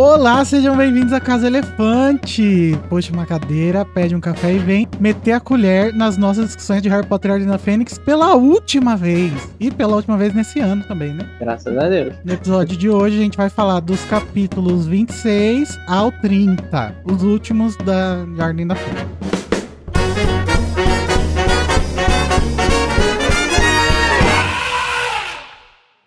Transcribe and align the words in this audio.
Olá, 0.00 0.44
sejam 0.44 0.76
bem-vindos 0.76 1.12
à 1.12 1.18
Casa 1.18 1.48
Elefante. 1.48 2.78
Puxa 2.88 3.12
uma 3.12 3.26
cadeira, 3.26 3.84
pede 3.84 4.14
um 4.14 4.20
café 4.20 4.54
e 4.54 4.58
vem 4.60 4.86
meter 5.00 5.32
a 5.32 5.40
colher 5.40 5.92
nas 5.92 6.16
nossas 6.16 6.46
discussões 6.46 6.80
de 6.80 6.88
Harry 6.88 7.04
Potter 7.04 7.32
e 7.32 7.34
Ordem 7.34 7.48
da 7.48 7.58
Fênix 7.58 7.98
pela 7.98 8.36
última 8.36 8.96
vez. 8.96 9.32
E 9.58 9.72
pela 9.72 9.96
última 9.96 10.16
vez 10.16 10.32
nesse 10.32 10.60
ano 10.60 10.84
também, 10.84 11.12
né? 11.14 11.28
Graças 11.40 11.76
a 11.76 11.88
Deus. 11.88 12.14
No 12.24 12.32
episódio 12.32 12.76
de 12.76 12.88
hoje 12.88 13.18
a 13.18 13.22
gente 13.22 13.36
vai 13.36 13.50
falar 13.50 13.80
dos 13.80 14.04
capítulos 14.04 14.86
26 14.86 15.76
ao 15.88 16.12
30, 16.12 16.94
os 17.04 17.24
últimos 17.24 17.76
da 17.78 18.24
de 18.24 18.40
Ordem 18.40 18.68
da 18.68 18.76
Fênix. 18.76 19.37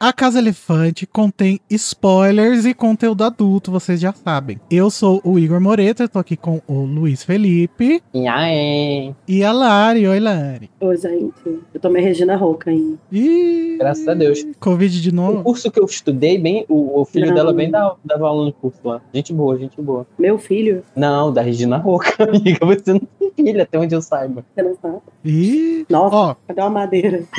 A 0.03 0.11
Casa 0.11 0.39
Elefante 0.39 1.05
contém 1.05 1.59
spoilers 1.69 2.65
e 2.65 2.73
conteúdo 2.73 3.23
adulto, 3.23 3.69
vocês 3.71 3.99
já 4.01 4.11
sabem. 4.11 4.59
Eu 4.67 4.89
sou 4.89 5.21
o 5.23 5.37
Igor 5.37 5.61
Moreto, 5.61 6.01
eu 6.01 6.09
tô 6.09 6.17
aqui 6.17 6.35
com 6.35 6.59
o 6.67 6.81
Luiz 6.85 7.23
Felipe 7.23 8.01
E 8.11 8.27
aí? 8.27 9.13
e 9.27 9.43
a 9.43 9.51
Lari. 9.53 10.07
Oi, 10.07 10.19
Lari. 10.19 10.71
Oi, 10.79 10.97
gente. 10.97 11.59
Eu 11.71 11.79
tomei 11.79 12.01
Regina 12.01 12.35
Roca 12.35 12.71
ainda. 12.71 12.97
Ih, 13.11 13.75
Graças 13.77 14.07
a 14.07 14.15
Deus. 14.15 14.43
Covid 14.59 14.99
de 14.99 15.09
O 15.09 15.13
novo. 15.13 15.43
curso 15.43 15.69
que 15.69 15.79
eu 15.79 15.85
estudei, 15.85 16.39
bem, 16.39 16.65
o, 16.67 17.01
o 17.01 17.05
filho 17.05 17.27
Não. 17.27 17.35
dela 17.35 17.53
bem 17.53 17.69
dava, 17.69 17.95
dava 18.03 18.27
aula 18.27 18.45
no 18.45 18.53
curso 18.53 18.79
lá. 18.83 19.01
Gente 19.13 19.31
boa, 19.31 19.55
gente 19.55 19.79
boa. 19.79 20.07
Meu 20.17 20.39
filho, 20.39 20.81
Não, 20.95 21.31
da 21.31 21.43
Regina 21.43 21.77
Roca, 21.77 22.11
amiga. 22.27 22.65
Você 22.65 22.93
não 22.93 23.01
tem 23.19 23.31
filha, 23.35 23.61
até 23.61 23.77
onde 23.77 23.93
eu 23.93 24.01
saiba. 24.01 24.43
você 24.55 24.63
não 24.63 24.75
sabe. 24.81 24.97
Ih, 25.23 25.85
Nossa, 25.87 26.15
ó, 26.15 26.35
cadê 26.47 26.59
uma 26.61 26.69
madeira? 26.71 27.23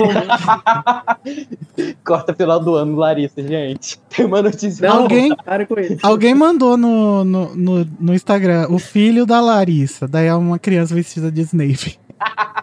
Corta 2.05 2.33
final 2.53 2.61
do 2.61 2.75
ano, 2.75 2.97
Larissa, 2.97 3.43
gente. 3.43 3.99
Tem 4.09 4.27
uma 4.27 4.43
notícia. 4.43 4.89
Não, 4.89 5.03
Alguém- 5.03 5.35
Para 5.37 5.67
com 5.67 5.79
isso. 5.81 5.99
alguém 6.03 6.35
mandou 6.35 6.77
no, 6.77 7.25
no, 7.25 7.55
no, 7.57 7.87
no 8.01 8.15
Instagram 8.15 8.67
o 8.71 8.79
filho 8.79 9.25
da 9.27 9.41
Larissa. 9.41 10.07
Daí 10.07 10.27
é 10.27 10.35
uma 10.35 10.59
criança 10.59 10.95
vestida 10.95 11.31
de 11.31 11.41
Snape. 11.43 11.99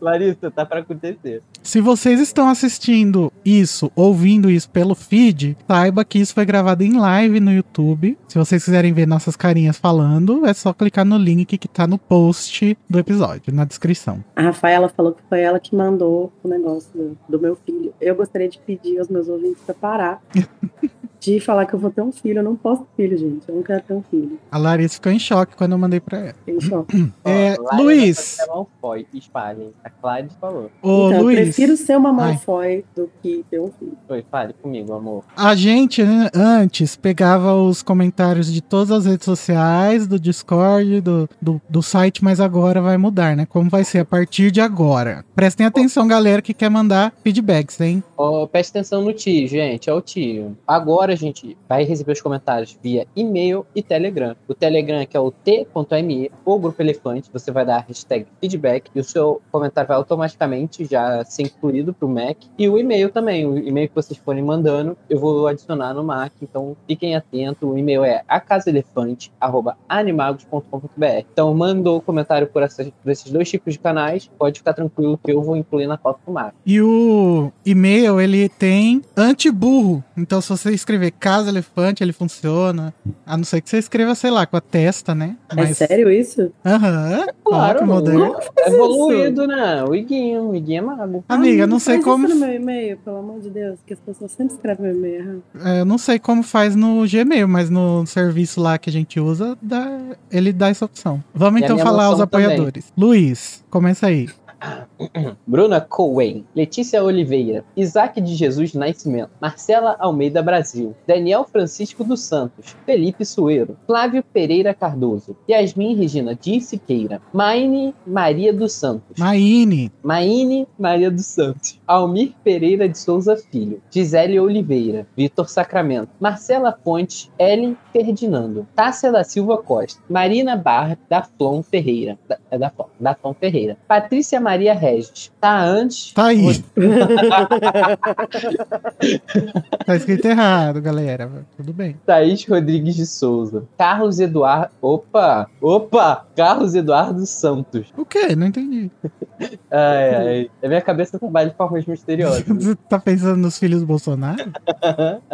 Larissa, 0.00 0.50
tá 0.50 0.64
pra 0.64 0.80
acontecer. 0.80 1.42
Se 1.62 1.80
vocês 1.80 2.20
estão 2.20 2.48
assistindo 2.48 3.32
isso, 3.44 3.90
ouvindo 3.96 4.50
isso 4.50 4.68
pelo 4.68 4.94
feed, 4.94 5.56
saiba 5.66 6.04
que 6.04 6.18
isso 6.18 6.34
foi 6.34 6.44
gravado 6.44 6.82
em 6.82 6.98
live 6.98 7.40
no 7.40 7.52
YouTube. 7.52 8.18
Se 8.28 8.38
vocês 8.38 8.64
quiserem 8.64 8.92
ver 8.92 9.06
nossas 9.06 9.36
carinhas 9.36 9.78
falando, 9.78 10.44
é 10.44 10.52
só 10.52 10.72
clicar 10.72 11.04
no 11.04 11.16
link 11.16 11.56
que 11.56 11.68
tá 11.68 11.86
no 11.86 11.98
post 11.98 12.76
do 12.88 12.98
episódio, 12.98 13.52
na 13.52 13.64
descrição. 13.64 14.22
A 14.36 14.42
Rafaela 14.42 14.88
falou 14.88 15.12
que 15.12 15.22
foi 15.28 15.40
ela 15.40 15.58
que 15.58 15.74
mandou 15.74 16.32
o 16.42 16.48
negócio 16.48 16.90
do, 16.94 17.18
do 17.28 17.40
meu 17.40 17.56
filho. 17.56 17.94
Eu 18.00 18.14
gostaria 18.14 18.48
de 18.48 18.58
pedir 18.58 18.98
aos 18.98 19.08
meus 19.08 19.28
ouvintes 19.28 19.62
pra 19.64 19.74
parar 19.74 20.22
de 21.24 21.40
falar 21.40 21.66
que 21.66 21.74
eu 21.74 21.78
vou 21.78 21.90
ter 21.90 22.02
um 22.02 22.12
filho. 22.12 22.38
Eu 22.40 22.44
não 22.44 22.56
posso 22.56 22.82
ter 22.96 23.04
filho, 23.04 23.18
gente. 23.18 23.48
Eu 23.48 23.54
não 23.56 23.62
quero 23.62 23.82
ter 23.82 23.94
um 23.94 24.02
filho. 24.02 24.38
A 24.50 24.58
Larissa 24.58 24.94
ficou 24.94 25.12
em 25.12 25.18
choque 25.18 25.56
quando 25.56 25.72
eu 25.72 25.78
mandei 25.78 26.00
pra 26.00 26.18
ela. 26.18 26.34
Tem 26.44 26.60
choque. 26.60 27.12
É, 27.24 27.56
Larissa 27.58 27.82
Luiz. 27.82 28.36
Malfoy, 28.48 29.06
espalhem. 29.14 29.72
A 29.82 29.88
Clyde 29.88 30.34
falou. 30.40 30.70
Ô, 30.82 31.06
então, 31.08 31.12
eu 31.12 31.22
Luiz, 31.22 31.40
prefiro 31.40 31.76
ser 31.76 31.96
uma 31.96 32.10
Ai. 32.10 32.32
Malfoy 32.32 32.84
do 32.94 33.10
que 33.22 33.44
ter 33.50 33.60
um 33.60 33.70
filho. 33.78 33.96
Oi, 34.08 34.24
fale 34.30 34.52
comigo, 34.52 34.92
amor. 34.92 35.24
a 35.36 35.54
gente 35.54 36.02
né, 36.02 36.28
antes 36.34 36.96
pegava 36.96 37.54
os 37.54 37.82
comentários 37.82 38.52
de 38.52 38.60
todas 38.60 38.90
as 38.90 39.06
redes 39.06 39.24
sociais, 39.24 40.06
do 40.06 40.18
Discord, 40.20 41.00
do, 41.00 41.28
do, 41.40 41.60
do 41.68 41.82
site, 41.82 42.22
mas 42.22 42.40
agora 42.40 42.82
vai 42.82 42.98
mudar, 42.98 43.36
né? 43.36 43.46
Como 43.46 43.70
vai 43.70 43.84
ser 43.84 44.00
a 44.00 44.04
partir 44.04 44.50
de 44.50 44.60
agora? 44.60 45.24
Prestem 45.34 45.66
atenção, 45.66 46.06
galera, 46.06 46.42
que 46.42 46.52
quer 46.52 46.68
mandar 46.68 47.12
feedbacks, 47.22 47.80
hein? 47.80 48.02
Ó, 48.16 48.46
preste 48.46 48.70
atenção 48.70 49.02
no 49.02 49.12
tio, 49.12 49.48
gente. 49.48 49.88
É 49.88 49.94
o 49.94 50.00
tio. 50.00 50.56
Agora 50.66 51.13
a 51.14 51.16
gente 51.16 51.56
vai 51.68 51.84
receber 51.84 52.12
os 52.12 52.20
comentários 52.20 52.76
via 52.82 53.06
e-mail 53.16 53.64
e 53.74 53.82
Telegram. 53.82 54.36
O 54.48 54.54
Telegram 54.54 55.04
que 55.06 55.16
é 55.16 55.20
o 55.20 55.30
t.me 55.30 56.30
ou 56.44 56.58
Grupo 56.58 56.82
Elefante. 56.82 57.30
Você 57.32 57.50
vai 57.50 57.64
dar 57.64 57.76
a 57.76 57.80
hashtag 57.80 58.26
feedback 58.40 58.90
e 58.94 59.00
o 59.00 59.04
seu 59.04 59.40
comentário 59.50 59.88
vai 59.88 59.96
automaticamente 59.96 60.84
já 60.84 61.24
ser 61.24 61.42
incluído 61.44 61.94
pro 61.94 62.08
Mac. 62.08 62.36
E 62.58 62.68
o 62.68 62.78
e-mail 62.78 63.10
também. 63.10 63.46
O 63.46 63.56
e-mail 63.58 63.88
que 63.88 63.94
vocês 63.94 64.18
forem 64.18 64.42
mandando, 64.42 64.96
eu 65.08 65.18
vou 65.18 65.46
adicionar 65.46 65.94
no 65.94 66.04
Mac. 66.04 66.32
Então 66.42 66.76
fiquem 66.86 67.16
atentos. 67.16 67.62
O 67.68 67.76
e-mail 67.78 68.04
é 68.04 68.22
acasaelefante.animagos.com.br. 68.28 71.24
Então 71.32 71.54
mandou 71.54 72.00
comentário 72.00 72.46
por, 72.46 72.62
essas- 72.62 72.90
por 73.02 73.10
esses 73.10 73.30
dois 73.30 73.48
tipos 73.48 73.72
de 73.74 73.78
canais. 73.78 74.30
Pode 74.38 74.58
ficar 74.58 74.72
tranquilo 74.74 75.18
que 75.22 75.30
eu 75.32 75.42
vou 75.42 75.56
incluir 75.56 75.86
na 75.86 75.96
pauta 75.98 76.20
do 76.26 76.32
Mac. 76.32 76.54
E 76.66 76.80
o 76.80 77.52
e-mail, 77.64 78.20
ele 78.20 78.48
tem 78.48 79.02
anti-burro. 79.16 80.02
Então, 80.16 80.40
se 80.40 80.48
você 80.48 80.72
escrever 80.72 81.03
Casa 81.10 81.48
Elefante, 81.50 82.02
ele 82.02 82.12
funciona. 82.12 82.92
A 83.26 83.36
não 83.36 83.44
ser 83.44 83.60
que 83.60 83.68
você 83.70 83.78
escreva, 83.78 84.14
sei 84.14 84.30
lá, 84.30 84.46
com 84.46 84.56
a 84.56 84.60
testa, 84.60 85.14
né? 85.14 85.36
É 85.56 85.66
sério 85.74 86.10
isso? 86.10 86.52
Aham. 86.64 87.26
Claro, 87.44 87.78
Ó, 87.78 87.80
que 87.80 87.86
não. 87.86 87.94
moderno. 87.94 88.36
É 88.58 88.68
evoluído, 88.70 89.46
né? 89.46 89.84
O 89.84 89.94
Iguinho, 89.94 90.50
o 90.50 90.56
Iguinho 90.56 90.78
é 90.78 90.80
mago. 90.96 91.24
Amiga, 91.28 91.62
Ai, 91.64 91.66
não 91.68 91.78
sei 91.78 91.94
faz 91.94 92.04
como. 92.04 92.26
Isso 92.26 92.34
no 92.34 92.46
meu 92.46 92.54
e-mail, 92.54 92.96
pelo 92.98 93.18
amor 93.18 93.40
de 93.40 93.50
Deus, 93.50 93.78
que 93.86 93.92
as 93.92 94.00
pessoas 94.00 94.32
sempre 94.32 94.54
escrevem 94.54 94.86
meu 94.86 94.96
e-mail 94.96 95.14
errado. 95.20 95.42
é, 95.64 95.80
Eu 95.80 95.84
não 95.84 95.98
sei 95.98 96.18
como 96.18 96.42
faz 96.42 96.74
no 96.76 97.04
Gmail, 97.08 97.46
mas 97.48 97.70
no 97.70 98.04
serviço 98.06 98.60
lá 98.60 98.78
que 98.78 98.88
a 98.90 98.92
gente 98.92 99.18
usa, 99.20 99.56
dá- 99.60 100.00
ele 100.30 100.52
dá 100.52 100.68
essa 100.68 100.84
opção. 100.84 101.22
Vamos 101.34 101.60
E 101.60 101.64
a 101.64 101.66
então 101.66 101.78
falar 101.78 102.08
os 102.08 102.14
moção 102.14 102.26
também. 102.26 102.46
apoiadores. 102.46 102.92
Luiz, 102.96 103.64
começa 103.70 104.06
aí. 104.06 104.28
Bruna 105.46 105.80
Cowen, 105.80 106.44
Letícia 106.54 107.02
Oliveira, 107.02 107.64
Isaac 107.76 108.20
de 108.20 108.34
Jesus 108.34 108.74
Nascimento, 108.74 109.30
Marcela 109.40 109.96
Almeida 109.98 110.42
Brasil, 110.42 110.94
Daniel 111.06 111.44
Francisco 111.44 112.04
dos 112.04 112.20
Santos, 112.20 112.76
Felipe 112.86 113.24
Sueiro, 113.24 113.76
Flávio 113.86 114.22
Pereira 114.32 114.74
Cardoso, 114.74 115.36
Yasmin 115.48 115.94
Regina 115.94 116.34
de 116.34 116.60
Siqueira, 116.60 117.20
Maine 117.32 117.94
Maria 118.06 118.52
dos 118.52 118.72
Santos, 118.72 119.18
Maine, 119.18 119.90
Maine 120.02 120.66
Maria 120.78 121.10
dos 121.10 121.26
Santos, 121.26 121.80
Almir 121.86 122.32
Pereira 122.42 122.88
de 122.88 122.98
Souza 122.98 123.36
Filho, 123.36 123.82
Gisele 123.90 124.40
Oliveira, 124.40 125.06
Vitor 125.16 125.48
Sacramento, 125.48 126.10
Marcela 126.20 126.76
Fonte, 126.84 127.30
Ellen 127.38 127.76
Ferdinando, 127.92 128.66
Tássia 128.74 129.12
da 129.12 129.24
Silva 129.24 129.58
Costa, 129.58 130.00
Marina 130.08 130.56
Barra 130.56 130.98
da 131.08 131.22
Flon 131.22 131.62
Ferreira, 131.62 132.18
da, 132.28 132.38
é 132.50 132.58
da 132.58 132.70
Flon, 132.70 132.86
da 132.98 133.14
Flon 133.14 133.34
Ferreira, 133.34 133.76
Patrícia 133.86 134.40
Maria 134.40 134.74
Regis, 134.74 134.93
tá 135.40 135.62
antes, 135.64 136.12
tá 136.12 136.26
aí. 136.26 136.62
tá 139.86 139.96
escrito 139.96 140.26
errado, 140.26 140.80
galera. 140.80 141.30
Tudo 141.56 141.72
bem. 141.72 141.96
Thaís 142.06 142.44
Rodrigues 142.46 142.94
de 142.96 143.06
Souza, 143.06 143.64
Carlos 143.78 144.20
Eduardo, 144.20 144.70
opa, 144.80 145.48
opa, 145.60 146.26
Carlos 146.36 146.74
Eduardo 146.74 147.24
Santos, 147.26 147.92
O 147.96 148.04
quê? 148.04 148.34
Não 148.36 148.46
entendi. 148.46 148.90
ai, 149.70 150.14
ai, 150.14 150.50
a 150.62 150.68
minha 150.68 150.80
cabeça 150.80 151.18
trabalha 151.18 151.50
de 151.50 151.56
formas 151.56 151.84
misteriosas. 151.86 152.42
Você 152.48 152.74
tá 152.74 152.98
pensando 152.98 153.36
nos 153.36 153.58
filhos 153.58 153.80
do 153.80 153.86
Bolsonaro? 153.86 154.50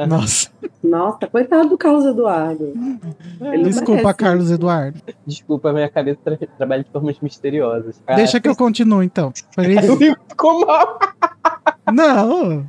Nossa, 0.08 0.48
Nossa, 0.82 1.26
coitado 1.26 1.68
do 1.68 1.78
Carlos 1.78 2.04
Eduardo. 2.04 2.72
Ele 3.40 3.64
desculpa, 3.64 4.02
merece 4.02 4.14
Carlos 4.18 4.50
Eduardo. 4.50 5.00
Desculpa, 5.26 5.70
a 5.70 5.72
minha 5.72 5.88
cabeça 5.88 6.18
tra- 6.24 6.36
trabalha 6.56 6.84
de 6.84 6.90
formas 6.90 7.18
misteriosas. 7.20 8.00
Deixa 8.16 8.38
Ah, 8.38 8.40
que 8.40 8.48
eu 8.48 8.56
continuo 8.56 9.02
então. 9.02 9.32
Pris- 9.54 10.16
Como? 10.36 10.66
Não. 11.92 12.68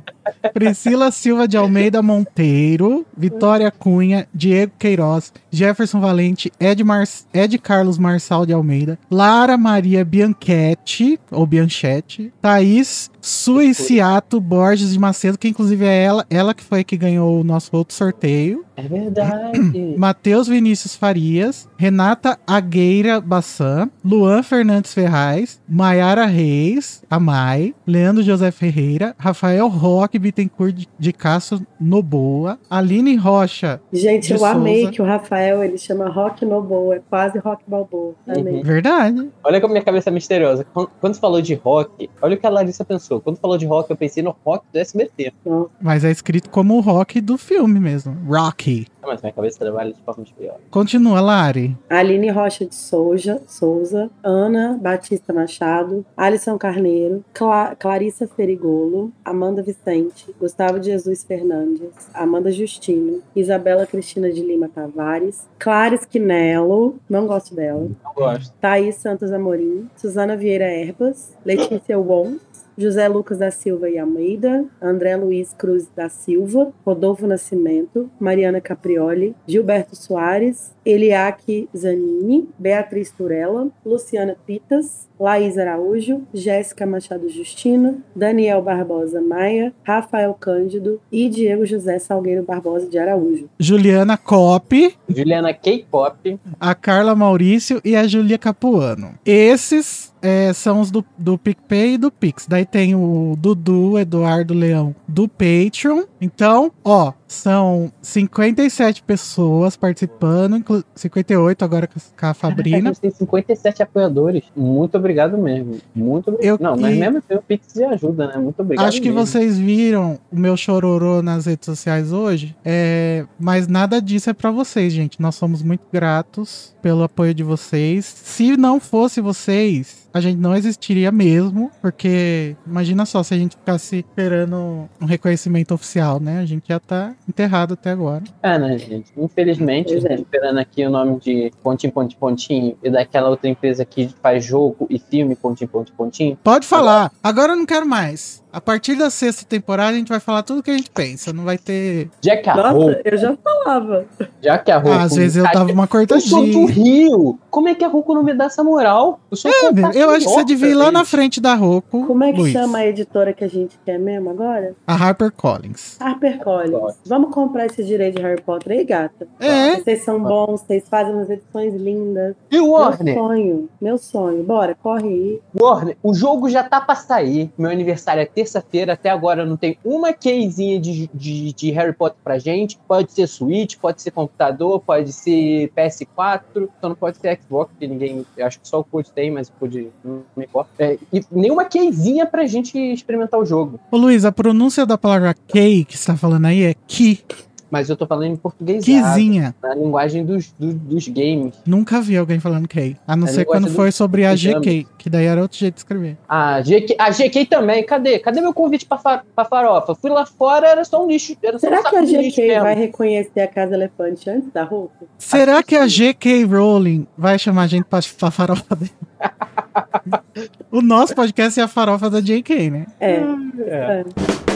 Priscila 0.52 1.10
Silva 1.10 1.46
de 1.48 1.56
Almeida 1.56 2.02
Monteiro, 2.02 3.06
Vitória 3.16 3.70
Cunha, 3.70 4.26
Diego 4.32 4.72
Queiroz, 4.78 5.32
Jefferson 5.50 6.00
Valente, 6.00 6.52
Ed, 6.58 6.82
Mar... 6.84 7.04
Ed 7.32 7.58
Carlos 7.58 7.98
Marçal 7.98 8.46
de 8.46 8.52
Almeida, 8.52 8.98
Lara 9.10 9.56
Maria 9.56 10.04
Bianchetti, 10.04 11.18
ou 11.30 11.46
Bianchetti, 11.46 12.32
Thaís 12.40 13.10
Suiciato 13.22 14.40
Borges 14.40 14.92
de 14.92 14.98
Macedo, 14.98 15.38
que 15.38 15.48
inclusive 15.48 15.84
é 15.84 16.02
ela, 16.02 16.26
ela 16.28 16.52
que 16.52 16.64
foi 16.64 16.82
que 16.82 16.96
ganhou 16.96 17.40
o 17.40 17.44
nosso 17.44 17.70
outro 17.72 17.94
sorteio. 17.94 18.64
É 18.76 18.82
verdade. 18.82 19.60
Matheus 19.96 20.48
Vinícius 20.48 20.96
Farias, 20.96 21.68
Renata 21.76 22.38
Agueira 22.44 23.20
Bassan, 23.20 23.88
Luan 24.04 24.42
Fernandes 24.42 24.92
Ferraz, 24.92 25.60
Maiara 25.68 26.26
Reis, 26.26 27.02
a 27.08 27.20
Mai, 27.20 27.74
Leandro 27.86 28.24
José 28.24 28.50
Ferreira, 28.50 29.14
Rafael 29.16 29.68
Roque 29.68 30.11
Bittencourt 30.18 30.72
de- 30.74 30.88
de 30.98 31.12
Castro 31.12 31.60
Noboa, 31.80 32.58
Aline 32.70 33.16
Rocha, 33.16 33.80
Gente, 33.92 34.32
eu 34.32 34.44
amei 34.44 34.80
Souza. 34.82 34.92
que 34.92 35.02
o 35.02 35.04
Rafael 35.04 35.62
ele 35.64 35.78
chama 35.78 36.08
Rock 36.08 36.44
Noboa, 36.44 36.96
é 36.96 37.02
quase 37.08 37.38
Rock 37.38 37.62
Balboa. 37.66 38.14
Amei. 38.26 38.54
Uhum. 38.54 38.62
verdade. 38.62 39.30
Olha 39.44 39.60
como 39.60 39.72
minha 39.72 39.84
cabeça 39.84 40.10
é 40.10 40.12
misteriosa. 40.12 40.64
Quando 40.72 41.14
você 41.14 41.20
falou 41.20 41.40
de 41.42 41.54
rock, 41.54 42.08
olha 42.20 42.34
o 42.36 42.38
que 42.38 42.46
a 42.46 42.50
Larissa 42.50 42.84
pensou. 42.84 43.20
Quando 43.20 43.36
falou 43.38 43.58
de 43.58 43.66
rock, 43.66 43.90
eu 43.90 43.96
pensei 43.96 44.22
no 44.22 44.34
rock 44.44 44.64
do 44.72 44.78
SBT. 44.78 45.32
Mas 45.80 46.04
é 46.04 46.10
escrito 46.10 46.50
como 46.50 46.76
o 46.76 46.80
rock 46.80 47.20
do 47.20 47.36
filme 47.38 47.78
mesmo. 47.80 48.16
Rocky. 48.26 48.86
Ah, 49.02 49.06
Mas 49.08 49.20
minha 49.20 49.32
cabeça 49.32 49.58
trabalha 49.58 49.92
de 49.92 50.00
forma 50.02 50.22
de 50.24 50.32
pior. 50.32 50.58
Continua, 50.70 51.20
Lari. 51.20 51.76
Aline 51.90 52.30
Rocha 52.30 52.64
de 52.64 52.74
Souza, 52.74 53.42
Souza, 53.48 54.08
Ana 54.22 54.78
Batista 54.80 55.32
Machado, 55.32 56.06
Alisson 56.16 56.56
Carneiro, 56.56 57.24
Cla- 57.34 57.74
Clarissa 57.74 58.28
Ferigolo, 58.28 59.10
Amanda 59.24 59.60
Vicente, 59.62 60.32
Gustavo 60.38 60.78
de 60.78 60.86
Jesus 60.92 61.24
Fernandes, 61.24 61.90
Amanda 62.14 62.52
Justino, 62.52 63.20
Isabela 63.34 63.86
Cristina 63.86 64.30
de 64.30 64.40
Lima 64.40 64.68
Tavares, 64.68 65.48
Clarice 65.58 66.06
Quinello, 66.06 66.96
não 67.10 67.26
gosto 67.26 67.54
dela, 67.54 67.88
Não 68.04 68.14
gosto. 68.14 68.54
Thaís 68.60 68.94
Santos 68.96 69.32
Amorim, 69.32 69.88
Suzana 69.96 70.36
Vieira 70.36 70.64
Erbas, 70.70 71.36
Letícia 71.44 71.98
Won, 71.98 72.36
José 72.78 73.06
Lucas 73.08 73.38
da 73.38 73.50
Silva 73.50 73.88
e 73.90 73.98
Almeida, 73.98 74.64
André 74.80 75.14
Luiz 75.16 75.52
Cruz 75.52 75.88
da 75.94 76.08
Silva, 76.08 76.72
Rodolfo 76.84 77.26
Nascimento, 77.26 78.10
Mariana 78.18 78.60
Caprioli, 78.60 79.34
Gilberto 79.46 79.94
Soares, 79.94 80.74
Eliaque 80.84 81.68
Zanini, 81.76 82.48
Beatriz 82.58 83.10
Turella, 83.10 83.68
Luciana 83.84 84.36
Pitas, 84.46 85.08
Laís 85.18 85.56
Araújo, 85.56 86.22
Jéssica 86.34 86.84
Machado 86.84 87.28
Justino, 87.28 88.02
Daniel 88.14 88.60
Barbosa 88.60 89.20
Maia, 89.20 89.72
Rafael 89.84 90.34
Cândido 90.34 91.00
e 91.12 91.28
Diego 91.28 91.64
José 91.64 91.98
Salgueiro 91.98 92.42
Barbosa 92.42 92.88
de 92.88 92.98
Araújo. 92.98 93.48
Juliana 93.58 94.16
Cop, 94.16 94.96
Juliana 95.08 95.54
K-pop. 95.54 96.40
a 96.58 96.74
Carla 96.74 97.14
Maurício 97.14 97.80
e 97.84 97.94
a 97.94 98.06
Julia 98.06 98.36
Capuano. 98.36 99.14
Esses 99.24 100.12
é, 100.20 100.52
são 100.52 100.80
os 100.80 100.90
do, 100.90 101.04
do 101.18 101.36
PicPay 101.36 101.94
e 101.94 101.98
do 101.98 102.10
Pix. 102.10 102.46
Daí 102.46 102.64
tem 102.64 102.94
o 102.94 103.34
Dudu 103.38 103.98
Eduardo 103.98 104.54
Leão 104.54 104.94
do 105.06 105.28
Patreon. 105.28 106.04
Então, 106.20 106.72
ó, 106.84 107.12
são 107.32 107.90
57 108.00 109.02
pessoas 109.02 109.76
participando, 109.76 110.56
inclu- 110.56 110.84
58 110.94 111.64
agora 111.64 111.86
com 111.86 111.98
a 112.26 112.30
A 112.30 112.34
Fabrina. 112.34 112.88
gente 112.90 113.00
tem 113.00 113.10
57 113.10 113.82
apoiadores. 113.82 114.44
Muito 114.56 114.96
obrigado 114.96 115.36
mesmo. 115.38 115.78
Muito 115.94 116.30
obrigado. 116.30 116.60
Eu 116.60 116.62
Não, 116.62 116.76
mas 116.76 116.96
mesmo 116.96 117.18
assim 117.18 117.34
o 117.34 117.42
Pix 117.42 117.72
de 117.74 117.84
ajuda, 117.84 118.26
né? 118.28 118.36
Muito 118.36 118.60
obrigado. 118.60 118.86
Acho 118.86 119.00
que 119.00 119.08
mesmo. 119.10 119.26
vocês 119.26 119.58
viram 119.58 120.18
o 120.30 120.38
meu 120.38 120.56
chororô 120.56 121.22
nas 121.22 121.46
redes 121.46 121.66
sociais 121.66 122.12
hoje, 122.12 122.54
é, 122.64 123.24
mas 123.38 123.66
nada 123.68 124.00
disso 124.00 124.30
é 124.30 124.32
pra 124.32 124.50
vocês, 124.50 124.92
gente. 124.92 125.20
Nós 125.20 125.34
somos 125.34 125.62
muito 125.62 125.82
gratos 125.92 126.74
pelo 126.82 127.02
apoio 127.02 127.32
de 127.34 127.42
vocês. 127.42 128.04
Se 128.04 128.56
não 128.56 128.78
fosse 128.80 129.20
vocês, 129.20 130.01
a 130.12 130.20
gente 130.20 130.38
não 130.38 130.54
existiria 130.54 131.10
mesmo, 131.10 131.70
porque 131.80 132.56
imagina 132.66 133.04
só 133.06 133.22
se 133.22 133.34
a 133.34 133.36
gente 133.36 133.56
ficasse 133.56 133.98
esperando 133.98 134.88
um 135.00 135.04
reconhecimento 135.06 135.72
oficial, 135.74 136.20
né? 136.20 136.40
A 136.40 136.44
gente 136.44 136.68
já 136.68 136.78
tá 136.78 137.14
enterrado 137.28 137.74
até 137.74 137.90
agora. 137.90 138.24
É, 138.42 138.58
né, 138.58 138.78
gente? 138.78 139.12
Infelizmente, 139.16 139.92
Pois 139.92 140.04
é. 140.04 140.14
esperando 140.14 140.58
aqui 140.58 140.84
o 140.86 140.90
nome 140.90 141.18
de 141.20 141.50
Pontinho, 141.62 141.92
Pontinho, 141.92 142.18
Pontinho 142.20 142.78
e 142.82 142.90
daquela 142.90 143.28
outra 143.28 143.48
empresa 143.48 143.84
que 143.84 144.08
faz 144.22 144.44
jogo 144.44 144.86
e 144.90 144.98
filme 144.98 145.34
Pontinho, 145.36 145.68
Pontinho, 145.68 145.96
Pontinho. 145.96 146.38
Pode 146.42 146.66
falar. 146.66 147.10
Agora 147.22 147.52
eu 147.52 147.56
não 147.56 147.66
quero 147.66 147.86
mais. 147.86 148.41
A 148.52 148.60
partir 148.60 148.94
da 148.96 149.08
sexta 149.08 149.44
temporada 149.46 149.90
a 149.90 149.94
gente 149.98 150.08
vai 150.08 150.20
falar 150.20 150.42
tudo 150.42 150.62
que 150.62 150.70
a 150.70 150.76
gente 150.76 150.90
pensa. 150.90 151.32
Não 151.32 151.44
vai 151.44 151.56
ter. 151.56 152.10
Já 152.20 152.36
que 152.36 152.50
a 152.50 152.54
Nossa, 152.56 152.70
roupa, 152.70 153.00
eu 153.04 153.16
já 153.18 153.36
falava. 153.42 154.04
já 154.42 154.58
que 154.58 154.70
a 154.70 154.78
roupa. 154.78 154.96
Ah, 154.98 155.02
às 155.04 155.14
vezes 155.16 155.36
eu 155.36 155.44
dava 155.44 155.72
uma 155.72 155.88
Eu 156.08 156.20
sou 156.20 156.44
do 156.44 156.52
cortadinha. 156.52 156.66
Rio. 156.66 157.38
Como 157.50 157.68
é 157.68 157.74
que 157.74 157.84
a 157.84 157.88
Roku 157.88 158.14
não 158.14 158.22
me 158.22 158.34
dá 158.34 158.44
essa 158.46 158.62
moral? 158.62 159.20
Eu 159.30 159.36
sou 159.36 159.50
É, 159.50 160.02
eu 160.02 160.10
acho 160.10 160.26
que 160.26 160.32
você 160.32 160.44
devia 160.44 160.68
ir 160.68 160.74
lá 160.74 160.92
na 160.92 161.04
frente 161.04 161.40
da 161.40 161.54
Roku. 161.54 162.06
Como 162.06 162.24
é 162.24 162.32
que 162.32 162.40
Luiz. 162.40 162.52
chama 162.52 162.78
a 162.78 162.86
editora 162.86 163.32
que 163.32 163.44
a 163.44 163.48
gente 163.48 163.78
quer 163.84 163.98
mesmo 163.98 164.30
agora? 164.30 164.74
A 164.86 164.94
HarperCollins. 164.94 165.96
HarperCollins. 166.00 166.96
Vamos 167.06 167.32
comprar 167.34 167.66
esse 167.66 167.82
direito 167.84 168.16
de 168.16 168.22
Harry 168.22 168.40
Potter 168.42 168.72
aí, 168.78 168.84
gata. 168.84 169.26
É, 169.40 169.76
Vocês 169.76 170.04
são 170.04 170.22
bons, 170.22 170.60
vocês 170.62 170.84
fazem 170.88 171.14
umas 171.14 171.30
edições 171.30 171.74
lindas. 171.74 172.34
E 172.50 172.58
o 172.60 172.70
Warner? 172.70 173.04
Meu 173.04 173.14
sonho, 173.14 173.68
meu 173.80 173.98
sonho. 173.98 174.42
Bora, 174.42 174.74
corre 174.82 175.08
aí. 175.08 175.40
Warner, 175.58 175.96
o 176.02 176.12
jogo 176.14 176.48
já 176.50 176.62
tá 176.62 176.80
pra 176.80 176.94
sair. 176.94 177.50
Meu 177.56 177.70
aniversário 177.70 178.22
é 178.22 178.26
terça-feira. 178.42 178.92
Até 178.92 179.10
agora 179.10 179.46
não 179.46 179.56
tem 179.56 179.78
uma 179.84 180.12
keyzinha 180.12 180.80
de, 180.80 181.08
de, 181.14 181.52
de 181.52 181.70
Harry 181.70 181.92
Potter 181.92 182.18
pra 182.22 182.38
gente. 182.38 182.78
Pode 182.86 183.12
ser 183.12 183.26
Switch, 183.26 183.76
pode 183.76 184.02
ser 184.02 184.10
computador, 184.10 184.80
pode 184.80 185.12
ser 185.12 185.70
PS4. 185.76 186.68
Só 186.80 186.88
não 186.88 186.96
pode 186.96 187.18
ser 187.18 187.38
Xbox, 187.40 187.70
porque 187.70 187.86
ninguém. 187.86 188.26
Acho 188.40 188.60
que 188.60 188.68
só 188.68 188.80
o 188.80 188.84
Code 188.84 189.10
tem, 189.12 189.30
mas 189.30 189.48
o 189.48 189.52
Code 189.52 189.90
não 190.04 190.22
me 190.36 190.44
importa. 190.44 190.70
É, 190.78 190.98
e 191.12 191.24
nenhuma 191.30 191.64
keyzinha 191.64 192.26
pra 192.26 192.46
gente 192.46 192.76
experimentar 192.78 193.38
o 193.38 193.46
jogo. 193.46 193.78
Ô 193.90 193.96
Luiz, 193.96 194.24
a 194.24 194.32
pronúncia 194.32 194.84
da 194.84 194.98
palavra 194.98 195.34
key 195.48 195.84
que 195.84 195.96
você 195.96 196.06
tá 196.06 196.16
falando 196.16 196.46
aí 196.46 196.64
é 196.64 196.74
ki, 196.86 197.24
Mas 197.72 197.88
eu 197.88 197.96
tô 197.96 198.06
falando 198.06 198.26
em 198.26 198.36
português. 198.36 198.84
kizinha. 198.84 199.54
Na 199.62 199.74
linguagem 199.74 200.26
dos, 200.26 200.52
dos, 200.58 200.74
dos 200.74 201.08
games. 201.08 201.54
Nunca 201.66 202.02
vi 202.02 202.18
alguém 202.18 202.38
falando 202.38 202.68
key. 202.68 202.98
A 203.08 203.16
não 203.16 203.26
É 203.26 203.30
ser 203.30 203.46
quando 203.46 203.64
do- 203.64 203.72
foi 203.72 203.90
sobre 203.90 204.26
a 204.26 204.34
do 204.34 204.38
GK, 204.38 204.86
que 204.98 205.08
daí 205.08 205.24
era 205.24 205.40
outro 205.40 205.56
jeito 205.56 205.76
de 205.76 205.80
escrever. 205.80 206.18
A 206.28 206.60
GK, 206.60 206.94
a 206.98 207.08
GK 207.10 207.46
também, 207.46 207.82
cadê? 207.82 208.18
Cadê 208.18 208.42
meu 208.42 208.52
convite 208.52 208.84
pra, 208.84 208.98
fa- 208.98 209.22
pra 209.34 209.46
farofa? 209.46 209.94
Fui 209.94 210.10
lá 210.10 210.26
fora, 210.26 210.68
era 210.68 210.84
só 210.84 211.02
um 211.02 211.08
lixo. 211.08 211.34
Era 211.42 211.58
só 211.58 211.66
um 211.66 211.70
Será 211.70 211.82
saco 211.82 211.90
que 211.90 211.96
a 212.14 212.20
GK 212.22 212.60
vai 212.60 212.74
reconhecer 212.74 213.40
a 213.40 213.48
Casa 213.48 213.72
Elefante 213.72 214.28
antes 214.28 214.52
da 214.52 214.64
roupa? 214.64 215.06
Será 215.16 215.62
que 215.62 215.74
a 215.74 215.86
GK 215.86 216.44
Rowling 216.44 217.06
vai 217.16 217.38
chamar 217.38 217.62
a 217.62 217.66
gente 217.68 217.84
pra, 217.84 218.00
pra 218.18 218.30
farofa 218.30 218.76
dele? 218.76 218.90
o 220.70 220.82
nosso 220.82 221.14
podcast 221.14 221.58
é 221.58 221.62
a 221.62 221.68
farofa 221.68 222.10
da 222.10 222.20
JK, 222.20 222.68
né? 222.70 222.86
É. 223.00 223.14
É. 223.14 223.24
é. 223.66 224.51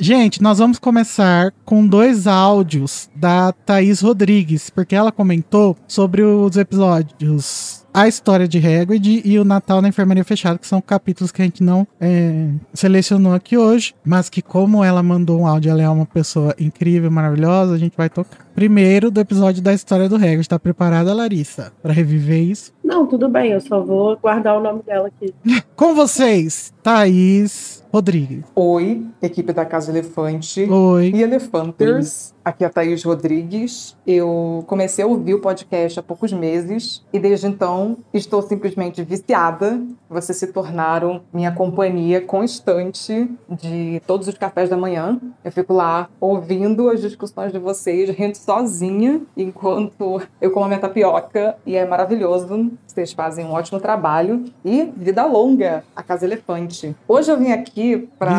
Gente, 0.00 0.40
nós 0.40 0.58
vamos 0.58 0.78
começar 0.78 1.52
com 1.64 1.84
dois 1.84 2.28
áudios 2.28 3.10
da 3.16 3.50
Thaís 3.50 4.00
Rodrigues, 4.00 4.70
porque 4.70 4.94
ela 4.94 5.10
comentou 5.10 5.76
sobre 5.88 6.22
os 6.22 6.56
episódios 6.56 7.84
A 7.92 8.06
História 8.06 8.46
de 8.46 8.58
Hagrid 8.58 9.22
e 9.24 9.36
o 9.40 9.44
Natal 9.44 9.82
na 9.82 9.88
Enfermaria 9.88 10.24
Fechada, 10.24 10.56
que 10.56 10.68
são 10.68 10.80
capítulos 10.80 11.32
que 11.32 11.42
a 11.42 11.44
gente 11.44 11.64
não 11.64 11.84
é, 12.00 12.48
selecionou 12.72 13.34
aqui 13.34 13.58
hoje, 13.58 13.92
mas 14.04 14.30
que 14.30 14.40
como 14.40 14.84
ela 14.84 15.02
mandou 15.02 15.40
um 15.40 15.46
áudio, 15.48 15.72
ela 15.72 15.82
é 15.82 15.88
uma 15.88 16.06
pessoa 16.06 16.54
incrível, 16.60 17.10
maravilhosa, 17.10 17.74
a 17.74 17.78
gente 17.78 17.96
vai 17.96 18.08
tocar. 18.08 18.47
Primeiro 18.58 19.08
do 19.08 19.20
episódio 19.20 19.62
da 19.62 19.72
História 19.72 20.08
do 20.08 20.16
Hagrid. 20.16 20.48
Tá 20.48 20.58
preparada, 20.58 21.14
Larissa, 21.14 21.72
para 21.80 21.92
reviver 21.92 22.42
isso? 22.42 22.72
Não, 22.82 23.06
tudo 23.06 23.28
bem, 23.28 23.52
eu 23.52 23.60
só 23.60 23.80
vou 23.84 24.16
guardar 24.16 24.56
o 24.56 24.60
nome 24.60 24.82
dela 24.82 25.06
aqui. 25.06 25.32
Com 25.76 25.94
vocês, 25.94 26.74
Thaís 26.82 27.84
Rodrigues. 27.92 28.44
Oi, 28.54 29.06
equipe 29.22 29.52
da 29.52 29.64
Casa 29.64 29.92
Elefante 29.92 30.68
Oi. 30.68 31.12
e 31.14 31.22
Elefanters. 31.22 32.34
Aqui 32.44 32.64
é 32.64 32.66
a 32.66 32.70
Thaís 32.70 33.04
Rodrigues. 33.04 33.96
Eu 34.06 34.64
comecei 34.66 35.04
a 35.04 35.06
ouvir 35.06 35.34
o 35.34 35.40
podcast 35.40 36.00
há 36.00 36.02
poucos 36.02 36.32
meses 36.32 37.04
e 37.12 37.18
desde 37.18 37.46
então 37.46 37.98
estou 38.12 38.40
simplesmente 38.40 39.02
viciada. 39.02 39.80
Vocês 40.08 40.38
se 40.38 40.46
tornaram 40.46 41.22
minha 41.32 41.52
companhia 41.52 42.22
constante 42.22 43.30
de 43.50 44.00
todos 44.06 44.28
os 44.28 44.38
cafés 44.38 44.70
da 44.70 44.76
manhã. 44.76 45.20
Eu 45.44 45.52
fico 45.52 45.74
lá 45.74 46.08
ouvindo 46.18 46.88
as 46.88 47.02
discussões 47.02 47.52
de 47.52 47.58
vocês, 47.58 48.08
rindo 48.10 48.36
sozinha 48.48 49.20
enquanto 49.36 50.22
eu 50.40 50.50
como 50.50 50.64
a 50.64 50.68
minha 50.68 50.80
tapioca 50.80 51.56
e 51.66 51.76
é 51.76 51.86
maravilhoso. 51.86 52.70
Vocês 52.86 53.12
fazem 53.12 53.44
um 53.44 53.52
ótimo 53.52 53.78
trabalho 53.78 54.42
e 54.64 54.90
vida 54.96 55.26
longa 55.26 55.84
a 55.94 56.02
Casa 56.02 56.24
Elefante. 56.24 56.96
Hoje 57.06 57.30
eu 57.30 57.36
vim 57.36 57.52
aqui 57.52 58.08
para 58.18 58.30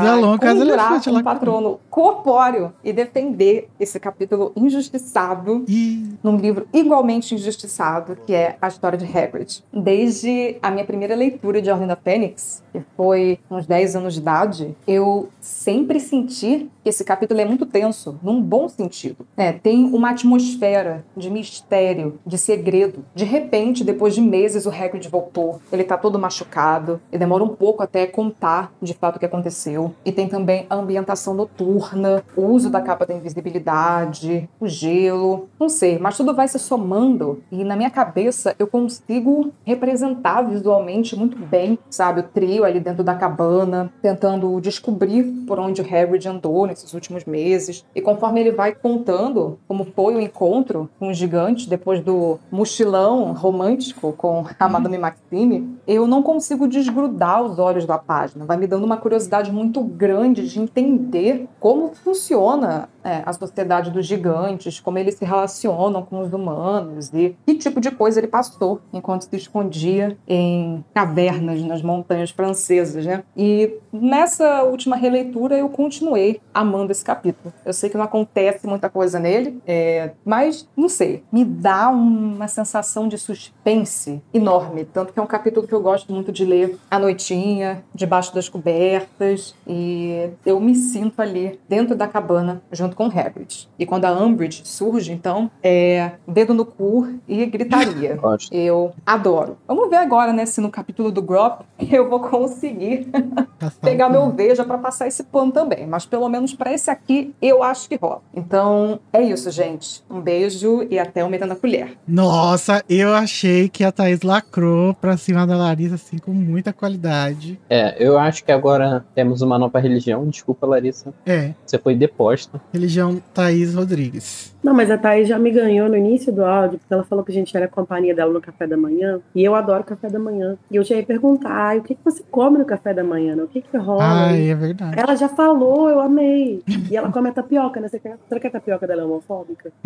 Elefante, 0.62 1.10
um 1.12 1.22
patrono 1.22 1.80
corpóreo 1.92 2.74
e 2.84 2.92
defender 2.92 3.70
esse 3.80 4.00
capítulo 4.00 4.52
injustiçado 4.56 5.64
E 5.68 6.18
num 6.24 6.38
livro 6.38 6.68
igualmente 6.74 7.36
injustiçado, 7.36 8.18
que 8.26 8.34
é 8.34 8.58
A 8.60 8.68
História 8.68 8.98
de 8.98 9.06
Hagrid. 9.06 9.64
Desde 9.72 10.58
a 10.62 10.72
minha 10.72 10.86
primeira 10.86 11.16
leitura 11.16 11.62
de 11.62 11.70
Ordem 11.70 11.88
da 11.88 11.96
Fênix, 11.96 12.64
que 12.72 12.82
foi 12.98 13.40
uns 13.50 13.68
10 13.68 13.96
anos 13.96 14.16
de 14.16 14.22
idade, 14.22 14.76
eu 14.88 15.30
sempre 15.40 16.00
senti 16.00 16.70
que 16.84 16.90
esse 16.90 17.04
capítulo 17.04 17.40
é 17.40 17.46
muito 17.46 17.66
tenso, 17.66 18.18
num 18.24 18.42
bom 18.42 18.68
sentido. 18.68 19.26
É, 19.38 19.52
tem 19.52 19.86
uma 20.00 20.12
atmosfera 20.12 21.06
de 21.16 21.30
mistério, 21.30 22.20
de 22.26 22.38
segredo. 22.38 23.06
De 23.14 23.26
repente, 23.26 23.84
depois 23.84 24.16
de 24.16 24.22
meses, 24.22 24.66
o 24.66 24.70
Hagrid 24.70 25.08
voltou. 25.08 25.62
Ele 25.72 25.84
tá 25.84 25.98
todo 25.98 26.18
machucado, 26.18 27.00
e 27.12 27.18
demora 27.18 27.44
um 27.44 27.50
pouco 27.50 27.84
até 27.84 28.08
contar 28.08 28.72
de 28.82 28.94
fato 28.94 29.18
o 29.18 29.20
que 29.20 29.26
aconteceu. 29.26 29.94
E 30.04 30.12
tem 30.12 30.28
também 30.28 30.66
a 30.70 30.76
ambientação 30.76 31.34
noturna, 31.34 32.24
o 32.36 32.44
uso 32.44 32.70
da 32.70 32.82
capa 32.82 33.06
da 33.06 33.14
invisibilidade, 33.14 34.50
o 34.60 34.68
gelo, 34.68 35.50
não 35.60 35.70
sei, 35.70 36.00
mas 36.00 36.18
tudo 36.18 36.34
vai 36.34 36.48
se 36.48 36.58
somando 36.58 37.44
e 37.52 37.64
na 37.64 37.76
minha 37.76 37.90
cabeça 37.90 38.56
eu 38.58 38.68
consigo 38.68 39.52
representar 39.66 40.42
visualmente 40.44 41.16
muito 41.16 41.38
bem, 41.38 41.78
sabe? 41.90 42.22
O 42.22 42.24
trio 42.24 42.64
ali 42.64 42.80
dentro 42.80 43.04
da 43.04 43.16
cabana, 43.16 43.92
tentando 44.02 44.60
descobrir 44.62 45.24
por 45.46 45.60
onde 45.60 45.82
o 45.82 45.86
Harry 45.86 46.28
andou 46.28 46.66
nesses 46.66 46.94
últimos 46.94 47.26
meses. 47.26 47.86
E 47.96 48.02
conforme 48.02 48.40
ele 48.40 48.52
vai 48.52 48.74
contando 48.74 49.60
como 49.68 49.79
foi 49.86 50.16
o 50.16 50.22
encontro 50.22 50.90
com 51.00 51.10
os 51.10 51.18
gigantes 51.18 51.66
depois 51.66 52.04
do 52.04 52.40
mochilão 52.52 53.34
romântico 53.34 54.14
com 54.14 54.46
a 54.60 54.70
Madame 54.70 54.98
Maxime, 54.98 55.78
eu 55.88 56.08
não 56.08 56.22
consigo 56.22 56.68
desgrudar 56.68 57.42
os 57.44 57.60
olhos 57.60 57.86
da 57.86 57.98
página. 57.98 58.46
Vai 58.46 58.58
me 58.58 58.68
dando 58.68 58.86
uma 58.86 58.98
curiosidade 58.98 59.52
muito 59.52 59.82
grande 59.84 60.48
de 60.48 60.60
entender 60.60 61.48
como 61.60 61.94
funciona 61.94 62.90
é, 63.04 63.22
a 63.26 63.34
sociedade 63.34 63.92
dos 63.92 64.06
gigantes, 64.06 64.80
como 64.80 64.98
eles 64.98 65.16
se 65.16 65.26
relacionam 65.26 66.02
com 66.04 66.22
os 66.22 66.34
humanos 66.34 67.12
e 67.14 67.36
que 67.46 67.56
tipo 67.56 67.80
de 67.80 67.92
coisa 67.92 68.20
ele 68.20 68.28
passou 68.28 68.82
enquanto 68.94 69.24
se 69.24 69.36
escondia 69.36 70.18
em 70.28 70.84
cavernas 70.94 71.62
nas 71.62 71.82
montanhas 71.82 72.32
francesas, 72.32 73.06
né? 73.06 73.24
E 73.36 73.78
nessa 73.92 74.64
última 74.64 74.96
releitura 74.96 75.58
eu 75.58 75.70
continuei 75.70 76.42
amando 76.54 76.92
esse 76.92 77.04
capítulo. 77.04 77.54
Eu 77.66 77.74
sei 77.74 77.90
que 77.90 77.98
não 77.98 78.06
acontece 78.06 78.68
muita 78.68 78.90
coisa 78.90 79.20
nele, 79.20 79.62
é, 79.66 80.12
mas 80.26 80.68
não 80.76 80.90
sei, 80.90 81.24
me 81.32 81.44
dá 81.46 81.90
uma 81.90 82.48
sensação 82.48 83.08
de 83.08 83.18
suspense 83.18 84.22
enorme, 84.34 84.86
tanto 84.86 85.14
que 85.14 85.20
é 85.20 85.22
um 85.22 85.28
capítulo 85.28 85.68
que 85.68 85.74
eu 85.74 85.82
gosto 85.82 86.12
muito 86.14 86.32
de 86.32 86.46
ler 86.46 86.78
à 86.90 87.00
noitinha, 87.00 87.84
debaixo 87.94 88.34
das 88.34 88.50
cobertas, 88.50 89.56
e 89.68 90.30
eu 90.46 90.60
me 90.60 90.76
sinto 90.76 91.22
ali 91.22 91.60
dentro 91.68 91.96
da 91.96 92.08
cabana 92.08 92.62
junto 92.72 92.89
com 92.96 93.06
Hagrid. 93.06 93.68
E 93.78 93.86
quando 93.86 94.06
a 94.06 94.12
Umbridge 94.12 94.62
surge, 94.66 95.12
então, 95.12 95.50
é 95.64 96.12
dedo 96.28 96.54
no 96.54 96.66
cu 96.66 97.08
e 97.28 97.46
gritaria. 97.46 98.16
Gosto. 98.22 98.54
Eu 98.54 98.92
adoro. 99.06 99.58
Vamos 99.68 99.90
ver 99.90 99.98
agora, 99.98 100.34
né, 100.34 100.46
se 100.46 100.62
no 100.62 100.70
capítulo 100.70 101.12
do 101.12 101.22
Grop 101.22 101.62
eu 101.92 102.10
vou 102.10 102.20
conseguir 102.20 103.08
pegar 103.82 104.10
meu 104.10 104.30
veja 104.32 104.64
para 104.64 104.78
passar 104.78 105.08
esse 105.08 105.24
pano 105.24 105.52
também. 105.52 105.86
Mas 105.88 106.06
pelo 106.06 106.28
menos 106.30 106.54
para 106.54 106.74
esse 106.74 106.90
aqui, 106.90 107.34
eu 107.42 107.64
acho 107.64 107.88
que 107.90 107.96
rola. 107.96 108.22
Então, 108.34 109.00
é 109.12 109.22
isso, 109.22 109.50
gente. 109.52 110.04
Um 110.10 110.22
beijo 110.22 110.86
e 110.90 110.98
até 111.00 111.24
o 111.24 111.30
Metendo 111.30 111.54
a 111.54 111.56
Colher. 111.56 111.98
Nossa, 112.08 112.84
eu 112.90 113.14
achei 113.14 113.70
que 113.70 113.84
a 113.84 113.92
Thaís 113.92 114.22
lacrou 114.22 114.94
pra 114.94 115.18
cima 115.18 115.46
da 115.46 115.56
Larissa, 115.58 115.96
assim, 115.96 116.18
com 116.18 116.32
muita 116.32 116.72
qualidade. 116.74 117.60
É, 117.70 117.96
eu 118.04 118.18
acho 118.18 118.44
que 118.44 118.52
agora 118.52 119.06
temos 119.16 119.42
uma 119.42 119.58
nova 119.58 119.80
religião. 119.80 120.28
Desculpa, 120.28 120.66
Larissa. 120.68 121.14
É, 121.26 121.54
Você 121.66 121.78
foi 121.78 121.96
deposta. 121.96 122.62
Religião 122.80 123.22
Thaís 123.34 123.76
Rodrigues. 123.76 124.54
Não, 124.64 124.74
mas 124.74 124.92
a 124.92 124.98
Thaís 124.98 125.28
já 125.28 125.40
me 125.40 125.52
ganhou 125.52 125.88
no 125.88 125.96
início 125.96 126.32
do 126.34 126.44
áudio, 126.44 126.80
porque 126.80 126.94
ela 126.94 127.04
falou 127.04 127.24
que 127.24 127.32
a 127.32 127.34
gente 127.34 127.56
era 127.56 127.68
companhia 127.68 128.14
dela 128.14 128.32
no 128.34 128.42
café 128.42 128.68
da 128.68 128.76
manhã. 128.76 129.20
E 129.34 129.44
eu 129.44 129.56
adoro 129.56 129.84
café 129.84 130.10
da 130.10 130.20
manhã. 130.20 130.58
E 130.70 130.76
eu 130.76 130.84
já 130.84 130.96
ia 130.96 131.04
perguntar, 131.04 131.50
ai, 131.52 131.80
o 131.80 131.82
que, 131.84 131.96
que 131.96 132.02
você 132.04 132.22
come 132.30 132.58
no 132.58 132.66
café 132.66 132.94
da 132.94 133.04
manhã? 133.04 133.36
né? 133.36 133.44
O 133.44 133.48
que, 133.48 133.62
que 133.62 133.78
rola? 133.78 134.04
Ai, 134.04 134.50
é 134.50 134.56
verdade. 134.56 135.00
Ela 135.00 135.16
já 135.16 135.30
falou, 135.30 135.90
eu 135.90 136.00
amei. 136.00 136.62
E 136.90 136.96
ela 136.98 137.12
come 137.12 137.30
a 137.30 137.32
tapioca, 137.34 137.80
né? 137.80 137.88
Você 137.88 138.00
quer- 138.00 138.18
Será 138.28 138.40
que 138.40 138.48
a 138.48 138.52
tapioca 138.52 138.86
dela 138.86 139.02
é 139.02 139.06
homofóbica? 139.06 139.72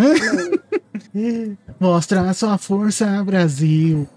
Não. 1.13 1.57
Mostra 1.79 2.21
a 2.21 2.33
sua 2.33 2.57
força, 2.57 3.23
Brasil. 3.23 4.07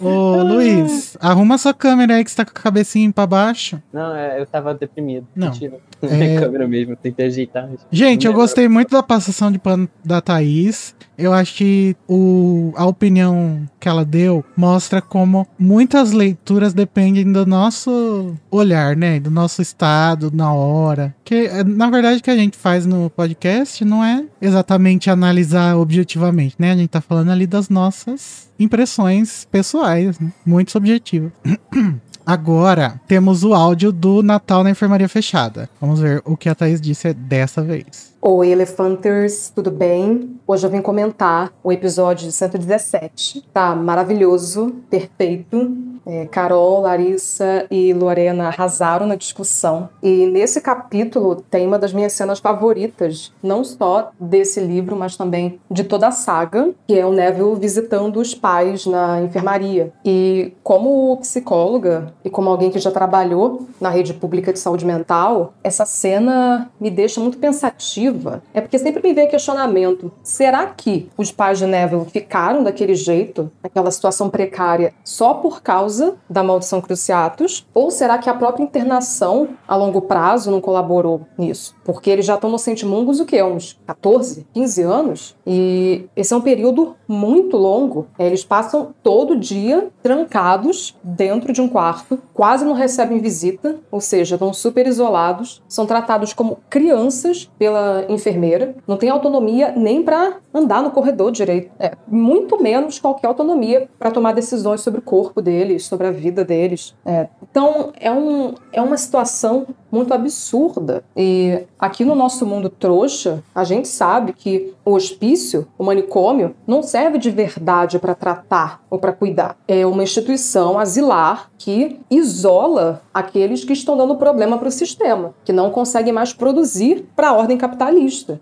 Ô, 0.00 0.36
Luiz, 0.42 1.16
arruma 1.20 1.58
sua 1.58 1.72
câmera 1.74 2.14
aí 2.16 2.24
que 2.24 2.30
você 2.30 2.36
tá 2.36 2.44
com 2.44 2.50
a 2.56 2.62
cabecinha 2.62 3.12
pra 3.12 3.26
baixo. 3.26 3.80
Não, 3.92 4.14
é, 4.14 4.40
eu 4.40 4.46
tava 4.46 4.74
deprimido. 4.74 5.26
Não. 5.34 5.48
Mentira. 5.48 5.78
É. 6.02 6.16
Minha 6.16 6.40
câmera 6.40 6.66
mesmo, 6.66 6.96
tentei 6.96 7.26
ajeitar. 7.26 7.68
Gente, 7.88 8.26
eu 8.26 8.32
gostei 8.32 8.68
muito 8.68 8.91
da 8.92 9.02
passação 9.02 9.50
de 9.50 9.58
pano 9.58 9.88
da 10.04 10.20
Thaís. 10.20 10.94
Eu 11.16 11.32
acho 11.32 11.54
que 11.54 11.96
o, 12.08 12.72
a 12.76 12.86
opinião 12.86 13.68
que 13.78 13.88
ela 13.88 14.04
deu 14.04 14.44
mostra 14.56 15.00
como 15.00 15.46
muitas 15.58 16.12
leituras 16.12 16.72
dependem 16.72 17.30
do 17.30 17.44
nosso 17.46 18.34
olhar, 18.50 18.96
né? 18.96 19.20
Do 19.20 19.30
nosso 19.30 19.60
estado, 19.62 20.30
na 20.32 20.52
hora. 20.52 21.14
Que, 21.24 21.48
na 21.64 21.90
verdade, 21.90 22.20
o 22.20 22.22
que 22.22 22.30
a 22.30 22.36
gente 22.36 22.56
faz 22.56 22.86
no 22.86 23.10
podcast 23.10 23.84
não 23.84 24.02
é 24.02 24.24
exatamente 24.40 25.10
analisar 25.10 25.76
objetivamente, 25.76 26.56
né? 26.58 26.72
A 26.72 26.76
gente 26.76 26.90
tá 26.90 27.00
falando 27.00 27.30
ali 27.30 27.46
das 27.46 27.68
nossas 27.68 28.50
impressões 28.58 29.46
pessoais, 29.50 30.18
né? 30.18 30.32
Muito 30.44 30.72
subjetivo. 30.72 31.32
Agora 32.24 33.00
temos 33.06 33.44
o 33.44 33.54
áudio 33.54 33.90
do 33.90 34.22
Natal 34.22 34.62
na 34.62 34.70
Enfermaria 34.70 35.08
Fechada. 35.08 35.68
Vamos 35.80 36.00
ver 36.00 36.22
o 36.24 36.36
que 36.36 36.48
a 36.48 36.54
Thaís 36.54 36.80
disse 36.80 37.12
dessa 37.12 37.62
vez. 37.62 38.12
Oi, 38.20 38.48
Elefanters, 38.50 39.50
tudo 39.52 39.70
bem? 39.70 40.36
Hoje 40.46 40.64
eu 40.64 40.70
vim 40.70 40.80
comentar 40.80 41.52
o 41.62 41.72
episódio 41.72 42.26
de 42.26 42.32
117. 42.32 43.44
Tá 43.52 43.74
maravilhoso, 43.74 44.76
perfeito. 44.88 45.91
É, 46.06 46.26
Carol, 46.26 46.80
Larissa 46.80 47.66
e 47.70 47.92
Lorena 47.92 48.48
arrasaram 48.48 49.06
na 49.06 49.14
discussão. 49.14 49.88
E 50.02 50.26
nesse 50.26 50.60
capítulo 50.60 51.36
tem 51.50 51.66
uma 51.66 51.78
das 51.78 51.92
minhas 51.92 52.12
cenas 52.12 52.38
favoritas, 52.38 53.32
não 53.42 53.64
só 53.64 54.10
desse 54.18 54.60
livro, 54.60 54.96
mas 54.96 55.16
também 55.16 55.60
de 55.70 55.84
toda 55.84 56.08
a 56.08 56.12
saga, 56.12 56.70
que 56.86 56.98
é 56.98 57.06
o 57.06 57.12
Neville 57.12 57.56
visitando 57.56 58.18
os 58.18 58.34
pais 58.34 58.86
na 58.86 59.22
enfermaria. 59.22 59.92
E 60.04 60.52
como 60.62 61.16
psicóloga 61.18 62.12
e 62.24 62.30
como 62.30 62.50
alguém 62.50 62.70
que 62.70 62.78
já 62.78 62.90
trabalhou 62.90 63.66
na 63.80 63.88
rede 63.88 64.14
pública 64.14 64.52
de 64.52 64.58
saúde 64.58 64.84
mental, 64.84 65.54
essa 65.62 65.86
cena 65.86 66.70
me 66.80 66.90
deixa 66.90 67.20
muito 67.20 67.38
pensativa. 67.38 68.42
É 68.52 68.60
porque 68.60 68.78
sempre 68.78 69.02
me 69.02 69.14
vem 69.14 69.28
questionamento: 69.28 70.10
será 70.22 70.66
que 70.66 71.10
os 71.16 71.30
pais 71.30 71.58
de 71.58 71.66
Neville 71.66 72.06
ficaram 72.06 72.64
daquele 72.64 72.94
jeito, 72.94 73.50
naquela 73.62 73.90
situação 73.90 74.28
precária, 74.28 74.92
só 75.04 75.34
por 75.34 75.62
causa 75.62 75.91
da 76.28 76.42
maldição 76.42 76.80
Cruciatus? 76.80 77.66
Ou 77.74 77.90
será 77.90 78.18
que 78.18 78.30
a 78.30 78.34
própria 78.34 78.62
internação 78.62 79.50
a 79.66 79.76
longo 79.76 80.02
prazo 80.02 80.50
não 80.50 80.60
colaborou 80.60 81.22
nisso? 81.36 81.74
Porque 81.84 82.10
eles 82.10 82.26
já 82.26 82.34
estão 82.34 82.50
no 82.50 82.58
Sentimungos 82.58 83.20
o 83.20 83.26
quê? 83.26 83.42
Uns 83.42 83.78
14, 83.86 84.46
15 84.52 84.82
anos? 84.82 85.36
E 85.46 86.06
esse 86.16 86.32
é 86.32 86.36
um 86.36 86.40
período 86.40 86.94
muito 87.06 87.56
longo. 87.56 88.06
É, 88.18 88.26
Eles 88.26 88.44
passam 88.44 88.94
todo 89.02 89.36
dia 89.36 89.88
trancados 90.02 90.96
dentro 91.02 91.52
de 91.52 91.60
um 91.60 91.68
quarto, 91.68 92.18
quase 92.32 92.64
não 92.64 92.72
recebem 92.72 93.18
visita, 93.18 93.76
ou 93.90 94.00
seja, 94.00 94.36
estão 94.36 94.52
super 94.52 94.86
isolados, 94.86 95.62
são 95.68 95.86
tratados 95.86 96.32
como 96.32 96.58
crianças 96.70 97.50
pela 97.58 98.04
enfermeira, 98.08 98.74
não 98.86 98.96
tem 98.96 99.10
autonomia 99.10 99.72
nem 99.76 100.02
para 100.02 100.36
andar 100.54 100.82
no 100.82 100.90
corredor 100.90 101.30
direito, 101.30 101.70
é, 101.78 101.92
muito 102.06 102.62
menos 102.62 102.98
qualquer 102.98 103.26
autonomia 103.26 103.88
para 103.98 104.10
tomar 104.10 104.32
decisões 104.32 104.80
sobre 104.80 105.00
o 105.00 105.02
corpo 105.02 105.40
deles, 105.40 105.84
sobre 105.86 106.06
a 106.06 106.10
vida 106.10 106.44
deles. 106.44 106.94
É, 107.04 107.28
então 107.50 107.92
é, 107.98 108.10
um, 108.10 108.54
é 108.72 108.80
uma 108.80 108.96
situação 108.96 109.66
muito 109.92 110.14
absurda. 110.14 111.04
E 111.14 111.64
aqui 111.78 112.02
no 112.04 112.14
nosso 112.14 112.46
mundo 112.46 112.70
trouxa, 112.70 113.44
a 113.54 113.62
gente 113.62 113.86
sabe 113.86 114.32
que 114.32 114.72
o 114.84 114.92
hospício, 114.92 115.68
o 115.78 115.84
manicômio, 115.84 116.56
não 116.66 116.82
serve 116.82 117.18
de 117.18 117.30
verdade 117.30 117.98
para 117.98 118.14
tratar 118.14 118.82
ou 118.88 118.98
para 118.98 119.12
cuidar. 119.12 119.56
É 119.68 119.86
uma 119.86 120.02
instituição 120.02 120.78
asilar 120.78 121.50
que 121.58 122.00
isola 122.10 123.02
aqueles 123.12 123.64
que 123.64 123.74
estão 123.74 123.96
dando 123.96 124.16
problema 124.16 124.56
para 124.56 124.68
o 124.68 124.72
sistema, 124.72 125.34
que 125.44 125.52
não 125.52 125.70
conseguem 125.70 126.12
mais 126.12 126.32
produzir 126.32 127.06
para 127.14 127.28
a 127.28 127.32
ordem 127.34 127.58
capitalista. 127.58 128.40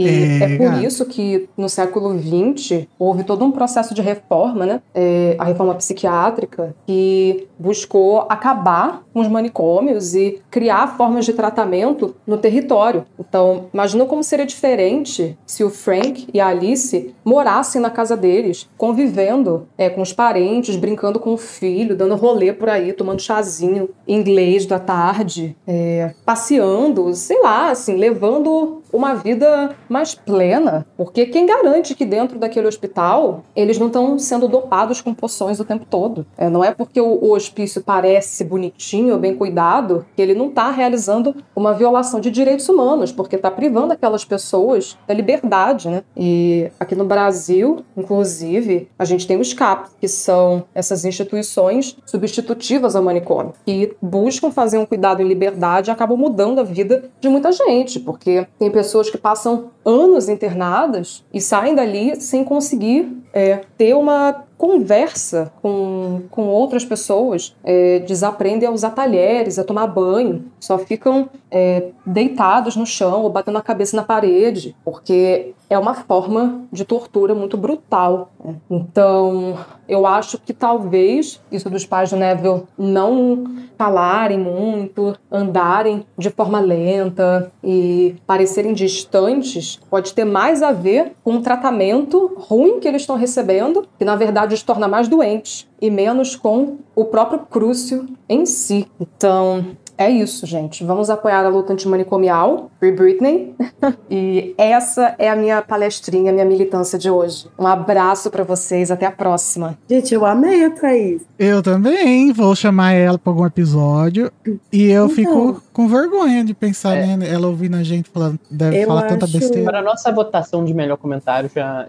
E 0.00 0.30
É, 0.40 0.54
é, 0.54 0.56
por 0.56 0.82
isso 0.82 1.04
que 1.04 1.48
no 1.56 1.68
século 1.68 2.16
XX 2.18 2.86
houve 2.98 3.24
todo 3.24 3.44
um 3.44 3.50
processo 3.50 3.94
de 3.94 4.00
reforma, 4.00 4.64
né? 4.64 4.80
É, 4.94 5.36
a 5.38 5.44
reforma 5.44 5.74
psiquiátrica, 5.74 6.74
que 6.86 7.46
buscou 7.58 8.26
acabar 8.28 9.02
com 9.12 9.20
os 9.20 9.28
manicômios 9.28 10.14
e 10.14 10.40
criar 10.50 10.96
formas 10.96 11.26
de 11.26 11.34
tratamento 11.34 12.14
no 12.26 12.38
território. 12.38 13.04
Então, 13.18 13.66
imagina 13.74 14.06
como 14.06 14.24
seria 14.24 14.46
diferente 14.46 15.36
se 15.44 15.62
o 15.62 15.68
Frank 15.68 16.28
e 16.32 16.40
a 16.40 16.46
Alice 16.46 17.14
morassem 17.22 17.80
na 17.80 17.90
casa 17.90 18.16
deles, 18.16 18.68
convivendo 18.78 19.68
é, 19.76 19.90
com 19.90 20.00
os 20.00 20.12
parentes, 20.12 20.76
brincando 20.76 21.20
com 21.20 21.34
o 21.34 21.36
filho, 21.36 21.96
dando 21.96 22.16
rolê 22.16 22.52
por 22.52 22.68
aí, 22.68 22.92
tomando 22.92 23.20
chazinho 23.20 23.90
inglês 24.08 24.64
da 24.64 24.78
tarde, 24.78 25.54
é, 25.66 26.14
passeando, 26.24 27.12
sei 27.14 27.42
lá, 27.42 27.70
assim, 27.70 27.96
levando 27.96 28.80
uma 28.92 29.14
vida 29.14 29.76
mais 29.92 30.14
plena. 30.14 30.86
Porque 30.96 31.26
quem 31.26 31.46
garante 31.46 31.94
que 31.94 32.04
dentro 32.04 32.38
daquele 32.38 32.66
hospital 32.66 33.44
eles 33.54 33.78
não 33.78 33.88
estão 33.88 34.18
sendo 34.18 34.48
dopados 34.48 35.00
com 35.00 35.12
poções 35.12 35.60
o 35.60 35.64
tempo 35.64 35.84
todo? 35.88 36.26
É, 36.36 36.48
não 36.48 36.64
é 36.64 36.72
porque 36.72 37.00
o, 37.00 37.06
o 37.06 37.32
hospício 37.32 37.82
parece 37.82 38.44
bonitinho, 38.44 39.18
bem 39.18 39.34
cuidado, 39.34 40.04
que 40.14 40.22
ele 40.22 40.34
não 40.34 40.48
está 40.48 40.70
realizando 40.70 41.34
uma 41.54 41.74
violação 41.74 42.20
de 42.20 42.30
direitos 42.30 42.68
humanos, 42.68 43.12
porque 43.12 43.36
está 43.36 43.50
privando 43.50 43.92
aquelas 43.92 44.24
pessoas 44.24 44.96
da 45.06 45.14
liberdade, 45.14 45.88
né? 45.88 46.02
E 46.16 46.70
aqui 46.78 46.94
no 46.94 47.04
Brasil, 47.04 47.84
inclusive, 47.96 48.88
a 48.98 49.04
gente 49.04 49.26
tem 49.26 49.40
os 49.40 49.52
CAPs, 49.52 49.92
que 50.00 50.08
são 50.08 50.64
essas 50.74 51.04
instituições 51.04 51.96
substitutivas 52.06 52.94
ao 52.94 53.02
manicômio, 53.02 53.52
que 53.64 53.94
buscam 54.00 54.50
fazer 54.50 54.78
um 54.78 54.86
cuidado 54.86 55.22
em 55.22 55.28
liberdade 55.28 55.90
e 55.90 55.92
acabam 55.92 56.16
mudando 56.16 56.60
a 56.60 56.62
vida 56.62 57.10
de 57.20 57.28
muita 57.28 57.52
gente, 57.52 57.98
porque 58.00 58.46
tem 58.58 58.70
pessoas 58.70 59.10
que 59.10 59.18
passam 59.18 59.70
anos 59.84 60.28
internadas 60.28 61.24
e 61.32 61.40
saem 61.40 61.74
dali 61.74 62.20
sem 62.20 62.44
conseguir 62.44 63.10
é, 63.32 63.60
ter 63.76 63.94
uma 63.94 64.44
conversa 64.60 65.50
com, 65.62 66.20
com 66.30 66.46
outras 66.48 66.84
pessoas, 66.84 67.56
é, 67.64 68.00
desaprendem 68.00 68.68
a 68.68 68.70
usar 68.70 68.90
talheres, 68.90 69.58
a 69.58 69.64
tomar 69.64 69.86
banho, 69.86 70.44
só 70.60 70.76
ficam 70.76 71.30
é, 71.50 71.88
deitados 72.04 72.76
no 72.76 72.84
chão 72.84 73.22
ou 73.22 73.30
batendo 73.30 73.56
a 73.56 73.62
cabeça 73.62 73.96
na 73.96 74.02
parede, 74.02 74.76
porque 74.84 75.54
é 75.70 75.78
uma 75.78 75.94
forma 75.94 76.64
de 76.70 76.84
tortura 76.84 77.34
muito 77.34 77.56
brutal. 77.56 78.32
Né? 78.44 78.56
Então, 78.68 79.56
eu 79.88 80.06
acho 80.06 80.36
que 80.36 80.52
talvez 80.52 81.40
isso 81.50 81.70
dos 81.70 81.86
pais 81.86 82.10
do 82.10 82.16
Neville 82.16 82.64
não 82.76 83.44
falarem 83.78 84.38
muito, 84.38 85.16
andarem 85.32 86.04
de 86.18 86.28
forma 86.28 86.60
lenta 86.60 87.50
e 87.62 88.14
parecerem 88.26 88.74
distantes, 88.74 89.80
pode 89.88 90.12
ter 90.12 90.24
mais 90.24 90.62
a 90.62 90.70
ver 90.70 91.12
com 91.24 91.36
o 91.36 91.40
tratamento 91.40 92.34
ruim 92.36 92.78
que 92.78 92.86
eles 92.86 93.02
estão 93.02 93.16
recebendo, 93.16 93.86
que 93.98 94.04
na 94.04 94.16
verdade 94.16 94.49
os 94.54 94.62
torna 94.62 94.88
mais 94.88 95.08
doentes, 95.08 95.68
e 95.80 95.90
menos 95.90 96.36
com 96.36 96.78
o 96.94 97.04
próprio 97.04 97.40
Crucio 97.40 98.06
em 98.28 98.46
si. 98.46 98.86
Então, 99.00 99.76
é 100.00 100.08
isso, 100.08 100.46
gente. 100.46 100.82
Vamos 100.82 101.10
apoiar 101.10 101.44
a 101.44 101.48
luta 101.50 101.74
antimanicomial, 101.74 102.70
Free 102.78 102.90
Britney. 102.90 103.54
e 104.10 104.54
essa 104.56 105.14
é 105.18 105.28
a 105.28 105.36
minha 105.36 105.60
palestrinha, 105.60 106.30
a 106.30 106.32
minha 106.32 106.46
militância 106.46 106.98
de 106.98 107.10
hoje. 107.10 107.46
Um 107.58 107.66
abraço 107.66 108.30
para 108.30 108.42
vocês, 108.42 108.90
até 108.90 109.04
a 109.04 109.12
próxima. 109.12 109.76
Gente, 109.86 110.14
eu 110.14 110.24
amei 110.24 110.64
a 110.64 110.70
Thaís. 110.70 111.20
Eu 111.38 111.62
também, 111.62 112.32
vou 112.32 112.56
chamar 112.56 112.92
ela 112.92 113.18
para 113.18 113.30
algum 113.30 113.44
episódio. 113.44 114.32
E 114.72 114.86
eu 114.86 115.04
então, 115.04 115.14
fico 115.14 115.62
com 115.70 115.86
vergonha 115.86 116.42
de 116.46 116.54
pensar 116.54 116.96
é. 116.96 117.18
né, 117.18 117.28
ela 117.30 117.48
ouvindo 117.48 117.76
a 117.76 117.82
gente 117.82 118.08
falando, 118.08 118.40
deve 118.50 118.86
falar 118.86 119.00
acho... 119.00 119.08
tanta 119.10 119.26
besteira. 119.26 119.64
Para 119.64 119.80
a 119.80 119.82
nossa 119.82 120.10
votação 120.10 120.64
de 120.64 120.72
melhor 120.72 120.96
comentário, 120.96 121.50
já, 121.54 121.86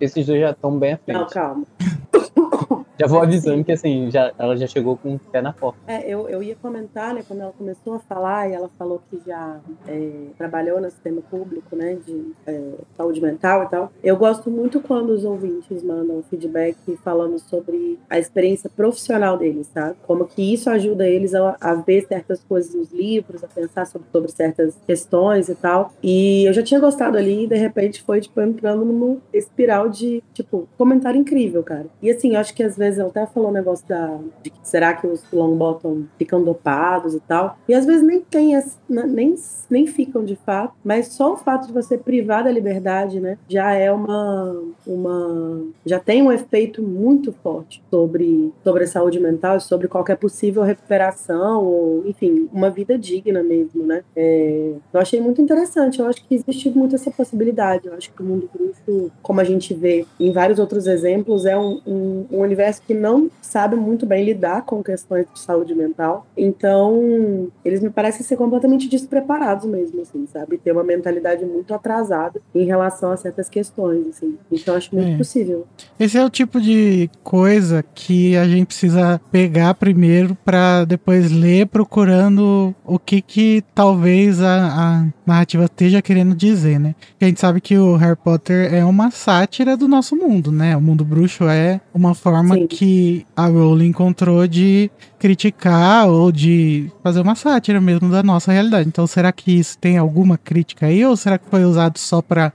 esses 0.00 0.26
dois 0.26 0.40
já 0.40 0.50
estão 0.52 0.78
bem 0.78 0.94
à 0.94 0.96
frente. 0.96 1.18
Não, 1.18 1.26
calma. 1.26 1.64
Já 3.00 3.06
vou 3.06 3.22
avisando 3.22 3.64
que 3.64 3.72
assim, 3.72 4.10
já, 4.10 4.30
ela 4.38 4.54
já 4.58 4.66
chegou 4.66 4.94
com 4.94 5.14
o 5.14 5.18
pé 5.18 5.40
na 5.40 5.54
porta. 5.54 5.78
É, 5.86 6.06
eu, 6.06 6.28
eu 6.28 6.42
ia 6.42 6.54
comentar, 6.54 7.14
né, 7.14 7.22
quando 7.26 7.40
ela 7.40 7.52
começou 7.56 7.94
a 7.94 7.98
falar 7.98 8.50
e 8.50 8.52
ela 8.52 8.68
falou 8.78 9.00
que 9.10 9.18
já 9.26 9.58
é, 9.88 10.10
trabalhou 10.36 10.78
no 10.82 10.90
sistema 10.90 11.22
público, 11.22 11.74
né, 11.74 11.96
de 12.06 12.32
é, 12.46 12.60
saúde 12.98 13.22
mental 13.22 13.62
e 13.62 13.68
tal. 13.70 13.90
Eu 14.04 14.18
gosto 14.18 14.50
muito 14.50 14.82
quando 14.82 15.10
os 15.10 15.24
ouvintes 15.24 15.82
mandam 15.82 16.22
feedback 16.28 16.76
falando 17.02 17.38
sobre 17.38 17.98
a 18.10 18.18
experiência 18.18 18.68
profissional 18.68 19.38
deles, 19.38 19.70
sabe? 19.72 19.96
Como 20.06 20.26
que 20.26 20.52
isso 20.52 20.68
ajuda 20.68 21.08
eles 21.08 21.34
a, 21.34 21.56
a 21.58 21.74
ver 21.76 22.06
certas 22.06 22.44
coisas 22.44 22.74
nos 22.74 22.92
livros, 22.92 23.42
a 23.42 23.48
pensar 23.48 23.86
sobre, 23.86 24.08
sobre 24.12 24.30
certas 24.30 24.74
questões 24.86 25.48
e 25.48 25.54
tal. 25.54 25.94
E 26.02 26.44
eu 26.44 26.52
já 26.52 26.62
tinha 26.62 26.78
gostado 26.78 27.16
ali 27.16 27.44
e 27.44 27.46
de 27.46 27.56
repente 27.56 28.02
foi, 28.02 28.20
tipo, 28.20 28.42
entrando 28.42 28.84
numa 28.84 29.16
espiral 29.32 29.88
de, 29.88 30.22
tipo, 30.34 30.68
comentário 30.76 31.18
incrível, 31.18 31.62
cara. 31.62 31.86
E 32.02 32.10
assim, 32.10 32.34
eu 32.34 32.40
acho 32.40 32.54
que 32.54 32.62
às 32.62 32.76
vezes 32.76 32.89
ela 32.98 33.08
até 33.08 33.26
falou 33.26 33.50
um 33.50 33.52
negócio 33.52 33.86
da, 33.88 34.18
de 34.42 34.50
que 34.50 34.58
será 34.62 34.94
que 34.94 35.06
os 35.06 35.22
long 35.32 35.56
bottom 35.56 36.04
ficam 36.18 36.42
dopados 36.42 37.14
e 37.14 37.20
tal. 37.20 37.58
E 37.68 37.74
às 37.74 37.86
vezes 37.86 38.02
nem 38.02 38.20
tem, 38.20 38.52
nem, 38.88 39.34
nem 39.68 39.86
ficam 39.86 40.24
de 40.24 40.36
fato, 40.36 40.74
mas 40.84 41.08
só 41.08 41.32
o 41.32 41.36
fato 41.36 41.66
de 41.66 41.72
você 41.72 41.96
privar 41.96 42.44
da 42.44 42.50
liberdade, 42.50 43.20
né, 43.20 43.38
já 43.48 43.72
é 43.72 43.90
uma, 43.90 44.62
uma 44.86 45.64
já 45.84 45.98
tem 45.98 46.22
um 46.22 46.32
efeito 46.32 46.82
muito 46.82 47.32
forte 47.32 47.82
sobre, 47.90 48.52
sobre 48.62 48.84
a 48.84 48.86
saúde 48.86 49.20
mental 49.20 49.56
e 49.56 49.60
sobre 49.60 49.88
qualquer 49.88 50.16
possível 50.16 50.62
recuperação 50.62 51.64
ou, 51.64 52.06
enfim, 52.06 52.48
uma 52.52 52.70
vida 52.70 52.98
digna 52.98 53.42
mesmo, 53.42 53.84
né. 53.84 54.02
É, 54.14 54.72
eu 54.92 55.00
achei 55.00 55.20
muito 55.20 55.40
interessante, 55.40 56.00
eu 56.00 56.06
acho 56.06 56.24
que 56.26 56.34
existe 56.34 56.70
muito 56.70 56.94
essa 56.94 57.10
possibilidade, 57.10 57.86
eu 57.86 57.94
acho 57.94 58.12
que 58.12 58.22
o 58.22 58.24
mundo 58.24 58.48
bruxo, 58.52 59.10
como 59.22 59.40
a 59.40 59.44
gente 59.44 59.74
vê 59.74 60.06
em 60.18 60.32
vários 60.32 60.58
outros 60.58 60.86
exemplos, 60.86 61.44
é 61.44 61.56
um, 61.56 61.80
um, 61.86 62.26
um 62.30 62.40
universo 62.40 62.79
que 62.86 62.94
não 62.94 63.30
sabe 63.40 63.76
muito 63.76 64.06
bem 64.06 64.24
lidar 64.24 64.62
com 64.62 64.82
questões 64.82 65.26
de 65.32 65.40
saúde 65.40 65.74
mental. 65.74 66.26
Então, 66.36 67.48
eles 67.64 67.80
me 67.82 67.90
parecem 67.90 68.22
ser 68.24 68.36
completamente 68.36 68.88
despreparados 68.88 69.66
mesmo, 69.66 70.02
assim, 70.02 70.26
sabe? 70.26 70.58
Ter 70.58 70.72
uma 70.72 70.84
mentalidade 70.84 71.44
muito 71.44 71.74
atrasada 71.74 72.40
em 72.54 72.64
relação 72.64 73.10
a 73.10 73.16
certas 73.16 73.48
questões, 73.48 74.06
assim. 74.08 74.36
Então, 74.50 74.76
acho 74.76 74.94
muito 74.94 75.14
é. 75.14 75.16
possível. 75.16 75.66
Esse 75.98 76.16
é 76.16 76.24
o 76.24 76.30
tipo 76.30 76.60
de 76.60 77.10
coisa 77.22 77.84
que 77.94 78.36
a 78.36 78.46
gente 78.46 78.66
precisa 78.66 79.20
pegar 79.30 79.74
primeiro 79.74 80.36
para 80.44 80.84
depois 80.84 81.30
ler 81.30 81.66
procurando 81.66 82.74
o 82.84 82.98
que 82.98 83.20
que 83.20 83.62
talvez 83.74 84.40
a, 84.40 84.66
a 84.66 85.06
narrativa 85.26 85.64
esteja 85.64 86.02
querendo 86.02 86.34
dizer, 86.34 86.78
né? 86.78 86.94
Porque 87.10 87.24
a 87.24 87.28
gente 87.28 87.40
sabe 87.40 87.60
que 87.60 87.76
o 87.76 87.96
Harry 87.96 88.16
Potter 88.16 88.72
é 88.72 88.84
uma 88.84 89.10
sátira 89.10 89.76
do 89.76 89.88
nosso 89.88 90.16
mundo, 90.16 90.50
né? 90.52 90.76
O 90.76 90.80
mundo 90.80 91.04
bruxo 91.04 91.44
é 91.44 91.80
uma 91.94 92.14
forma 92.14 92.54
Sim. 92.54 92.66
Que 92.70 93.26
a 93.36 93.48
Rowling 93.48 93.88
encontrou 93.88 94.46
de 94.46 94.90
criticar 95.20 96.08
ou 96.08 96.32
de 96.32 96.90
fazer 97.02 97.20
uma 97.20 97.34
sátira 97.34 97.80
mesmo 97.80 98.10
da 98.10 98.22
nossa 98.22 98.50
realidade. 98.50 98.88
Então, 98.88 99.06
será 99.06 99.30
que 99.30 99.52
isso 99.52 99.78
tem 99.78 99.98
alguma 99.98 100.38
crítica 100.38 100.86
aí? 100.86 101.04
Ou 101.04 101.16
será 101.16 101.38
que 101.38 101.48
foi 101.48 101.64
usado 101.64 101.98
só 101.98 102.22
para 102.22 102.52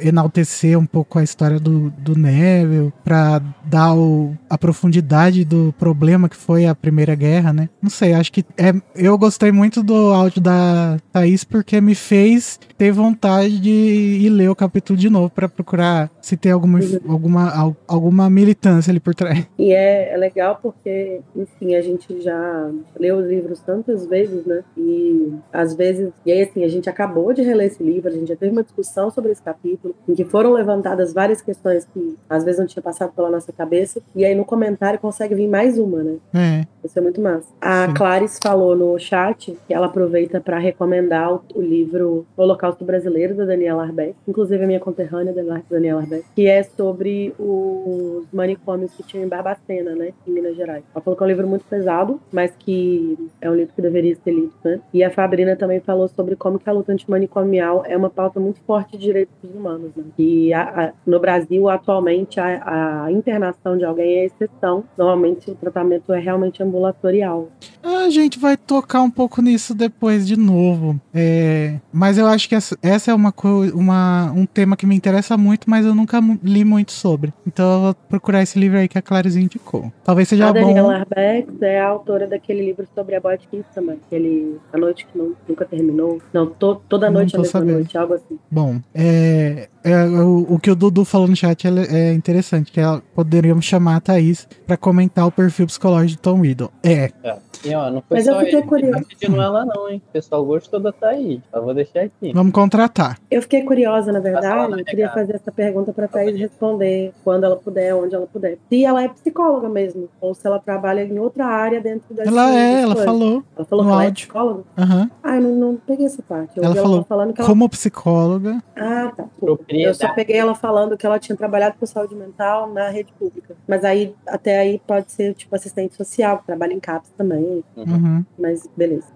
enaltecer 0.00 0.76
um 0.76 0.84
pouco 0.84 1.18
a 1.18 1.22
história 1.22 1.60
do, 1.60 1.90
do 1.90 2.18
Neville, 2.18 2.92
para 3.04 3.40
dar 3.64 3.94
o, 3.94 4.36
a 4.50 4.58
profundidade 4.58 5.44
do 5.44 5.72
problema 5.78 6.28
que 6.28 6.36
foi 6.36 6.66
a 6.66 6.74
Primeira 6.74 7.14
Guerra, 7.14 7.52
né? 7.52 7.68
Não 7.80 7.90
sei, 7.90 8.14
acho 8.14 8.32
que 8.32 8.44
é, 8.56 8.74
eu 8.96 9.16
gostei 9.16 9.52
muito 9.52 9.82
do 9.82 10.12
áudio 10.12 10.40
da 10.40 10.98
Thaís 11.12 11.44
porque 11.44 11.80
me 11.80 11.94
fez 11.94 12.58
ter 12.76 12.90
vontade 12.90 13.60
de 13.60 13.70
ir 13.70 14.30
ler 14.30 14.48
o 14.48 14.56
capítulo 14.56 14.98
de 14.98 15.08
novo 15.08 15.30
para 15.30 15.48
procurar 15.48 16.10
se 16.20 16.36
tem 16.36 16.50
alguma, 16.50 16.80
uhum. 16.80 17.00
alguma, 17.08 17.76
alguma 17.86 18.30
militância 18.30 18.90
ali 18.90 19.00
por 19.00 19.14
trás. 19.14 19.46
E 19.58 19.72
é, 19.72 20.14
é 20.14 20.16
legal 20.16 20.58
porque, 20.60 21.20
enfim, 21.36 21.74
a 21.74 21.82
gente 21.82 22.07
gente 22.08 22.22
já 22.22 22.70
leu 22.98 23.18
os 23.18 23.26
livros 23.26 23.60
tantas 23.60 24.06
vezes, 24.06 24.44
né? 24.44 24.62
E 24.76 25.32
às 25.52 25.74
vezes, 25.74 26.12
e 26.24 26.32
aí 26.32 26.42
assim, 26.42 26.64
a 26.64 26.68
gente 26.68 26.88
acabou 26.88 27.32
de 27.32 27.42
reler 27.42 27.66
esse 27.66 27.82
livro, 27.82 28.08
a 28.08 28.12
gente 28.12 28.28
já 28.28 28.36
teve 28.36 28.52
uma 28.52 28.62
discussão 28.62 29.10
sobre 29.10 29.32
esse 29.32 29.42
capítulo, 29.42 29.94
em 30.08 30.14
que 30.14 30.24
foram 30.24 30.52
levantadas 30.52 31.12
várias 31.12 31.40
questões 31.40 31.84
que 31.84 32.16
às 32.28 32.44
vezes 32.44 32.58
não 32.58 32.66
tinha 32.66 32.82
passado 32.82 33.12
pela 33.14 33.30
nossa 33.30 33.52
cabeça, 33.52 34.00
e 34.14 34.24
aí 34.24 34.34
no 34.34 34.44
comentário 34.44 34.98
consegue 34.98 35.34
vir 35.34 35.48
mais 35.48 35.78
uma, 35.78 36.02
né? 36.02 36.16
É. 36.34 36.66
Isso 36.84 36.98
é 36.98 37.02
muito 37.02 37.20
massa. 37.20 37.46
A 37.60 37.86
Sim. 37.86 37.94
Clarice 37.94 38.38
falou 38.42 38.76
no 38.76 38.98
chat 38.98 39.56
que 39.66 39.74
ela 39.74 39.86
aproveita 39.86 40.40
para 40.40 40.58
recomendar 40.58 41.32
o, 41.32 41.42
o, 41.54 41.60
livro 41.60 42.24
Holocausto 42.36 42.84
Brasileiro, 42.84 43.34
da 43.34 43.44
Daniela 43.44 43.82
Arbeck, 43.82 44.14
inclusive 44.26 44.62
a 44.62 44.66
minha 44.66 44.80
conterrânea, 44.80 45.34
Daniela 45.68 46.00
Arbeck, 46.00 46.24
que 46.34 46.46
é 46.46 46.62
sobre 46.62 47.34
os 47.38 48.26
manicômios 48.32 48.92
que 48.94 49.02
tinham 49.02 49.24
em 49.24 49.28
Barbacena, 49.28 49.94
né? 49.94 50.12
Em 50.26 50.30
Minas 50.30 50.56
Gerais. 50.56 50.84
Ela 50.94 51.02
falou 51.02 51.16
que 51.16 51.22
é 51.22 51.26
um 51.26 51.28
livro 51.28 51.48
muito 51.48 51.64
pesado 51.64 51.97
mas 52.32 52.52
que 52.58 53.16
é 53.40 53.50
um 53.50 53.54
livro 53.54 53.72
que 53.74 53.82
deveria 53.82 54.16
ser 54.16 54.32
lido, 54.32 54.52
né? 54.64 54.80
E 54.92 55.02
a 55.02 55.10
Fabrina 55.10 55.56
também 55.56 55.80
falou 55.80 56.08
sobre 56.08 56.36
como 56.36 56.58
que 56.58 56.68
a 56.68 56.72
luta 56.72 56.92
antimanicomial 56.92 57.84
é 57.86 57.96
uma 57.96 58.10
pauta 58.10 58.40
muito 58.40 58.60
forte 58.60 58.96
de 58.96 59.04
direitos 59.04 59.34
humanos, 59.42 59.90
né? 59.96 60.04
E 60.18 60.52
a, 60.52 60.62
a, 60.62 60.92
no 61.06 61.18
Brasil, 61.20 61.68
atualmente, 61.68 62.40
a, 62.40 63.04
a, 63.04 63.12
internação 63.12 63.76
de 63.76 63.84
alguém 63.84 64.18
é 64.18 64.24
exceção. 64.26 64.84
Normalmente, 64.96 65.50
o 65.50 65.54
tratamento 65.54 66.12
é 66.12 66.18
realmente 66.18 66.62
ambulatorial. 66.62 67.48
A 67.82 68.10
gente 68.10 68.38
vai 68.38 68.56
tocar 68.56 69.02
um 69.02 69.10
pouco 69.10 69.40
nisso 69.40 69.74
depois 69.74 70.26
de 70.26 70.36
novo. 70.36 71.00
É, 71.14 71.76
mas 71.92 72.18
eu 72.18 72.26
acho 72.26 72.48
que 72.48 72.54
essa, 72.54 72.76
essa 72.82 73.10
é 73.10 73.14
uma, 73.14 73.32
uma, 73.74 74.32
um 74.32 74.46
tema 74.46 74.76
que 74.76 74.86
me 74.86 74.96
interessa 74.96 75.36
muito, 75.36 75.68
mas 75.68 75.86
eu 75.86 75.94
nunca 75.94 76.20
li 76.42 76.64
muito 76.64 76.92
sobre. 76.92 77.32
Então 77.46 77.72
eu 77.72 77.80
vou 77.80 77.94
procurar 77.94 78.42
esse 78.42 78.58
livro 78.58 78.78
aí 78.78 78.88
que 78.88 78.98
a 78.98 79.02
Clarice 79.02 79.40
indicou. 79.40 79.92
Talvez 80.04 80.28
seja 80.28 80.48
a 80.48 80.52
bom. 80.52 80.60
Daniela 80.60 80.98
Arbex 80.98 81.62
é 81.62 81.80
a 81.80 81.87
autora 81.88 82.26
daquele 82.26 82.64
livro 82.64 82.86
sobre 82.94 83.14
a 83.16 83.20
Boate 83.20 83.48
também. 83.74 83.98
Aquele 84.06 84.58
A 84.72 84.78
Noite 84.78 85.06
que 85.06 85.18
não, 85.18 85.34
Nunca 85.48 85.64
Terminou. 85.64 86.20
Não, 86.32 86.46
to, 86.46 86.82
Toda 86.88 87.10
Noite 87.10 87.34
a 87.34 87.38
Mesma 87.38 87.52
sabendo. 87.52 87.72
Noite, 87.74 87.98
algo 87.98 88.14
assim. 88.14 88.38
Bom, 88.50 88.80
é, 88.94 89.68
é, 89.84 90.04
o, 90.04 90.46
o, 90.54 90.58
que 90.58 90.70
o 90.70 90.76
Dudu 90.76 91.04
falou 91.04 91.28
no 91.28 91.36
chat 91.36 91.66
é, 91.66 91.70
é 91.70 92.12
interessante, 92.12 92.72
que 92.72 92.80
ela, 92.80 93.02
poderíamos 93.14 93.64
chamar 93.64 93.96
a 93.96 94.00
Thaís 94.00 94.48
para 94.66 94.76
comentar 94.76 95.26
o 95.26 95.32
perfil 95.32 95.66
psicológico 95.66 96.16
de 96.16 96.18
Tom 96.18 96.40
Riddle. 96.40 96.70
É. 96.82 97.10
é. 97.22 97.47
E, 97.64 97.74
ó, 97.74 97.90
não 97.90 98.02
foi 98.02 98.18
Mas 98.18 98.26
eu 98.26 98.38
fiquei 98.40 98.62
curiosa. 98.62 99.04
pedindo 99.08 99.40
ela 99.40 99.64
não, 99.64 99.88
hein? 99.88 100.02
O 100.08 100.12
pessoal 100.12 100.44
gostou 100.44 100.80
da 100.80 100.92
Thaís. 100.92 101.40
Eu 101.52 101.62
vou 101.62 101.74
deixar 101.74 102.02
aqui. 102.02 102.32
Vamos 102.32 102.52
contratar. 102.52 103.18
Eu 103.30 103.42
fiquei 103.42 103.62
curiosa, 103.62 104.12
na 104.12 104.20
verdade. 104.20 104.72
Eu 104.72 104.84
queria 104.84 105.10
fazer 105.10 105.36
essa 105.36 105.50
pergunta 105.50 105.92
para 105.92 106.08
Thaís 106.08 106.38
responder 106.38 107.12
quando 107.24 107.44
ela 107.44 107.56
puder, 107.56 107.94
onde 107.94 108.14
ela 108.14 108.26
puder. 108.26 108.58
Se 108.68 108.84
ela 108.84 109.02
é 109.02 109.08
psicóloga 109.08 109.68
mesmo, 109.68 110.08
ou 110.20 110.34
se 110.34 110.46
ela 110.46 110.58
trabalha 110.58 111.02
em 111.02 111.18
outra 111.18 111.46
área 111.46 111.80
dentro 111.80 112.14
da 112.14 112.24
Ela 112.24 112.54
é, 112.54 112.82
ela 112.82 112.96
falou. 112.96 113.42
Ela 113.56 113.64
falou 113.64 113.84
que 113.84 113.92
ela 113.92 114.04
é 114.04 114.10
psicóloga? 114.10 114.64
Aham. 114.76 115.00
Uhum. 115.00 115.10
Ah, 115.22 115.36
eu 115.36 115.42
não, 115.42 115.54
não, 115.54 115.76
peguei 115.76 116.06
essa 116.06 116.22
parte. 116.22 116.56
Eu 116.56 116.64
ela 116.64 116.74
falou 116.74 117.06
ela 117.08 117.32
como 117.46 117.68
psicóloga. 117.68 118.62
Ah, 118.76 119.12
tá. 119.16 119.24
Eu 119.68 119.94
só 119.94 120.12
peguei 120.14 120.36
ela 120.36 120.54
falando 120.54 120.96
que 120.96 121.04
ela 121.04 121.18
tinha 121.18 121.36
trabalhado 121.36 121.76
com 121.78 121.86
saúde 121.86 122.14
mental 122.14 122.72
na 122.72 122.88
rede 122.88 123.12
pública. 123.18 123.56
Mas 123.66 123.84
aí, 123.84 124.14
até 124.26 124.58
aí, 124.58 124.80
pode 124.86 125.12
ser, 125.12 125.34
tipo, 125.34 125.54
assistente 125.54 125.94
social, 125.94 126.38
que 126.38 126.46
trabalha 126.46 126.72
em 126.72 126.80
CAPS 126.80 127.10
também. 127.16 127.47
Uhum. 127.76 128.24
Mas 128.38 128.68
beleza. 128.76 129.06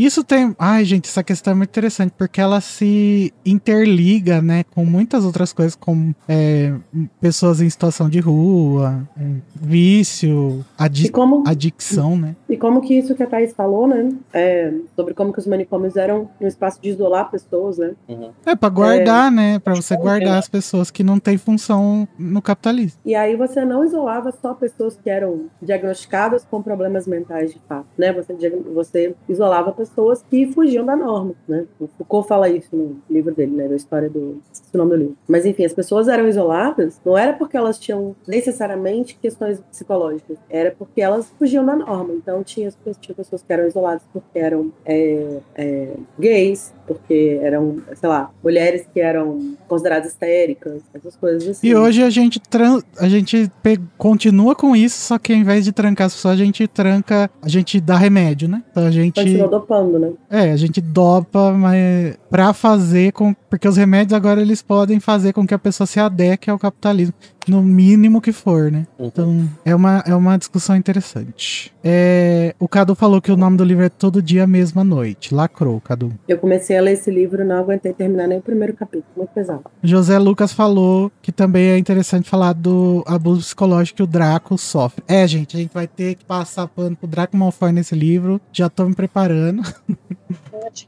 Isso 0.00 0.24
tem. 0.24 0.54
Ai, 0.58 0.82
gente, 0.84 1.08
essa 1.08 1.22
questão 1.22 1.52
é 1.52 1.56
muito 1.56 1.68
interessante, 1.68 2.12
porque 2.16 2.40
ela 2.40 2.60
se 2.62 3.34
interliga, 3.44 4.40
né, 4.40 4.64
com 4.74 4.84
muitas 4.84 5.26
outras 5.26 5.52
coisas, 5.52 5.74
como 5.74 6.14
é, 6.26 6.72
pessoas 7.20 7.60
em 7.60 7.68
situação 7.68 8.08
de 8.08 8.18
rua, 8.18 9.06
é, 9.18 9.24
vício, 9.54 10.64
adi 10.78 11.10
como, 11.10 11.44
adicção, 11.46 12.16
né? 12.16 12.34
e 12.48 12.56
como 12.56 12.80
que 12.80 12.94
isso 12.94 13.14
que 13.14 13.22
a 13.22 13.26
Thaís 13.26 13.52
falou, 13.52 13.86
né? 13.86 14.10
É, 14.32 14.72
sobre 14.96 15.12
como 15.12 15.32
que 15.32 15.38
os 15.38 15.46
manicômios 15.46 15.96
eram 15.96 16.30
um 16.40 16.46
espaço 16.46 16.80
de 16.80 16.88
isolar 16.88 17.30
pessoas, 17.30 17.76
né? 17.76 17.92
Uhum. 18.08 18.30
É 18.46 18.56
pra 18.56 18.70
guardar, 18.70 19.30
né? 19.30 19.58
Pra 19.58 19.74
você 19.74 19.96
guardar 19.96 20.36
é. 20.36 20.38
as 20.38 20.48
pessoas 20.48 20.90
que 20.90 21.04
não 21.04 21.18
têm 21.18 21.36
função 21.36 22.08
no 22.18 22.40
capitalismo. 22.40 22.98
E 23.04 23.14
aí 23.14 23.36
você 23.36 23.64
não 23.64 23.84
isolava 23.84 24.32
só 24.32 24.54
pessoas 24.54 24.96
que 24.96 25.10
eram 25.10 25.46
diagnosticadas 25.60 26.44
com 26.50 26.62
problemas 26.62 27.06
mentais 27.06 27.52
de 27.52 27.60
fato, 27.68 27.86
né? 27.98 28.12
Você, 28.12 28.64
você 28.74 29.14
isolava 29.28 29.72
pessoas 29.72 29.89
que 30.30 30.46
fugiam 30.52 30.84
da 30.84 30.96
norma, 30.96 31.34
né? 31.48 31.64
O 31.78 31.86
Foucault 31.98 32.28
fala 32.28 32.48
isso 32.48 32.74
no 32.74 32.96
livro 33.08 33.34
dele, 33.34 33.52
né? 33.52 33.68
Da 33.68 33.76
história 33.76 34.08
do... 34.08 34.40
o 34.72 34.78
nome 34.78 34.90
do 34.90 34.96
livro. 34.96 35.16
Mas 35.28 35.44
enfim, 35.46 35.64
as 35.64 35.72
pessoas 35.72 36.08
eram 36.08 36.28
isoladas 36.28 37.00
não 37.04 37.16
era 37.16 37.32
porque 37.32 37.56
elas 37.56 37.78
tinham 37.78 38.14
necessariamente 38.26 39.18
questões 39.20 39.60
psicológicas, 39.70 40.38
era 40.48 40.74
porque 40.76 41.00
elas 41.00 41.30
fugiam 41.38 41.64
da 41.64 41.76
norma. 41.76 42.14
Então 42.14 42.42
tinha, 42.42 42.70
pessoas- 42.72 42.96
tinha 43.00 43.14
pessoas 43.14 43.42
que 43.42 43.52
eram 43.52 43.66
isoladas 43.66 44.02
porque 44.12 44.38
eram 44.38 44.72
é, 44.84 45.38
é, 45.54 45.92
gays, 46.18 46.72
porque 46.86 47.38
eram, 47.40 47.76
sei 47.94 48.08
lá, 48.08 48.30
mulheres 48.42 48.86
que 48.92 49.00
eram 49.00 49.54
consideradas 49.68 50.10
histéricas, 50.10 50.82
essas 50.92 51.14
coisas 51.16 51.46
assim. 51.46 51.66
E 51.68 51.74
hoje 51.74 52.02
a 52.02 52.10
gente, 52.10 52.40
a 52.98 53.08
gente 53.08 53.50
continua 53.96 54.54
com 54.54 54.74
isso, 54.74 55.00
só 55.00 55.18
que 55.18 55.32
ao 55.32 55.38
invés 55.38 55.64
de 55.64 55.72
trancar 55.72 56.06
as 56.08 56.14
pessoas, 56.14 56.34
a 56.34 56.44
gente 56.44 56.66
tranca, 56.66 57.30
a 57.40 57.48
gente 57.48 57.80
dá 57.80 57.96
remédio, 57.96 58.48
né? 58.48 58.62
Então 58.70 58.86
a 58.86 58.90
gente. 58.90 59.14
Continua 59.14 59.48
dopando, 59.48 59.79
né? 59.98 60.12
É, 60.28 60.52
a 60.52 60.56
gente 60.56 60.80
dopa, 60.80 61.52
mas 61.52 62.16
pra 62.30 62.52
fazer 62.52 63.12
com. 63.12 63.34
Porque 63.34 63.68
os 63.68 63.76
remédios 63.76 64.16
agora 64.16 64.40
eles 64.40 64.62
podem 64.62 65.00
fazer 65.00 65.32
com 65.32 65.46
que 65.46 65.52
a 65.52 65.58
pessoa 65.58 65.86
se 65.86 65.98
adeque 65.98 66.48
ao 66.48 66.58
capitalismo. 66.58 67.14
No 67.48 67.62
mínimo 67.62 68.20
que 68.20 68.32
for, 68.32 68.70
né? 68.70 68.86
Uhum. 68.98 69.06
Então 69.06 69.48
é 69.64 69.74
uma, 69.74 70.04
é 70.06 70.14
uma 70.14 70.36
discussão 70.36 70.76
interessante. 70.76 71.72
É, 71.82 72.54
o 72.60 72.68
Cadu 72.68 72.94
falou 72.94 73.20
que 73.20 73.32
o 73.32 73.36
nome 73.36 73.56
do 73.56 73.64
livro 73.64 73.82
é 73.82 73.88
Todo 73.88 74.22
Dia, 74.22 74.46
Mesma 74.46 74.84
Noite. 74.84 75.34
Lacrou, 75.34 75.80
Cadu. 75.80 76.12
Eu 76.28 76.38
comecei 76.38 76.76
a 76.76 76.80
ler 76.80 76.92
esse 76.92 77.10
livro 77.10 77.42
e 77.42 77.44
não 77.44 77.56
aguentei 77.56 77.92
terminar 77.92 78.28
nem 78.28 78.38
o 78.38 78.42
primeiro 78.42 78.74
capítulo. 78.74 79.10
Muito 79.16 79.30
pesado. 79.30 79.64
José 79.82 80.18
Lucas 80.18 80.52
falou 80.52 81.10
que 81.20 81.32
também 81.32 81.70
é 81.70 81.78
interessante 81.78 82.28
falar 82.28 82.52
do 82.52 83.02
abuso 83.06 83.40
psicológico 83.40 83.96
que 83.96 84.02
o 84.02 84.06
Draco 84.06 84.56
sofre. 84.56 85.02
É, 85.08 85.26
gente, 85.26 85.56
a 85.56 85.60
gente 85.60 85.72
vai 85.72 85.88
ter 85.88 86.14
que 86.16 86.24
passar 86.24 86.68
pano 86.68 86.94
pro 86.94 87.08
Draco 87.08 87.36
Malfoy 87.36 87.72
nesse 87.72 87.96
livro. 87.96 88.40
Já 88.52 88.68
tô 88.68 88.84
me 88.84 88.94
preparando. 88.94 89.62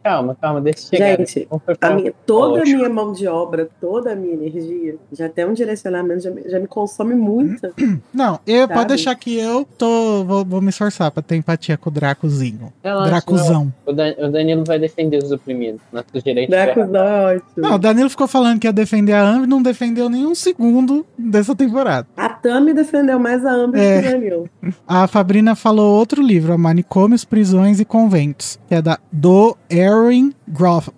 Calma, 0.03 0.37
calma, 0.41 0.61
deixa 0.61 0.87
eu 0.87 0.89
chegar. 0.91 1.19
Gente, 1.19 1.32
Vamos 1.51 1.62
A 1.81 1.90
minha, 1.95 2.12
toda 2.27 2.47
a 2.47 2.59
Lógico. 2.61 2.77
minha 2.79 2.88
mão 2.88 3.12
de 3.12 3.27
obra, 3.27 3.68
toda 3.81 4.12
a 4.12 4.16
minha 4.16 4.35
energia, 4.35 4.97
já 5.12 5.29
tem 5.29 5.45
um 5.47 5.53
direcionamento, 5.53 6.21
já, 6.23 6.31
me- 6.31 6.42
já 6.49 6.59
me 6.61 6.66
consome 6.66 7.14
muito. 7.14 7.73
Não, 8.12 8.38
eu 8.47 8.62
Sabe? 8.62 8.75
pode 8.75 8.88
deixar 8.88 9.14
que 9.14 9.37
eu 9.38 9.66
tô. 9.79 10.25
Vou, 10.25 10.45
vou 10.45 10.61
me 10.61 10.68
esforçar 10.71 11.11
pra 11.11 11.23
ter 11.23 11.37
empatia 11.37 11.77
com 11.77 11.90
o 11.90 11.92
Dracozinho. 11.92 12.73
Relaxa, 12.83 13.11
Dracozão. 13.11 13.73
O, 13.87 13.92
Dan- 13.92 14.14
o 14.18 14.29
Danilo 14.31 14.64
vai 14.64 14.79
defender 14.79 15.18
os 15.23 15.31
oprimidos. 15.33 15.81
Nossos 15.92 16.23
direitos. 16.23 16.51
Dracos 16.51 16.88
não, 16.88 17.01
ótimo. 17.25 17.42
Não, 17.57 17.75
o 17.75 17.79
Danilo 17.79 18.11
ficou 18.11 18.27
falando 18.29 18.59
que 18.61 18.66
ia 18.66 18.73
defender 18.73 19.12
a 19.12 19.23
Amber 19.23 19.45
e 19.45 19.47
não 19.47 19.62
defendeu 19.62 20.09
nenhum 20.09 20.35
segundo 20.35 21.05
dessa 21.18 21.55
temporada. 21.55 22.07
A 22.16 22.29
Tami 22.29 22.73
defendeu 22.75 23.18
mais 23.18 23.45
a 23.45 23.51
Amber 23.53 23.81
É. 23.81 24.03
que 24.03 24.09
o 24.09 24.11
Danilo. 24.12 24.51
A 24.87 25.07
Fabrina 25.07 25.55
falou 25.55 25.99
outro 25.99 26.23
livro, 26.23 26.53
a 26.53 26.59
Manicômios, 26.59 27.25
Prisões 27.25 27.81
e 27.81 27.85
Conventos, 27.85 28.59
que 28.68 28.75
é 28.75 28.83
da 28.83 28.99
do 29.11 29.57
Erin 29.73 30.35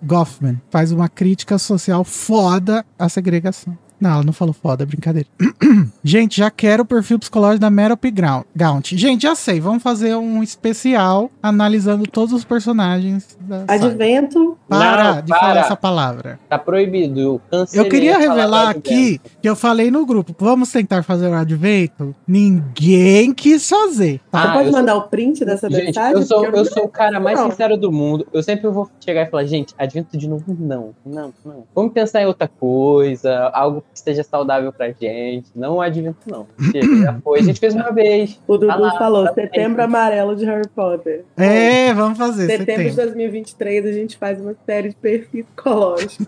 Goffman. 0.03 0.61
Faz 0.69 0.91
uma 0.91 1.07
crítica 1.07 1.57
social 1.57 2.03
foda 2.03 2.85
à 2.99 3.07
segregação. 3.07 3.77
Não, 3.99 4.11
ela 4.11 4.23
não 4.23 4.33
falou 4.33 4.53
foda, 4.53 4.83
é 4.83 4.85
brincadeira. 4.85 5.27
Gente, 6.03 6.37
já 6.37 6.51
quero 6.51 6.83
o 6.83 6.85
perfil 6.85 7.17
psicológico 7.19 7.61
da 7.61 7.69
Meryl 7.69 7.97
Grau- 8.13 8.45
Gaunt. 8.55 8.91
Gente, 8.95 9.23
já 9.23 9.35
sei, 9.35 9.59
vamos 9.59 9.81
fazer 9.81 10.15
um 10.15 10.43
especial 10.43 11.29
analisando 11.41 12.05
todos 12.05 12.33
os 12.33 12.43
personagens 12.43 13.37
da 13.41 13.59
saga. 13.61 13.73
Advento, 13.73 14.57
Para 14.67 15.13
Não, 15.15 15.21
de 15.21 15.27
para. 15.29 15.39
falar 15.39 15.59
essa 15.61 15.75
palavra. 15.75 16.39
Tá 16.49 16.59
proibido. 16.59 17.19
Eu, 17.19 17.41
cancelei 17.49 17.85
Eu 17.85 17.89
queria 17.89 18.17
revelar 18.17 18.69
aqui 18.69 19.19
que 19.41 19.47
eu 19.47 19.55
falei 19.55 19.89
no 19.89 20.05
grupo, 20.05 20.35
vamos 20.37 20.71
tentar 20.71 21.03
fazer 21.03 21.27
o 21.29 21.33
advento. 21.33 22.13
Ninguém 22.27 23.33
quis 23.33 23.67
fazer. 23.69 24.19
você 24.31 24.37
Ah, 24.37 24.53
pode 24.53 24.67
eu 24.67 24.71
mandar 24.73 24.95
o 24.95 25.03
print 25.03 25.43
dessa 25.45 25.69
Gente, 25.69 25.85
mensagem? 25.85 26.13
eu 26.13 26.21
sou, 26.23 26.41
Porque 26.43 26.59
eu 26.59 26.65
sou 26.65 26.83
o 26.85 26.89
cara 26.89 27.19
mais 27.19 27.39
Não. 27.39 27.49
sincero 27.49 27.77
do 27.77 27.91
mundo. 27.91 28.27
Eu 28.33 28.43
sempre 28.43 28.69
vou 28.69 28.89
chegar 29.03 29.23
e 29.23 29.25
falar, 29.29 29.45
gente, 29.45 29.73
advento 29.77 30.17
de 30.17 30.27
novo? 30.27 30.43
Não, 30.59 30.93
não, 31.05 31.33
não. 31.45 31.63
Vamos 31.73 31.93
pensar 31.93 32.21
em 32.21 32.25
outra 32.25 32.47
coisa, 32.47 33.49
algo 33.53 33.83
esteja 33.93 34.23
saudável 34.23 34.71
pra 34.73 34.91
gente. 34.91 35.49
Não 35.55 35.81
advento, 35.81 36.17
não. 36.27 36.47
Já 37.03 37.19
foi. 37.21 37.39
A 37.39 37.43
gente 37.43 37.59
fez 37.59 37.73
uma 37.73 37.91
vez. 37.91 38.39
O 38.47 38.57
Dudu 38.57 38.79
lá, 38.79 38.97
falou, 38.97 39.25
tá 39.25 39.33
setembro 39.33 39.77
bem. 39.77 39.85
amarelo 39.85 40.35
de 40.35 40.45
Harry 40.45 40.67
Potter. 40.67 41.23
É, 41.37 41.93
vamos 41.93 42.17
fazer. 42.17 42.47
Setembro 42.47 42.83
de 42.83 42.89
setembro. 42.91 43.13
2023 43.13 43.85
a 43.85 43.91
gente 43.91 44.17
faz 44.17 44.39
uma 44.39 44.55
série 44.65 44.89
de 44.89 44.95
perfil 44.95 45.45
psicológico. 45.55 46.25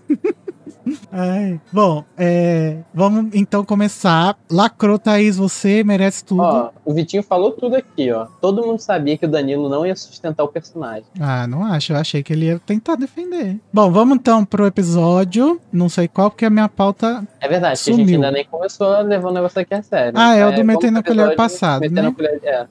Ai, 1.12 1.60
Bom, 1.72 2.04
é, 2.18 2.78
vamos 2.94 3.34
então 3.34 3.64
começar. 3.64 4.38
Lacrou, 4.50 5.00
Thaís, 5.00 5.38
você 5.38 5.84
merece 5.84 6.24
tudo. 6.24 6.42
Ó, 6.42 6.70
o 6.86 6.94
Vitinho 6.94 7.24
falou 7.24 7.52
tudo 7.52 7.76
aqui, 7.76 8.12
ó. 8.12 8.28
Todo 8.42 8.66
mundo 8.66 8.80
sabia 8.80 9.18
que 9.18 9.26
o 9.26 9.30
Danilo 9.30 9.70
não 9.70 9.86
ia 9.86 9.96
sustentar 9.96 10.44
o 10.44 10.48
personagem. 10.48 11.06
Ah, 11.20 11.48
não 11.48 11.64
acho. 11.64 11.94
Eu 11.94 11.98
achei 11.98 12.24
que 12.24 12.34
ele 12.34 12.46
ia 12.46 12.60
tentar 12.60 12.96
defender. 12.96 13.60
Bom, 13.72 13.92
vamos 13.92 14.18
então 14.18 14.46
pro 14.46 14.66
episódio. 14.66 15.60
Não 15.72 15.90
sei 15.90 16.08
qual, 16.08 16.30
porque 16.30 16.46
a 16.46 16.50
minha 16.50 16.70
pauta. 16.70 17.28
É 17.40 17.48
verdade, 17.48 17.82
que 17.84 17.90
a 17.90 17.94
gente 17.94 18.06
Sumiu. 18.06 18.16
ainda 18.16 18.32
nem 18.32 18.46
começou 18.46 18.88
a 18.94 19.02
levar 19.02 19.30
o 19.30 19.34
negócio 19.34 19.62
aqui 19.62 19.74
a 19.74 19.82
sério. 19.82 20.14
Ah, 20.16 20.36
é 20.36 20.46
o 20.46 20.52
do 20.52 20.78
pro 20.78 20.92
na 20.92 21.04
Colher 21.04 21.36
passado, 21.36 21.82
Meter 21.82 21.96
né? 21.96 22.02
na 22.02 22.12
colher, 22.12 22.40
é, 22.44 22.68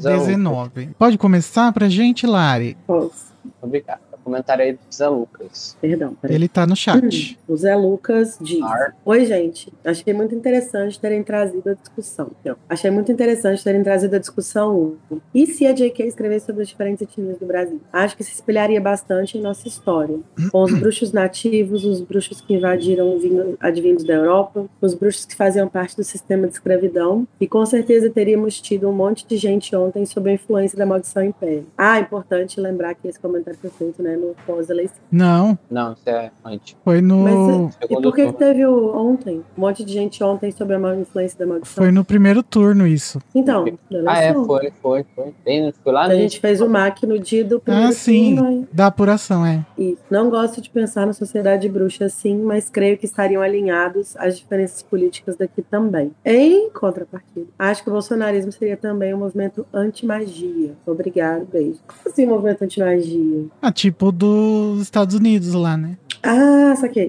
Zé 0.00 0.10
Lucas. 0.10 0.26
19. 0.26 0.88
Pode 0.98 1.18
começar 1.18 1.72
pra 1.72 1.88
gente, 1.88 2.26
Lari? 2.26 2.76
Posso. 2.86 3.32
Obrigado. 3.60 4.13
Comentário 4.24 4.64
aí 4.64 4.72
do 4.72 4.78
Zé 4.92 5.06
Lucas. 5.08 5.76
Perdão, 5.80 6.14
peraí. 6.14 6.34
Ele 6.36 6.48
tá 6.48 6.66
no 6.66 6.74
chat. 6.74 7.38
O 7.46 7.56
Zé 7.56 7.76
Lucas 7.76 8.38
diz: 8.40 8.62
Ar. 8.62 8.96
Oi, 9.04 9.26
gente. 9.26 9.72
Achei 9.84 10.14
muito 10.14 10.34
interessante 10.34 10.98
terem 10.98 11.22
trazido 11.22 11.68
a 11.70 11.74
discussão. 11.74 12.30
Não. 12.44 12.56
Achei 12.68 12.90
muito 12.90 13.12
interessante 13.12 13.62
terem 13.62 13.82
trazido 13.82 14.16
a 14.16 14.18
discussão. 14.18 14.94
E 15.34 15.46
se 15.46 15.66
a 15.66 15.72
J.K. 15.72 16.06
escrevesse 16.06 16.46
sobre 16.46 16.62
as 16.62 16.68
diferentes 16.68 17.02
etnias 17.02 17.38
do 17.38 17.46
Brasil? 17.46 17.80
Acho 17.92 18.16
que 18.16 18.24
se 18.24 18.32
espelharia 18.32 18.80
bastante 18.80 19.36
em 19.36 19.40
nossa 19.40 19.68
história. 19.68 20.18
Com 20.50 20.62
os 20.62 20.72
bruxos 20.78 21.12
nativos, 21.12 21.84
os 21.84 22.00
bruxos 22.00 22.40
que 22.40 22.54
invadiram 22.54 23.18
vindo- 23.18 23.56
advindos 23.60 24.04
da 24.04 24.14
Europa, 24.14 24.66
os 24.80 24.94
bruxos 24.94 25.24
que 25.24 25.34
faziam 25.36 25.68
parte 25.68 25.96
do 25.96 26.04
sistema 26.04 26.46
de 26.46 26.54
escravidão. 26.54 27.26
E 27.40 27.46
com 27.46 27.64
certeza 27.66 28.08
teríamos 28.10 28.60
tido 28.60 28.88
um 28.88 28.92
monte 28.92 29.26
de 29.26 29.36
gente 29.36 29.74
ontem 29.76 30.06
sob 30.06 30.30
a 30.30 30.32
influência 30.32 30.78
da 30.78 30.86
maldição 30.86 31.22
império. 31.22 31.66
Ah, 31.76 31.98
importante 32.00 32.60
lembrar 32.60 32.94
que 32.94 33.06
esse 33.08 33.18
comentário 33.20 33.58
foi 33.60 33.70
feito 33.70 34.02
né, 34.02 34.13
no 34.16 34.34
pós-eleição. 34.46 34.96
Não, 35.10 35.58
Não, 35.70 35.92
isso 35.92 36.08
é 36.08 36.30
antes. 36.44 36.76
foi 36.84 37.00
no. 37.00 37.18
Mas, 37.24 37.74
E 37.82 37.86
Segundo 37.88 38.02
por 38.02 38.14
que, 38.14 38.26
que 38.26 38.32
teve 38.38 38.64
o 38.66 38.94
ontem? 38.96 39.42
Um 39.56 39.60
monte 39.60 39.84
de 39.84 39.92
gente 39.92 40.22
ontem 40.22 40.50
sob 40.52 40.74
a 40.74 40.78
má 40.78 40.94
influência 40.94 41.38
da 41.38 41.46
maldição. 41.46 41.82
Foi 41.82 41.90
no 41.92 42.04
primeiro 42.04 42.42
turno 42.42 42.86
isso. 42.86 43.18
Então, 43.34 43.64
Ah, 44.06 44.22
é, 44.22 44.32
foi, 44.34 44.72
foi, 44.82 45.04
foi. 45.14 45.34
Bem, 45.44 45.72
foi 45.82 45.92
lá 45.92 46.04
A 46.04 46.08
no 46.08 46.14
gente 46.14 46.40
fez 46.40 46.60
o 46.60 46.68
MAC 46.68 47.04
no 47.06 47.18
dia 47.18 47.44
do 47.44 47.60
primeiro 47.60 47.88
Ah, 47.88 47.92
sim. 47.92 48.36
turno. 48.36 48.68
Da 48.72 48.86
apuração, 48.86 49.44
é. 49.46 49.64
E 49.78 49.96
não 50.10 50.30
gosto 50.30 50.60
de 50.60 50.70
pensar 50.70 51.06
na 51.06 51.12
sociedade 51.12 51.68
bruxa 51.68 52.06
assim, 52.06 52.36
mas 52.38 52.68
creio 52.70 52.96
que 52.98 53.04
estariam 53.06 53.42
alinhados 53.42 54.16
às 54.16 54.38
diferenças 54.38 54.82
políticas 54.82 55.36
daqui 55.36 55.62
também. 55.62 56.12
Em 56.24 56.70
contrapartida, 56.70 57.46
acho 57.58 57.82
que 57.82 57.88
o 57.88 57.92
bolsonarismo 57.92 58.50
seria 58.52 58.76
também 58.76 59.14
um 59.14 59.18
movimento 59.18 59.66
anti-magia. 59.72 60.72
Obrigado, 60.86 61.46
beijo. 61.50 61.78
Como 61.86 62.00
assim 62.06 62.26
um 62.26 62.30
movimento 62.30 62.62
anti-magia? 62.62 63.44
Ah, 63.60 63.72
tipo 63.72 64.03
dos 64.12 64.82
Estados 64.82 65.14
Unidos 65.14 65.52
lá, 65.52 65.76
né? 65.76 65.96
Ah, 66.24 66.74
saquei. 66.76 67.08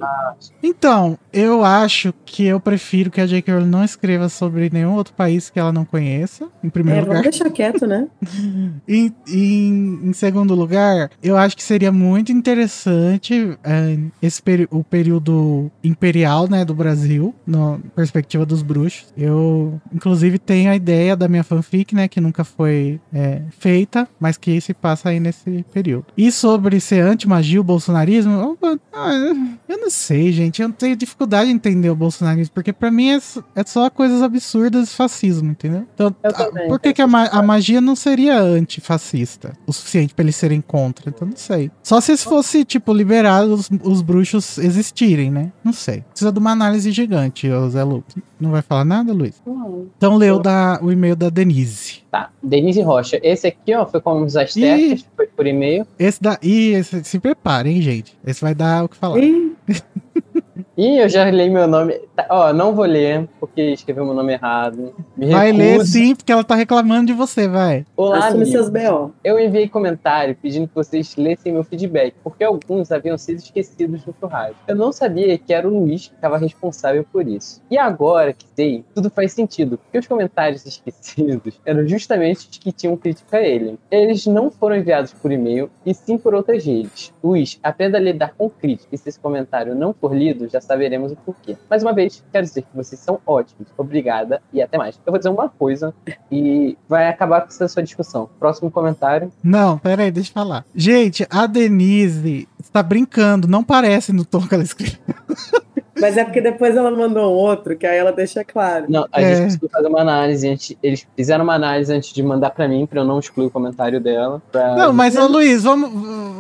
Então, 0.62 1.18
eu 1.32 1.64
acho 1.64 2.14
que 2.26 2.46
eu 2.46 2.60
prefiro 2.60 3.10
que 3.10 3.22
a 3.22 3.26
J.K. 3.26 3.54
Rowling 3.54 3.70
não 3.70 3.84
escreva 3.84 4.28
sobre 4.30 4.70
nenhum 4.72 4.94
outro 4.96 5.14
país 5.14 5.50
que 5.50 5.60
ela 5.60 5.72
não 5.72 5.86
conheça, 5.86 6.46
em 6.64 6.68
É, 6.68 6.70
primeiro 6.70 7.02
vamos 7.02 7.18
lugar. 7.18 7.24
deixar 7.32 7.50
quieto, 7.50 7.88
né? 7.88 8.08
Em, 8.88 9.14
em, 9.28 10.00
em 10.10 10.14
segundo 10.14 10.54
lugar, 10.54 11.10
eu 11.24 11.38
acho 11.38 11.56
que 11.56 11.64
seria 11.64 11.92
muito 11.92 12.32
interessante 12.32 13.58
é, 13.64 13.98
esse 14.22 14.42
o 14.70 14.84
período 14.84 15.72
imperial, 15.84 16.48
né, 16.50 16.64
do 16.66 16.74
Brasil, 16.74 17.34
na 17.48 17.80
perspectiva 17.96 18.46
dos 18.46 18.62
bruxos. 18.62 19.08
Eu, 19.18 19.80
inclusive, 19.94 20.38
tenho 20.38 20.70
a 20.70 20.76
ideia 20.76 21.16
da 21.16 21.28
minha 21.28 21.44
fanfic, 21.44 21.96
né, 21.96 22.08
que 22.08 22.22
nunca 22.22 22.44
foi 22.44 23.00
é, 23.14 23.42
feita, 23.58 24.08
mas 24.20 24.38
que 24.38 24.60
se 24.62 24.74
passa 24.74 25.10
aí 25.10 25.20
nesse 25.20 25.66
período. 25.74 26.06
E 26.18 26.32
sobre 26.32 26.80
ser 26.80 27.02
anti-magia, 27.02 27.60
o 27.62 27.64
bolsonarismo, 27.64 28.32
eu 28.64 28.80
Ah, 29.06 29.58
eu 29.70 29.78
não 29.78 29.90
sei, 29.90 30.32
gente. 30.32 30.62
Eu 30.62 30.72
tenho 30.72 30.96
dificuldade 30.96 31.50
em 31.50 31.54
entender 31.54 31.90
o 31.90 31.96
bolsonarismo, 31.96 32.54
porque 32.54 32.74
pra 32.74 32.90
mim 32.92 33.10
é, 33.12 33.20
é 33.56 33.64
só 33.66 33.90
coisas 33.90 34.22
absurdas 34.22 34.90
e 34.92 34.96
fascismo, 34.96 35.52
entendeu? 35.52 35.86
Então, 35.94 36.16
Eu 36.24 36.30
a- 36.30 36.34
também, 36.34 36.68
por 36.68 36.80
que, 36.80 36.94
que 36.94 37.02
a, 37.02 37.08
ma- 37.08 37.28
a 37.28 37.42
magia 37.42 37.80
não 37.82 37.96
seria 37.96 38.40
antifascista 38.40 39.54
o 39.66 39.74
suficiente 39.74 40.14
pra 40.14 40.24
eles 40.24 40.36
serem 40.36 40.62
contra? 40.62 41.10
Então, 41.10 41.28
não 41.28 41.38
sei. 41.38 41.72
Só 41.84 42.00
se 42.02 42.16
fosse, 42.18 42.64
tipo, 42.66 42.94
liberar 42.94 43.46
os, 43.46 43.70
os 43.84 44.02
bruxos 44.02 44.58
existirem, 44.58 45.32
né? 45.32 45.52
Não 45.64 45.74
sei. 45.74 46.04
Precisa 46.10 46.32
de 46.32 46.40
uma 46.40 46.52
análise 46.52 46.92
gigante, 46.92 47.48
Zé 47.70 47.84
Lucas. 47.84 48.16
Não 48.40 48.52
vai 48.52 48.62
falar 48.62 48.84
nada, 48.84 49.14
Luiz? 49.14 49.42
Não. 49.46 49.88
Então, 49.98 50.18
leu 50.18 50.40
da, 50.40 50.80
o 50.82 50.92
e-mail 50.92 51.16
da 51.16 51.30
Denise. 51.30 52.04
Tá, 52.12 52.30
Denise 52.44 52.82
Rocha. 52.82 53.20
Esse 53.24 53.48
aqui, 53.48 53.74
ó, 53.74 53.86
foi 53.86 54.02
como 54.02 54.26
os 54.26 54.36
Aztecas, 54.36 55.06
foi 55.16 55.28
por 55.28 55.48
e-mail. 55.48 55.88
Esse 55.98 56.22
da. 56.22 56.38
Ih, 56.42 56.74
esse, 56.74 57.04
se 57.04 57.20
preparem, 57.20 57.82
gente. 57.82 58.18
Esse 58.26 58.42
vai 58.42 58.54
dar 58.54 58.84
o 58.84 58.90
que 58.90 58.98
falar. 58.98 59.20
Ih, 59.20 59.56
Ih, 60.78 60.98
eu 60.98 61.08
já 61.08 61.30
li 61.32 61.50
meu 61.50 61.68
nome. 61.68 61.94
Tá, 62.16 62.28
ó, 62.30 62.54
não 62.54 62.76
vou 62.76 62.86
ler, 62.86 63.28
porque 63.40 63.62
escreveu 63.62 64.06
meu 64.06 64.14
nome 64.14 64.34
errado. 64.34 64.94
Me 65.18 65.28
Vai 65.28 65.54
ler 65.54 65.86
sim, 65.86 66.14
porque 66.14 66.30
ela 66.30 66.44
tá 66.44 66.56
reclamando 66.56 67.06
de 67.06 67.14
você, 67.14 67.48
vai. 67.48 67.86
Olá, 67.96 68.28
assume 68.28 68.46
seus. 68.46 68.70
BO. 68.70 69.14
Eu 69.24 69.40
enviei 69.40 69.70
comentário 69.70 70.36
pedindo 70.42 70.68
que 70.68 70.76
vocês 70.76 71.16
lessem 71.16 71.54
meu 71.54 71.64
feedback, 71.64 72.14
porque 72.22 72.44
alguns 72.44 72.92
haviam 72.92 73.18
sido 73.18 73.38
esquecidos 73.38 74.06
no 74.06 74.14
churrasco. 74.20 74.58
Eu 74.68 74.76
não 74.76 74.92
sabia 74.92 75.38
que 75.38 75.54
era 75.54 75.66
o 75.66 75.80
Luiz 75.80 76.10
que 76.10 76.16
estava 76.16 76.38
responsável 76.38 77.06
por 77.10 77.26
isso. 77.26 77.62
E 77.72 77.78
agora 77.78 78.34
que 78.34 78.46
sei, 78.54 78.84
tudo 78.94 79.10
faz 79.10 79.32
sentido, 79.32 79.78
porque 79.78 80.00
os 80.00 80.08
comentários 80.08 80.66
esquecidos 80.66 81.62
eram 81.66 81.88
justamente 81.88 82.50
os 82.52 82.58
que 82.58 82.74
tinham 82.74 82.98
crítica 82.98 83.38
a 83.38 83.42
ele. 83.42 83.80
Eles 83.90 84.26
não 84.26 84.52
foram 84.52 84.76
enviados 84.76 85.14
por 85.14 85.32
e-mail, 85.32 85.70
e 85.86 85.94
sim 85.94 86.18
por 86.18 86.34
outras 86.34 86.66
redes. 86.66 87.14
Luiz, 87.24 87.58
aprenda 87.64 87.98
a 87.98 88.02
lidar 88.02 88.34
com 88.38 88.50
crítica, 88.50 88.94
e 88.94 88.98
se 88.98 89.08
esse 89.08 89.20
comentário 89.20 89.74
não 89.74 89.94
for 89.94 90.14
lido, 90.14 90.50
já 90.50 90.60
saberemos 90.60 91.14
o 91.14 91.16
porquê. 91.16 91.56
Mais 91.70 91.84
uma 91.84 91.94
vez, 91.94 92.22
quero 92.34 92.46
dizer 92.46 92.64
que 92.64 92.76
vocês 92.76 93.00
são 93.00 93.22
ótimos. 93.26 93.70
Obrigada 93.78 94.42
e 94.52 94.62
até 94.62 94.78
mais. 94.78 95.00
Eu 95.06 95.14
vou 95.16 95.20
dizer 95.20 95.30
uma 95.30 95.50
coisa 95.50 95.94
e 96.32 96.78
vai 96.88 97.08
acabar 97.08 97.42
com 97.42 97.48
essa 97.48 97.68
sua 97.68 97.84
discussão. 97.84 98.30
Próximo 98.40 98.70
comentário. 98.70 99.32
Não, 99.44 99.78
pera 99.78 100.04
aí, 100.04 100.12
deixa 100.12 100.30
eu 100.30 100.34
falar. 100.34 100.66
Gente, 100.76 101.26
a 101.30 101.48
Denise 101.48 102.48
está 102.62 102.84
brincando, 102.84 103.48
não 103.48 103.64
parece 103.64 104.12
no 104.12 104.26
tom 104.26 104.46
que 104.46 104.54
ela 104.54 104.64
escreveu. 104.64 105.00
Mas 106.06 106.18
é 106.18 106.24
porque 106.24 106.40
depois 106.40 106.76
ela 106.76 106.92
mandou 106.92 107.34
outro, 107.34 107.76
que 107.76 107.86
aí 107.88 107.98
ela 107.98 108.12
deixa 108.12 108.44
claro. 108.44 108.86
Não, 108.88 109.08
a 109.12 109.22
É. 109.22 109.36
gente 109.36 109.42
precisa 109.44 109.70
fazer 109.72 109.88
uma 109.88 110.02
análise. 110.02 110.48
Antes, 110.48 110.78
eles 110.84 111.08
fizeram 111.16 111.44
uma 111.44 111.56
análise 111.56 111.92
antes 111.92 112.14
de 112.14 112.22
mandar 112.22 112.52
pra 112.52 112.68
mim, 112.68 112.86
pra 112.86 113.02
eu 113.02 113.06
não 113.06 113.18
excluir 113.20 113.48
o 113.48 113.52
comentário 113.52 114.00
dela. 114.00 114.42
pra- 114.52 114.76
Não, 114.76 114.94
mas 114.94 115.16
ô 115.16 115.28
Luiz, 115.28 115.64
vamos, 115.64 115.90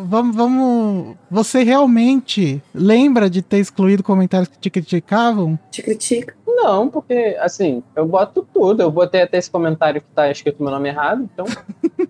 vamos, 0.07 0.35
vamos. 0.35 1.15
Você 1.31 1.63
realmente 1.63 2.61
lembra 2.73 3.29
de 3.29 3.41
ter 3.41 3.57
excluído 3.57 4.03
comentários 4.03 4.47
que 4.49 4.57
te 4.59 4.69
criticavam? 4.69 5.57
Te 5.71 5.81
critica. 5.81 6.35
Não, 6.47 6.87
porque, 6.87 7.35
assim, 7.41 7.83
eu 7.95 8.05
boto 8.05 8.47
tudo. 8.53 8.81
Eu 8.81 8.89
botei 8.91 9.21
até 9.23 9.37
esse 9.37 9.49
comentário 9.51 9.99
que 10.01 10.07
tá 10.15 10.29
escrito 10.31 10.61
meu 10.63 10.71
nome 10.71 10.89
errado, 10.89 11.27
então. 11.33 11.45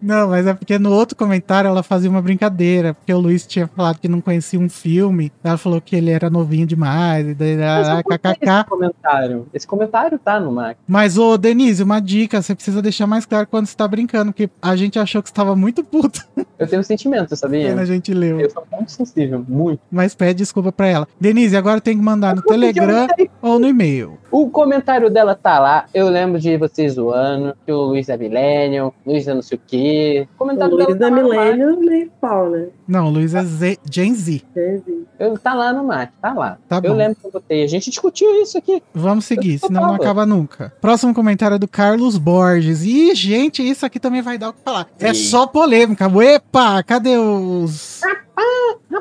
Não, 0.00 0.28
mas 0.28 0.46
é 0.46 0.54
porque 0.54 0.78
no 0.78 0.92
outro 0.92 1.16
comentário 1.16 1.68
ela 1.68 1.82
fazia 1.82 2.08
uma 2.08 2.22
brincadeira, 2.22 2.94
porque 2.94 3.12
o 3.12 3.18
Luiz 3.18 3.46
tinha 3.46 3.66
falado 3.66 3.98
que 3.98 4.08
não 4.08 4.20
conhecia 4.20 4.58
um 4.58 4.68
filme, 4.68 5.32
ela 5.42 5.56
falou 5.58 5.80
que 5.80 5.96
ele 5.96 6.10
era 6.10 6.30
novinho 6.30 6.66
demais, 6.66 7.28
e 7.28 7.34
daí, 7.34 7.56
Mas 7.56 7.88
ah, 7.88 8.02
kkk. 8.02 8.38
esse 8.40 8.64
comentário. 8.64 9.46
Esse 9.52 9.66
comentário 9.66 10.18
tá 10.18 10.38
no 10.40 10.52
Mac. 10.52 10.76
Mas, 10.86 11.18
ô, 11.18 11.36
Denise, 11.36 11.82
uma 11.82 12.00
dica, 12.00 12.40
você 12.40 12.54
precisa 12.54 12.80
deixar 12.82 13.06
mais 13.06 13.26
claro 13.26 13.46
quando 13.46 13.66
você 13.66 13.76
tá 13.76 13.86
brincando, 13.86 14.32
porque 14.32 14.50
a 14.60 14.76
gente 14.76 14.98
achou 14.98 15.22
que 15.22 15.28
você 15.28 15.34
tava 15.34 15.54
muito 15.56 15.82
puto 15.84 16.24
Eu 16.58 16.66
tenho 16.66 16.82
sentimento, 16.82 17.34
sabia? 17.36 17.68
quando 17.68 17.80
a 17.80 17.84
gente 17.84 18.12
leu. 18.14 18.40
Eu 18.40 18.50
sou 18.50 18.66
muito 18.72 18.92
sensível, 18.92 19.44
muito. 19.48 19.80
Mas 19.90 20.14
pede 20.14 20.38
desculpa 20.38 20.72
pra 20.72 20.86
ela. 20.86 21.08
Denise, 21.20 21.56
agora 21.56 21.80
tem 21.80 21.96
que 21.96 22.02
mandar 22.02 22.34
no 22.34 22.42
Telegram 22.42 23.06
ou 23.42 23.58
no 23.58 23.66
e-mail. 23.66 24.18
O 24.30 24.48
comentário 24.50 25.10
dela 25.10 25.34
tá 25.34 25.58
lá. 25.58 25.86
Eu 25.92 26.08
lembro 26.08 26.38
de 26.38 26.56
vocês 26.56 26.94
zoando, 26.94 27.54
que 27.64 27.72
o 27.72 27.82
Luiz 27.82 28.08
é 28.08 28.16
millennial, 28.16 28.94
Luiz 29.06 29.26
é 29.26 29.34
não 29.38 29.42
sei 29.42 29.56
o 29.56 29.60
quê. 29.66 30.28
O 30.30 30.34
O 30.34 30.38
comentário 30.38 30.74
Luiz 30.74 30.96
da 30.96 31.08
tá 31.08 31.10
Mac. 31.10 31.24
Milênio 31.24 31.80
meio 31.80 32.10
pau, 32.20 32.50
né? 32.50 32.66
Não, 32.86 33.06
o 33.06 33.10
Luiz 33.10 33.34
é 33.34 33.42
Z, 33.44 33.78
Gen 33.90 34.14
Z. 34.14 34.42
Entendi. 34.50 35.04
Eu, 35.18 35.38
tá 35.38 35.54
lá 35.54 35.72
no 35.72 35.84
Mac, 35.84 36.10
tá 36.20 36.32
lá. 36.32 36.58
Tá 36.68 36.76
eu 36.76 36.90
bom. 36.90 36.96
lembro 36.96 37.16
que 37.20 37.26
eu 37.26 37.30
botei. 37.30 37.62
A 37.64 37.66
gente 37.66 37.90
discutiu 37.90 38.28
isso 38.42 38.58
aqui. 38.58 38.82
Vamos 38.92 39.24
seguir, 39.24 39.58
senão 39.58 39.82
não 39.82 39.94
acaba 39.94 40.24
nunca. 40.26 40.72
Próximo 40.80 41.14
comentário 41.14 41.54
é 41.54 41.58
do 41.58 41.68
Carlos 41.68 42.18
Borges. 42.18 42.82
Ih, 42.84 43.14
gente, 43.14 43.66
isso 43.66 43.84
aqui 43.86 43.98
também 43.98 44.22
vai 44.22 44.38
dar 44.38 44.50
o 44.50 44.52
que 44.52 44.60
falar. 44.64 44.86
É 44.98 45.14
Sim. 45.14 45.24
só 45.24 45.46
polêmica. 45.46 46.10
Epa, 46.22 46.82
cadê 46.82 47.16
os. 47.16 48.00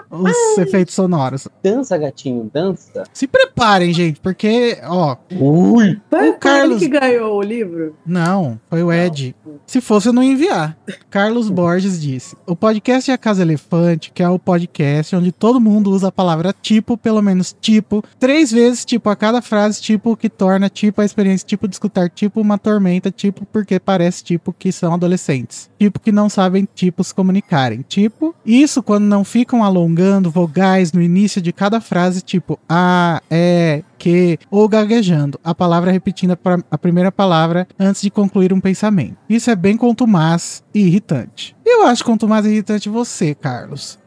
Os 0.10 0.58
efeitos 0.58 0.95
sonoros. 0.95 1.47
Dança, 1.63 1.97
gatinho, 1.97 2.50
dança. 2.54 3.04
Se 3.13 3.28
preparem, 3.28 3.93
gente, 3.93 4.19
porque, 4.19 4.78
ó. 4.84 5.15
Ui! 5.32 6.00
Foi, 6.10 6.30
O 6.30 6.32
foi 6.32 6.34
Carlos- 6.39 6.82
ele 6.82 6.91
que 6.91 7.00
ganhou 7.00 7.38
o 7.38 7.41
livro? 7.41 7.95
Não, 8.06 8.60
foi 8.69 8.84
o 8.84 8.91
Ed. 8.91 9.36
Se 9.65 9.82
fosse, 9.82 10.10
eu 10.10 10.13
não 10.13 10.23
ia 10.23 10.32
enviar. 10.34 10.78
Carlos 11.10 11.50
Borges 11.50 12.02
disse: 12.02 12.36
O 12.45 12.56
podcast 12.56 13.10
é 13.12 13.13
a 13.13 13.17
Casa 13.17 13.41
Elefante, 13.41 14.12
que 14.13 14.23
é 14.23 14.30
o 14.30 14.39
podcast 14.39 15.15
onde 15.15 15.32
todo 15.32 15.60
mundo 15.60 15.91
usa 15.91 16.08
a 16.08 16.12
palavra 16.12 16.54
tipo, 16.60 16.97
pelo 16.97 17.21
menos 17.21 17.56
tipo, 17.60 18.04
três 18.19 18.52
vezes, 18.52 18.86
tipo, 18.86 19.10
a 19.10 19.15
cada 19.15 19.41
frase, 19.41 19.82
tipo, 19.82 20.12
o 20.12 20.17
que 20.17 20.30
torna 20.30 20.69
tipo 20.69 21.02
a 21.02 21.06
experiência, 21.06 21.45
tipo, 21.47 21.67
de 21.67 21.76
escutar, 21.76 22.10
tipo, 22.10 22.39
uma 22.41 22.58
tormenta, 22.58 23.12
tipo, 23.12 23.45
porque 23.52 23.80
parece, 23.80 24.23
tipo, 24.23 24.54
que 24.54 24.71
são 24.71 24.93
adolescentes. 24.93 25.69
Tipo, 25.80 26.00
que 26.00 26.12
não 26.12 26.30
sabem, 26.30 26.67
tipo, 26.73 27.04
se 27.04 27.13
comunicarem. 27.13 27.82
Tipo, 27.88 28.34
isso 28.45 28.82
quando 28.82 29.04
não 29.06 29.23
ficam 29.27 29.63
alongando 29.63 30.31
vogais 30.31 30.91
no 30.91 31.01
início 31.01 31.41
de 31.41 31.51
cada 31.51 31.79
frase, 31.79 32.21
tipo, 32.21 32.57
a, 32.67 33.21
é, 33.29 33.83
que, 33.97 34.39
ou 34.49 34.67
gaguejando, 34.67 35.39
a 35.43 35.53
palavra 35.53 35.91
repetindo 35.91 36.37
a, 36.71 36.77
primeira 36.77 37.11
palavra 37.11 37.67
antes 37.77 38.01
de 38.01 38.09
concluir 38.09 38.53
um 38.53 38.59
pensamento. 38.59 39.17
Isso 39.29 39.51
é 39.51 39.55
bem 39.55 39.75
contumaz 39.75 40.63
e 40.73 40.79
irritante. 40.79 41.55
Eu 41.65 41.85
acho 41.85 42.03
contumaz 42.05 42.45
e 42.45 42.49
irritante 42.49 42.87
você, 42.87 43.35
Carlos. 43.35 43.99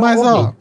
Mas, 0.00 0.18
ó. 0.20 0.54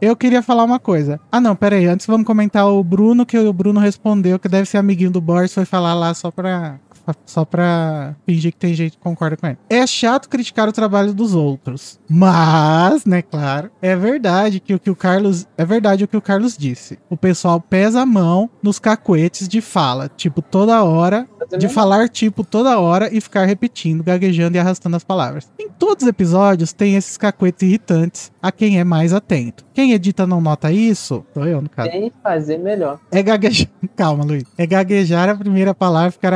Eu 0.00 0.16
queria 0.16 0.42
falar 0.42 0.64
uma 0.64 0.78
coisa. 0.78 1.20
Ah, 1.30 1.40
não, 1.40 1.54
pera 1.54 1.76
aí. 1.76 1.86
Antes 1.86 2.06
vamos 2.06 2.26
comentar 2.26 2.66
o 2.66 2.82
Bruno, 2.82 3.26
que 3.26 3.38
o 3.38 3.52
Bruno 3.52 3.78
respondeu 3.78 4.38
que 4.38 4.48
deve 4.48 4.68
ser 4.68 4.78
amiguinho 4.78 5.10
do 5.10 5.20
Boris, 5.20 5.52
foi 5.52 5.64
falar 5.64 5.94
lá 5.94 6.14
só 6.14 6.30
pra. 6.30 6.78
Só 7.26 7.44
pra 7.44 8.14
fingir 8.26 8.52
que 8.52 8.58
tem 8.58 8.74
gente 8.74 8.92
que 8.92 9.02
concorda 9.02 9.36
com 9.36 9.46
ele. 9.46 9.58
É 9.68 9.86
chato 9.86 10.28
criticar 10.28 10.68
o 10.68 10.72
trabalho 10.72 11.12
dos 11.12 11.34
outros. 11.34 11.98
Mas, 12.08 13.04
né, 13.04 13.22
claro, 13.22 13.70
é 13.80 13.94
verdade 13.96 14.60
que 14.60 14.74
o 14.74 14.78
que 14.78 14.90
o 14.90 14.96
Carlos. 14.96 15.46
É 15.56 15.64
verdade 15.64 16.04
o 16.04 16.08
que 16.08 16.16
o 16.16 16.22
Carlos 16.22 16.56
disse. 16.56 16.98
O 17.08 17.16
pessoal 17.16 17.60
pesa 17.60 18.02
a 18.02 18.06
mão 18.06 18.50
nos 18.62 18.78
cacuetes 18.78 19.48
de 19.48 19.60
fala. 19.60 20.10
Tipo, 20.16 20.42
toda 20.42 20.82
hora 20.84 21.26
de 21.56 21.68
falar 21.68 22.08
tipo 22.08 22.44
toda 22.44 22.78
hora 22.78 23.08
e 23.14 23.20
ficar 23.20 23.46
repetindo, 23.46 24.02
gaguejando 24.02 24.56
e 24.56 24.60
arrastando 24.60 24.96
as 24.96 25.04
palavras. 25.04 25.50
Em 25.58 25.68
todos 25.68 26.02
os 26.02 26.08
episódios 26.08 26.72
tem 26.72 26.96
esses 26.96 27.16
cacuetes 27.16 27.62
irritantes 27.62 28.30
a 28.42 28.50
quem 28.52 28.78
é 28.78 28.84
mais 28.84 29.12
atento. 29.12 29.64
Quem 29.74 29.92
edita 29.92 30.26
não 30.26 30.40
nota 30.40 30.72
isso? 30.72 31.24
Sou 31.32 31.46
eu, 31.46 31.62
no 31.62 31.68
caso. 31.68 31.90
Tem 31.90 32.10
que 32.10 32.16
fazer 32.22 32.58
melhor. 32.58 32.98
É 33.12 33.22
gaguejar. 33.22 33.68
Calma, 33.96 34.24
Luiz. 34.24 34.44
É 34.56 34.66
gaguejar 34.66 35.28
a 35.28 35.34
primeira 35.36 35.72
palavra 35.74 36.08
e 36.08 36.12
ficar. 36.12 36.32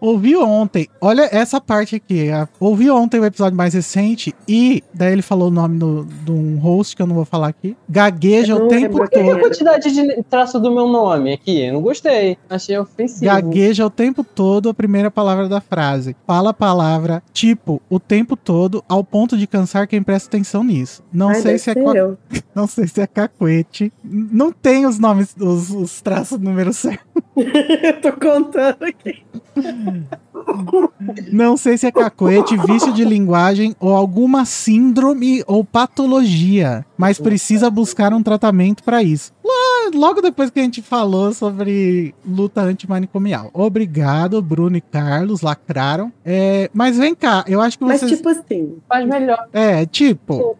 Ouvi 0.00 0.36
ontem. 0.36 0.88
Olha 1.00 1.28
essa 1.32 1.60
parte 1.60 1.96
aqui. 1.96 2.28
Ouvi 2.58 2.90
ontem 2.90 3.20
o 3.20 3.24
episódio 3.24 3.56
mais 3.56 3.74
recente 3.74 4.34
e 4.48 4.82
daí 4.92 5.12
ele 5.12 5.22
falou 5.22 5.48
o 5.48 5.50
nome 5.50 5.78
do- 5.78 6.04
de 6.24 6.30
um 6.32 6.56
host 6.58 6.96
que 6.96 7.02
eu 7.02 7.06
não 7.06 7.14
vou 7.14 7.24
falar 7.24 7.48
aqui. 7.48 7.76
Gagueja 7.88 8.54
o 8.56 8.68
tempo 8.68 8.98
lembro 8.98 9.08
quem 9.08 9.22
Qual 9.24 9.30
a 9.36 9.38
todo. 9.38 9.48
quantidade 9.48 9.92
de 9.92 10.22
traço 10.24 10.58
do 10.58 10.70
meu 10.72 10.88
nome 10.88 11.32
aqui? 11.32 11.60
Eu 11.66 11.74
não 11.74 11.80
gostei. 11.82 12.36
Achei 12.50 12.76
ofensivo. 12.78 13.24
Gagueja 13.26 13.86
o 13.86 13.90
tempo 13.90 14.24
todo 14.24 14.68
a 14.68 14.74
primeira 14.74 15.10
palavra 15.10 15.48
da 15.48 15.60
frase. 15.60 16.16
Fala 16.26 16.50
a 16.50 16.54
palavra 16.54 17.22
tipo 17.32 17.80
o 17.88 18.00
tempo 18.00 18.36
todo 18.36 18.82
ao 18.88 19.04
ponto 19.04 19.36
de 19.36 19.46
cansar 19.46 19.86
quem 19.86 20.02
presta 20.02 20.28
atenção 20.28 20.64
nisso. 20.64 21.02
Não 21.16 21.30
Ai, 21.30 21.40
sei 21.40 21.58
se 21.58 21.70
é 21.70 21.74
eu. 21.78 22.18
não 22.54 22.66
sei 22.66 22.86
se 22.86 23.00
é 23.00 23.06
cacuete. 23.06 23.90
Não 24.04 24.52
tem 24.52 24.84
os 24.84 24.98
nomes, 24.98 25.34
os, 25.40 25.70
os 25.70 26.02
traços 26.02 26.38
número 26.38 26.72
certo. 26.76 27.06
eu 27.34 28.00
tô 28.02 28.12
contando 28.12 28.82
aqui. 28.82 29.24
Não 31.32 31.56
sei 31.56 31.78
se 31.78 31.86
é 31.86 31.90
cacuete, 31.90 32.54
vício 32.58 32.92
de 32.92 33.02
linguagem 33.02 33.74
ou 33.80 33.94
alguma 33.94 34.44
síndrome 34.44 35.42
ou 35.46 35.64
patologia, 35.64 36.84
mas 36.98 37.18
precisa 37.18 37.70
buscar 37.70 38.12
um 38.12 38.22
tratamento 38.22 38.84
para 38.84 39.02
isso. 39.02 39.32
Lo- 39.94 40.06
Logo 40.06 40.22
depois 40.22 40.50
que 40.50 40.60
a 40.60 40.62
gente 40.62 40.80
falou 40.82 41.32
sobre 41.34 42.14
luta 42.24 42.60
antimanicomial. 42.60 43.50
Obrigado, 43.52 44.40
Bruno 44.40 44.76
e 44.76 44.80
Carlos, 44.80 45.42
lacraram. 45.42 46.12
É, 46.24 46.70
mas 46.72 46.96
vem 46.96 47.12
cá, 47.14 47.44
eu 47.48 47.60
acho 47.60 47.76
que 47.78 47.84
Mas 47.84 48.00
vocês. 48.00 48.12
tipo 48.16 48.28
assim, 48.28 48.76
Faz 48.88 49.06
melhor. 49.06 49.48
É, 49.52 49.84
tipo, 49.84 50.56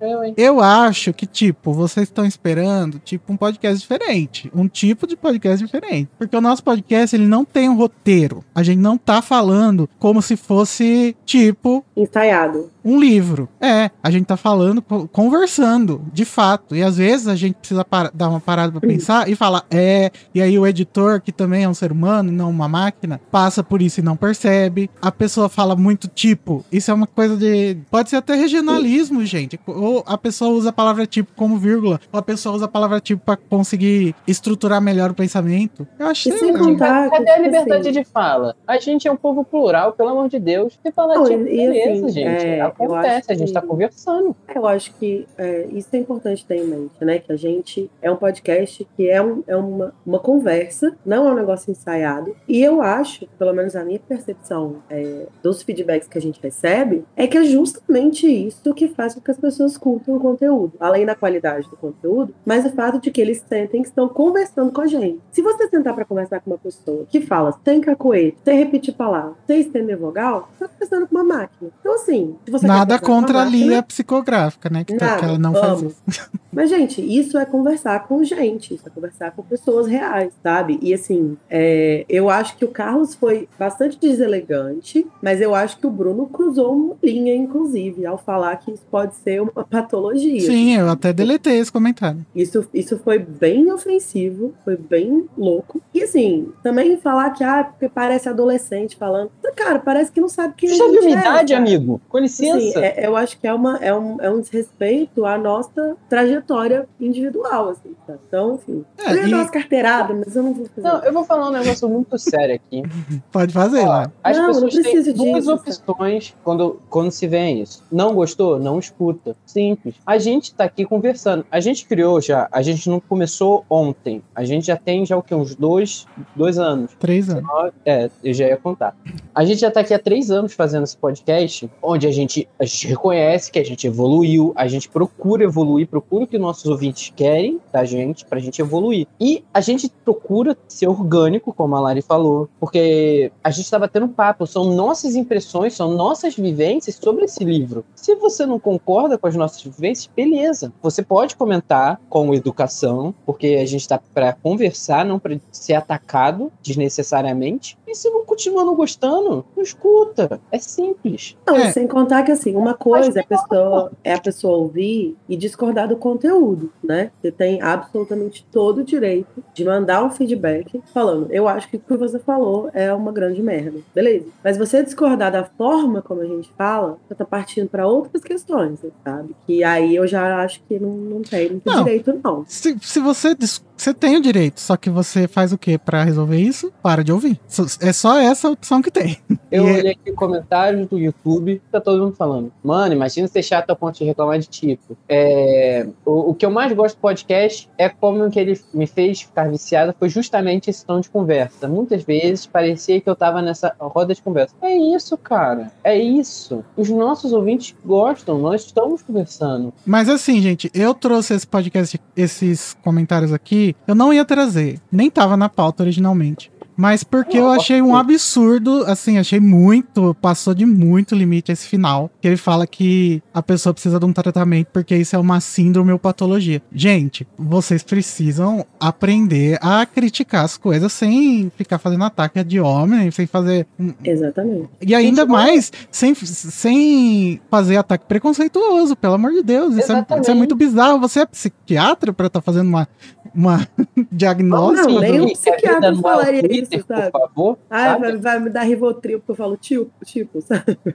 Eu, 0.00 0.22
hein? 0.24 0.34
eu 0.36 0.60
acho 0.60 1.12
que, 1.14 1.26
tipo, 1.26 1.72
vocês 1.72 2.08
estão 2.08 2.24
esperando, 2.26 2.98
tipo, 2.98 3.32
um 3.32 3.36
podcast 3.36 3.80
diferente. 3.80 4.50
Um 4.54 4.68
tipo 4.68 5.06
de 5.06 5.16
podcast 5.16 5.64
diferente. 5.64 6.08
Porque 6.18 6.36
o 6.36 6.40
nosso 6.40 6.62
podcast, 6.62 7.16
ele 7.16 7.26
não 7.26 7.44
tem 7.44 7.68
um 7.68 7.76
roteiro. 7.76 8.44
A 8.54 8.62
gente 8.62 8.78
não 8.78 8.98
tá 8.98 9.22
falando 9.22 9.88
como 9.98 10.20
se 10.20 10.36
fosse, 10.36 11.16
tipo, 11.24 11.84
ensaiado. 11.96 12.70
Um 12.84 12.98
livro. 12.98 13.48
É, 13.60 13.90
a 14.02 14.10
gente 14.10 14.26
tá 14.26 14.36
falando, 14.36 14.80
co- 14.82 15.06
conversando, 15.08 16.02
de 16.12 16.24
fato. 16.24 16.74
E 16.76 16.82
às 16.82 16.96
vezes 16.96 17.28
a 17.28 17.34
gente 17.36 17.54
precisa 17.56 17.84
para- 17.84 18.10
dar 18.14 18.28
uma 18.28 18.40
parada 18.40 18.72
pra 18.72 18.80
pensar 18.80 19.28
e 19.28 19.34
falar, 19.34 19.64
é. 19.70 20.10
E 20.34 20.40
aí 20.42 20.58
o 20.58 20.66
editor, 20.66 21.20
que 21.20 21.32
também 21.32 21.64
é 21.64 21.68
um 21.68 21.74
ser 21.74 21.92
humano, 21.92 22.30
não 22.32 22.50
uma 22.50 22.68
máquina, 22.68 23.20
passa 23.30 23.62
por 23.62 23.80
isso 23.82 24.00
e 24.00 24.02
não 24.02 24.16
percebe. 24.16 24.90
A 25.00 25.10
pessoa 25.12 25.48
fala 25.48 25.74
muito 25.76 26.08
tipo. 26.08 26.64
Isso 26.70 26.90
é 26.90 26.94
uma 26.94 27.06
coisa 27.06 27.36
de. 27.36 27.76
Pode 27.90 28.10
ser 28.10 28.16
até 28.16 28.34
regionalismo, 28.34 29.24
gente. 29.24 29.58
Ou 29.66 30.02
a 30.06 30.16
pessoa 30.18 30.50
usa 30.52 30.70
a 30.70 30.72
palavra 30.72 31.06
tipo 31.06 31.30
como 31.36 31.56
vírgula, 31.58 32.00
ou 32.12 32.18
a 32.18 32.22
pessoa 32.22 32.54
usa 32.54 32.64
a 32.64 32.68
palavra 32.68 33.00
tipo 33.00 33.22
pra 33.24 33.36
conseguir 33.36 34.14
estruturar 34.26 34.80
melhor 34.80 35.10
o 35.10 35.14
pensamento. 35.14 35.86
Eu 35.98 36.06
achei. 36.08 36.32
E 36.32 36.38
sem 36.38 36.52
legal. 36.52 36.66
contar 36.68 37.10
que, 37.10 37.16
Cadê 37.16 37.30
a 37.30 37.34
tipo 37.34 37.44
liberdade 37.44 37.88
assim, 37.88 37.92
de 38.00 38.04
fala? 38.04 38.56
A 38.66 38.78
gente 38.78 39.06
é 39.08 39.12
um 39.12 39.16
povo 39.16 39.44
plural, 39.44 39.92
pelo 39.92 40.08
amor 40.10 40.28
de 40.28 40.38
Deus. 40.38 40.78
Se 40.84 40.92
falar 40.92 41.14
Não, 41.16 41.24
tipo, 41.24 41.44
beleza, 41.44 42.06
assim, 42.06 42.08
gente. 42.14 42.44
é, 42.44 42.71
Acontece, 42.78 43.16
acho 43.18 43.32
a 43.32 43.34
gente 43.34 43.48
que- 43.48 43.54
tá 43.54 43.62
conversando. 43.62 44.36
Eu 44.54 44.66
acho 44.66 44.94
que 44.94 45.26
é, 45.38 45.66
isso 45.72 45.88
é 45.92 45.98
importante 45.98 46.44
ter 46.46 46.56
em 46.56 46.64
mente, 46.66 46.92
né? 47.04 47.18
Que 47.18 47.32
a 47.32 47.36
gente 47.36 47.90
é 48.00 48.10
um 48.10 48.16
podcast 48.16 48.86
que 48.96 49.08
é, 49.08 49.22
um- 49.22 49.42
é 49.46 49.56
uma, 49.56 49.94
uma 50.04 50.18
conversa, 50.18 50.96
não 51.04 51.28
é 51.28 51.32
um 51.32 51.34
negócio 51.34 51.70
ensaiado. 51.70 52.34
E 52.48 52.62
eu 52.62 52.80
acho, 52.82 53.26
pelo 53.38 53.52
menos 53.52 53.74
a 53.76 53.84
minha 53.84 53.98
percepção 53.98 54.76
é, 54.90 55.26
dos 55.42 55.62
feedbacks 55.62 56.08
que 56.08 56.18
a 56.18 56.20
gente 56.20 56.40
recebe, 56.42 57.04
é 57.16 57.26
que 57.26 57.38
é 57.38 57.44
justamente 57.44 58.26
isso 58.26 58.72
que 58.74 58.88
faz 58.88 59.14
com 59.14 59.20
que 59.20 59.30
as 59.30 59.38
pessoas 59.38 59.76
curtam 59.76 60.16
o 60.16 60.20
conteúdo. 60.20 60.72
Além 60.78 61.04
da 61.06 61.14
qualidade 61.14 61.68
do 61.68 61.76
conteúdo, 61.76 62.34
mas 62.44 62.64
o 62.64 62.70
fato 62.70 63.00
de 63.00 63.10
que 63.10 63.20
eles 63.20 63.44
sentem 63.48 63.82
que 63.82 63.88
estão 63.88 64.08
conversando 64.08 64.72
com 64.72 64.80
a 64.80 64.86
gente. 64.86 65.20
Se 65.30 65.42
você 65.42 65.68
sentar 65.68 65.94
para 65.94 66.04
conversar 66.04 66.40
com 66.40 66.50
uma 66.50 66.58
pessoa 66.58 67.06
que 67.08 67.20
fala 67.20 67.58
sem 67.64 67.80
cacoete, 67.80 68.36
sem 68.44 68.58
repetir 68.58 68.94
palavras, 68.94 69.34
sem 69.46 69.60
estender 69.60 69.96
vogal, 69.96 70.48
você 70.52 70.64
tá 70.64 70.68
conversando 70.68 71.06
com 71.06 71.14
uma 71.16 71.24
máquina. 71.24 71.70
Então, 71.80 71.94
assim, 71.94 72.36
se 72.44 72.50
você 72.50 72.61
quer 72.62 72.68
Nada 72.68 72.98
contra 72.98 73.42
a 73.42 73.44
Lia 73.44 73.82
psicográfica, 73.82 74.68
né? 74.70 74.84
Que, 74.84 74.94
tá- 74.96 75.06
Nada, 75.06 75.18
que 75.18 75.24
ela 75.24 75.38
não 75.38 75.52
faz 75.52 75.80
amo. 75.80 75.88
isso. 76.08 76.30
Mas, 76.52 76.68
gente, 76.68 77.00
isso 77.00 77.38
é 77.38 77.46
conversar 77.46 78.06
com 78.06 78.22
gente, 78.22 78.74
isso 78.74 78.86
é 78.86 78.90
conversar 78.90 79.30
com 79.30 79.42
pessoas 79.42 79.86
reais, 79.86 80.34
sabe? 80.42 80.78
E 80.82 80.92
assim, 80.92 81.34
é, 81.48 82.04
eu 82.10 82.28
acho 82.28 82.56
que 82.58 82.64
o 82.64 82.68
Carlos 82.68 83.14
foi 83.14 83.48
bastante 83.58 83.98
deselegante, 83.98 85.06
mas 85.22 85.40
eu 85.40 85.54
acho 85.54 85.78
que 85.78 85.86
o 85.86 85.90
Bruno 85.90 86.26
cruzou 86.26 86.74
uma 86.74 86.94
linha, 87.02 87.34
inclusive, 87.34 88.04
ao 88.04 88.18
falar 88.18 88.56
que 88.56 88.70
isso 88.70 88.84
pode 88.90 89.14
ser 89.16 89.40
uma 89.40 89.64
patologia. 89.64 90.40
Sim, 90.42 90.74
eu 90.76 90.90
até 90.90 91.10
deletei 91.10 91.58
esse 91.58 91.72
comentário. 91.72 92.24
Isso, 92.36 92.66
isso 92.74 92.98
foi 92.98 93.18
bem 93.18 93.72
ofensivo, 93.72 94.52
foi 94.62 94.76
bem 94.76 95.24
louco. 95.36 95.80
E 95.94 96.02
assim, 96.02 96.48
também 96.62 96.98
falar 96.98 97.30
que, 97.30 97.42
ah, 97.42 97.64
porque 97.64 97.88
parece 97.88 98.28
adolescente 98.28 98.94
falando. 98.96 99.30
Cara, 99.56 99.78
parece 99.78 100.12
que 100.12 100.20
não 100.20 100.28
sabe 100.28 100.54
quem 100.56 100.68
Você 100.68 100.76
já 100.76 100.88
viu 100.88 101.02
é, 101.02 101.10
idade, 101.10 101.52
sabe? 101.52 101.54
amigo? 101.54 102.00
Com 102.08 102.18
licença. 102.18 102.51
Assim, 102.56 102.78
é- 102.78 103.06
eu 103.06 103.16
acho 103.16 103.38
que 103.38 103.46
é, 103.46 103.52
uma, 103.54 103.76
é, 103.78 103.94
um, 103.94 104.20
é 104.20 104.30
um 104.30 104.40
desrespeito 104.40 105.24
à 105.26 105.36
nossa 105.38 105.96
trajetória 106.08 106.88
individual, 107.00 107.70
assim, 107.70 107.94
tá? 108.06 108.14
Então, 108.26 108.54
enfim. 108.54 108.84
É, 108.98 109.12
eu 109.12 109.16
ia 109.16 109.26
e- 109.26 109.30
dar 109.30 109.36
umas 109.38 109.50
carteiradas, 109.50 110.16
mas 110.18 110.36
eu 110.36 110.42
não 110.42 110.54
vou 110.54 110.66
fazer. 110.66 110.88
Não, 110.88 111.04
eu 111.04 111.12
vou 111.12 111.24
falar 111.24 111.48
um 111.48 111.52
negócio 111.52 111.88
muito 111.88 112.18
sério 112.18 112.54
aqui. 112.54 112.82
Pode 113.32 113.52
fazer 113.52 113.84
lá. 113.86 114.10
As 114.22 114.36
Não, 114.36 114.48
eu 114.48 114.60
não 114.60 114.68
pessoas 114.68 114.84
têm 114.84 115.12
duas 115.14 115.44
disso, 115.44 115.52
opções 115.52 116.34
quando, 116.44 116.80
quando 116.88 117.10
se 117.10 117.26
vê 117.26 117.50
isso. 117.50 117.82
Não 117.90 118.14
gostou? 118.14 118.58
Não 118.58 118.78
escuta. 118.78 119.34
Simples. 119.46 119.94
A 120.06 120.18
gente 120.18 120.54
tá 120.54 120.64
aqui 120.64 120.84
conversando. 120.84 121.44
A 121.50 121.60
gente 121.60 121.86
criou 121.86 122.20
já, 122.20 122.48
a 122.50 122.62
gente 122.62 122.88
não 122.88 123.00
começou 123.00 123.64
ontem. 123.68 124.22
A 124.34 124.44
gente 124.44 124.66
já 124.66 124.76
tem 124.76 125.04
já 125.04 125.16
o 125.16 125.22
que? 125.22 125.34
Uns 125.34 125.54
dois, 125.54 126.06
dois 126.34 126.58
anos. 126.58 126.92
Três 126.98 127.28
anos. 127.28 127.48
É, 127.84 128.10
eu 128.22 128.32
já 128.32 128.46
ia 128.46 128.56
contar. 128.56 128.94
A 129.34 129.44
gente 129.44 129.60
já 129.60 129.70
tá 129.70 129.80
aqui 129.80 129.94
há 129.94 129.98
três 129.98 130.30
anos 130.30 130.52
fazendo 130.52 130.84
esse 130.84 130.96
podcast, 130.96 131.70
onde 131.82 132.06
a 132.06 132.10
gente, 132.10 132.41
a 132.58 132.64
gente 132.64 132.86
reconhece 132.88 133.50
que 133.50 133.58
a 133.58 133.64
gente 133.64 133.86
evoluiu, 133.86 134.52
a 134.56 134.66
gente 134.66 134.88
procura 134.88 135.44
evoluir, 135.44 135.86
procura 135.86 136.24
o 136.24 136.26
que 136.26 136.38
nossos 136.38 136.66
ouvintes 136.66 137.12
querem 137.14 137.60
da 137.72 137.84
gente, 137.84 138.24
pra 138.24 138.38
gente 138.38 138.60
evoluir. 138.60 139.06
E 139.20 139.44
a 139.52 139.60
gente 139.60 139.90
procura 140.04 140.56
ser 140.68 140.88
orgânico, 140.88 141.52
como 141.52 141.76
a 141.76 141.80
Lari 141.80 142.02
falou, 142.02 142.48
porque 142.58 143.30
a 143.42 143.50
gente 143.50 143.70
tá 143.70 143.78
batendo 143.78 144.08
papo, 144.08 144.46
são 144.46 144.64
nossas 144.74 145.14
impressões, 145.14 145.74
são 145.74 145.92
nossas 145.92 146.34
vivências 146.34 146.96
sobre 146.96 147.24
esse 147.24 147.44
livro. 147.44 147.84
Se 147.94 148.14
você 148.14 148.46
não 148.46 148.58
concorda 148.58 149.16
com 149.18 149.26
as 149.26 149.36
nossas 149.36 149.62
vivências, 149.62 150.10
beleza. 150.14 150.72
Você 150.82 151.02
pode 151.02 151.36
comentar 151.36 152.00
com 152.08 152.34
educação, 152.34 153.14
porque 153.24 153.58
a 153.60 153.66
gente 153.66 153.86
tá 153.86 154.00
pra 154.12 154.32
conversar, 154.32 155.04
não 155.04 155.18
pra 155.18 155.36
ser 155.50 155.74
atacado 155.74 156.52
desnecessariamente. 156.62 157.76
E 157.86 157.94
se 157.94 158.08
não 158.10 158.24
continua 158.24 158.64
não 158.64 158.74
gostando, 158.74 159.44
não 159.56 159.62
escuta. 159.62 160.40
É 160.50 160.58
simples. 160.58 161.36
Não, 161.46 161.56
É. 161.56 161.72
sem 161.72 161.86
contar 161.86 162.22
que 162.22 162.31
assim, 162.32 162.54
uma 162.56 162.74
coisa 162.74 163.20
é 163.20 163.22
a 163.22 163.26
pessoa, 163.26 163.92
é 164.04 164.14
a 164.14 164.20
pessoa 164.20 164.56
ouvir 164.58 165.16
e 165.28 165.36
discordar 165.36 165.88
do 165.88 165.96
conteúdo, 165.96 166.72
né? 166.82 167.10
Você 167.20 167.30
tem 167.30 167.60
absolutamente 167.62 168.46
todo 168.50 168.78
o 168.78 168.84
direito 168.84 169.42
de 169.54 169.64
mandar 169.64 170.02
um 170.04 170.10
feedback 170.10 170.80
falando, 170.92 171.28
eu 171.30 171.46
acho 171.48 171.68
que 171.68 171.76
o 171.76 171.80
que 171.80 171.96
você 171.96 172.18
falou 172.18 172.70
é 172.72 172.92
uma 172.92 173.12
grande 173.12 173.42
merda. 173.42 173.78
Beleza. 173.94 174.26
Mas 174.42 174.56
você 174.56 174.82
discordar 174.82 175.30
da 175.32 175.44
forma 175.44 176.02
como 176.02 176.20
a 176.20 176.26
gente 176.26 176.50
fala, 176.56 176.98
você 177.08 177.14
tá 177.14 177.24
partindo 177.24 177.68
para 177.68 177.86
outras 177.86 178.22
questões, 178.22 178.78
sabe? 179.04 179.34
Que 179.46 179.62
aí 179.64 179.94
eu 179.96 180.06
já 180.06 180.42
acho 180.42 180.60
que 180.68 180.78
não, 180.78 180.90
não 180.90 181.22
tem 181.22 181.50
muito 181.50 181.66
Não. 181.66 181.84
direito, 181.84 182.18
não. 182.22 182.44
Se, 182.48 182.76
se 182.80 183.00
você. 183.00 183.34
dis- 183.34 183.62
Você 183.82 183.92
tem 183.92 184.16
o 184.16 184.22
direito, 184.22 184.60
só 184.60 184.76
que 184.76 184.88
você 184.88 185.26
faz 185.26 185.52
o 185.52 185.58
quê 185.58 185.76
pra 185.76 186.04
resolver 186.04 186.38
isso? 186.38 186.72
Para 186.80 187.02
de 187.02 187.10
ouvir. 187.12 187.40
É 187.80 187.92
só 187.92 188.16
essa 188.20 188.48
opção 188.48 188.80
que 188.80 188.92
tem. 188.92 189.18
Eu 189.50 189.66
E 189.66 189.70
é- 189.70 189.72
olhei 189.80 189.90
aqui 189.92 190.12
comentários 190.12 190.86
do 190.86 190.96
YouTube, 190.96 191.60
tá 191.70 191.80
todo 191.80 192.00
mundo 192.00 192.14
falando. 192.14 192.52
Mano, 192.62 192.94
imagina 192.94 193.26
ser 193.26 193.42
chato 193.42 193.70
a 193.70 193.74
ponto 193.74 193.98
de 193.98 194.04
reclamar 194.04 194.38
de 194.38 194.46
tipo. 194.48 194.96
É, 195.08 195.84
o, 196.06 196.30
o 196.30 196.34
que 196.34 196.46
eu 196.46 196.50
mais 196.50 196.72
gosto 196.72 196.94
do 196.94 197.00
podcast 197.00 197.68
é 197.76 197.88
como 197.88 198.30
que 198.30 198.38
ele 198.38 198.56
me 198.72 198.86
fez 198.86 199.22
ficar 199.22 199.50
viciado 199.50 199.92
foi 199.98 200.08
justamente 200.08 200.70
esse 200.70 200.86
tom 200.86 201.00
de 201.00 201.10
conversa. 201.10 201.66
Muitas 201.66 202.04
vezes 202.04 202.46
parecia 202.46 203.00
que 203.00 203.10
eu 203.10 203.16
tava 203.16 203.42
nessa 203.42 203.74
roda 203.80 204.14
de 204.14 204.22
conversa. 204.22 204.54
É 204.62 204.76
isso, 204.76 205.18
cara. 205.18 205.72
É 205.82 205.98
isso. 205.98 206.64
Os 206.76 206.88
nossos 206.88 207.32
ouvintes 207.32 207.74
gostam, 207.84 208.38
nós 208.38 208.64
estamos 208.64 209.02
conversando. 209.02 209.72
Mas 209.84 210.08
assim, 210.08 210.40
gente, 210.40 210.70
eu 210.72 210.94
trouxe 210.94 211.34
esse 211.34 211.46
podcast, 211.48 212.00
esses 212.16 212.74
comentários 212.84 213.32
aqui, 213.32 213.71
eu 213.86 213.94
não 213.94 214.12
ia 214.12 214.24
trazer. 214.24 214.78
Nem 214.90 215.10
tava 215.10 215.36
na 215.36 215.48
pauta 215.48 215.82
originalmente. 215.82 216.50
Mas 216.76 217.04
porque 217.04 217.38
eu 217.38 217.48
achei 217.50 217.82
um 217.82 217.94
absurdo, 217.94 218.84
assim, 218.86 219.18
achei 219.18 219.38
muito, 219.40 220.14
passou 220.20 220.54
de 220.54 220.64
muito 220.64 221.14
limite 221.14 221.52
esse 221.52 221.66
final. 221.66 222.10
Que 222.20 222.28
ele 222.28 222.36
fala 222.36 222.66
que 222.66 223.22
a 223.32 223.42
pessoa 223.42 223.72
precisa 223.72 223.98
de 224.00 224.06
um 224.06 224.12
tratamento 224.12 224.68
porque 224.72 224.96
isso 224.96 225.14
é 225.14 225.18
uma 225.18 225.40
síndrome 225.40 225.92
ou 225.92 225.98
patologia. 225.98 226.62
Gente, 226.72 227.26
vocês 227.38 227.82
precisam 227.82 228.64
aprender 228.80 229.58
a 229.60 229.84
criticar 229.86 230.44
as 230.44 230.56
coisas 230.56 230.92
sem 230.92 231.50
ficar 231.56 231.78
fazendo 231.78 232.04
ataque 232.04 232.42
de 232.42 232.58
homem, 232.60 233.10
sem 233.10 233.26
fazer. 233.26 233.66
um- 233.78 233.92
Exatamente. 234.04 234.68
E 234.80 234.94
ainda 234.94 235.22
Gente, 235.22 235.30
mais 235.30 235.72
sem, 235.90 236.14
sem 236.14 237.40
fazer 237.50 237.76
ataque 237.76 238.06
preconceituoso, 238.06 238.96
pelo 238.96 239.14
amor 239.14 239.32
de 239.32 239.42
Deus. 239.42 239.76
Isso 239.76 239.92
é, 239.92 240.06
isso 240.20 240.30
é 240.30 240.34
muito 240.34 240.54
bizarro. 240.54 240.98
Você 241.00 241.20
é 241.20 241.26
psiquiatra 241.26 242.12
pra 242.12 242.26
estar 242.26 242.40
fazendo 242.40 242.68
uma, 242.68 242.88
uma 243.34 243.66
diagnóstico? 244.10 244.90
Não, 244.90 245.00
nem 245.00 245.20
um 245.20 245.26
vida 245.26 245.38
psiquiatra 245.38 245.96
falaria 245.96 246.42
Twitter, 246.72 246.96
sabe? 246.96 247.10
Por 247.10 247.20
favor. 247.20 247.58
Ah, 247.70 247.96
vai, 247.96 248.16
vai 248.16 248.40
me 248.40 248.50
dar 248.50 248.62
Rivotril 248.62 249.18
porque 249.18 249.32
eu 249.32 249.36
falo 249.36 249.56
tipo, 249.56 249.90
tipo, 250.04 250.40
sabe? 250.40 250.78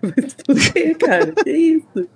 Que, 0.74 0.96
cara? 0.96 1.32
Que 1.32 1.52
isso? 1.52 2.08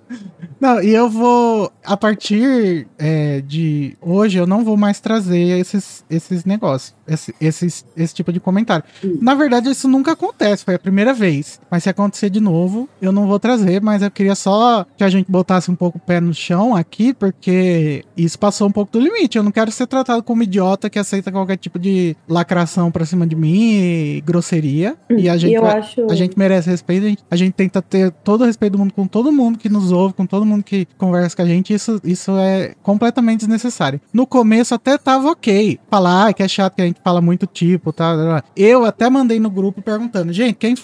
Não, 0.60 0.82
e 0.82 0.90
eu 0.90 1.08
vou, 1.08 1.72
a 1.84 1.96
partir 1.96 2.86
é, 2.98 3.40
de 3.40 3.96
hoje, 4.00 4.38
eu 4.38 4.46
não 4.46 4.64
vou 4.64 4.76
mais 4.76 5.00
trazer 5.00 5.58
esses, 5.58 6.04
esses 6.08 6.44
negócios, 6.44 6.94
esse, 7.06 7.34
esses, 7.40 7.84
esse 7.96 8.14
tipo 8.14 8.32
de 8.32 8.38
comentário. 8.38 8.84
Hum. 9.04 9.18
Na 9.20 9.34
verdade, 9.34 9.70
isso 9.70 9.88
nunca 9.88 10.12
acontece, 10.12 10.64
foi 10.64 10.74
a 10.74 10.78
primeira 10.78 11.12
vez. 11.12 11.60
Mas 11.70 11.82
se 11.82 11.90
acontecer 11.90 12.30
de 12.30 12.40
novo, 12.40 12.88
eu 13.00 13.10
não 13.10 13.26
vou 13.26 13.38
trazer, 13.38 13.80
mas 13.80 14.02
eu 14.02 14.10
queria 14.10 14.34
só 14.34 14.86
que 14.96 15.02
a 15.02 15.08
gente 15.08 15.30
botasse 15.30 15.70
um 15.70 15.74
pouco 15.74 15.98
o 15.98 16.00
pé 16.00 16.20
no 16.20 16.32
chão 16.32 16.76
aqui, 16.76 17.12
porque 17.12 18.04
isso 18.16 18.38
passou 18.38 18.68
um 18.68 18.72
pouco 18.72 18.92
do 18.92 19.00
limite. 19.00 19.38
Eu 19.38 19.42
não 19.42 19.50
quero 19.50 19.70
ser 19.70 19.86
tratado 19.86 20.22
como 20.22 20.42
idiota 20.42 20.88
que 20.88 20.98
aceita 20.98 21.32
qualquer 21.32 21.56
tipo 21.56 21.78
de 21.78 22.16
lacração 22.28 22.90
pra 22.90 23.04
cima 23.04 23.26
de 23.26 23.34
mim 23.42 23.74
e 23.74 24.22
grosseria. 24.24 24.96
E 25.10 25.28
a 25.28 25.36
gente 25.36 25.54
eu 25.54 25.62
vai- 25.62 25.78
acho. 25.78 26.06
a 26.10 26.14
gente 26.14 26.38
merece 26.38 26.70
respeito, 26.70 27.04
a 27.04 27.08
gente, 27.08 27.24
a 27.30 27.36
gente 27.36 27.52
tenta 27.52 27.82
ter 27.82 28.10
todo 28.10 28.42
o 28.42 28.44
respeito 28.44 28.72
do 28.72 28.78
mundo 28.78 28.94
com 28.94 29.06
todo 29.06 29.32
mundo 29.32 29.58
que 29.58 29.68
nos 29.68 29.90
ouve, 29.92 30.14
com 30.14 30.24
todo 30.24 30.46
mundo 30.46 30.62
que 30.62 30.86
conversa 30.96 31.36
com 31.36 31.42
a 31.42 31.46
gente. 31.46 31.74
Isso, 31.74 32.00
isso 32.04 32.32
é 32.38 32.74
completamente 32.82 33.40
desnecessário. 33.40 34.00
No 34.12 34.26
começo 34.26 34.74
até 34.74 34.96
tava 34.96 35.30
ok. 35.30 35.78
Falar 35.90 36.28
ah, 36.28 36.32
que 36.32 36.42
é 36.42 36.48
chato 36.48 36.76
que 36.76 36.82
a 36.82 36.86
gente 36.86 37.00
fala 37.02 37.20
muito 37.20 37.46
tipo, 37.46 37.92
tá? 37.92 38.44
Eu 38.56 38.84
até 38.84 39.08
mandei 39.10 39.40
no 39.40 39.50
grupo 39.50 39.82
perguntando, 39.82 40.32
gente, 40.32 40.54
quem. 40.54 40.74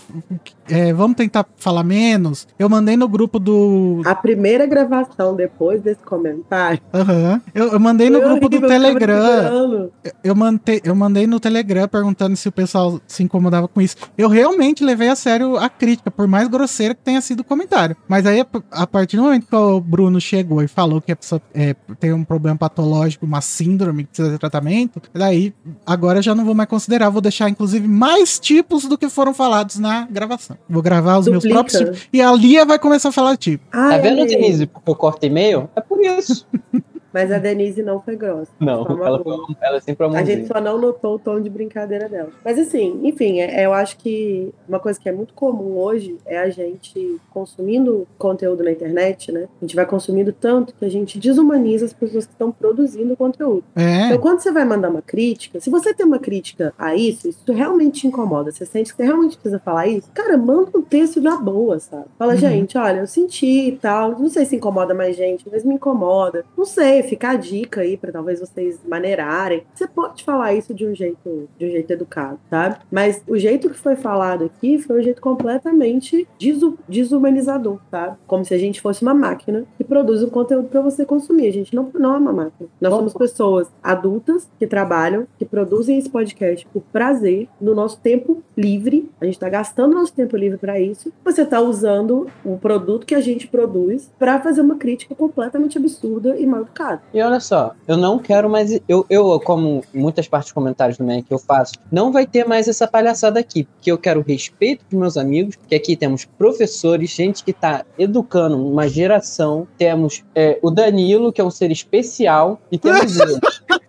é, 0.68 0.92
vamos 0.92 1.16
tentar 1.16 1.46
falar 1.56 1.84
menos? 1.84 2.48
Eu 2.58 2.68
mandei 2.68 2.96
no 2.96 3.08
grupo 3.08 3.38
do. 3.38 4.02
A 4.04 4.14
primeira 4.14 4.66
gravação 4.66 5.36
depois 5.36 5.80
desse 5.82 6.02
comentário. 6.02 6.80
Aham. 6.92 7.40
Eu, 7.54 7.72
eu 7.72 7.80
mandei 7.80 8.10
no 8.10 8.20
grupo 8.20 8.48
do 8.48 8.56
eu 8.56 8.68
Telegram. 8.68 9.90
Eu 10.24 10.34
mandei, 10.34 10.80
eu 10.84 10.94
mandei 10.94 11.26
no 11.26 11.38
Telegram 11.38 11.86
perguntando 11.88 12.36
se 12.36 12.47
se 12.48 12.50
o 12.50 12.52
pessoal 12.52 13.00
se 13.06 13.22
incomodava 13.22 13.68
com 13.68 13.80
isso. 13.80 13.96
Eu 14.16 14.28
realmente 14.28 14.82
levei 14.82 15.08
a 15.08 15.16
sério 15.16 15.56
a 15.56 15.68
crítica, 15.68 16.10
por 16.10 16.26
mais 16.26 16.48
grosseira 16.48 16.94
que 16.94 17.02
tenha 17.02 17.20
sido 17.20 17.40
o 17.40 17.44
comentário. 17.44 17.96
Mas 18.08 18.26
aí, 18.26 18.44
a 18.70 18.86
partir 18.86 19.16
do 19.16 19.22
momento 19.24 19.46
que 19.46 19.54
o 19.54 19.80
Bruno 19.80 20.20
chegou 20.20 20.62
e 20.62 20.68
falou 20.68 21.00
que 21.00 21.12
a 21.12 21.16
pessoa 21.16 21.40
é, 21.54 21.74
tem 22.00 22.12
um 22.12 22.24
problema 22.24 22.56
patológico, 22.56 23.26
uma 23.26 23.40
síndrome 23.40 24.04
que 24.04 24.10
precisa 24.10 24.30
de 24.30 24.38
tratamento, 24.38 25.00
daí 25.12 25.52
agora 25.86 26.18
eu 26.18 26.22
já 26.22 26.34
não 26.34 26.44
vou 26.44 26.54
mais 26.54 26.68
considerar. 26.68 27.10
Vou 27.10 27.20
deixar, 27.20 27.48
inclusive, 27.48 27.86
mais 27.86 28.38
tipos 28.38 28.84
do 28.84 28.96
que 28.96 29.08
foram 29.08 29.34
falados 29.34 29.78
na 29.78 30.06
gravação. 30.10 30.56
Vou 30.68 30.82
gravar 30.82 31.18
os 31.18 31.26
meus 31.28 31.42
Duplica. 31.44 31.54
próprios 31.54 31.78
tipos. 31.78 32.08
E 32.12 32.22
a 32.22 32.32
Lia 32.32 32.64
vai 32.64 32.78
começar 32.78 33.10
a 33.10 33.12
falar 33.12 33.36
tipo. 33.36 33.64
Ai, 33.72 33.96
Tá 33.96 33.98
vendo. 33.98 34.26
Denise, 34.26 34.66
porque 34.66 34.90
eu 34.90 34.94
corto 34.94 35.24
e-mail? 35.26 35.68
É 35.74 35.80
por 35.80 35.98
isso. 36.04 36.46
Mas 37.18 37.32
a 37.32 37.38
Denise 37.38 37.82
não 37.82 38.00
foi 38.00 38.14
grossa. 38.16 38.52
Não, 38.60 38.86
ela, 39.04 39.22
foi, 39.22 39.36
ela 39.60 39.76
é 39.76 39.80
sempre 39.80 40.04
A 40.04 40.08
amorzinha. 40.08 40.36
gente 40.36 40.46
só 40.48 40.60
não 40.60 40.78
notou 40.78 41.16
o 41.16 41.18
tom 41.18 41.40
de 41.40 41.50
brincadeira 41.50 42.08
dela. 42.08 42.30
Mas 42.44 42.58
assim, 42.58 43.00
enfim, 43.02 43.40
é- 43.40 43.64
eu 43.66 43.72
acho 43.72 43.96
que 43.98 44.52
uma 44.68 44.78
coisa 44.78 44.98
que 45.00 45.08
é 45.08 45.12
muito 45.12 45.34
comum 45.34 45.76
hoje 45.78 46.16
é 46.24 46.38
a 46.38 46.48
gente 46.48 47.18
consumindo 47.30 48.06
conteúdo 48.18 48.62
na 48.62 48.70
internet, 48.70 49.32
né? 49.32 49.48
A 49.60 49.64
gente 49.64 49.74
vai 49.74 49.84
consumindo 49.86 50.32
tanto 50.32 50.74
que 50.74 50.84
a 50.84 50.88
gente 50.90 51.18
desumaniza 51.18 51.86
as 51.86 51.92
pessoas 51.92 52.26
que 52.26 52.32
estão 52.32 52.52
produzindo 52.52 53.16
conteúdo. 53.16 53.64
É, 53.76 54.06
Então, 54.06 54.18
quando 54.18 54.40
você 54.40 54.50
vai 54.52 54.64
mandar 54.64 54.90
uma 54.90 55.02
crítica, 55.02 55.60
se 55.60 55.70
você 55.70 55.92
tem 55.94 56.06
uma 56.06 56.18
crítica 56.18 56.72
a 56.78 56.94
isso, 56.94 57.28
isso 57.28 57.52
realmente 57.52 58.00
te 58.00 58.06
incomoda, 58.06 58.50
você 58.52 58.64
sente 58.66 58.90
que 58.92 58.96
você 58.96 59.04
realmente 59.04 59.36
precisa 59.36 59.58
falar 59.58 59.86
isso, 59.88 60.08
cara, 60.14 60.36
manda 60.36 60.70
um 60.76 60.82
texto 60.82 61.20
na 61.20 61.36
boa, 61.36 61.78
sabe? 61.80 62.04
Fala, 62.18 62.32
Uhum. 62.34 62.38
gente, 62.38 62.76
olha, 62.78 63.00
eu 63.00 63.06
senti 63.06 63.68
e 63.68 63.72
tal, 63.76 64.18
não 64.18 64.28
sei 64.28 64.44
se 64.44 64.56
incomoda 64.56 64.94
mais 64.94 65.16
gente, 65.16 65.44
mas 65.50 65.64
me 65.64 65.74
incomoda. 65.74 66.44
Não 66.56 66.64
sei, 66.64 67.02
fica 67.08 67.30
a 67.30 67.36
dica 67.36 67.80
aí 67.80 67.96
pra 67.96 68.12
talvez 68.12 68.40
vocês 68.40 68.80
maneirarem. 68.86 69.64
Você 69.74 69.86
pode 69.86 70.22
falar 70.24 70.54
isso 70.54 70.72
de 70.74 70.86
um 70.86 70.94
jeito, 70.94 71.48
de 71.58 71.66
um 71.66 71.70
jeito 71.70 71.90
educado, 71.92 72.38
sabe? 72.50 72.76
Mas 72.90 73.22
o 73.26 73.36
jeito 73.36 73.70
que 73.70 73.78
foi 73.78 73.96
falado 73.96 74.44
aqui 74.44 74.78
foi 74.78 75.00
um 75.00 75.02
jeito 75.02 75.20
completamente 75.20 76.26
desu- 76.38 76.78
desumanizador, 76.88 77.78
sabe? 77.90 78.16
Como 78.26 78.44
se 78.44 78.54
a 78.54 78.58
gente 78.58 78.80
fosse 78.80 79.02
uma 79.02 79.14
máquina 79.14 79.64
que 79.76 79.84
produz 79.84 80.22
um 80.22 80.30
conteúdo 80.30 80.68
pra 80.68 80.80
você 80.80 81.04
consumir. 81.04 81.48
A 81.48 81.52
gente 81.52 81.74
não, 81.74 81.90
não 81.94 82.14
é 82.14 82.18
uma 82.18 82.32
máquina. 82.32 82.68
Nós 82.80 82.92
somos 82.94 83.14
pessoas 83.14 83.68
adultas 83.82 84.48
que 84.58 84.66
trabalham, 84.66 85.26
que 85.38 85.44
produzem 85.44 85.98
esse 85.98 86.10
podcast 86.10 86.66
por 86.72 86.82
prazer, 86.92 87.48
no 87.60 87.74
nosso 87.74 87.98
tempo 88.00 88.42
livre. 88.56 89.08
A 89.20 89.24
gente 89.24 89.34
está 89.34 89.48
gastando 89.48 89.94
nosso 89.94 90.12
tempo 90.12 90.36
livre 90.36 90.58
para 90.58 90.78
isso. 90.78 91.12
Você 91.24 91.42
está 91.42 91.60
usando 91.60 92.26
o 92.44 92.58
produto 92.58 93.06
que 93.06 93.14
a 93.14 93.20
gente 93.20 93.46
produz 93.48 94.10
para 94.18 94.40
fazer 94.40 94.60
uma 94.60 94.76
crítica 94.76 95.14
completamente 95.14 95.78
absurda 95.78 96.36
e 96.38 96.46
mal 96.46 96.62
educada. 96.62 96.87
E 97.12 97.20
olha 97.20 97.40
só, 97.40 97.72
eu 97.86 97.96
não 97.96 98.18
quero 98.18 98.48
mais. 98.48 98.80
Eu, 98.88 99.04
eu, 99.08 99.40
como 99.40 99.82
muitas 99.92 100.28
partes 100.28 100.48
dos 100.48 100.52
comentários 100.52 100.98
também 100.98 101.22
que 101.22 101.32
eu 101.32 101.38
faço, 101.38 101.74
não 101.90 102.12
vai 102.12 102.26
ter 102.26 102.46
mais 102.46 102.68
essa 102.68 102.86
palhaçada 102.86 103.40
aqui. 103.40 103.64
Porque 103.64 103.90
eu 103.90 103.98
quero 103.98 104.24
respeito 104.26 104.84
dos 104.88 104.98
meus 104.98 105.16
amigos, 105.16 105.56
que 105.68 105.74
aqui 105.74 105.96
temos 105.96 106.24
professores, 106.24 107.10
gente 107.10 107.44
que 107.44 107.52
tá 107.52 107.84
educando 107.98 108.56
uma 108.56 108.88
geração. 108.88 109.66
Temos 109.76 110.24
é, 110.34 110.58
o 110.62 110.70
Danilo, 110.70 111.32
que 111.32 111.40
é 111.40 111.44
um 111.44 111.50
ser 111.50 111.70
especial, 111.70 112.60
e 112.70 112.78
temos 112.78 113.18
eu. 113.18 113.38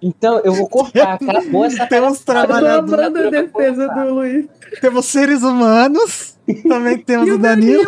Então, 0.00 0.40
eu 0.40 0.52
vou 0.52 0.68
cortar, 0.68 1.14
acabou 1.14 1.64
essa 1.64 1.86
temos 1.86 2.20
palhaçada. 2.20 2.68
Eu 2.68 2.82
tô 2.82 2.92
trabalhadores, 2.92 3.06
amando 3.06 3.18
a 3.18 3.30
defesa 3.30 3.88
do 3.88 4.14
Luiz. 4.14 4.46
temos 4.80 5.06
seres 5.06 5.42
humanos, 5.42 6.38
também 6.68 6.98
temos 6.98 7.28
E 7.28 7.32
o 7.32 7.38
Danilo. 7.38 7.84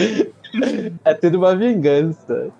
É 1.04 1.14
tudo 1.14 1.38
uma 1.38 1.56
vingança. 1.56 2.50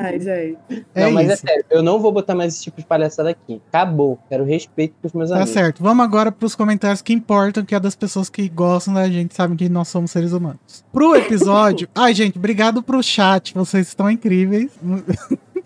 Ai, 0.00 0.18
gente. 0.20 0.86
É 0.94 1.04
não, 1.04 1.12
mas 1.12 1.24
isso. 1.30 1.32
é 1.46 1.48
sério, 1.48 1.64
eu 1.70 1.82
não 1.82 2.00
vou 2.00 2.10
botar 2.12 2.34
mais 2.34 2.54
esse 2.54 2.64
tipo 2.64 2.80
de 2.80 2.86
palhaçada 2.86 3.30
aqui. 3.30 3.60
Acabou. 3.68 4.18
Quero 4.28 4.44
respeito 4.44 4.94
pros 5.00 5.12
meus 5.12 5.30
Tá 5.30 5.36
amigos. 5.36 5.52
certo. 5.52 5.82
Vamos 5.82 6.04
agora 6.04 6.32
pros 6.32 6.54
comentários 6.54 7.02
que 7.02 7.12
importam, 7.12 7.64
que 7.64 7.74
é 7.74 7.80
das 7.80 7.94
pessoas 7.96 8.28
que 8.30 8.48
gostam 8.48 8.94
da 8.94 9.08
gente, 9.08 9.34
sabem 9.34 9.56
que 9.56 9.68
nós 9.68 9.88
somos 9.88 10.10
seres 10.10 10.32
humanos. 10.32 10.58
Pro 10.92 11.14
episódio. 11.16 11.88
Ai, 11.94 12.14
gente, 12.14 12.38
obrigado 12.38 12.82
pro 12.82 13.02
chat. 13.02 13.54
Vocês 13.54 13.88
estão 13.88 14.10
incríveis. 14.10 14.70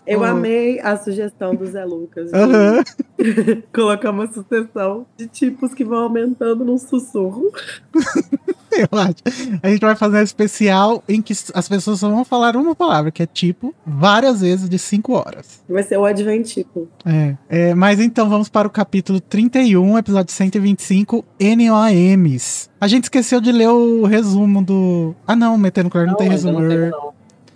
Eu 0.05 0.19
Oh. 0.19 0.23
amei 0.25 0.79
a 0.81 0.97
sugestão 0.97 1.55
do 1.55 1.65
Zé 1.65 1.85
Lucas 1.85 2.29
de 2.31 2.37
Aham. 2.37 2.83
colocar 3.73 4.11
uma 4.11 4.27
sucessão 4.27 5.05
de 5.17 5.27
tipos 5.27 5.73
que 5.73 5.83
vão 5.83 5.99
aumentando 6.03 6.65
num 6.65 6.77
sussurro. 6.77 7.51
Eu 8.75 8.97
acho. 8.97 9.17
A 9.61 9.69
gente 9.69 9.81
vai 9.81 9.95
fazer 9.95 10.17
um 10.17 10.23
especial 10.23 11.03
em 11.07 11.21
que 11.21 11.31
as 11.53 11.69
pessoas 11.69 11.99
só 11.99 12.09
vão 12.09 12.25
falar 12.25 12.55
uma 12.55 12.73
palavra, 12.75 13.11
que 13.11 13.21
é 13.21 13.27
tipo, 13.27 13.73
várias 13.85 14.41
vezes 14.41 14.67
de 14.67 14.79
cinco 14.79 15.13
horas. 15.13 15.61
Vai 15.69 15.83
ser 15.83 15.97
o 15.97 16.05
Adventico. 16.05 16.87
É. 17.05 17.35
É, 17.47 17.75
mas 17.75 17.99
então 17.99 18.27
vamos 18.27 18.49
para 18.49 18.67
o 18.67 18.71
capítulo 18.71 19.21
31, 19.21 19.95
episódio 19.99 20.33
125, 20.33 21.23
NOMs. 21.39 22.67
A 22.81 22.87
gente 22.87 23.03
esqueceu 23.05 23.39
de 23.39 23.51
ler 23.51 23.69
o 23.69 24.05
resumo 24.05 24.63
do. 24.63 25.15
Ah, 25.27 25.35
não, 25.35 25.55
metendo 25.55 25.89
claro, 25.91 26.07
não, 26.07 26.15
tem 26.15 26.25
ainda 26.29 26.35
resumo. 26.35 26.59
não 26.59 26.89
não. 26.89 27.12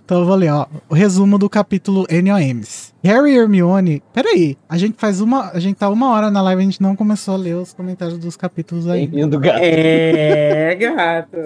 Então 0.08 0.22
eu 0.22 0.26
vou 0.26 0.38
ler, 0.38 0.54
ó. 0.54 0.66
O 0.88 0.96
resumo 0.96 1.38
do 1.38 1.50
capítulo 1.50 2.08
NOMs. 2.10 2.94
Harry 3.04 3.32
e 3.32 3.38
Hermione. 3.38 4.04
Peraí, 4.14 4.58
a 4.68 4.78
gente 4.78 4.96
faz 4.98 5.22
uma. 5.22 5.52
A 5.52 5.60
gente 5.60 5.78
tá 5.78 5.90
uma 5.90 6.10
hora 6.10 6.32
na 6.32 6.42
live, 6.42 6.62
a 6.62 6.66
gente 6.66 6.82
não 6.82 6.96
começou 6.96 7.34
a 7.34 7.38
ler 7.38 7.56
os 7.56 7.74
comentários 7.74 8.18
dos 8.18 8.36
capítulos 8.36 8.88
aí. 8.88 9.08
Bem-vindo, 9.08 9.40
gato. 9.40 9.60
É, 9.62 10.76
gato. 10.76 11.38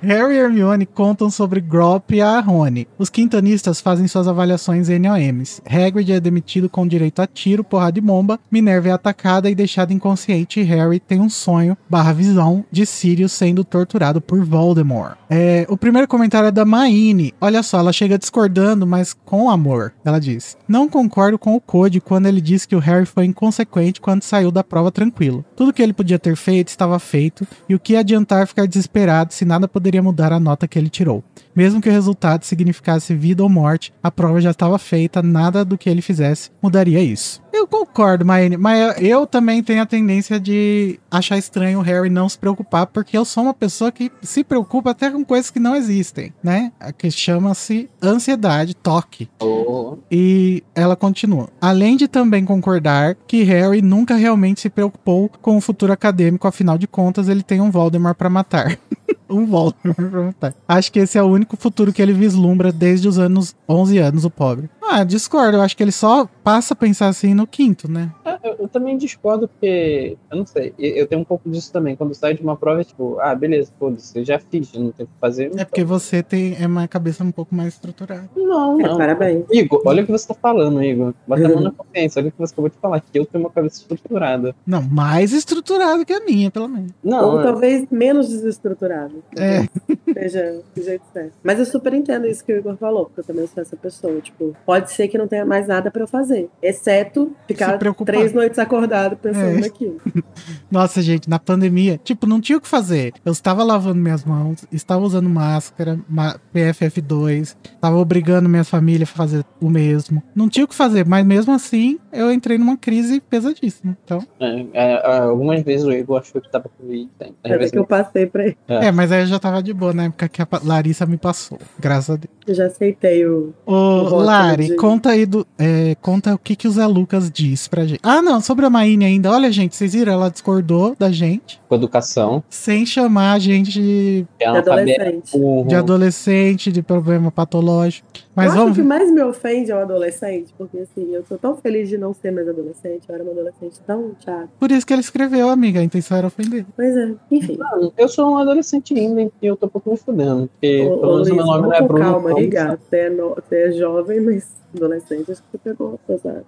Harry 0.00 0.34
e 0.34 0.38
Hermione 0.38 0.86
contam 0.86 1.28
sobre 1.28 1.60
Grop 1.60 2.12
e 2.12 2.20
a 2.20 2.38
Rony. 2.38 2.86
Os 2.96 3.10
quintanistas 3.10 3.80
fazem 3.80 4.06
suas 4.06 4.28
avaliações 4.28 4.88
NOMs. 4.88 5.60
Hagrid 5.66 6.12
é 6.12 6.20
demitido 6.20 6.68
com 6.68 6.86
direito 6.86 7.20
a 7.20 7.26
tiro, 7.26 7.64
porrada 7.64 7.98
e 7.98 8.02
bomba. 8.02 8.38
Minerva 8.50 8.88
é 8.88 8.92
atacada 8.92 9.50
e 9.50 9.54
deixada 9.54 9.92
inconsciente. 9.92 10.60
E 10.60 10.62
Harry 10.62 11.00
tem 11.00 11.20
um 11.20 11.28
sonho, 11.28 11.76
barra 11.90 12.12
visão, 12.12 12.64
de 12.70 12.86
Sirius 12.86 13.32
sendo 13.32 13.64
torturado 13.64 14.20
por 14.20 14.44
Voldemort. 14.44 15.16
É, 15.28 15.66
o 15.68 15.76
primeiro 15.76 16.06
comentário 16.06 16.46
é 16.46 16.52
da 16.52 16.64
Maine. 16.64 17.34
Olha 17.40 17.62
só, 17.62 17.78
ela 17.80 17.92
chega 17.92 18.18
discordando, 18.18 18.86
mas 18.86 19.12
com 19.24 19.50
amor. 19.50 19.92
Ela 20.04 20.20
diz: 20.20 20.47
Não 20.66 20.88
concordo 20.88 21.38
com 21.38 21.54
o 21.54 21.60
Code 21.60 22.00
quando 22.00 22.26
ele 22.26 22.40
diz 22.40 22.64
que 22.64 22.76
o 22.76 22.78
Harry 22.78 23.06
foi 23.06 23.24
inconsequente 23.24 24.00
quando 24.00 24.22
saiu 24.22 24.50
da 24.50 24.64
prova 24.64 24.90
tranquilo. 24.90 25.44
Tudo 25.56 25.72
que 25.72 25.82
ele 25.82 25.92
podia 25.92 26.18
ter 26.18 26.36
feito 26.36 26.68
estava 26.68 26.98
feito, 26.98 27.46
e 27.68 27.74
o 27.74 27.78
que 27.80 27.96
adiantar 27.96 28.46
ficar 28.46 28.66
desesperado 28.66 29.32
se 29.32 29.44
nada 29.44 29.66
poderia 29.68 30.02
mudar 30.02 30.32
a 30.32 30.40
nota 30.40 30.68
que 30.68 30.78
ele 30.78 30.88
tirou. 30.88 31.22
Mesmo 31.58 31.80
que 31.80 31.88
o 31.88 31.92
resultado 31.92 32.44
significasse 32.44 33.12
vida 33.16 33.42
ou 33.42 33.48
morte, 33.48 33.92
a 34.00 34.12
prova 34.12 34.40
já 34.40 34.52
estava 34.52 34.78
feita, 34.78 35.20
nada 35.20 35.64
do 35.64 35.76
que 35.76 35.90
ele 35.90 36.00
fizesse 36.00 36.52
mudaria 36.62 37.02
isso. 37.02 37.42
Eu 37.52 37.66
concordo, 37.66 38.24
Maine, 38.24 38.56
mas 38.56 39.02
eu 39.02 39.26
também 39.26 39.60
tenho 39.60 39.82
a 39.82 39.86
tendência 39.86 40.38
de 40.38 41.00
achar 41.10 41.36
estranho 41.36 41.80
o 41.80 41.82
Harry 41.82 42.08
não 42.08 42.28
se 42.28 42.38
preocupar, 42.38 42.86
porque 42.86 43.18
eu 43.18 43.24
sou 43.24 43.42
uma 43.42 43.54
pessoa 43.54 43.90
que 43.90 44.12
se 44.22 44.44
preocupa 44.44 44.90
até 44.90 45.10
com 45.10 45.24
coisas 45.24 45.50
que 45.50 45.58
não 45.58 45.74
existem, 45.74 46.32
né? 46.40 46.70
A 46.78 46.92
que 46.92 47.10
chama-se 47.10 47.90
ansiedade, 48.00 48.76
toque. 48.76 49.28
Oh, 49.40 49.96
E 50.08 50.62
ela 50.76 50.94
continua. 50.94 51.48
Além 51.60 51.96
de 51.96 52.06
também 52.06 52.44
concordar 52.44 53.16
que 53.26 53.42
Harry 53.42 53.82
nunca 53.82 54.14
realmente 54.14 54.60
se 54.60 54.70
preocupou 54.70 55.28
com 55.42 55.56
o 55.56 55.60
futuro 55.60 55.92
acadêmico, 55.92 56.46
afinal 56.46 56.78
de 56.78 56.86
contas, 56.86 57.28
ele 57.28 57.42
tem 57.42 57.60
um 57.60 57.72
Voldemort 57.72 58.16
pra 58.16 58.30
matar. 58.30 58.78
um 59.28 59.46
Voldemort. 59.46 60.54
Acho 60.66 60.92
que 60.92 61.00
esse 61.00 61.18
é 61.18 61.22
o 61.22 61.26
único 61.26 61.56
futuro 61.56 61.92
que 61.92 62.02
ele 62.02 62.12
vislumbra 62.12 62.72
desde 62.72 63.08
os 63.08 63.18
anos 63.18 63.54
11 63.68 63.98
anos, 63.98 64.24
o 64.24 64.30
pobre. 64.30 64.68
Ah, 64.90 65.04
discordo. 65.04 65.56
Eu 65.58 65.62
acho 65.62 65.76
que 65.76 65.82
ele 65.82 65.92
só 65.92 66.26
passa 66.42 66.72
a 66.74 66.76
pensar 66.76 67.08
assim 67.08 67.34
no 67.34 67.46
quinto, 67.46 67.90
né? 67.90 68.10
é, 68.24 68.38
eu, 68.42 68.56
eu 68.60 68.68
também 68.68 68.96
discordo 68.96 69.46
porque, 69.48 70.16
eu 70.30 70.36
não 70.38 70.46
sei, 70.46 70.72
eu, 70.78 70.90
eu 70.96 71.06
tenho 71.06 71.20
um 71.20 71.24
pouco 71.24 71.48
disso 71.50 71.72
também. 71.72 71.94
Quando 71.96 72.14
sai 72.14 72.34
de 72.34 72.42
uma 72.42 72.56
prova, 72.56 72.80
é 72.80 72.84
tipo, 72.84 73.18
ah, 73.20 73.34
beleza, 73.34 73.70
foda-se, 73.78 74.18
eu 74.18 74.24
já 74.24 74.38
fiz, 74.38 74.72
eu 74.74 74.80
não 74.82 74.90
tenho 74.92 75.08
o 75.08 75.12
que 75.12 75.20
fazer. 75.20 75.50
É 75.56 75.64
porque 75.64 75.84
você 75.84 76.22
tem 76.22 76.56
é 76.58 76.66
uma 76.66 76.86
cabeça 76.88 77.22
um 77.22 77.30
pouco 77.30 77.54
mais 77.54 77.74
estruturada. 77.74 78.28
Não, 78.36 78.80
É, 78.80 78.84
não. 78.88 78.96
parabéns. 78.96 79.44
Igor, 79.50 79.82
olha 79.84 80.02
o 80.02 80.06
que 80.06 80.12
você 80.12 80.28
tá 80.28 80.34
falando, 80.34 80.82
Igor. 80.82 81.12
Bota 81.26 81.44
a 81.44 81.48
mão 81.48 81.60
na 81.60 81.70
consciência, 81.76 82.20
olha 82.20 82.28
o 82.28 82.32
que 82.32 82.38
você 82.38 82.52
acabou 82.52 82.70
de 82.70 82.76
falar, 82.76 83.00
que 83.00 83.18
eu 83.18 83.26
tenho 83.26 83.44
uma 83.44 83.50
cabeça 83.50 83.80
estruturada. 83.80 84.54
Não, 84.66 84.82
mais 84.82 85.32
estruturada 85.32 86.04
que 86.04 86.12
a 86.12 86.20
minha, 86.24 86.50
pelo 86.50 86.68
menos. 86.68 86.92
Não, 87.02 87.32
Ou 87.32 87.40
é- 87.40 87.42
talvez 87.42 87.86
menos 87.90 88.28
desestruturado. 88.28 89.22
É. 89.36 89.66
Seja 90.12 90.62
do 90.74 90.82
jeito 90.82 91.02
certo. 91.12 91.32
Mas 91.42 91.58
eu 91.58 91.66
super 91.66 91.92
entendo 91.94 92.26
isso 92.26 92.44
que 92.44 92.52
o 92.52 92.56
Igor 92.56 92.76
falou, 92.76 93.06
porque 93.06 93.20
eu 93.20 93.24
também 93.24 93.46
sou 93.46 93.62
essa 93.62 93.76
pessoa. 93.76 94.20
Tipo, 94.20 94.56
pode 94.66 94.77
ser 94.86 95.08
que 95.08 95.18
não 95.18 95.26
tenha 95.28 95.44
mais 95.44 95.66
nada 95.66 95.90
pra 95.90 96.02
eu 96.02 96.06
fazer. 96.08 96.48
Exceto 96.62 97.32
ficar 97.46 97.78
três 98.04 98.32
noites 98.32 98.58
acordado 98.58 99.16
pensando 99.16 99.58
É. 99.58 99.60
naquilo. 99.60 100.00
Nossa, 100.70 101.00
gente, 101.02 101.28
na 101.28 101.38
pandemia, 101.38 101.98
tipo, 102.02 102.26
não 102.26 102.40
tinha 102.40 102.58
o 102.58 102.60
que 102.60 102.68
fazer. 102.68 103.12
Eu 103.24 103.32
estava 103.32 103.62
lavando 103.64 103.96
minhas 104.00 104.24
mãos, 104.24 104.64
estava 104.70 105.02
usando 105.04 105.28
máscara, 105.28 105.98
ma- 106.08 106.38
PFF2, 106.54 107.56
estava 107.74 107.96
obrigando 107.96 108.48
minha 108.48 108.64
família 108.64 109.04
a 109.04 109.06
fazer 109.06 109.44
o 109.60 109.68
mesmo. 109.70 110.22
Não 110.34 110.48
tinha 110.48 110.64
o 110.64 110.68
que 110.68 110.74
fazer, 110.74 111.06
mas 111.06 111.24
mesmo 111.24 111.52
assim, 111.52 111.98
eu 112.12 112.30
entrei 112.32 112.58
numa 112.58 112.76
crise 112.76 113.20
pesadíssima. 113.20 113.96
Então, 114.04 114.22
é, 114.40 114.66
é, 114.72 115.18
algumas 115.20 115.62
vezes 115.62 115.84
o 115.86 115.92
Igor 115.92 116.20
achou 116.20 116.40
que 116.40 116.50
tava 116.50 116.64
com 116.68 116.78
Covid. 116.84 117.08
Às 117.20 117.28
Até 117.44 117.56
vezes 117.58 117.72
que 117.72 117.78
eu 117.78 117.86
passei 117.86 118.26
pra 118.26 118.44
ele. 118.44 118.56
É. 118.68 118.86
é, 118.86 118.92
mas 118.92 119.10
aí 119.12 119.22
eu 119.22 119.26
já 119.26 119.38
tava 119.38 119.62
de 119.62 119.72
boa 119.72 119.92
na 119.92 120.04
época 120.04 120.28
que 120.28 120.40
a 120.42 120.46
Larissa 120.62 121.06
me 121.06 121.16
passou. 121.16 121.58
Graças 121.78 122.10
a 122.10 122.16
Deus. 122.16 122.37
Eu 122.48 122.54
já 122.54 122.66
aceitei 122.66 123.26
o. 123.26 123.52
Ô, 123.66 124.04
voto 124.04 124.16
Lari, 124.16 124.66
de- 124.68 124.76
conta 124.76 125.10
aí 125.10 125.26
do. 125.26 125.46
é, 125.58 125.94
conta 126.00 126.34
o 126.34 126.38
que, 126.38 126.56
que 126.56 126.66
o 126.66 126.70
Zé 126.70 126.86
Lucas 126.86 127.30
diz 127.30 127.68
pra 127.68 127.84
gente. 127.84 128.00
Ah, 128.02 128.22
não, 128.22 128.40
sobre 128.40 128.64
a 128.64 128.70
Maíne 128.70 129.04
ainda. 129.04 129.30
Olha, 129.30 129.50
gente, 129.52 129.76
vocês 129.76 129.92
viram? 129.92 130.12
Ela 130.12 130.30
discordou 130.30 130.96
da 130.98 131.10
gente 131.10 131.60
Com 131.68 131.74
educação. 131.74 132.42
sem 132.48 132.86
chamar 132.86 133.32
a 133.34 133.38
gente 133.38 133.70
de, 133.72 134.26
É 134.40 134.50
de 134.50 134.58
adolescente. 134.58 135.38
de 135.66 135.74
adolescente, 135.74 136.72
de 136.72 136.82
problema 136.82 137.30
patológico. 137.30 138.06
Mas 138.34 138.46
eu 138.46 138.52
acho 138.52 138.60
vamos. 138.60 138.74
que 138.76 138.80
o 138.80 138.84
que 138.84 138.88
mais 138.88 139.10
me 139.12 139.20
ofende 139.22 139.72
é 139.72 139.74
o 139.74 139.78
adolescente, 139.80 140.54
porque 140.56 140.78
assim, 140.78 141.12
eu 141.12 141.24
tô 141.24 141.36
tão 141.36 141.56
feliz 141.56 141.88
de 141.88 141.98
não 141.98 142.14
ser 142.14 142.30
mais 142.30 142.48
adolescente, 142.48 143.02
eu 143.08 143.14
era 143.14 143.24
uma 143.24 143.32
adolescente 143.32 143.80
tão 143.84 144.12
chata. 144.24 144.48
Por 144.60 144.70
isso 144.70 144.86
que 144.86 144.92
ele 144.92 145.00
escreveu, 145.00 145.48
amiga. 145.50 145.80
A 145.80 145.82
intenção 145.82 146.16
era 146.16 146.28
ofender. 146.28 146.64
Pois 146.76 146.96
é, 146.96 147.14
enfim. 147.32 147.56
Não, 147.58 147.92
Eu 147.98 148.08
sou 148.08 148.30
um 148.30 148.38
adolescente 148.38 148.94
ainda 148.96 149.22
e 149.22 149.30
eu 149.42 149.56
tô 149.56 149.66
um 149.66 149.68
pouco 149.68 149.90
me 149.90 149.96
fudendo. 149.96 150.48
Porque 150.52 150.86
Ô, 150.86 150.98
pelo 150.98 151.12
menos 151.14 151.28
o 151.30 151.34
meu 151.34 151.46
nome 151.46 151.62
não 151.62 151.72
é 151.74 151.82
Bruno. 151.82 152.04
calma 152.04 152.37
então- 152.46 152.62
aí, 152.62 152.68
gato. 152.68 152.80
Você 152.88 152.96
é, 152.96 153.10
no- 153.10 153.34
você 153.34 153.56
é 153.68 153.72
jovem, 153.72 154.20
mas 154.20 154.58
adolescente, 154.74 155.32
acho 155.32 155.42
que 155.42 155.48
você 155.52 155.58
pegou 155.58 155.98
pesado. 156.06 156.44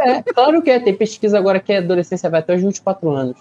É, 0.00 0.22
claro 0.22 0.62
que 0.62 0.70
é. 0.70 0.78
Tem 0.78 0.94
pesquisa 0.94 1.36
agora 1.38 1.58
que 1.58 1.72
a 1.72 1.78
adolescência 1.78 2.30
vai 2.30 2.38
até 2.40 2.54
os 2.54 2.62
24 2.62 3.10
anos. 3.10 3.36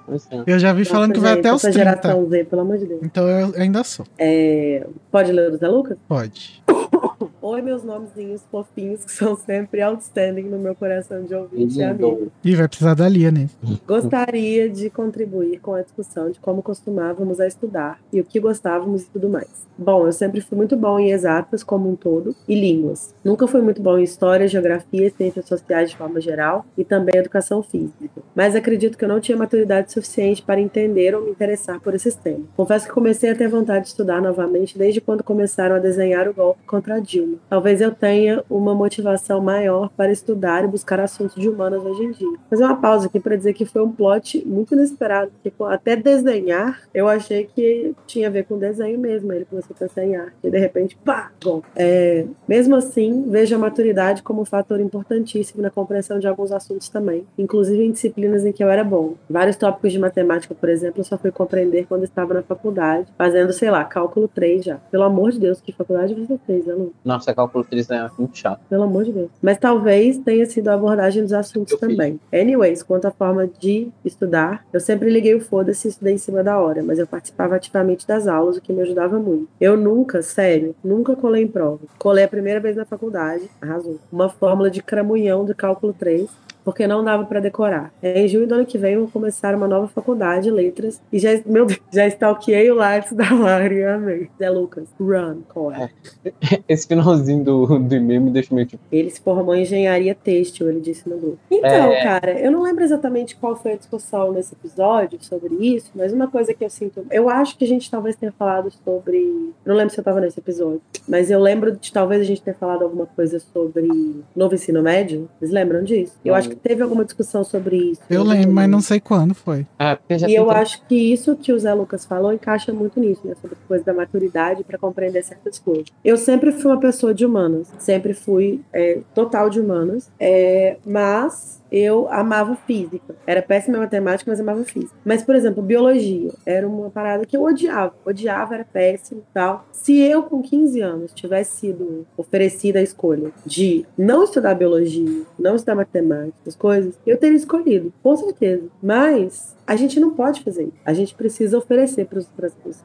Eu 0.47 0.57
já 0.57 0.73
vi 0.73 0.85
falando 0.85 1.13
que 1.13 1.19
vai 1.19 1.35
gente, 1.35 1.39
até 1.41 1.53
os 1.53 1.63
essa 1.63 1.71
30. 1.71 1.89
geração 1.89 2.27
Z, 2.27 2.43
pelo 2.45 2.61
amor 2.63 2.77
de 2.79 2.85
Deus. 2.87 2.99
Então 3.03 3.27
eu 3.29 3.53
ainda 3.55 3.83
sou. 3.83 4.05
É, 4.17 4.87
Pode 5.11 5.31
ler 5.31 5.51
o 5.51 5.57
Zé 5.57 5.67
Lucas? 5.67 5.97
Pode. 6.07 6.63
Oi, 7.49 7.61
meus 7.61 7.81
nomezinhos 7.81 8.41
fofinhos, 8.51 9.05
que 9.05 9.11
são 9.13 9.33
sempre 9.37 9.81
outstanding 9.81 10.49
no 10.49 10.59
meu 10.59 10.75
coração 10.75 11.23
de 11.23 11.33
ouvinte 11.33 11.79
e 11.79 11.81
amigo. 11.81 12.29
Ih, 12.43 12.55
vai 12.55 12.67
precisar 12.67 12.93
da 12.93 13.07
Lia, 13.07 13.31
né? 13.31 13.47
Gostaria 13.87 14.69
de 14.69 14.89
contribuir 14.89 15.57
com 15.61 15.73
a 15.73 15.81
discussão 15.81 16.29
de 16.29 16.41
como 16.41 16.61
costumávamos 16.61 17.39
a 17.39 17.47
estudar 17.47 18.01
e 18.11 18.19
o 18.19 18.25
que 18.25 18.37
gostávamos 18.37 19.03
e 19.03 19.09
tudo 19.11 19.29
mais. 19.29 19.65
Bom, 19.77 20.05
eu 20.05 20.11
sempre 20.11 20.41
fui 20.41 20.57
muito 20.57 20.75
bom 20.75 20.99
em 20.99 21.11
exatas 21.11 21.63
como 21.63 21.89
um 21.89 21.95
todo 21.95 22.35
e 22.49 22.53
línguas. 22.53 23.15
Nunca 23.23 23.47
fui 23.47 23.61
muito 23.61 23.81
bom 23.81 23.97
em 23.97 24.03
história, 24.03 24.45
geografia, 24.45 25.09
ciências 25.09 25.45
sociais 25.45 25.91
de 25.91 25.95
forma 25.95 26.19
geral 26.19 26.65
e 26.77 26.83
também 26.83 27.15
educação 27.15 27.63
física. 27.63 28.21
Mas 28.35 28.57
acredito 28.57 28.97
que 28.97 29.05
eu 29.05 29.09
não 29.09 29.21
tinha 29.21 29.37
maturidade 29.37 29.93
suficiente 29.93 30.41
para 30.41 30.59
entender 30.59 31.15
ou 31.15 31.23
me 31.23 31.31
interessar 31.31 31.79
por 31.79 31.95
esses 31.95 32.13
temas. 32.13 32.47
Confesso 32.57 32.87
que 32.87 32.93
comecei 32.93 33.29
a 33.29 33.35
ter 33.35 33.47
vontade 33.47 33.85
de 33.85 33.91
estudar 33.91 34.21
novamente 34.21 34.77
desde 34.77 34.99
quando 34.99 35.23
começaram 35.23 35.77
a 35.77 35.79
desenhar 35.79 36.27
o 36.27 36.33
golpe 36.33 36.65
contra 36.65 36.95
a 36.95 36.99
Dilma. 36.99 37.36
Talvez 37.49 37.81
eu 37.81 37.91
tenha 37.91 38.43
uma 38.49 38.73
motivação 38.73 39.41
maior 39.41 39.89
para 39.95 40.11
estudar 40.11 40.63
e 40.63 40.67
buscar 40.67 40.99
assuntos 40.99 41.35
de 41.35 41.47
humanas 41.47 41.83
hoje 41.83 42.03
em 42.03 42.11
dia. 42.11 42.37
Fazer 42.49 42.63
uma 42.63 42.77
pausa 42.77 43.07
aqui 43.07 43.19
para 43.19 43.35
dizer 43.35 43.53
que 43.53 43.65
foi 43.65 43.81
um 43.81 43.91
plot 43.91 44.45
muito 44.45 44.73
inesperado, 44.73 45.31
porque 45.41 45.63
até 45.63 45.95
desenhar 45.95 46.81
eu 46.93 47.07
achei 47.07 47.45
que 47.45 47.93
tinha 48.05 48.27
a 48.27 48.31
ver 48.31 48.45
com 48.45 48.57
desenho 48.57 48.99
mesmo. 48.99 49.31
Ele 49.31 49.45
começou 49.45 49.75
a 49.75 49.79
pensar 49.79 50.03
em 50.03 50.15
arte 50.15 50.33
e 50.43 50.49
de 50.49 50.57
repente, 50.57 50.97
pá, 51.03 51.31
bom. 51.43 51.61
É, 51.75 52.25
mesmo 52.47 52.75
assim, 52.75 53.25
vejo 53.29 53.55
a 53.55 53.59
maturidade 53.59 54.23
como 54.23 54.41
um 54.41 54.45
fator 54.45 54.79
importantíssimo 54.79 55.61
na 55.61 55.69
compreensão 55.69 56.19
de 56.19 56.27
alguns 56.27 56.51
assuntos 56.51 56.89
também, 56.89 57.25
inclusive 57.37 57.83
em 57.83 57.91
disciplinas 57.91 58.45
em 58.45 58.51
que 58.51 58.63
eu 58.63 58.69
era 58.69 58.83
bom. 58.83 59.15
Vários 59.29 59.55
tópicos 59.55 59.91
de 59.91 59.99
matemática, 59.99 60.53
por 60.53 60.69
exemplo, 60.69 61.01
eu 61.01 61.05
só 61.05 61.17
fui 61.17 61.31
compreender 61.31 61.85
quando 61.87 62.03
estava 62.03 62.33
na 62.33 62.41
faculdade, 62.41 63.07
fazendo, 63.17 63.51
sei 63.53 63.69
lá, 63.69 63.83
cálculo 63.83 64.27
3 64.27 64.63
já. 64.63 64.77
Pelo 64.91 65.03
amor 65.03 65.31
de 65.31 65.39
Deus, 65.39 65.61
que 65.61 65.71
faculdade 65.71 66.13
você 66.13 66.37
fez, 66.45 66.67
aluno? 66.67 66.93
Nossa, 67.03 67.26
cálculo 67.33 67.63
3 67.63 67.89
é 67.91 68.09
muito 68.17 68.37
chato. 68.37 68.61
Pelo 68.69 68.83
amor 68.83 69.03
de 69.05 69.11
Deus. 69.11 69.29
Mas 69.41 69.57
talvez 69.57 70.17
tenha 70.19 70.45
sido 70.45 70.67
a 70.69 70.73
abordagem 70.73 71.23
dos 71.23 71.33
assuntos 71.33 71.71
Eu 71.73 71.79
fiz. 71.79 71.87
também. 71.89 72.19
Anyways, 72.33 72.83
quanto 72.83 73.05
à 73.05 73.11
forma 73.11 73.47
de 73.47 73.89
estudar, 74.03 74.65
eu 74.71 74.79
sempre 74.79 75.09
liguei 75.09 75.35
o 75.35 75.41
foda-se 75.41 75.87
e 75.87 75.91
estudei 75.91 76.13
em 76.13 76.17
cima 76.17 76.43
da 76.43 76.59
hora, 76.59 76.81
mas 76.83 76.99
eu 76.99 77.07
participava 77.07 77.55
ativamente 77.55 78.07
das 78.07 78.27
aulas, 78.27 78.57
o 78.57 78.61
que 78.61 78.73
me 78.73 78.81
ajudava 78.81 79.19
muito. 79.19 79.47
Eu 79.59 79.77
nunca, 79.77 80.21
sério, 80.21 80.75
nunca 80.83 81.15
colei 81.15 81.43
em 81.43 81.47
prova. 81.47 81.79
Colei 81.97 82.23
a 82.23 82.27
primeira 82.27 82.59
vez 82.59 82.75
na 82.75 82.85
faculdade, 82.85 83.49
arrasou. 83.61 83.99
Uma 84.11 84.29
fórmula 84.29 84.69
de 84.69 84.81
cramunhão 84.81 85.45
de 85.45 85.53
cálculo 85.53 85.93
3, 85.93 86.29
porque 86.67 86.85
não 86.85 87.01
dava 87.01 87.23
para 87.23 87.39
decorar. 87.39 87.93
Em 88.03 88.27
junho 88.27 88.45
do 88.45 88.55
ano 88.55 88.65
que 88.65 88.77
vem 88.77 88.95
eu 88.95 89.03
vou 89.03 89.09
começar 89.09 89.55
uma 89.55 89.69
nova 89.69 89.87
faculdade, 89.87 90.51
letras, 90.51 91.01
e 91.13 91.17
já, 91.17 91.29
meu 91.45 91.65
Deus, 91.65 91.79
já 91.93 92.05
stalkeei 92.07 92.69
o 92.69 92.75
Lattes 92.75 93.13
da 93.13 93.33
Lari, 93.33 93.85
amei. 93.85 94.29
Zé 94.37 94.49
Lucas, 94.49 94.89
run, 94.99 95.43
corre. 95.47 95.89
Esse 96.67 96.85
finalzinho 96.85 97.41
do, 97.41 97.79
do 97.79 97.95
e-mail 97.95 98.19
me 98.19 98.31
deixa 98.31 98.53
meio 98.53 98.67
tipo. 98.67 98.83
Ele 98.91 99.09
se 99.09 99.21
formou 99.21 99.55
em 99.55 99.61
engenharia 99.61 100.13
têxtil, 100.13 100.69
ele 100.69 100.81
disse 100.81 101.07
no 101.07 101.17
grupo. 101.17 101.37
Então, 101.49 101.69
É. 101.69 102.03
cara, 102.03 102.37
eu 102.37 102.51
não 102.51 102.61
lembro 102.61 102.83
exatamente 102.83 103.37
qual 103.37 103.55
foi 103.55 103.71
a 103.71 103.77
discussão 103.77 104.33
nesse 104.33 104.53
episódio 104.53 105.23
sobre 105.23 105.55
isso, 105.65 105.91
mas 105.95 106.11
uma 106.11 106.27
coisa 106.27 106.53
que 106.53 106.65
eu 106.65 106.69
sinto. 106.69 107.05
Eu 107.09 107.29
acho 107.29 107.57
que 107.57 107.63
a 107.63 107.67
gente 107.67 107.89
talvez 107.89 108.17
tenha 108.17 108.33
falado 108.33 108.69
sobre. 108.83 109.53
Não 109.65 109.73
lembro 109.73 109.93
se 109.93 110.01
eu 110.01 110.03
tava 110.03 110.19
nesse 110.19 110.41
episódio, 110.41 110.81
mas 111.07 111.31
eu 111.31 111.39
lembro 111.39 111.71
de 111.71 111.93
talvez 111.93 112.19
a 112.19 112.25
gente 112.25 112.41
ter 112.41 112.55
falado 112.55 112.83
alguma 112.83 113.05
coisa 113.05 113.39
sobre 113.39 113.87
novo 114.35 114.53
ensino 114.53 114.83
médio. 114.83 115.29
Vocês 115.39 115.49
lembram 115.49 115.81
disso? 115.81 116.19
Eu 116.25 116.35
acho 116.35 116.49
que 116.49 116.56
teve 116.61 116.81
alguma 116.81 117.03
discussão 117.05 117.43
sobre 117.43 117.77
isso. 117.77 118.01
Eu 118.09 118.23
lembro, 118.23 118.51
mas 118.51 118.69
não 118.69 118.81
sei 118.81 118.99
quando 118.99 119.33
foi. 119.33 119.65
Ah, 119.79 119.97
E 120.27 120.35
eu 120.35 120.49
acho 120.51 120.81
que 120.87 120.95
isso 120.95 121.35
que 121.35 121.51
o 121.51 121.59
Zé 121.59 121.73
Lucas 121.73 122.05
falou 122.05 122.33
encaixa 122.33 122.73
muito 122.73 122.99
nisso, 122.99 123.21
né? 123.25 123.35
Sobre 123.41 123.55
a 123.63 123.67
coisa 123.67 123.83
da 123.83 123.93
maturidade 123.93 124.63
para 124.63 124.77
compreender 124.77 125.23
certas 125.23 125.59
coisas. 125.59 125.87
Eu 126.03 126.17
sempre 126.17 126.51
fui 126.51 126.71
uma 126.71 126.79
pessoa 126.79 127.13
de 127.13 127.25
humanas, 127.25 127.71
sempre 127.79 128.13
fui 128.13 128.61
é, 128.73 128.99
total 129.13 129.49
de 129.49 129.59
humanas, 129.59 130.09
é, 130.19 130.77
mas 130.85 131.61
eu 131.71 132.07
amava 132.11 132.55
física. 132.55 133.15
Era 133.25 133.41
péssima 133.41 133.77
em 133.77 133.81
matemática, 133.81 134.29
mas 134.29 134.39
amava 134.39 134.63
física. 134.63 134.95
Mas, 135.03 135.23
por 135.23 135.35
exemplo, 135.35 135.61
biologia 135.61 136.31
era 136.45 136.67
uma 136.67 136.89
parada 136.89 137.25
que 137.25 137.35
eu 137.35 137.43
odiava. 137.43 137.93
Odiava, 138.05 138.55
era 138.55 138.65
péssimo 138.65 139.21
e 139.21 139.33
tal. 139.33 139.65
Se 139.71 139.97
eu, 139.99 140.23
com 140.23 140.41
15 140.41 140.81
anos, 140.81 141.11
tivesse 141.13 141.57
sido 141.57 142.05
oferecida 142.15 142.79
a 142.79 142.83
escolha 142.83 143.31
de 143.45 143.85
não 143.97 144.23
estudar 144.23 144.55
biologia, 144.55 145.23
não 145.37 145.55
estudar 145.55 145.75
matemática, 145.75 146.37
essas 146.41 146.55
coisas, 146.55 146.99
eu 147.05 147.17
teria 147.17 147.37
escolhido, 147.37 147.91
com 148.01 148.15
certeza. 148.15 148.67
Mas 148.81 149.56
a 149.67 149.75
gente 149.75 149.99
não 149.99 150.11
pode 150.11 150.41
fazer 150.41 150.63
isso. 150.63 150.77
A 150.85 150.93
gente 150.93 151.13
precisa 151.13 151.57
oferecer 151.57 152.05
para 152.05 152.19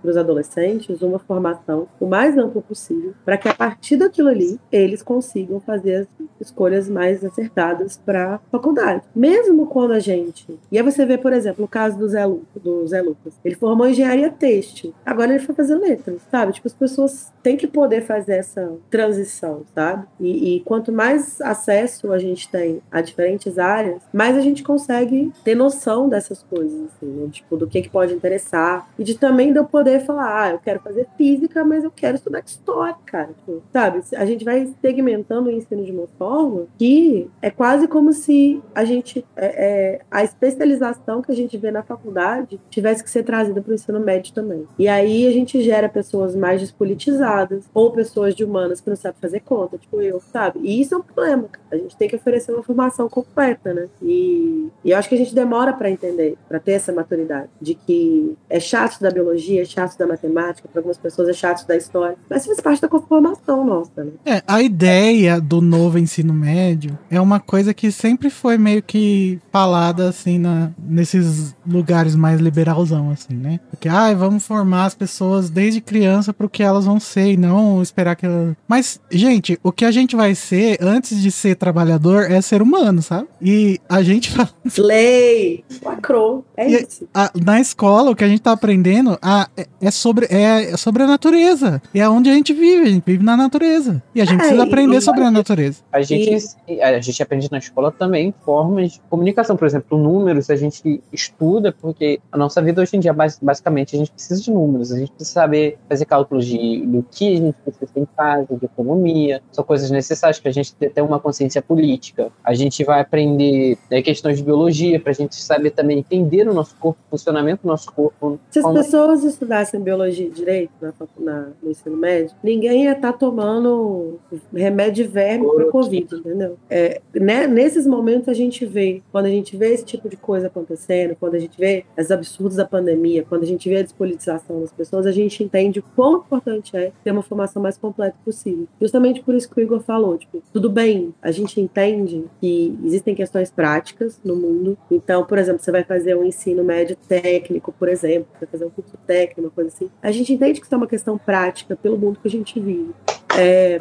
os 0.03 0.17
adolescentes 0.17 1.01
uma 1.01 1.19
formação 1.19 1.87
o 2.01 2.07
mais 2.07 2.37
ampla 2.37 2.61
possível, 2.61 3.15
para 3.25 3.37
que 3.37 3.49
a 3.49 3.55
partir 3.55 3.97
daquilo 3.97 4.29
ali 4.29 4.59
eles 4.71 5.03
consigam 5.03 5.61
fazer 5.61 6.09
as 6.21 6.27
escolhas 6.41 6.89
mais 6.89 7.25
acertadas 7.25 7.97
para 7.97 8.35
a 8.35 8.39
faculdade. 8.51 9.03
Mesmo 9.15 9.67
quando 9.67 9.93
a 9.93 10.01
gente. 10.01 10.59
E 10.71 10.77
aí 10.77 10.83
você 10.83 11.07
vê, 11.07 11.17
por 11.17 11.33
exemplo, 11.33 11.65
o 11.65 11.69
caso 11.69 11.97
do 11.99 12.09
Zé, 12.09 12.27
Lu, 12.27 12.43
do 12.61 12.87
Zé 12.87 13.01
Lucas. 13.01 13.35
Ele 13.45 13.55
formou 13.55 13.87
engenharia 13.87 14.31
têxtil. 14.31 14.93
Agora 15.07 15.31
ele 15.31 15.45
foi 15.45 15.55
fazer 15.55 15.77
letras, 15.77 16.21
sabe? 16.31 16.53
Tipo, 16.53 16.67
as 16.67 16.75
pessoas 16.75 17.33
têm 17.43 17.57
que 17.57 17.67
poder 17.67 18.03
fazer 18.03 18.35
essa 18.35 18.73
transição, 18.91 19.63
sabe? 19.75 20.07
E, 20.19 20.57
e 20.57 20.61
quanto 20.61 20.91
mais 20.93 21.41
acesso 21.41 22.13
a 22.13 22.19
gente 22.19 22.49
tem 22.51 22.81
a 22.91 23.01
diferentes 23.01 23.59
áreas, 23.59 24.03
mais 24.13 24.37
a 24.37 24.41
gente 24.41 24.63
consegue 24.63 25.33
ter 25.45 25.55
noção 25.55 26.09
dessas 26.09 26.43
coisas, 26.43 26.72
assim, 26.87 27.07
né? 27.07 27.29
Tipo, 27.31 27.57
do 27.57 27.67
que, 27.67 27.83
que 27.83 27.91
pode 27.91 28.13
interessar. 28.15 28.89
E 28.99 29.05
de 29.05 29.17
também 29.17 29.53
de 29.53 29.59
eu 29.59 29.65
poder 29.65 30.05
falar, 30.05 30.43
ah, 30.43 30.51
eu 30.51 30.59
quero 30.59 30.81
fazer 30.81 31.07
física, 31.17 31.65
mas 31.65 31.85
eu 31.85 31.91
quero 31.91 32.17
estudar 32.17 32.43
história, 32.45 32.97
cara. 33.07 33.29
Tipo, 33.29 33.63
sabe? 33.73 34.03
A 34.17 34.25
gente 34.25 34.45
vai 34.45 34.73
segmentando 34.81 35.49
o 35.49 35.53
ensino 35.53 35.85
de 35.85 35.93
uma 35.93 36.07
forma 36.19 36.67
que 36.79 37.31
é 37.41 37.51
quase 37.51 37.87
como 37.89 38.13
se 38.13 38.63
a 38.75 38.85
gente. 38.85 39.25
é, 39.37 39.47
é, 39.47 40.01
a 40.11 40.23
especialização 40.25 41.23
que 41.23 41.33
a 41.33 41.35
gente 41.35 41.57
vê 41.57 41.71
na 41.71 41.83
faculdade 41.83 42.61
tivesse 42.71 43.03
que 43.03 43.11
ser 43.11 43.23
trazida 43.23 43.61
para 43.61 43.71
o 43.71 43.75
ensino 43.75 44.01
médio 44.01 44.33
também. 44.33 44.67
E 44.79 44.89
aí 44.89 45.27
a 45.27 45.33
gente 45.33 45.61
gera 45.63 45.89
pessoas 45.89 46.35
mais 46.35 46.61
despolitizadas 46.61 47.65
ou 47.73 47.91
pessoas 47.91 48.35
de 48.35 48.45
humanas 48.45 48.81
que 48.81 48.89
não 48.89 48.97
sabem 48.97 49.19
fazer 49.21 49.41
conta, 49.41 49.79
tipo 49.79 50.01
eu, 50.01 50.21
sabe? 50.21 50.61
E 50.63 50.81
isso 50.81 50.95
é 50.95 50.99
um 50.99 51.03
problema. 51.03 51.49
A 51.71 51.77
gente 51.77 51.97
tem 51.97 52.09
que 52.09 52.17
oferecer 52.17 52.53
uma 52.53 52.63
formação 52.63 53.09
completa, 53.09 53.73
né? 53.73 53.89
E, 54.01 54.69
e 54.85 54.91
eu 54.91 54.99
acho 54.99 55.09
que 55.09 55.15
a 55.15 55.19
gente 55.19 55.35
demora 55.35 55.73
para 55.73 55.91
entender, 55.91 56.37
para 56.49 56.61
ter 56.65 56.73
essa 56.73 56.93
maturidade, 56.93 57.49
de 57.61 57.75
que 57.75 58.35
é 58.49 58.61
chato 58.61 59.01
da 59.01 59.11
biologia, 59.11 59.63
é 59.63 59.65
chato 59.65 59.97
da 59.99 60.07
matemática, 60.07 60.69
para 60.69 60.81
algumas 60.81 60.99
pessoas 60.99 61.29
é 61.29 61.33
chato 61.33 61.67
da 61.67 61.77
história, 61.77 62.17
mas 62.29 62.47
faz 62.47 62.61
parte 62.61 62.83
da 62.83 62.89
formação 62.89 63.65
nossa, 63.65 64.05
né? 64.05 64.13
É, 64.25 64.43
a 64.47 64.63
ideia 64.63 65.41
do 65.41 65.61
novo 65.61 65.99
ensino 65.99 66.33
médio 66.33 66.99
é 67.11 67.21
uma 67.21 67.41
coisa 67.41 67.75
que 67.75 67.91
sempre 67.91 68.31
foi 68.31 68.57
meio 68.57 68.83
que 68.83 69.39
falada 69.51 70.09
assim 70.09 70.39
na, 70.39 70.71
nesses 70.79 71.55
lugares 71.67 72.15
mais 72.15 72.41
liberalzão, 72.41 73.11
assim, 73.11 73.35
né? 73.35 73.61
Porque, 73.71 73.89
ai, 73.89 74.15
vamos 74.15 74.47
formar 74.47 74.87
as 74.87 74.95
pessoas 74.95 75.51
desde 75.51 75.81
criança 75.81 76.33
pro 76.33 76.49
que 76.49 76.63
elas 76.63 76.85
vão 76.85 77.01
ser 77.01 77.33
e 77.33 77.37
não 77.37 77.83
esperar 77.83 78.17
que 78.17 78.27
elas... 78.27 78.55
Mas, 78.69 79.01
gente, 79.11 79.59
o 79.63 79.73
que 79.73 79.85
a 79.85 79.91
gente 79.91 80.17
vai 80.17 80.35
ser 80.35 80.79
antes 80.81 81.21
de 81.21 81.31
ser 81.31 81.57
trabalhador 81.57 82.31
é 82.31 82.41
ser 82.41 82.63
humano, 82.63 83.03
sabe? 83.03 83.29
E 83.41 83.81
a 83.89 84.03
gente 84.03 84.31
fala 84.33 84.51
Lei! 84.79 85.65
Lacrou. 85.83 86.45
É 86.63 86.71
E- 86.71 86.83
isso. 86.83 87.07
a- 87.15 87.31
na 87.45 87.61
escola, 87.61 88.11
o 88.11 88.17
que 88.17 88.25
a 88.25 88.29
gente 88.29 88.41
tá 88.41 88.53
aprendendo 88.53 89.19
a- 89.21 89.49
é, 89.57 89.67
é 89.81 89.91
sobre, 89.91 90.27
é, 90.31 90.73
é 90.73 90.77
sobre 90.77 91.03
a 91.03 91.07
natureza. 91.07 91.83
E 91.95 92.01
é 92.01 92.09
onde 92.09 92.31
a 92.31 92.35
gente 92.35 92.53
vive, 92.53 92.83
a 92.83 92.91
gente 92.91 93.03
vive 93.05 93.25
na 93.25 93.37
natureza. 93.37 94.03
E 94.15 94.21
a 94.21 94.25
gente 94.25 94.37
É, 94.37 94.39
precisa 94.39 94.63
aprender 94.63 94.97
e- 94.97 95.01
sobre 95.01 95.23
a 95.23 95.31
natureza. 95.31 95.81
A 95.93 96.03
gente, 96.03 96.37
a 96.81 97.01
gente 97.01 97.23
aprende 97.23 97.49
na 97.51 97.59
escola 97.59 97.91
também 97.91 98.33
formas 98.45 98.93
de 98.93 99.01
comunicação. 99.11 99.57
Por 99.57 99.67
exemplo, 99.67 99.99
números 99.99 100.51
a 100.51 100.57
gente 100.57 101.03
estuda 101.13 101.73
porque 101.73 102.21
a 102.31 102.37
nossa 102.39 102.61
vida 102.63 102.81
hoje 102.83 102.97
em 102.97 103.01
dia, 103.01 103.13
basicamente, 103.13 103.97
a 103.97 103.99
gente 103.99 104.11
precisa 104.13 104.41
de 104.41 104.51
números. 104.51 104.93
A 104.93 104.99
gente 104.99 105.13
precisa 105.13 105.41
saber 105.41 105.79
fazer 105.89 106.05
cálculos 106.05 106.47
de, 106.47 106.85
do 106.87 107.05
que 107.11 107.33
a 107.35 107.37
gente 107.37 107.57
precisa 107.65 107.91
em 107.97 108.07
casa, 108.17 108.47
de 108.57 108.65
economia. 108.65 109.43
São 109.51 109.65
coisas 109.65 109.91
necessárias 109.91 110.39
para 110.39 110.51
a 110.51 110.53
gente 110.55 110.75
ter, 110.75 110.91
ter 110.91 111.03
uma 111.03 111.19
consciência 111.19 111.61
política. 111.63 112.31
A 112.45 112.55
gente 112.55 112.85
vai 112.85 113.01
aprender 113.01 113.77
né, 113.91 114.03
questões 114.03 114.39
de 114.39 114.45
biologia 114.45 114.99
para 115.01 115.11
a 115.11 115.15
gente 115.15 115.35
saber 115.37 115.71
também 115.71 115.99
entender 115.99 116.49
o 116.49 116.52
nosso 116.55 116.77
corpo, 116.77 116.99
o 117.07 117.11
funcionamento 117.11 117.63
do 117.63 117.69
nosso 117.69 117.93
corpo. 117.93 118.39
Se 118.51 118.59
as 118.59 118.73
pessoas 118.73 119.25
estudassem 119.25 119.81
biologia 119.81 120.31
direito 120.31 120.73
na, 120.81 120.93
na, 121.19 121.49
no 121.63 121.71
ensino 121.71 121.97
médio, 121.97 122.35
ninguém 122.43 122.85
ia 122.85 122.93
estar 122.93 123.13
tá 123.13 123.19
tomando 123.19 124.19
remédio 124.55 125.09
verme 125.09 125.47
para 125.55 125.71
Covid, 125.71 126.15
entendeu? 126.15 126.57
É, 126.69 127.01
né, 127.15 127.47
nesses 127.47 127.87
momentos 127.87 128.29
a 128.29 128.35
gente 128.35 128.65
vê, 128.65 129.03
quando 129.11 129.27
a 129.27 129.31
gente 129.31 129.57
vê 129.57 129.73
esse 129.73 129.85
tipo 129.85 130.09
de 130.09 130.17
coisa 130.17 130.47
acontecendo, 130.47 131.17
quando 131.19 131.35
a 131.35 131.39
gente 131.39 131.59
vê 131.59 131.85
os 131.99 132.11
absurdos 132.11 132.57
da 132.57 132.65
pandemia, 132.65 133.25
quando 133.29 133.43
a 133.43 133.47
gente 133.47 133.69
vê 133.69 133.79
a 133.79 133.83
despolitização 133.83 134.61
das 134.61 134.73
pessoas, 134.73 135.07
a 135.07 135.13
gente 135.13 135.43
entende 135.43 135.81
o 135.81 135.85
quão 135.95 136.19
importante 136.19 136.77
é 136.77 136.93
ter 137.03 137.11
uma 137.11 137.23
formação 137.23 137.63
mais 137.63 137.77
completa 137.77 138.17
possível. 138.25 138.67
Justamente 138.81 139.23
por 139.23 139.35
isso 139.35 139.49
que 139.49 139.61
o 139.61 139.63
Igor 139.63 139.81
falou, 139.81 140.17
tipo, 140.17 140.43
tudo 140.53 140.71
bem, 140.71 141.15
a 141.23 141.31
gente 141.31 141.61
entende 141.61 142.25
que 142.41 142.79
existem 142.85 143.15
questões 143.15 143.51
práticas 143.51 144.21
no 144.25 144.37
mundo. 144.37 144.77
Então, 144.91 145.25
por 145.25 145.39
exemplo, 145.39 145.63
você 145.63 145.71
vai 145.71 145.85
fazer 145.85 146.17
um 146.17 146.25
ensino 146.33 146.65
médio 146.65 146.97
técnico, 146.97 147.73
por 147.73 147.89
exemplo, 147.89 148.29
vai 148.41 148.49
fazer 148.49 148.65
um 148.65 148.71
curso 148.71 148.97
técnico, 149.07 149.43
uma 149.43 149.51
coisa 149.51 149.69
assim. 149.69 149.91
A 150.03 150.11
gente 150.11 150.33
entende 150.33 150.61
que 150.61 150.67
isso 150.67 150.75
é 150.75 150.79
uma 150.79 150.87
questão 150.87 151.17
prática 151.17 151.77
pelo 151.77 151.99
mundo 151.99 152.19
que 152.21 152.29
a 152.29 152.31
gente 152.31 152.59
vive. 152.59 152.93
É, 153.39 153.81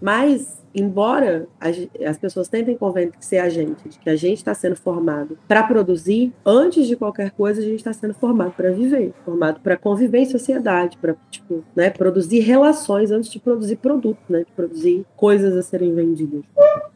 mas 0.00 0.61
embora 0.74 1.46
as 1.60 2.18
pessoas 2.18 2.48
tentem 2.48 2.76
convencer 2.76 3.40
a 3.40 3.48
gente 3.48 3.88
de 3.88 3.98
que 3.98 4.10
a 4.10 4.16
gente 4.16 4.38
está 4.38 4.54
sendo 4.54 4.76
formado 4.76 5.38
para 5.46 5.62
produzir, 5.62 6.32
antes 6.44 6.86
de 6.86 6.96
qualquer 6.96 7.30
coisa 7.30 7.60
a 7.60 7.64
gente 7.64 7.76
está 7.76 7.92
sendo 7.92 8.14
formado 8.14 8.52
para 8.52 8.70
viver, 8.70 9.12
formado 9.24 9.60
para 9.60 9.76
conviver 9.76 10.18
em 10.18 10.26
sociedade, 10.26 10.96
para 10.98 11.14
tipo, 11.30 11.64
né, 11.74 11.90
produzir 11.90 12.40
relações 12.40 13.10
antes 13.10 13.30
de 13.30 13.38
produzir 13.38 13.76
produto, 13.76 14.18
né, 14.28 14.40
de 14.40 14.52
produzir 14.52 15.04
coisas 15.16 15.56
a 15.56 15.62
serem 15.62 15.94
vendidas. 15.94 16.42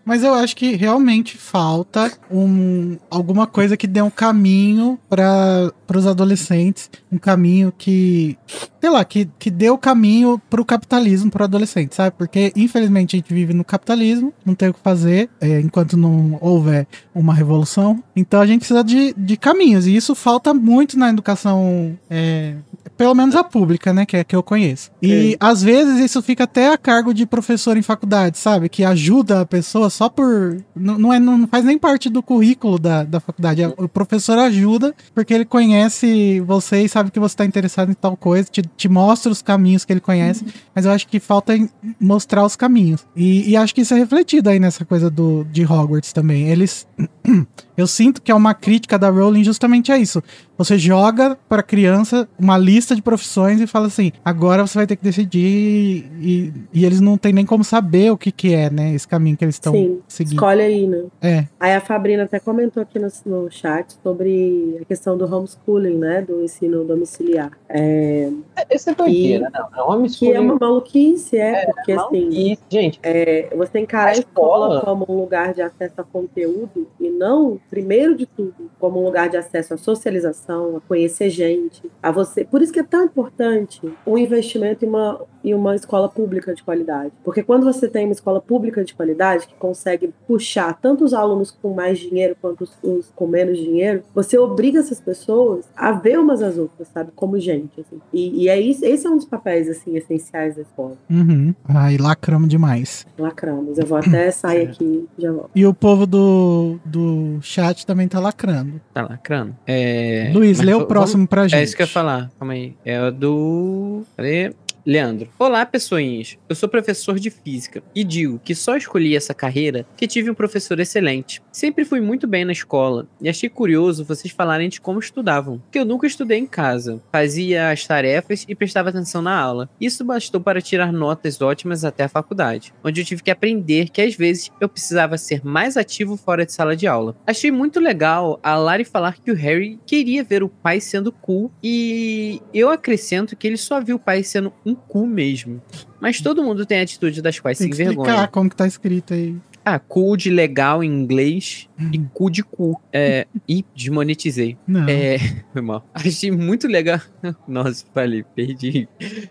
Mas 0.04 0.22
eu 0.22 0.32
acho 0.34 0.54
que 0.54 0.76
realmente 0.76 1.36
falta 1.36 2.12
um, 2.30 2.96
alguma 3.10 3.44
coisa 3.44 3.76
que 3.76 3.88
dê 3.88 4.00
um 4.00 4.08
caminho 4.08 4.96
para 5.08 5.72
os 5.92 6.06
adolescentes, 6.06 6.88
um 7.10 7.18
caminho 7.18 7.72
que, 7.76 8.38
sei 8.80 8.88
lá, 8.88 9.04
que, 9.04 9.28
que 9.36 9.50
dê 9.50 9.68
o 9.68 9.76
caminho 9.76 10.40
para 10.48 10.60
o 10.60 10.64
capitalismo 10.64 11.28
para 11.28 11.44
adolescente, 11.46 11.96
sabe? 11.96 12.14
Porque 12.16 12.52
infelizmente 12.54 13.16
a 13.16 13.18
gente 13.18 13.34
vive 13.34 13.52
no 13.52 13.64
capitalismo, 13.66 14.32
não 14.44 14.54
tem 14.54 14.68
o 14.68 14.74
que 14.74 14.80
fazer 14.80 15.28
é, 15.40 15.60
enquanto 15.60 15.96
não 15.96 16.38
houver 16.40 16.86
uma 17.14 17.34
revolução. 17.34 18.02
Então 18.14 18.40
a 18.40 18.46
gente 18.46 18.60
precisa 18.60 18.82
de, 18.82 19.14
de 19.16 19.36
caminhos, 19.36 19.86
e 19.86 19.94
isso 19.94 20.14
falta 20.14 20.54
muito 20.54 20.98
na 20.98 21.10
educação, 21.10 21.96
é, 22.08 22.54
pelo 22.96 23.14
menos 23.14 23.34
a 23.34 23.44
pública, 23.44 23.92
né, 23.92 24.06
que 24.06 24.16
é 24.16 24.24
que 24.24 24.34
eu 24.34 24.42
conheço. 24.42 24.90
E 25.02 25.34
é. 25.34 25.36
às 25.40 25.62
vezes 25.62 25.98
isso 25.98 26.22
fica 26.22 26.44
até 26.44 26.72
a 26.72 26.78
cargo 26.78 27.12
de 27.12 27.26
professor 27.26 27.76
em 27.76 27.82
faculdade, 27.82 28.38
sabe? 28.38 28.68
Que 28.68 28.84
ajuda 28.84 29.40
a 29.40 29.46
pessoa 29.46 29.90
só 29.90 30.08
por. 30.08 30.62
Não, 30.74 30.98
não, 30.98 31.12
é, 31.12 31.18
não 31.18 31.46
faz 31.46 31.64
nem 31.64 31.78
parte 31.78 32.08
do 32.08 32.22
currículo 32.22 32.78
da, 32.78 33.04
da 33.04 33.20
faculdade. 33.20 33.62
O 33.76 33.88
professor 33.88 34.38
ajuda 34.38 34.94
porque 35.14 35.32
ele 35.32 35.44
conhece 35.44 36.40
você 36.40 36.82
e 36.82 36.88
sabe 36.88 37.10
que 37.10 37.20
você 37.20 37.34
está 37.34 37.44
interessado 37.44 37.90
em 37.90 37.94
tal 37.94 38.16
coisa, 38.16 38.48
te, 38.50 38.62
te 38.76 38.88
mostra 38.88 39.30
os 39.30 39.42
caminhos 39.42 39.84
que 39.84 39.92
ele 39.92 40.00
conhece, 40.00 40.44
uhum. 40.44 40.50
mas 40.74 40.84
eu 40.84 40.92
acho 40.92 41.06
que 41.08 41.20
falta 41.20 41.54
mostrar 42.00 42.44
os 42.44 42.56
caminhos. 42.56 43.06
E, 43.14 43.50
e 43.50 43.55
acho 43.62 43.74
que 43.74 43.80
isso 43.80 43.94
é 43.94 43.98
refletido 43.98 44.48
aí 44.48 44.58
nessa 44.58 44.84
coisa 44.84 45.10
do, 45.10 45.44
de 45.44 45.64
Hogwarts 45.64 46.12
também. 46.12 46.48
Eles. 46.48 46.86
Eu 47.76 47.86
sinto 47.86 48.20
que 48.20 48.30
é 48.30 48.34
uma 48.34 48.54
crítica 48.54 48.98
da 48.98 49.08
Rowling 49.10 49.44
justamente 49.44 49.90
a 49.90 49.98
isso. 49.98 50.22
Você 50.58 50.78
joga 50.78 51.36
para 51.48 51.62
criança 51.62 52.28
uma 52.38 52.56
lista 52.56 52.94
de 52.94 53.02
profissões 53.02 53.60
e 53.60 53.66
fala 53.66 53.86
assim: 53.86 54.12
agora 54.24 54.66
você 54.66 54.78
vai 54.78 54.86
ter 54.86 54.96
que 54.96 55.04
decidir. 55.04 56.10
E, 56.20 56.52
e 56.72 56.84
eles 56.84 57.00
não 57.00 57.18
têm 57.18 57.32
nem 57.32 57.44
como 57.44 57.62
saber 57.62 58.10
o 58.10 58.16
que, 58.16 58.32
que 58.32 58.54
é, 58.54 58.70
né? 58.70 58.94
Esse 58.94 59.06
caminho 59.06 59.36
que 59.36 59.44
eles 59.44 59.56
estão 59.56 60.00
seguindo. 60.08 60.34
Escolhe 60.34 60.62
aí, 60.62 60.86
né? 60.86 61.04
É. 61.20 61.46
Aí 61.60 61.74
a 61.74 61.80
Fabrina 61.80 62.24
até 62.24 62.38
comentou 62.38 62.82
aqui 62.82 62.98
no, 62.98 63.08
no 63.26 63.50
chat 63.50 63.96
sobre 64.02 64.78
a 64.80 64.84
questão 64.84 65.16
do 65.16 65.24
homeschooling, 65.24 65.96
né? 65.98 66.22
Do 66.22 66.42
ensino 66.42 66.84
domiciliar. 66.84 67.50
É... 67.68 68.30
Esse 68.70 68.90
é 68.90 68.94
doideira, 68.94 69.50
e... 69.52 69.58
não. 69.58 69.68
É 69.76 69.82
homeschooling. 69.82 70.32
Que 70.32 70.36
é 70.36 70.40
uma 70.40 70.58
maluquice, 70.58 71.38
é, 71.38 71.62
é 71.62 71.66
porque 71.66 71.92
assim. 71.92 72.56
Gente, 72.70 72.98
é, 73.02 73.54
você 73.54 73.72
tem 73.72 73.86
encarar 73.86 74.10
a 74.10 74.12
escola, 74.12 74.76
escola 74.76 74.80
como 74.80 75.06
um 75.08 75.20
lugar 75.20 75.54
de 75.54 75.62
acesso 75.62 76.00
a 76.00 76.04
conteúdo 76.04 76.86
e 77.00 77.08
não, 77.08 77.58
primeiro 77.68 78.16
de 78.16 78.26
tudo, 78.26 78.70
como 78.78 79.00
um 79.00 79.04
lugar 79.04 79.28
de 79.28 79.36
acesso 79.36 79.74
à 79.74 79.76
socialização, 79.76 80.76
a 80.76 80.80
conhecer 80.80 81.30
gente, 81.30 81.90
a 82.02 82.10
você. 82.10 82.44
Por 82.44 82.62
isso 82.62 82.72
que 82.72 82.80
é 82.80 82.84
tão 82.84 83.04
importante 83.04 83.80
o 84.04 84.18
investimento 84.18 84.84
em 84.84 84.88
uma, 84.88 85.20
em 85.44 85.54
uma 85.54 85.74
escola 85.74 86.08
pública 86.08 86.54
de 86.54 86.62
qualidade. 86.62 87.12
Porque 87.24 87.42
quando 87.42 87.64
você 87.64 87.88
tem 87.88 88.04
uma 88.06 88.12
escola 88.12 88.40
pública 88.40 88.84
de 88.84 88.94
qualidade 88.94 89.46
que 89.46 89.54
consegue 89.54 90.12
puxar 90.26 90.74
tanto 90.74 91.04
os 91.04 91.14
alunos 91.14 91.50
com 91.50 91.74
mais 91.74 91.98
dinheiro 91.98 92.36
quanto 92.40 92.64
os, 92.64 92.78
os 92.82 93.12
com 93.14 93.26
menos 93.26 93.58
dinheiro, 93.58 94.02
você 94.14 94.38
obriga 94.38 94.80
essas 94.80 95.00
pessoas 95.00 95.66
a 95.76 95.92
ver 95.92 96.18
umas 96.18 96.42
às 96.42 96.58
outras, 96.58 96.88
sabe? 96.88 97.12
Como 97.14 97.38
gente. 97.38 97.80
Assim. 97.80 98.00
E, 98.12 98.44
e 98.44 98.48
é 98.48 98.60
isso, 98.60 98.84
esse 98.84 99.06
é 99.06 99.10
um 99.10 99.16
dos 99.16 99.26
papéis 99.26 99.68
assim 99.68 99.96
essenciais 99.96 100.56
da 100.56 100.62
escola. 100.62 100.96
Uhum. 101.10 101.54
Ai, 101.64 101.96
lacramos 101.96 102.48
demais. 102.48 103.06
Lacramos. 103.18 103.78
Eu 103.78 103.86
vou 103.86 103.98
até 103.98 104.30
sair 104.30 104.68
aqui 104.68 105.08
já 105.18 105.32
volto. 105.32 105.50
E 105.54 105.66
o 105.66 105.74
povo 105.74 106.06
do, 106.06 106.78
do 106.84 107.38
chat 107.56 107.86
também 107.86 108.06
tá 108.06 108.20
lacrando. 108.20 108.80
Tá 108.92 109.02
lacrando. 109.02 109.56
É... 109.66 110.30
Luiz, 110.34 110.58
Mas 110.58 110.66
lê 110.66 110.74
o 110.74 110.86
próximo 110.86 111.18
vamos... 111.20 111.30
pra 111.30 111.48
gente. 111.48 111.60
É 111.60 111.62
isso 111.62 111.74
que 111.74 111.82
eu 111.82 111.86
ia 111.86 111.92
falar. 111.92 112.30
Calma 112.38 112.52
aí. 112.52 112.74
É 112.84 113.00
o 113.00 113.10
do. 113.10 114.04
Cadê? 114.16 114.54
Leandro. 114.86 115.28
Olá, 115.36 115.66
pessoinhas. 115.66 116.38
Eu 116.48 116.54
sou 116.54 116.68
professor 116.68 117.18
de 117.18 117.28
física 117.28 117.82
e 117.92 118.04
digo 118.04 118.40
que 118.44 118.54
só 118.54 118.76
escolhi 118.76 119.16
essa 119.16 119.34
carreira 119.34 119.82
porque 119.82 120.06
tive 120.06 120.30
um 120.30 120.34
professor 120.34 120.78
excelente. 120.78 121.42
Sempre 121.50 121.84
fui 121.84 122.00
muito 122.00 122.24
bem 122.24 122.44
na 122.44 122.52
escola 122.52 123.08
e 123.20 123.28
achei 123.28 123.48
curioso 123.48 124.04
vocês 124.04 124.32
falarem 124.32 124.68
de 124.68 124.80
como 124.80 125.00
estudavam, 125.00 125.58
porque 125.58 125.80
eu 125.80 125.84
nunca 125.84 126.06
estudei 126.06 126.38
em 126.38 126.46
casa. 126.46 127.02
Fazia 127.10 127.72
as 127.72 127.84
tarefas 127.84 128.44
e 128.46 128.54
prestava 128.54 128.90
atenção 128.90 129.20
na 129.20 129.36
aula. 129.36 129.68
Isso 129.80 130.04
bastou 130.04 130.40
para 130.40 130.62
tirar 130.62 130.92
notas 130.92 131.42
ótimas 131.42 131.84
até 131.84 132.04
a 132.04 132.08
faculdade, 132.08 132.72
onde 132.84 133.00
eu 133.00 133.04
tive 133.04 133.24
que 133.24 133.30
aprender 133.32 133.88
que 133.88 134.00
às 134.00 134.14
vezes 134.14 134.52
eu 134.60 134.68
precisava 134.68 135.18
ser 135.18 135.44
mais 135.44 135.76
ativo 135.76 136.16
fora 136.16 136.46
de 136.46 136.52
sala 136.52 136.76
de 136.76 136.86
aula. 136.86 137.16
Achei 137.26 137.50
muito 137.50 137.80
legal 137.80 138.38
a 138.40 138.54
Lari 138.54 138.84
falar 138.84 139.18
que 139.18 139.32
o 139.32 139.34
Harry 139.34 139.80
queria 139.84 140.22
ver 140.22 140.44
o 140.44 140.48
pai 140.48 140.80
sendo 140.80 141.10
cool 141.10 141.50
e 141.60 142.40
eu 142.54 142.70
acrescento 142.70 143.34
que 143.34 143.48
ele 143.48 143.56
só 143.56 143.80
viu 143.80 143.96
o 143.96 143.98
pai 143.98 144.22
sendo 144.22 144.52
um 144.64 144.75
cu 144.88 145.06
mesmo. 145.06 145.60
Mas 146.00 146.20
todo 146.20 146.42
mundo 146.42 146.64
tem 146.64 146.80
atitude 146.80 147.22
das 147.22 147.38
quais 147.38 147.58
tem 147.58 147.72
se 147.72 147.82
envergonha. 147.82 148.28
como 148.28 148.50
que 148.50 148.56
tá 148.56 148.66
escrito 148.66 149.14
aí. 149.14 149.36
Ah, 149.68 149.80
cu 149.80 150.16
de 150.16 150.30
legal 150.30 150.84
em 150.84 150.86
inglês 150.86 151.68
e 151.92 151.98
cu 152.14 152.30
de 152.30 152.44
cu. 152.44 152.80
É, 152.92 153.26
e 153.48 153.64
desmonetizei. 153.74 154.56
Não. 154.64 154.88
É, 154.88 155.18
foi 155.52 155.60
mal. 155.60 155.84
Achei 155.92 156.30
muito 156.30 156.68
legal. 156.68 157.00
Nossa, 157.48 157.84
falei, 157.92 158.22
perdi. 158.22 158.88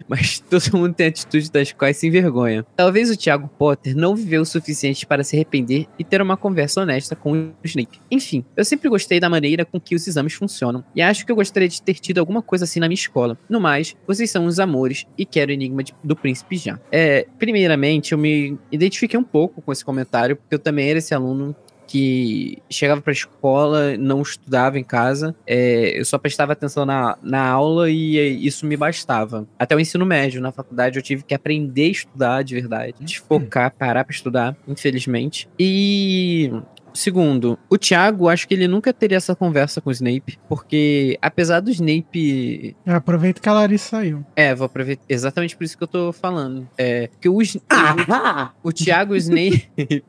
Mas 0.10 0.40
todo 0.40 0.78
mundo 0.78 0.94
tem 0.94 1.08
atitudes 1.08 1.50
das 1.50 1.72
quais 1.72 1.96
se 1.96 2.08
envergonha. 2.08 2.66
Talvez 2.76 3.10
o 3.10 3.16
Thiago 3.16 3.48
Potter 3.48 3.96
não 3.96 4.14
viveu 4.14 4.42
o 4.42 4.46
suficiente 4.46 5.06
para 5.06 5.24
se 5.24 5.38
arrepender 5.38 5.88
e 5.98 6.04
ter 6.04 6.22
uma 6.22 6.36
conversa 6.36 6.82
honesta 6.82 7.16
com 7.16 7.32
o 7.32 7.54
Snape. 7.64 8.02
Enfim, 8.12 8.44
eu 8.58 8.66
sempre 8.66 8.90
gostei 8.90 9.22
da 9.22 9.30
maneira 9.30 9.64
com 9.64 9.80
que 9.80 9.96
os 9.96 10.06
exames 10.06 10.34
funcionam 10.34 10.84
e 10.94 11.02
acho 11.02 11.26
que 11.26 11.32
eu 11.32 11.36
gostaria 11.38 11.70
de 11.70 11.82
ter 11.82 11.94
tido 11.94 12.18
alguma 12.18 12.42
coisa 12.42 12.66
assim 12.66 12.82
na 12.82 12.90
minha 12.90 12.96
escola. 12.96 13.38
No 13.48 13.62
mais, 13.62 13.96
vocês 14.06 14.30
são 14.30 14.48
os 14.48 14.60
amores 14.60 15.08
e 15.18 15.26
quero 15.26 15.52
o 15.52 15.54
enigma 15.54 15.82
de, 15.82 15.96
do 16.04 16.14
príncipe 16.14 16.58
já. 16.58 16.78
É, 16.92 17.26
primeiramente, 17.40 18.12
eu 18.12 18.18
me 18.18 18.58
identifiquei 18.70 19.18
um 19.18 19.24
pouco 19.24 19.62
com 19.62 19.72
esse 19.72 19.86
comentário 19.86 20.25
porque 20.34 20.56
eu 20.56 20.60
também 20.60 20.90
era 20.90 21.00
esse 21.00 21.14
aluno 21.14 21.54
que 21.88 22.58
chegava 22.70 23.02
para 23.02 23.12
a 23.12 23.14
escola, 23.14 23.98
não 23.98 24.22
estudava 24.22 24.80
em 24.80 24.84
casa, 24.84 25.36
é, 25.46 26.00
eu 26.00 26.06
só 26.06 26.18
prestava 26.18 26.54
atenção 26.54 26.86
na, 26.86 27.18
na 27.22 27.48
aula 27.48 27.90
e 27.90 28.46
isso 28.46 28.66
me 28.66 28.76
bastava. 28.76 29.48
Até 29.58 29.76
o 29.76 29.80
ensino 29.80 30.06
médio, 30.06 30.42
na 30.42 30.52
faculdade, 30.52 30.98
eu 30.98 31.04
tive 31.04 31.24
que 31.24 31.34
aprender 31.34 31.86
a 31.86 31.92
estudar 31.92 32.44
de 32.44 32.56
verdade, 32.56 32.96
desfocar, 33.00 33.72
parar 33.72 34.04
para 34.04 34.14
estudar, 34.14 34.58
infelizmente. 34.68 35.48
E 35.60 36.52
Segundo, 36.96 37.60
o 37.70 37.78
Thiago, 37.78 38.30
acho 38.30 38.48
que 38.48 38.54
ele 38.54 38.68
nunca 38.68 38.94
teria 38.94 39.18
essa 39.18 39.36
conversa 39.36 39.82
com 39.82 39.90
o 39.90 39.94
Snape, 39.94 40.40
porque 40.48 41.20
apesar 41.22 41.60
do 41.60 41.70
Snape. 41.70 42.76
Eu 42.86 42.96
aproveito 42.96 43.42
que 43.42 43.50
a 43.50 43.54
Larissa 43.54 43.90
saiu. 43.90 44.26
É, 44.36 44.56
vou 44.56 44.66
aproveitar. 44.66 45.04
Exatamente 45.10 45.58
por 45.58 45.66
isso 45.66 45.78
que 45.78 45.84
eu 45.84 45.88
tô 45.88 46.14
falando. 46.14 46.68
É, 46.78 47.10
que 47.20 47.28
o, 47.28 47.38
ah! 47.70 48.54
o, 48.64 48.70
o 48.70 48.74
Thiago 48.74 49.14
e 49.14 49.18
o 49.18 49.20
Snape. 49.20 49.70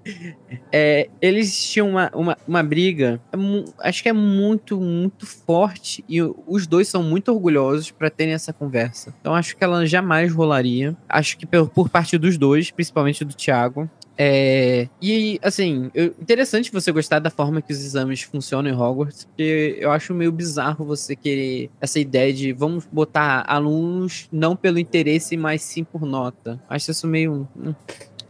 é, 0.72 1.08
eles 1.20 1.68
tinham 1.68 1.90
uma, 1.90 2.10
uma, 2.14 2.38
uma 2.46 2.62
briga, 2.62 3.20
é 3.32 3.88
acho 3.88 4.02
que 4.02 4.08
é 4.08 4.12
muito, 4.12 4.80
muito 4.80 5.26
forte, 5.26 6.04
e 6.08 6.22
os 6.22 6.66
dois 6.66 6.86
são 6.86 7.02
muito 7.02 7.32
orgulhosos 7.32 7.90
para 7.90 8.08
terem 8.10 8.32
essa 8.32 8.52
conversa. 8.52 9.12
Então 9.20 9.34
acho 9.34 9.56
que 9.56 9.64
ela 9.64 9.84
jamais 9.86 10.32
rolaria. 10.32 10.96
Acho 11.08 11.36
que 11.36 11.46
por, 11.46 11.68
por 11.68 11.88
parte 11.88 12.16
dos 12.16 12.38
dois, 12.38 12.70
principalmente 12.70 13.24
do 13.24 13.34
Thiago. 13.34 13.90
É, 14.18 14.88
e, 15.00 15.38
assim, 15.42 15.90
eu- 15.94 16.14
interessante 16.20 16.72
você 16.72 16.90
gostar 16.90 17.18
da 17.18 17.28
forma 17.28 17.60
que 17.60 17.72
os 17.72 17.84
exames 17.84 18.22
funcionam 18.22 18.70
em 18.70 18.74
Hogwarts, 18.74 19.24
porque 19.24 19.76
eu 19.78 19.90
acho 19.90 20.14
meio 20.14 20.32
bizarro 20.32 20.84
você 20.86 21.14
querer 21.14 21.70
essa 21.80 21.98
ideia 22.00 22.32
de 22.32 22.52
vamos 22.52 22.86
botar 22.90 23.44
alunos 23.46 24.26
não 24.32 24.56
pelo 24.56 24.78
interesse, 24.78 25.36
mas 25.36 25.62
sim 25.62 25.84
por 25.84 26.06
nota. 26.06 26.58
Acho 26.68 26.90
isso 26.90 27.06
meio. 27.06 27.46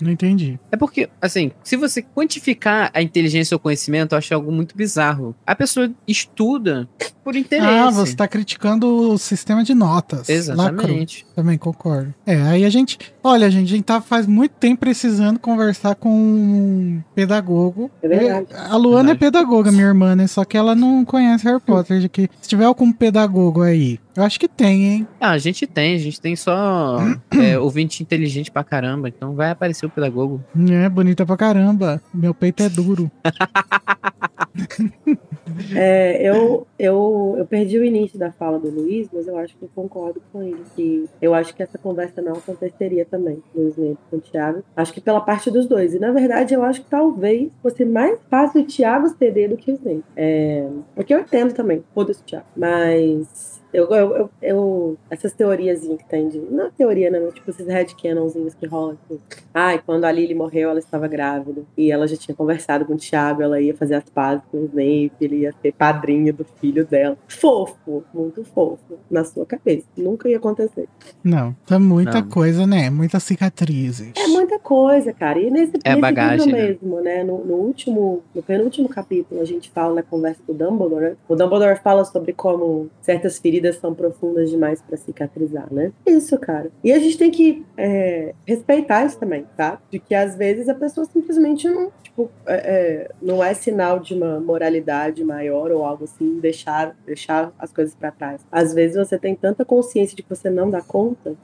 Não 0.00 0.10
entendi. 0.10 0.58
É 0.70 0.76
porque, 0.76 1.08
assim, 1.20 1.50
se 1.62 1.76
você 1.76 2.02
quantificar 2.02 2.90
a 2.94 3.02
inteligência 3.02 3.54
ou 3.54 3.58
conhecimento, 3.58 4.12
eu 4.12 4.18
acho 4.18 4.34
algo 4.34 4.52
muito 4.52 4.76
bizarro. 4.76 5.34
A 5.46 5.54
pessoa 5.54 5.90
estuda 6.06 6.88
por 7.24 7.34
interesse. 7.34 7.66
Ah, 7.66 7.90
você 7.90 8.14
tá 8.14 8.28
criticando 8.28 8.86
o 8.86 9.18
sistema 9.18 9.64
de 9.64 9.74
notas. 9.74 10.20
Lacro. 10.20 10.34
Exatamente. 10.34 11.26
Também 11.34 11.58
concordo. 11.58 12.14
É, 12.24 12.40
aí 12.42 12.64
a 12.64 12.70
gente. 12.70 12.98
Olha, 13.22 13.50
gente, 13.50 13.72
a 13.72 13.76
gente 13.76 13.84
tá 13.84 14.00
faz 14.00 14.26
muito 14.26 14.52
tempo 14.52 14.80
precisando 14.80 15.38
conversar 15.38 15.94
com 15.96 16.10
um 16.10 17.02
pedagogo. 17.14 17.90
É 18.02 18.08
verdade. 18.08 18.46
A 18.52 18.76
Luana 18.76 19.08
Verdade. 19.08 19.10
é 19.10 19.30
pedagoga, 19.30 19.72
minha 19.72 19.86
irmã, 19.86 20.14
né? 20.14 20.26
Só 20.26 20.44
que 20.44 20.56
ela 20.56 20.74
não 20.74 21.04
conhece 21.04 21.44
Harry 21.44 21.60
Potter. 21.60 22.00
De 22.00 22.08
que, 22.08 22.28
se 22.40 22.48
tiver 22.48 22.64
algum 22.64 22.92
pedagogo 22.92 23.62
aí, 23.62 23.98
eu 24.16 24.22
acho 24.22 24.40
que 24.40 24.48
tem, 24.48 24.84
hein? 24.84 25.08
Ah, 25.20 25.30
a 25.30 25.38
gente 25.38 25.66
tem, 25.66 25.94
a 25.94 25.98
gente 25.98 26.20
tem 26.20 26.36
só 26.36 26.98
é, 27.38 27.58
ouvinte 27.58 28.02
inteligente 28.02 28.50
pra 28.50 28.64
caramba, 28.64 29.08
então 29.08 29.34
vai 29.34 29.50
aparecer 29.50 29.86
o 29.86 29.90
pedagogo. 29.90 30.42
É, 30.70 30.88
bonita 30.88 31.26
pra 31.26 31.36
caramba. 31.36 32.00
Meu 32.12 32.34
peito 32.34 32.62
é 32.62 32.68
duro. 32.68 33.10
É, 35.74 36.28
eu, 36.28 36.66
eu, 36.78 37.34
eu 37.38 37.46
perdi 37.46 37.78
o 37.78 37.84
início 37.84 38.18
da 38.18 38.32
fala 38.32 38.58
do 38.58 38.68
Luiz, 38.68 39.08
mas 39.12 39.26
eu 39.26 39.36
acho 39.38 39.56
que 39.56 39.64
eu 39.64 39.70
concordo 39.74 40.20
com 40.32 40.42
ele. 40.42 40.62
Que 40.74 41.08
eu 41.20 41.34
acho 41.34 41.54
que 41.54 41.62
essa 41.62 41.78
conversa 41.78 42.20
não 42.20 42.32
aconteceria 42.32 43.04
também, 43.04 43.42
no 43.54 43.68
Snape 43.68 43.98
com 44.10 44.16
o 44.16 44.20
Thiago. 44.20 44.62
Acho 44.76 44.92
que 44.92 45.00
pela 45.00 45.20
parte 45.20 45.50
dos 45.50 45.66
dois. 45.66 45.94
E 45.94 45.98
na 45.98 46.12
verdade, 46.12 46.54
eu 46.54 46.62
acho 46.62 46.82
que 46.82 46.90
talvez 46.90 47.50
fosse 47.62 47.84
mais 47.84 48.18
fácil 48.28 48.62
o 48.62 48.66
Thiago 48.66 49.08
ceder 49.18 49.50
do 49.50 49.56
que 49.56 49.70
o 49.70 49.74
Snape. 49.74 50.04
É, 50.16 50.68
porque 50.94 51.14
eu 51.14 51.20
entendo 51.20 51.52
também, 51.52 51.82
foda-se 51.94 52.20
o 52.20 52.24
Thiago. 52.24 52.46
Mas. 52.56 53.55
Eu, 53.72 53.84
eu, 53.90 54.16
eu, 54.16 54.30
eu- 54.40 54.96
essas 55.10 55.32
teoriazinhas 55.32 55.98
que 55.98 56.08
tem 56.08 56.28
de. 56.28 56.38
Não 56.38 56.66
é 56.66 56.70
teoria, 56.76 57.10
né? 57.10 57.20
Mas 57.20 57.34
tipo 57.34 57.50
esses 57.50 57.66
headcanonzinhos 57.66 58.54
que 58.54 58.66
rolam. 58.66 58.96
Tipo, 59.08 59.20
ai, 59.52 59.80
quando 59.84 60.04
a 60.04 60.12
Lily 60.12 60.34
morreu, 60.34 60.70
ela 60.70 60.78
estava 60.78 61.06
grávida. 61.08 61.62
E 61.76 61.90
ela 61.90 62.06
já 62.06 62.16
tinha 62.16 62.34
conversado 62.34 62.84
com 62.84 62.94
o 62.94 62.96
Thiago, 62.96 63.42
ela 63.42 63.60
ia 63.60 63.74
fazer 63.74 63.94
as 63.96 64.04
pazes 64.04 64.42
com 64.50 64.58
o 64.58 64.64
Snape, 64.66 65.12
ele 65.20 65.36
ia 65.40 65.54
ser 65.60 65.72
padrinho 65.72 66.32
do 66.32 66.44
filho 66.60 66.84
dela. 66.86 67.16
Fofo, 67.28 68.04
muito 68.14 68.44
fofo. 68.44 68.98
Na 69.10 69.24
sua 69.24 69.44
cabeça. 69.44 69.84
Nunca 69.96 70.28
ia 70.28 70.36
acontecer. 70.38 70.88
Não, 71.22 71.54
tá 71.66 71.78
muita 71.78 72.20
Não. 72.20 72.28
coisa, 72.28 72.66
né? 72.66 72.88
Muitas 72.88 73.22
cicatrizes. 73.24 74.12
É 74.16 74.26
muita 74.28 74.58
coisa, 74.58 75.12
cara. 75.12 75.38
E 75.38 75.50
nesse, 75.50 75.72
É 75.84 75.90
nesse 75.90 76.00
bagagem, 76.00 76.46
livro 76.46 76.52
né? 76.60 76.66
mesmo, 76.68 77.00
né? 77.00 77.24
No, 77.24 77.44
no 77.44 77.54
último, 77.54 78.22
no 78.34 78.42
penúltimo 78.42 78.88
capítulo, 78.88 79.40
a 79.40 79.44
gente 79.44 79.70
fala 79.70 79.94
na 79.96 80.02
conversa 80.02 80.40
do 80.46 80.54
Dumbledore, 80.54 81.02
né? 81.02 81.16
O 81.28 81.34
Dumbledore 81.34 81.78
fala 81.80 82.04
sobre 82.04 82.32
como 82.32 82.88
certas 83.02 83.38
feridas 83.38 83.55
são 83.76 83.94
profundas 83.94 84.50
demais 84.50 84.80
pra 84.82 84.96
cicatrizar, 84.96 85.72
né? 85.72 85.92
Isso, 86.06 86.38
cara. 86.38 86.70
E 86.82 86.92
a 86.92 86.98
gente 86.98 87.18
tem 87.18 87.30
que 87.30 87.64
é, 87.76 88.34
respeitar 88.46 89.04
isso 89.04 89.18
também, 89.18 89.46
tá? 89.56 89.80
De 89.90 89.98
que 89.98 90.14
às 90.14 90.36
vezes 90.36 90.68
a 90.68 90.74
pessoa 90.74 91.06
simplesmente 91.06 91.68
não, 91.68 91.90
tipo, 92.02 92.30
é, 92.46 92.54
é, 92.54 93.10
não 93.20 93.42
é 93.42 93.54
sinal 93.54 93.98
de 93.98 94.14
uma 94.14 94.40
moralidade 94.40 95.24
maior 95.24 95.70
ou 95.70 95.84
algo 95.84 96.04
assim, 96.04 96.38
deixar, 96.40 96.96
deixar 97.04 97.52
as 97.58 97.72
coisas 97.72 97.94
pra 97.94 98.10
trás. 98.10 98.40
Às 98.50 98.72
vezes 98.74 98.96
você 98.96 99.18
tem 99.18 99.34
tanta 99.34 99.64
consciência 99.64 100.16
de 100.16 100.22
que 100.22 100.30
você 100.30 100.50
não 100.50 100.70
dá 100.70 100.80
conta 100.80 101.36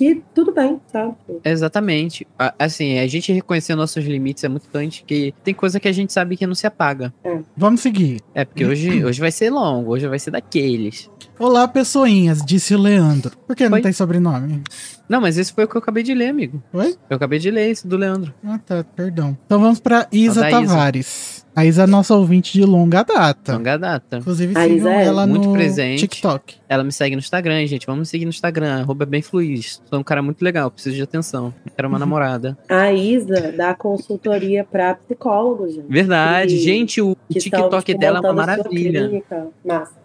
que 0.00 0.22
tudo 0.34 0.50
bem, 0.52 0.80
sabe? 0.90 1.14
Exatamente. 1.44 2.26
A- 2.38 2.54
Assim, 2.58 2.98
a 2.98 3.06
gente 3.06 3.30
reconhecer 3.32 3.74
nossos 3.74 4.02
limites 4.04 4.42
é 4.44 4.48
muito 4.48 4.62
importante, 4.62 5.04
que 5.06 5.34
tem 5.44 5.52
coisa 5.52 5.78
que 5.78 5.86
a 5.88 5.92
gente 5.92 6.10
sabe 6.12 6.36
que 6.38 6.46
não 6.46 6.54
se 6.54 6.66
apaga. 6.66 7.12
Vamos 7.56 7.80
seguir. 7.82 8.20
É, 8.34 8.44
porque 8.46 8.64
hoje, 8.64 9.04
hoje 9.04 9.20
vai 9.20 9.30
ser 9.30 9.50
longo, 9.50 9.90
hoje 9.92 10.08
vai 10.08 10.18
ser 10.18 10.30
daqueles. 10.30 11.10
Olá, 11.38 11.66
pessoinhas, 11.68 12.42
disse 12.44 12.74
o 12.74 12.78
Leandro. 12.78 13.36
Por 13.46 13.54
que 13.56 13.68
não 13.68 13.76
Oi? 13.76 13.82
tem 13.82 13.92
sobrenome? 13.92 14.62
Não, 15.08 15.20
mas 15.20 15.36
esse 15.38 15.52
foi 15.52 15.64
o 15.64 15.68
que 15.68 15.76
eu 15.76 15.80
acabei 15.80 16.02
de 16.02 16.14
ler, 16.14 16.28
amigo. 16.28 16.62
Oi? 16.72 16.96
Eu 17.08 17.16
acabei 17.16 17.38
de 17.38 17.50
ler 17.50 17.70
esse 17.70 17.86
do 17.86 17.96
Leandro. 17.96 18.32
Ah, 18.44 18.58
tá, 18.58 18.84
perdão. 18.96 19.36
Então 19.46 19.58
vamos 19.60 19.80
pra 19.80 20.06
Isa 20.12 20.40
da 20.40 20.50
Isa. 20.50 20.60
Tavares. 20.60 21.46
A 21.56 21.64
Isa 21.66 21.82
é 21.82 21.86
nossa 21.86 22.14
ouvinte 22.14 22.52
de 22.52 22.64
longa 22.64 23.02
data. 23.02 23.54
Longa 23.54 23.76
data. 23.76 24.18
Inclusive, 24.18 24.56
A 24.56 24.62
sigam 24.62 24.76
Isa 24.76 24.90
é 24.92 25.04
ela 25.04 25.26
muito 25.26 25.48
no 25.48 25.52
presente. 25.52 26.00
TikTok. 26.00 26.59
Ela 26.70 26.84
me 26.84 26.92
segue 26.92 27.16
no 27.16 27.18
Instagram, 27.20 27.66
gente. 27.66 27.84
Vamos 27.84 28.00
me 28.00 28.06
seguir 28.06 28.24
no 28.24 28.30
Instagram, 28.30 28.80
arroba 28.80 29.04
bem 29.04 29.20
fluiz. 29.20 29.82
Sou 29.90 29.98
um 29.98 30.04
cara 30.04 30.22
muito 30.22 30.40
legal, 30.40 30.70
preciso 30.70 30.94
de 30.94 31.02
atenção. 31.02 31.52
Quero 31.76 31.88
uma 31.88 31.98
namorada. 31.98 32.56
A 32.68 32.92
Isa 32.92 33.52
dá 33.56 33.74
consultoria 33.74 34.62
pra 34.64 34.94
psicólogos, 34.94 35.74
gente. 35.74 35.88
Verdade. 35.88 36.54
Que- 36.54 36.60
Gente, 36.60 37.00
o 37.02 37.16
que 37.28 37.40
TikTok 37.40 37.84
tipo, 37.84 37.98
dela 37.98 38.18
é 38.18 38.20
uma 38.20 38.32
maravilha. 38.32 39.10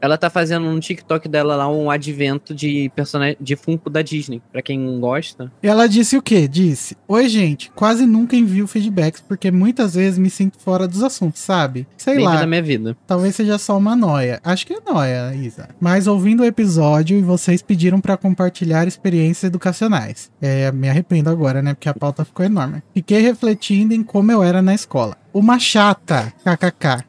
Ela 0.02 0.18
tá 0.18 0.30
fazendo 0.30 0.72
no 0.72 0.80
TikTok 0.80 1.28
dela 1.30 1.56
lá 1.56 1.70
um 1.70 1.92
advento 1.92 2.54
de 2.56 2.92
personagem 2.96 3.38
de 3.40 3.56
Funko 3.56 3.88
da 3.90 4.02
Disney. 4.02 4.42
Pra 4.52 4.62
quem 4.64 5.00
gosta. 5.00 5.52
E 5.62 5.68
ela 5.68 5.88
disse 5.88 6.18
o 6.18 6.22
quê? 6.22 6.48
Disse: 6.48 6.98
Oi, 7.08 7.28
gente, 7.30 7.70
quase 7.76 8.08
nunca 8.08 8.36
envio 8.36 8.66
feedbacks 8.68 9.22
porque 9.22 9.52
muitas 9.52 9.94
vezes 9.94 10.18
me 10.18 10.30
sinto 10.32 10.58
fora 10.60 10.88
dos 10.88 11.04
assuntos, 11.04 11.42
sabe? 11.42 11.88
Sei 11.98 12.16
Bem 12.16 12.26
lá. 12.26 12.40
da 12.40 12.48
minha 12.48 12.62
vida. 12.64 12.98
Talvez 13.06 13.36
seja 13.36 13.58
só 13.60 13.78
uma 13.78 13.96
noia. 13.96 14.40
Acho 14.44 14.66
que 14.66 14.74
é 14.74 14.80
noia, 14.80 15.36
Isa. 15.36 15.70
Mas 15.80 16.08
ouvindo 16.08 16.42
o 16.42 16.46
episódio 16.56 17.18
e 17.18 17.22
vocês 17.22 17.62
pediram 17.62 18.00
pra 18.00 18.16
compartilhar 18.16 18.88
experiências 18.88 19.44
educacionais. 19.44 20.32
É, 20.42 20.72
me 20.72 20.88
arrependo 20.88 21.30
agora, 21.30 21.62
né? 21.62 21.74
Porque 21.74 21.90
a 21.90 21.94
pauta 21.94 22.24
ficou 22.24 22.46
enorme. 22.46 22.82
Fiquei 22.94 23.20
refletindo 23.20 23.94
em 23.94 24.02
como 24.02 24.32
eu 24.32 24.42
era 24.42 24.62
na 24.62 24.74
escola. 24.74 25.18
Uma 25.34 25.60
chata, 25.60 26.34
kkk. 26.46 27.04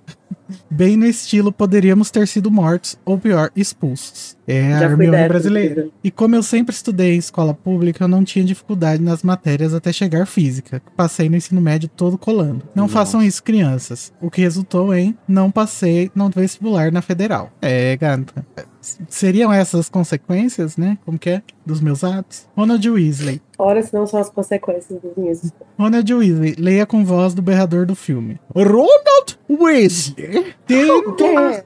Bem 0.70 0.96
no 0.96 1.06
estilo 1.06 1.52
poderíamos 1.52 2.10
ter 2.10 2.26
sido 2.28 2.50
mortos 2.50 2.98
ou 3.04 3.18
pior, 3.18 3.50
expulsos. 3.56 4.36
É 4.46 4.74
a 4.74 4.80
Já 4.80 4.96
fui 4.96 5.06
Hermione 5.06 5.28
brasileira. 5.28 5.88
E 6.04 6.10
como 6.10 6.36
eu 6.36 6.42
sempre 6.42 6.74
estudei 6.74 7.14
em 7.14 7.18
escola 7.18 7.52
pública, 7.52 8.04
eu 8.04 8.08
não 8.08 8.22
tinha 8.22 8.44
dificuldade 8.44 9.02
nas 9.02 9.22
matérias 9.22 9.74
até 9.74 9.92
chegar 9.92 10.26
física. 10.26 10.80
Passei 10.96 11.28
no 11.28 11.36
ensino 11.36 11.60
médio 11.60 11.88
todo 11.88 12.16
colando. 12.16 12.62
Não 12.74 12.84
Nossa. 12.84 12.94
façam 12.94 13.22
isso, 13.22 13.42
crianças. 13.42 14.12
O 14.20 14.30
que 14.30 14.40
resultou 14.40 14.94
em 14.94 15.16
não 15.26 15.50
passei 15.50 16.10
no 16.14 16.30
vestibular 16.30 16.92
na 16.92 17.02
federal. 17.02 17.50
É, 17.60 17.96
gata. 17.96 18.46
Seriam 19.08 19.52
essas 19.52 19.88
consequências, 19.88 20.76
né? 20.76 20.96
Como 21.04 21.18
que 21.18 21.30
é? 21.30 21.42
Dos 21.64 21.80
meus 21.80 22.04
atos? 22.04 22.46
Ronald 22.56 22.88
Weasley. 22.88 23.40
Ora, 23.58 23.82
se 23.82 23.92
não 23.92 24.06
são 24.06 24.20
as 24.20 24.30
consequências 24.30 25.00
das 25.02 25.16
minhas. 25.16 25.52
Ronald 25.76 26.14
Weasley, 26.14 26.54
leia 26.56 26.86
com 26.86 27.04
voz 27.04 27.34
do 27.34 27.42
berrador 27.42 27.84
do 27.84 27.96
filme. 27.96 28.38
Ronald 28.54 29.38
Weasley, 29.48 30.35
tendo 30.66 31.16
É, 31.22 31.64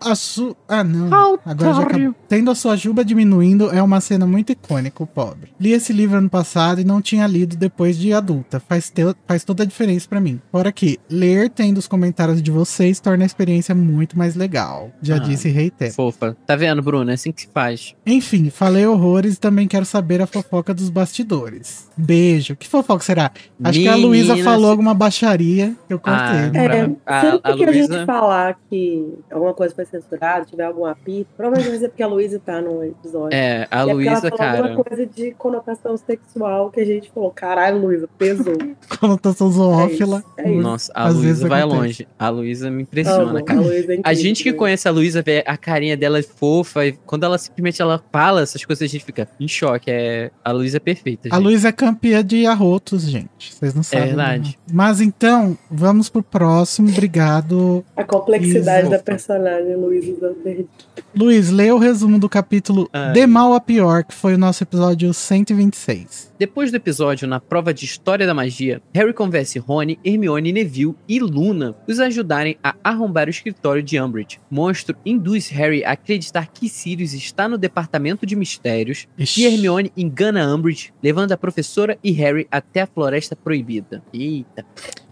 a 0.00 0.14
sua... 0.14 0.56
Ah, 0.68 0.84
não. 0.84 1.38
Agora 1.44 1.74
já 1.74 1.82
acabou. 1.82 2.14
Tendo 2.28 2.50
a 2.50 2.54
sua 2.54 2.76
juba 2.76 3.04
diminuindo 3.04 3.70
é 3.70 3.82
uma 3.82 4.00
cena 4.00 4.26
muito 4.26 4.52
icônica, 4.52 5.02
o 5.02 5.06
pobre. 5.06 5.52
Li 5.60 5.72
esse 5.72 5.92
livro 5.92 6.18
ano 6.18 6.28
passado 6.30 6.80
e 6.80 6.84
não 6.84 7.00
tinha 7.00 7.26
lido 7.26 7.56
depois 7.56 7.98
de 7.98 8.12
adulta. 8.12 8.60
Faz, 8.60 8.90
te- 8.90 9.14
faz 9.26 9.44
toda 9.44 9.62
a 9.62 9.66
diferença 9.66 10.08
pra 10.08 10.20
mim. 10.20 10.40
Fora 10.50 10.70
que, 10.72 10.98
ler 11.10 11.50
tendo 11.50 11.78
os 11.78 11.88
comentários 11.88 12.42
de 12.42 12.50
vocês 12.50 13.00
torna 13.00 13.24
a 13.24 13.26
experiência 13.26 13.74
muito 13.74 14.16
mais 14.18 14.34
legal. 14.34 14.90
Já 15.02 15.16
Ah. 15.16 15.18
disse 15.18 15.48
e 15.48 15.52
reitero. 15.52 15.92
Fofa. 15.92 16.36
Tá 16.46 16.56
vendo, 16.56 16.82
Bruno? 16.82 17.10
É 17.10 17.14
assim 17.14 17.32
que 17.32 17.42
se 17.42 17.48
faz. 17.52 17.94
Enfim, 18.06 18.50
falei 18.50 18.86
horrores 18.86 19.34
e 19.34 19.40
também 19.40 19.66
quero 19.68 19.84
saber 19.84 20.20
a 20.22 20.26
fofoca 20.26 20.72
dos 20.74 20.90
bastidores. 20.90 21.88
Beijo. 21.96 22.56
Que 22.56 22.68
fofoca 22.68 23.04
será? 23.04 23.30
Acho 23.62 23.78
que 23.80 23.88
a 23.88 23.96
Luísa 23.96 24.36
falou 24.38 24.70
alguma 24.70 24.94
baixaria 24.94 25.74
que 25.86 25.94
eu 25.94 25.98
cortei. 25.98 26.16
Ah, 26.26 26.50
né? 26.50 26.66
É, 26.76 26.90
a- 27.06 27.20
sempre 27.22 27.40
a 27.52 27.56
que 27.72 27.78
a 27.78 27.82
gente 27.82 28.06
falar 28.06 28.58
que 28.68 29.14
alguma 29.30 29.54
coisa 29.54 29.74
foi 29.74 29.84
censurada, 29.84 30.44
tiver 30.44 30.64
algum 30.64 30.84
apito, 30.84 31.28
provavelmente 31.36 31.78
ser 31.78 31.88
porque 31.88 32.02
a 32.02 32.06
Luísa 32.06 32.40
tá 32.44 32.60
no 32.60 32.82
episódio. 32.84 33.36
É, 33.36 33.66
a 33.70 33.80
é 33.80 33.84
Luísa, 33.92 34.30
cara. 34.30 34.58
alguma 34.64 34.84
coisa 34.84 35.06
de 35.06 35.30
conotação 35.32 35.96
sexual 35.96 36.70
que 36.70 36.80
a 36.80 36.84
gente 36.84 37.10
falou, 37.10 37.30
caralho, 37.30 37.78
Luísa, 37.78 38.08
pesou. 38.18 38.56
Conotação 39.00 39.50
zoófila. 39.50 40.22
É 40.36 40.50
isso. 40.50 40.60
Nossa, 40.60 40.92
a 40.94 41.08
Luísa 41.08 41.48
vai 41.48 41.62
acontece. 41.62 41.82
longe. 41.82 42.08
A 42.18 42.28
Luísa 42.28 42.70
me 42.70 42.82
impressiona, 42.82 43.30
Amo, 43.30 43.44
cara. 43.44 43.60
a 43.60 43.64
é 43.64 43.66
A 43.66 43.82
incrível, 43.82 44.14
gente 44.14 44.42
que 44.42 44.52
né? 44.52 44.58
conhece 44.58 44.88
a 44.88 44.90
Luísa 44.90 45.22
vê 45.22 45.44
a 45.46 45.56
carinha 45.56 45.96
dela 45.96 46.18
é 46.18 46.22
fofa 46.22 46.86
e 46.86 46.92
quando 46.92 47.24
ela 47.24 47.38
simplesmente 47.38 47.80
ela 47.82 48.02
fala 48.12 48.42
essas 48.42 48.64
coisas 48.64 48.82
a 48.82 48.86
gente 48.86 49.04
fica 49.04 49.28
em 49.38 49.48
choque. 49.48 49.90
É, 49.90 50.30
a 50.44 50.52
Luísa 50.52 50.76
é 50.78 50.80
perfeita. 50.80 51.28
A 51.30 51.36
gente. 51.36 51.44
Luísa 51.44 51.68
é 51.68 51.72
campeã 51.72 52.24
de 52.24 52.46
arrotos, 52.46 53.02
gente. 53.02 53.54
Vocês 53.54 53.74
não 53.74 53.82
sabem. 53.82 54.06
verdade. 54.08 54.58
né? 54.66 54.72
Mas 54.72 55.00
então, 55.00 55.56
vamos 55.70 56.08
pro 56.08 56.22
próximo. 56.22 56.88
Obrigado. 56.88 57.55
A 57.96 58.04
complexidade 58.04 58.82
Isso. 58.82 58.90
da 58.90 58.98
personagem 58.98 59.76
Luísa 59.76 60.14
Zanderdi. 60.20 60.68
Luiz, 61.14 61.50
leia 61.50 61.74
o 61.74 61.78
resumo 61.78 62.18
do 62.18 62.28
capítulo 62.28 62.88
Ai. 62.92 63.12
De 63.12 63.26
Mal 63.26 63.54
a 63.54 63.60
Pior, 63.60 64.04
que 64.04 64.14
foi 64.14 64.34
o 64.34 64.38
nosso 64.38 64.62
episódio 64.62 65.12
126. 65.12 66.32
Depois 66.38 66.70
do 66.70 66.76
episódio, 66.76 67.26
na 67.26 67.40
prova 67.40 67.72
de 67.72 67.86
História 67.86 68.26
da 68.26 68.34
Magia, 68.34 68.82
Harry 68.94 69.14
convence 69.14 69.58
Rony, 69.58 69.98
Hermione, 70.04 70.52
Neville 70.52 70.94
e 71.08 71.18
Luna 71.18 71.74
os 71.88 71.98
ajudarem 71.98 72.58
a 72.62 72.74
arrombar 72.84 73.26
o 73.26 73.30
escritório 73.30 73.82
de 73.82 73.98
Umbridge. 73.98 74.38
Monstro 74.50 74.94
induz 75.04 75.48
Harry 75.48 75.82
a 75.82 75.92
acreditar 75.92 76.48
que 76.48 76.68
Sirius 76.68 77.14
está 77.14 77.48
no 77.48 77.56
departamento 77.56 78.26
de 78.26 78.36
mistérios 78.36 79.08
Ixi. 79.18 79.40
e 79.40 79.46
Hermione 79.46 79.90
engana 79.96 80.54
Umbridge, 80.54 80.92
levando 81.02 81.32
a 81.32 81.38
professora 81.38 81.98
e 82.04 82.12
Harry 82.12 82.46
até 82.50 82.82
a 82.82 82.86
Floresta 82.86 83.34
Proibida. 83.34 84.02
Eita. 84.12 84.62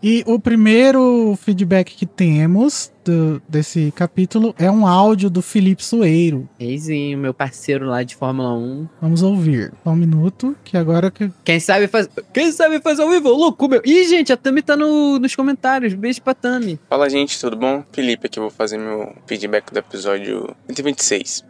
E 0.03 0.23
o 0.27 0.39
primeiro 0.39 1.35
feedback 1.41 1.97
que 1.97 2.05
temos 2.05 2.93
do- 3.05 3.43
desse 3.49 3.93
capítulo 3.95 4.55
é 4.59 4.71
um 4.71 4.87
áudio 4.87 5.29
do 5.31 5.43
Felipe 5.43 5.85
Sueiro. 5.85 6.49
Reizinho, 6.59 7.19
meu 7.19 7.35
parceiro 7.35 7.87
lá 7.87 8.03
de 8.03 8.15
Fórmula 8.17 8.53
1. 8.55 8.89
Vamos 9.01 9.23
ouvir. 9.23 9.73
Só 9.85 9.91
um 9.91 9.97
minuto, 9.97 10.57
que 10.65 10.77
agora 10.77 11.11
que. 11.11 11.31
Quem 11.45 11.61
sabe 11.61 11.87
faz. 11.87 12.09
Quem 12.33 12.51
sabe 12.53 12.81
faz 12.81 12.99
ao 13.01 13.09
vivo, 13.11 13.29
louco, 13.31 13.69
meu. 13.69 13.83
Ih, 13.85 14.05
gente, 14.09 14.33
a 14.33 14.37
Tami 14.37 14.63
tá 14.63 14.77
no- 14.77 15.19
nos 15.19 15.35
comentários. 15.37 15.95
Beijo 15.95 16.23
pra 16.23 16.35
Tami. 16.35 16.79
Fala 16.89 17.09
gente, 17.09 17.39
tudo 17.41 17.57
bom? 17.57 17.85
Felipe 17.93 18.27
aqui, 18.27 18.41
vou 18.41 18.51
fazer 18.51 18.79
meu 18.79 19.15
feedback 19.27 19.73
do 19.73 19.79
episódio 19.79 20.55
126. 20.67 21.45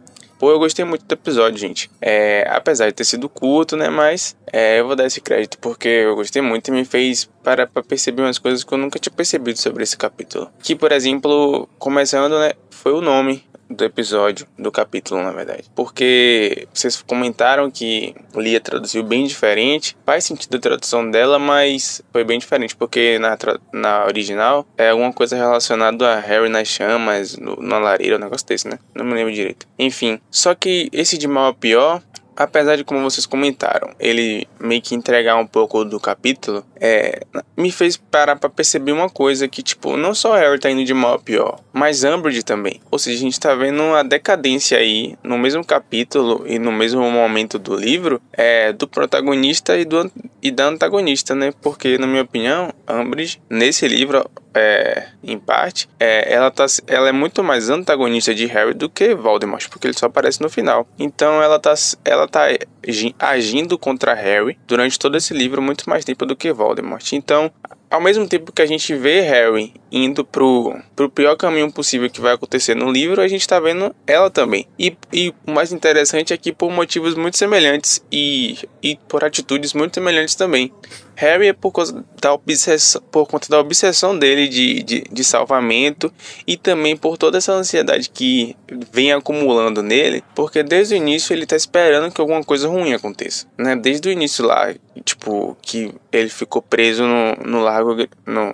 Pô, 0.45 0.51
eu 0.51 0.59
gostei 0.59 0.85
muito 0.85 1.03
do 1.03 1.11
episódio, 1.11 1.57
gente. 1.57 1.89
É, 1.99 2.47
apesar 2.47 2.85
de 2.85 2.93
ter 2.93 3.03
sido 3.03 3.27
curto, 3.27 3.75
né? 3.75 3.89
Mas 3.89 4.37
é, 4.53 4.79
eu 4.79 4.85
vou 4.85 4.95
dar 4.95 5.07
esse 5.07 5.19
crédito 5.19 5.57
porque 5.57 5.87
eu 5.87 6.15
gostei 6.15 6.39
muito 6.39 6.67
e 6.67 6.71
me 6.71 6.85
fez 6.85 7.27
parar 7.43 7.65
pra 7.65 7.81
perceber 7.81 8.21
umas 8.21 8.37
coisas 8.37 8.63
que 8.63 8.71
eu 8.71 8.77
nunca 8.77 8.99
tinha 8.99 9.11
percebido 9.11 9.57
sobre 9.57 9.81
esse 9.81 9.97
capítulo. 9.97 10.47
Que, 10.61 10.75
por 10.75 10.91
exemplo, 10.91 11.67
começando, 11.79 12.37
né? 12.37 12.51
Foi 12.69 12.93
o 12.93 13.01
nome 13.01 13.43
do 13.69 13.83
episódio, 13.83 14.47
do 14.57 14.71
capítulo, 14.71 15.21
na 15.21 15.31
verdade. 15.31 15.69
Porque 15.75 16.67
vocês 16.73 17.01
comentaram 17.01 17.69
que 17.71 18.15
Lia 18.35 18.59
traduziu 18.59 19.03
bem 19.03 19.25
diferente. 19.25 19.95
Faz 20.05 20.23
sentido 20.25 20.57
a 20.57 20.59
tradução 20.59 21.09
dela, 21.09 21.39
mas 21.39 22.01
foi 22.11 22.23
bem 22.23 22.39
diferente, 22.39 22.75
porque 22.75 23.17
na, 23.19 23.37
na 23.73 24.05
original 24.05 24.65
é 24.77 24.89
alguma 24.89 25.11
coisa 25.11 25.35
relacionada 25.35 26.13
a 26.13 26.19
Harry 26.19 26.49
nas 26.49 26.67
chamas, 26.67 27.37
no, 27.37 27.55
na 27.61 27.77
lareira, 27.77 28.17
um 28.17 28.19
negócio 28.19 28.47
desse, 28.47 28.67
né? 28.67 28.79
Não 28.93 29.05
me 29.05 29.13
lembro 29.13 29.33
direito. 29.33 29.67
Enfim, 29.77 30.19
só 30.29 30.53
que 30.53 30.89
esse 30.91 31.17
de 31.17 31.27
mal 31.27 31.47
a 31.47 31.53
pior 31.53 32.01
apesar 32.35 32.75
de 32.75 32.83
como 32.83 33.01
vocês 33.01 33.25
comentaram, 33.25 33.89
ele 33.99 34.47
meio 34.59 34.81
que 34.81 34.95
entregar 34.95 35.35
um 35.37 35.47
pouco 35.47 35.85
do 35.85 35.99
capítulo, 35.99 36.65
é, 36.79 37.21
me 37.57 37.71
fez 37.71 37.97
parar 37.97 38.35
pra 38.35 38.49
perceber 38.49 38.91
uma 38.91 39.09
coisa 39.09 39.47
que, 39.47 39.63
tipo, 39.63 39.95
não 39.95 40.13
só 40.13 40.35
Harry 40.35 40.59
tá 40.59 40.69
indo 40.69 40.83
de 40.83 40.93
mal 40.93 41.15
a 41.15 41.19
pior, 41.19 41.59
mas 41.71 42.03
Umbridge 42.03 42.43
também. 42.43 42.81
Ou 42.91 42.99
seja, 42.99 43.17
a 43.17 43.21
gente 43.21 43.39
tá 43.39 43.55
vendo 43.55 43.81
uma 43.81 44.03
decadência 44.03 44.77
aí, 44.77 45.15
no 45.23 45.37
mesmo 45.37 45.65
capítulo 45.65 46.43
e 46.47 46.59
no 46.59 46.71
mesmo 46.71 47.09
momento 47.09 47.57
do 47.57 47.75
livro, 47.75 48.21
é, 48.33 48.73
do 48.73 48.87
protagonista 48.87 49.77
e, 49.77 49.85
do, 49.85 50.11
e 50.41 50.51
da 50.51 50.65
antagonista, 50.65 51.35
né? 51.35 51.53
Porque, 51.61 51.97
na 51.97 52.07
minha 52.07 52.23
opinião, 52.23 52.73
Umbridge, 52.89 53.41
nesse 53.49 53.87
livro, 53.87 54.25
é, 54.55 55.09
em 55.21 55.37
parte, 55.37 55.89
é, 55.99 56.33
ela, 56.33 56.49
tá, 56.49 56.65
ela 56.87 57.09
é 57.09 57.11
muito 57.11 57.43
mais 57.43 57.69
antagonista 57.69 58.33
de 58.33 58.45
Harry 58.45 58.73
do 58.73 58.89
que 58.89 59.13
Voldemort, 59.13 59.67
porque 59.69 59.87
ele 59.87 59.97
só 59.97 60.05
aparece 60.05 60.41
no 60.41 60.49
final. 60.49 60.87
Então 60.97 61.43
ela 61.43 61.59
tá, 61.59 61.73
ela 62.05 62.24
tá 62.27 62.47
agi- 62.87 63.15
agindo 63.19 63.77
contra 63.77 64.13
Harry 64.13 64.57
durante 64.67 64.97
todo 64.99 65.17
esse 65.17 65.33
livro 65.33 65.61
muito 65.61 65.89
mais 65.89 66.05
tempo 66.05 66.25
do 66.25 66.35
que 66.35 66.51
Voldemort. 66.51 67.13
Então, 67.13 67.51
ao 67.89 68.01
mesmo 68.01 68.27
tempo 68.27 68.51
que 68.51 68.61
a 68.61 68.65
gente 68.65 68.93
vê 68.95 69.21
Harry 69.21 69.73
indo 69.91 70.25
pro, 70.25 70.75
pro 70.95 71.09
pior 71.09 71.35
caminho 71.35 71.71
possível 71.71 72.09
que 72.09 72.21
vai 72.21 72.33
acontecer 72.33 72.75
no 72.75 72.91
livro, 72.91 73.21
a 73.21 73.27
gente 73.27 73.47
tá 73.47 73.59
vendo 73.59 73.95
ela 74.05 74.29
também. 74.29 74.67
E, 74.77 74.95
e 75.13 75.33
o 75.45 75.51
mais 75.51 75.71
interessante 75.71 76.33
é 76.33 76.37
que 76.37 76.51
por 76.51 76.71
motivos 76.71 77.15
muito 77.15 77.37
semelhantes 77.37 78.03
e, 78.11 78.57
e 78.81 78.97
por 79.07 79.23
atitudes 79.23 79.73
muito 79.73 79.95
semelhantes 79.95 80.35
também. 80.35 80.71
Harry 81.15 81.47
é 81.47 81.53
por, 81.53 81.71
causa 81.71 82.03
da 82.21 82.33
obsessão, 82.33 83.01
por 83.11 83.27
conta 83.27 83.47
da 83.49 83.59
obsessão 83.59 84.17
dele 84.17 84.47
de, 84.47 84.83
de, 84.83 85.01
de 85.11 85.23
salvamento 85.23 86.11
e 86.45 86.57
também 86.57 86.95
por 86.97 87.17
toda 87.17 87.37
essa 87.37 87.53
ansiedade 87.53 88.09
que 88.09 88.55
vem 88.91 89.11
acumulando 89.11 89.81
nele, 89.81 90.23
porque 90.33 90.63
desde 90.63 90.95
o 90.95 90.97
início 90.97 91.33
ele 91.33 91.45
tá 91.45 91.55
esperando 91.55 92.11
que 92.11 92.21
alguma 92.21 92.43
coisa 92.43 92.67
ruim 92.67 92.93
aconteça, 92.93 93.47
né? 93.57 93.75
Desde 93.75 94.09
o 94.09 94.11
início 94.11 94.45
lá, 94.45 94.73
tipo, 95.03 95.57
que 95.61 95.93
ele 96.11 96.29
ficou 96.29 96.61
preso 96.61 97.03
no, 97.03 97.35
no 97.45 97.59
lago, 97.61 97.95
no, 98.25 98.51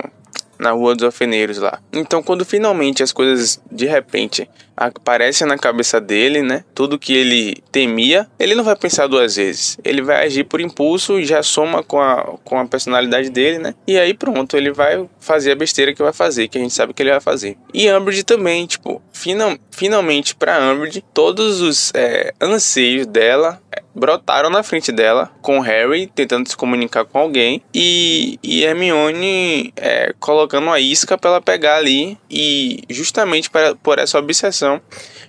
na 0.62 0.72
Rua 0.72 0.96
dos 0.96 1.04
Alfeneiros 1.04 1.58
lá. 1.58 1.80
Então, 1.92 2.22
quando 2.22 2.46
finalmente 2.46 3.02
as 3.02 3.12
coisas 3.12 3.60
de 3.70 3.88
repente 3.88 4.48
aparecem 4.78 5.46
na 5.48 5.58
cabeça 5.58 6.00
dele, 6.00 6.42
né? 6.42 6.64
Tudo 6.74 6.98
que 6.98 7.14
ele 7.14 7.62
temia, 7.72 8.28
ele 8.40 8.56
não 8.56 8.64
vai 8.64 8.76
pensar 8.76 9.08
duas 9.08 9.36
vezes. 9.36 9.78
Ele 9.84 10.02
vai 10.02 10.26
agir 10.26 10.44
por 10.44 10.62
impulso 10.62 11.20
e 11.20 11.26
já 11.26 11.44
soma 11.44 11.84
com 11.84 12.00
a, 12.00 12.38
com 12.44 12.60
a 12.60 12.66
personalidade 12.66 13.30
dele, 13.30 13.58
né? 13.58 13.74
E 13.88 13.98
aí 14.00 14.14
pronto, 14.14 14.56
ele 14.56 14.72
vai 14.72 15.08
fazer 15.20 15.52
a 15.52 15.56
besteira 15.56 15.94
que 15.94 16.02
vai 16.02 16.14
fazer, 16.14 16.48
que 16.48 16.58
a 16.58 16.62
gente 16.62 16.74
sabe 16.74 16.94
que 16.94 17.02
ele 17.02 17.12
vai 17.12 17.20
fazer. 17.20 17.58
E 17.74 17.92
Umbridge 17.92 18.24
também, 18.24 18.66
tipo, 18.66 19.02
final, 19.12 19.58
finalmente 19.72 20.36
pra 20.36 20.60
Umbridge, 20.72 21.04
todos 21.14 21.62
os 21.62 21.92
é, 21.96 22.34
anseios 22.40 23.06
dela 23.06 23.62
brotaram 23.94 24.50
na 24.50 24.64
frente 24.64 24.92
dela, 24.92 25.32
com 25.42 25.60
Harry 25.60 26.08
tentando 26.08 26.48
se 26.48 26.56
comunicar 26.56 27.06
com 27.06 27.20
alguém 27.20 27.62
e, 27.74 28.40
e 28.42 28.64
Hermione 28.64 29.74
é, 29.76 30.14
colocando 30.20 30.64
uma 30.64 30.80
isca 30.80 31.18
para 31.18 31.32
ela 31.32 31.42
pegar 31.42 31.78
ali 31.78 32.18
e 32.30 32.84
justamente 32.90 33.50
para, 33.50 33.76
por 33.76 34.00
essa 34.00 34.18
obsessão 34.18 34.82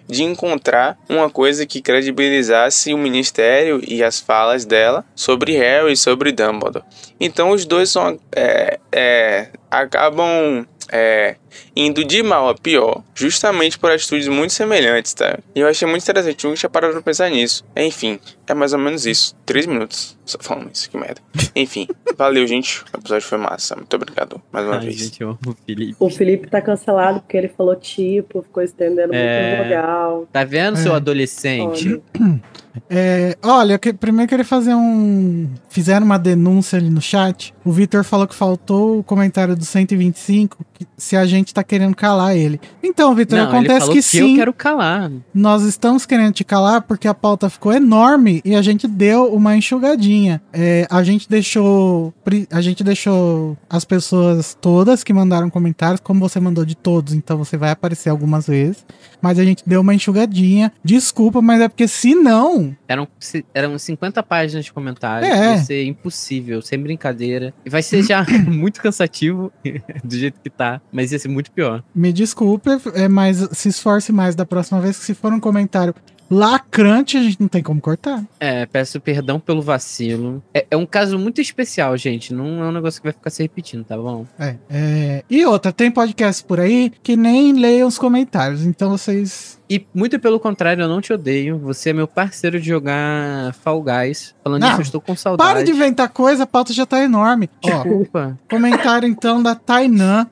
de 0.09 0.23
encontrar 0.23 0.99
uma 1.09 1.31
coisa 1.31 1.65
que 1.65 1.81
credibilizasse 1.81 2.93
o 2.93 2.99
ministério 2.99 3.81
e 3.87 4.03
as 4.03 4.21
falas 4.21 4.65
dela 4.65 5.05
sobre 5.15 5.57
Harry 5.57 5.93
e 5.93 5.97
sobre 5.97 6.33
Dumbledore. 6.33 6.85
Então 7.21 7.51
os 7.51 7.65
dois 7.65 7.91
são, 7.91 8.19
é, 8.35 8.79
é, 8.91 9.49
acabam 9.71 10.67
é, 10.91 11.37
indo 11.75 12.05
de 12.05 12.23
mal 12.23 12.49
a 12.49 12.55
pior, 12.55 13.03
justamente 13.15 13.79
por 13.79 13.91
atitudes 13.91 14.29
muito 14.29 14.53
semelhantes, 14.53 15.15
tá? 15.15 15.39
E 15.55 15.61
eu 15.61 15.69
achei 15.69 15.89
muito 15.89 16.03
interessante, 16.03 16.45
nunca 16.45 16.57
tinha 16.59 16.71
parado 16.71 16.93
pra 16.93 17.03
pensar 17.03 17.31
nisso. 17.31 17.65
Enfim, 17.77 18.19
é 18.47 18.55
mais 18.55 18.73
ou 18.73 18.79
menos 18.79 19.07
isso. 19.07 19.35
Três 19.47 19.65
minutos 19.67 20.17
só 20.25 20.39
falando 20.41 20.71
isso, 20.73 20.89
que 20.91 20.97
merda. 20.97 21.21
Enfim, 21.57 21.89
valeu, 22.17 22.47
gente. 22.47 22.83
O 22.95 22.99
episódio 22.99 23.27
foi 23.27 23.39
massa. 23.39 23.75
Muito 23.75 23.95
obrigado 23.97 24.41
mais 24.53 24.67
uma 24.67 24.77
Ai, 24.77 24.81
vez. 24.87 24.97
gente, 24.97 25.21
eu 25.21 25.31
amo 25.31 25.39
o 25.47 25.57
Felipe. 25.67 25.97
O 25.99 26.11
Felipe 26.11 26.49
tá 26.49 26.61
cancelado 26.61 27.21
porque 27.21 27.37
ele 27.37 27.49
falou 27.49 27.75
tipo, 27.77 28.43
ficou 28.43 28.63
estendendo 28.63 29.15
É. 29.15 29.57
muito 29.57 29.63
legal. 29.69 30.29
Tá 30.33 30.45
vendo, 30.45 30.77
seu 30.77 30.93
É. 30.93 30.97
adolescente? 30.97 32.01
Olha. 32.21 32.41
É, 32.89 33.37
olha, 33.43 33.79
que- 33.79 33.93
primeiro 33.93 34.25
eu 34.25 34.29
queria 34.29 34.45
fazer 34.45 34.75
um. 34.75 35.49
Fizeram 35.69 36.07
uma 36.07 36.19
denúncia 36.19 36.79
ali 36.79 36.89
no 36.89 37.03
chat. 37.03 37.53
O 37.65 37.71
Vitor 37.71 38.03
falou 38.03 38.27
que 38.27 38.35
faltou 38.35 38.99
o 39.01 39.05
comentário 39.05 39.55
do 39.55 39.65
125, 39.65 40.65
que- 40.73 40.87
se 40.97 41.15
a 41.17 41.27
gente 41.27 41.53
tá 41.53 41.62
querendo 41.63 41.95
calar 41.95 42.37
ele. 42.37 42.61
Então, 42.83 43.15
Vitor, 43.15 43.39
acontece 43.39 43.87
que, 43.89 43.95
que, 43.95 44.03
sim. 44.03 44.31
eu 44.33 44.37
quero 44.37 44.53
calar. 44.53 45.11
Nós 45.35 45.63
estamos 45.63 46.07
querendo 46.07 46.33
te 46.33 46.45
calar 46.45 46.83
porque 46.83 47.09
a 47.09 47.15
pauta 47.15 47.49
ficou 47.49 47.73
enorme 47.73 48.41
e 48.45 48.55
a 48.55 48.63
gente 48.63 48.87
deu 48.87 49.33
uma 49.33 49.57
enxugadinha. 49.57 50.43
É, 50.53 50.87
a 50.91 51.03
gente 51.03 51.29
deixou. 51.29 52.13
A 52.51 52.61
gente 52.61 52.83
deixou 52.83 53.57
as 53.69 53.85
pessoas 53.85 54.57
todas 54.61 55.05
que 55.05 55.13
mandaram 55.13 55.49
comentários, 55.51 56.01
como 56.01 56.21
você 56.21 56.41
mandou 56.41 56.65
de 56.65 56.75
todos, 56.75 57.13
então 57.13 57.39
você 57.39 57.57
vai 57.57 57.71
aparecer 57.71 58.11
algumas 58.11 58.47
vezes. 58.47 58.85
Mas 59.21 59.39
a 59.39 59.45
gente 59.45 59.63
deu 59.65 59.81
uma 59.81 59.95
enxugadinha. 59.95 60.73
Desculpa, 60.85 61.41
mas 61.41 61.61
é 61.61 61.69
porque 61.69 61.87
se 61.87 62.15
não. 62.15 62.77
Eram, 62.89 63.07
eram 63.55 63.79
50 63.79 64.23
páginas 64.23 64.65
de 64.65 64.73
comentários. 64.73 65.31
É. 65.31 65.49
Vai 65.55 65.59
ser 65.59 65.85
impossível, 65.85 66.61
sem 66.61 66.79
brincadeira. 66.79 67.55
E 67.65 67.71
vai 67.71 67.83
ser 67.83 68.03
já 68.03 68.27
muito 68.49 68.83
cansativo 68.83 69.53
do 70.03 70.17
jeito 70.17 70.41
que 70.41 70.51
tá. 70.51 70.81
Mas 70.91 71.13
ia 71.13 71.19
ser 71.19 71.29
muito 71.29 71.52
pior. 71.55 71.83
Me 71.95 72.13
desculpe, 72.13 72.71
é, 72.95 73.09
mas 73.09 73.49
se 73.53 73.69
esforce 73.69 74.13
mais 74.13 74.35
da 74.35 74.45
próxima 74.45 74.81
vez 74.81 74.99
que 74.99 75.05
se 75.05 75.15
for 75.15 75.33
um 75.33 75.41
comentário 75.41 75.95
lacrante, 76.33 77.19
a 77.19 77.23
gente 77.23 77.41
não 77.41 77.49
tem 77.49 77.63
como 77.63 77.81
cortar. 77.81 78.25
É, 78.41 78.65
peço 78.65 78.99
perdão 78.99 79.39
pelo 79.39 79.61
vacilo. 79.61 80.43
É, 80.55 80.67
é 80.71 80.77
um 80.77 80.87
caso 80.87 81.19
muito 81.19 81.41
especial, 81.41 81.97
gente. 81.97 82.33
Não 82.33 82.65
é 82.65 82.69
um 82.69 82.73
negócio 82.73 83.01
que 83.01 83.07
vai 83.07 83.13
ficar 83.13 83.29
se 83.29 83.43
repetindo, 83.43 83.85
tá 83.85 83.97
bom? 83.97 84.27
É, 84.39 84.57
é. 84.71 85.25
E 85.29 85.45
outra, 85.45 85.73
tem 85.73 85.91
podcast 85.91 86.43
por 86.45 86.59
aí 86.59 86.91
que 87.03 87.17
nem 87.17 87.53
leiam 87.53 87.87
os 87.87 87.99
comentários, 87.99 88.65
então 88.65 88.91
vocês. 88.91 89.61
E 89.73 89.87
muito 89.95 90.21
pelo 90.21 90.39
contrário, 90.39 90.83
eu 90.83 90.89
não 90.89 91.01
te 91.01 91.15
odeio. 91.15 91.57
Você 91.61 91.89
é 91.89 91.93
meu 91.95 92.07
parceiro 92.07 92.61
de 92.61 92.69
jogar 92.69 93.55
Fall 93.55 93.83
Guys. 93.83 94.35
Falando 94.45 94.61
Não, 94.61 94.69
nisso, 94.69 94.81
eu 94.81 94.83
estou 94.83 95.01
com 95.01 95.17
saudade. 95.17 95.49
Para 95.51 95.65
de 95.65 95.71
inventar 95.71 96.11
coisa, 96.11 96.43
a 96.43 96.47
pauta 96.47 96.75
já 96.75 96.85
tá 96.85 97.03
enorme. 97.03 97.49
Ó, 97.65 97.69
Desculpa. 97.71 98.39
comentário 98.51 99.09
então 99.09 99.43
da 99.43 99.55
Tainan. 99.55 100.27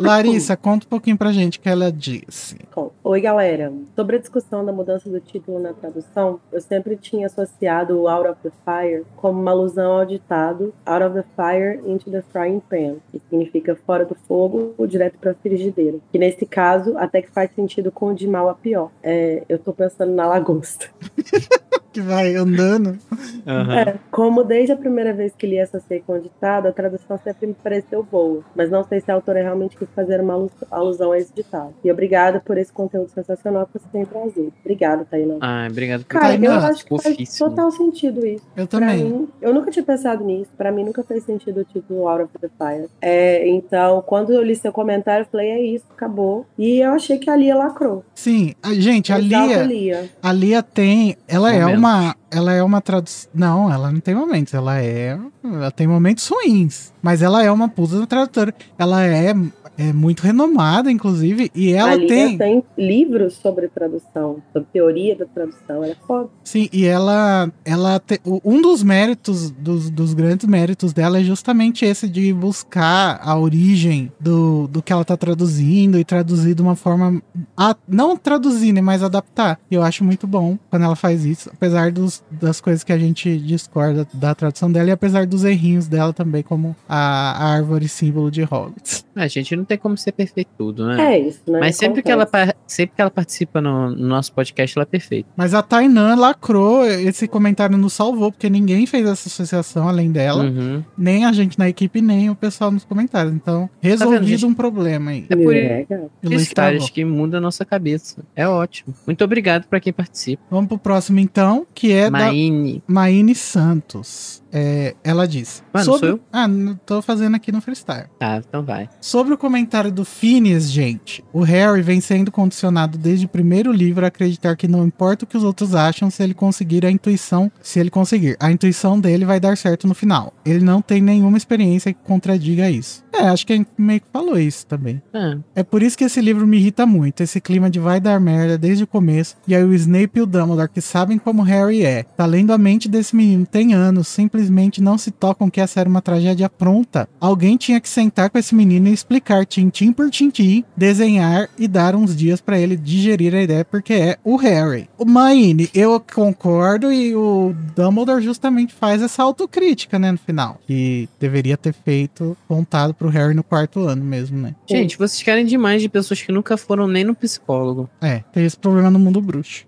Larissa, 0.00 0.56
conta 0.56 0.86
um 0.86 0.88
pouquinho 0.88 1.18
pra 1.18 1.32
gente 1.32 1.58
o 1.58 1.60
que 1.60 1.68
ela 1.68 1.90
disse. 1.90 2.56
Bom, 2.72 2.92
Oi, 3.02 3.20
galera. 3.22 3.72
Sobre 3.96 4.16
a 4.16 4.18
discussão 4.18 4.64
da 4.64 4.70
mudança 4.70 5.08
do 5.08 5.18
título 5.18 5.58
na 5.58 5.72
tradução, 5.72 6.38
eu 6.52 6.60
sempre 6.60 6.94
tinha 6.94 7.26
associado 7.26 7.98
o 7.98 8.06
Out 8.06 8.28
of 8.28 8.40
the 8.42 8.52
Fire 8.64 9.04
como 9.16 9.40
uma 9.40 9.50
alusão 9.50 9.92
ao 9.92 10.04
ditado 10.04 10.74
Out 10.84 11.04
of 11.04 11.14
the 11.14 11.24
Fire 11.34 11.80
into 11.90 12.10
the 12.10 12.22
Frying 12.30 12.60
Pan, 12.60 12.96
que 13.10 13.18
significa 13.30 13.76
fora 13.86 14.04
do 14.04 14.14
fogo 14.14 14.74
ou 14.76 14.86
direto 14.86 15.18
para 15.18 15.30
a 15.32 15.34
frigideira. 15.34 15.98
Que 16.12 16.18
nesse 16.18 16.44
caso 16.44 16.96
até 16.98 17.22
que 17.22 17.30
faz 17.30 17.50
sentido 17.56 17.90
com 17.90 18.08
o 18.08 18.14
de 18.14 18.28
mal 18.28 18.48
a 18.48 18.54
pior. 18.54 18.67
Pior. 18.68 18.90
É, 19.02 19.44
eu 19.48 19.58
tô 19.58 19.72
pensando 19.72 20.12
na 20.12 20.26
lagosta. 20.26 20.90
Que 21.92 22.00
vai 22.00 22.34
andando. 22.34 22.98
Aham. 23.46 23.78
É, 23.78 23.94
como 24.10 24.44
desde 24.44 24.72
a 24.72 24.76
primeira 24.76 25.12
vez 25.12 25.32
que 25.36 25.46
li 25.46 25.56
essa 25.56 25.80
seca 25.80 26.04
com 26.06 26.18
ditado, 26.18 26.66
a 26.68 26.72
tradução 26.72 27.18
sempre 27.24 27.46
me 27.46 27.54
pareceu 27.54 28.02
boa, 28.02 28.42
mas 28.54 28.70
não 28.70 28.84
sei 28.84 29.00
se 29.00 29.10
a 29.10 29.14
autora 29.14 29.40
realmente 29.42 29.76
quis 29.76 29.88
fazer 29.94 30.20
uma 30.20 30.34
alu- 30.34 30.50
alusão 30.70 31.12
a 31.12 31.18
esse 31.18 31.32
ditado. 31.34 31.72
E 31.82 31.90
obrigada 31.90 32.40
por 32.40 32.58
esse 32.58 32.70
conteúdo 32.72 33.08
sensacional 33.10 33.66
que 33.66 33.78
você 33.78 33.86
tem 33.90 34.04
trazido. 34.04 34.52
Obrigada, 34.60 35.04
Tailã. 35.10 35.38
Ai, 35.40 35.68
obrigado 35.68 36.00
por 36.04 36.08
Cara, 36.08 36.34
eu 36.34 36.40
Tainá, 36.40 36.68
acho 36.68 36.84
que 36.84 37.02
faz 37.02 37.38
total 37.38 37.70
sentido 37.70 38.26
isso. 38.26 38.44
Eu 38.56 38.66
também. 38.66 39.04
mim, 39.04 39.28
eu 39.40 39.54
nunca 39.54 39.70
tinha 39.70 39.84
pensado 39.84 40.22
nisso. 40.24 40.50
Pra 40.58 40.70
mim, 40.70 40.84
nunca 40.84 41.02
fez 41.02 41.24
sentido 41.24 41.60
o 41.60 41.64
título 41.64 42.06
Out 42.06 42.24
of 42.24 42.32
the 42.38 42.48
Fire. 42.58 42.88
É, 43.00 43.48
então, 43.48 44.02
quando 44.06 44.32
eu 44.32 44.42
li 44.42 44.54
seu 44.54 44.72
comentário, 44.72 45.24
eu 45.24 45.28
falei, 45.30 45.48
é 45.50 45.60
isso, 45.62 45.86
acabou. 45.90 46.44
E 46.58 46.80
eu 46.80 46.90
achei 46.92 47.18
que 47.18 47.30
a 47.30 47.36
Lia 47.36 47.56
lacrou. 47.56 48.04
Sim, 48.14 48.54
a- 48.62 48.74
gente, 48.74 49.12
a 49.12 49.18
Lia, 49.18 49.62
Lia. 49.62 50.10
a 50.22 50.32
Lia 50.32 50.62
tem, 50.62 51.16
ela 51.26 51.50
é 51.52 51.60
Momentos. 51.60 51.77
Uma, 51.78 52.16
ela 52.30 52.52
é 52.52 52.62
uma 52.62 52.80
tradução, 52.80 53.30
não, 53.34 53.72
ela 53.72 53.90
não 53.90 54.00
tem 54.00 54.14
momentos, 54.14 54.52
ela 54.54 54.80
é, 54.80 55.18
ela 55.44 55.70
tem 55.70 55.86
momentos 55.86 56.26
ruins, 56.28 56.92
mas 57.02 57.22
ela 57.22 57.42
é 57.42 57.50
uma 57.50 57.68
puta 57.68 58.06
tradutora. 58.06 58.54
Ela 58.78 59.04
é, 59.04 59.34
é 59.78 59.92
muito 59.92 60.20
renomada, 60.24 60.90
inclusive, 60.90 61.50
e 61.54 61.72
ela 61.72 61.92
a 61.94 61.98
tem, 61.98 62.36
tem 62.36 62.64
livros 62.76 63.34
sobre 63.34 63.68
tradução, 63.68 64.42
sobre 64.52 64.68
teoria 64.72 65.14
da 65.16 65.24
tradução. 65.24 65.76
Ela 65.84 65.88
é 65.88 65.96
foda. 66.06 66.28
sim, 66.42 66.68
e 66.72 66.84
ela, 66.84 67.50
ela 67.64 68.00
te- 68.00 68.20
um 68.44 68.60
dos 68.60 68.82
méritos, 68.82 69.50
dos, 69.52 69.88
dos 69.88 70.12
grandes 70.14 70.46
méritos 70.48 70.92
dela 70.92 71.20
é 71.20 71.22
justamente 71.22 71.84
esse 71.84 72.08
de 72.08 72.32
buscar 72.32 73.20
a 73.22 73.38
origem 73.38 74.10
do, 74.18 74.66
do 74.66 74.82
que 74.82 74.92
ela 74.92 75.04
tá 75.04 75.16
traduzindo 75.16 75.98
e 75.98 76.04
traduzir 76.04 76.54
de 76.54 76.62
uma 76.62 76.74
forma, 76.74 77.22
a- 77.56 77.76
não 77.86 78.16
traduzir, 78.16 78.72
né, 78.72 78.80
mas 78.80 79.02
adaptar. 79.02 79.60
E 79.70 79.74
eu 79.76 79.82
acho 79.82 80.02
muito 80.04 80.26
bom 80.26 80.58
quando 80.70 80.82
ela 80.82 80.96
faz 80.96 81.24
isso, 81.24 81.50
apesar 81.52 81.92
dos, 81.92 82.22
das 82.30 82.60
coisas 82.60 82.82
que 82.82 82.92
a 82.92 82.98
gente 82.98 83.38
discorda 83.38 84.06
da 84.12 84.34
tradução 84.34 84.70
dela 84.72 84.88
e 84.88 84.92
apesar 84.92 85.24
dos 85.26 85.44
errinhos 85.44 85.86
dela 85.86 86.12
também, 86.12 86.42
como 86.42 86.74
a, 86.88 86.96
a 87.32 87.52
árvore 87.54 87.88
símbolo 87.88 88.30
de 88.30 88.42
Hogwarts. 88.42 89.04
A 89.22 89.28
gente 89.28 89.54
não 89.56 89.64
tem 89.64 89.76
como 89.78 89.96
ser 89.96 90.12
perfeito 90.12 90.48
tudo, 90.56 90.86
né? 90.86 91.14
É 91.14 91.18
isso, 91.18 91.40
né? 91.46 91.60
Mas 91.60 91.76
sempre 91.76 92.02
que, 92.02 92.10
ela, 92.10 92.28
sempre 92.66 92.94
que 92.96 93.00
ela 93.00 93.10
participa 93.10 93.60
no, 93.60 93.90
no 93.90 94.06
nosso 94.08 94.32
podcast, 94.32 94.76
ela 94.78 94.82
é 94.82 94.86
perfeita. 94.86 95.28
Mas 95.36 95.54
a 95.54 95.62
Tainan 95.62 96.14
lacrou, 96.16 96.84
esse 96.84 97.26
comentário 97.28 97.76
nos 97.76 97.92
salvou, 97.92 98.30
porque 98.32 98.48
ninguém 98.50 98.86
fez 98.86 99.06
essa 99.06 99.28
associação 99.28 99.88
além 99.88 100.10
dela, 100.12 100.44
Uhum. 100.44 100.82
nem 100.96 101.24
a 101.24 101.32
gente 101.32 101.58
na 101.58 101.68
equipe, 101.68 102.00
nem 102.00 102.30
o 102.30 102.34
pessoal 102.34 102.70
nos 102.70 102.84
comentários. 102.84 103.34
Então, 103.34 103.68
resolvido 103.80 104.26
gente? 104.26 104.46
um 104.46 104.54
problema 104.54 105.10
aí. 105.10 105.26
É 105.28 105.36
por 105.36 105.54
É, 105.54 105.84
cara. 105.84 106.02
O 106.22 106.28
Luiz 106.28 106.42
Histórias 106.42 106.82
travou. 106.84 106.94
que 106.94 107.04
mudam 107.04 107.38
a 107.38 107.40
nossa 107.40 107.64
cabeça. 107.64 108.22
É 108.36 108.46
ótimo. 108.46 108.94
Muito 109.06 109.24
obrigado 109.24 109.66
pra 109.66 109.80
quem 109.80 109.92
participa. 109.92 110.42
Vamos 110.50 110.68
pro 110.68 110.78
próximo 110.78 111.18
então, 111.18 111.66
que 111.74 111.92
é 111.92 112.04
da 112.04 112.10
Maine. 112.18 112.82
Maine 112.86 113.34
Santos. 113.34 114.42
É, 114.50 114.94
ela 115.04 115.28
diz. 115.28 115.62
Ah, 115.74 115.78
não 115.78 115.84
sou 115.84 116.08
eu? 116.08 116.20
Ah, 116.32 116.48
não 116.48 116.74
tô 116.74 117.02
fazendo 117.02 117.34
aqui 117.34 117.52
no 117.52 117.60
freestyle. 117.60 118.06
Tá, 118.18 118.40
então 118.48 118.62
vai. 118.64 118.88
Sobre 119.08 119.32
o 119.32 119.38
comentário 119.38 119.90
do 119.90 120.04
Phineas, 120.04 120.70
gente, 120.70 121.24
o 121.32 121.40
Harry 121.40 121.80
vem 121.80 121.98
sendo 121.98 122.30
condicionado 122.30 122.98
desde 122.98 123.24
o 123.24 123.28
primeiro 123.30 123.72
livro 123.72 124.04
a 124.04 124.08
acreditar 124.08 124.54
que 124.54 124.68
não 124.68 124.86
importa 124.86 125.24
o 125.24 125.26
que 125.26 125.34
os 125.34 125.44
outros 125.44 125.74
acham, 125.74 126.10
se 126.10 126.22
ele 126.22 126.34
conseguir 126.34 126.84
a 126.84 126.90
intuição, 126.90 127.50
se 127.62 127.80
ele 127.80 127.88
conseguir, 127.88 128.36
a 128.38 128.52
intuição 128.52 129.00
dele 129.00 129.24
vai 129.24 129.40
dar 129.40 129.56
certo 129.56 129.88
no 129.88 129.94
final. 129.94 130.34
Ele 130.44 130.62
não 130.62 130.82
tem 130.82 131.00
nenhuma 131.00 131.38
experiência 131.38 131.90
que 131.90 132.00
contradiga 132.04 132.70
isso. 132.70 133.02
É, 133.10 133.22
acho 133.28 133.46
que 133.46 133.54
a 133.54 133.56
gente 133.56 133.70
meio 133.78 134.00
que 134.02 134.06
falou 134.12 134.38
isso 134.38 134.66
também. 134.66 135.00
Ah, 135.14 135.38
É 135.56 135.62
por 135.62 135.82
isso 135.82 135.96
que 135.96 136.04
esse 136.04 136.20
livro 136.20 136.46
me 136.46 136.58
irrita 136.58 136.84
muito, 136.84 137.22
esse 137.22 137.40
clima 137.40 137.70
de 137.70 137.80
vai 137.80 138.00
dar 138.00 138.20
merda 138.20 138.58
desde 138.58 138.84
o 138.84 138.86
começo. 138.86 139.36
E 139.46 139.54
aí 139.54 139.64
o 139.64 139.72
Snape 139.72 140.18
e 140.18 140.20
o 140.20 140.26
Dumbledore, 140.26 140.68
que 140.68 140.82
sabem 140.82 141.16
como 141.16 141.40
Harry 141.40 141.82
é, 141.82 142.02
tá 142.02 142.26
lendo 142.26 142.52
a 142.52 142.58
mente 142.58 142.90
desse 142.90 143.16
menino 143.16 143.46
tem 143.46 143.72
anos, 143.72 144.06
simplesmente 144.06 144.82
não 144.82 144.98
se 144.98 145.10
tocam 145.10 145.48
que 145.48 145.62
essa 145.62 145.80
era 145.80 145.88
uma 145.88 146.02
tragédia 146.02 146.50
pronta. 146.50 147.08
Alguém 147.18 147.56
tinha 147.56 147.80
que 147.80 147.88
sentar 147.88 148.28
com 148.28 148.38
esse 148.38 148.54
menino 148.54 148.86
e 148.86 148.97
explicar 148.98 149.46
tintim 149.46 149.92
por 149.92 150.10
tintim, 150.10 150.64
desenhar 150.76 151.48
e 151.58 151.66
dar 151.66 151.94
uns 151.94 152.14
dias 152.14 152.40
pra 152.40 152.58
ele 152.58 152.76
digerir 152.76 153.34
a 153.34 153.42
ideia, 153.42 153.64
porque 153.64 153.92
é 153.92 154.18
o 154.22 154.36
Harry. 154.36 154.88
O 154.98 155.04
Maine, 155.04 155.68
eu 155.74 155.98
concordo 156.00 156.92
e 156.92 157.14
o 157.14 157.54
Dumbledore 157.74 158.22
justamente 158.22 158.74
faz 158.74 159.02
essa 159.02 159.22
autocrítica, 159.22 159.98
né, 159.98 160.12
no 160.12 160.18
final. 160.18 160.60
Que 160.66 161.08
deveria 161.18 161.56
ter 161.56 161.72
feito, 161.72 162.36
contado 162.46 162.92
pro 162.94 163.08
Harry 163.08 163.34
no 163.34 163.42
quarto 163.42 163.80
ano 163.80 164.04
mesmo, 164.04 164.38
né. 164.38 164.54
gente, 164.68 164.98
vocês 164.98 165.22
querem 165.22 165.44
demais 165.44 165.80
de 165.80 165.88
pessoas 165.88 166.20
que 166.20 166.32
nunca 166.32 166.56
foram 166.56 166.86
nem 166.86 167.04
no 167.04 167.14
psicólogo. 167.14 167.88
É, 168.00 168.22
tem 168.32 168.44
esse 168.44 168.56
problema 168.56 168.90
no 168.90 168.98
mundo 168.98 169.20
bruxo. 169.20 169.66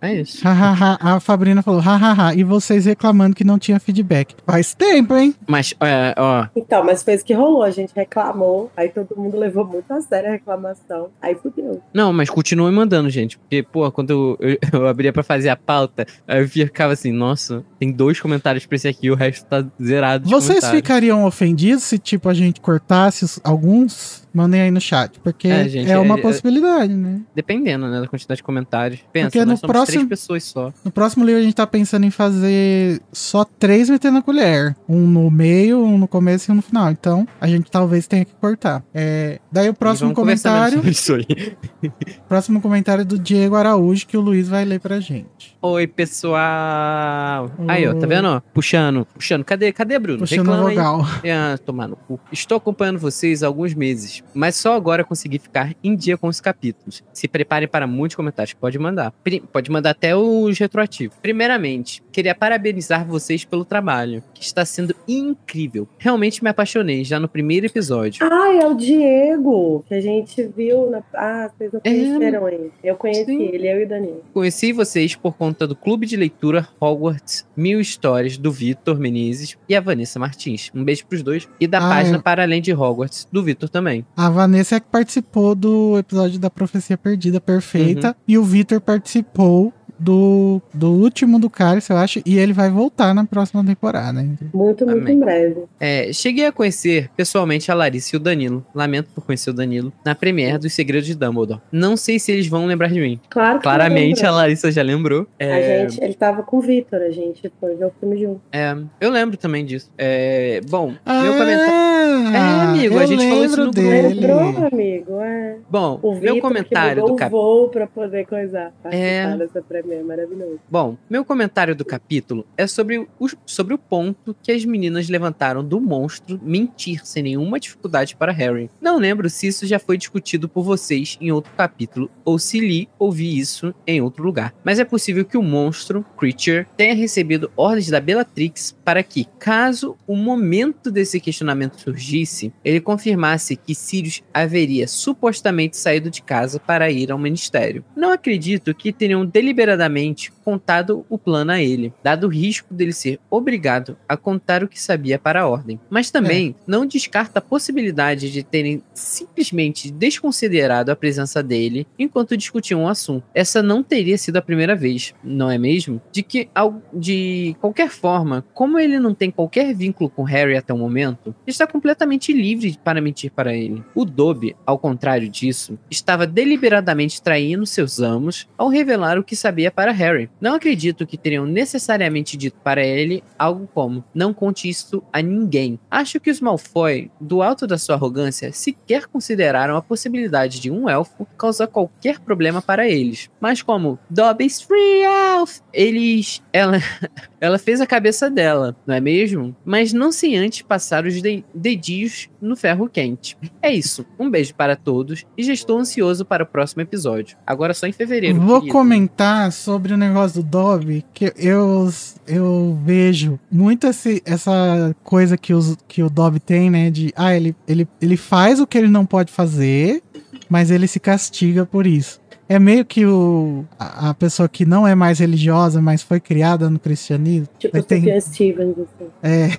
É 0.00 0.14
isso. 0.14 0.42
Hahaha, 0.46 0.98
a 1.00 1.20
Fabrina 1.20 1.62
falou, 1.62 1.80
hahaha, 1.80 2.34
e 2.34 2.44
vocês 2.44 2.84
reclamando 2.84 3.34
que 3.34 3.44
não 3.44 3.58
tinha 3.58 3.80
feedback. 3.80 4.34
Faz 4.46 4.74
tempo, 4.74 5.16
hein? 5.16 5.34
Mas, 5.46 5.74
é, 5.80 6.14
ó, 6.16 6.46
Então, 6.54 6.84
mas 6.84 7.02
fez 7.02 7.22
o 7.22 7.24
que 7.24 7.32
rolou. 7.32 7.62
A 7.62 7.70
gente 7.70 7.92
reclamou, 7.96 8.70
aí 8.76 8.88
todo 8.90 9.16
mundo 9.16 9.36
levou 9.38 9.64
muito 9.64 9.90
a 9.92 10.00
sério 10.00 10.28
a 10.28 10.32
reclamação. 10.32 11.08
Aí 11.20 11.34
fudeu. 11.34 11.80
Não, 11.94 12.12
mas 12.12 12.28
continue 12.28 12.70
mandando, 12.70 13.08
gente. 13.08 13.38
Porque, 13.38 13.62
pô, 13.62 13.90
quando 13.90 14.36
eu, 14.40 14.48
eu, 14.50 14.58
eu 14.80 14.86
abria 14.86 15.12
pra 15.12 15.22
fazer 15.22 15.48
a 15.48 15.56
pauta, 15.56 16.06
aí 16.28 16.40
eu 16.42 16.48
ficava 16.48 16.92
assim, 16.92 17.10
nossa, 17.10 17.64
tem 17.78 17.90
dois 17.90 18.20
comentários 18.20 18.66
pra 18.66 18.76
esse 18.76 18.88
aqui, 18.88 19.10
o 19.10 19.14
resto 19.14 19.46
tá 19.46 19.64
zerado 19.82 20.24
de 20.24 20.30
Vocês 20.30 20.60
comentários. 20.60 20.76
ficariam 20.82 21.24
ofendidos 21.24 21.82
se, 21.84 21.98
tipo, 21.98 22.28
a 22.28 22.34
gente 22.34 22.60
cortasse 22.60 23.40
alguns? 23.42 24.25
Mandem 24.36 24.60
aí 24.60 24.70
no 24.70 24.82
chat, 24.82 25.18
porque 25.20 25.48
É, 25.48 25.62
é, 25.62 25.68
gente, 25.70 25.90
uma 25.96 26.18
é- 26.18 26.20
possibilidade, 26.20 26.46
possibilidade, 26.46 26.94
né? 26.94 27.20
Dependendo, 27.34 27.88
né, 27.88 28.02
da 28.02 28.06
quantidade 28.06 28.36
de 28.36 28.42
comentários. 28.42 29.00
Pensa, 29.10 29.30
Porque 29.30 29.44
no 29.46 29.58
próximo- 29.58 29.96
três 29.96 30.08
pessoas 30.08 30.44
só. 30.44 30.72
No 30.84 30.90
próximo 30.90 31.24
livro 31.24 31.40
a 31.40 31.42
gente 31.42 31.54
tá 31.54 31.66
pensando 31.66 32.04
em 32.04 32.10
fazer 32.10 33.00
só 33.10 33.44
três 33.44 33.88
metendo 33.88 34.18
a 34.18 34.22
colher. 34.22 34.76
Um 34.86 35.06
no 35.06 35.30
meio, 35.30 35.82
um 35.82 35.96
no 35.96 36.06
começo 36.06 36.50
e 36.50 36.52
um 36.52 36.56
no 36.56 36.62
final. 36.62 36.90
Então, 36.90 37.26
a 37.40 37.46
gente 37.48 37.70
talvez 37.70 38.06
tenha 38.06 38.26
que 38.26 38.34
cortar. 38.34 38.84
É, 38.92 39.40
daí 39.50 39.70
o 39.70 39.74
próximo 39.74 40.12
comentário, 40.12 40.86
isso 40.86 41.14
aí. 41.14 41.56
próximo 42.28 42.60
comentário 42.60 43.00
é 43.02 43.04
do 43.04 43.18
Diego 43.18 43.54
Araújo, 43.54 44.06
que 44.06 44.18
o 44.18 44.20
Luiz 44.20 44.48
vai 44.48 44.66
ler 44.66 44.80
pra 44.80 45.00
gente. 45.00 45.55
Oi, 45.68 45.86
pessoal. 45.86 47.50
Aí, 47.66 47.86
ó, 47.88 47.94
tá 47.94 48.06
vendo? 48.06 48.28
ó? 48.28 48.40
Puxando, 48.54 49.04
puxando. 49.06 49.44
Cadê, 49.44 49.72
cadê, 49.72 49.98
Bruno? 49.98 50.20
Puxando 50.20 50.52
aí. 50.52 50.74
vogal. 50.76 51.00
Ah, 51.28 51.58
tomar 51.64 51.88
no 51.88 51.96
cu. 51.96 52.20
Estou 52.30 52.56
acompanhando 52.58 52.98
vocês 52.98 53.42
há 53.42 53.46
alguns 53.46 53.74
meses, 53.74 54.22
mas 54.34 54.54
só 54.56 54.74
agora 54.76 55.02
consegui 55.04 55.38
ficar 55.38 55.74
em 55.82 55.96
dia 55.96 56.16
com 56.16 56.28
os 56.28 56.40
capítulos. 56.40 57.02
Se 57.12 57.26
preparem 57.26 57.66
para 57.68 57.86
muitos 57.86 58.14
comentários, 58.14 58.54
pode 58.54 58.78
mandar. 58.78 59.10
Pri- 59.24 59.42
Pode 59.52 59.70
mandar 59.70 59.90
até 59.90 60.14
os 60.14 60.58
retroativos. 60.58 61.16
Primeiramente, 61.22 62.02
queria 62.12 62.34
parabenizar 62.34 63.04
vocês 63.06 63.44
pelo 63.44 63.64
trabalho, 63.64 64.22
que 64.34 64.42
está 64.42 64.64
sendo 64.64 64.94
incrível. 65.08 65.88
Realmente 65.98 66.42
me 66.44 66.50
apaixonei 66.50 67.04
já 67.04 67.18
no 67.18 67.28
primeiro 67.28 67.66
episódio. 67.66 68.24
Ah, 68.26 68.52
é 68.62 68.66
o 68.66 68.74
Diego, 68.74 69.84
que 69.88 69.94
a 69.94 70.00
gente 70.00 70.42
viu 70.56 70.90
na. 70.90 71.02
Ah, 71.14 71.50
vocês 71.56 71.72
não 71.72 71.80
É. 71.84 71.90
conheceram 71.90 72.48
ele. 72.48 72.72
Eu 72.84 72.96
conheci 72.96 73.24
Sim. 73.24 73.42
ele, 73.42 73.68
eu 73.70 73.80
e 73.80 73.84
o 73.84 73.88
Danilo. 73.88 74.22
Conheci 74.32 74.72
vocês 74.72 75.14
por 75.16 75.34
conta 75.36 75.55
do 75.64 75.76
clube 75.76 76.06
de 76.06 76.16
leitura 76.16 76.66
Hogwarts 76.80 77.46
Mil 77.56 77.80
Histórias 77.80 78.36
do 78.36 78.50
Vitor 78.50 78.98
Menezes 78.98 79.56
e 79.68 79.76
a 79.76 79.80
Vanessa 79.80 80.18
Martins. 80.18 80.72
Um 80.74 80.82
beijo 80.82 81.06
pros 81.06 81.22
dois. 81.22 81.48
E 81.60 81.68
da 81.68 81.78
Ah, 81.78 81.88
página 81.88 82.16
eu- 82.16 82.22
Para 82.22 82.42
Além 82.42 82.60
de 82.60 82.72
Hogwarts, 82.74 83.28
do 83.30 83.44
Vitor 83.44 83.68
também. 83.68 84.04
A 84.16 84.28
Vanessa 84.28 84.74
é 84.74 84.80
que 84.80 84.88
participou 84.90 85.54
do 85.54 85.96
episódio 85.96 86.40
da 86.40 86.50
Profecia 86.50 86.98
Perdida 86.98 87.40
Perfeita. 87.40 88.08
Uhum. 88.08 88.14
E 88.26 88.36
o 88.38 88.42
Vitor 88.42 88.80
participou 88.80 89.72
do, 89.98 90.60
do 90.72 90.92
último 90.92 91.38
do 91.38 91.48
Cálice, 91.50 91.90
eu 91.90 91.96
acho. 91.96 92.20
E 92.24 92.38
ele 92.38 92.52
vai 92.52 92.70
voltar 92.70 93.14
na 93.14 93.24
próxima 93.24 93.64
temporada. 93.64 94.20
hein? 94.20 94.38
Muito, 94.52 94.84
muito 94.86 95.00
Amém. 95.02 95.16
em 95.16 95.20
breve. 95.20 95.64
É, 95.80 96.12
cheguei 96.12 96.46
a 96.46 96.52
conhecer 96.52 97.10
pessoalmente 97.16 97.70
a 97.70 97.74
Larissa 97.74 98.14
e 98.14 98.18
o 98.18 98.20
Danilo. 98.20 98.64
Lamento 98.74 99.08
por 99.14 99.24
conhecer 99.24 99.50
o 99.50 99.52
Danilo. 99.54 99.92
Na 100.04 100.14
premiere 100.14 100.58
dos 100.58 100.72
Segredos 100.72 101.06
de 101.06 101.14
Dumbledore. 101.14 101.60
Não 101.72 101.96
sei 101.96 102.18
se 102.18 102.32
eles 102.32 102.46
vão 102.46 102.66
lembrar 102.66 102.88
de 102.88 103.00
mim. 103.00 103.18
Claro 103.30 103.58
que 103.58 103.62
Claramente 103.62 104.24
a. 104.24 104.30
Larissa 104.30 104.70
já 104.70 104.82
lembrou. 104.82 105.26
A 105.40 105.44
É, 105.44 105.88
gente, 105.88 106.02
ele 106.04 106.14
tava 106.14 106.42
com 106.42 106.58
o 106.58 106.60
Vitor, 106.60 107.00
a 107.00 107.10
gente 107.10 107.50
foi 107.58 107.74
ver 107.74 107.86
o 107.86 107.92
filme 107.98 108.18
junto. 108.20 108.40
é, 108.52 108.76
eu 109.00 109.10
lembro 109.10 109.36
também 109.36 109.64
disso. 109.64 109.90
É, 109.96 110.60
bom, 110.68 110.92
Ah, 111.04 111.22
meu 111.22 111.32
comentário. 111.32 111.86
É, 112.34 112.38
amigo, 112.38 112.98
a 112.98 113.02
eu 113.02 113.06
gente 113.06 113.28
falou 113.28 113.44
isso 113.44 113.56
lembro 113.56 113.66
no 113.66 113.70
grupo. 113.72 113.88
dele. 113.90 114.20
Lembrou, 114.20 114.66
amigo? 114.72 115.20
É. 115.20 115.56
Bom, 115.70 115.98
O 116.02 116.14
meu 116.16 116.40
comentário 116.40 117.04
do 117.04 117.16
capítulo. 117.16 117.42
voo 117.42 117.68
pra 117.68 117.86
poder 117.86 118.26
coisar, 118.26 118.72
É. 118.84 119.36
dessa 119.36 119.62
premiere. 119.62 119.85
Guilherme, 119.86 119.94
é 119.94 120.02
maravilhoso. 120.02 120.60
Bom, 120.68 120.96
meu 121.08 121.24
comentário 121.24 121.74
do 121.74 121.84
capítulo 121.84 122.44
é 122.56 122.66
sobre 122.66 122.98
o, 122.98 123.28
sobre 123.46 123.72
o 123.72 123.78
ponto 123.78 124.36
que 124.42 124.50
as 124.50 124.64
meninas 124.64 125.08
levantaram 125.08 125.64
do 125.64 125.80
monstro 125.80 126.40
mentir 126.42 127.06
sem 127.06 127.22
nenhuma 127.22 127.60
dificuldade 127.60 128.16
para 128.16 128.32
Harry. 128.32 128.68
Não 128.80 128.98
lembro 128.98 129.30
se 129.30 129.46
isso 129.46 129.66
já 129.66 129.78
foi 129.78 129.96
discutido 129.96 130.48
por 130.48 130.64
vocês 130.64 131.16
em 131.20 131.30
outro 131.30 131.52
capítulo 131.56 132.10
ou 132.24 132.38
se 132.38 132.58
li 132.58 132.88
ouvi 132.98 133.38
isso 133.38 133.72
em 133.86 134.00
outro 134.00 134.24
lugar. 134.24 134.52
Mas 134.64 134.78
é 134.78 134.84
possível 134.84 135.24
que 135.24 135.38
o 135.38 135.42
monstro, 135.42 136.04
Creature, 136.18 136.66
tenha 136.76 136.94
recebido 136.94 137.50
ordens 137.56 137.88
da 137.88 138.00
Bellatrix 138.00 138.76
para 138.84 139.02
que, 139.02 139.26
caso 139.38 139.96
o 140.06 140.16
momento 140.16 140.90
desse 140.90 141.20
questionamento 141.20 141.80
surgisse, 141.80 142.52
ele 142.64 142.80
confirmasse 142.80 143.54
que 143.54 143.74
Sirius 143.74 144.22
haveria 144.34 144.88
supostamente 144.88 145.76
saído 145.76 146.10
de 146.10 146.22
casa 146.22 146.58
para 146.58 146.90
ir 146.90 147.12
ao 147.12 147.18
ministério. 147.18 147.84
Não 147.94 148.10
acredito 148.10 148.74
que 148.74 148.92
tenham 148.92 149.24
deliberadamente 149.24 149.75
desesperadamente 149.76 150.32
contado 150.46 151.04
o 151.10 151.18
plano 151.18 151.50
a 151.50 151.60
ele, 151.60 151.92
dado 152.04 152.28
o 152.28 152.30
risco 152.30 152.72
dele 152.72 152.92
ser 152.92 153.18
obrigado 153.28 153.96
a 154.08 154.16
contar 154.16 154.62
o 154.62 154.68
que 154.68 154.80
sabia 154.80 155.18
para 155.18 155.40
a 155.40 155.48
ordem. 155.48 155.80
Mas 155.90 156.08
também 156.08 156.54
não 156.64 156.86
descarta 156.86 157.40
a 157.40 157.42
possibilidade 157.42 158.30
de 158.30 158.44
terem 158.44 158.80
simplesmente 158.94 159.90
desconsiderado 159.90 160.92
a 160.92 160.96
presença 160.96 161.42
dele 161.42 161.84
enquanto 161.98 162.36
discutiam 162.36 162.84
o 162.84 162.88
assunto. 162.88 163.24
Essa 163.34 163.60
não 163.60 163.82
teria 163.82 164.16
sido 164.16 164.36
a 164.36 164.42
primeira 164.42 164.76
vez, 164.76 165.12
não 165.24 165.50
é 165.50 165.58
mesmo? 165.58 166.00
De 166.12 166.22
que, 166.22 166.48
de 166.92 167.56
qualquer 167.60 167.90
forma, 167.90 168.44
como 168.54 168.78
ele 168.78 169.00
não 169.00 169.12
tem 169.12 169.32
qualquer 169.32 169.74
vínculo 169.74 170.08
com 170.08 170.22
Harry 170.22 170.56
até 170.56 170.72
o 170.72 170.78
momento, 170.78 171.34
está 171.44 171.66
completamente 171.66 172.32
livre 172.32 172.78
para 172.84 173.00
mentir 173.00 173.32
para 173.32 173.52
ele. 173.52 173.82
O 173.96 174.04
Dobby, 174.04 174.54
ao 174.64 174.78
contrário 174.78 175.28
disso, 175.28 175.76
estava 175.90 176.24
deliberadamente 176.24 177.20
traindo 177.20 177.66
seus 177.66 177.98
amos 177.98 178.46
ao 178.56 178.68
revelar 178.68 179.18
o 179.18 179.24
que 179.24 179.34
sabia 179.34 179.72
para 179.72 179.90
Harry. 179.90 180.30
Não 180.40 180.54
acredito 180.54 181.06
que 181.06 181.16
teriam 181.16 181.46
necessariamente 181.46 182.36
dito 182.36 182.58
para 182.62 182.84
ele 182.84 183.22
algo 183.38 183.68
como: 183.72 184.04
não 184.14 184.34
conte 184.34 184.68
isso 184.68 185.02
a 185.12 185.22
ninguém. 185.22 185.78
Acho 185.90 186.20
que 186.20 186.30
os 186.30 186.40
Malfoy, 186.40 187.10
do 187.20 187.42
alto 187.42 187.66
da 187.66 187.78
sua 187.78 187.94
arrogância, 187.94 188.52
sequer 188.52 189.06
consideraram 189.06 189.76
a 189.76 189.82
possibilidade 189.82 190.60
de 190.60 190.70
um 190.70 190.88
elfo 190.88 191.26
causar 191.36 191.66
qualquer 191.66 192.18
problema 192.20 192.60
para 192.60 192.88
eles. 192.88 193.30
Mas 193.40 193.62
como 193.62 193.98
Dobby's 194.10 194.60
Free 194.60 195.02
Elf, 195.02 195.60
eles. 195.72 196.42
Ela. 196.52 196.78
Ela 197.40 197.58
fez 197.58 197.80
a 197.80 197.86
cabeça 197.86 198.30
dela, 198.30 198.76
não 198.86 198.94
é 198.94 199.00
mesmo? 199.00 199.54
Mas 199.64 199.92
não 199.92 200.10
sem 200.10 200.36
antes 200.36 200.62
passar 200.62 201.04
os 201.06 201.20
de- 201.20 201.44
dedinhos 201.54 202.28
no 202.40 202.56
ferro 202.56 202.88
quente. 202.88 203.36
É 203.60 203.72
isso. 203.72 204.06
Um 204.18 204.30
beijo 204.30 204.54
para 204.54 204.74
todos 204.76 205.24
e 205.36 205.42
já 205.42 205.52
estou 205.52 205.78
ansioso 205.78 206.24
para 206.24 206.44
o 206.44 206.46
próximo 206.46 206.82
episódio. 206.82 207.36
Agora 207.46 207.74
só 207.74 207.86
em 207.86 207.92
fevereiro. 207.92 208.40
Vou 208.40 208.60
querido. 208.60 208.72
comentar 208.72 209.52
sobre 209.52 209.92
o 209.92 209.96
negócio 209.96 210.42
do 210.42 210.48
Dobby, 210.48 211.04
que 211.12 211.32
eu, 211.36 211.90
eu 212.26 212.78
vejo 212.84 213.38
muito 213.50 213.86
esse, 213.86 214.22
essa 214.24 214.94
coisa 215.04 215.36
que, 215.36 215.52
os, 215.52 215.76
que 215.86 216.02
o 216.02 216.08
Dobby 216.10 216.40
tem, 216.40 216.70
né? 216.70 216.90
De, 216.90 217.12
ah, 217.16 217.34
ele, 217.34 217.54
ele, 217.68 217.86
ele 218.00 218.16
faz 218.16 218.60
o 218.60 218.66
que 218.66 218.78
ele 218.78 218.88
não 218.88 219.04
pode 219.04 219.30
fazer, 219.32 220.02
mas 220.48 220.70
ele 220.70 220.86
se 220.86 220.98
castiga 221.00 221.66
por 221.66 221.86
isso. 221.86 222.20
É 222.48 222.58
meio 222.58 222.84
que 222.84 223.04
o, 223.04 223.64
a, 223.78 224.10
a 224.10 224.14
pessoa 224.14 224.48
que 224.48 224.64
não 224.64 224.86
é 224.86 224.94
mais 224.94 225.18
religiosa, 225.18 225.80
mas 225.80 226.02
foi 226.02 226.20
criada 226.20 226.70
no 226.70 226.78
cristianismo. 226.78 227.48
Tipo, 227.58 227.82
tem- 227.82 228.20
Stevens, 228.20 228.76
assim. 228.78 229.10
É. 229.22 229.50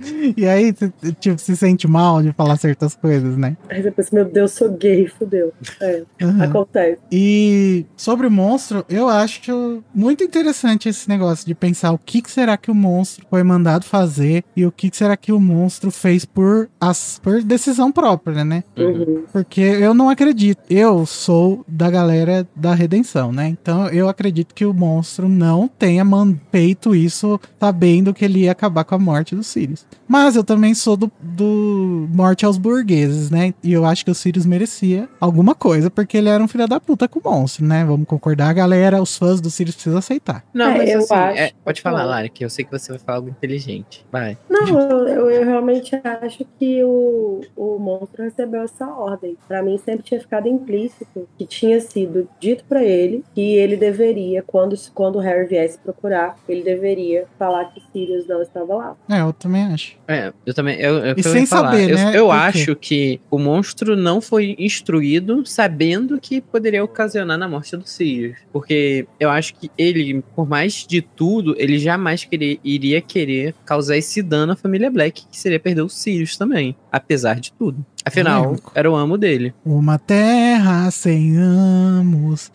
e 0.36 0.46
aí, 0.46 0.74
tipo, 1.20 1.38
se 1.38 1.56
sente 1.56 1.86
mal 1.86 2.22
de 2.22 2.32
falar 2.32 2.56
certas 2.56 2.94
coisas, 2.94 3.36
né? 3.36 3.56
Aí 3.68 3.82
você 3.82 3.90
pensa, 3.90 4.08
meu 4.12 4.24
Deus, 4.24 4.52
sou 4.52 4.70
gay, 4.70 5.06
fudeu. 5.06 5.52
É, 5.80 6.02
Aham. 6.22 6.42
acontece. 6.44 7.00
E 7.12 7.86
sobre 7.96 8.26
o 8.26 8.30
monstro, 8.30 8.84
eu 8.88 9.08
acho 9.08 9.82
muito 9.94 10.24
interessante 10.24 10.88
esse 10.88 11.08
negócio 11.08 11.46
de 11.46 11.54
pensar 11.54 11.92
o 11.92 11.98
que, 11.98 12.22
que 12.22 12.30
será 12.30 12.56
que 12.56 12.70
o 12.70 12.74
monstro 12.74 13.26
foi 13.30 13.42
mandado 13.42 13.84
fazer 13.84 14.44
e 14.56 14.66
o 14.66 14.72
que, 14.72 14.90
que 14.90 14.96
será 14.96 15.16
que 15.16 15.32
o 15.32 15.40
monstro 15.40 15.90
fez 15.90 16.24
por, 16.24 16.68
as, 16.80 17.20
por 17.22 17.42
decisão 17.42 17.92
própria, 17.92 18.44
né? 18.44 18.64
Uhum. 18.76 19.24
Porque 19.32 19.60
eu 19.60 19.94
não 19.94 20.08
acredito. 20.08 20.60
Eu 20.68 21.06
sou 21.06 21.64
da 21.68 21.90
galera 22.00 22.46
da 22.56 22.74
redenção, 22.74 23.30
né? 23.32 23.48
Então 23.48 23.88
eu 23.88 24.08
acredito 24.08 24.54
que 24.54 24.64
o 24.64 24.72
monstro 24.72 25.28
não 25.28 25.68
tenha 25.68 26.04
man- 26.04 26.34
feito 26.50 26.94
isso 26.94 27.38
sabendo 27.58 28.14
que 28.14 28.24
ele 28.24 28.40
ia 28.40 28.52
acabar 28.52 28.84
com 28.84 28.94
a 28.94 28.98
morte 28.98 29.36
do 29.36 29.42
Sirius. 29.44 29.86
Mas 30.08 30.34
eu 30.34 30.42
também 30.42 30.74
sou 30.74 30.96
do, 30.96 31.10
do 31.20 32.08
morte 32.12 32.44
aos 32.44 32.56
burgueses, 32.58 33.30
né? 33.30 33.54
E 33.62 33.72
eu 33.72 33.84
acho 33.84 34.04
que 34.04 34.10
o 34.10 34.14
Sirius 34.14 34.44
merecia 34.46 35.08
alguma 35.20 35.54
coisa, 35.54 35.90
porque 35.90 36.16
ele 36.16 36.28
era 36.28 36.42
um 36.42 36.48
filho 36.48 36.66
da 36.66 36.80
puta 36.80 37.06
com 37.06 37.20
o 37.20 37.22
monstro, 37.32 37.64
né? 37.64 37.84
Vamos 37.84 38.06
concordar, 38.08 38.52
galera. 38.54 39.00
Os 39.00 39.16
fãs 39.16 39.40
do 39.40 39.50
Sirius 39.50 39.76
precisam 39.76 39.98
aceitar. 39.98 40.44
Não, 40.54 40.70
É, 40.70 40.78
mas 40.78 40.90
eu 40.90 40.98
assim, 41.00 41.14
acho 41.14 41.38
é, 41.38 41.52
pode 41.64 41.80
falar. 41.80 42.04
Lari, 42.04 42.30
que 42.30 42.44
eu 42.44 42.50
sei 42.50 42.64
que 42.64 42.70
você 42.72 42.90
vai 42.92 42.98
falar 42.98 43.18
algo 43.18 43.28
inteligente. 43.28 44.04
Vai. 44.10 44.36
Não, 44.48 44.66
eu, 44.68 45.06
eu- 45.06 45.30
eu 45.30 45.44
realmente 45.44 45.94
acho 46.22 46.44
que 46.58 46.82
o, 46.82 47.40
o 47.56 47.78
monstro 47.78 48.24
recebeu 48.24 48.62
essa 48.62 48.86
ordem. 48.88 49.36
Pra 49.46 49.62
mim 49.62 49.78
sempre 49.84 50.02
tinha 50.02 50.20
ficado 50.20 50.48
implícito 50.48 51.28
que 51.38 51.46
tinha 51.46 51.76
sido 51.90 52.28
dito 52.40 52.64
pra 52.68 52.82
ele 52.82 53.24
que 53.34 53.56
ele 53.56 53.76
deveria, 53.76 54.42
quando, 54.42 54.76
quando 54.94 55.16
o 55.16 55.20
Harry 55.20 55.46
viesse 55.46 55.78
procurar, 55.78 56.36
ele 56.48 56.62
deveria 56.62 57.26
falar 57.38 57.66
que 57.66 57.82
Sirius 57.92 58.26
não 58.26 58.42
estava 58.42 58.74
lá. 58.74 58.96
É, 59.08 59.20
eu 59.20 59.32
também 59.32 59.64
acho. 59.64 59.96
É, 60.06 60.32
eu 60.46 60.54
também. 60.54 60.78
Eu, 60.78 60.98
eu, 60.98 61.14
E 61.16 61.20
eu 61.20 61.32
sem 61.32 61.46
saber, 61.46 61.90
eu, 61.90 61.96
né? 61.96 62.12
Eu 62.14 62.30
acho 62.30 62.74
que 62.76 63.20
o 63.30 63.38
monstro 63.38 63.96
não 63.96 64.20
foi 64.20 64.56
instruído 64.58 65.44
sabendo 65.46 66.20
que 66.20 66.40
poderia 66.40 66.82
ocasionar 66.82 67.38
na 67.38 67.48
morte 67.48 67.76
do 67.76 67.86
Sirius. 67.86 68.38
Porque 68.52 69.06
eu 69.18 69.30
acho 69.30 69.54
que 69.54 69.70
ele, 69.76 70.22
por 70.34 70.48
mais 70.48 70.86
de 70.86 71.00
tudo, 71.02 71.54
ele 71.58 71.78
jamais 71.78 72.24
querer, 72.24 72.58
iria 72.64 73.00
querer 73.00 73.54
causar 73.64 73.96
esse 73.96 74.22
dano 74.22 74.52
à 74.52 74.56
família 74.56 74.90
Black, 74.90 75.26
que 75.30 75.36
seria 75.36 75.60
perder 75.60 75.82
o 75.82 75.88
Sirius 75.88 76.36
também. 76.36 76.76
Apesar 76.90 77.38
de 77.38 77.52
tudo. 77.52 77.84
Afinal, 78.04 78.42
Polêmico. 78.42 78.72
era 78.74 78.90
o 78.90 78.96
amo 78.96 79.18
dele. 79.18 79.54
Uma 79.64 79.98
terra 79.98 80.90
sem 80.90 81.36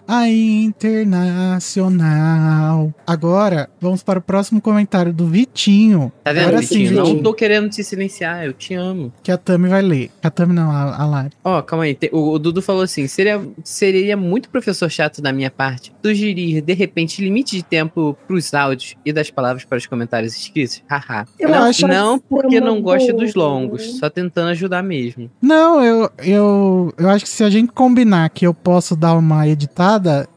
a 0.07 0.28
internacional. 0.30 2.93
Agora, 3.05 3.69
vamos 3.80 4.01
para 4.03 4.19
o 4.19 4.21
próximo 4.21 4.59
comentário 4.61 5.11
do 5.13 5.28
Vitinho. 5.28 6.11
Tá 6.23 6.32
vendo, 6.34 6.47
Agora 6.47 6.61
Vitinho? 6.61 6.89
sim, 6.89 6.93
não 6.95 7.05
Vitinho, 7.05 7.23
tô 7.23 7.34
querendo 7.34 7.69
te 7.69 7.84
silenciar, 7.84 8.45
eu 8.45 8.53
te 8.53 8.73
amo. 8.73 9.11
que 9.23 9.32
a 9.32 9.38
Tami 9.38 9.67
vai 9.69 9.82
ler. 9.82 10.09
A 10.23 10.30
Tami 10.30 10.53
não, 10.53 10.71
a, 10.71 10.95
a 11.01 11.05
Lari. 11.05 11.32
Ó, 11.43 11.61
calma 11.61 11.84
aí. 11.86 11.97
o, 12.11 12.32
o 12.34 12.39
Dudu 12.39 12.61
falou 12.61 12.82
assim: 12.84 13.07
seria, 13.07 13.41
seria 13.63 14.15
muito 14.17 14.49
professor 14.49 14.89
chato 14.89 15.21
da 15.21 15.32
minha 15.34 15.49
parte 15.51 15.93
sugerir, 16.03 16.61
de 16.61 16.73
repente, 16.73 17.23
limite 17.23 17.55
de 17.55 17.63
tempo 17.63 18.15
pros 18.28 18.53
áudios 18.53 18.95
e 19.03 19.11
das 19.11 19.32
palavras 19.32 19.65
para 19.65 19.78
os 19.78 19.86
comentários 19.88 20.36
escritos? 20.36 20.84
Haha. 20.89 21.26
Eu 21.39 21.49
Não, 21.49 21.63
acho 21.63 21.88
não 21.88 22.19
porque 22.19 22.59
não 22.59 22.82
gosto 22.82 23.11
dos 23.13 23.34
longos, 23.34 23.93
né? 23.93 23.99
só 23.99 24.09
tentando 24.09 24.49
ajudar 24.49 24.84
mesmo. 24.84 25.32
Não, 25.41 25.84
eu, 25.84 26.09
eu, 26.19 26.93
eu 26.97 27.09
acho 27.09 27.26
que 27.26 27.30
se 27.32 27.43
a 27.43 27.49
gente 27.49 27.71
combinar 27.71 28.30
que 28.30 28.45
eu 28.45 28.53
posso 28.53 28.95
dar 28.95 29.14
uma 29.18 29.47
editada, 29.47 30.28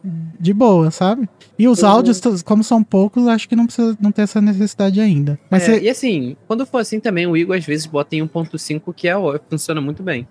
de 0.40 0.52
boa, 0.52 0.90
sabe? 0.90 1.28
E 1.58 1.66
os 1.66 1.82
Uhum. 1.82 1.88
áudios, 1.88 2.20
como 2.44 2.62
são 2.62 2.82
poucos, 2.82 3.26
acho 3.26 3.48
que 3.48 3.56
não 3.56 3.66
precisa 3.66 3.96
não 4.00 4.12
tem 4.12 4.22
essa 4.22 4.40
necessidade 4.40 5.00
ainda. 5.00 5.38
Mas 5.50 5.64
É, 5.68 5.74
cê- 5.74 5.80
E 5.84 5.88
assim, 5.88 6.36
quando 6.46 6.64
for 6.64 6.78
assim 6.78 7.00
também, 7.00 7.26
o 7.26 7.36
Igor 7.36 7.56
às 7.56 7.64
vezes 7.64 7.84
bota 7.86 8.14
em 8.14 8.22
1.5, 8.22 8.92
que 8.92 9.08
é 9.08 9.16
ó, 9.16 9.38
funciona 9.50 9.80
muito 9.80 10.02
bem. 10.02 10.26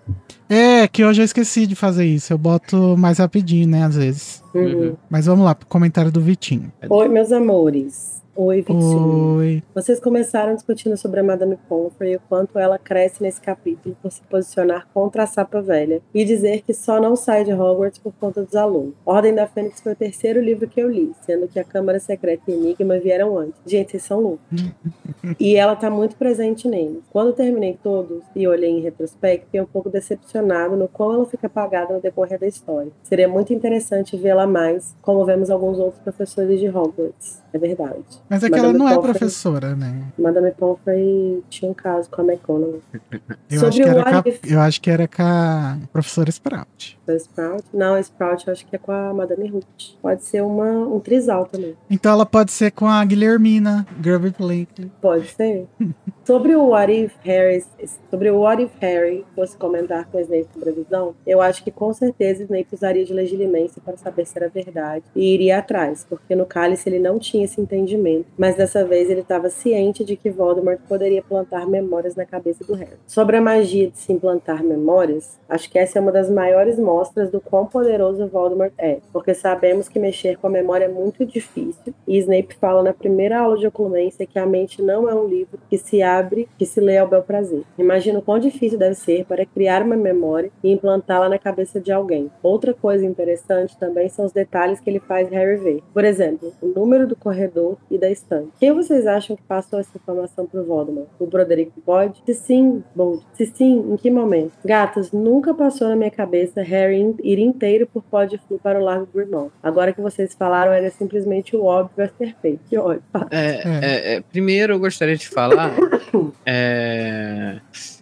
é 0.48 0.88
que 0.88 1.04
hoje 1.04 1.20
eu 1.20 1.24
esqueci 1.26 1.66
de 1.66 1.74
fazer 1.74 2.06
isso. 2.06 2.32
Eu 2.32 2.38
boto 2.38 2.96
mais 2.96 3.18
rapidinho, 3.18 3.68
né, 3.68 3.84
às 3.84 3.96
vezes. 3.96 4.42
Uhum. 4.54 4.94
Mas 5.10 5.26
vamos 5.26 5.44
lá 5.44 5.54
pro 5.54 5.66
comentário 5.68 6.10
do 6.10 6.20
Vitinho. 6.22 6.72
Oi, 6.88 7.08
meus 7.08 7.30
amores. 7.30 8.17
Oi, 8.40 8.58
Vitinho. 8.58 9.38
Oi. 9.38 9.64
Vocês 9.74 9.98
começaram 9.98 10.54
discutindo 10.54 10.96
sobre 10.96 11.18
a 11.18 11.24
Madame 11.24 11.58
Pomfrey 11.68 12.12
e 12.12 12.16
o 12.18 12.20
quanto 12.28 12.56
ela 12.56 12.78
cresce 12.78 13.20
nesse 13.20 13.40
capítulo 13.40 13.96
por 14.00 14.12
se 14.12 14.22
posicionar 14.22 14.86
contra 14.94 15.24
a 15.24 15.26
Sapa 15.26 15.60
Velha 15.60 16.00
e 16.14 16.24
dizer 16.24 16.62
que 16.62 16.72
só 16.72 17.00
não 17.00 17.16
sai 17.16 17.42
de 17.42 17.52
Hogwarts 17.52 17.98
por 17.98 18.12
conta 18.12 18.44
dos 18.44 18.54
alunos. 18.54 18.94
Ordem 19.04 19.34
da 19.34 19.48
Fênix 19.48 19.80
foi 19.80 19.90
o 19.90 19.96
terceiro 19.96 20.40
livro 20.40 20.68
que 20.68 20.80
eu 20.80 20.88
li, 20.88 21.10
sendo 21.26 21.48
que 21.48 21.58
a 21.58 21.64
Câmara 21.64 21.98
Secreta 21.98 22.44
e 22.46 22.54
Enigma 22.54 22.96
vieram 23.00 23.36
antes. 23.36 23.60
Gente, 23.66 23.90
vocês 23.90 24.04
são 24.04 24.20
loucos. 24.20 24.46
e 25.40 25.56
ela 25.56 25.74
tá 25.74 25.90
muito 25.90 26.14
presente 26.14 26.68
neles. 26.68 27.02
Quando 27.10 27.32
terminei 27.32 27.76
todos 27.82 28.22
e 28.36 28.46
olhei 28.46 28.70
em 28.70 28.80
retrospecto, 28.80 29.46
fiquei 29.46 29.60
um 29.60 29.66
pouco 29.66 29.90
decepcionado 29.90 30.76
no 30.76 30.86
quão 30.86 31.12
ela 31.12 31.26
fica 31.26 31.48
apagada 31.48 31.92
no 31.92 32.00
decorrer 32.00 32.38
da 32.38 32.46
história. 32.46 32.92
Seria 33.02 33.26
muito 33.26 33.52
interessante 33.52 34.16
vê-la 34.16 34.46
mais, 34.46 34.94
como 35.02 35.24
vemos 35.24 35.50
alguns 35.50 35.80
outros 35.80 36.00
professores 36.00 36.60
de 36.60 36.68
Hogwarts. 36.68 37.42
É 37.52 37.58
verdade. 37.58 38.04
Mas 38.28 38.42
é 38.42 38.46
que 38.46 38.56
Madame 38.56 38.68
ela 38.68 38.78
não 38.78 38.88
é 38.88 39.00
professora, 39.00 39.74
né? 39.74 40.04
Madame 40.18 40.50
Pomfrey 40.52 41.42
tinha 41.48 41.70
um 41.70 41.74
caso 41.74 42.10
com 42.10 42.20
a 42.20 42.24
McGonagall. 42.24 42.80
Eu 43.50 43.60
Sobre 43.60 43.68
acho, 43.68 43.82
que 43.82 43.88
era 43.88 44.02
com 44.04 44.10
a, 44.10 44.24
eu 44.46 44.60
acho 44.60 44.80
que 44.80 44.90
era 44.90 45.08
com 45.08 45.22
a 45.22 45.78
professora 45.92 46.28
Sprout. 46.28 46.98
A 47.08 47.12
Sprout? 47.14 47.64
Não, 47.72 47.94
a 47.94 48.00
Sprout 48.00 48.46
eu 48.46 48.52
acho 48.52 48.66
que 48.66 48.76
é 48.76 48.78
com 48.78 48.92
a 48.92 49.14
Madame 49.14 49.48
Ruth. 49.48 49.96
Pode 50.02 50.22
ser 50.22 50.42
uma, 50.42 50.70
um 50.86 51.00
trisal 51.00 51.46
também. 51.46 51.74
Então 51.88 52.12
ela 52.12 52.26
pode 52.26 52.52
ser 52.52 52.70
com 52.72 52.86
a 52.86 53.02
Guilhermina, 53.04 53.86
Grubby 53.98 54.34
Blake. 54.38 54.90
Pode 55.00 55.28
ser. 55.28 55.66
Sobre 56.28 56.54
o 56.54 56.68
What 56.68 56.92
If 56.92 57.14
Harry, 57.24 57.64
sobre 58.10 58.30
o 58.30 58.40
What 58.40 58.62
If 58.62 58.72
Harry 58.82 59.24
fosse 59.34 59.56
comentar 59.56 60.04
com 60.12 60.20
Snape 60.20 60.48
sobre 60.52 60.68
a 60.68 60.72
visão, 60.74 61.14
eu 61.26 61.40
acho 61.40 61.64
que 61.64 61.70
com 61.70 61.90
certeza 61.94 62.42
Snape 62.42 62.68
usaria 62.70 63.02
de 63.02 63.14
legilimência 63.14 63.80
para 63.82 63.96
saber 63.96 64.26
se 64.26 64.36
era 64.36 64.46
verdade 64.46 65.04
e 65.16 65.32
iria 65.32 65.56
atrás, 65.56 66.04
porque 66.06 66.34
no 66.34 66.44
cálice 66.44 66.86
ele 66.86 66.98
não 66.98 67.18
tinha 67.18 67.37
esse 67.42 67.60
entendimento, 67.60 68.26
mas 68.36 68.56
dessa 68.56 68.84
vez 68.84 69.10
ele 69.10 69.20
estava 69.20 69.50
ciente 69.50 70.04
de 70.04 70.16
que 70.16 70.30
Voldemort 70.30 70.80
poderia 70.88 71.22
plantar 71.22 71.66
memórias 71.66 72.14
na 72.14 72.24
cabeça 72.24 72.64
do 72.64 72.74
Harry. 72.74 72.96
Sobre 73.06 73.36
a 73.36 73.40
magia 73.40 73.90
de 73.90 73.98
se 73.98 74.12
implantar 74.12 74.62
memórias, 74.62 75.38
acho 75.48 75.70
que 75.70 75.78
essa 75.78 75.98
é 75.98 76.02
uma 76.02 76.12
das 76.12 76.30
maiores 76.30 76.78
mostras 76.78 77.30
do 77.30 77.40
quão 77.40 77.66
poderoso 77.66 78.26
Voldemort 78.28 78.72
é, 78.78 78.98
porque 79.12 79.34
sabemos 79.34 79.88
que 79.88 79.98
mexer 79.98 80.36
com 80.38 80.46
a 80.46 80.50
memória 80.50 80.86
é 80.86 80.88
muito 80.88 81.24
difícil, 81.24 81.94
e 82.06 82.18
Snape 82.18 82.54
fala 82.60 82.82
na 82.82 82.92
primeira 82.92 83.38
aula 83.38 83.58
de 83.58 83.66
oclumência 83.66 84.26
que 84.26 84.38
a 84.38 84.46
mente 84.46 84.82
não 84.82 85.08
é 85.08 85.14
um 85.14 85.26
livro 85.26 85.58
que 85.68 85.78
se 85.78 86.02
abre 86.02 86.48
que 86.58 86.66
se 86.66 86.80
lê 86.80 86.98
ao 86.98 87.08
bel 87.08 87.22
prazer. 87.22 87.62
Imagina 87.78 88.18
o 88.18 88.22
quão 88.22 88.38
difícil 88.38 88.78
deve 88.78 88.94
ser 88.94 89.24
para 89.24 89.46
criar 89.46 89.82
uma 89.82 89.96
memória 89.96 90.50
e 90.62 90.70
implantá-la 90.70 91.28
na 91.28 91.38
cabeça 91.38 91.80
de 91.80 91.92
alguém. 91.92 92.30
Outra 92.42 92.74
coisa 92.74 93.04
interessante 93.04 93.76
também 93.78 94.08
são 94.08 94.24
os 94.24 94.32
detalhes 94.32 94.80
que 94.80 94.90
ele 94.90 95.00
faz 95.00 95.28
Harry 95.30 95.56
ver. 95.56 95.82
Por 95.92 96.04
exemplo, 96.04 96.52
o 96.60 96.66
número 96.66 97.06
do 97.06 97.16
corredor 97.28 97.76
e 97.90 97.98
da 97.98 98.10
estante. 98.10 98.48
Quem 98.58 98.72
vocês 98.72 99.06
acham 99.06 99.36
que 99.36 99.42
passou 99.42 99.78
essa 99.78 99.90
informação 99.94 100.46
pro 100.46 100.64
Voldemort? 100.64 101.08
O 101.18 101.26
Broderick 101.26 101.72
pode? 101.84 102.22
Se 102.24 102.32
sim, 102.32 102.82
Bold. 102.96 103.22
Se 103.34 103.44
sim, 103.44 103.92
em 103.92 103.96
que 103.98 104.10
momento? 104.10 104.52
Gatas, 104.64 105.12
nunca 105.12 105.52
passou 105.52 105.88
na 105.88 105.96
minha 105.96 106.10
cabeça 106.10 106.62
Harry 106.62 107.14
ir 107.22 107.38
inteiro 107.38 107.86
por 107.86 108.02
Podflu 108.02 108.58
para 108.58 108.80
o 108.80 108.82
Largo 108.82 109.08
Grimmauld. 109.14 109.52
Agora 109.62 109.92
que 109.92 110.00
vocês 110.00 110.34
falaram, 110.34 110.72
era 110.72 110.90
simplesmente 110.90 111.54
o 111.54 111.64
óbvio 111.64 112.02
a 112.02 112.08
ser 112.08 112.34
feito. 112.40 112.60
Que 112.66 112.78
ódio. 112.78 113.02
É, 113.30 113.62
é, 113.64 114.14
é, 114.14 114.20
primeiro 114.22 114.72
eu 114.72 114.78
gostaria 114.78 115.16
de 115.16 115.28
falar 115.28 115.74
é... 116.46 117.58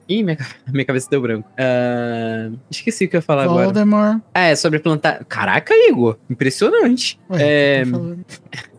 Ih, 0.09 0.23
minha, 0.23 0.39
minha 0.73 0.85
cabeça 0.85 1.09
deu 1.11 1.21
branco. 1.21 1.49
Uh, 1.53 2.57
esqueci 2.71 3.07
o 3.07 3.09
que 3.09 3.17
eu 3.17 3.19
ia 3.19 3.23
falar 3.23 3.45
agora. 3.45 3.65
Voldemort. 3.65 4.21
Ah, 4.33 4.45
é, 4.45 4.55
sobre 4.55 4.79
plantar. 4.79 5.25
Caraca, 5.25 5.75
Igor! 5.75 6.17
Impressionante. 6.31 7.19
Ué, 7.29 7.39
é. 7.43 7.85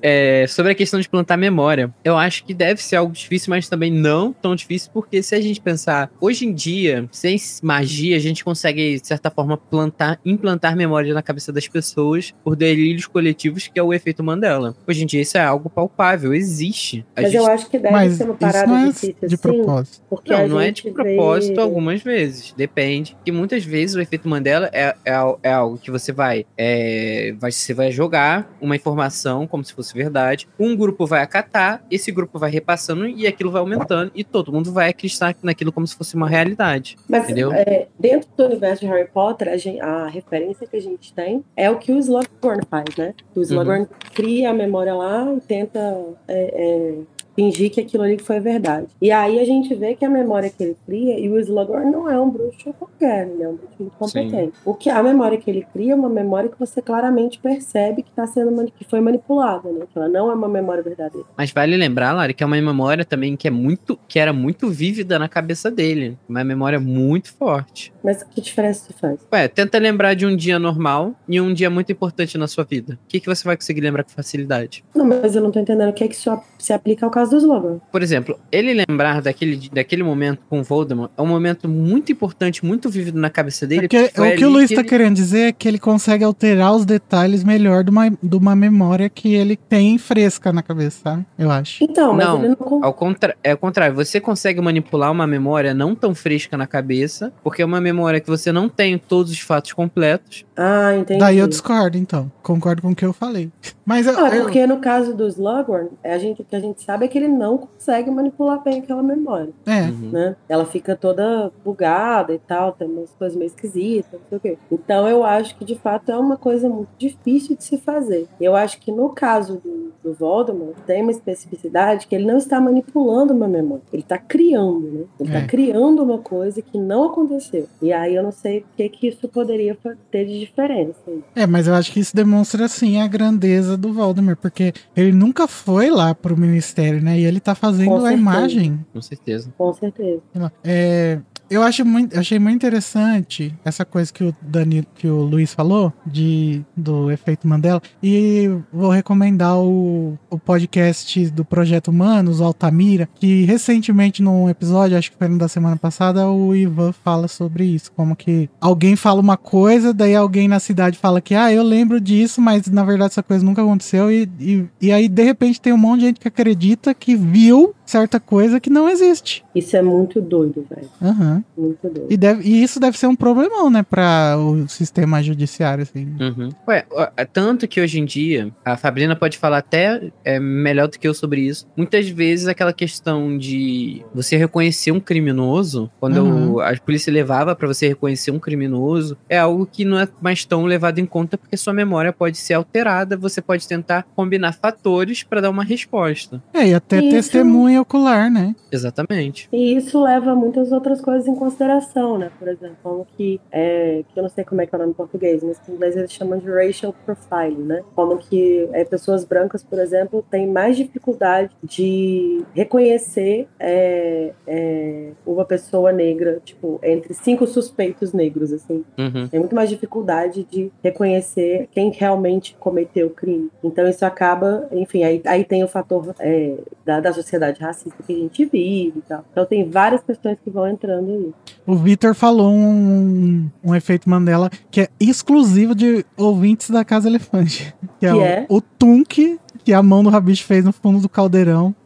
É, 0.02 0.46
sobre 0.48 0.72
a 0.72 0.76
questão 0.76 1.00
de 1.00 1.08
plantar 1.10 1.38
memória, 1.38 1.94
eu 2.04 2.18
acho 2.18 2.44
que 2.44 2.54
deve 2.54 2.82
ser 2.82 2.96
algo 2.98 3.14
difícil, 3.14 3.50
mas 3.50 3.68
também 3.70 3.92
não 3.92 4.32
tão 4.34 4.56
difícil, 4.56 4.90
porque 4.94 5.22
se 5.24 5.36
a 5.36 5.42
gente 5.42 5.60
pensar, 5.62 6.12
hoje 6.20 6.46
em 6.46 6.54
dia, 6.54 7.08
sem 7.12 7.38
magia, 7.64 8.16
a 8.16 8.20
gente 8.20 8.44
consegue, 8.44 9.00
de 9.00 9.08
certa 9.08 9.30
forma, 9.30 9.58
plantar, 9.58 10.20
implantar 10.26 10.76
memória 10.76 11.14
na 11.14 11.22
cabeça 11.22 11.52
das 11.52 11.68
pessoas 11.68 12.34
por 12.44 12.56
delírios 12.56 13.06
coletivos, 13.08 13.68
que 13.68 13.80
é 13.80 13.84
o 13.84 13.94
efeito 13.94 14.24
Mandela. 14.24 14.76
Hoje 14.88 15.04
em 15.04 15.06
dia, 15.06 15.22
isso 15.22 15.38
é 15.38 15.42
algo 15.42 15.70
palpável, 15.70 16.34
existe. 16.34 17.06
A 17.16 17.22
Mas 17.22 17.32
gente- 17.32 17.42
eu 17.42 17.48
acho 17.48 17.70
que 17.70 17.78
deve 17.80 17.94
Mas 17.94 18.14
ser 18.14 18.24
uma 18.24 18.32
isso 18.34 18.40
parada 18.40 18.68
não 18.68 18.78
é 18.78 18.88
difícil, 18.88 19.16
de 19.24 19.30
sim, 19.36 19.42
propósito. 19.42 20.02
porque 20.10 20.32
Não, 20.32 20.48
não 20.48 20.60
é 20.62 20.72
de 20.72 20.84
propósito 20.92 21.56
vê- 21.56 21.62
algumas 21.62 22.02
vezes. 22.02 22.54
Depende. 22.56 23.18
E 23.26 23.32
muitas 23.32 23.64
vezes 23.64 23.96
o 23.96 24.02
efeito 24.02 24.28
Mandela 24.28 24.70
é, 24.74 24.96
é, 25.06 25.14
é 25.44 25.52
algo 25.52 25.78
que 25.78 25.90
você 25.92 26.12
vai, 26.12 26.46
é, 26.58 27.34
vai. 27.40 27.52
Você 27.52 27.74
vai 27.74 27.92
jogar 27.92 28.50
uma 28.62 28.76
informação 28.76 29.48
como 29.48 29.64
se 29.64 29.74
fosse 29.74 29.94
verdade. 29.98 30.48
Um 30.60 30.76
grupo 30.76 31.06
vai 31.06 31.22
acatar, 31.22 31.84
esse 31.92 32.12
grupo 32.12 32.40
vai 32.40 32.50
repassando 32.50 33.06
e 33.08 33.28
aquilo 33.28 33.52
vai 33.52 33.60
aumentando. 33.60 34.12
E 34.16 34.24
todo 34.24 34.52
mundo 34.54 34.72
vai 34.72 34.90
acreditar 34.90 35.36
naquilo 35.44 35.72
como 35.72 35.86
se 35.86 35.96
fosse 35.96 36.16
uma 36.16 36.30
realidade. 36.30 36.96
Mas 37.10 37.26
Entendeu? 37.26 37.52
é, 37.52 37.88
dentro 38.00 38.30
do 38.38 38.46
universo 38.46 38.86
de 38.86 38.88
Harry 38.92 39.10
Potter, 39.10 39.50
a, 39.50 39.58
gen- 39.58 39.82
a 39.82 40.08
referência 40.08 40.66
que 40.68 40.78
a 40.78 40.82
gente 40.82 41.14
tem 41.14 41.44
é 41.56 41.70
o 41.70 41.78
que 41.78 41.92
o 41.92 41.98
Slughorn 41.98 42.62
faz, 42.70 42.96
né? 42.96 43.14
O 43.36 43.42
Slughorn 43.42 43.88
cria 44.14 44.52
a 44.52 44.54
memória 44.54 44.94
lá 44.94 45.34
e 45.36 45.42
tenta 45.42 45.80
é, 46.28 46.34
é, 46.38 46.94
fingir 47.38 47.70
que 47.70 47.80
aquilo 47.80 48.04
ali 48.04 48.18
foi 48.18 48.40
verdade. 48.40 48.88
E 49.00 49.12
aí 49.12 49.40
a 49.40 49.46
gente 49.46 49.74
vê 49.76 49.94
que 49.94 50.04
a 50.04 50.10
memória 50.10 50.50
que 50.50 50.64
ele 50.64 50.78
cria, 50.88 51.20
e 51.20 51.30
o 51.30 51.40
Slughorn 51.40 51.92
não 51.92 52.10
é 52.10 52.20
um 52.20 52.32
bruxo 52.32 52.74
qualquer, 52.74 53.28
ele 53.28 53.44
é 53.44 53.48
um 53.48 53.56
bruxo 53.56 53.76
muito 53.80 53.96
competente. 53.96 54.54
O 54.66 54.74
que 54.74 54.90
a 54.90 55.04
memória 55.04 55.38
que 55.38 55.48
ele 55.48 55.66
cria 55.72 55.94
é 55.94 55.96
uma 55.96 56.10
memória 56.10 56.50
que 56.50 56.60
você 56.60 56.82
claramente 56.82 57.38
percebe 57.38 58.02
que 58.02 58.12
tá 58.12 58.26
sendo 58.26 58.58
que 58.72 58.84
foi 58.86 59.00
manipulada, 59.00 59.70
né? 59.72 59.86
Que 59.92 60.00
ela 60.00 60.10
não 60.10 60.32
é 60.32 60.34
uma 60.34 60.48
memória 60.48 60.82
verdadeira. 60.82 61.28
Mas 61.38 61.52
vale 61.52 61.78
lembrar, 61.78 62.12
Lari, 62.14 62.34
que 62.34 62.44
é 62.44 62.48
uma 62.48 62.60
memória 62.60 63.06
também 63.06 63.36
que 63.38 63.48
é 63.48 63.52
muito. 63.52 64.00
que 64.08 64.18
era 64.18 64.34
muito 64.34 64.70
vívida 64.70 65.20
na 65.20 65.30
cabeça 65.30 65.70
dele. 65.70 66.18
Uma 66.28 66.44
memória 66.44 66.80
muito 66.80 67.32
forte. 67.32 67.94
Mas 68.04 68.24
que 68.24 68.42
diferença 68.42 68.90
isso 68.90 69.00
faz? 69.00 69.20
Ué, 69.32 69.48
tenta 69.48 69.78
lembrar 69.78 70.16
de 70.16 70.26
um 70.26 70.36
dia 70.36 70.58
normal 70.58 71.14
e 71.30 71.40
um 71.40 71.54
dia 71.54 71.70
muito 71.70 71.92
importante 71.92 72.36
na 72.38 72.48
sua 72.48 72.64
vida. 72.64 72.94
O 72.94 73.08
que, 73.08 73.20
que 73.20 73.28
você 73.28 73.44
vai 73.44 73.56
conseguir 73.56 73.82
lembrar 73.82 74.04
com 74.04 74.10
facilidade? 74.10 74.84
Não, 74.96 75.06
mas 75.06 75.36
eu 75.36 75.44
não 75.44 75.52
tô 75.52 75.60
entendendo 75.60 75.90
o 75.90 75.94
que 75.94 76.04
é 76.04 76.08
que 76.08 76.16
isso 76.16 76.36
se 76.58 76.74
aplica 76.74 77.06
ao 77.06 77.12
caso 77.12 77.27
do 77.30 77.38
Slughorn. 77.38 77.80
Por 77.92 78.02
exemplo, 78.02 78.38
ele 78.52 78.74
lembrar 78.88 79.22
daquele, 79.22 79.70
daquele 79.72 80.04
momento 80.04 80.40
com 80.50 80.64
Voldemort 80.64 81.12
é 81.18 81.22
um 81.22 81.26
momento 81.28 81.68
muito 81.68 82.12
importante, 82.12 82.66
muito 82.66 82.90
vívido 82.90 83.20
na 83.20 83.30
cabeça 83.30 83.66
dele. 83.68 83.82
Porque 83.88 84.10
foi 84.14 84.34
o 84.34 84.38
que 84.38 84.46
o 84.46 84.50
Luiz 84.50 84.70
tá 84.70 84.82
ele- 84.82 84.88
querendo 84.90 85.16
dizer 85.16 85.40
é 85.48 85.52
que 85.52 85.68
ele 85.68 85.80
consegue 85.80 86.24
alterar 86.24 86.74
os 86.76 86.86
detalhes 86.86 87.44
melhor 87.44 87.84
de 87.84 87.90
uma, 87.92 88.10
de 88.10 88.36
uma 88.36 88.56
memória 88.56 89.10
que 89.10 89.34
ele 89.34 89.56
tem 89.56 89.98
fresca 89.98 90.52
na 90.54 90.62
cabeça, 90.62 91.00
sabe? 91.04 91.26
Eu 91.38 91.52
acho. 91.52 91.84
Então, 91.84 92.14
mas 92.14 92.26
Não, 92.26 92.44
ele 92.44 92.56
não 92.60 92.84
Ao 92.84 92.94
contra... 92.94 93.36
É 93.44 93.54
o 93.54 93.58
contrário, 93.58 93.96
você 93.96 94.20
consegue 94.20 94.62
manipular 94.62 95.12
uma 95.12 95.28
memória 95.28 95.74
não 95.74 95.96
tão 95.96 96.14
fresca 96.16 96.58
na 96.58 96.68
cabeça, 96.68 97.32
porque 97.44 97.62
é 97.62 97.66
uma 97.66 97.82
memória 97.82 98.20
que 98.20 98.28
você 98.28 98.52
não 98.52 98.68
tem 98.70 98.98
todos 98.98 99.32
os 99.32 99.40
fatos 99.40 99.74
completos. 99.74 100.46
Ah, 100.58 100.96
entendi. 100.96 101.20
Daí 101.20 101.38
eu 101.38 101.48
discordo, 101.48 101.98
então. 101.98 102.32
Concordo 102.42 102.82
com 102.82 102.90
o 102.92 102.96
que 102.96 103.06
eu 103.06 103.14
falei. 103.14 103.52
Mas 103.86 104.08
eu, 104.08 104.18
Ah, 104.18 104.36
eu- 104.36 104.42
porque 104.44 104.66
no 104.66 104.80
caso 104.80 105.14
do 105.16 105.28
Slughorn, 105.28 105.90
a 106.04 106.18
gente, 106.18 106.42
o 106.42 106.46
que 106.46 106.56
a 106.56 106.60
gente 106.60 106.82
sabe 106.82 107.06
é 107.06 107.08
que 107.08 107.18
ele 107.18 107.28
não 107.28 107.58
consegue 107.60 108.10
manipular 108.10 108.62
bem 108.64 108.80
aquela 108.80 109.04
memória, 109.04 109.54
é, 109.66 109.84
Uhum. 109.84 110.10
né? 110.12 110.36
Ela 110.50 110.66
fica 110.66 110.96
toda 110.96 111.52
bugada 111.64 112.34
e 112.34 112.40
tal, 112.40 112.72
tem 112.72 112.88
umas 112.88 113.12
coisas 113.12 113.38
meio 113.38 113.48
esquisitas, 113.48 114.12
não 114.14 114.28
sei 114.30 114.38
o 114.38 114.42
quê. 114.42 114.58
Então 114.72 115.08
eu 115.08 115.24
acho 115.24 115.56
que 115.58 115.64
de 115.64 115.76
fato 115.76 116.12
é 116.12 116.18
uma 116.18 116.36
coisa 116.38 116.68
muito 116.68 116.90
difícil 116.98 117.56
de 117.56 117.64
se 117.64 117.78
fazer. 117.78 118.28
Eu 118.42 118.56
acho 118.56 118.80
que 118.80 118.92
no 118.92 119.10
caso 119.10 119.62
do, 119.64 119.94
do 120.04 120.14
Voldemort 120.14 120.76
tem 120.86 121.02
uma 121.04 121.12
especificidade 121.12 122.08
que 122.08 122.16
ele 122.16 122.26
não 122.26 122.38
está 122.38 122.60
manipulando 122.60 123.34
uma 123.34 123.48
memória, 123.48 123.84
ele 123.94 124.02
está 124.02 124.18
criando, 124.18 124.82
né? 124.82 125.04
Ele 125.20 125.30
está 125.30 125.40
É. 125.40 125.46
criando 125.48 126.04
uma 126.04 126.18
coisa 126.18 126.62
que 126.62 126.78
não 126.78 127.04
aconteceu. 127.06 127.68
E 127.82 127.94
aí 127.94 128.16
eu 128.16 128.24
não 128.24 128.32
sei 128.32 128.60
o 128.60 128.66
que 128.76 128.90
que 128.90 129.08
isso 129.08 129.28
poderia 129.28 129.78
ter 130.12 130.26
de 130.26 130.47
diferença. 130.48 131.00
é, 131.36 131.46
mas 131.46 131.68
eu 131.68 131.74
acho 131.74 131.92
que 131.92 132.00
isso 132.00 132.16
demonstra, 132.16 132.66
assim, 132.66 133.00
a 133.00 133.08
grandeza 133.08 133.78
do 133.78 133.94
Voldemort, 133.94 134.38
porque 134.38 134.74
ele 134.96 135.12
nunca 135.12 135.48
foi 135.48 135.90
lá 135.90 136.14
pro 136.16 136.38
ministério, 136.38 137.02
né? 137.02 137.20
E 137.20 137.26
ele 137.26 137.40
tá 137.40 137.56
fazendo 137.56 138.06
a 138.06 138.14
imagem 138.14 138.86
Com 138.94 139.02
certeza. 139.02 139.54
Com 139.58 139.74
certeza. 139.74 140.22
É, 140.64 141.20
eu 141.50 141.64
acho 141.64 141.86
muito, 141.86 142.18
achei 142.18 142.40
muito 142.40 142.56
interessante 142.56 143.54
essa 143.64 143.86
coisa 143.86 144.12
que 144.12 144.24
o 144.24 144.36
Dani, 144.42 144.88
que 144.96 145.08
o 145.08 145.22
Luiz 145.24 145.54
falou 145.54 145.94
de 146.06 146.62
do 146.76 147.12
efeito 147.12 147.48
Mandela 147.48 147.82
e 148.02 148.50
vou 148.72 148.90
recomendar 148.90 149.58
o, 149.58 150.18
o 150.30 150.38
podcast 150.38 151.30
do 151.30 151.46
Projeto 151.46 151.90
Humanos, 151.90 152.42
Altamira, 152.42 153.08
que 153.16 153.46
recentemente 153.46 154.22
num 154.22 154.50
episódio, 154.50 154.98
acho 154.98 155.12
que 155.12 155.18
foi 155.18 155.28
no 155.28 155.38
da 155.38 155.48
semana 155.48 155.78
passada, 155.78 156.30
o 156.30 156.56
Ivan 156.56 156.92
fala 156.92 157.28
sobre 157.28 157.64
isso, 157.64 157.92
como 157.92 158.16
que 158.16 158.50
alguém 158.60 158.96
fala 158.96 159.22
uma 159.22 159.38
coisa, 159.38 159.94
daí 159.94 160.16
alguém 160.16 160.48
na 160.48 160.60
cidade 160.60 160.98
fala 160.98 161.22
que 161.22 161.36
ah, 161.36 161.52
eu 161.52 161.64
lembro 161.64 162.00
disso, 162.02 162.42
mas 162.42 162.68
na 162.68 162.84
verdade 162.84 163.12
essa 163.12 163.24
coisa 163.24 163.46
nunca 163.46 163.62
aconteceu 163.62 164.12
e, 164.12 164.30
e, 164.40 164.66
e 164.82 164.92
aí 164.92 165.08
de 165.08 165.24
repente 165.24 165.62
tem 165.62 165.74
um 165.74 165.78
monte 165.78 166.00
de 166.00 166.06
gente 166.08 166.20
que 166.20 166.28
acredita 166.28 166.94
que 166.94 167.16
viu 167.16 167.74
certa 167.86 168.20
coisa 168.20 168.60
que 168.60 168.70
não 168.70 168.90
existe. 168.90 169.44
Isso 169.56 169.76
é 169.76 169.82
muito 169.82 170.22
doido, 170.22 170.66
velho. 170.70 170.90
Aham. 171.02 171.37
Muito 171.58 171.82
doido. 171.90 172.08
E, 172.10 172.18
deve, 172.18 172.48
e 172.48 172.64
isso 172.64 172.80
deve 172.80 172.98
ser 172.98 173.08
um 173.08 173.16
problemão, 173.16 173.70
né, 173.70 173.84
para 173.84 174.36
o 174.38 174.68
sistema 174.68 175.22
judiciário, 175.22 175.84
assim. 175.84 176.08
Uhum. 176.20 176.50
Ué, 176.68 176.86
é 177.16 177.26
tanto 177.26 177.68
que 177.68 177.80
hoje 177.82 178.00
em 178.00 178.06
dia, 178.06 178.52
a 178.64 178.78
Fabrina 178.78 179.16
pode 179.16 179.38
falar 179.38 179.58
até 179.60 180.12
é, 180.24 180.40
melhor 180.40 180.88
do 180.88 180.98
que 181.00 181.08
eu 181.08 181.14
sobre 181.14 181.42
isso. 181.42 181.68
Muitas 181.76 182.08
vezes 182.10 182.48
aquela 182.48 182.74
questão 182.74 183.38
de 183.38 184.04
você 184.14 184.38
reconhecer 184.38 184.92
um 184.92 185.00
criminoso, 185.00 185.90
quando 186.00 186.18
Uhum. 186.18 186.60
a 186.60 186.76
polícia 186.78 187.12
levava 187.12 187.56
pra 187.56 187.68
você 187.68 187.88
reconhecer 187.88 188.32
um 188.32 188.40
criminoso, 188.40 189.18
é 189.30 189.38
algo 189.38 189.66
que 189.66 189.84
não 189.86 190.00
é 190.00 190.08
mais 190.22 190.46
tão 190.46 190.66
levado 190.66 191.00
em 191.00 191.06
conta 191.06 191.38
porque 191.38 191.58
sua 191.58 191.74
memória 191.74 192.12
pode 192.14 192.38
ser 192.38 192.54
alterada, 192.54 193.16
você 193.18 193.42
pode 193.42 193.68
tentar 193.68 194.06
combinar 194.16 194.54
fatores 194.54 195.24
pra 195.24 195.42
dar 195.42 195.50
uma 195.50 195.64
resposta. 195.64 196.42
É, 196.54 196.68
e 196.70 196.74
até 196.74 197.00
Isso. 197.00 197.10
testemunha 197.10 197.82
ocular, 197.82 198.30
né? 198.32 198.56
Exatamente. 198.72 199.48
E 199.52 199.76
isso 199.76 200.02
leva 200.02 200.32
a 200.32 200.36
muitas 200.36 200.72
outras 200.72 201.02
coisas 201.02 201.27
em 201.28 201.36
consideração, 201.36 202.18
né? 202.18 202.32
Por 202.38 202.48
exemplo, 202.48 202.78
como 202.84 203.06
que, 203.16 203.40
é, 203.52 204.04
que 204.10 204.20
eu 204.20 204.24
não 204.24 204.30
sei 204.30 204.44
como 204.44 204.62
é 204.62 204.66
que 204.66 204.74
é 204.74 204.78
o 204.78 204.80
nome 204.80 204.92
em 204.92 204.96
português, 204.96 205.44
mas 205.44 205.60
em 205.68 205.74
inglês 205.74 205.96
eles 205.96 206.12
chamam 206.12 206.40
de 206.40 206.50
racial 206.50 206.94
profiling, 207.06 207.64
né? 207.64 207.84
Como 207.96 208.18
que 208.18 208.68
é, 208.72 208.84
pessoas 208.84 209.24
brancas, 209.24 209.64
por 209.64 209.80
exemplo, 209.80 210.26
têm 210.30 210.48
mais 210.48 210.78
dificuldade 210.78 211.56
de 211.64 212.44
reconhecer 212.54 213.48
é, 213.60 214.34
é, 214.46 215.12
uma 215.26 215.46
pessoa 215.46 215.92
negra, 215.92 216.42
tipo, 216.44 216.80
entre 216.84 217.14
cinco 217.14 217.46
suspeitos 217.48 218.14
negros, 218.14 218.52
assim. 218.52 218.84
Uhum. 218.98 219.28
Tem 219.28 219.40
muito 219.40 219.56
mais 219.56 219.70
dificuldade 219.70 220.44
de 220.50 220.72
reconhecer 220.84 221.68
quem 221.72 221.92
realmente 221.92 222.56
cometeu 222.60 223.08
o 223.08 223.12
crime. 223.12 223.50
Então 223.64 223.88
isso 223.88 224.06
acaba, 224.06 224.68
enfim, 224.72 225.04
aí, 225.04 225.22
aí 225.26 225.44
tem 225.44 225.64
o 225.64 225.68
fator 225.68 226.16
é, 226.20 226.58
da, 226.86 227.00
da 227.00 227.14
sociedade 227.14 227.62
racista 227.62 228.02
que 228.04 228.14
a 228.14 228.16
gente 228.16 228.46
vive 228.46 229.00
e 229.00 229.02
tal. 229.02 229.24
Então 229.32 229.46
tem 229.46 229.70
várias 229.70 230.04
questões 230.04 230.38
que 230.44 230.50
vão 230.50 230.68
entrando 230.68 231.17
O 231.66 231.76
Vitor 231.76 232.14
falou 232.14 232.54
um, 232.54 233.50
um 233.64 233.76
efeito 233.76 234.10
Mandela 234.10 234.50
que 234.72 234.82
é 234.82 234.90
exclusivo 235.00 235.76
de 235.76 236.06
ouvintes 236.16 236.70
da 236.70 236.84
Casa 236.86 237.08
Elefante. 237.10 237.74
Que 238.00 238.06
é, 238.06 238.12
Que 238.12 238.16
o, 238.16 238.22
é? 238.22 238.46
o 238.50 238.62
Tunk 238.62 239.40
que 239.64 239.74
a 239.74 239.84
mão 239.84 240.02
do 240.02 240.10
Rabicho 240.10 240.46
fez 240.46 240.64
no 240.64 240.72
fundo 240.72 241.02
do 241.02 241.10
caldeirão. 241.10 241.76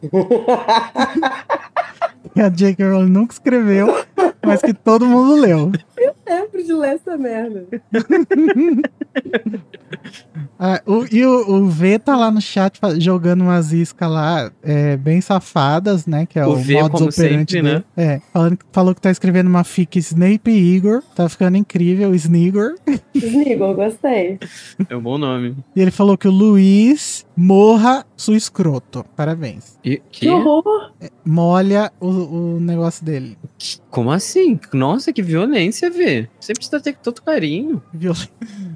Que 2.34 2.40
a 2.40 2.48
J.K. 2.48 2.84
Rowling 2.90 3.10
nunca 3.10 3.32
escreveu, 3.34 3.94
mas 4.44 4.60
que 4.62 4.72
todo 4.72 5.06
mundo 5.06 5.34
leu. 5.40 5.72
Lembro 6.26 6.62
de 6.64 6.72
ler 6.72 6.94
essa 6.94 7.16
merda. 7.16 7.66
Ah, 10.58 10.80
o- 10.86 11.04
e 11.10 11.24
o, 11.26 11.50
o 11.56 11.66
V 11.68 11.98
tá 11.98 12.16
lá 12.16 12.30
no 12.30 12.40
chat 12.40 12.78
jogando 12.98 13.42
umas 13.42 13.72
iscas 13.72 14.08
lá, 14.08 14.50
é, 14.62 14.96
bem 14.96 15.20
safadas, 15.20 16.06
né? 16.06 16.24
Que 16.24 16.38
é 16.38 16.46
o, 16.46 16.50
O 16.52 16.56
V, 16.56 16.82
modus 16.82 17.00
operandi 17.18 17.52
sempre, 17.52 17.62
dele. 17.62 17.84
É, 17.96 18.20
falando, 18.32 18.58
falou 18.70 18.94
que 18.94 19.00
tá 19.00 19.10
escrevendo 19.10 19.48
uma 19.48 19.64
fic 19.64 19.98
Snape 19.98 20.50
e 20.50 20.74
Igor. 20.76 21.02
Tá 21.16 21.28
ficando 21.28 21.56
incrível, 21.56 22.14
Snigor. 22.14 22.74
Sniggle, 23.14 23.74
gostei. 23.74 24.38
É 24.88 24.96
um 24.96 25.00
bom 25.02 25.18
nome. 25.18 25.56
E 25.74 25.80
ele 25.80 25.90
falou 25.90 26.16
que 26.16 26.28
o 26.28 26.32
Luiz 26.32 27.26
morra 27.36 28.06
sua 28.22 28.36
escroto. 28.36 29.04
Parabéns. 29.16 29.78
E, 29.84 29.96
Que 30.10 30.20
que? 30.20 30.30
horror! 30.30 30.92
Molha 31.24 31.92
o, 32.00 32.08
o 32.56 32.60
negócio 32.60 33.04
dele. 33.04 33.36
Como 33.90 34.10
assim? 34.10 34.58
Nossa, 34.72 35.12
que 35.12 35.22
violência, 35.22 35.90
Vê. 35.90 36.28
Você 36.42 36.52
precisa 36.54 36.80
ter 36.80 36.96
todo 36.96 37.22
carinho. 37.22 37.80
Viu? 37.94 38.12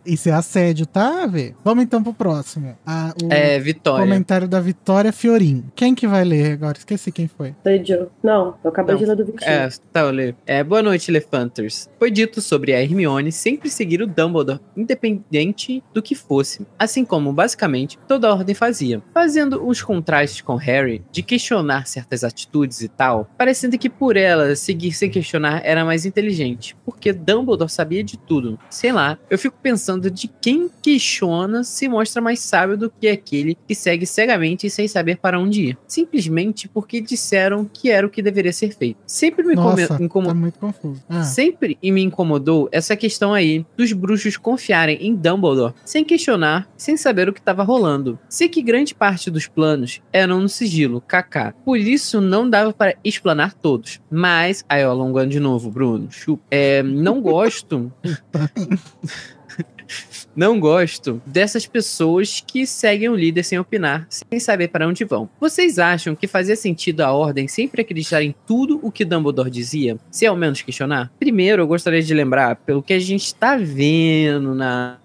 Isso 0.04 0.28
é 0.28 0.32
assédio, 0.32 0.86
tá, 0.86 1.26
V? 1.26 1.52
Vamos 1.64 1.82
então 1.82 2.00
pro 2.00 2.14
próximo. 2.14 2.76
Ah, 2.86 3.12
o 3.20 3.32
É, 3.32 3.58
Vitória. 3.58 4.04
comentário 4.04 4.46
da 4.46 4.60
Vitória 4.60 5.12
Fiorin. 5.12 5.64
Quem 5.74 5.92
que 5.92 6.06
vai 6.06 6.22
ler 6.24 6.52
agora? 6.52 6.78
Esqueci 6.78 7.10
quem 7.10 7.26
foi. 7.26 7.56
Foi 7.64 7.84
Joe. 7.84 8.06
Não, 8.22 8.54
eu 8.62 8.70
acabei 8.70 8.94
Não. 8.94 9.00
de 9.00 9.06
ler 9.08 9.16
do 9.16 9.24
Vitinho. 9.26 9.50
É, 9.50 9.68
tá, 9.92 10.02
eu 10.02 10.10
leio. 10.12 10.36
É, 10.46 10.62
boa 10.62 10.80
noite, 10.80 11.10
Elefanters. 11.10 11.90
Foi 11.98 12.08
dito 12.08 12.40
sobre 12.40 12.72
a 12.72 12.80
Hermione 12.80 13.32
sempre 13.32 13.68
seguir 13.68 14.00
o 14.00 14.06
Dumbledore, 14.06 14.60
independente 14.76 15.82
do 15.92 16.00
que 16.00 16.14
fosse. 16.14 16.64
Assim 16.78 17.04
como, 17.04 17.32
basicamente, 17.32 17.98
toda 18.06 18.28
a 18.28 18.32
ordem 18.34 18.54
fazia. 18.54 19.02
Fazendo 19.12 19.66
uns 19.66 19.82
contrastes 19.82 20.40
com 20.40 20.54
Harry, 20.54 21.02
de 21.10 21.22
questionar 21.22 21.86
certas 21.88 22.22
atitudes 22.22 22.80
e 22.80 22.88
tal, 22.88 23.28
parecendo 23.36 23.76
que 23.76 23.90
por 23.90 24.16
ela 24.16 24.54
seguir 24.54 24.92
sem 24.92 25.10
questionar 25.10 25.62
era 25.64 25.84
mais 25.84 26.06
inteligente. 26.06 26.76
Porque 26.84 27.12
Dumbledore 27.12 27.55
sabia 27.68 28.02
de 28.02 28.16
tudo. 28.16 28.58
Sei 28.70 28.92
lá, 28.92 29.18
eu 29.30 29.38
fico 29.38 29.56
pensando 29.62 30.10
de 30.10 30.28
quem 30.40 30.68
questiona 30.82 31.64
se 31.64 31.88
mostra 31.88 32.20
mais 32.22 32.40
sábio 32.40 32.76
do 32.76 32.90
que 32.90 33.08
aquele 33.08 33.56
que 33.66 33.74
segue 33.74 34.06
cegamente 34.06 34.66
e 34.66 34.70
sem 34.70 34.86
saber 34.88 35.18
para 35.18 35.38
onde 35.38 35.62
ir. 35.70 35.78
Simplesmente 35.86 36.68
porque 36.68 37.00
disseram 37.00 37.64
que 37.64 37.90
era 37.90 38.06
o 38.06 38.10
que 38.10 38.22
deveria 38.22 38.52
ser 38.52 38.74
feito. 38.76 38.98
Sempre 39.06 39.44
me 39.44 39.54
Nossa, 39.54 39.96
incomodou. 40.00 40.34
tá 40.34 40.40
muito 40.40 40.58
confuso. 40.58 41.02
Ah, 41.08 41.22
Sempre 41.22 41.78
me 41.82 42.02
incomodou 42.02 42.68
essa 42.72 42.96
questão 42.96 43.32
aí 43.34 43.64
dos 43.76 43.92
bruxos 43.92 44.36
confiarem 44.36 44.98
em 45.00 45.14
Dumbledore 45.14 45.74
sem 45.84 46.04
questionar, 46.04 46.68
sem 46.76 46.96
saber 46.96 47.28
o 47.28 47.32
que 47.32 47.40
estava 47.40 47.62
rolando. 47.62 48.18
Sei 48.28 48.48
que 48.48 48.62
grande 48.62 48.94
parte 48.94 49.30
dos 49.30 49.46
planos 49.46 50.00
eram 50.12 50.40
no 50.40 50.48
sigilo, 50.48 51.00
kkk. 51.00 51.54
Por 51.64 51.78
isso 51.78 52.20
não 52.20 52.48
dava 52.48 52.72
para 52.72 52.94
explanar 53.04 53.54
todos. 53.54 54.00
Mas, 54.10 54.64
aí 54.68 54.84
ó, 54.84 54.90
alongando 54.90 55.30
de 55.30 55.40
novo, 55.40 55.70
Bruno, 55.70 56.08
chupa. 56.10 56.42
É, 56.50 56.82
não 56.82 57.20
gosto. 57.20 57.45
Não 60.34 60.60
gosto 60.60 61.22
dessas 61.24 61.64
pessoas 61.64 62.44
que 62.46 62.66
seguem 62.66 63.08
o 63.08 63.14
líder 63.14 63.42
sem 63.42 63.58
opinar, 63.58 64.06
sem 64.10 64.38
saber 64.38 64.68
para 64.68 64.86
onde 64.86 65.04
vão. 65.04 65.30
Vocês 65.40 65.78
acham 65.78 66.14
que 66.14 66.26
fazia 66.26 66.54
sentido 66.56 67.00
a 67.00 67.12
ordem 67.12 67.48
sempre 67.48 67.80
acreditar 67.80 68.22
em 68.22 68.34
tudo 68.46 68.78
o 68.82 68.92
que 68.92 69.04
Dumbledore 69.04 69.48
dizia, 69.50 69.96
sem 70.10 70.28
ao 70.28 70.36
menos 70.36 70.60
questionar? 70.60 71.10
Primeiro, 71.18 71.62
eu 71.62 71.66
gostaria 71.66 72.02
de 72.02 72.12
lembrar, 72.12 72.56
pelo 72.56 72.82
que 72.82 72.92
a 72.92 72.98
gente 72.98 73.24
está 73.24 73.56
vendo 73.56 74.54
na- 74.54 74.98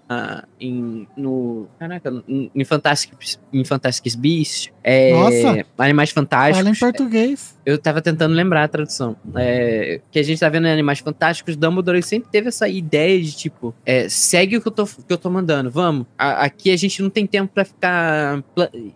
em, 0.60 1.06
no, 1.16 1.66
caraca, 1.78 2.22
em, 2.28 2.64
Fantastic, 2.64 3.12
em 3.52 3.64
Fantastic 3.64 4.16
Beasts, 4.16 4.70
é, 4.84 5.12
Nossa! 5.12 5.66
Animais 5.78 6.10
Fantásticos. 6.10 6.58
Fala 6.58 6.70
em 6.70 6.78
português. 6.78 7.58
Eu 7.64 7.78
tava 7.78 8.02
tentando 8.02 8.34
lembrar 8.34 8.64
a 8.64 8.68
tradução. 8.68 9.16
É, 9.36 10.00
que 10.10 10.18
a 10.18 10.22
gente 10.22 10.40
tá 10.40 10.48
vendo 10.48 10.66
em 10.66 10.72
Animais 10.72 10.98
Fantásticos, 10.98 11.54
Dumbledore 11.56 12.02
sempre 12.02 12.28
teve 12.30 12.48
essa 12.48 12.68
ideia 12.68 13.20
de 13.22 13.32
tipo, 13.36 13.74
é, 13.86 14.08
segue 14.08 14.56
o 14.56 14.60
que 14.60 14.66
eu 14.68 14.72
tô, 14.72 14.84
que 14.86 15.12
eu 15.12 15.18
tô 15.18 15.30
mandando, 15.30 15.70
vamos. 15.70 16.06
A- 16.18 16.44
aqui 16.44 16.70
a 16.72 16.76
gente 16.76 17.00
não 17.02 17.10
tem 17.10 17.26
tempo 17.26 17.52
pra 17.54 17.64
ficar 17.64 18.42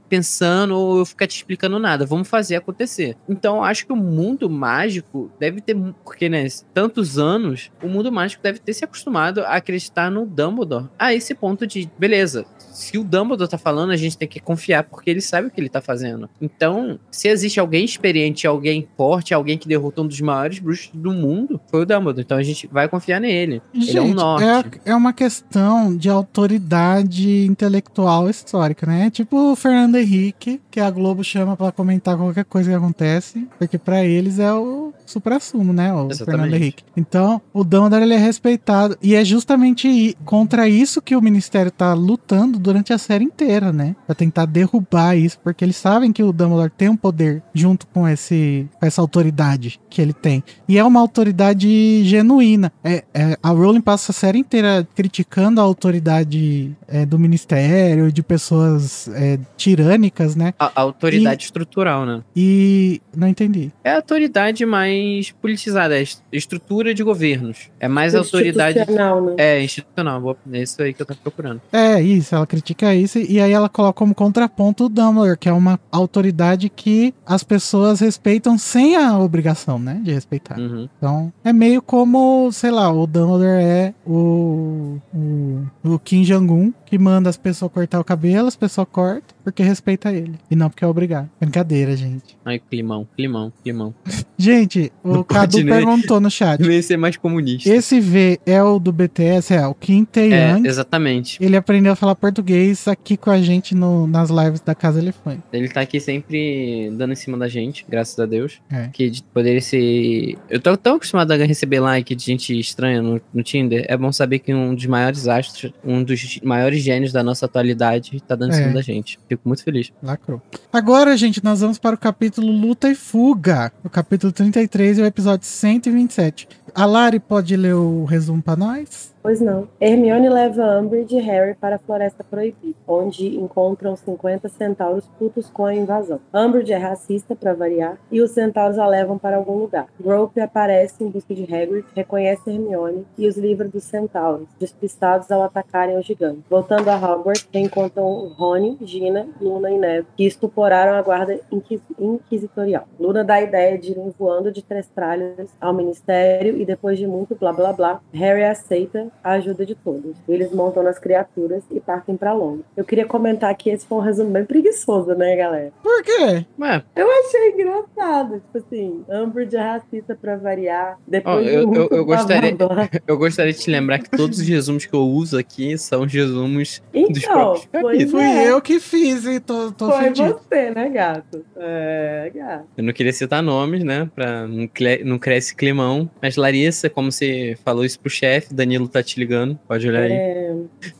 pensando 0.09 0.76
ou 0.76 0.98
eu 0.98 1.06
ficar 1.06 1.26
te 1.26 1.36
explicando 1.36 1.78
nada, 1.78 2.05
vamos 2.06 2.28
fazer 2.28 2.56
acontecer. 2.56 3.16
Então 3.28 3.56
eu 3.56 3.64
acho 3.64 3.86
que 3.86 3.93
o 3.93 3.97
mundo 3.97 4.48
mágico 4.51 5.30
deve 5.38 5.60
ter, 5.60 5.76
porque 6.05 6.28
né, 6.28 6.47
tantos 6.74 7.18
anos, 7.18 7.70
o 7.82 7.88
mundo 7.88 8.10
mágico 8.10 8.43
deve 8.43 8.59
ter 8.59 8.72
se 8.72 8.84
acostumado 8.84 9.40
a 9.40 9.55
acreditar 9.56 10.10
no 10.10 10.26
Dumbledore. 10.26 10.86
A 11.07 11.15
esse 11.15 11.35
ponto 11.35 11.66
de, 11.66 11.89
beleza, 11.99 12.45
se 12.73 12.99
o 12.99 13.05
Dumbledore 13.05 13.49
tá 13.49 13.57
falando, 13.57 13.91
a 13.93 13.97
gente 13.97 14.19
tem 14.19 14.27
que 14.28 14.41
confiar 14.41 14.83
porque 14.85 15.09
ele 15.09 15.20
sabe 15.20 15.49
o 15.49 15.51
que 15.51 15.61
ele 15.61 15.69
tá 15.69 15.81
fazendo. 15.81 16.28
Então, 16.41 16.99
se 17.11 17.28
existe 17.28 17.59
alguém 17.59 17.85
experiente, 17.85 18.47
alguém 18.47 18.87
forte, 18.97 19.33
alguém 19.33 19.57
que 19.57 19.66
derrotou 19.69 20.05
um 20.05 20.09
dos 20.09 20.20
maiores 20.20 20.59
bruxos 20.59 20.91
do 20.93 21.12
mundo, 21.12 21.61
foi 21.70 21.83
o 21.83 21.87
Dumbledore. 21.87 22.23
Então 22.23 22.37
a 22.37 22.43
gente 22.43 22.66
vai 22.66 22.89
confiar 22.89 23.20
nele. 23.20 23.62
ele 23.73 23.97
é 23.97 24.03
um 24.03 24.07
Gente, 24.09 24.16
norte. 24.16 24.81
é, 24.85 24.91
é 24.91 24.95
uma 24.95 25.12
questão 25.12 25.97
de 25.97 26.11
autoridade 26.11 27.47
intelectual 27.47 28.28
histórica, 28.28 28.87
né? 28.87 29.07
É 29.07 29.11
tipo 29.11 29.53
o 29.53 29.57
Fernando 29.57 29.97
Henrique, 29.97 30.61
que 30.70 30.81
a 30.81 30.91
Globo 30.91 31.24
chama 31.24 31.57
pra 31.57 31.73
comentar 31.73 32.16
qualquer 32.16 32.45
coisa 32.45 32.69
que 32.70 32.77
acontece, 32.77 33.49
porque 33.59 33.78
pra 33.78 34.05
eles 34.05 34.39
é 34.39 34.53
o 34.53 34.93
supra-sumo, 35.11 35.73
né? 35.73 35.93
O 35.93 36.11
Exatamente. 36.11 36.24
Fernando 36.24 36.55
Henrique. 36.55 36.85
Então, 36.97 37.41
o 37.53 37.65
Dumbledore 37.65 38.03
ele 38.03 38.15
é 38.15 38.19
respeitado 38.19 38.97
e 39.03 39.15
é 39.15 39.24
justamente 39.24 40.16
contra 40.24 40.69
isso 40.69 41.03
que 41.03 41.16
o 41.16 41.23
ministério 41.23 41.70
tá 41.70 41.95
lutando 41.95 42.59
durante 42.59 42.93
a 42.93 42.99
série 42.99 43.24
inteira, 43.24 43.73
né? 43.73 43.97
Pra 44.07 44.15
tentar 44.15 44.47
derrubar 44.47 45.16
isso, 45.16 45.39
porque 45.43 45.65
eles 45.65 45.77
sabem 45.77 46.12
que 46.12 46.23
o 46.23 46.33
Dumbledore 46.33 46.73
tem 46.77 46.89
um 46.89 46.97
poder 46.97 47.43
junto 47.55 47.87
com 47.89 48.09
esse 48.09 48.66
essa 48.81 49.01
autoridade 49.01 49.81
que 49.89 50.01
ele 50.01 50.12
tem. 50.12 50.43
E 50.69 50.78
é 50.78 50.85
uma 50.85 51.01
autoridade 51.01 52.05
genuína. 52.05 52.73
É, 52.85 53.05
é, 53.15 53.39
a 53.43 53.51
Rowling 53.51 53.81
passa 53.81 54.12
a 54.12 54.15
série 54.15 54.39
inteira 54.39 54.87
criticando 54.95 55.61
a 55.61 55.65
autoridade 55.65 56.77
é, 56.89 57.05
do 57.05 57.19
ministério, 57.19 58.12
de 58.12 58.23
pessoas 58.23 59.09
é, 59.09 59.39
tirânicas, 59.57 60.37
né? 60.37 60.55
A, 60.59 60.73
a 60.74 60.81
autoridade 60.83 61.45
estrutural, 61.45 62.05
né? 62.07 62.23
E 62.35 63.01
não 63.16 63.28
entendi. 63.28 63.73
É 63.83 63.93
a 63.93 63.97
autoridade 63.97 64.65
mais 64.65 64.95
politizada, 65.40 65.98
é 65.98 66.05
estrutura 66.32 66.94
de 66.94 67.02
governos. 67.02 67.70
É 67.78 67.89
mais 67.89 68.14
autoridade. 68.14 68.78
Institucional, 68.78 69.23
né? 69.23 69.35
É, 69.39 69.62
institucional. 69.62 70.36
É 70.52 70.62
isso 70.62 70.82
aí 70.82 70.93
que 70.93 71.02
eu 71.02 71.06
tava 71.06 71.20
procurando. 71.23 71.60
É, 71.73 72.01
isso, 72.01 72.35
ela 72.35 72.47
critica 72.47 72.94
isso 72.94 73.18
e 73.18 73.40
aí 73.40 73.52
ela 73.52 73.68
coloca 73.68 73.98
como 73.98 74.14
contraponto 74.14 74.86
o 74.86 74.89
Dumbledore, 74.89 75.39
que 75.39 75.48
é 75.48 75.52
uma 75.52 75.78
autoridade 75.90 76.68
que 76.68 77.14
as 77.24 77.43
pessoas 77.43 78.01
respeitam 78.01 78.59
sem 78.59 78.97
a 78.97 79.18
obrigação, 79.18 79.78
né, 79.78 80.01
de 80.02 80.12
respeitar. 80.12 80.59
Uhum. 80.59 80.89
Então, 80.97 81.32
é 81.44 81.52
meio 81.52 81.81
como, 81.82 82.51
sei 82.52 82.70
lá, 82.70 82.93
o 82.93 83.06
Dumbledore 83.06 83.62
é 83.62 83.94
o, 84.06 84.98
o, 85.14 85.66
o 85.85 85.98
Kim 85.98 86.23
Jong-un, 86.23 86.73
que 86.85 86.98
manda 86.98 87.28
as 87.28 87.36
pessoas 87.36 87.73
cortar 87.73 88.01
o 88.01 88.05
cabelo, 88.05 88.48
as 88.48 88.56
pessoas 88.56 88.86
cortam 88.90 89.35
porque 89.47 89.62
respeita 89.62 90.10
ele. 90.12 90.35
E 90.51 90.56
não 90.56 90.68
porque 90.68 90.85
é 90.85 90.89
obrigado. 90.89 91.31
Brincadeira, 91.40 91.97
gente. 91.97 92.36
Ai, 92.44 92.59
climão, 92.59 93.06
climão, 93.16 93.52
climão. 93.62 93.94
Gente, 94.36 94.93
o 95.05 95.12
Não 95.14 95.23
Cadu 95.23 95.64
perguntou 95.64 96.20
no 96.20 96.28
chat. 96.28 96.59
Devia 96.60 96.82
ser 96.82 96.97
mais 96.97 97.16
comunista. 97.16 97.70
Esse 97.70 98.01
V 98.01 98.40
é 98.44 98.60
o 98.60 98.81
do 98.81 98.90
BTS? 98.93 99.55
É, 99.55 99.64
o 99.66 99.73
Kim 99.73 100.02
É, 100.02 100.06
Tae-young. 100.06 100.66
exatamente. 100.66 101.39
Ele 101.40 101.56
aprendeu 101.56 101.93
a 101.93 101.97
falar 101.97 102.16
português 102.16 102.89
aqui 102.89 103.16
com 103.16 103.31
a 103.31 103.40
gente 103.40 103.73
no- 103.73 104.06
nas 104.09 104.31
lives 104.31 104.60
da 104.60 104.74
Casa 104.74 104.98
Elefante. 104.98 105.43
Ele 105.52 105.68
tá 105.68 105.81
aqui 105.81 106.01
sempre 106.01 106.90
dando 106.97 107.12
em 107.12 107.16
cima 107.16 107.39
da 107.39 107.47
gente, 107.48 107.86
graças 107.89 108.18
a 108.18 108.27
Deus. 108.27 108.60
É. 108.70 108.89
Que 108.93 109.09
de- 109.09 109.23
poderia 109.23 109.60
ser. 109.60 110.36
Eu 110.51 110.60
tô 110.60 110.77
tão 110.77 110.97
acostumado 110.97 111.31
a 111.31 111.36
receber 111.36 111.78
like 111.78 112.14
de 112.16 112.24
gente 112.24 112.59
estranha 112.59 113.01
no, 113.01 113.20
no 113.32 113.43
Tinder. 113.44 113.86
É 113.89 113.97
bom 113.97 114.10
saber 114.10 114.40
que 114.40 114.52
um 114.52 114.74
dos 114.74 114.86
maiores 114.86 115.28
astros, 115.28 115.73
um 115.85 116.02
dos 116.02 116.40
maiores 116.43 116.82
gênios 116.82 117.12
da 117.12 117.23
nossa 117.23 117.47
atualidade, 117.47 118.20
tá 118.27 118.35
dando 118.35 118.51
em 118.52 118.56
É. 118.56 118.59
cima 118.62 118.74
da 118.74 118.82
gente. 118.82 119.18
Fico 119.28 119.35
Fico 119.36 119.48
muito 119.48 119.62
feliz. 119.62 119.92
Lacrou. 120.02 120.40
Agora, 120.72 121.16
gente, 121.16 121.44
nós 121.44 121.60
vamos 121.60 121.78
para 121.78 121.94
o 121.94 121.98
capítulo 121.98 122.50
Luta 122.50 122.88
e 122.90 122.94
Fuga. 122.94 123.70
O 123.84 123.90
capítulo 123.90 124.32
33 124.32 124.98
e 124.98 125.02
o 125.02 125.04
episódio 125.04 125.46
127. 125.46 126.48
A 126.74 126.84
Lari 126.84 127.20
pode 127.20 127.56
ler 127.56 127.74
o 127.74 128.04
resumo 128.04 128.42
para 128.42 128.56
nós? 128.56 129.14
Pois 129.27 129.40
não. 129.40 129.66
Hermione 129.81 130.28
leva 130.28 130.78
Umbridge 130.78 131.16
e 131.16 131.20
Harry 131.20 131.57
para 131.57 131.74
a 131.74 131.78
Floresta 131.81 132.23
Proibida, 132.23 132.77
onde 132.86 133.36
encontram 133.36 133.97
50 133.97 134.48
centauros 134.48 135.09
putos 135.19 135.51
com 135.51 135.66
a 135.66 135.74
invasão. 135.74 136.20
Umbridge 136.32 136.73
é 136.73 136.77
racista, 136.77 137.35
para 137.35 137.53
variar, 137.53 137.98
e 138.09 138.20
os 138.20 138.31
centauros 138.31 138.78
a 138.78 138.86
levam 138.86 139.19
para 139.19 139.36
algum 139.36 139.59
lugar. 139.59 139.89
Grope 139.98 140.40
aparece 140.40 141.03
em 141.03 141.09
busca 141.09 141.35
de 141.35 141.43
Hagrid, 141.43 141.85
reconhece 141.93 142.48
Hermione 142.48 143.05
e 143.19 143.27
os 143.27 143.36
livra 143.36 143.66
dos 143.66 143.82
centauros, 143.82 144.47
despistados 144.61 145.28
ao 145.32 145.43
atacarem 145.43 145.98
o 145.98 146.03
gigante. 146.03 146.44
Voltando 146.48 146.89
a 146.89 146.94
Hogwarts, 146.94 147.48
encontram 147.53 148.28
Rony, 148.28 148.78
Gina, 148.82 149.27
Luna 149.40 149.73
e 149.73 149.78
Ned, 149.78 150.07
que 150.16 150.24
estuporaram 150.24 150.97
a 150.97 151.03
guarda 151.03 151.40
inquis 151.51 151.82
inquisitorial. 151.98 152.86
Luna 153.01 153.24
dá 153.24 153.35
a 153.35 153.43
ideia 153.43 153.77
de 153.77 153.90
irem 153.90 154.15
voando 154.16 154.53
de 154.53 154.62
três 154.62 154.86
tralhas 154.86 155.51
ao 155.61 155.74
Ministério 155.74 156.57
e 156.57 156.65
depois 156.65 156.97
de 156.97 157.09
muito 157.09 157.35
blá 157.35 157.53
blá 157.53 157.73
blá, 157.73 158.01
Harry 158.12 158.44
aceita 158.44 159.11
a 159.22 159.32
ajuda 159.32 159.64
de 159.66 159.74
todos. 159.74 160.16
Eles 160.28 160.51
montam 160.52 160.82
nas 160.82 160.98
criaturas 160.98 161.62
e 161.70 161.80
partem 161.80 162.16
para 162.16 162.32
longe. 162.32 162.62
Eu 162.76 162.84
queria 162.84 163.05
comentar 163.06 163.55
que 163.56 163.70
esse 163.70 163.86
foi 163.86 163.98
um 163.98 164.02
resumo 164.02 164.30
bem 164.30 164.44
preguiçoso, 164.44 165.14
né, 165.14 165.36
galera? 165.36 165.72
Por 165.82 166.02
quê? 166.02 166.44
Ué, 166.59 166.82
Eu 166.94 167.06
achei 167.10 167.51
engraçado. 167.52 168.40
Tipo 168.40 168.59
assim, 168.59 169.05
Umbridge 169.09 169.56
é 169.56 169.60
racista 169.60 170.14
pra 170.20 170.36
variar. 170.36 170.98
Depois 171.06 171.44
de 171.47 171.52
eu- 171.55 171.74
eu- 171.74 171.88
eu 171.90 172.05
gostaria- 172.05 172.56
eu 173.06 173.18
gostaria 173.18 173.52
de 173.52 173.59
te 173.59 173.70
lembrar 173.70 173.98
que 173.98 174.10
todos 174.10 174.38
os 174.38 174.47
resumos 174.48 174.84
que 174.86 174.94
eu 174.94 175.02
uso 175.02 175.38
aqui 175.38 175.76
são 175.78 176.02
os 176.02 176.12
resumos 176.12 176.82
dos 176.93 177.02
Então, 177.18 177.32
próprios 177.32 177.68
pois 177.72 177.82
capítulos. 177.84 178.10
Fui 178.10 178.22
é. 178.22 178.51
eu 178.51 178.60
que 178.60 178.80
fiz 178.80 179.24
e 179.24 179.40
tô, 179.40 179.72
tô 179.72 179.86
Foi 179.90 179.97
ofendido. 179.98 180.40
você, 180.48 180.70
né, 180.70 180.88
gato? 180.88 181.44
É, 181.56 182.30
gato. 182.34 182.64
Eu 182.76 182.84
não 182.84 182.93
queria 182.93 183.12
citar 183.12 183.43
nomes, 183.43 183.82
né? 183.84 184.09
Pra 184.14 184.47
não, 184.47 184.68
não 185.05 185.18
esse 185.36 185.55
climão. 185.55 186.09
Mas 186.22 186.36
Larissa, 186.36 186.88
como 186.88 187.10
você 187.10 187.56
falou 187.64 187.84
isso 187.84 187.98
pro 188.01 188.09
chefe, 188.10 188.55
Danilo 188.55 188.88
tá 188.97 189.02
te 189.02 189.18
ligando. 189.20 189.59
Pode 189.68 189.89
olhar 189.89 190.02
aí. 190.02 190.12
É, 190.12 190.55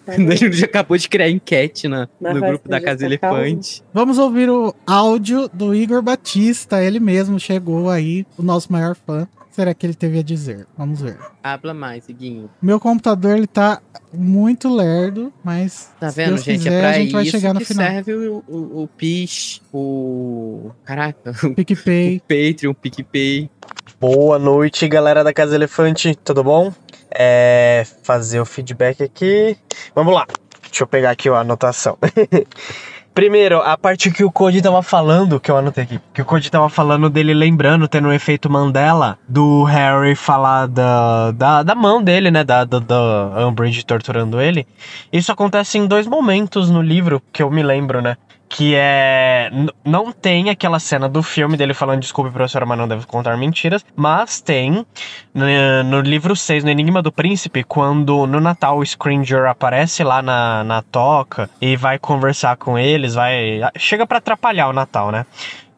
Danilo 0.19 0.53
já 0.53 0.67
acabou 0.67 0.97
de 0.97 1.09
criar 1.09 1.31
enquete 1.31 1.89
na, 1.89 2.09
Mas 2.21 2.35
no 2.35 2.41
grupo 2.41 2.69
da 2.69 2.81
Casa. 2.81 3.05
Elefante. 3.07 3.83
Vamos 3.93 4.19
ouvir 4.19 4.51
o 4.51 4.75
áudio 4.87 5.49
do 5.53 5.75
Igor 5.75 6.03
Batista. 6.03 6.83
Ele 6.83 7.01
mesmo 7.01 7.39
chegou 7.41 7.89
aí, 7.89 8.27
o 8.37 8.43
nosso 8.43 8.71
maior 8.73 8.95
fã. 8.95 9.27
Será 9.51 9.73
que 9.73 9.87
ele 9.87 9.95
teve 9.95 10.19
a 10.19 10.23
dizer? 10.23 10.67
Vamos 10.77 11.01
ver. 11.01 11.17
Habla 11.43 11.73
mais, 11.73 12.07
Iguinho. 12.11 12.51
Meu 12.61 12.79
computador 12.79 13.39
ele 13.39 13.47
tá 13.47 13.81
muito 14.13 14.69
lerdo, 14.69 15.33
mas 15.43 15.91
Tá 15.99 16.11
se 16.11 16.17
vendo, 16.17 16.29
Deus 16.35 16.45
gente? 16.45 16.59
quiser, 16.59 16.73
é 16.75 16.81
pra 16.81 16.91
a 16.91 16.93
gente 16.93 17.13
vai 17.13 17.25
chegar 17.25 17.55
no 17.55 17.61
que 17.61 17.65
final. 17.67 17.87
serve 17.87 18.13
o, 18.13 18.45
o, 18.47 18.83
o 18.83 18.89
PIS, 18.89 19.63
o... 19.73 20.71
Caraca, 20.85 21.33
o 21.43 21.55
PicPay. 21.55 22.21
Patreon, 22.29 22.73
o 22.73 22.75
PicPay. 22.75 23.51
Boa 23.99 24.39
noite, 24.39 24.87
galera 24.89 25.25
da 25.25 25.33
Casa 25.33 25.55
Elefante, 25.55 26.15
tudo 26.23 26.45
bom? 26.45 26.71
É, 27.11 27.85
fazer 28.03 28.41
o 28.41 28.45
feedback 28.45 29.03
aqui. 29.03 29.57
Vamos 29.95 30.15
lá, 30.15 30.27
deixa 30.63 30.83
eu 30.83 30.87
pegar 30.87 31.11
aqui 31.11 31.29
a 31.29 31.39
anotação. 31.39 31.99
Primeiro, 33.17 33.63
a 33.63 33.79
parte 33.79 34.11
que 34.11 34.23
o 34.23 34.31
Cody 34.31 34.61
tava 34.61 34.83
falando, 34.83 35.41
que 35.41 35.51
eu 35.51 35.57
anotei 35.57 35.85
aqui, 35.85 35.99
que 36.13 36.21
o 36.21 36.25
Cody 36.27 36.51
tava 36.51 36.69
falando 36.69 37.09
dele 37.09 37.33
lembrando, 37.33 37.89
tendo 37.89 38.09
um 38.09 38.13
efeito 38.13 38.51
Mandela, 38.51 39.19
do 39.27 39.65
Harry 39.65 40.15
falar 40.15 40.67
da, 40.67 41.31
da, 41.31 41.63
da 41.63 41.75
mão 41.75 42.03
dele, 42.03 42.31
né, 42.31 42.45
da, 42.45 42.65
da, 42.67 42.79
da 42.79 43.49
Umbridge 43.49 43.87
torturando 43.87 44.39
ele. 44.39 44.67
Isso 45.11 45.33
acontece 45.33 45.79
em 45.79 45.87
dois 45.87 46.07
momentos 46.07 46.69
no 46.69 46.83
livro, 46.83 47.23
que 47.33 47.43
eu 47.43 47.51
me 47.51 47.63
lembro, 47.63 48.03
né, 48.03 48.19
que 48.49 48.75
é. 48.77 49.51
Não 49.85 50.13
tem 50.13 50.51
aquela 50.51 50.79
cena 50.79 51.09
do 51.09 51.23
filme 51.23 51.57
dele 51.57 51.75
falando 51.75 52.01
desculpe, 52.01 52.31
professora, 52.31 52.67
mas 52.67 52.79
não 52.79 52.89
deve 52.89 53.07
contar 53.07 53.37
mentiras. 53.37 53.85
Mas 53.95 54.41
tem 54.41 54.87
no, 55.35 56.01
livro 56.01 56.35
6, 56.35 56.65
no 56.65 56.71
Enigma 56.71 57.03
do 57.03 57.13
Príncipe, 57.13 57.65
quando 57.65 58.27
no 58.27 58.41
Natal 58.41 58.79
o 58.79 58.83
Scringer 58.83 59.47
aparece 59.47 60.03
lá 60.03 60.23
na, 60.23 60.65
na 60.65 60.83
toca 60.83 61.51
e 61.61 61.77
vai 61.77 61.99
conversar 61.99 62.57
com 62.57 62.79
eles, 62.79 63.15
vai. 63.15 63.61
Chega 63.77 64.07
pra 64.07 64.19
atrapalhar 64.19 64.69
o 64.69 64.73
Natal, 64.73 65.11
né? 65.11 65.27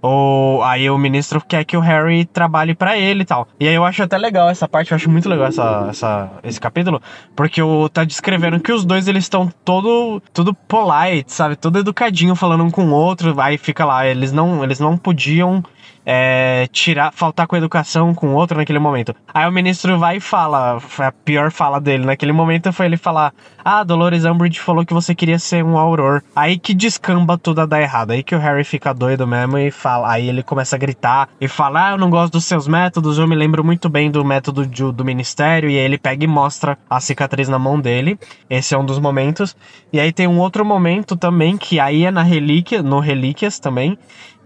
Ou 0.01 0.63
aí 0.63 0.89
o 0.89 0.97
ministro 0.97 1.41
quer 1.41 1.65
que 1.65 1.77
o 1.77 1.81
Harry 1.81 2.25
trabalhe 2.25 2.75
pra 2.75 2.97
ele 2.97 3.23
e 3.23 3.25
tal. 3.25 3.49
E 3.59 3.67
aí 3.67 3.75
eu 3.75 3.85
acho 3.85 4.03
até 4.03 4.17
legal 4.17 4.49
essa 4.49 4.69
parte, 4.69 4.93
eu 4.93 4.97
acho 4.97 5.11
muito 5.11 5.29
legal 5.29 5.47
essa, 5.49 5.87
essa, 5.91 6.31
esse 6.45 6.61
capítulo, 6.61 7.03
porque 7.35 7.61
o 7.61 7.89
tá 7.89 8.05
descrevendo 8.05 8.61
que 8.61 8.73
os 8.73 8.85
dois 8.85 9.09
eles 9.09 9.25
estão 9.25 9.49
todo 9.65 10.23
tudo 10.33 10.55
polite, 10.55 11.33
sabe? 11.33 11.57
Todo 11.57 11.79
educadinho 11.79 12.35
falando 12.35 12.65
um 12.65 12.71
com 12.71 12.87
o 12.87 12.93
outro. 12.93 13.41
Aí 13.41 13.59
fica 13.59 13.85
lá, 13.85 14.07
eles 14.07 14.33
não 14.33 14.63
eles 14.63 14.79
não 14.79 14.97
podiam 14.97 15.63
é, 16.11 16.67
tirar, 16.73 17.13
faltar 17.13 17.47
com 17.47 17.55
educação 17.55 18.15
com 18.15 18.33
outro 18.33 18.57
naquele 18.57 18.79
momento. 18.79 19.15
Aí 19.35 19.47
o 19.47 19.53
ministro 19.53 19.99
vai 19.99 20.17
e 20.17 20.21
fala, 20.21 20.81
foi 20.81 21.05
a 21.05 21.13
pior 21.13 21.51
fala 21.53 21.79
dele 21.79 22.07
naquele 22.07 22.33
momento 22.33 22.73
foi 22.73 22.87
ele 22.87 22.97
falar: 22.97 23.31
"Ah, 23.63 23.85
Dolores 23.85 24.25
Umbridge 24.25 24.59
falou 24.59 24.87
que 24.87 24.95
você 24.95 25.15
queria 25.15 25.39
ser 25.39 25.63
um 25.63 25.77
auror". 25.77 26.23
Aí 26.35 26.59
que 26.59 26.73
descamba 26.73 27.37
tudo 27.37 27.61
a 27.61 27.67
dar 27.67 27.83
errado. 27.83 28.13
Aí 28.13 28.23
que 28.23 28.35
o 28.35 28.39
Harry 28.39 28.65
fica 28.65 28.95
doido 28.95 29.27
mesmo 29.27 29.59
e 29.59 29.71
fala, 29.71 30.11
aí 30.11 30.31
ele 30.31 30.43
começa 30.43 30.77
a 30.77 30.79
gritar 30.79 31.29
e 31.39 31.47
fala: 31.47 31.89
"Ah, 31.89 31.91
eu 31.91 31.99
não 31.99 32.09
gosto 32.09 32.33
dos 32.33 32.47
seus 32.47 32.67
métodos, 32.67 33.19
eu 33.19 33.29
me 33.29 33.37
lembro 33.37 33.63
muito 33.63 33.91
bem 33.91 34.11
do 34.11 34.25
método 34.25 34.67
de- 34.67 34.91
do 34.91 35.05
ministério". 35.05 35.69
E 35.69 35.77
aí 35.77 35.85
ele 35.85 35.99
pega 35.99 36.25
e 36.25 36.27
mostra 36.27 36.79
a 36.89 37.01
cicatriz 37.01 37.51
na 37.51 37.59
mão 37.59 37.79
dele. 37.79 38.19
Esse 38.49 38.75
é 38.75 38.79
um 38.79 38.85
dos 38.87 38.99
momentos. 38.99 39.55
E 39.93 40.01
aí 40.01 40.11
tem 40.11 40.27
um 40.27 40.39
outro 40.39 40.65
momento 40.65 41.17
também 41.17 41.59
que 41.59 41.79
aí 41.79 42.07
é 42.07 42.11
na 42.11 42.23
relíquia, 42.23 42.83
no 42.83 42.99
Relíquias 43.01 43.59
também, 43.59 43.99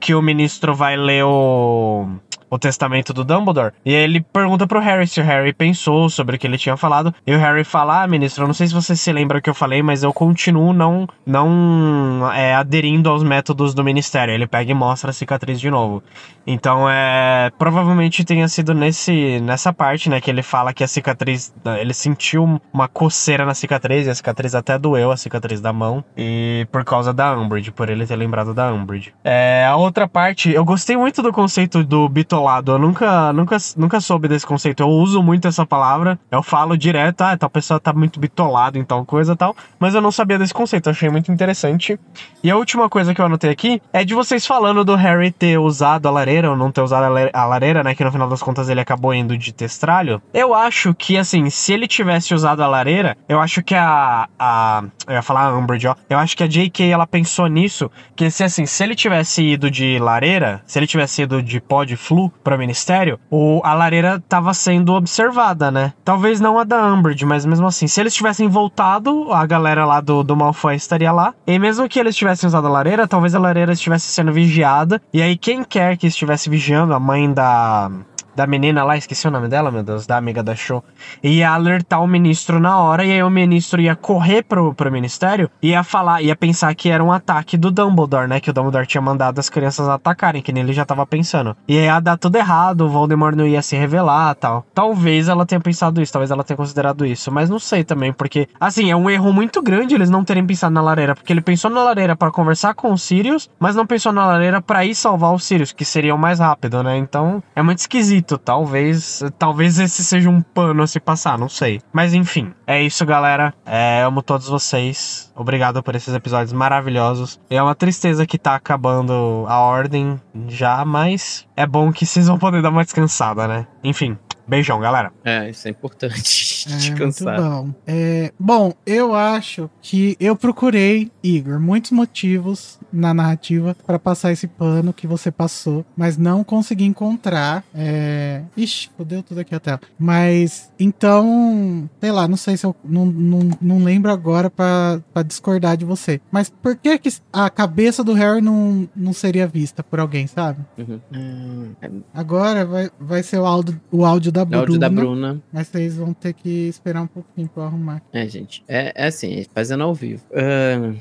que 0.02 0.16
o 0.16 0.20
ministro 0.20 0.74
vai 0.74 0.96
ler 0.96 1.22
o, 1.22 2.08
o 2.52 2.58
testamento 2.58 3.14
do 3.14 3.24
Dumbledore. 3.24 3.72
E 3.82 3.94
ele 3.94 4.20
pergunta 4.20 4.66
pro 4.66 4.78
Harry 4.78 5.06
se 5.06 5.18
o 5.22 5.24
Harry 5.24 5.54
pensou 5.54 6.10
sobre 6.10 6.36
o 6.36 6.38
que 6.38 6.46
ele 6.46 6.58
tinha 6.58 6.76
falado. 6.76 7.14
E 7.26 7.34
o 7.34 7.38
Harry 7.38 7.64
fala: 7.64 8.02
Ah, 8.02 8.06
ministro, 8.06 8.44
eu 8.44 8.46
não 8.46 8.52
sei 8.52 8.66
se 8.66 8.74
você 8.74 8.94
se 8.94 9.10
lembra 9.10 9.38
o 9.38 9.42
que 9.42 9.48
eu 9.48 9.54
falei, 9.54 9.82
mas 9.82 10.02
eu 10.02 10.12
continuo 10.12 10.74
não, 10.74 11.08
não 11.24 12.30
é, 12.30 12.54
aderindo 12.54 13.08
aos 13.08 13.22
métodos 13.22 13.72
do 13.72 13.82
ministério. 13.82 14.34
Ele 14.34 14.46
pega 14.46 14.70
e 14.70 14.74
mostra 14.74 15.08
a 15.08 15.14
cicatriz 15.14 15.58
de 15.58 15.70
novo. 15.70 16.02
Então 16.46 16.90
é. 16.90 17.50
Provavelmente 17.56 18.22
tenha 18.22 18.46
sido 18.48 18.74
nesse, 18.74 19.40
nessa 19.40 19.72
parte, 19.72 20.10
né? 20.10 20.20
Que 20.20 20.30
ele 20.30 20.42
fala 20.42 20.74
que 20.74 20.84
a 20.84 20.88
cicatriz. 20.88 21.54
Ele 21.78 21.94
sentiu 21.94 22.60
uma 22.70 22.86
coceira 22.86 23.46
na 23.46 23.54
cicatriz, 23.54 24.06
e 24.06 24.10
a 24.10 24.14
cicatriz 24.14 24.54
até 24.54 24.78
doeu, 24.78 25.10
a 25.10 25.16
cicatriz 25.16 25.58
da 25.62 25.72
mão. 25.72 26.04
E 26.14 26.66
por 26.70 26.84
causa 26.84 27.14
da 27.14 27.34
Umbridge, 27.34 27.70
por 27.70 27.88
ele 27.88 28.06
ter 28.06 28.16
lembrado 28.16 28.52
da 28.52 28.70
Umbridge. 28.70 29.14
É, 29.24 29.64
a 29.66 29.76
outra 29.76 30.06
parte, 30.06 30.50
eu 30.50 30.66
gostei 30.66 30.98
muito 30.98 31.22
do 31.22 31.32
conceito 31.32 31.82
do 31.82 32.10
bitolado. 32.42 32.72
Eu 32.72 32.78
nunca, 32.78 33.32
nunca, 33.32 33.56
nunca 33.76 34.00
soube 34.00 34.28
desse 34.28 34.46
conceito. 34.46 34.82
Eu 34.82 34.88
uso 34.88 35.22
muito 35.22 35.46
essa 35.46 35.64
palavra. 35.64 36.18
Eu 36.30 36.42
falo 36.42 36.76
direto, 36.76 37.22
ah, 37.22 37.36
tal 37.36 37.48
pessoa 37.48 37.78
tá 37.78 37.92
muito 37.92 38.18
bitolado 38.18 38.78
em 38.78 38.84
tal 38.84 39.04
coisa 39.04 39.36
tal. 39.36 39.56
Mas 39.78 39.94
eu 39.94 40.00
não 40.00 40.10
sabia 40.10 40.38
desse 40.38 40.52
conceito, 40.52 40.88
eu 40.88 40.90
achei 40.92 41.08
muito 41.08 41.30
interessante. 41.30 41.98
E 42.42 42.50
a 42.50 42.56
última 42.56 42.88
coisa 42.88 43.14
que 43.14 43.20
eu 43.20 43.26
anotei 43.26 43.50
aqui 43.50 43.80
é 43.92 44.04
de 44.04 44.14
vocês 44.14 44.46
falando 44.46 44.84
do 44.84 44.94
Harry 44.96 45.30
ter 45.30 45.58
usado 45.58 46.06
a 46.08 46.10
lareira 46.10 46.50
ou 46.50 46.56
não 46.56 46.72
ter 46.72 46.80
usado 46.80 47.04
a 47.32 47.46
lareira, 47.46 47.82
né? 47.82 47.94
Que 47.94 48.04
no 48.04 48.12
final 48.12 48.28
das 48.28 48.42
contas 48.42 48.68
ele 48.68 48.80
acabou 48.80 49.14
indo 49.14 49.36
de 49.38 49.52
testralho. 49.52 50.20
Eu 50.34 50.54
acho 50.54 50.94
que, 50.94 51.16
assim, 51.16 51.48
se 51.50 51.72
ele 51.72 51.86
tivesse 51.86 52.34
usado 52.34 52.62
a 52.62 52.66
lareira, 52.66 53.16
eu 53.28 53.40
acho 53.40 53.62
que 53.62 53.74
a. 53.74 54.28
a 54.38 54.84
eu 55.06 55.14
ia 55.14 55.22
falar 55.22 55.46
a 55.46 55.56
Umbridge, 55.56 55.86
ó. 55.86 55.94
Eu 56.08 56.18
acho 56.18 56.36
que 56.36 56.42
a 56.42 56.46
JK 56.46 56.90
ela 56.90 57.06
pensou 57.06 57.46
nisso. 57.46 57.90
Que 58.16 58.30
se 58.30 58.44
assim, 58.44 58.66
se 58.66 58.82
ele 58.82 58.94
tivesse 58.94 59.42
ido 59.42 59.70
de 59.70 59.98
lareira, 59.98 60.62
se 60.66 60.78
ele 60.78 60.86
tivesse 60.86 61.22
ido 61.22 61.42
de 61.42 61.60
pó 61.60 61.84
de 61.84 61.96
flu 61.96 62.31
pro 62.42 62.58
ministério, 62.58 63.18
o, 63.30 63.60
a 63.64 63.74
lareira 63.74 64.22
tava 64.28 64.52
sendo 64.54 64.94
observada, 64.94 65.70
né? 65.70 65.92
Talvez 66.04 66.40
não 66.40 66.58
a 66.58 66.64
da 66.64 66.84
Umbridge, 66.92 67.24
mas 67.24 67.46
mesmo 67.46 67.66
assim, 67.66 67.86
se 67.86 68.00
eles 68.00 68.14
tivessem 68.14 68.48
voltado, 68.48 69.32
a 69.32 69.46
galera 69.46 69.84
lá 69.84 70.00
do, 70.00 70.22
do 70.22 70.36
Malfoy 70.36 70.74
estaria 70.74 71.12
lá. 71.12 71.34
E 71.46 71.58
mesmo 71.58 71.88
que 71.88 71.98
eles 71.98 72.16
tivessem 72.16 72.46
usado 72.46 72.66
a 72.66 72.70
lareira, 72.70 73.06
talvez 73.06 73.34
a 73.34 73.38
lareira 73.38 73.72
estivesse 73.72 74.06
sendo 74.06 74.32
vigiada. 74.32 75.00
E 75.12 75.22
aí, 75.22 75.36
quem 75.36 75.64
quer 75.64 75.96
que 75.96 76.06
estivesse 76.06 76.50
vigiando, 76.50 76.94
a 76.94 77.00
mãe 77.00 77.32
da. 77.32 77.90
Da 78.34 78.46
menina 78.46 78.82
lá, 78.82 78.96
esqueci 78.96 79.28
o 79.28 79.30
nome 79.30 79.48
dela, 79.48 79.70
meu 79.70 79.82
Deus, 79.82 80.06
da 80.06 80.16
amiga 80.16 80.42
da 80.42 80.54
show. 80.54 80.82
Ia 81.22 81.50
alertar 81.50 82.02
o 82.02 82.06
ministro 82.06 82.58
na 82.58 82.78
hora, 82.78 83.04
e 83.04 83.12
aí 83.12 83.22
o 83.22 83.28
ministro 83.28 83.80
ia 83.80 83.94
correr 83.94 84.42
pro, 84.42 84.72
pro 84.74 84.90
ministério, 84.90 85.50
ia 85.60 85.84
falar, 85.84 86.22
ia 86.22 86.34
pensar 86.34 86.74
que 86.74 86.88
era 86.88 87.04
um 87.04 87.12
ataque 87.12 87.58
do 87.58 87.70
Dumbledore, 87.70 88.26
né? 88.26 88.40
Que 88.40 88.48
o 88.48 88.52
Dumbledore 88.52 88.86
tinha 88.86 89.02
mandado 89.02 89.38
as 89.38 89.50
crianças 89.50 89.86
atacarem, 89.86 90.40
que 90.40 90.50
nem 90.50 90.62
ele 90.62 90.72
já 90.72 90.84
tava 90.84 91.06
pensando. 91.06 91.54
E 91.68 91.76
aí 91.78 91.84
ia 91.84 92.00
dar 92.00 92.16
tudo 92.16 92.36
errado, 92.36 92.82
o 92.82 92.88
Voldemort 92.88 93.36
não 93.36 93.46
ia 93.46 93.60
se 93.60 93.76
revelar 93.76 94.34
tal. 94.34 94.64
Talvez 94.74 95.28
ela 95.28 95.44
tenha 95.44 95.60
pensado 95.60 96.00
isso, 96.00 96.12
talvez 96.12 96.30
ela 96.30 96.42
tenha 96.42 96.56
considerado 96.56 97.04
isso, 97.04 97.30
mas 97.30 97.50
não 97.50 97.58
sei 97.58 97.84
também, 97.84 98.12
porque, 98.12 98.48
assim, 98.58 98.90
é 98.90 98.96
um 98.96 99.10
erro 99.10 99.30
muito 99.32 99.60
grande 99.60 99.94
eles 99.94 100.08
não 100.08 100.24
terem 100.24 100.46
pensado 100.46 100.72
na 100.72 100.80
lareira, 100.80 101.14
porque 101.14 101.32
ele 101.32 101.42
pensou 101.42 101.70
na 101.70 101.82
lareira 101.82 102.16
para 102.16 102.30
conversar 102.30 102.72
com 102.74 102.92
o 102.92 102.98
Sirius, 102.98 103.50
mas 103.60 103.76
não 103.76 103.86
pensou 103.86 104.10
na 104.10 104.24
lareira 104.24 104.62
para 104.62 104.86
ir 104.86 104.94
salvar 104.94 105.34
o 105.34 105.38
Sirius, 105.38 105.72
que 105.72 105.84
seria 105.84 106.14
o 106.14 106.18
mais 106.18 106.38
rápido, 106.38 106.82
né? 106.82 106.96
Então 106.96 107.42
é 107.54 107.62
muito 107.62 107.78
esquisito 107.78 108.21
Talvez, 108.44 109.22
talvez 109.38 109.78
esse 109.78 110.04
seja 110.04 110.28
um 110.28 110.40
pano 110.40 110.82
a 110.82 110.86
se 110.86 111.00
passar, 111.00 111.38
não 111.38 111.48
sei. 111.48 111.80
Mas 111.92 112.14
enfim, 112.14 112.52
é 112.66 112.82
isso, 112.82 113.04
galera. 113.04 113.54
É, 113.64 114.02
amo 114.02 114.22
todos 114.22 114.48
vocês. 114.48 115.31
Obrigado 115.34 115.82
por 115.82 115.94
esses 115.94 116.14
episódios 116.14 116.52
maravilhosos. 116.52 117.40
É 117.48 117.62
uma 117.62 117.74
tristeza 117.74 118.26
que 118.26 118.38
tá 118.38 118.54
acabando 118.54 119.44
a 119.48 119.58
ordem 119.58 120.20
já, 120.48 120.84
mas 120.84 121.46
é 121.56 121.66
bom 121.66 121.92
que 121.92 122.04
vocês 122.06 122.26
vão 122.26 122.38
poder 122.38 122.62
dar 122.62 122.70
uma 122.70 122.84
descansada, 122.84 123.48
né? 123.48 123.66
Enfim, 123.82 124.16
beijão, 124.46 124.80
galera. 124.80 125.12
É, 125.24 125.50
isso 125.50 125.66
é 125.68 125.70
importante. 125.70 126.52
É, 126.62 126.76
Descansar. 126.76 127.40
muito 127.40 127.50
bom. 127.50 127.74
É, 127.84 128.32
bom, 128.38 128.72
eu 128.86 129.16
acho 129.16 129.68
que 129.80 130.16
eu 130.20 130.36
procurei, 130.36 131.10
Igor, 131.20 131.58
muitos 131.58 131.90
motivos 131.90 132.78
na 132.92 133.12
narrativa 133.12 133.76
para 133.84 133.98
passar 133.98 134.30
esse 134.30 134.46
pano 134.46 134.92
que 134.92 135.04
você 135.04 135.32
passou, 135.32 135.84
mas 135.96 136.16
não 136.16 136.44
consegui 136.44 136.84
encontrar. 136.84 137.64
É... 137.74 138.42
Ixi, 138.56 138.90
fodeu 138.96 139.24
tudo 139.24 139.40
aqui 139.40 139.52
a 139.54 139.58
tela. 139.58 139.80
Mas, 139.98 140.70
então, 140.78 141.90
sei 142.00 142.12
lá, 142.12 142.28
não 142.28 142.36
sei 142.36 142.56
se 142.56 142.64
eu 142.64 142.76
não, 142.84 143.06
não, 143.06 143.50
não 143.60 143.82
lembro 143.82 144.12
agora 144.12 144.48
para 144.48 145.00
discordar 145.32 145.76
de 145.76 145.84
você. 145.84 146.20
Mas 146.30 146.48
por 146.50 146.76
que, 146.76 146.98
que 146.98 147.10
a 147.32 147.48
cabeça 147.50 148.04
do 148.04 148.12
Harry 148.12 148.40
não, 148.40 148.88
não 148.94 149.12
seria 149.12 149.46
vista 149.46 149.82
por 149.82 150.00
alguém, 150.00 150.26
sabe? 150.26 150.60
Uhum. 150.78 151.00
Hum, 151.14 151.70
Agora 152.14 152.64
vai, 152.64 152.90
vai 153.00 153.22
ser 153.22 153.38
o 153.38 153.46
áudio, 153.46 153.80
o 153.90 154.04
áudio 154.04 154.30
da 154.30 154.40
é 154.40 154.44
o 154.44 154.46
Bruna. 154.46 154.60
áudio 154.62 154.78
da 154.78 154.88
Bruna. 154.88 155.42
Mas 155.52 155.68
vocês 155.68 155.96
vão 155.96 156.12
ter 156.12 156.32
que 156.32 156.68
esperar 156.68 157.02
um 157.02 157.06
pouquinho 157.06 157.48
pra 157.48 157.64
eu 157.64 157.66
arrumar. 157.66 158.02
É, 158.12 158.26
gente. 158.28 158.62
É, 158.68 158.92
é 158.94 159.06
assim, 159.06 159.44
fazendo 159.54 159.82
ao 159.82 159.94
vivo. 159.94 160.22
Oh, 160.30 160.94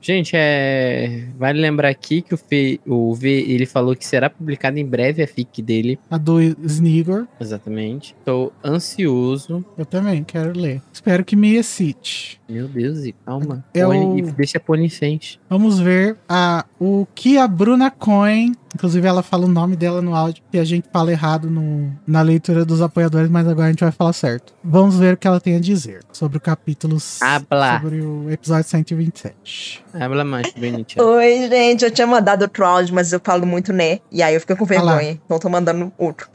gente, 0.00 0.32
é. 0.34 1.24
Vale 1.38 1.60
lembrar 1.60 1.88
aqui 1.88 2.22
que 2.22 2.34
o, 2.34 2.36
Fê, 2.36 2.78
o 2.86 3.14
V 3.14 3.28
ele 3.28 3.66
falou 3.66 3.94
que 3.96 4.06
será 4.06 4.28
publicado 4.30 4.78
em 4.78 4.84
breve 4.86 5.22
a 5.22 5.26
fic 5.26 5.60
dele. 5.62 5.98
A 6.10 6.16
do 6.18 6.40
Snigor, 6.40 7.26
Exatamente. 7.40 8.14
Tô 8.24 8.52
ansioso. 8.64 9.64
eu 9.76 9.84
também 9.86 10.22
quero 10.24 10.58
ler. 10.58 10.80
Espero 10.92 11.24
que 11.24 11.34
me 11.36 11.54
excite. 11.56 12.40
Meu 12.48 12.66
Deus, 12.68 13.04
e 13.04 13.12
calma. 13.24 13.64
É 13.74 13.86
o- 13.86 14.20
Deixa 14.32 14.58
a 14.58 14.60
Ponicente. 14.60 15.40
Vamos 15.48 15.78
ver 15.80 16.16
a, 16.28 16.64
o 16.80 17.06
que 17.14 17.36
a 17.38 17.46
Bruna 17.46 17.90
Cohen, 17.90 18.52
inclusive 18.74 19.06
ela 19.06 19.22
fala 19.22 19.44
o 19.44 19.48
nome 19.48 19.76
dela 19.76 20.02
no 20.02 20.14
áudio, 20.14 20.42
que 20.50 20.58
a 20.58 20.64
gente 20.64 20.88
fala 20.92 21.10
errado 21.10 21.50
no, 21.50 21.92
na 22.06 22.22
leitura 22.22 22.64
dos 22.64 22.80
apoiadores, 22.80 23.30
mas 23.30 23.46
agora 23.48 23.66
a 23.66 23.70
gente 23.70 23.80
vai 23.80 23.92
falar 23.92 24.12
certo. 24.12 24.52
Vamos 24.62 24.96
ver 24.96 25.14
o 25.14 25.16
que 25.16 25.26
ela 25.26 25.40
tem 25.40 25.56
a 25.56 25.60
dizer 25.60 26.00
sobre 26.12 26.38
o 26.38 26.40
capítulo 26.40 26.98
Habla. 27.20 27.80
sobre 27.80 28.00
o 28.00 28.30
episódio 28.30 28.68
127. 28.68 29.84
Habla 29.94 30.24
mais, 30.24 30.52
Benitia. 30.52 31.02
Oi, 31.02 31.48
gente, 31.48 31.84
eu 31.84 31.90
tinha 31.90 32.06
mandado 32.06 32.42
outro 32.42 32.64
áudio, 32.64 32.94
mas 32.94 33.12
eu 33.12 33.20
falo 33.22 33.46
muito 33.46 33.72
né. 33.72 33.98
E 34.10 34.22
aí 34.22 34.34
eu 34.34 34.40
fiquei 34.40 34.54
com 34.56 34.64
Ah 34.64 34.68
vergonha. 34.68 35.10
Então 35.12 35.36
eu 35.36 35.40
tô 35.40 35.48
mandando 35.48 35.92
outro. 35.98 36.28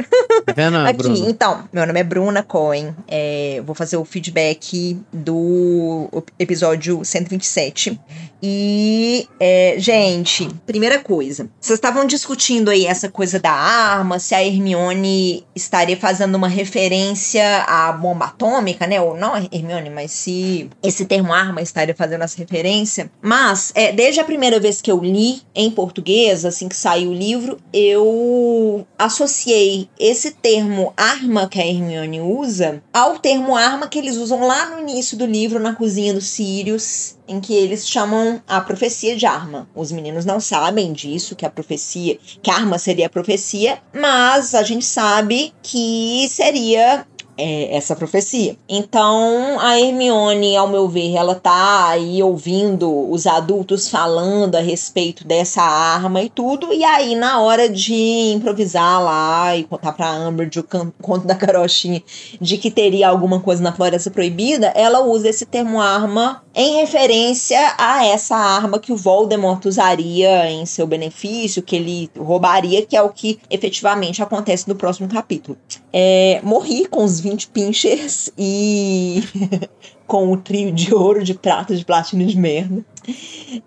Tá 0.45 0.53
vendo, 0.53 0.77
Aqui, 0.85 0.97
Bruno? 0.97 1.30
então, 1.30 1.69
meu 1.72 1.85
nome 1.85 1.99
é 1.99 2.03
Bruna 2.03 2.43
Cohen. 2.43 2.95
É, 3.07 3.61
vou 3.65 3.76
fazer 3.76 3.97
o 3.97 4.05
feedback 4.05 4.99
do 5.11 6.10
episódio 6.38 7.03
127. 7.03 7.99
E, 8.41 9.27
é, 9.39 9.76
gente, 9.77 10.49
primeira 10.65 10.99
coisa. 10.99 11.49
Vocês 11.60 11.77
estavam 11.77 12.05
discutindo 12.05 12.22
aí 12.69 12.85
essa 12.85 13.09
coisa 13.09 13.39
da 13.39 13.51
arma, 13.51 14.19
se 14.19 14.33
a 14.35 14.43
Hermione 14.43 15.45
estaria 15.55 15.97
fazendo 15.97 16.35
uma 16.35 16.47
referência 16.47 17.63
à 17.63 17.91
bomba 17.91 18.25
atômica, 18.25 18.87
né? 18.87 19.01
Ou 19.01 19.15
não 19.15 19.35
Hermione, 19.35 19.89
mas 19.89 20.11
se 20.11 20.69
esse 20.81 21.05
termo 21.05 21.33
arma 21.33 21.61
estaria 21.61 21.95
fazendo 21.95 22.23
essa 22.23 22.37
referência. 22.37 23.09
Mas, 23.21 23.71
é, 23.75 23.91
desde 23.91 24.19
a 24.19 24.23
primeira 24.23 24.59
vez 24.59 24.81
que 24.81 24.91
eu 24.91 24.99
li 24.99 25.41
em 25.55 25.69
português, 25.71 26.45
assim 26.45 26.67
que 26.67 26.75
saiu 26.75 27.11
o 27.11 27.13
livro, 27.13 27.57
eu 27.71 28.85
associei 28.97 29.89
esse 29.99 30.31
termo 30.31 30.93
arma 30.95 31.47
que 31.47 31.59
a 31.59 31.65
Hermione 31.65 32.21
usa 32.21 32.81
ao 32.93 33.19
termo 33.19 33.55
arma 33.55 33.87
que 33.87 33.99
eles 33.99 34.17
usam 34.17 34.45
lá 34.45 34.69
no 34.69 34.79
início 34.79 35.17
do 35.17 35.25
livro, 35.25 35.59
na 35.59 35.73
cozinha 35.73 36.13
dos 36.13 36.27
Sirius, 36.27 37.15
em 37.27 37.39
que 37.39 37.53
eles 37.53 37.87
chamam 37.87 38.41
a 38.47 38.61
profecia 38.61 39.15
de 39.15 39.25
arma. 39.25 39.67
Os 39.75 39.91
meninos 39.91 40.25
não 40.25 40.39
sabem 40.39 40.91
disso, 40.91 41.35
que 41.35 41.45
a 41.45 41.49
profecia, 41.49 42.17
que 42.41 42.51
a 42.51 42.55
arma 42.55 42.77
seria 42.77 43.07
a 43.07 43.09
profecia, 43.09 43.81
mas 43.93 44.53
a 44.53 44.63
gente 44.63 44.85
sabe 44.85 45.53
que 45.61 46.27
seria 46.29 47.05
é, 47.38 47.76
essa 47.76 47.95
profecia. 47.95 48.55
Então, 48.68 49.60
a 49.60 49.80
Hermione, 49.80 50.55
ao 50.55 50.68
meu 50.68 50.88
ver, 50.88 51.15
ela 51.15 51.35
tá 51.35 51.89
aí 51.89 52.22
ouvindo 52.22 53.11
os 53.11 53.26
adultos 53.27 53.89
falando 53.89 54.55
a 54.55 54.61
respeito 54.61 55.26
dessa 55.26 55.61
arma 55.61 56.22
e 56.22 56.30
tudo, 56.30 56.73
e 56.73 56.84
aí 56.84 57.15
na 57.15 57.41
hora 57.41 57.69
de 57.69 58.34
improvisar 58.34 59.01
lá 59.01 59.55
e 59.55 59.64
contar 59.64 59.93
pra 59.93 60.14
Umbridge 60.14 60.60
o 60.60 60.64
conto 61.01 61.26
da 61.26 61.35
carochinha 61.35 62.01
de 62.39 62.57
que 62.57 62.69
teria 62.69 63.10
alguma 63.10 63.39
coisa 63.39 63.61
na 63.61 63.73
Floresta 63.73 64.11
Proibida, 64.11 64.68
ela 64.76 65.01
usa 65.01 65.30
esse 65.30 65.45
termo 65.45 65.81
arma 65.81 66.43
em 66.55 66.76
referência 66.76 67.73
a 67.77 68.05
essa 68.05 68.35
arma 68.35 68.77
que 68.77 68.93
o 68.93 68.97
Voldemort 68.97 69.65
usaria 69.65 70.49
em 70.51 70.65
seu 70.65 70.85
benefício, 70.85 71.64
que 71.64 71.76
ele 71.76 72.11
roubaria, 72.18 72.85
que 72.85 72.95
é 72.95 73.01
o 73.01 73.10
que 73.10 73.39
efetivamente 73.49 74.22
acontece 74.22 74.68
no 74.68 74.76
próximo 74.76 75.07
capítulo. 75.07 75.57
É, 75.91 76.39
morri 76.43 76.85
com 76.85 77.03
os 77.03 77.19
20 77.23 77.47
pinchers 77.47 78.29
e 78.37 79.23
com 80.05 80.31
o 80.31 80.37
trio 80.37 80.71
de 80.71 80.93
ouro, 80.93 81.23
de 81.23 81.33
prata, 81.33 81.75
de 81.75 81.85
platina 81.85 82.25
de 82.25 82.37
merda. 82.37 82.83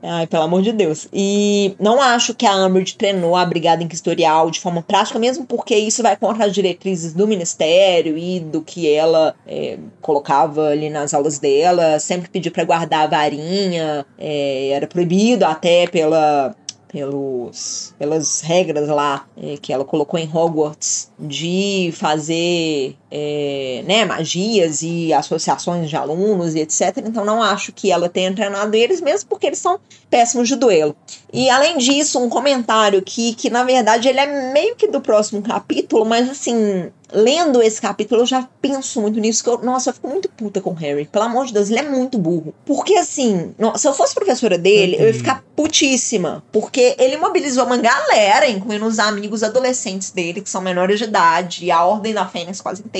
Ai, 0.02 0.26
pelo 0.26 0.44
amor 0.44 0.62
de 0.62 0.72
Deus. 0.72 1.08
E 1.12 1.74
não 1.80 2.00
acho 2.00 2.34
que 2.34 2.46
a 2.46 2.66
Umbridge 2.66 2.96
treinou 2.96 3.34
a 3.34 3.44
Brigada 3.44 3.82
Inquisitorial 3.82 4.50
de 4.50 4.60
forma 4.60 4.82
prática, 4.82 5.18
mesmo 5.18 5.46
porque 5.46 5.74
isso 5.74 6.02
vai 6.02 6.16
contra 6.16 6.44
as 6.44 6.52
diretrizes 6.52 7.14
do 7.14 7.26
Ministério 7.26 8.16
e 8.16 8.40
do 8.40 8.60
que 8.62 8.90
ela 8.92 9.34
é, 9.46 9.78
colocava 10.00 10.68
ali 10.68 10.90
nas 10.90 11.14
aulas 11.14 11.38
dela. 11.38 11.98
Sempre 11.98 12.28
pediu 12.28 12.52
para 12.52 12.64
guardar 12.64 13.04
a 13.04 13.06
varinha, 13.06 14.06
é, 14.18 14.68
era 14.70 14.86
proibido 14.86 15.44
até 15.44 15.86
pela 15.86 16.54
pelos, 16.96 17.94
pelas 17.98 18.40
regras 18.40 18.88
lá 18.88 19.26
eh, 19.36 19.56
que 19.60 19.72
ela 19.72 19.84
colocou 19.84 20.18
em 20.18 20.26
Hogwarts 20.32 21.12
de 21.18 21.90
fazer 21.92 22.96
eh, 23.10 23.82
né, 23.86 24.04
magias 24.04 24.82
e 24.82 25.12
associações 25.12 25.88
de 25.88 25.96
alunos 25.96 26.54
e 26.54 26.60
etc. 26.60 26.98
Então 26.98 27.24
não 27.24 27.42
acho 27.42 27.72
que 27.72 27.90
ela 27.90 28.08
tenha 28.08 28.32
treinado 28.34 28.74
eles, 28.76 29.00
mesmo 29.00 29.28
porque 29.28 29.46
eles 29.46 29.58
são 29.58 29.78
péssimos 30.10 30.48
de 30.48 30.56
duelo. 30.56 30.94
E 31.32 31.50
além 31.50 31.78
disso, 31.78 32.18
um 32.18 32.28
comentário 32.28 32.98
aqui 32.98 33.34
que 33.34 33.50
na 33.50 33.64
verdade 33.64 34.08
ele 34.08 34.20
é 34.20 34.52
meio 34.52 34.76
que 34.76 34.88
do 34.88 35.00
próximo 35.00 35.42
capítulo, 35.42 36.04
mas 36.04 36.28
assim, 36.30 36.90
lendo 37.12 37.62
esse 37.62 37.80
capítulo, 37.80 38.22
eu 38.22 38.26
já 38.26 38.48
penso 38.60 39.00
muito 39.00 39.18
nisso. 39.20 39.42
Que 39.42 39.50
eu, 39.50 39.58
nossa, 39.58 39.90
eu 39.90 39.94
fico 39.94 40.08
muito 40.08 40.28
puta 40.30 40.60
com 40.60 40.70
o 40.70 40.74
Harry. 40.74 41.06
Pelo 41.06 41.24
amor 41.24 41.46
de 41.46 41.52
Deus, 41.52 41.68
ele 41.70 41.80
é 41.80 41.82
muito 41.82 42.18
burro. 42.18 42.54
Porque 42.64 42.94
assim, 42.94 43.54
no- 43.58 43.76
se 43.76 43.86
eu 43.86 43.92
fosse 43.92 44.14
professora 44.14 44.56
dele, 44.56 44.96
eu 44.98 45.06
ia 45.08 45.14
ficar 45.14 45.44
putíssima. 45.54 46.42
Porque 46.52 46.94
ele 46.98 47.16
mobilizou 47.16 47.64
uma 47.66 47.76
galera, 47.76 48.48
incluindo 48.48 48.86
os 48.86 48.98
amigos 48.98 49.42
adolescentes 49.42 50.10
dele, 50.10 50.40
que 50.40 50.48
são 50.50 50.60
menores 50.62 50.98
de 50.98 51.04
idade, 51.04 51.70
a 51.70 51.84
Ordem 51.84 52.14
da 52.14 52.26
Fênix 52.26 52.60
quase 52.60 52.82
inteira, 52.82 52.95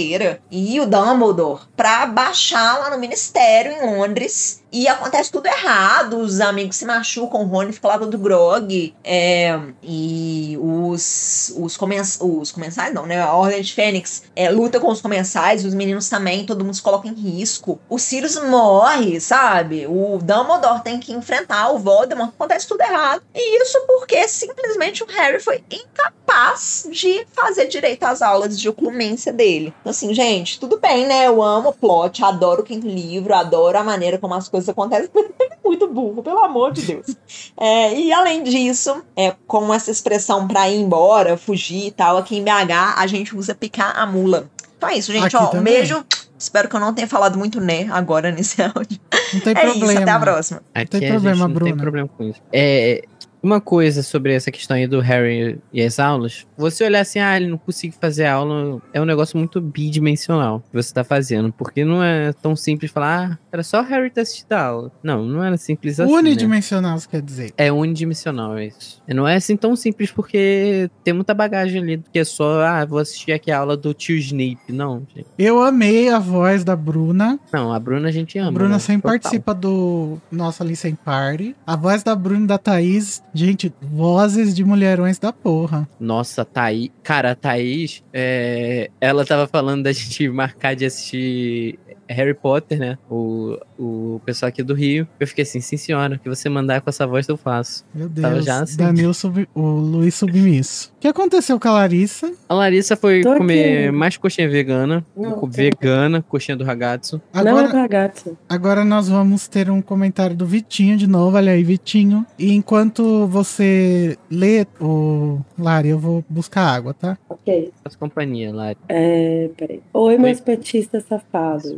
e 0.50 0.80
o 0.80 0.86
Dumbledore, 0.86 1.62
pra 1.76 2.06
baixar 2.06 2.78
lá 2.78 2.90
no 2.90 2.98
ministério 2.98 3.72
em 3.72 3.96
Londres. 3.96 4.62
E 4.78 4.86
acontece 4.88 5.32
tudo 5.32 5.46
errado, 5.46 6.18
os 6.18 6.38
amigos 6.38 6.76
se 6.76 6.84
machucam, 6.84 7.40
o 7.40 7.46
Rony 7.46 7.72
fica 7.72 7.88
lá 7.88 7.98
todo 7.98 8.18
grog, 8.18 8.94
é, 9.02 9.58
e 9.82 10.54
os, 10.60 11.50
os, 11.56 11.78
comens, 11.78 12.18
os 12.20 12.52
comensais, 12.52 12.92
não, 12.92 13.06
né? 13.06 13.22
A 13.22 13.32
Ordem 13.32 13.62
de 13.62 13.72
Fênix 13.72 14.24
é, 14.36 14.50
luta 14.50 14.78
com 14.78 14.88
os 14.88 15.00
comensais, 15.00 15.64
os 15.64 15.72
meninos 15.72 16.10
também, 16.10 16.44
todo 16.44 16.62
mundo 16.62 16.74
se 16.74 16.82
coloca 16.82 17.08
em 17.08 17.14
risco. 17.14 17.80
O 17.88 17.98
Sirius 17.98 18.36
morre, 18.42 19.18
sabe? 19.18 19.86
O 19.86 20.18
Dumbledore 20.18 20.82
tem 20.82 21.00
que 21.00 21.10
enfrentar 21.10 21.70
o 21.70 21.78
Voldemort, 21.78 22.28
acontece 22.28 22.68
tudo 22.68 22.82
errado. 22.82 23.22
E 23.34 23.62
isso 23.62 23.82
porque 23.86 24.28
simplesmente 24.28 25.02
o 25.02 25.06
Harry 25.06 25.40
foi 25.40 25.64
incapaz 25.70 26.86
de 26.92 27.26
fazer 27.32 27.66
direito 27.68 28.04
às 28.04 28.20
aulas 28.20 28.60
de 28.60 28.68
oclumência 28.68 29.32
dele. 29.32 29.72
Assim, 29.86 30.12
gente, 30.12 30.60
tudo 30.60 30.78
bem, 30.78 31.06
né? 31.06 31.26
Eu 31.26 31.42
amo 31.42 31.70
o 31.70 31.72
plot, 31.72 32.22
adoro 32.22 32.62
o 32.62 32.74
livro, 32.74 33.34
adoro 33.34 33.78
a 33.78 33.82
maneira 33.82 34.18
como 34.18 34.34
as 34.34 34.50
coisas 34.50 34.65
mas 34.76 35.10
ele 35.14 35.34
é 35.40 35.56
muito 35.64 35.86
burro, 35.88 36.22
pelo 36.22 36.38
amor 36.40 36.72
de 36.72 36.82
Deus. 36.82 37.16
É, 37.56 37.94
e 37.94 38.12
além 38.12 38.42
disso, 38.42 39.02
é, 39.16 39.34
com 39.46 39.72
essa 39.72 39.90
expressão 39.90 40.46
pra 40.46 40.68
ir 40.68 40.80
embora, 40.80 41.36
fugir 41.36 41.86
e 41.86 41.90
tal, 41.90 42.16
aqui 42.16 42.36
em 42.36 42.44
BH 42.44 42.96
a 42.96 43.06
gente 43.06 43.36
usa 43.36 43.54
picar 43.54 43.98
a 43.98 44.06
mula. 44.06 44.50
Então 44.76 44.88
é 44.88 44.98
isso, 44.98 45.12
gente. 45.12 45.26
Aqui 45.26 45.36
ó, 45.36 45.48
um 45.48 45.50
também. 45.50 45.74
beijo. 45.74 46.04
Espero 46.38 46.68
que 46.68 46.76
eu 46.76 46.80
não 46.80 46.92
tenha 46.92 47.08
falado 47.08 47.38
muito 47.38 47.60
né 47.60 47.88
agora 47.90 48.30
nesse 48.30 48.60
áudio. 48.62 49.00
Não 49.32 49.40
tem 49.40 49.52
é 49.56 49.60
problema. 49.60 49.92
isso, 49.92 50.02
até 50.02 50.10
a 50.10 50.20
próxima. 50.20 50.62
Aqui 50.74 50.98
tem 50.98 51.08
a 51.08 51.12
problema, 51.12 51.36
gente 51.36 51.40
não 51.40 51.48
tem 51.48 51.54
Bruna. 51.54 51.82
problema 51.82 52.08
com 52.08 52.24
isso. 52.24 52.42
É, 52.52 53.02
uma 53.46 53.60
coisa 53.60 54.02
sobre 54.02 54.34
essa 54.34 54.50
questão 54.50 54.76
aí 54.76 54.86
do 54.86 55.00
Harry 55.00 55.58
e 55.72 55.82
as 55.82 55.98
aulas. 55.98 56.46
Você 56.56 56.84
olhar 56.84 57.00
assim, 57.00 57.18
ah, 57.18 57.36
ele 57.36 57.46
não 57.46 57.58
consegue 57.58 57.94
fazer 57.98 58.26
aula, 58.26 58.80
é 58.92 59.00
um 59.00 59.04
negócio 59.04 59.38
muito 59.38 59.60
bidimensional 59.60 60.60
que 60.60 60.74
você 60.74 60.92
tá 60.92 61.04
fazendo. 61.04 61.52
Porque 61.52 61.84
não 61.84 62.02
é 62.02 62.32
tão 62.32 62.56
simples 62.56 62.90
falar, 62.90 63.32
ah, 63.32 63.38
era 63.52 63.62
só 63.62 63.80
o 63.80 63.84
Harry 63.84 64.10
ter 64.10 64.22
assistido 64.22 64.52
a 64.52 64.62
aula. 64.62 64.92
Não, 65.02 65.24
não 65.24 65.42
era 65.42 65.56
simples 65.56 66.00
assim. 66.00 66.10
né? 66.10 66.18
Unidimensional, 66.18 66.98
você 66.98 67.08
quer 67.08 67.22
dizer. 67.22 67.52
É 67.56 67.70
unidimensional, 67.72 68.58
é 68.58 68.66
isso. 68.66 69.02
E 69.08 69.14
Não 69.14 69.26
é 69.26 69.36
assim 69.36 69.56
tão 69.56 69.76
simples 69.76 70.10
porque 70.10 70.90
tem 71.04 71.14
muita 71.14 71.32
bagagem 71.32 71.80
ali 71.80 71.96
do 71.98 72.10
que 72.10 72.18
é 72.18 72.24
só, 72.24 72.62
ah, 72.62 72.84
vou 72.84 72.98
assistir 72.98 73.32
aqui 73.32 73.50
a 73.50 73.58
aula 73.58 73.76
do 73.76 73.94
tio 73.94 74.16
Snape. 74.18 74.58
Não, 74.68 75.06
gente. 75.14 75.26
Eu 75.38 75.62
amei 75.62 76.08
a 76.08 76.18
voz 76.18 76.64
da 76.64 76.74
Bruna. 76.74 77.38
Não, 77.52 77.72
a 77.72 77.78
Bruna 77.78 78.08
a 78.08 78.12
gente 78.12 78.38
ama. 78.38 78.48
A 78.48 78.52
Bruna 78.52 78.74
né? 78.74 78.78
sempre 78.78 79.02
Total. 79.02 79.18
participa 79.20 79.54
do 79.54 80.18
nosso 80.30 80.64
Listen 80.64 80.96
Party. 80.96 81.54
A 81.66 81.76
voz 81.76 82.02
da 82.02 82.14
Bruna 82.14 82.44
e 82.44 82.46
da 82.46 82.58
Thaís, 82.58 83.22
gente, 83.36 83.72
vozes 83.80 84.54
de 84.54 84.64
mulherões 84.64 85.18
da 85.18 85.32
porra. 85.32 85.88
Nossa, 86.00 86.44
Thaís. 86.44 86.90
Cara, 87.02 87.32
a 87.32 87.34
Thaís, 87.34 88.02
é, 88.12 88.90
ela 89.00 89.24
tava 89.24 89.46
falando 89.46 89.84
da 89.84 89.92
gente 89.92 90.28
marcar 90.28 90.74
de 90.74 90.84
assistir 90.84 91.78
Harry 92.08 92.34
Potter, 92.34 92.78
né? 92.78 92.98
O, 93.10 93.58
o 93.78 94.20
pessoal 94.24 94.48
aqui 94.48 94.62
do 94.62 94.74
Rio. 94.74 95.06
Eu 95.18 95.26
fiquei 95.26 95.42
assim, 95.42 95.60
sim 95.60 95.76
senhora, 95.76 96.16
o 96.16 96.18
que 96.18 96.28
você 96.28 96.48
mandar 96.48 96.80
com 96.80 96.88
essa 96.90 97.06
voz 97.06 97.28
eu 97.28 97.36
faço. 97.36 97.84
Meu 97.94 98.08
Tava 98.08 98.34
Deus, 98.34 98.44
já 98.46 98.62
assim. 98.62 98.76
Danilo 98.76 99.14
sub, 99.14 99.48
o 99.54 99.60
Luiz 99.60 100.14
submisso. 100.14 100.92
O 100.96 101.00
que 101.00 101.08
aconteceu 101.08 101.58
com 101.60 101.68
a 101.68 101.72
Larissa? 101.72 102.32
A 102.48 102.54
Larissa 102.54 102.96
foi 102.96 103.20
Tô 103.22 103.30
aqui. 103.30 103.38
comer 103.38 103.92
mais 103.92 104.16
coxinha 104.16 104.48
vegana. 104.48 105.04
Não, 105.16 105.46
vegana, 105.46 106.22
coxinha 106.22 106.56
do 106.56 106.64
ragazzo. 106.64 107.20
Não 107.32 107.40
é 107.42 107.50
Agora, 107.50 107.68
ragazzo. 107.68 108.36
agora 108.48 108.84
nós 108.84 109.08
vamos 109.08 109.46
ter 109.48 109.70
um 109.70 109.80
comentário 109.82 110.34
do 110.36 110.46
Vitinho 110.46 110.96
de 110.96 111.06
novo. 111.06 111.36
Olha 111.36 111.52
aí, 111.52 111.62
Vitinho. 111.62 112.24
E 112.38 112.52
enquanto 112.54 113.26
você 113.26 114.16
lê, 114.30 114.66
o 114.80 115.40
Lari, 115.58 115.88
eu 115.90 115.98
vou 115.98 116.24
buscar 116.28 116.62
água, 116.74 116.94
tá? 116.94 117.16
Ok. 117.28 117.72
Faço 117.84 117.98
companhia, 117.98 118.52
Lari. 118.52 118.78
É, 118.88 119.50
peraí. 119.56 119.80
Oi, 119.92 120.18
meus 120.18 120.40
petistas 120.40 121.04
safados. 121.04 121.76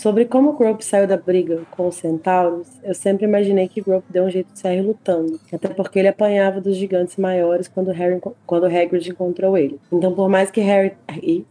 Sobre 0.00 0.24
como 0.24 0.54
Grope 0.54 0.82
saiu 0.82 1.06
da 1.06 1.18
briga 1.18 1.60
com 1.72 1.86
os 1.88 1.96
centauros, 1.96 2.66
eu 2.82 2.94
sempre 2.94 3.26
imaginei 3.26 3.68
que 3.68 3.82
Grope 3.82 4.06
deu 4.10 4.24
um 4.24 4.30
jeito 4.30 4.50
de 4.50 4.58
sair 4.58 4.80
lutando. 4.80 5.38
Até 5.52 5.68
porque 5.68 5.98
ele 5.98 6.08
apanhava 6.08 6.58
dos 6.58 6.74
gigantes 6.74 7.18
maiores 7.18 7.68
quando, 7.68 7.90
Harry, 7.90 8.18
quando 8.46 8.64
Hagrid 8.64 9.10
encontrou 9.10 9.58
ele. 9.58 9.78
Então, 9.92 10.14
por 10.14 10.26
mais 10.26 10.50
que, 10.50 10.62
Harry, 10.62 10.94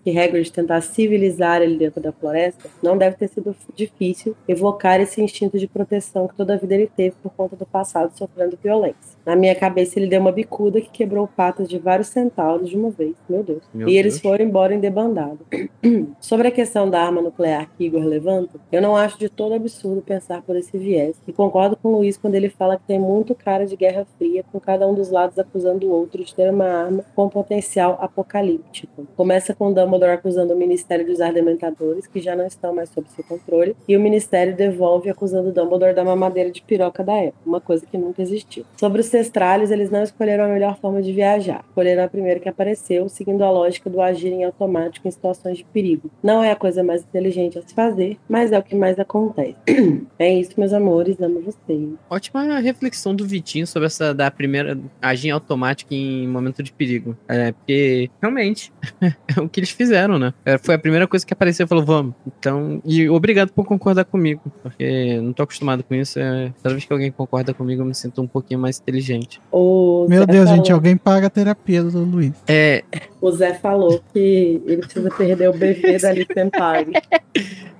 que 0.04 0.18
Hagrid 0.20 0.52
tentasse 0.52 0.96
civilizar 0.96 1.62
ele 1.62 1.78
dentro 1.78 2.02
da 2.02 2.12
floresta, 2.12 2.68
não 2.82 2.98
deve 2.98 3.18
ter 3.18 3.28
sido 3.28 3.56
difícil 3.76 4.36
evocar 4.48 5.00
esse 5.00 5.22
instinto 5.22 5.60
de 5.60 5.68
proteção 5.68 6.28
que 6.28 6.36
toda 6.36 6.56
a 6.56 6.58
vida 6.58 6.74
ele 6.74 6.88
teve 6.88 7.16
por 7.22 7.32
conta 7.34 7.56
do 7.56 7.68
passado 7.68 8.18
sofrendo 8.18 8.58
violência. 8.64 9.19
Na 9.26 9.36
minha 9.36 9.56
cabeça, 9.56 10.00
ele 10.00 10.08
deu 10.08 10.22
uma 10.22 10.32
bicuda 10.32 10.82
que 10.82 10.90
quebrou 10.90 11.28
patas 11.28 11.68
de 11.68 11.78
vários 11.78 12.08
centauros 12.08 12.70
de 12.70 12.78
uma 12.78 12.90
vez. 12.90 13.16
Meu 13.30 13.44
Deus. 13.44 13.64
Meu 13.74 13.88
e 13.88 13.98
eles 13.98 14.14
Deus. 14.14 14.22
foram 14.22 14.46
embora 14.46 14.74
em 14.74 14.80
debandada. 14.80 15.38
Sobre 16.20 16.48
a 16.48 16.52
questão 16.52 16.90
da 16.90 17.02
arma 17.02 17.22
nuclear 17.22 17.70
que 17.78 17.86
Igor 17.86 18.04
levanta, 18.04 18.60
eu 18.72 18.82
não 18.82 18.96
acho 18.96 19.20
de 19.20 19.30
todo 19.30 19.54
absurdo 19.54 20.02
pensar 20.02 20.42
por 20.42 20.56
esse 20.56 20.78
viés. 20.78 21.16
E 21.28 21.34
concordo 21.34 21.76
com 21.76 21.90
o 21.90 21.98
Luiz 21.98 22.18
quando 22.18 22.36
ele 22.36 22.50
fala 22.50 22.78
que 22.78 22.84
tem 22.84 23.00
muito 23.00 23.36
cara 23.36 23.66
de 23.66 23.76
Guerra 23.76 24.06
Fria, 24.18 24.44
com 24.52 24.60
cada 24.60 24.88
um 24.88 24.94
dos 24.94 25.10
lados 25.10 25.38
acusando 25.38 25.88
o 25.88 25.92
outro 25.92 26.24
de 26.24 26.34
ter 26.34 26.50
uma 26.52 26.66
arma 26.66 27.06
com 27.16 27.30
potencial 27.30 27.98
apocalíptico. 28.02 29.08
Começa 29.16 29.54
com 29.54 29.72
Dumbledore 29.72 30.14
acusando 30.14 30.54
o 30.54 30.58
Ministério 30.58 31.06
dos 31.06 31.22
Ardementadores, 31.22 32.08
que 32.08 32.20
já 32.20 32.36
não 32.36 32.46
estão 32.46 32.74
mais 32.74 32.90
sob 32.90 33.08
seu 33.10 33.24
controle, 33.24 33.76
e 33.88 33.96
o 33.96 34.00
Ministério 34.00 34.56
devolve 34.56 35.10
acusando 35.10 35.52
Dumbledore 35.52 35.94
da 35.94 36.04
mamadeira 36.04 36.52
de 36.52 36.62
piroca 36.62 37.04
da 37.04 37.16
época, 37.16 37.38
uma 37.46 37.62
coisa 37.62 37.86
que 37.86 37.98
nunca 37.98 38.22
existiu. 38.22 38.66
Sobre 38.78 39.02
os 39.02 39.09
testralhos, 39.10 39.72
eles 39.72 39.90
não 39.90 40.04
escolheram 40.04 40.46
a 40.46 40.48
melhor 40.48 40.78
forma 40.80 41.02
de 41.02 41.12
viajar. 41.12 41.64
Escolheram 41.68 42.04
a 42.04 42.08
primeira 42.08 42.40
que 42.40 42.50
apareceu, 42.50 43.08
seguindo 43.10 43.44
a 43.44 43.52
lógica 43.52 43.90
do 43.90 44.02
agir 44.02 44.32
em 44.32 44.44
automático 44.44 45.08
em 45.08 45.12
situações 45.12 45.58
de 45.58 45.66
perigo. 45.66 46.10
Não 46.24 46.44
é 46.44 46.52
a 46.52 46.56
coisa 46.56 46.84
mais 46.84 47.04
inteligente 47.04 47.58
a 47.58 47.62
se 47.62 47.74
fazer, 47.74 48.18
mas 48.28 48.52
é 48.52 48.60
o 48.60 48.64
que 48.64 48.76
mais 48.76 49.00
acontece. 49.00 49.56
é 50.18 50.34
isso, 50.34 50.52
meus 50.58 50.74
amores, 50.74 51.20
amo 51.22 51.42
vocês. 51.42 51.90
Ótima 52.10 52.60
reflexão 52.60 53.16
do 53.16 53.26
Vitinho 53.26 53.66
sobre 53.66 53.88
essa 53.88 54.14
da 54.14 54.30
primeira 54.30 54.78
agir 55.02 55.32
automática 55.32 55.94
em 55.94 56.28
momento 56.28 56.62
de 56.62 56.72
perigo. 56.72 57.18
É, 57.28 57.52
porque 57.52 58.10
realmente 58.22 58.72
é 59.02 59.40
o 59.40 59.50
que 59.50 59.60
eles 59.60 59.72
fizeram, 59.72 60.20
né? 60.20 60.34
É, 60.46 60.58
Foi 60.58 60.76
a 60.76 60.80
primeira 60.80 61.08
coisa 61.08 61.26
que 61.26 61.34
apareceu 61.34 61.68
falou, 61.68 61.84
vamos. 61.84 62.16
Então, 62.28 62.82
e 62.86 63.10
obrigado 63.10 63.52
por 63.52 63.66
concordar 63.66 64.06
comigo, 64.06 64.42
porque 64.62 65.20
não 65.22 65.34
tô 65.34 65.44
acostumado 65.44 65.84
com 65.84 65.96
isso. 65.96 66.20
É, 66.20 66.54
toda 66.62 66.74
vez 66.76 66.86
que 66.86 66.94
alguém 66.94 67.12
concorda 67.12 67.54
comigo, 67.54 67.82
eu 67.82 67.86
me 67.86 67.96
sinto 67.96 68.22
um 68.22 68.28
pouquinho 68.28 68.60
mais 68.60 68.80
inteligente. 68.80 68.99
O 69.52 70.06
Meu 70.10 70.22
Zé 70.22 70.26
Deus, 70.28 70.46
falou- 70.46 70.56
gente, 70.58 70.72
alguém 70.72 70.98
paga 70.98 71.28
a 71.28 71.30
terapia 71.30 71.84
do 71.84 72.00
Luiz. 72.04 72.34
É, 72.48 72.84
O 73.22 73.32
Zé 73.32 73.54
falou 73.56 74.02
que 74.14 74.62
ele 74.66 74.78
precisa 74.78 75.10
perder 75.12 75.50
o 75.50 75.54
bebê 75.54 75.98
da 75.98 76.12
Listen 76.12 76.50
Party. 76.50 76.92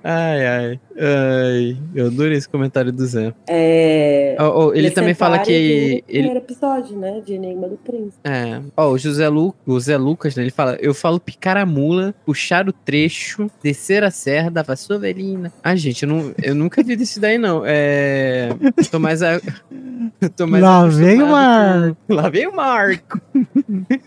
ai, 0.04 0.46
ai, 0.46 0.80
ai. 0.98 1.76
Eu 1.94 2.06
adorei 2.06 2.36
esse 2.36 2.48
comentário 2.48 2.92
do 2.92 3.06
Zé. 3.06 3.32
É... 3.48 4.36
Ó, 4.38 4.66
ó, 4.68 4.74
ele 4.74 4.90
também 4.90 5.14
fala 5.14 5.38
que 5.38 5.50
do 5.50 5.54
ele, 5.56 6.02
primeiro 6.06 6.38
episódio, 6.38 6.96
né? 6.98 7.22
De 7.24 7.34
Enigma 7.34 7.68
do 7.68 7.76
Príncipe. 7.76 8.18
É. 8.24 8.60
Ó, 8.76 8.90
o 8.90 8.98
José 8.98 9.28
Lu, 9.28 9.54
o 9.66 9.78
Zé 9.80 9.96
Lucas, 9.96 10.36
né, 10.36 10.42
ele 10.42 10.50
fala: 10.50 10.76
Eu 10.80 10.92
falo 10.94 11.18
picar 11.20 11.56
a 11.56 11.64
mula, 11.66 12.14
puxar 12.24 12.68
o 12.68 12.72
trecho, 12.72 13.50
descer 13.62 14.04
a 14.04 14.10
serra 14.10 14.50
da 14.50 14.62
vassouvelina. 14.62 15.52
Ah, 15.62 15.74
gente, 15.76 16.02
eu, 16.02 16.08
não, 16.08 16.32
eu 16.42 16.54
nunca 16.54 16.82
vi 16.82 16.96
desse 16.96 17.18
daí, 17.20 17.38
não. 17.38 17.62
É. 17.64 18.50
Tô 18.90 18.98
mais. 18.98 19.22
A... 19.22 19.40
Tô 20.36 20.46
mais 20.46 20.62
Lá 20.62 20.86
vem 20.86 21.09
o 21.18 21.24
acostumado 21.26 21.96
com- 22.06 22.14
Lá 22.14 22.28
vem 22.28 22.46
o 22.46 22.54
Marco. 22.54 23.20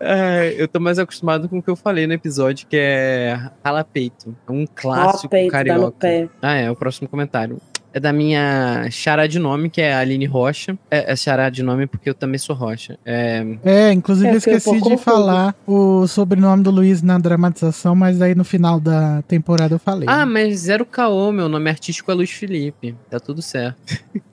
É, 0.00 0.54
eu 0.58 0.66
tô 0.66 0.80
mais 0.80 0.98
acostumado 0.98 1.48
com 1.48 1.58
o 1.58 1.62
que 1.62 1.70
eu 1.70 1.76
falei 1.76 2.06
no 2.06 2.12
episódio, 2.12 2.66
que 2.66 2.76
é 2.76 3.38
rala 3.64 3.84
peito. 3.84 4.34
É 4.48 4.52
um 4.52 4.66
clássico 4.66 5.26
Ó, 5.26 5.28
peito, 5.28 5.52
dá 5.52 5.78
no 5.78 5.92
carioca. 5.92 6.30
Ah, 6.42 6.54
é, 6.56 6.70
o 6.70 6.76
próximo 6.76 7.08
comentário. 7.08 7.58
É 7.92 8.00
da 8.00 8.12
minha 8.12 8.88
chará 8.90 9.28
de 9.28 9.38
nome, 9.38 9.70
que 9.70 9.80
é 9.80 9.94
a 9.94 10.00
Aline 10.00 10.26
Rocha. 10.26 10.76
É, 10.90 11.12
é 11.12 11.16
chará 11.16 11.48
de 11.48 11.62
nome 11.62 11.86
porque 11.86 12.10
eu 12.10 12.14
também 12.14 12.38
sou 12.38 12.56
Rocha. 12.56 12.98
É, 13.06 13.46
É, 13.64 13.92
inclusive 13.92 14.26
É, 14.28 14.32
eu 14.32 14.38
esqueci 14.38 14.80
de 14.80 14.96
falar 14.96 15.54
o 15.64 16.04
sobrenome 16.08 16.64
do 16.64 16.72
Luiz 16.72 17.00
na 17.02 17.16
dramatização, 17.18 17.94
mas 17.94 18.20
aí 18.20 18.34
no 18.34 18.42
final 18.44 18.80
da 18.80 19.22
temporada 19.22 19.72
eu 19.72 19.78
falei. 19.78 20.08
Ah, 20.10 20.26
mas 20.26 20.58
zero 20.60 20.84
caô, 20.84 21.30
meu 21.30 21.48
nome 21.48 21.70
artístico 21.70 22.10
é 22.10 22.14
Luiz 22.14 22.30
Felipe. 22.32 22.96
Tá 23.08 23.20
tudo 23.20 23.40
certo. 23.40 23.78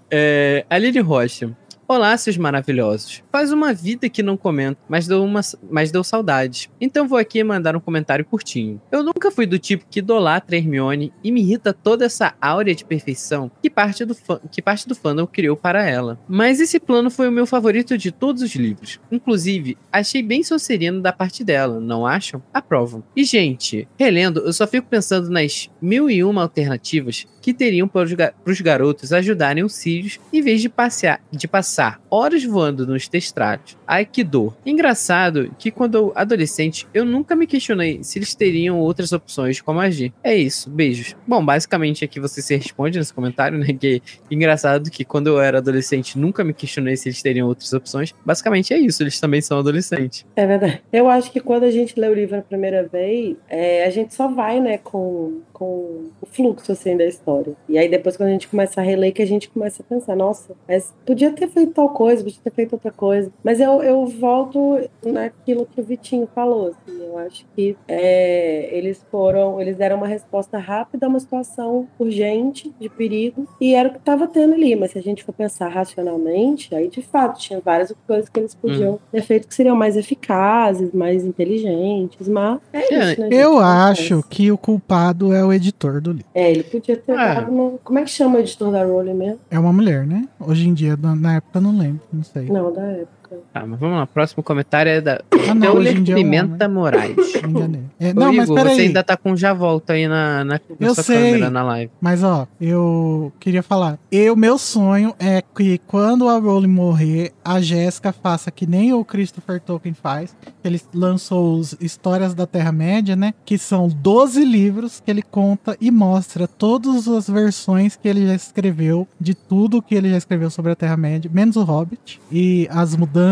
é, 0.10 0.66
Aline 0.70 1.00
Rocha. 1.00 1.56
Olá, 1.86 2.16
seus 2.16 2.38
maravilhosos. 2.38 3.22
Faz 3.30 3.52
uma 3.52 3.74
vida 3.74 4.08
que 4.08 4.24
não 4.24 4.38
comento, 4.38 4.80
mas 4.88 5.06
deu, 5.06 5.22
uma, 5.22 5.42
mas 5.70 5.92
deu 5.92 6.02
saudade. 6.02 6.72
Então 6.80 7.08
vou 7.08 7.18
aqui 7.18 7.44
mandar 7.44 7.76
um 7.76 7.80
comentário 7.80 8.24
curtinho. 8.24 8.82
Eu 8.90 9.04
nunca 9.04 9.30
fui 9.30 9.46
do 9.46 9.60
tipo 9.60 9.86
que 9.90 10.00
idolatra 10.00 10.56
Hermione 10.56 11.12
e 11.22 11.32
me 11.32 11.42
irrita 11.42 11.74
toda 11.74 12.06
essa 12.06 12.36
áurea 12.42 12.74
de 12.74 12.86
perfeição 12.86 13.52
que 13.62 13.70
parte 13.70 14.06
do, 14.06 14.16
fã, 14.16 14.40
que 14.50 14.62
parte 14.62 14.88
do 14.88 14.96
fandom 14.96 15.28
criou 15.28 15.58
para 15.58 15.88
ela. 15.88 16.18
Mas 16.28 16.62
esse 16.62 16.80
plano 16.80 17.12
foi 17.12 17.28
o 17.28 17.32
meu 17.32 17.46
favorito 17.46 17.98
de 17.98 18.12
todos 18.12 18.42
os 18.42 18.56
livros. 18.56 19.00
Inclusive, 19.12 19.78
achei 19.92 20.24
bem 20.24 20.42
sonserino 20.42 21.02
da 21.02 21.12
parte 21.12 21.44
dela, 21.44 21.82
não 21.82 22.08
acham? 22.08 22.42
Aprovam. 22.54 23.04
E, 23.14 23.26
gente, 23.26 23.90
relendo, 24.00 24.40
eu 24.40 24.54
só 24.54 24.66
fico 24.66 24.88
pensando 24.88 25.30
nas 25.30 25.70
mil 25.82 26.10
e 26.10 26.24
uma 26.24 26.44
alternativas 26.44 27.28
que 27.44 27.54
teriam 27.54 27.90
para 27.90 28.08
os, 28.46 28.62
garotos 28.62 29.12
ajudarem 29.12 29.66
os 29.66 29.76
Sirius 29.76 30.18
em 30.32 30.42
vez 30.42 30.62
de, 30.62 30.70
passear, 30.70 31.22
de 31.30 31.46
passar 31.46 32.02
horas 32.10 32.42
voando 32.46 32.88
nos 32.88 33.10
testratos. 33.10 33.78
Ai, 33.86 34.06
que 34.06 34.24
dor. 34.24 34.56
Engraçado 34.66 35.54
que 35.60 35.70
quando 35.70 36.14
adolescente, 36.16 36.88
eu 36.94 37.04
nunca 37.04 37.36
me 37.36 37.46
questionei 37.46 38.02
se 38.02 38.18
eles 38.18 38.34
teriam 38.34 38.80
outras 38.80 39.12
opções 39.12 39.58
de 39.58 39.64
como 39.64 39.82
agir. 39.82 40.14
É 40.24 40.34
isso, 40.34 40.70
beijos. 40.70 41.18
Bom, 41.28 41.44
basicamente 41.44 42.06
aqui 42.06 42.18
você 42.18 42.42
se 42.42 42.56
responde 42.56 42.98
nesse 42.98 43.14
comentário, 43.14 43.58
né? 43.58 43.68
Que 43.78 44.02
engraçado 44.32 44.90
que 44.90 45.04
quando 45.04 45.28
eu 45.28 45.42
era 45.42 45.58
adolescente, 45.58 46.18
nunca 46.18 46.46
me 46.46 46.54
questionei 46.54 46.96
se 46.96 47.10
eles 47.10 47.22
teriam 47.22 47.48
outras 47.48 47.74
opções. 47.74 48.16
Basicamente 48.26 48.74
é 48.74 48.78
isso, 48.78 49.04
eles 49.04 49.20
também 49.20 49.42
são 49.42 49.60
adolescentes. 49.60 50.26
É 50.34 50.48
verdade. 50.48 50.82
Eu 50.94 51.10
acho 51.10 51.30
que 51.30 51.42
quando 51.42 51.64
a 51.64 51.72
gente 51.72 52.00
lê 52.00 52.08
o 52.08 52.14
livro 52.14 52.38
a 52.38 52.42
primeira 52.42 52.88
vez, 52.88 53.36
é, 53.50 53.86
a 53.86 53.90
gente 53.90 54.14
só 54.14 54.30
vai, 54.30 54.62
né, 54.62 54.78
com, 54.78 55.42
com 55.52 56.06
o 56.22 56.26
fluxo, 56.26 56.72
assim, 56.72 56.96
da 56.96 57.06
história. 57.06 57.33
E 57.68 57.78
aí 57.78 57.90
depois, 57.90 58.18
quando 58.18 58.30
a 58.30 58.34
gente 58.34 58.48
começa 58.48 58.80
a 58.82 58.84
reler, 58.84 59.14
que 59.14 59.22
a 59.22 59.28
gente 59.28 59.50
começa 59.50 59.82
a 59.82 59.86
pensar, 59.86 60.16
nossa, 60.16 60.54
mas 60.68 60.94
podia 61.06 61.32
ter 61.32 61.48
feito 61.48 61.74
tal 61.74 61.90
coisa, 61.90 62.24
podia 62.24 62.40
ter 62.44 62.52
feito 62.52 62.74
outra 62.74 62.92
coisa. 62.92 63.32
Mas 63.44 63.60
eu, 63.60 63.82
eu 63.82 64.06
volto 64.06 64.80
naquilo 65.04 65.66
que 65.66 65.82
o 65.82 65.84
Vitinho 65.84 66.28
falou, 66.34 66.68
assim, 66.68 67.04
eu 67.04 67.18
acho 67.18 67.46
que 67.56 67.76
é, 67.88 68.70
eles 68.72 69.04
foram, 69.10 69.60
eles 69.60 69.78
deram 69.78 69.98
uma 69.98 70.08
resposta 70.08 70.58
rápida 70.58 71.06
a 71.06 71.10
uma 71.10 71.20
situação 71.20 71.88
urgente, 72.00 72.74
de 72.80 72.90
perigo, 72.90 73.48
e 73.60 73.74
era 73.74 73.90
o 73.90 73.92
que 73.92 73.98
estava 73.98 74.28
tendo 74.28 74.54
ali. 74.54 74.76
Mas 74.76 74.92
se 74.92 75.00
a 75.00 75.02
gente 75.02 75.24
for 75.24 75.34
pensar 75.34 75.68
racionalmente, 75.70 76.74
aí 76.76 76.88
de 76.88 77.02
fato 77.02 77.40
tinha 77.40 77.60
várias 77.60 77.94
coisas 78.08 78.30
que 78.30 78.40
eles 78.40 78.56
podiam 78.56 79.00
ter 79.12 79.22
feito 79.22 79.48
que 79.48 79.54
seriam 79.56 79.76
mais 79.76 79.96
eficazes, 79.96 80.92
mais 80.94 81.26
inteligentes, 81.26 82.28
mas 82.28 82.60
é 82.72 82.94
É, 82.94 83.12
isso, 83.12 83.22
né? 83.22 83.30
eu 83.32 83.60
acho 83.60 84.24
que 84.30 84.52
o 84.52 84.58
culpado 84.58 85.34
é 85.34 85.44
o 85.44 85.52
editor 85.52 86.02
do 86.02 86.12
livro. 86.12 86.26
É, 86.34 86.50
ele 86.52 86.64
podia 86.64 86.98
ter. 86.98 87.14
Eu 87.24 87.42
É. 87.42 87.46
Como, 87.46 87.80
como 87.84 88.00
é 88.00 88.04
que 88.04 88.10
chama 88.10 88.38
o 88.38 88.40
editor 88.40 88.72
da 88.72 88.84
Rowling 88.84 89.14
mesmo? 89.14 89.40
É 89.50 89.60
uma 89.60 89.74
mulher, 89.74 90.06
né? 90.06 90.28
Hoje 90.40 90.68
em 90.68 90.74
dia, 90.74 90.98
na, 90.98 91.16
na 91.16 91.36
época, 91.36 91.58
eu 91.58 91.62
não 91.62 91.78
lembro, 91.78 92.02
não 92.12 92.24
sei. 92.24 92.48
Não, 92.50 92.72
da 92.74 92.82
época. 92.82 93.23
Tá, 93.54 93.66
mas 93.66 93.80
vamos 93.80 93.98
lá. 93.98 94.08
Próximo 94.08 94.44
comentário 94.44 94.90
é 94.92 95.02
da 95.02 95.22
Ah, 95.50 95.54
não, 95.54 95.82
é 95.82 95.92
um 95.92 96.04
Pimenta 96.04 96.68
Moraes. 96.68 97.16
Me 97.44 97.50
enganei. 97.50 97.82
É, 98.00 98.12
Ô, 98.12 98.14
não, 98.14 98.34
mas 98.34 98.46
Igor, 98.46 98.56
peraí. 98.58 98.76
você 98.76 98.82
ainda 98.84 99.04
tá 99.04 99.16
com 99.18 99.36
já 99.36 99.54
volta 99.54 99.94
aí 99.94 100.08
na, 100.08 100.44
na, 100.44 100.54
na 100.80 100.88
Eu 100.88 100.96
sei. 100.96 101.32
câmera 101.34 101.50
na 101.50 101.64
live. 101.64 101.92
Mas 102.02 102.24
ó, 102.24 102.48
eu 102.60 103.32
queria 103.40 103.62
falar. 103.64 103.98
Eu, 104.12 104.36
meu 104.36 104.58
sonho 104.58 105.14
é 105.20 105.42
que 105.56 105.80
quando 105.88 106.28
a 106.30 106.38
Rowling 106.38 106.68
morrer, 106.68 107.32
a 107.44 107.60
Jéssica 107.62 108.12
faça 108.12 108.52
que 108.52 108.66
nem 108.66 108.94
o 108.94 109.04
Christopher 109.06 109.60
Tolkien 109.60 109.94
faz. 109.94 110.36
Ele 110.64 110.82
lançou 110.94 111.58
os 111.58 111.76
Histórias 111.80 112.34
da 112.34 112.48
Terra-média, 112.48 113.16
né? 113.16 113.34
Que 113.46 113.58
são 113.58 113.88
12 113.88 114.44
livros 114.46 115.02
que 115.04 115.12
ele 115.12 115.22
conta 115.22 115.76
e 115.80 115.92
mostra 115.92 116.48
todas 116.48 117.08
as 117.08 117.30
versões 117.30 117.96
que 117.96 118.08
ele 118.08 118.26
já 118.28 118.34
escreveu, 118.36 119.08
de 119.20 119.34
tudo 119.34 119.82
que 119.82 119.94
ele 119.96 120.10
já 120.10 120.18
escreveu 120.18 120.50
sobre 120.50 120.72
a 120.72 120.76
Terra-média, 120.76 121.30
menos 121.34 121.56
o 121.56 121.64
Hobbit. 121.64 122.20
E 122.32 122.68
as 122.72 122.96
mudanças, 122.96 123.23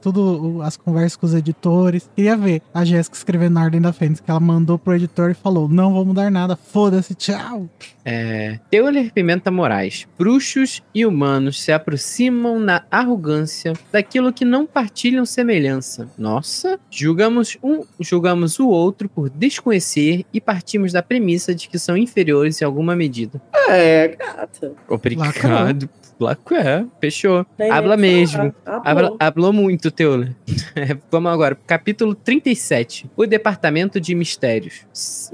tudo, 0.00 0.60
as 0.62 0.76
conversas 0.76 1.16
com 1.16 1.26
os 1.26 1.34
editores. 1.34 2.08
Queria 2.14 2.36
ver 2.36 2.62
a 2.72 2.84
Jéssica 2.84 3.16
escrevendo 3.16 3.54
na 3.54 3.64
Ordem 3.64 3.80
da 3.80 3.92
Fênix, 3.92 4.20
que 4.20 4.30
ela 4.30 4.40
mandou 4.40 4.78
pro 4.78 4.94
editor 4.94 5.30
e 5.30 5.34
falou: 5.34 5.68
Não 5.68 5.92
vou 5.92 6.04
mudar 6.04 6.30
nada, 6.30 6.56
foda-se, 6.56 7.14
tchau. 7.14 7.68
É, 8.04 8.58
Euler 8.72 9.12
Pimenta 9.12 9.50
Moraes. 9.50 10.06
Bruxos 10.18 10.82
e 10.94 11.04
humanos 11.04 11.62
se 11.62 11.72
aproximam 11.72 12.58
na 12.58 12.82
arrogância 12.90 13.74
daquilo 13.92 14.32
que 14.32 14.44
não 14.44 14.66
partilham 14.66 15.26
semelhança. 15.26 16.08
Nossa, 16.16 16.80
julgamos 16.90 17.58
um, 17.62 17.84
julgamos 18.00 18.58
o 18.58 18.68
outro 18.68 19.08
por 19.08 19.28
desconhecer 19.28 20.24
e 20.32 20.40
partimos 20.40 20.92
da 20.92 21.02
premissa 21.02 21.54
de 21.54 21.68
que 21.68 21.78
são 21.78 21.96
inferiores 21.96 22.62
em 22.62 22.64
alguma 22.64 22.96
medida. 22.96 23.40
É, 23.68 24.08
gata. 24.08 24.72
Obrigado. 24.88 25.26
Laco 25.26 26.07
é, 26.26 26.84
fechou. 27.00 27.44
Tem 27.56 27.70
Habla 27.70 27.96
mesmo. 27.96 28.52
Habla, 28.66 29.16
Hablou. 29.18 29.52
muito, 29.52 29.90
Teula. 29.90 30.34
Vamos 31.10 31.30
agora, 31.32 31.54
capítulo 31.66 32.14
37. 32.14 33.10
O 33.16 33.26
Departamento 33.26 34.00
de 34.00 34.14
Mistérios. 34.14 34.84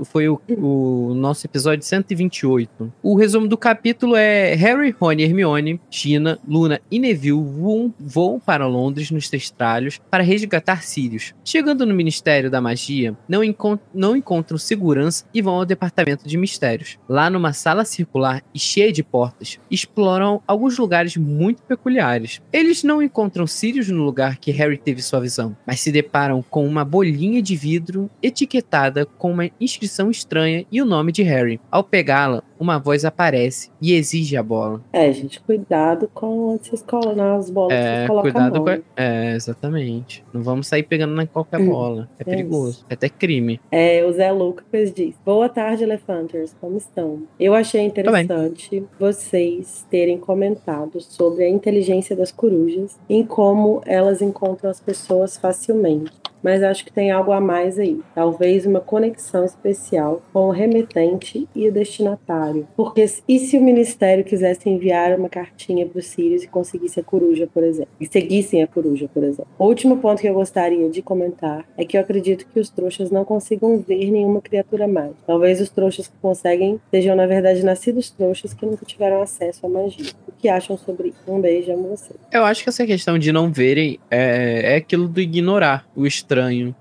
Foi 0.05 0.29
o, 0.29 0.41
o 0.59 1.15
nosso 1.15 1.47
episódio 1.47 1.85
128. 1.85 2.93
O 3.03 3.17
resumo 3.17 3.47
do 3.49 3.57
capítulo 3.57 4.17
é 4.17 4.55
Harry, 4.55 4.95
Rony, 4.99 5.23
Hermione, 5.23 5.81
Gina, 5.91 6.39
Luna 6.47 6.81
e 6.91 6.99
Neville 6.99 7.43
voam, 7.43 7.93
voam 7.99 8.39
para 8.39 8.67
Londres 8.67 9.11
nos 9.11 9.29
testralhos 9.29 10.01
para 10.11 10.23
resgatar 10.23 10.83
Sirius. 10.83 11.35
Chegando 11.45 11.87
no 11.87 11.95
Ministério 11.95 12.51
da 12.51 12.61
Magia, 12.61 13.17
não, 13.29 13.43
encon- 13.43 13.79
não 13.95 14.17
encontram 14.17 14.59
segurança 14.59 15.25
e 15.33 15.41
vão 15.41 15.55
ao 15.55 15.65
Departamento 15.65 16.29
de 16.29 16.37
Mistérios. 16.37 16.99
Lá 17.09 17.31
numa 17.31 17.53
sala 17.53 17.85
circular 17.85 18.43
e 18.55 18.59
cheia 18.59 18.93
de 18.93 19.03
portas, 19.03 19.59
exploram 19.71 20.43
alguns 20.47 20.74
lugares 20.79 21.17
muito 21.17 21.63
peculiares. 21.63 22.41
Eles 22.53 22.83
não 22.83 23.03
encontram 23.03 23.47
Sirius 23.47 23.89
no 23.89 24.03
lugar 24.03 24.39
que 24.39 24.51
Harry 24.51 24.77
teve 24.77 25.03
sua 25.03 25.21
visão, 25.21 25.57
mas 25.67 25.81
se 25.81 25.93
deparam 25.93 26.43
com 26.43 26.67
uma 26.67 26.85
bolinha 26.85 27.43
de 27.43 27.57
vidro 27.57 28.11
etiquetada 28.23 29.07
com 29.07 29.33
uma 29.33 29.51
inscrição 29.61 30.11
estranha 30.11 30.65
e 30.71 30.81
o 30.81 30.85
nome 30.85 31.13
de 31.13 31.23
Harry. 31.23 31.61
Ao 31.71 31.83
pegá-la, 31.83 32.43
uma 32.65 32.79
voz 32.79 33.05
aparece 33.05 33.71
e 33.81 33.93
exige 33.95 34.37
a 34.37 34.43
bola. 34.43 34.81
É, 34.93 35.13
gente, 35.13 35.39
cuidado 35.41 36.09
com 36.15 36.55
onde 36.55 36.67
vocês 36.69 36.83
colocam 36.83 37.37
as 37.37 37.51
bolas 37.51 37.73
que 37.75 37.77
É, 37.77 38.07
cuidado 38.23 38.63
com. 38.63 38.71
a- 38.71 38.79
É, 38.97 39.35
exatamente. 39.35 40.25
Não 40.33 40.43
vamos 40.43 40.67
sair 40.67 40.83
pegando 40.83 41.15
na 41.15 41.27
qualquer 41.27 41.61
Hum, 41.61 41.67
bola. 41.69 42.09
É 42.19 42.23
é 42.23 42.25
perigoso. 42.25 42.85
É 42.89 42.95
até 42.95 43.09
crime. 43.09 43.61
É, 43.71 44.05
o 44.05 44.13
Zé 44.13 44.33
Lucas 44.33 44.93
diz: 44.95 45.15
Boa 45.25 45.49
tarde, 45.49 45.85
Elefanters, 45.85 46.55
como 46.61 46.79
estão? 46.79 47.23
Eu 47.39 47.55
achei 47.55 47.83
interessante 47.83 48.83
vocês 48.99 49.85
terem 49.91 50.17
comentado 50.19 51.01
sobre 51.01 51.45
a 51.45 51.49
inteligência 51.49 52.17
das 52.17 52.33
corujas 52.33 52.99
e 53.09 53.17
em 53.17 53.25
como 53.25 53.83
elas 53.85 54.23
encontram 54.23 54.71
as 54.71 54.81
pessoas 54.81 55.37
facilmente. 55.37 56.13
Mas 56.45 56.63
acho 56.63 56.85
que 56.85 56.93
tem 56.93 57.11
algo 57.11 57.33
a 57.33 57.41
mais 57.41 57.79
aí. 57.79 57.99
Talvez 58.15 58.67
uma 58.67 58.81
conexão 58.81 59.47
especial 59.47 60.23
com 60.31 60.49
o 60.49 60.51
remetente 60.51 61.49
e 61.57 61.67
o 61.67 61.73
destinatário. 61.73 62.69
Porque 62.77 63.07
e 63.27 63.39
se 63.39 63.57
o 63.57 63.63
ministério 63.63 64.23
quisesse 64.23 64.69
enviar 64.69 65.19
uma 65.19 65.31
cartinha 65.31 65.87
para 65.87 65.99
os 65.99 66.07
Sirius 66.07 66.43
e 66.43 66.49
conseguisse 66.49 67.01
a 67.01 67.03
coruja, 67.03 67.49
por 67.53 67.65
exemplo? 67.65 67.91
E 67.99 68.07
seguissem 68.07 68.63
a 68.63 68.67
coruja, 68.67 69.09
por 69.13 69.25
exemplo? 69.25 69.47
O 69.59 69.65
último 69.65 69.97
ponto 69.97 70.21
que 70.21 70.29
eu 70.29 70.35
gostaria 70.35 70.91
de 70.91 71.01
comentar 71.01 71.65
é 71.79 71.85
que 71.85 71.97
eu 71.97 72.01
acredito 72.03 72.47
que 72.47 72.61
os 72.61 72.69
trouxas 72.69 73.11
não 73.11 73.25
consigam 73.25 73.79
ver 73.79 74.11
nenhuma 74.11 74.43
criatura 74.43 74.87
mágica. 74.87 75.17
Talvez 75.27 75.61
os 75.61 75.71
trouxas 75.71 76.09
que 76.09 76.15
conseguem 76.21 76.79
sejam, 76.91 77.17
na 77.17 77.27
verdade, 77.27 77.65
nascidos 77.65 78.11
trouxas 78.11 78.53
que 78.53 78.67
nunca 78.67 78.85
tiveram 78.85 79.23
acesso 79.23 79.65
à 79.65 79.69
magia. 79.69 80.13
O 80.29 80.33
que 80.33 80.49
acham 80.49 80.77
sobre 80.77 81.09
isso? 81.09 81.19
Um 81.27 81.41
beijo, 81.41 81.73
amo 81.73 81.89
vocês. 81.89 82.19
Eu 82.31 82.45
acho 82.45 82.63
que 82.63 82.69
essa 82.69 82.85
questão 82.85 83.19
de 83.19 83.33
não 83.33 83.51
verem 83.51 83.99
é, 84.11 84.75
é 84.75 84.77
aquilo 84.77 85.09
do 85.09 85.21
ignorar 85.21 85.87
o 85.97 86.07
estranho, 86.07 86.34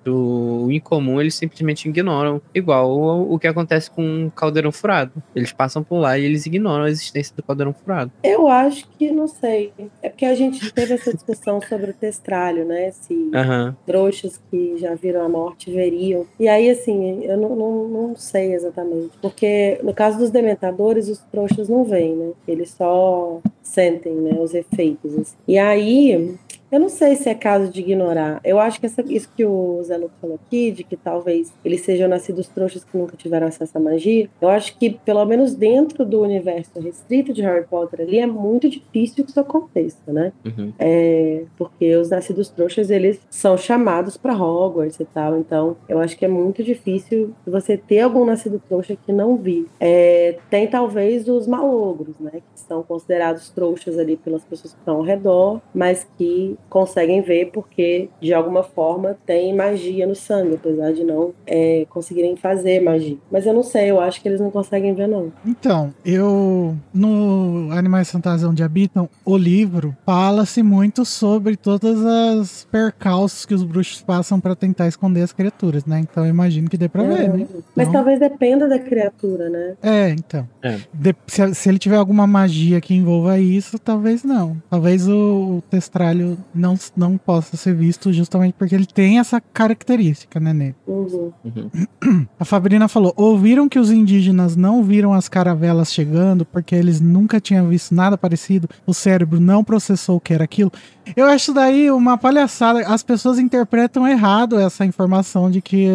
do 0.03 0.67
incomum, 0.71 1.19
eles 1.19 1.35
simplesmente 1.35 1.87
ignoram. 1.87 2.41
Igual 2.53 2.89
o, 2.91 3.33
o 3.33 3.39
que 3.39 3.47
acontece 3.47 3.89
com 3.89 4.27
o 4.27 4.31
caldeirão 4.31 4.71
furado. 4.71 5.11
Eles 5.35 5.51
passam 5.51 5.83
por 5.83 5.97
lá 5.99 6.17
e 6.17 6.23
eles 6.23 6.45
ignoram 6.45 6.85
a 6.85 6.89
existência 6.89 7.35
do 7.35 7.43
caldeirão 7.43 7.73
furado. 7.73 8.11
Eu 8.23 8.47
acho 8.47 8.87
que, 8.97 9.11
não 9.11 9.27
sei. 9.27 9.71
É 10.01 10.09
porque 10.09 10.25
a 10.25 10.35
gente 10.35 10.71
teve 10.71 10.93
essa 10.93 11.13
discussão 11.13 11.59
sobre 11.61 11.91
o 11.91 11.93
testralho, 11.93 12.65
né? 12.65 12.91
Se 12.91 13.31
Aham. 13.33 13.75
trouxas 13.85 14.39
que 14.49 14.77
já 14.77 14.95
viram 14.95 15.23
a 15.25 15.29
morte 15.29 15.71
veriam. 15.71 16.25
E 16.39 16.47
aí, 16.47 16.69
assim, 16.69 17.23
eu 17.23 17.37
não, 17.37 17.55
não, 17.55 17.87
não 17.87 18.15
sei 18.15 18.53
exatamente. 18.53 19.11
Porque 19.21 19.79
no 19.83 19.93
caso 19.93 20.17
dos 20.17 20.29
dementadores, 20.29 21.07
os 21.09 21.19
trouxas 21.31 21.69
não 21.69 21.83
veem, 21.83 22.15
né? 22.15 22.31
Eles 22.47 22.71
só 22.71 23.39
sentem, 23.61 24.13
né? 24.13 24.39
Os 24.39 24.53
efeitos. 24.53 25.13
assim. 25.17 25.35
E 25.47 25.57
aí. 25.57 26.35
Eu 26.73 26.79
não 26.79 26.89
sei 26.89 27.15
se 27.15 27.29
é 27.29 27.35
caso 27.35 27.71
de 27.71 27.81
ignorar. 27.81 28.41
Eu 28.43 28.57
acho 28.59 28.79
que 28.79 28.87
essa- 28.87 29.03
isso 29.07 29.29
que 29.37 29.45
o 29.45 29.79
Zé 29.83 29.95
Luco 29.95 30.15
falou 30.19 30.39
aqui, 30.43 30.71
de 30.71 30.83
que 30.83 30.97
talvez 30.97 31.53
eles 31.63 31.81
sejam 31.81 32.07
nascidos 32.09 32.47
trouxas 32.47 32.83
que 32.83 32.97
nunca 32.97 33.15
tiveram 33.15 33.45
acesso 33.45 33.77
à 33.77 33.79
magia, 33.79 34.27
eu 34.41 34.49
acho 34.49 34.75
que, 34.79 34.89
pelo 34.89 35.23
menos 35.23 35.53
dentro 35.53 36.03
do 36.03 36.21
universo 36.21 36.79
restrito 36.79 37.31
de 37.31 37.43
Harry 37.43 37.63
Potter 37.69 38.01
ali, 38.01 38.17
é 38.17 38.25
muito 38.25 38.67
difícil 38.67 39.23
que 39.23 39.29
isso 39.29 39.39
aconteça, 39.39 39.99
né? 40.07 40.33
Uhum. 40.43 40.73
É, 40.79 41.43
porque 41.59 41.95
os 41.95 42.09
nascidos 42.09 42.49
trouxas, 42.49 42.89
eles 42.89 43.21
são 43.29 43.55
chamados 43.55 44.17
para 44.17 44.33
Hogwarts 44.35 44.99
e 44.99 45.05
tal. 45.05 45.37
Então, 45.37 45.77
eu 45.87 45.99
acho 45.99 46.17
que 46.17 46.25
é 46.25 46.27
muito 46.27 46.63
difícil 46.63 47.35
você 47.45 47.77
ter 47.77 47.99
algum 47.99 48.25
nascido 48.25 48.59
trouxa 48.67 48.95
que 48.95 49.11
não 49.13 49.35
vi. 49.37 49.67
É, 49.79 50.39
tem 50.49 50.65
talvez 50.67 51.27
os 51.27 51.45
malogros, 51.45 52.17
né? 52.19 52.31
Que 52.33 52.59
são 52.59 52.81
considerados 52.81 53.51
trouxas 53.51 53.99
ali 53.99 54.17
pelas 54.17 54.43
pessoas 54.43 54.73
que 54.73 54.79
estão 54.79 54.95
ao 54.95 55.03
redor, 55.03 55.61
mas 55.71 56.07
que 56.17 56.57
conseguem 56.69 57.21
ver 57.21 57.51
porque, 57.51 58.09
de 58.21 58.33
alguma 58.33 58.63
forma, 58.63 59.15
tem 59.25 59.55
magia 59.55 60.07
no 60.07 60.15
sangue, 60.15 60.55
apesar 60.55 60.91
de 60.93 61.03
não 61.03 61.31
é, 61.45 61.85
conseguirem 61.89 62.35
fazer 62.35 62.81
magia. 62.81 63.17
Mas 63.31 63.45
eu 63.45 63.53
não 63.53 63.63
sei, 63.63 63.91
eu 63.91 63.99
acho 63.99 64.21
que 64.21 64.27
eles 64.27 64.39
não 64.39 64.49
conseguem 64.51 64.93
ver, 64.93 65.07
não. 65.07 65.31
Então, 65.45 65.93
eu. 66.05 66.75
No 66.93 67.69
Animais 67.71 68.11
Fantásticos 68.11 68.49
Onde 68.51 68.63
Habitam, 68.63 69.09
o 69.25 69.37
livro, 69.37 69.95
fala-se 70.05 70.61
muito 70.63 71.05
sobre 71.05 71.55
todas 71.55 72.03
as 72.05 72.67
percalços 72.71 73.45
que 73.45 73.53
os 73.53 73.63
bruxos 73.63 74.01
passam 74.01 74.39
pra 74.39 74.55
tentar 74.55 74.87
esconder 74.87 75.21
as 75.21 75.31
criaturas, 75.33 75.85
né? 75.85 75.99
Então 75.99 76.23
eu 76.23 76.29
imagino 76.29 76.69
que 76.69 76.77
dê 76.77 76.87
pra 76.89 77.03
ver, 77.03 77.29
né? 77.33 77.47
Mas 77.75 77.87
Então- 77.87 77.93
talvez 77.93 78.19
dependa 78.19 78.67
da 78.67 78.79
criatura, 78.79 79.49
né? 79.49 79.75
É, 79.81 80.09
então. 80.09 80.47
É. 80.61 80.77
De- 80.93 81.15
se, 81.27 81.53
se 81.53 81.69
ele 81.69 81.77
tiver 81.79 81.97
alguma 81.97 82.25
magia 82.27 82.79
que 82.81 82.93
envolva 82.93 83.39
isso, 83.39 83.77
talvez 83.79 84.23
não. 84.23 84.57
Talvez 84.69 85.07
o, 85.07 85.57
o 85.57 85.63
testralho 85.69 86.37
não, 86.53 86.77
não 86.95 87.17
possa 87.17 87.57
ser 87.57 87.75
visto 87.75 88.11
justamente 88.11 88.53
porque 88.57 88.75
ele 88.75 88.85
tem 88.85 89.19
essa 89.19 89.41
característica, 89.41 90.39
né, 90.39 90.53
nele. 90.53 90.75
Uhum. 90.87 91.31
Uhum. 91.43 92.27
A 92.39 92.45
Fabrina 92.45 92.87
falou: 92.87 93.13
ouviram 93.15 93.67
que 93.67 93.79
os 93.79 93.91
indígenas 93.91 94.55
não 94.55 94.83
viram 94.83 95.13
as 95.13 95.27
caravelas 95.27 95.93
chegando 95.93 96.45
porque 96.45 96.75
eles 96.75 96.99
nunca 97.01 97.39
tinham 97.39 97.67
visto 97.67 97.93
nada 97.93 98.17
parecido, 98.17 98.69
o 98.85 98.93
cérebro 98.93 99.39
não 99.39 99.63
processou 99.63 100.17
o 100.17 100.21
que 100.21 100.33
era 100.33 100.43
aquilo. 100.43 100.71
Eu 101.15 101.25
acho 101.25 101.53
daí 101.53 101.91
uma 101.91 102.17
palhaçada. 102.17 102.79
As 102.87 103.03
pessoas 103.03 103.37
interpretam 103.39 104.07
errado 104.07 104.59
essa 104.59 104.85
informação 104.85 105.49
de 105.51 105.61
que, 105.61 105.87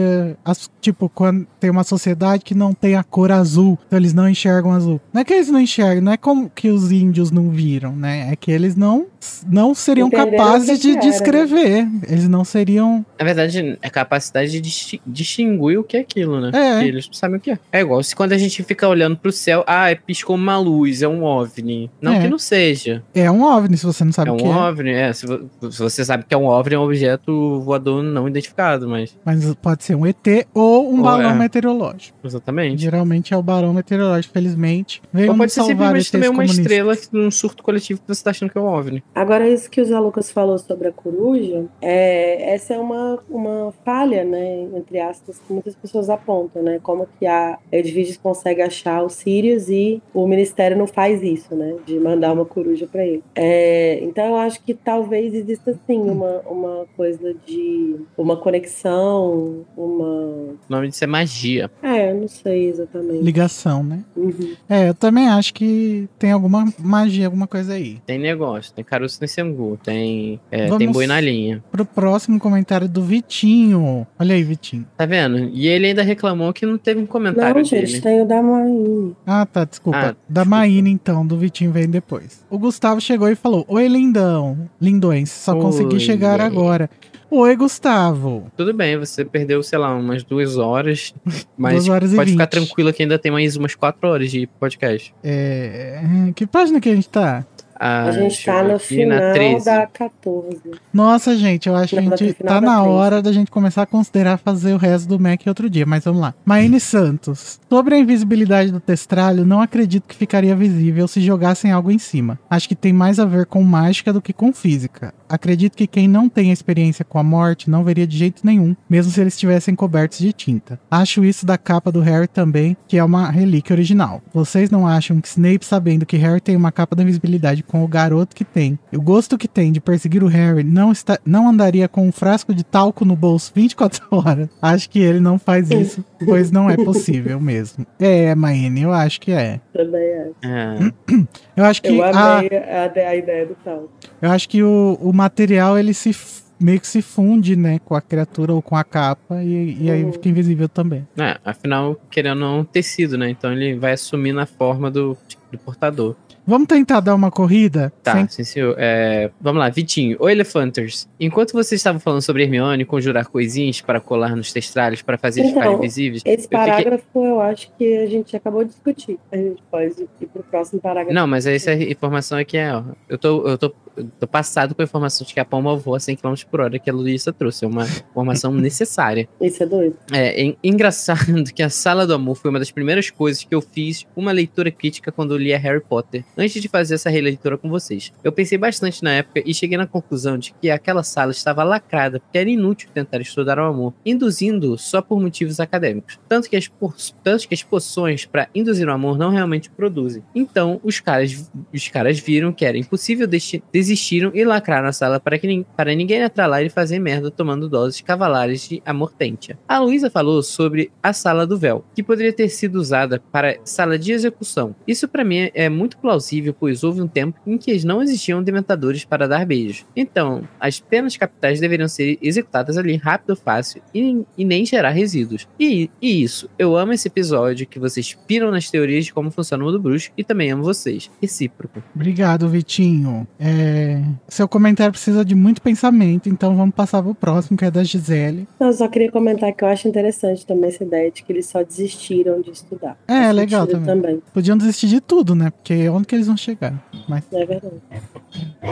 as- 0.45 0.71
tipo, 0.81 1.09
quando 1.09 1.47
tem 1.59 1.71
uma 1.71 1.85
sociedade 1.85 2.45
que 2.45 2.55
não 2.55 2.73
tem 2.75 2.95
a 2.95 3.03
cor 3.03 3.33
azul, 3.33 3.79
então 3.87 3.99
eles 3.99 4.13
não 4.15 4.29
enxergam 4.29 4.73
azul. 4.73 5.01
Não 5.13 5.21
é 5.21 5.25
que 5.25 5.33
eles 5.35 5.49
não 5.51 5.61
enxergam, 5.61 6.03
não 6.03 6.13
é 6.13 6.17
como 6.17 6.51
que 6.51 6.69
os 6.71 6.93
índios 6.93 7.31
não 7.31 7.51
viram, 7.51 7.95
né? 7.95 8.29
É 8.33 8.37
que 8.37 8.51
eles 8.51 8.77
não, 8.77 9.07
não 9.47 9.75
seriam 9.75 10.09
Entenderam 10.09 10.31
capazes 10.37 10.79
o 10.79 10.83
de 10.83 10.93
né? 10.95 11.01
descrever. 11.01 11.89
Eles 12.09 12.29
não 12.29 12.45
seriam. 12.45 13.05
Na 13.19 13.25
verdade, 13.25 13.79
é 13.83 13.87
a 13.87 13.91
capacidade 13.91 14.51
de 14.51 14.61
distin- 14.61 15.01
distinguir 15.07 15.79
o 15.79 15.85
que 15.85 15.97
é 15.97 16.01
aquilo, 16.01 16.41
né? 16.41 16.51
É. 16.55 16.73
Porque 16.75 16.89
eles 16.89 17.07
não 17.07 17.15
sabem 17.15 17.37
o 17.37 17.41
que 17.41 17.51
é. 17.53 17.59
É 17.73 17.81
igual 17.81 18.03
se 18.03 18.15
quando 18.15 18.33
a 18.33 18.39
gente 18.39 18.63
fica 18.63 18.87
olhando 18.89 19.17
pro 19.17 19.33
céu, 19.33 19.65
ah, 19.67 19.87
piscou 20.07 20.37
uma 20.37 20.59
luz, 20.59 21.03
é 21.03 21.09
um 21.09 21.25
OVNI. 21.25 21.91
Não 22.01 22.13
É. 22.13 22.21
que 22.21 22.29
não 22.29 22.39
seja. 22.39 23.03
É 23.15 23.31
um 23.31 23.43
OVNI, 23.43 23.77
se 23.77 23.87
você 23.87 24.05
não 24.05 24.13
sabe 24.13 24.29
é 24.31 24.33
o 24.33 24.35
um 24.35 24.39
que 24.39 24.45
é. 24.45 24.49
OVNI, 24.49 24.91
é, 24.99 25.13
se, 25.13 25.27
vo- 25.27 25.49
se 25.71 25.79
você 25.83 26.05
sabe 26.05 26.25
que 26.25 26.35
é 26.35 26.37
um 26.37 26.47
OVNI, 26.47 26.75
é 26.75 26.79
um 26.79 26.83
objeto 26.85 27.61
voador 27.61 28.03
não 28.03 28.29
identificado, 28.29 28.89
mas. 28.89 29.17
Mas 29.25 29.55
pode 29.57 29.85
ser 29.85 29.95
um 29.95 30.07
ET 30.07 30.17
ou 30.55 30.91
um 30.93 30.97
Ou 30.99 31.03
balão 31.03 31.31
é. 31.31 31.35
meteorológico. 31.35 32.19
Exatamente. 32.25 32.83
Geralmente 32.83 33.33
é 33.35 33.37
o 33.37 33.43
balão 33.43 33.73
meteorológico, 33.73 34.33
felizmente. 34.33 35.01
Veio 35.13 35.31
Ou 35.33 35.37
pode 35.37 35.53
ser 35.53 35.63
simplesmente 35.63 36.13
também 36.13 36.29
uma 36.29 36.45
estrela 36.45 36.95
num 37.13 37.31
surto 37.31 37.63
coletivo 37.63 38.01
que 38.01 38.09
você 38.15 38.23
tá 38.23 38.31
achando 38.31 38.51
que 38.51 38.59
é 38.59 38.61
um 38.61 38.67
OVNI. 38.67 39.03
Agora, 39.15 39.49
isso 39.49 39.71
que 39.71 39.81
o 39.81 39.85
Zé 39.85 39.99
Lucas 39.99 40.31
falou 40.31 40.59
sobre 40.59 40.89
a 40.89 40.93
coruja, 40.93 41.65
é, 41.81 42.55
essa 42.55 42.75
é 42.75 42.79
uma, 42.79 43.19
uma 43.29 43.73
falha, 43.85 44.25
né, 44.25 44.63
entre 44.75 45.01
aspas, 45.01 45.39
que 45.39 45.53
muitas 45.53 45.75
pessoas 45.75 46.09
apontam, 46.11 46.63
né, 46.63 46.79
como 46.83 47.07
que 47.19 47.27
a 47.27 47.59
Edviges 47.71 48.17
consegue 48.17 48.63
achar 48.63 49.03
o 49.03 49.09
Sirius 49.09 49.69
e 49.69 50.03
o 50.15 50.27
Ministério 50.27 50.77
não 50.77 50.87
faz 50.87 51.23
isso, 51.23 51.55
né, 51.55 51.77
de 51.87 51.99
mandar 51.99 52.33
uma 52.33 52.45
coruja 52.45 52.87
para 52.91 53.05
ele. 53.05 53.23
É, 53.35 53.99
então, 54.03 54.27
eu 54.27 54.37
acho 54.37 54.63
que 54.63 54.75
talvez 54.89 55.35
exista, 55.35 55.79
sim, 55.87 56.01
uma, 56.01 56.41
uma 56.47 56.87
coisa 56.97 57.35
de 57.47 57.97
uma 58.17 58.39
conexão, 58.39 59.67
uma... 59.77 60.07
O 60.07 60.57
nome 60.67 60.89
disso 60.89 61.05
é 61.05 61.07
magia. 61.07 61.71
É, 61.83 62.11
eu 62.11 62.23
não 62.23 62.27
sei 62.27 62.71
exatamente. 62.71 63.23
Ligação, 63.23 63.85
né? 63.85 64.03
Uhum. 64.17 64.55
É, 64.67 64.89
eu 64.89 64.95
também 64.95 65.29
acho 65.29 65.53
que 65.53 66.09
tem 66.19 66.33
alguma 66.33 66.73
magia, 66.79 67.27
alguma 67.27 67.47
coisa 67.47 67.75
aí. 67.75 67.99
Tem 68.07 68.19
negócio, 68.19 68.73
tem 68.73 68.83
caroço 68.83 69.19
nesse 69.21 69.43
angu, 69.43 69.79
tem, 69.85 70.41
é, 70.51 70.75
tem 70.79 70.91
boi 70.91 71.07
na 71.07 71.21
linha. 71.21 71.63
Pro 71.71 71.85
próximo 71.85 72.41
comentário 72.41 72.89
do 72.89 73.03
Vitinho. 73.03 74.07
Olha 74.19 74.35
aí, 74.35 74.43
Vitinho. 74.43 74.87
Tá 74.97 75.05
vendo? 75.05 75.51
E 75.53 75.69
ele 75.69 75.89
ainda 75.89 76.03
reclamou 76.03 76.51
que 76.55 76.65
não 76.65 76.79
teve 76.79 76.99
um 76.99 77.07
comentário 77.07 77.63
Não, 77.63 77.71
dele. 77.71 77.85
gente, 77.85 78.01
tem 78.01 78.23
o 78.23 78.25
da 78.25 78.43
Maine. 78.43 79.15
Ah, 79.27 79.45
tá, 79.45 79.65
desculpa. 79.67 79.99
Ah, 79.99 80.03
da 80.03 80.13
desculpa. 80.41 80.45
Maína, 80.47 80.89
então, 80.89 81.27
do 81.27 81.37
Vitinho 81.37 81.73
vem 81.73 81.91
depois. 81.91 82.43
O 82.49 82.59
Gustavo 82.59 83.03
chegou 83.03 83.29
e 83.29 83.35
falou: 83.35 83.67
Oi, 83.69 83.87
lindão. 83.87 84.57
Lindões, 84.81 85.31
só 85.31 85.55
consegui 85.55 85.95
Oi, 85.95 86.01
chegar 86.01 86.41
é. 86.41 86.45
agora. 86.45 86.89
Oi, 87.31 87.57
Gustavo. 87.57 88.51
Tudo 88.57 88.73
bem, 88.73 88.97
você 88.97 89.23
perdeu, 89.23 89.63
sei 89.63 89.79
lá, 89.79 89.95
umas 89.95 90.25
duas 90.25 90.57
horas. 90.57 91.15
Mas 91.59 91.75
Duas 91.85 91.89
horas 91.89 92.13
e 92.13 92.17
pode 92.17 92.31
ficar 92.33 92.47
tranquilo 92.47 92.93
que 92.93 93.03
ainda 93.03 93.19
tem 93.19 93.31
mais 93.31 93.55
umas 93.57 93.75
quatro 93.75 94.09
horas 94.09 94.31
de 94.31 94.47
podcast. 94.59 95.15
É. 95.23 96.01
Que 96.35 96.47
página 96.47 96.81
que 96.81 96.89
a 96.89 96.95
gente 96.95 97.09
tá? 97.09 97.45
Ah, 97.81 98.05
A 98.05 98.13
gente 98.13 98.45
tá 98.45 98.63
no 98.63 98.79
final 98.79 99.19
na 99.21 99.33
13. 99.33 99.65
da 99.65 99.87
14. 99.87 100.59
Nossa, 100.93 101.37
gente, 101.37 101.69
eu 101.69 101.77
acho 101.77 101.91
que 101.95 101.99
a 101.99 102.03
gente 102.03 102.35
tá 102.35 102.55
da 102.55 102.61
na 102.61 102.83
hora 102.83 103.23
da 103.23 103.33
gente 103.33 103.51
começar 103.51 103.83
a 103.83 103.87
considerar 103.87 104.37
fazer 104.39 104.73
o 104.75 104.77
resto 104.77 105.09
do 105.09 105.19
Mac 105.21 105.43
outro 105.47 105.71
dia, 105.71 105.87
mas 105.87 106.05
vamos 106.05 106.21
lá. 106.21 106.35
Maine 106.45 106.81
Santos. 106.81 107.61
Sobre 107.69 107.95
a 107.95 107.99
invisibilidade 107.99 108.73
do 108.73 108.81
testralho, 108.81 109.47
não 109.47 109.61
acredito 109.61 110.09
que 110.09 110.17
ficaria 110.17 110.57
visível 110.57 111.07
se 111.07 111.21
jogassem 111.21 111.71
algo 111.71 111.91
em 111.91 111.99
cima. 111.99 112.39
Acho 112.51 112.69
que 112.69 112.75
tem 112.75 112.93
mais 112.93 113.19
a 113.21 113.25
ver 113.25 113.47
com 113.47 113.63
mágica 113.63 114.13
do 114.13 114.21
que 114.21 114.33
com 114.33 114.53
física. 114.53 115.15
Acredito 115.29 115.77
que 115.77 115.87
quem 115.87 116.09
não 116.09 116.29
tem 116.29 116.51
experiência 116.51 117.05
com 117.05 117.19
a 117.19 117.23
morte 117.23 117.71
não 117.71 117.85
veria 117.85 118.07
de 118.07 118.17
jeito 118.17 118.43
nenhum, 118.45 118.75
mesmo 118.89 119.13
se 119.13 119.21
eles 119.21 119.35
estivessem 119.35 119.75
cobertos 119.75 120.19
de 120.19 120.33
tinta. 120.33 120.81
Acho 120.91 121.25
isso 121.25 121.45
da 121.45 121.59
capa 121.59 121.93
do 121.93 122.01
Harry 122.01 122.27
também, 122.27 122.77
que 122.87 122.97
é 122.97 123.05
uma 123.05 123.31
relíquia 123.31 123.75
original. 123.75 124.23
Vocês 124.33 124.71
não 124.71 124.87
acham 124.87 125.21
que 125.21 125.29
Snape, 125.29 125.65
sabendo 125.65 126.07
que 126.07 126.17
Harry 126.17 126.41
tem 126.41 126.57
uma 126.57 126.73
capa 126.73 126.97
da 126.97 127.03
invisibilidade 127.03 127.63
com 127.63 127.85
o 127.85 127.89
garoto 127.89 128.35
que 128.35 128.45
tem, 128.45 128.79
e 128.93 128.97
o 128.97 129.03
gosto 129.03 129.39
que 129.39 129.49
tem 129.49 129.73
de 129.73 129.81
perseguir 129.81 130.23
o 130.23 130.29
Harry, 130.29 130.65
não, 130.65 130.93
está, 130.93 131.19
não 131.25 131.49
andaria 131.49 131.89
com 131.89 132.07
um 132.07 132.13
frasco 132.13 132.55
de 132.55 132.65
talco 132.65 133.05
no 133.05 133.17
bolso 133.17 133.53
24 133.55 134.07
horas? 134.11 134.49
Acho 134.61 134.89
que 134.91 134.99
ele 134.99 135.21
não 135.21 135.39
faz 135.39 135.71
isso, 135.71 136.05
pois 136.25 136.51
não 136.51 136.71
é 136.71 136.77
possível 136.77 137.41
mesmo. 137.41 137.87
É, 137.99 138.35
Maine, 138.35 138.83
eu 138.83 138.93
acho 138.93 139.21
que 139.21 139.33
é. 139.33 139.61
Também 139.73 140.01
é. 140.01 140.31
É. 140.43 140.79
Eu 141.59 141.65
acho 141.65 141.83
que 141.83 141.89
Eu 141.89 142.03
a, 142.03 142.09
amei 142.37 142.49
a, 142.57 143.11
a 143.11 143.17
ideia 143.17 143.47
do 143.47 143.55
tal. 143.65 143.89
eu 144.23 144.31
acho 144.31 144.49
que 144.49 144.63
o, 144.63 144.97
o 145.01 145.13
material 145.13 145.79
ele 145.79 145.93
se 145.93 146.15
meio 146.61 146.81
que 146.81 146.87
se 146.89 147.01
funde, 147.03 147.55
né, 147.55 147.79
com 147.85 147.95
a 147.95 148.01
criatura 148.01 148.53
ou 148.53 148.61
com 148.61 148.75
a 148.77 148.83
capa 148.83 149.43
e, 149.43 149.77
e 149.81 149.91
aí 149.91 150.05
Uhum. 150.05 150.13
fica 150.13 150.29
invisível 150.29 150.69
também. 150.69 151.07
É, 151.17 151.39
afinal, 151.45 151.97
querendo 152.11 152.39
não, 152.41 152.65
tecido, 152.65 153.17
né? 153.17 153.31
Então 153.31 153.53
ele 153.53 153.77
vai 153.79 153.93
assumir 153.93 154.33
na 154.33 154.45
forma 154.47 154.91
do, 154.91 155.17
do 155.53 155.59
portador. 155.59 156.17
Vamos 156.49 156.67
tentar 156.67 157.01
dar 157.01 157.15
uma 157.15 157.31
corrida? 157.31 157.93
Tá, 158.03 158.13
Sem- 158.15 158.29
sim, 158.29 158.43
senhor. 158.45 158.75
É, 158.79 159.31
vamos 159.39 159.61
lá, 159.61 159.69
Vitinho. 159.69 160.17
Oi, 160.19 160.33
Elefanters. 160.33 161.07
Enquanto 161.21 161.53
vocês 161.53 161.79
estavam 161.79 162.01
falando 162.01 162.23
sobre 162.23 162.43
Hermione 162.43 162.87
conjurar 162.87 163.27
coisinhas 163.27 163.83
para 163.83 164.01
colar 164.01 164.35
nos 164.35 164.51
testralhos 164.51 165.03
para 165.03 165.19
fazer 165.19 165.41
eles 165.41 165.51
Então, 165.51 165.63
ficarem 165.63 165.79
invisíveis. 165.79 166.23
Esse 166.25 166.31
eu 166.37 166.43
fiquei- 166.45 166.59
parágrafo 166.59 167.05
eu 167.27 167.41
acho 167.43 167.71
que 167.77 167.99
a 167.99 168.07
gente 168.07 168.35
acabou 168.35 168.65
de 168.65 168.71
discutir. 168.71 169.19
A 169.31 169.37
gente 169.37 169.63
pode 169.71 170.09
ir 170.21 170.27
pro 170.27 170.43
próximo 170.43 170.81
parágrafo. 170.81 171.13
Não, 171.15 171.27
mas 171.27 171.47
essa 171.47 171.75
informação 171.75 172.39
aqui 172.39 172.57
é. 172.57 172.75
Ó, 172.75 172.83
eu, 173.11 173.19
tô, 173.19 173.47
eu, 173.47 173.59
tô, 173.59 173.75
eu 173.95 174.09
tô 174.19 174.27
passado 174.27 174.75
com 174.75 174.81
a 174.81 174.85
informação 174.87 175.27
de 175.27 175.35
que 175.35 175.41
a 175.41 175.45
palma 175.45 175.77
voa 175.77 175.99
a 175.99 176.01
100 176.01 176.17
km 176.17 176.33
por 176.51 176.61
hora 176.63 176.79
que 176.79 176.89
a 176.89 176.95
Luísa 176.95 177.31
trouxe. 177.31 177.67
É 177.67 177.69
uma 177.69 177.85
informação 177.85 178.53
necessária. 178.57 179.29
Isso 179.39 179.63
é 179.63 179.67
doido. 179.67 179.97
É, 180.13 180.41
en- 180.43 180.57
engraçado 180.65 181.45
que 181.55 181.63
a 181.63 181.69
Sala 181.69 182.07
do 182.07 182.15
Amor 182.15 182.37
foi 182.37 182.49
uma 182.51 182.59
das 182.59 182.71
primeiras 182.71 183.11
coisas 183.11 183.45
que 183.45 183.55
eu 183.55 183.61
fiz 183.61 184.07
uma 184.17 184.33
leitura 184.33 184.71
crítica 184.71 185.13
quando 185.13 185.35
eu 185.35 185.39
lia 185.39 185.59
Harry 185.59 185.83
Potter, 185.83 186.25
antes 186.39 186.63
de 186.63 186.69
fazer 186.69 186.95
essa 186.95 187.11
releitura 187.11 187.59
com 187.59 187.69
vocês. 187.69 188.13
Eu 188.23 188.31
pensei 188.33 188.57
bastante 188.57 189.03
na 189.03 189.13
época 189.13 189.43
e 189.45 189.53
cheguei 189.53 189.77
na 189.77 189.87
conclusão 189.87 190.39
de 190.39 190.55
que 190.55 190.71
aquela 190.71 191.03
sala 191.03 191.33
estava 191.33 191.65
lacrada 191.65 192.21
porque 192.21 192.39
era 192.39 192.49
inútil 192.49 192.89
tentar 192.95 193.21
estudar 193.21 193.59
o 193.59 193.65
amor, 193.65 193.93
induzindo 194.07 194.79
só 194.79 195.03
por 195.03 195.21
motivos 195.21 195.61
acadêmicos. 195.61 196.19
Tanto 196.29 196.49
que 196.49 196.57
as, 196.57 196.69
po- 196.69 196.95
tanto 197.23 197.49
que 197.49 197.55
as 197.55 197.63
poções 197.63 198.25
para 198.25 198.49
induzir 198.55 198.89
o 198.89 198.93
amor 198.93 199.19
não 199.19 199.31
realmente 199.31 199.69
produzem. 199.71 200.23
Então, 200.35 200.81
os 200.85 201.01
caras, 201.01 201.51
os 201.75 201.89
caras 201.89 202.19
viram 202.19 202.53
que 202.53 202.65
era 202.65 202.79
impossível, 202.79 203.27
desti- 203.27 203.63
desistiram 203.73 204.31
e 204.35 204.45
lacraram 204.45 204.89
a 204.89 204.93
sala 204.93 205.19
para, 205.19 205.39
que, 205.39 205.67
para 205.77 205.95
ninguém 205.95 206.21
entrar 206.21 206.47
lá 206.47 206.63
e 206.63 206.69
fazer 206.69 206.99
merda 206.99 207.31
tomando 207.31 207.69
doses 207.69 208.01
cavalares 208.01 208.69
de 208.69 208.83
amortentia. 208.87 209.59
A 209.67 209.79
Luísa 209.79 210.11
falou 210.11 210.43
sobre 210.43 210.91
a 211.03 211.13
sala 211.13 211.47
do 211.47 211.59
véu, 211.59 211.85
que 211.95 212.03
poderia 212.03 212.33
ter 212.33 212.49
sido 212.49 212.77
usada 212.77 213.21
para 213.33 213.59
sala 213.65 213.99
de 213.99 214.13
execução. 214.13 214.75
Isso 214.87 215.09
para 215.09 215.25
mim 215.25 215.51
é 215.55 215.69
muito 215.69 215.99
plausível, 215.99 216.28
pois 216.59 216.85
houve 216.85 217.01
um 217.01 217.09
tempo 217.09 217.39
em 217.47 217.57
que 217.57 217.85
não 217.87 218.03
existiam 218.03 218.43
dementadores 218.43 219.05
para 219.05 219.29
dar 219.29 219.47
beijos. 219.47 219.87
Então, 219.97 220.47
as 220.61 220.81
penas 220.81 221.17
capitais 221.17 221.61
deveriam 221.61 221.89
ser 221.89 222.19
executadas 222.21 222.77
ali 222.77 222.97
rápido, 222.97 223.37
fácil 223.37 223.83
e, 223.95 224.25
e 224.37 224.45
nem 224.45 224.65
gerar 224.65 224.91
resíduos. 224.91 225.49
E, 225.59 225.91
e 226.01 226.23
isso, 226.23 226.49
eu 226.59 226.77
amo 226.77 226.93
esse 226.93 227.09
episódio 227.09 227.67
que 227.67 227.79
vocês 227.79 228.17
piram 228.27 228.51
nas 228.51 228.71
teorias 228.71 229.07
de 229.07 229.13
como 229.13 229.31
funciona 229.31 229.63
o 229.63 229.67
mundo 229.67 229.81
bruxo 229.81 230.11
e 230.17 230.25
também 230.25 230.51
amo 230.51 230.63
vocês. 230.63 231.11
Recíproco. 231.21 231.83
Obrigado, 231.95 232.49
Vitinho. 232.49 233.27
É, 233.39 234.03
Seu 234.29 234.49
comentário 234.49 234.93
precisa 234.93 235.25
de 235.25 235.35
muito 235.35 235.63
pensamento, 235.63 236.29
então 236.29 236.57
vamos 236.57 236.75
passar 236.75 237.03
pro 237.03 237.15
próximo, 237.15 237.57
que 237.57 237.65
é 237.65 237.71
da 237.71 237.83
Gisele. 237.85 238.47
Não, 238.59 238.69
eu 238.69 238.73
só 238.73 238.89
queria 238.89 239.11
comentar 239.11 239.53
que 239.53 239.65
eu 239.65 239.69
acho 239.69 239.89
interessante 239.89 240.47
também 240.47 240.69
essa 240.69 240.85
ideia 240.85 241.11
de 241.11 241.23
que 241.23 241.33
eles 241.33 241.47
só 241.47 241.63
desistiram 241.63 242.41
de 242.41 242.51
estudar. 242.51 242.99
É, 243.07 243.33
legal 243.33 243.67
sentido 243.67 243.85
também. 243.85 244.23
Podiam 244.33 244.57
desistir 244.57 244.89
de 244.89 245.01
tudo, 245.01 245.35
né? 245.35 245.51
Porque 245.51 245.89
onde 245.89 246.07
que 246.09 246.15
eles 246.17 246.27
vão 246.27 246.37
chegar? 246.37 246.75
Mas 247.09 247.23
É 247.33 247.47
verdade. 247.47 247.75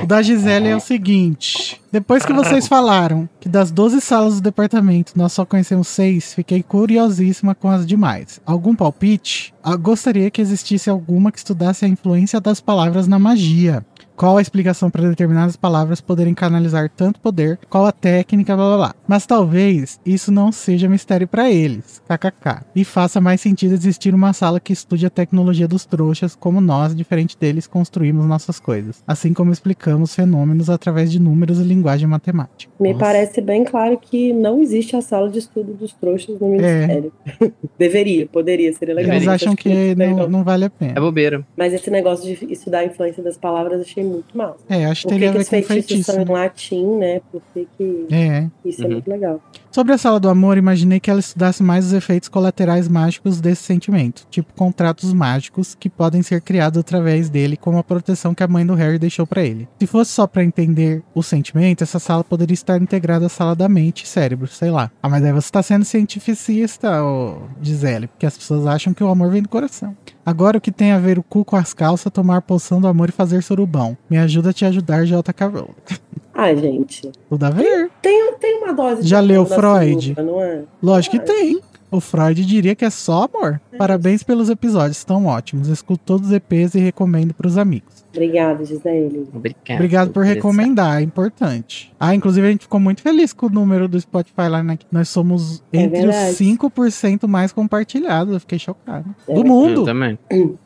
o 0.03 0.07
da 0.07 0.21
Gisele 0.23 0.69
é 0.69 0.75
o 0.77 0.81
seguinte: 0.81 1.81
depois 1.93 2.25
que 2.27 2.33
vocês 2.33 2.67
falaram 2.67 3.29
que 3.39 3.49
das 3.49 3.71
12 3.71 4.01
salas 4.01 4.35
do 4.37 4.41
departamento 4.41 5.13
nós 5.15 5.33
só 5.33 5.45
conhecemos 5.45 5.87
seis, 5.89 6.35
fiquei 6.35 6.63
curiosíssima 6.63 7.55
com 7.55 7.69
as 7.71 7.87
demais. 7.87 8.41
Algum 8.45 8.75
palpite? 8.75 9.55
Ah, 9.63 9.77
gostaria 9.77 10.31
que 10.31 10.41
existisse 10.41 10.91
alguma 10.91 11.31
que 11.31 11.39
estudasse 11.39 11.85
a 11.85 11.89
influência 11.89 12.41
das 12.41 12.61
palavras 12.61 13.07
na 13.07 13.19
magia. 13.19 13.85
Qual 14.17 14.39
a 14.39 14.41
explicação 14.43 14.91
para 14.91 15.07
determinadas 15.09 15.57
palavras 15.57 16.01
poderem 16.01 16.33
canalizar 16.33 16.89
tanto 16.89 17.21
poder? 17.21 17.59
Qual 17.69 17.85
a 17.85 17.93
técnica, 17.93 18.57
blá 18.57 18.67
blá 18.69 18.77
blá. 18.77 18.95
Mas 19.07 19.27
talvez 19.27 20.01
isso 20.07 20.33
não 20.33 20.51
seja 20.51 20.89
mistério 20.89 21.29
para 21.29 21.51
eles, 21.51 22.01
kkk. 22.09 22.65
E 22.75 22.83
faça 22.83 23.21
mais 23.21 23.43
sentido 23.43 23.75
existir 23.75 24.15
uma 24.15 24.33
sala 24.33 24.59
que 24.59 24.73
estude 24.73 25.05
a 25.05 25.11
tecnologia 25.11 25.69
dos 25.69 25.85
trouxas, 25.85 26.35
como 26.35 26.63
nós, 26.63 26.97
diferente 26.97 27.37
deles, 27.39 27.67
construímos 27.67 28.25
nossas 28.25 28.59
coisas. 28.59 29.03
Assim 29.07 29.35
como 29.35 29.53
explicamos 29.53 30.15
fenômenos 30.15 30.71
através 30.71 31.13
de 31.13 31.21
números 31.21 31.61
e 31.61 31.63
linguagem 31.63 32.09
matemática. 32.09 32.73
Me 32.81 32.93
Nossa. 32.95 33.05
parece 33.05 33.41
bem 33.43 33.65
claro 33.65 33.99
que 34.01 34.33
não 34.33 34.63
existe 34.63 34.97
a 34.97 35.03
sala 35.03 35.29
de 35.29 35.41
estudo 35.41 35.75
dos 35.75 35.93
trouxas 35.93 36.41
no 36.41 36.49
Ministério. 36.49 37.13
Deveria, 37.79 38.27
poderia, 38.27 38.73
seria 38.73 38.95
legal. 38.95 39.15
Eles 39.15 39.29
acham 39.29 39.53
acho 39.53 39.57
que 39.63 39.95
não, 39.95 40.17
não, 40.17 40.29
não 40.29 40.45
vale 40.45 40.65
a 40.65 40.67
É 40.67 40.71
pena. 40.71 41.01
bobeira. 41.01 41.47
Mas 41.55 41.75
esse 41.75 41.91
negócio 41.91 42.25
de 42.25 42.53
estudar 42.53 42.79
a 42.79 42.85
influência 42.87 43.23
das 43.23 43.37
palavras 43.37 43.83
achei 43.83 44.06
muito 44.07 44.37
mal. 44.37 44.57
É, 44.69 44.87
acho 44.87 45.03
que 45.03 45.09
teria 45.09 45.33
que, 45.33 45.39
a 45.39 45.45
que 45.45 45.51
ver 45.51 45.62
com 45.62 45.69
feitiço. 45.69 46.12
são 46.12 46.20
em 46.23 46.24
né? 46.24 46.33
latim, 46.33 46.87
né? 46.99 47.20
Por 47.31 47.43
que 47.53 47.66
que 47.77 48.07
É. 48.11 48.49
isso 48.65 48.83
é 48.83 48.87
Uhum. 48.87 48.93
muito 48.93 49.09
legal. 49.11 49.41
Sobre 49.70 49.93
a 49.93 49.99
sala 49.99 50.19
do 50.19 50.28
amor, 50.31 50.57
imaginei 50.57 50.99
que 50.99 51.11
ela 51.11 51.20
estudasse 51.20 51.62
mais 51.62 51.85
os 51.87 51.93
efeitos 51.93 52.28
colaterais 52.31 52.89
mágicos 52.89 53.41
desse 53.43 53.62
sentimento, 53.65 54.27
tipo 54.31 54.55
contratos 54.55 55.12
mágicos 55.12 55.74
que 55.74 55.91
podem 55.91 56.23
ser 56.23 56.41
criados 56.41 56.78
através 56.81 57.28
dele, 57.28 57.57
como 57.59 57.77
a 57.77 57.85
proteção 57.85 58.35
que 58.35 58.43
a 58.43 58.49
mãe 58.49 58.65
do 58.65 58.73
Harry 58.74 58.99
deixou 58.99 59.27
pra 59.27 59.43
ele. 59.43 59.69
Se 59.78 59.87
fosse 59.87 60.12
só 60.12 60.27
pra 60.27 60.43
entender 60.43 61.03
o 61.15 61.23
sentimento, 61.23 61.83
essa 61.83 61.99
sala 61.99 62.24
poderia 62.24 62.55
estar 62.55 62.81
integrada 62.81 63.27
à 63.27 63.28
sala 63.28 63.55
da 63.55 63.69
mente 63.69 64.05
e 64.05 64.09
cérebro, 64.09 64.47
sei 64.47 64.70
lá. 64.70 64.91
Ah, 65.03 65.09
mas 65.11 65.23
aí 65.23 65.33
você 65.33 65.51
tá 65.53 65.62
sendo 65.62 65.85
cientificista, 65.85 67.03
ô 67.05 67.43
Gisele, 67.61 68.07
porque 68.07 68.24
as 68.27 68.37
pessoas 68.39 68.66
acham 68.66 68.95
que 68.95 69.05
o 69.05 69.09
amor 69.09 69.31
vem 69.31 69.43
do 69.43 69.49
coração. 69.49 69.95
Agora 70.27 70.59
o 70.59 70.61
que 70.61 70.73
tem 70.73 70.90
a 70.90 70.98
ver 70.98 71.20
o 71.20 71.23
cu 71.23 71.44
com 71.44 71.55
as 71.55 71.73
calças, 71.73 72.12
tomar 72.12 72.43
poção 72.43 72.81
do 72.81 72.89
amor 72.89 73.09
e 73.09 73.12
fazer 73.12 73.40
surubão. 73.44 73.97
Me 74.11 74.19
ajuda 74.19 74.51
a 74.51 74.53
te 74.53 74.65
ajudar, 74.65 75.07
J.K. 75.07 75.47
Rowling. 75.47 75.69
Ah, 76.39 76.55
gente. 76.55 77.11
Tudo 77.31 77.44
a 77.44 77.48
ver. 77.48 77.90
Tem, 78.03 78.35
tem 78.35 78.59
uma 78.59 78.74
dose 78.74 79.01
de 79.03 79.09
Já 79.09 79.20
amor 79.20 79.28
leu 79.28 79.47
Freud? 79.47 80.15
Não 80.19 80.39
é? 80.39 80.65
Lógico 80.82 81.19
que 81.19 81.24
tem. 81.24 81.62
O 81.91 82.01
Freud 82.01 82.45
diria 82.45 82.75
que 82.75 82.85
é 82.85 82.91
só 82.91 83.25
amor. 83.33 83.61
Parabéns 83.79 84.23
pelos 84.23 84.49
episódios, 84.49 84.97
estão 84.99 85.27
ótimos. 85.27 85.69
Escuto 85.69 86.03
todos 86.05 86.29
os 86.29 86.33
EPs 86.33 86.75
e 86.75 86.79
recomendo 86.81 87.33
pros 87.35 87.57
amigos. 87.59 88.05
Obrigada, 88.15 88.65
Gisele. 88.65 89.29
Obrigado. 89.35 89.75
Obrigado 89.75 90.11
por 90.11 90.25
recomendar, 90.25 91.01
é 91.01 91.03
importante. 91.05 91.93
Ah, 92.01 92.15
inclusive 92.15 92.47
a 92.47 92.51
gente 92.51 92.63
ficou 92.63 92.81
muito 92.81 93.03
feliz 93.03 93.35
com 93.35 93.45
o 93.47 93.51
número 93.51 93.87
do 93.87 94.01
Spotify 94.01 94.49
lá, 94.49 94.63
né? 94.63 94.79
Nós 94.91 95.11
somos 95.11 95.63
É 95.71 95.83
entre 95.83 96.01
verdade. 96.01 96.31
os 96.31 96.39
5% 96.39 97.29
mais 97.29 97.53
compartilhados. 97.53 98.33
Eu 98.33 98.41
fiquei 98.41 98.59
chocado. 98.59 99.05
É 99.29 99.35
Do 99.35 99.41
Eu 99.41 99.45
mundo. 99.45 99.85
também. 99.85 100.19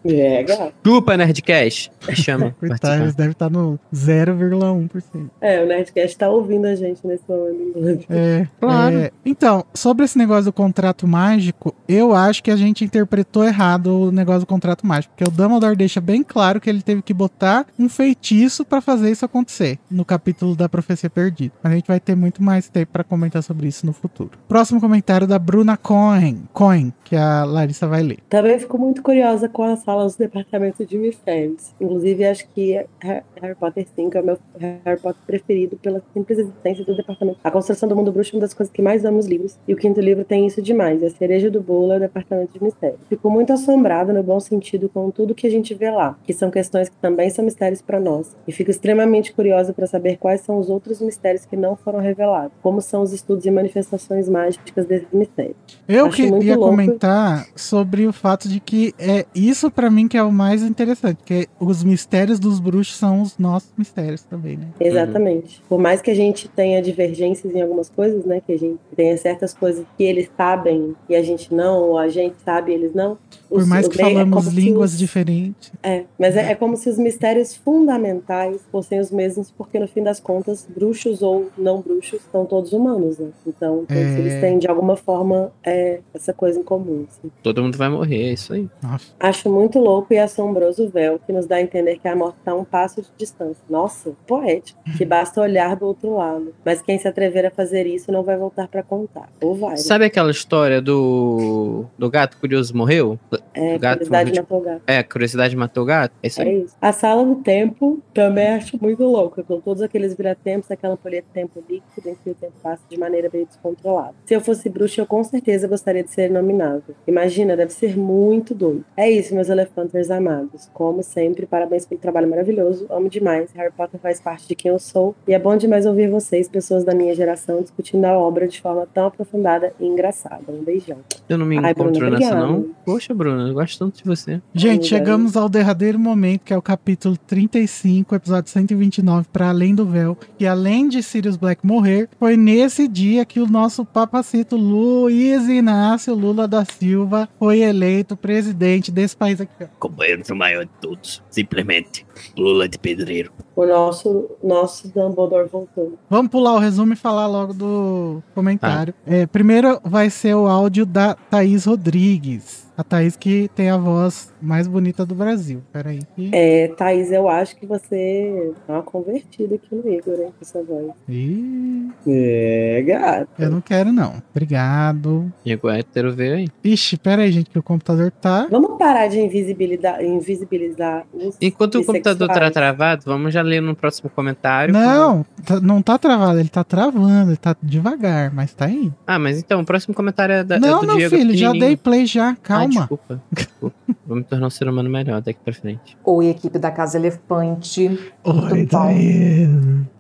É, 0.05 0.43
gato. 0.45 0.73
Chupa, 0.87 1.17
Nerdcast. 1.17 1.91
Chama. 2.15 2.55
Coitado, 2.61 3.03
eles 3.03 3.15
devem 3.17 3.33
estar 3.33 3.51
no 3.51 3.79
0,1%. 3.93 5.29
É, 5.41 5.63
o 5.63 5.67
Nerdcast 5.67 6.17
tá 6.19 6.29
ouvindo 6.29 6.67
a 6.67 6.75
gente 6.77 7.05
nesse 7.07 7.25
momento. 7.29 8.07
É, 8.11 8.47
Claro. 8.61 8.97
é. 8.97 9.11
Então, 9.27 9.65
sobre 9.75 10.05
esse 10.05 10.17
negócio 10.17 10.45
do 10.45 10.53
contrato 10.53 11.07
mágico, 11.11 11.74
eu 11.89 12.15
acho 12.15 12.43
que 12.43 12.51
a 12.51 12.57
gente 12.57 12.85
interpretou 12.85 13.45
errado 13.45 14.09
o 14.09 14.12
negócio 14.12 14.41
do 14.41 14.47
contrato 14.47 14.87
mágico. 14.87 15.12
Porque 15.16 15.28
o 15.28 15.32
Dumbledore 15.35 15.77
deixa 15.77 16.01
bem 16.01 16.23
claro 16.23 16.61
que 16.61 16.70
ele 16.70 16.82
teve 16.82 17.03
que 17.03 17.12
botar 17.12 17.66
um 17.78 17.89
feitiço 17.89 18.65
pra 18.65 18.81
fazer 18.81 19.11
isso 19.11 19.24
acontecer 19.24 19.78
no 19.91 20.05
capítulo 20.05 20.55
da 20.57 20.69
Profecia 20.69 21.11
Perdida. 21.11 21.53
Mas 21.62 21.73
a 21.73 21.77
gente 21.77 21.87
vai 21.89 22.01
ter 22.01 22.15
muito 22.15 22.43
mais 22.43 22.69
tempo 22.69 22.93
pra 22.93 23.05
comentar 23.05 23.43
sobre 23.43 23.69
isso 23.69 23.85
no 23.85 23.93
futuro. 23.93 24.31
Próximo 24.49 24.81
comentário 24.81 25.27
da 25.27 25.39
Bruna 25.39 25.77
Cohen, 25.77 26.43
Cohen 26.53 26.93
que 27.05 27.16
a 27.16 27.45
Larissa 27.45 27.87
vai 27.89 28.03
ler. 28.03 28.19
Também 28.28 28.59
fico 28.59 28.78
muito 28.78 29.03
curiosa 29.03 29.49
com 29.49 29.62
as 29.65 29.81
salas 29.81 30.15
do 30.15 30.19
departamento 30.19 30.87
de 30.87 30.97
mistérios. 30.97 31.74
Inclusive, 31.81 32.24
acho 32.24 32.47
que 32.55 32.77
Har- 33.03 33.24
Harry 33.43 33.55
Potter 33.59 33.87
5 33.97 34.16
é 34.16 34.20
o 34.20 34.24
meu 34.24 34.39
Harry 34.85 35.01
Potter 35.01 35.20
preferido 35.27 35.77
pela 35.77 36.01
simples 36.15 36.39
existência 36.39 36.85
do 36.85 36.95
departamento. 36.95 37.39
A 37.43 37.51
construção 37.51 37.89
do 37.89 37.97
mundo 37.97 38.12
bruxo 38.12 38.31
é 38.32 38.37
uma 38.37 38.43
das 38.43 38.55
coisas 38.55 38.73
que 38.73 38.81
mais 38.81 39.05
amo 39.05 39.16
nos 39.16 39.27
livros. 39.27 39.57
E 39.66 39.74
o 39.74 39.77
quinto 39.77 40.01
livro 40.01 40.24
tem 40.24 40.47
isso 40.47 40.62
demais. 40.62 41.00
A 41.07 41.11
cereja 41.11 41.51
do 41.51 41.61
bolo 41.61 41.93
é 41.93 41.97
o 41.97 42.01
departamento 42.01 42.53
de 42.53 42.63
mistérios. 42.63 43.01
Fico 43.09 43.31
muito 43.31 43.53
assombrada, 43.53 44.13
no 44.13 44.23
bom 44.23 44.41
sentido, 44.41 44.89
com 44.89 45.11
tudo 45.11 45.35
que 45.35 45.47
a 45.47 45.51
gente 45.51 45.75
vê 45.75 45.91
lá. 45.91 46.19
Que 46.25 46.33
são 46.33 46.51
questões 46.51 46.89
que 46.89 46.97
também 46.97 47.31
são 47.31 47.45
mistérios 47.45 47.83
para 47.83 48.01
nós. 48.01 48.37
E 48.47 48.53
fico 48.53 48.71
extremamente 48.71 49.33
curiosa 49.33 49.73
para 49.73 49.87
saber 49.87 50.17
quais 50.19 50.41
são 50.43 50.59
os 50.59 50.69
outros 50.69 51.01
mistérios 51.01 51.45
que 51.45 51.57
não 51.57 51.77
foram 51.77 52.01
revelados. 52.01 52.53
Como 52.63 52.81
são 52.81 53.03
os 53.03 53.13
estudos 53.13 53.47
e 53.47 53.51
manifestações 53.51 54.29
mágicas 54.29 54.87
desses 54.87 55.09
mistérios. 55.13 55.57
Eu 55.89 56.07
Acho 56.07 56.17
queria 56.17 56.57
comentar 56.57 57.47
sobre 57.57 58.07
o 58.07 58.13
fato 58.13 58.49
de 58.49 58.61
que 58.61 58.95
é 58.99 59.27
isso 59.35 59.71
pra 59.71 59.91
mim 59.91 60.09
que 60.09 60.17
é 60.17 60.23
o 60.23 60.33
mais 60.33 60.63
interessante, 60.63 61.23
que 61.25 61.49
os 61.59 61.83
mistérios 61.85 62.39
dos 62.39 62.61
bruxos 62.61 62.97
são 62.97 63.23
os 63.23 63.39
nossos 63.39 63.73
mistérios 63.77 64.23
também, 64.23 64.57
né? 64.57 64.69
Exatamente. 64.79 65.63
Por 65.69 65.79
mais 65.79 66.01
que 66.01 66.11
a 66.11 66.15
gente 66.15 66.49
tenha 66.49 66.83
divergências 66.83 67.55
em 67.55 67.61
algumas 67.61 67.89
coisas, 67.89 68.25
né? 68.25 68.41
Que 68.45 68.53
a 68.53 68.59
gente 68.59 68.79
tenha 68.97 69.17
certas 69.17 69.55
coisas 69.55 69.85
que 69.97 70.05
eles 70.05 70.31
sabem 70.37 70.90
e 71.09 71.15
a 71.17 71.23
gente 71.23 71.53
não, 71.55 71.81
ou 71.91 71.99
a 71.99 72.09
gente 72.09 72.37
sabe 72.45 72.73
e 72.73 72.75
eles 72.75 72.95
não. 72.95 73.17
Por 73.49 73.61
os- 73.62 73.69
mais 73.69 73.89
que 73.89 74.01
é 74.01 74.05
falamos 74.05 74.45
se 74.47 74.55
línguas 74.55 74.93
os- 74.93 74.99
diferentes. 74.99 75.73
É, 75.83 76.05
mas 76.19 76.37
é, 76.37 76.53
é 76.53 76.55
como 76.55 76.77
se 76.77 76.89
os 76.89 76.99
mistérios 76.99 77.55
fundamentais 77.57 78.61
fossem 78.71 79.01
os 79.01 79.11
mesmos, 79.11 79.51
porque 79.51 79.79
no 79.79 79.89
fim 79.89 80.03
das 80.03 80.21
contas, 80.21 80.67
bruxos 80.75 81.23
ou 81.23 81.51
não 81.59 81.81
bruxos 81.81 82.21
são 82.31 82.45
todos 82.47 82.73
humanos, 82.73 83.19
né? 83.19 83.29
Então, 83.47 83.85
todos 83.87 83.97
É. 83.97 84.19
eles 84.19 84.41
têm 84.41 84.59
de 84.59 84.69
alguma 84.69 84.97
forma 84.97 85.53
é, 85.65 86.01
essa 86.15 86.33
coisa 86.33 86.59
em 86.61 86.62
comum. 86.62 87.05
assim. 87.11 87.31
Todo 87.43 87.62
mundo 87.62 87.77
vai 87.77 87.89
morrer, 87.89 88.31
é 88.31 88.33
isso 88.33 88.53
aí. 88.53 88.69
Nossa. 88.83 89.07
Acho 89.19 89.51
muito 89.51 89.79
louco 89.79 90.12
e 90.15 90.19
assombroso 90.19 90.85
o 90.87 90.89
véu 90.89 91.19
que 91.27 91.33
nos 91.33 91.47
dá 91.47 91.57
a 91.57 91.61
entender 91.62 91.99
que 91.99 92.07
a 92.09 92.15
morte 92.15 92.37
está 92.39 92.53
a 92.53 92.55
um 92.55 92.65
passo 92.65 93.03
de 93.03 93.09
distância. 93.19 93.62
Nossa, 93.69 94.12
poético. 94.27 94.79
Que 94.97 95.05
basta 95.05 95.41
olhar 95.41 95.75
do 95.77 95.87
outro 95.87 96.15
lado. 96.17 96.55
Mas 96.65 96.81
quem 96.83 96.99
se 96.99 97.09
atrever 97.09 97.47
a 97.47 97.51
fazer 97.51 97.87
isso 97.87 98.11
não 98.12 98.23
vai 98.23 98.37
voltar 98.37 98.69
para 98.69 98.83
contar. 98.83 99.29
Ou 99.41 99.55
vai. 99.55 99.71
né? 99.71 99.77
Sabe 99.77 100.05
aquela 100.05 100.31
história 100.31 100.80
do, 100.81 101.85
do 101.98 102.11
gato 102.11 102.36
curioso 102.39 102.77
morreu? 102.77 103.19
É, 103.55 103.78
gato 103.78 103.98
curiosidade 103.98 104.32
matou 104.40 104.59
o 104.59 104.61
gato. 104.62 104.82
É, 104.86 105.02
curiosidade 105.02 105.57
matou 105.57 105.82
o 105.82 105.86
gato? 105.86 106.12
É 106.23 106.27
isso 106.27 106.40
É 106.40 106.44
aí. 106.44 106.62
isso. 106.62 106.77
A 106.81 106.93
sala 106.93 107.24
do 107.24 107.36
tempo 107.36 108.01
também 108.15 108.48
acho 108.48 108.78
muito 108.81 109.02
louca, 109.05 109.43
com 109.43 109.61
todos 109.61 109.82
aqueles 109.82 110.15
viratempos, 110.15 110.70
aquela 110.70 110.94
ampulheta 110.94 111.28
tempo 111.32 111.62
líquido 111.69 112.09
em 112.09 112.15
que 112.15 112.31
o 112.31 112.35
tempo 112.35 112.52
passa 112.62 112.82
de 112.89 112.98
maneira 112.98 113.28
bem 113.28 113.44
descontrolada. 113.44 114.15
Se 114.24 114.35
eu 114.35 114.40
fosse 114.40 114.69
bruxa, 114.69 115.01
eu 115.01 115.07
com 115.07 115.23
certeza 115.24 115.66
gostaria 115.69 116.02
de 116.02 116.11
ser 116.11 116.31
nominável. 116.31 116.94
Imagina, 117.07 117.57
deve 117.57 117.73
ser 117.73 117.97
muito 117.97 118.55
doido. 118.55 118.85
É 118.97 119.11
isso, 119.11 119.35
meus 119.35 119.48
elefanters 119.48 120.11
amados. 120.11 120.70
Como 120.73 121.02
sempre, 121.02 121.47
parabéns 121.47 121.86
pelo 121.86 122.01
trabalho 122.01 122.28
maravilhoso. 122.28 122.86
Amo 122.90 123.09
demais. 123.09 123.51
Harry 123.55 123.73
Potter 123.73 124.01
faz 124.01 124.20
parte 124.20 124.47
de 124.48 124.55
quem 124.55 124.70
eu 124.70 124.78
sou. 124.78 125.15
E 125.27 125.35
é 125.35 125.39
bom 125.39 125.57
demais 125.57 125.86
ouvir 125.86 126.09
vocês, 126.11 126.48
pessoas 126.48 126.85
da 126.85 126.94
minha 126.94 127.15
geração, 127.15 127.62
discutindo 127.62 128.05
a 128.05 128.16
obra 128.19 128.47
de 128.48 128.61
forma 128.61 128.86
tão 128.93 129.07
aprofundada 129.07 129.73
e 129.78 129.86
engraçada. 129.86 130.44
Um 130.48 130.62
beijão. 130.71 130.99
Eu 131.29 131.39
não 131.39 131.47
me 131.47 131.59
Ai, 131.59 131.73
encontro 131.73 132.11
nessa, 132.11 132.17
obrigada. 132.17 132.47
não. 132.47 132.71
Poxa, 132.85 133.13
Bruno, 133.13 133.49
eu 133.49 133.55
gosto 133.55 133.79
tanto 133.79 133.99
de 133.99 134.05
você. 134.05 134.41
Gente, 134.55 134.81
Amiga. 134.81 134.85
chegamos 134.85 135.37
ao 135.37 135.49
derradeiro 135.49 135.99
momento, 135.99 136.43
que 136.45 136.53
é 136.53 136.57
o 136.57 136.63
capítulo 136.63 137.17
35, 137.17 138.15
episódio 138.15 138.51
129, 138.51 139.29
para 139.33 139.49
Além 139.49 139.75
do 139.75 139.85
Véu. 139.85 140.17
E 140.39 140.47
além 140.47 140.89
de 140.89 141.03
Sirius 141.03 141.37
Black 141.37 141.67
morrer, 141.67 142.09
foi 142.19 142.37
nesse 142.37 142.87
dia 142.87 143.25
que 143.25 143.41
o 143.41 143.47
nosso 143.47 143.85
papacito 143.85 144.57
Luiz 144.57 145.49
Inácio 145.49 146.15
Lula 146.15 146.47
da 146.47 146.65
Silva 146.65 147.29
foi 147.39 147.61
eleito 147.61 148.17
presidente 148.17 148.91
desse 148.91 149.17
país 149.17 149.41
aqui. 149.41 149.67
Companheiro 149.79 150.21
maior 150.35 150.65
de 150.65 150.71
todos. 150.81 151.23
Simplesmente. 151.31 152.07
Lula 152.37 152.69
de 152.69 152.79
pedreiro. 152.79 153.33
O 153.61 153.66
nosso, 153.66 154.31
nosso 154.43 154.89
Dumbledore 154.89 155.47
voltou. 155.47 155.93
Vamos 156.09 156.31
pular 156.31 156.55
o 156.55 156.59
resumo 156.59 156.95
e 156.95 156.97
falar 156.97 157.27
logo 157.27 157.53
do 157.53 158.23
comentário. 158.35 158.95
É, 159.07 159.27
primeiro 159.27 159.78
vai 159.85 160.09
ser 160.09 160.35
o 160.35 160.47
áudio 160.47 160.87
da 160.87 161.15
Thaís 161.15 161.66
Rodrigues. 161.66 162.66
A 162.81 162.82
Thaís 162.82 163.15
que 163.15 163.51
tem 163.55 163.69
a 163.69 163.77
voz 163.77 164.32
mais 164.40 164.66
bonita 164.66 165.05
do 165.05 165.15
Brasil. 165.15 165.61
Peraí. 165.70 166.01
que- 166.16 166.31
É, 166.32 166.69
Thaís, 166.69 167.12
eu 167.12 167.28
acho 167.28 167.55
que 167.57 167.66
você 167.66 168.55
é 168.66 168.73
uma 168.73 168.82
convertida 168.82 169.57
aqui 169.57 169.69
no 169.74 169.86
Igor, 169.93 170.15
hein, 170.15 170.28
com 170.28 170.40
essa 170.40 170.62
voz. 170.62 170.86
Ih, 171.07 171.90
É, 172.07 172.82
gato. 172.86 173.28
eu 173.39 173.51
não 173.51 173.61
quero, 173.61 173.93
não. 173.93 174.15
Obrigado. 174.31 175.31
Diego 175.44 175.69
hétero 175.69 176.11
veio 176.15 176.36
aí. 176.36 176.48
Ixi, 176.65 176.97
peraí, 176.97 177.31
gente, 177.31 177.51
que 177.51 177.59
o 177.59 177.62
computador 177.62 178.11
tá. 178.11 178.47
Vamos 178.51 178.78
parar 178.78 179.09
de 179.09 179.20
invisibilizar, 179.20 180.02
invisibilizar 180.02 181.05
os 181.12 181.36
Enquanto 181.39 181.74
o 181.81 181.85
computador 181.85 182.28
tá 182.28 182.51
travado, 182.51 183.02
vamos 183.05 183.35
já 183.35 183.43
ler 183.43 183.61
no 183.61 183.77
próximo 183.77 184.09
comentário. 184.09 184.73
Não, 184.73 185.23
tá- 185.44 185.61
não 185.61 185.82
tá 185.82 185.98
travado, 185.98 186.40
ele 186.40 186.48
tá 186.48 186.65
travando, 186.65 187.31
ele 187.31 187.36
tá 187.36 187.55
devagar, 187.62 188.32
mas 188.32 188.55
tá 188.55 188.65
aí. 188.65 188.90
Ah, 189.07 189.19
mas 189.19 189.39
então, 189.39 189.61
o 189.61 189.66
próximo 189.66 189.94
comentário 189.94 190.35
é, 190.35 190.43
da, 190.44 190.57
é 190.57 190.59
não, 190.59 190.81
do 190.81 190.86
meu 190.86 190.97
Diego 190.97 191.15
filho, 191.15 191.36
já 191.36 191.52
dei 191.52 191.77
play 191.77 192.07
já, 192.07 192.31
Ah, 192.31 192.36
calma. 192.40 192.70
Desculpa. 192.79 193.21
desculpa. 193.33 193.77
Vou 194.07 194.17
me 194.17 194.25
tornar 194.25 194.47
um 194.47 194.51
ser 194.51 194.69
humano 194.69 194.89
melhor 194.91 195.21
daqui 195.21 195.39
pra 195.45 195.53
frente. 195.53 195.97
Oi, 196.05 196.29
equipe 196.29 196.59
da 196.59 196.71
Casa 196.71 196.99
Elefante. 196.99 198.13
Oi? 198.25 198.67
Thaís. 198.67 199.49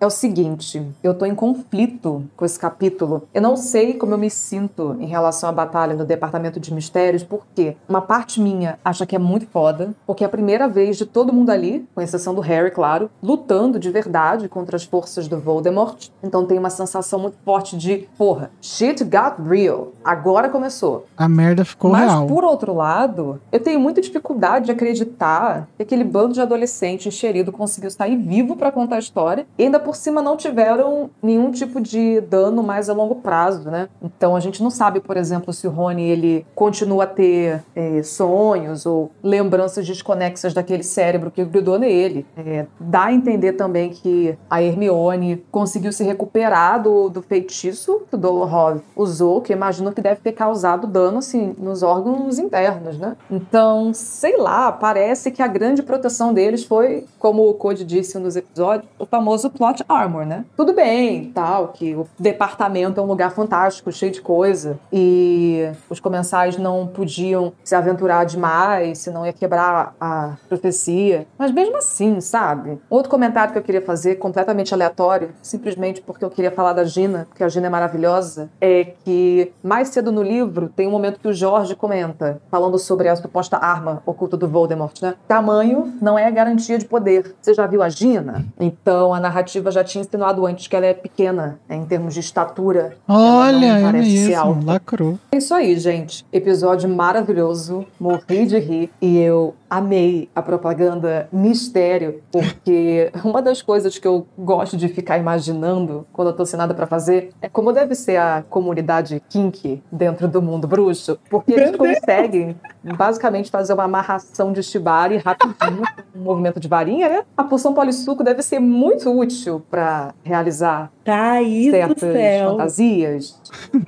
É 0.00 0.06
o 0.06 0.10
seguinte, 0.10 0.82
eu 1.02 1.14
tô 1.14 1.24
em 1.26 1.34
conflito 1.34 2.24
com 2.36 2.44
esse 2.44 2.58
capítulo. 2.58 3.28
Eu 3.32 3.42
não 3.42 3.56
sei 3.56 3.94
como 3.94 4.14
eu 4.14 4.18
me 4.18 4.30
sinto 4.30 4.96
em 4.98 5.06
relação 5.06 5.48
à 5.48 5.52
batalha 5.52 5.94
no 5.94 6.04
Departamento 6.04 6.58
de 6.58 6.72
Mistérios, 6.72 7.22
porque 7.22 7.76
uma 7.88 8.00
parte 8.00 8.40
minha 8.40 8.78
acha 8.84 9.04
que 9.06 9.14
é 9.14 9.18
muito 9.18 9.46
foda, 9.46 9.90
porque 10.06 10.24
é 10.24 10.26
a 10.26 10.30
primeira 10.30 10.68
vez 10.68 10.96
de 10.96 11.06
todo 11.06 11.32
mundo 11.32 11.50
ali, 11.50 11.86
com 11.94 12.00
exceção 12.00 12.34
do 12.34 12.40
Harry, 12.40 12.70
claro, 12.70 13.10
lutando 13.22 13.78
de 13.78 13.90
verdade 13.90 14.48
contra 14.48 14.74
as 14.76 14.84
forças 14.84 15.28
do 15.28 15.38
Voldemort. 15.38 16.08
Então 16.22 16.44
tem 16.46 16.58
uma 16.58 16.70
sensação 16.70 17.18
muito 17.20 17.36
forte 17.44 17.76
de, 17.76 18.08
porra, 18.18 18.50
shit 18.60 19.04
got 19.04 19.36
real. 19.46 19.92
Agora 20.04 20.48
começou. 20.48 21.06
A 21.16 21.28
merda 21.28 21.64
ficou 21.64 21.90
Mas, 21.92 22.10
real. 22.10 22.26
por 22.26 22.42
outro 22.42 22.59
lado, 22.68 23.40
eu 23.50 23.60
tenho 23.60 23.80
muita 23.80 24.00
dificuldade 24.00 24.66
de 24.66 24.72
acreditar 24.72 25.68
que 25.76 25.82
aquele 25.82 26.04
bando 26.04 26.34
de 26.34 26.40
adolescente 26.40 27.08
enxerido 27.08 27.52
conseguiu 27.52 27.90
sair 27.90 28.16
vivo 28.16 28.56
pra 28.56 28.70
contar 28.72 28.96
a 28.96 28.98
história 28.98 29.46
e 29.58 29.64
ainda 29.64 29.78
por 29.78 29.96
cima 29.96 30.22
não 30.22 30.36
tiveram 30.36 31.10
nenhum 31.22 31.50
tipo 31.50 31.80
de 31.80 32.20
dano 32.22 32.62
mais 32.62 32.88
a 32.88 32.92
longo 32.92 33.16
prazo, 33.16 33.70
né? 33.70 33.88
Então 34.02 34.36
a 34.36 34.40
gente 34.40 34.62
não 34.62 34.70
sabe, 34.70 35.00
por 35.00 35.16
exemplo, 35.16 35.52
se 35.52 35.66
o 35.66 35.70
Rony 35.70 36.08
ele 36.08 36.46
continua 36.54 37.04
a 37.04 37.06
ter 37.06 37.62
eh, 37.74 38.02
sonhos 38.02 38.86
ou 38.86 39.10
lembranças 39.22 39.86
desconexas 39.86 40.52
daquele 40.54 40.82
cérebro 40.82 41.30
que 41.30 41.44
grudou 41.44 41.78
nele. 41.78 42.26
É, 42.36 42.66
dá 42.78 43.04
a 43.04 43.12
entender 43.12 43.52
também 43.52 43.90
que 43.90 44.36
a 44.48 44.62
Hermione 44.62 45.44
conseguiu 45.50 45.92
se 45.92 46.04
recuperar 46.04 46.82
do, 46.82 47.08
do 47.08 47.22
feitiço 47.22 48.02
que 48.08 48.14
o 48.14 48.18
Dolohov 48.18 48.80
usou, 48.96 49.40
que 49.40 49.52
imagino 49.52 49.92
que 49.92 50.00
deve 50.00 50.20
ter 50.20 50.32
causado 50.32 50.86
dano 50.86 51.18
assim 51.18 51.54
nos 51.58 51.82
órgãos 51.82 52.38
internos, 52.50 52.98
né? 52.98 53.16
Então 53.30 53.94
sei 53.94 54.36
lá, 54.36 54.72
parece 54.72 55.30
que 55.30 55.40
a 55.42 55.46
grande 55.46 55.82
proteção 55.82 56.34
deles 56.34 56.64
foi, 56.64 57.06
como 57.18 57.48
o 57.48 57.54
Code 57.54 57.84
disse 57.84 58.18
nos 58.18 58.34
episódios, 58.34 58.90
o 58.98 59.06
famoso 59.06 59.48
plot 59.50 59.84
armor, 59.88 60.26
né? 60.26 60.44
Tudo 60.56 60.72
bem, 60.72 61.30
tal, 61.32 61.68
que 61.68 61.94
o 61.94 62.06
departamento 62.18 62.98
é 62.98 63.02
um 63.02 63.06
lugar 63.06 63.30
fantástico, 63.30 63.92
cheio 63.92 64.10
de 64.10 64.20
coisa, 64.20 64.78
e 64.92 65.70
os 65.88 66.00
comensais 66.00 66.56
não 66.56 66.86
podiam 66.86 67.52
se 67.62 67.74
aventurar 67.74 68.24
demais, 68.24 68.98
senão 68.98 69.24
ia 69.24 69.32
quebrar 69.32 69.94
a 70.00 70.36
profecia. 70.48 71.26
Mas 71.38 71.52
mesmo 71.52 71.76
assim, 71.76 72.20
sabe? 72.20 72.80
Outro 72.90 73.10
comentário 73.10 73.52
que 73.52 73.58
eu 73.58 73.62
queria 73.62 73.82
fazer, 73.82 74.16
completamente 74.16 74.74
aleatório, 74.74 75.30
simplesmente 75.40 76.00
porque 76.00 76.24
eu 76.24 76.30
queria 76.30 76.50
falar 76.50 76.72
da 76.72 76.84
Gina, 76.84 77.26
porque 77.28 77.44
a 77.44 77.48
Gina 77.48 77.68
é 77.68 77.70
maravilhosa, 77.70 78.50
é 78.60 78.92
que 79.04 79.52
mais 79.62 79.88
cedo 79.88 80.10
no 80.10 80.22
livro 80.22 80.68
tem 80.74 80.88
um 80.88 80.90
momento 80.90 81.20
que 81.20 81.28
o 81.28 81.32
Jorge 81.32 81.74
comenta, 81.74 82.29
falando 82.50 82.78
sobre 82.78 83.08
a 83.08 83.16
suposta 83.16 83.56
arma 83.56 84.02
oculta 84.06 84.36
do 84.36 84.48
Voldemort, 84.48 85.00
né? 85.02 85.14
Tamanho 85.26 85.92
não 86.00 86.18
é 86.18 86.30
garantia 86.30 86.78
de 86.78 86.84
poder. 86.84 87.34
Você 87.40 87.54
já 87.54 87.66
viu 87.66 87.82
a 87.82 87.88
Gina? 87.88 88.44
Então 88.58 89.12
a 89.14 89.20
narrativa 89.20 89.70
já 89.70 89.82
tinha 89.84 90.02
insinuado 90.02 90.46
antes 90.46 90.66
que 90.66 90.76
ela 90.76 90.86
é 90.86 90.94
pequena, 90.94 91.58
né, 91.68 91.76
em 91.76 91.84
termos 91.84 92.14
de 92.14 92.20
estatura. 92.20 92.96
Olha, 93.08 93.78
não 93.80 93.88
é 93.88 94.02
ser 94.02 94.08
mesmo, 94.08 94.36
alta. 94.36 94.66
lacrou. 94.66 95.18
É 95.32 95.36
isso 95.38 95.54
aí, 95.54 95.78
gente. 95.78 96.24
Episódio 96.32 96.88
maravilhoso. 96.88 97.86
Morri 97.98 98.46
de 98.46 98.58
rir. 98.58 98.90
E 99.00 99.18
eu 99.18 99.54
amei 99.70 100.28
a 100.34 100.42
propaganda 100.42 101.28
mistério, 101.32 102.20
porque 102.32 103.12
uma 103.24 103.40
das 103.40 103.62
coisas 103.62 103.96
que 103.96 104.06
eu 104.06 104.26
gosto 104.36 104.76
de 104.76 104.88
ficar 104.88 105.16
imaginando 105.16 106.04
quando 106.12 106.28
eu 106.28 106.36
tô 106.36 106.44
sem 106.44 106.58
nada 106.58 106.74
pra 106.74 106.86
fazer 106.86 107.32
é 107.40 107.48
como 107.48 107.72
deve 107.72 107.94
ser 107.94 108.16
a 108.16 108.44
comunidade 108.50 109.22
kink 109.28 109.80
dentro 109.90 110.26
do 110.26 110.42
mundo 110.42 110.66
bruxo, 110.66 111.18
porque 111.30 111.52
eles 111.52 111.76
conseguem 111.76 112.56
basicamente 112.96 113.50
fazer 113.50 113.72
uma 113.72 113.84
amarração 113.84 114.52
de 114.52 114.62
shibari 114.62 115.18
rapidinho, 115.18 115.82
um 116.14 116.20
movimento 116.20 116.58
de 116.58 116.66
varinha, 116.66 117.08
né? 117.08 117.22
A 117.36 117.44
poção 117.44 117.72
polissuco 117.72 118.24
deve 118.24 118.42
ser 118.42 118.58
muito 118.58 119.10
útil 119.16 119.62
pra 119.70 120.12
realizar 120.24 120.90
Thaís 121.04 121.66
do 121.66 121.70
certas 121.72 121.98
céu. 122.00 122.50
fantasias. 122.50 123.40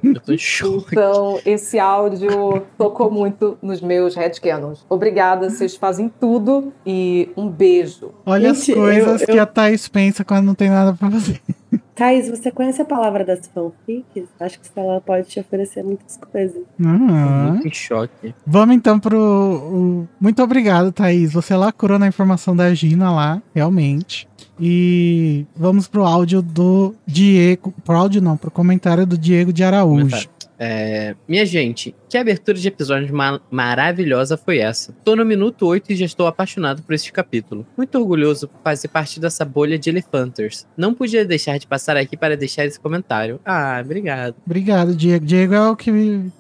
Eu 0.03 0.21
tô 0.21 0.33
em 0.33 0.39
choque. 0.39 0.87
Então, 0.93 1.39
esse 1.45 1.79
áudio 1.79 2.63
tocou 2.79 3.11
muito 3.11 3.57
nos 3.63 3.81
meus 3.81 4.15
headcanons. 4.15 4.85
Obrigada, 4.89 5.49
vocês 5.51 5.77
fazem 5.77 6.11
tudo 6.21 6.73
e 6.87 7.29
um 7.37 7.49
beijo. 7.49 8.11
Olha 8.25 8.55
Gente, 8.55 8.73
as 8.73 8.77
coisas 8.79 9.21
eu- 9.23 9.27
que 9.27 9.33
eu- 9.39 9.43
a 9.43 9.47
Thaís 9.47 9.89
pensa 9.89 10.25
quando 10.25 10.47
não 10.47 10.55
tem 10.55 10.71
nada 10.71 10.95
pra 10.95 11.11
fazer. 11.11 11.41
Thaís, 11.95 12.29
você 12.29 12.51
conhece 12.51 12.81
a 12.81 12.85
palavra 12.87 13.23
das 13.23 13.47
fanfics? 13.49 14.27
Acho 14.41 14.59
que 14.61 14.69
ela 14.75 14.99
pode 15.01 15.29
te 15.29 15.39
oferecer 15.39 15.85
muitas 15.85 16.17
coisas. 16.17 16.63
Muito 16.79 17.69
em 17.69 17.73
choque. 17.73 18.35
Vamos 18.47 18.75
então 18.75 18.99
pro. 18.99 19.19
o- 19.21 20.09
Muito 20.19 20.43
obrigado, 20.43 20.91
Thaís. 20.91 21.35
Você 21.35 21.55
lacrou 21.55 21.99
na 21.99 22.09
informação 22.09 22.57
da 22.57 22.73
Gina 22.75 23.11
lá, 23.15 23.43
realmente. 23.55 24.27
E 24.61 25.47
vamos 25.57 25.89
pro 25.89 26.05
áudio 26.05 26.43
do 26.43 26.95
Diego. 27.07 27.73
Pro 27.85 27.97
áudio 27.97 28.21
não, 28.21 28.37
pro 28.37 28.51
comentário 28.51 29.07
do 29.07 29.17
Diego 29.17 29.53
de 29.53 29.65
Araújo. 29.65 30.07
Comentário. 30.07 30.42
É, 30.65 31.17
minha 31.27 31.45
gente, 31.45 31.93
que 32.09 32.17
abertura 32.17 32.57
de 32.57 32.69
episódio 32.69 33.13
ma- 33.13 33.41
maravilhosa 33.51 34.37
foi 34.37 34.59
essa? 34.59 34.95
Tô 35.05 35.17
no 35.17 35.25
minuto 35.25 35.67
8 35.67 35.91
e 35.93 35.97
já 35.97 36.05
estou 36.07 36.29
apaixonado 36.29 36.83
por 36.83 36.95
este 36.95 37.13
capítulo. 37.13 37.67
Muito 37.77 37.99
orgulhoso 37.99 38.47
por 38.47 38.61
fazer 38.63 38.87
parte 38.87 39.19
dessa 39.19 39.45
bolha 39.45 39.77
de 39.77 39.91
Elefanters. 39.91 40.65
Não 40.77 40.95
podia 40.95 41.25
deixar 41.25 41.59
de 41.59 41.67
passar 41.67 41.97
aqui 41.97 42.17
para 42.17 42.37
deixar 42.37 42.65
esse 42.65 42.79
comentário. 42.79 43.41
Ah, 43.45 43.83
obrigado. 43.85 44.37
Obrigado, 44.47 44.95
Diego. 44.95 45.27
Diego 45.27 45.53
é 45.55 45.69
o 45.69 45.75
que, 45.75 45.91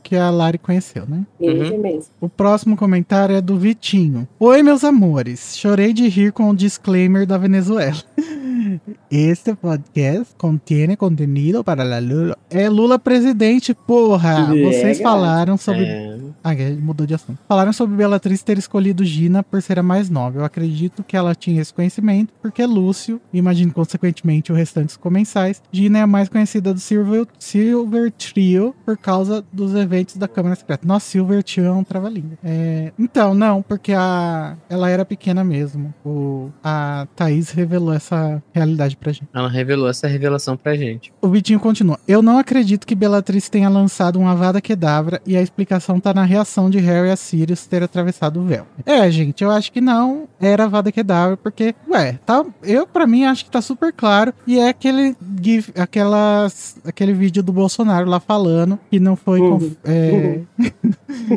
que 0.04 0.14
a 0.14 0.30
Lari 0.30 0.58
conheceu, 0.58 1.04
né? 1.04 1.26
Mesmo, 1.40 1.78
mesmo. 1.78 2.12
O 2.20 2.28
próximo 2.28 2.76
comentário 2.76 3.34
é 3.34 3.40
do 3.40 3.58
Vitinho. 3.58 4.28
Oi, 4.38 4.62
meus 4.62 4.84
amores. 4.84 5.56
Chorei 5.58 5.92
de 5.92 6.06
rir 6.08 6.30
com 6.30 6.48
o 6.48 6.54
disclaimer 6.54 7.26
da 7.26 7.36
Venezuela. 7.36 7.96
Este 9.14 9.54
podcast 9.54 10.34
contém 10.38 10.96
conteúdo 10.96 11.62
para 11.62 11.84
la 11.84 11.98
Lula. 11.98 12.34
É 12.48 12.66
Lula 12.70 12.98
presidente, 12.98 13.74
porra! 13.74 14.46
Vocês 14.46 15.02
falaram 15.02 15.58
sobre. 15.58 15.84
É, 15.84 16.18
Ah, 16.42 16.54
mudou 16.80 17.06
de 17.06 17.12
assunto. 17.12 17.38
Falaram 17.46 17.74
sobre 17.74 17.94
Bellatrix 17.94 18.42
ter 18.42 18.56
escolhido 18.56 19.04
Gina 19.04 19.42
por 19.42 19.60
ser 19.60 19.78
a 19.78 19.82
mais 19.82 20.08
nova. 20.08 20.38
Eu 20.38 20.44
acredito 20.46 21.04
que 21.04 21.14
ela 21.14 21.34
tinha 21.34 21.60
esse 21.60 21.74
conhecimento, 21.74 22.32
porque 22.40 22.64
Lúcio, 22.64 23.20
imagino 23.34 23.70
consequentemente 23.70 24.50
o 24.50 24.54
restante 24.54 24.86
dos 24.86 24.96
comensais, 24.96 25.62
Gina 25.70 25.98
é 25.98 26.02
a 26.02 26.06
mais 26.06 26.30
conhecida 26.30 26.72
do 26.72 26.80
Silver, 26.80 27.26
Silver 27.38 28.10
Trio 28.12 28.74
por 28.82 28.96
causa 28.96 29.44
dos 29.52 29.74
eventos 29.74 30.16
da 30.16 30.26
Câmara 30.26 30.56
Secreta. 30.56 30.86
Nossa, 30.86 31.04
Silver 31.10 31.44
Trio 31.44 31.66
é 31.66 31.72
um 31.72 31.84
trava-língua. 31.84 32.38
É, 32.42 32.92
então, 32.98 33.34
não, 33.34 33.60
porque 33.60 33.92
a, 33.92 34.56
ela 34.70 34.88
era 34.88 35.04
pequena 35.04 35.44
mesmo. 35.44 35.92
O, 36.02 36.48
a 36.64 37.06
Thaís 37.14 37.50
revelou 37.50 37.92
essa 37.92 38.42
realidade 38.54 38.96
pra 39.02 39.12
gente. 39.12 39.26
ela 39.34 39.48
revelou 39.48 39.88
essa 39.88 40.06
revelação 40.06 40.56
pra 40.56 40.74
gente. 40.74 41.12
O 41.20 41.28
Vitinho 41.28 41.58
continua. 41.60 41.98
Eu 42.06 42.22
não 42.22 42.38
acredito 42.38 42.86
que 42.86 42.94
Bellatrix 42.94 43.48
tenha 43.48 43.68
lançado 43.68 44.18
um 44.18 44.26
Avada 44.28 44.60
Kedavra 44.60 45.20
e 45.26 45.36
a 45.36 45.42
explicação 45.42 45.98
tá 46.00 46.14
na 46.14 46.24
reação 46.24 46.70
de 46.70 46.78
Harry 46.78 47.10
a 47.10 47.16
Sirius 47.16 47.66
ter 47.66 47.82
atravessado 47.82 48.40
o 48.40 48.44
véu. 48.44 48.66
É, 48.86 49.10
gente, 49.10 49.42
eu 49.42 49.50
acho 49.50 49.72
que 49.72 49.80
não 49.80 50.28
era 50.40 50.64
Avada 50.64 50.90
Kedavra, 50.92 51.36
porque, 51.36 51.74
ué, 51.90 52.18
tá, 52.24 52.44
eu 52.62 52.86
pra 52.86 53.06
mim 53.06 53.24
acho 53.24 53.44
que 53.44 53.50
tá 53.50 53.60
super 53.60 53.92
claro 53.92 54.32
e 54.46 54.58
é 54.58 54.68
aquele 54.68 55.16
gif, 55.42 55.72
aquelas, 55.76 56.76
aquele 56.84 57.12
vídeo 57.12 57.42
do 57.42 57.52
Bolsonaro 57.52 58.08
lá 58.08 58.20
falando 58.20 58.78
que 58.90 59.00
não 59.00 59.16
foi, 59.16 59.38
conf- 59.40 59.72
é, 59.84 60.40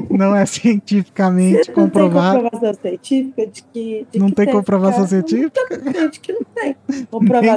não 0.10 0.36
é 0.36 0.46
cientificamente 0.46 1.56
Não 1.58 1.64
tem 1.64 1.74
comprovado. 1.76 2.42
comprovação 2.42 2.74
científica 2.82 3.48
de 3.48 3.64
que. 3.64 4.08
de 4.12 4.20
Não 4.20 4.30
que 4.30 4.36
tem 4.36 4.46
comprovação 4.52 5.08
científica? 5.08 5.62
Não, 5.84 6.10
de 6.10 6.20
que 6.20 6.34
não 6.34 6.42
tem 6.56 6.76
comprovação. 7.10 7.55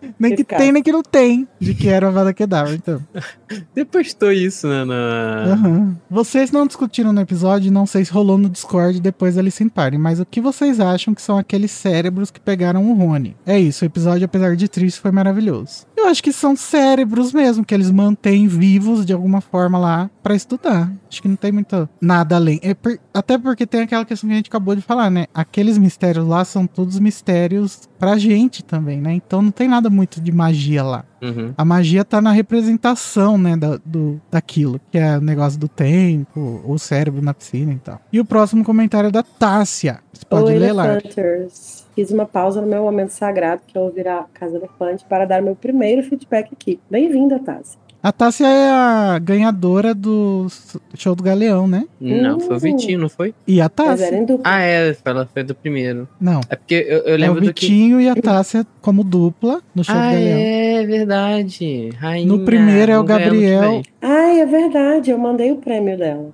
Nem 0.18 0.34
que 0.36 0.44
tem, 0.44 0.72
nem 0.72 0.82
que 0.82 0.92
não 0.92 1.02
tem 1.02 1.48
de 1.58 1.74
que 1.74 1.88
era 1.88 2.08
Avada 2.08 2.32
Kedavra, 2.32 2.74
então. 2.74 3.00
Você 3.74 3.84
postou 3.84 4.32
isso 4.32 4.66
né, 4.68 4.84
na. 4.84 5.44
Aham. 5.52 5.96
Vocês 6.10 6.50
não 6.50 6.66
discutiram 6.66 7.12
no 7.12 7.20
episódio, 7.20 7.72
não 7.72 7.86
sei 7.86 8.04
se 8.04 8.12
rolou 8.12 8.38
no 8.38 8.48
Discord 8.48 9.00
depois 9.00 9.34
da 9.34 9.42
Listen 9.42 9.68
Party, 9.68 9.98
mas 9.98 10.20
o 10.20 10.26
que 10.26 10.40
vocês 10.40 10.80
acham 10.80 11.14
que 11.14 11.22
são 11.22 11.38
aqueles 11.38 11.70
cérebros 11.70 12.30
que 12.30 12.40
pegaram 12.40 12.90
o 12.90 12.94
Rony? 12.94 13.36
É 13.46 13.58
isso, 13.58 13.84
o 13.84 13.86
episódio, 13.86 14.24
apesar 14.24 14.56
de 14.56 14.68
triste, 14.68 15.00
foi 15.00 15.10
maravilhoso. 15.10 15.86
Eu 16.04 16.10
acho 16.10 16.22
que 16.22 16.32
são 16.32 16.54
cérebros 16.54 17.32
mesmo, 17.32 17.64
que 17.64 17.74
eles 17.74 17.90
mantêm 17.90 18.46
vivos 18.46 19.06
de 19.06 19.12
alguma 19.14 19.40
forma 19.40 19.78
lá 19.78 20.10
pra 20.22 20.34
estudar. 20.34 20.92
Acho 21.10 21.22
que 21.22 21.28
não 21.28 21.36
tem 21.36 21.50
muito 21.50 21.88
nada 22.00 22.36
além. 22.36 22.60
É 22.62 22.74
por- 22.74 22.98
até 23.12 23.38
porque 23.38 23.66
tem 23.66 23.80
aquela 23.80 24.04
questão 24.04 24.28
que 24.28 24.34
a 24.34 24.36
gente 24.36 24.48
acabou 24.48 24.76
de 24.76 24.82
falar, 24.82 25.10
né? 25.10 25.26
Aqueles 25.32 25.78
mistérios 25.78 26.26
lá 26.28 26.44
são 26.44 26.66
todos 26.66 26.98
mistérios 26.98 27.88
pra 27.98 28.18
gente 28.18 28.62
também, 28.62 29.00
né? 29.00 29.14
Então 29.14 29.40
não 29.40 29.50
tem 29.50 29.66
nada 29.66 29.88
muito 29.88 30.20
de 30.20 30.30
magia 30.30 30.82
lá. 30.84 31.04
Uhum. 31.22 31.54
A 31.56 31.64
magia 31.64 32.04
tá 32.04 32.20
na 32.20 32.32
representação, 32.32 33.38
né, 33.38 33.56
da, 33.56 33.78
do, 33.82 34.20
daquilo, 34.30 34.78
que 34.90 34.98
é 34.98 35.16
o 35.16 35.22
negócio 35.22 35.58
do 35.58 35.68
tempo, 35.68 36.60
o 36.66 36.78
cérebro 36.78 37.22
na 37.22 37.32
piscina 37.32 37.72
e 37.72 37.78
tal. 37.78 37.98
E 38.12 38.20
o 38.20 38.26
próximo 38.26 38.62
comentário 38.62 39.08
é 39.08 39.10
da 39.10 39.22
Tássia. 39.22 40.00
Você 40.12 40.24
pode 40.28 40.52
Oi, 40.52 40.58
ler, 40.58 40.72
Lara? 40.72 40.92
Elefanters. 41.02 41.83
Fiz 41.94 42.10
uma 42.10 42.26
pausa 42.26 42.60
no 42.60 42.66
meu 42.66 42.82
momento 42.82 43.10
sagrado, 43.10 43.62
que 43.66 43.78
é 43.78 43.80
ouvir 43.80 44.08
a 44.08 44.24
Casa 44.34 44.56
Elefante, 44.56 45.04
para 45.08 45.24
dar 45.24 45.40
meu 45.40 45.54
primeiro 45.54 46.02
feedback 46.02 46.50
aqui. 46.52 46.80
Bem-vinda, 46.90 47.38
Tassi. 47.38 47.76
A 48.02 48.12
Tássia 48.12 48.46
é 48.46 48.68
a 48.68 49.18
ganhadora 49.18 49.94
do 49.94 50.46
show 50.94 51.14
do 51.14 51.22
Galeão, 51.22 51.66
né? 51.66 51.84
Não, 51.98 52.38
foi 52.38 52.54
o 52.54 52.58
Uh. 52.58 52.60
Vitinho, 52.60 52.98
não 52.98 53.08
foi? 53.08 53.32
E 53.48 53.62
a 53.62 53.68
Tássia? 53.70 54.10
Ah, 54.44 54.60
é, 54.60 54.94
ela 55.06 55.24
foi 55.32 55.42
do 55.42 55.54
primeiro. 55.54 56.06
Não. 56.20 56.40
É 56.50 56.56
porque 56.56 56.74
eu, 56.86 56.98
eu 56.98 57.12
É 57.12 57.14
o 57.14 57.18
lembro 57.18 57.40
do 57.40 57.54
que. 57.54 57.64
Vitinho 57.66 57.98
e 58.02 58.08
a 58.10 58.14
Tássia 58.14 58.66
como 58.82 59.02
dupla 59.02 59.62
no 59.74 59.82
show 59.82 59.94
Ah, 59.96 60.08
do 60.10 60.12
Galeão. 60.16 60.38
é 60.38 60.86
verdade. 60.86 61.88
Rainha, 61.96 62.26
No 62.26 62.44
primeiro 62.44 62.92
é 62.92 62.98
o 62.98 63.04
Gabriel. 63.04 63.80
Ai, 64.02 64.40
é 64.40 64.44
verdade, 64.44 65.10
eu 65.10 65.16
mandei 65.16 65.50
o 65.52 65.56
prêmio 65.56 65.96
dela. 65.96 66.28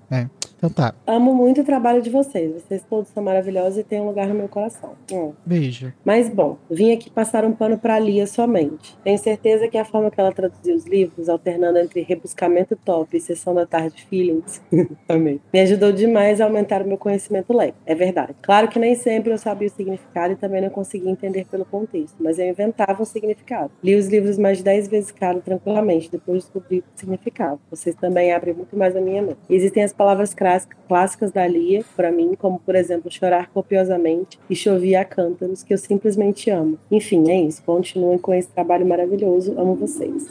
Então 0.60 0.68
tá, 0.68 0.94
Amo 1.06 1.34
muito 1.34 1.62
o 1.62 1.64
trabalho 1.64 2.02
de 2.02 2.10
vocês. 2.10 2.52
Vocês 2.52 2.84
todos 2.88 3.08
são 3.08 3.22
maravilhosos 3.22 3.78
e 3.78 3.82
têm 3.82 3.98
um 3.98 4.06
lugar 4.06 4.28
no 4.28 4.34
meu 4.34 4.46
coração. 4.46 4.92
Hum. 5.10 5.32
beijo. 5.44 5.90
Mas 6.04 6.28
bom, 6.28 6.58
vim 6.70 6.92
aqui 6.92 7.08
passar 7.08 7.46
um 7.46 7.52
pano 7.52 7.78
para 7.78 7.98
Lia 7.98 8.26
somente. 8.26 8.94
Tenho 9.02 9.16
certeza 9.16 9.68
que 9.68 9.78
a 9.78 9.86
forma 9.86 10.10
que 10.10 10.20
ela 10.20 10.30
traduziu 10.32 10.76
os 10.76 10.84
livros, 10.84 11.30
alternando 11.30 11.78
entre 11.78 12.02
rebuscamento 12.02 12.76
top 12.76 13.16
e 13.16 13.20
sessão 13.20 13.54
da 13.54 13.64
tarde 13.64 14.04
feelings, 14.04 14.60
também, 15.08 15.40
me 15.50 15.60
ajudou 15.60 15.92
demais 15.92 16.42
a 16.42 16.44
aumentar 16.44 16.82
o 16.82 16.86
meu 16.86 16.98
conhecimento 16.98 17.54
leve. 17.54 17.72
É 17.86 17.94
verdade. 17.94 18.34
Claro 18.42 18.68
que 18.68 18.78
nem 18.78 18.94
sempre 18.94 19.32
eu 19.32 19.38
sabia 19.38 19.68
o 19.68 19.70
significado 19.70 20.34
e 20.34 20.36
também 20.36 20.60
não 20.60 20.68
conseguia 20.68 21.10
entender 21.10 21.46
pelo 21.46 21.64
contexto, 21.64 22.16
mas 22.20 22.38
eu 22.38 22.46
inventava 22.46 23.00
um 23.02 23.06
significado. 23.06 23.70
Li 23.82 23.94
os 23.94 24.08
livros 24.08 24.36
mais 24.36 24.58
de 24.58 24.64
10 24.64 24.88
vezes 24.88 25.10
cada 25.10 25.40
tranquilamente, 25.40 26.10
depois 26.12 26.42
descobri 26.44 26.80
o 26.80 26.82
que 26.82 26.88
significava. 26.96 27.58
Vocês 27.70 27.96
também 27.96 28.30
abrem 28.30 28.52
muito 28.52 28.76
mais 28.76 28.94
a 28.94 29.00
minha 29.00 29.22
mente. 29.22 29.38
Existem 29.48 29.82
as 29.82 29.92
palavras 29.94 30.34
crás- 30.34 30.49
clássicas 30.88 31.30
da 31.30 31.46
Lia, 31.46 31.84
para 31.96 32.10
mim, 32.10 32.34
como 32.38 32.58
por 32.58 32.74
exemplo, 32.74 33.10
chorar 33.10 33.48
copiosamente 33.50 34.38
e 34.48 34.56
chovia 34.56 35.00
a 35.00 35.04
cântaros, 35.04 35.62
que 35.62 35.72
eu 35.72 35.78
simplesmente 35.78 36.50
amo. 36.50 36.78
Enfim, 36.90 37.30
é 37.30 37.40
isso. 37.40 37.62
Continuem 37.62 38.18
com 38.18 38.34
esse 38.34 38.48
trabalho 38.48 38.86
maravilhoso. 38.86 39.54
Amo 39.58 39.74
vocês. 39.74 40.26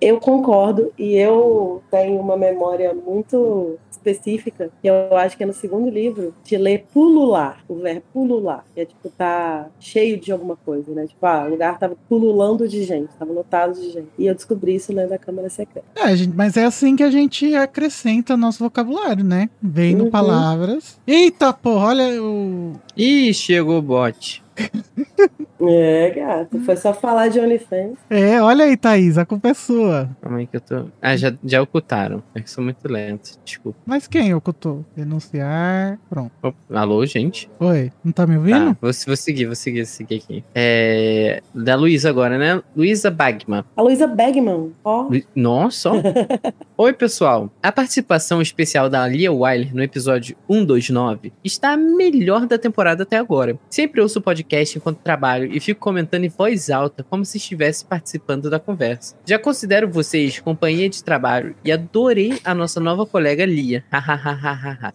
Eu 0.00 0.18
concordo 0.18 0.90
e 0.98 1.14
eu 1.14 1.82
tenho 1.90 2.18
uma 2.18 2.36
memória 2.36 2.94
muito 2.94 3.78
específica, 3.90 4.70
que 4.80 4.88
eu 4.88 5.14
acho 5.14 5.36
que 5.36 5.42
é 5.42 5.46
no 5.46 5.52
segundo 5.52 5.90
livro, 5.90 6.34
de 6.42 6.56
ler 6.56 6.86
pulular, 6.90 7.62
o 7.68 7.74
verbo 7.74 8.02
pulular, 8.12 8.64
que 8.74 8.80
é 8.80 8.86
tipo, 8.86 9.10
tá 9.10 9.68
cheio 9.78 10.18
de 10.18 10.32
alguma 10.32 10.56
coisa, 10.56 10.90
né? 10.92 11.06
Tipo, 11.06 11.26
ah, 11.26 11.44
o 11.46 11.50
lugar 11.50 11.78
tava 11.78 11.96
pululando 12.08 12.66
de 12.66 12.82
gente, 12.82 13.14
tava 13.18 13.30
lotado 13.30 13.74
de 13.74 13.90
gente. 13.90 14.08
E 14.18 14.26
eu 14.26 14.34
descobri 14.34 14.74
isso 14.74 14.90
lendo 14.90 15.12
a 15.12 15.18
Câmara 15.18 15.50
Secreta. 15.50 15.86
É, 15.94 16.12
mas 16.34 16.56
é 16.56 16.64
assim 16.64 16.96
que 16.96 17.02
a 17.02 17.10
gente 17.10 17.54
acrescenta 17.54 18.38
nosso 18.38 18.64
vocabulário, 18.64 19.22
né? 19.22 19.50
Vendo 19.62 20.04
Uhum. 20.04 20.10
palavras. 20.10 20.98
Eita, 21.06 21.52
porra, 21.52 21.86
olha 21.88 22.22
o. 22.22 22.80
Ih, 22.96 23.32
chegou 23.34 23.78
o 23.78 23.82
bot. 23.82 24.42
É, 25.62 26.10
gato, 26.10 26.58
foi 26.60 26.76
só 26.76 26.92
falar 26.94 27.28
de 27.28 27.38
OnlyFans. 27.40 27.98
É, 28.08 28.40
olha 28.40 28.64
aí, 28.64 28.76
Thaís, 28.76 29.18
a 29.18 29.24
culpa 29.26 29.48
é 29.48 29.54
sua. 29.54 30.08
Calma 30.22 30.38
aí 30.38 30.46
que 30.46 30.56
eu 30.56 30.60
tô. 30.60 30.84
Ah, 31.02 31.16
já, 31.16 31.32
já 31.44 31.60
ocultaram. 31.62 32.22
É 32.34 32.40
que 32.40 32.50
sou 32.50 32.62
muito 32.64 32.86
lento. 32.90 33.38
Desculpa. 33.44 33.78
Mas 33.84 34.06
quem 34.06 34.32
ocultou? 34.34 34.84
Denunciar. 34.96 35.98
Pronto. 36.08 36.30
Opa, 36.42 36.56
Alô, 36.72 37.04
gente? 37.04 37.50
Oi, 37.60 37.92
não 38.02 38.12
tá 38.12 38.26
me 38.26 38.36
ouvindo? 38.36 38.74
Tá, 38.74 38.76
vou, 38.80 38.90
vou 39.06 39.16
seguir, 39.16 39.46
vou 39.46 39.54
seguir, 39.54 39.78
vou 39.80 39.86
seguir 39.86 40.16
aqui. 40.16 40.44
É. 40.54 41.42
Da 41.54 41.74
Luísa 41.76 42.08
agora, 42.08 42.38
né? 42.38 42.62
Luísa 42.76 43.10
Bagman. 43.10 43.64
A 43.76 43.82
Luísa 43.82 44.06
Bagman, 44.06 44.72
ó. 44.84 45.02
Lu- 45.02 45.22
Nossa. 45.34 45.90
Oi, 46.76 46.92
pessoal. 46.92 47.50
A 47.62 47.70
participação 47.70 48.40
especial 48.40 48.88
da 48.88 49.06
Lia 49.06 49.32
Wyler 49.32 49.74
no 49.74 49.82
episódio 49.82 50.36
129 50.50 51.32
está 51.44 51.72
a 51.72 51.76
melhor 51.76 52.46
da 52.46 52.56
temporada 52.58 53.02
até 53.02 53.16
agora. 53.18 53.58
Sempre 53.68 54.00
ouço 54.00 54.18
o 54.18 54.22
podcast 54.22 54.78
enquanto 54.78 54.98
trabalho 54.98 55.49
e 55.52 55.60
fico 55.60 55.80
comentando 55.80 56.24
em 56.24 56.28
voz 56.28 56.70
alta 56.70 57.02
como 57.02 57.24
se 57.24 57.38
estivesse 57.38 57.84
participando 57.84 58.48
da 58.50 58.58
conversa. 58.58 59.16
Já 59.26 59.38
considero 59.38 59.88
vocês 59.90 60.38
companhia 60.38 60.88
de 60.88 61.02
trabalho 61.02 61.54
e 61.64 61.70
adorei 61.72 62.38
a 62.44 62.54
nossa 62.54 62.80
nova 62.80 63.04
colega 63.06 63.44
Lia. 63.44 63.84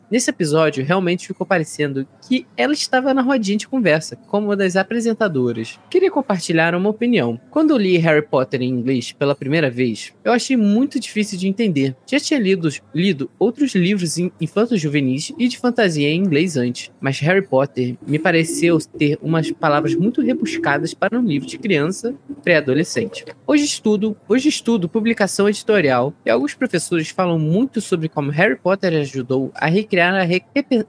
Nesse 0.10 0.30
episódio, 0.30 0.84
realmente 0.86 1.28
ficou 1.28 1.46
parecendo 1.46 2.08
que 2.28 2.46
ela 2.58 2.74
estava 2.74 3.14
na 3.14 3.22
rodinha 3.22 3.58
de 3.58 3.68
conversa, 3.68 4.16
como 4.16 4.48
uma 4.48 4.56
das 4.56 4.76
apresentadoras. 4.76 5.80
Queria 5.90 6.12
compartilhar 6.12 6.76
uma 6.76 6.90
opinião. 6.90 7.40
Quando 7.50 7.72
eu 7.72 7.78
li 7.78 7.98
Harry 7.98 8.22
Potter 8.26 8.62
em 8.62 8.70
inglês 8.70 9.12
pela 9.12 9.36
primeira 9.36 9.70
vez, 9.70 10.14
eu 10.24 10.32
achei 10.32 10.58
muito 10.58 11.00
difícil 11.00 11.38
de 11.38 11.48
entender. 11.48 11.96
Já 12.10 12.20
tinha 12.20 12.40
lido, 12.40 12.70
lido 12.94 13.30
outros 13.38 13.74
livros 13.76 14.18
in- 14.18 14.32
infantos 14.40 14.80
juvenis 14.82 15.32
e 15.38 15.48
de 15.48 15.58
fantasia 15.58 16.10
em 16.10 16.20
inglês 16.20 16.58
antes, 16.58 16.92
mas 17.00 17.20
Harry 17.20 17.46
Potter 17.46 17.96
me 18.06 18.20
pareceu 18.20 18.78
ter 18.98 19.18
umas 19.22 19.52
palavras 19.52 19.96
muito 19.96 20.22
rebuscadas 20.50 20.94
para 20.94 21.18
um 21.20 21.24
livro 21.26 21.48
de 21.48 21.58
criança 21.58 22.14
pré-adolescente. 22.44 23.26
Hoje 23.48 23.66
estudo, 23.66 24.16
hoje 24.30 24.48
estudo 24.50 24.88
publicação 24.88 25.50
editorial 25.50 26.14
e 26.26 26.30
alguns 26.30 26.54
professores 26.54 27.10
falam 27.10 27.40
muito 27.40 27.82
sobre 27.82 28.08
como 28.08 28.30
Harry 28.32 28.56
Potter 28.56 28.94
ajudou 29.02 29.52
a 29.56 29.66
recriar 29.68 30.14
a 30.14 30.24
re- 30.24 30.44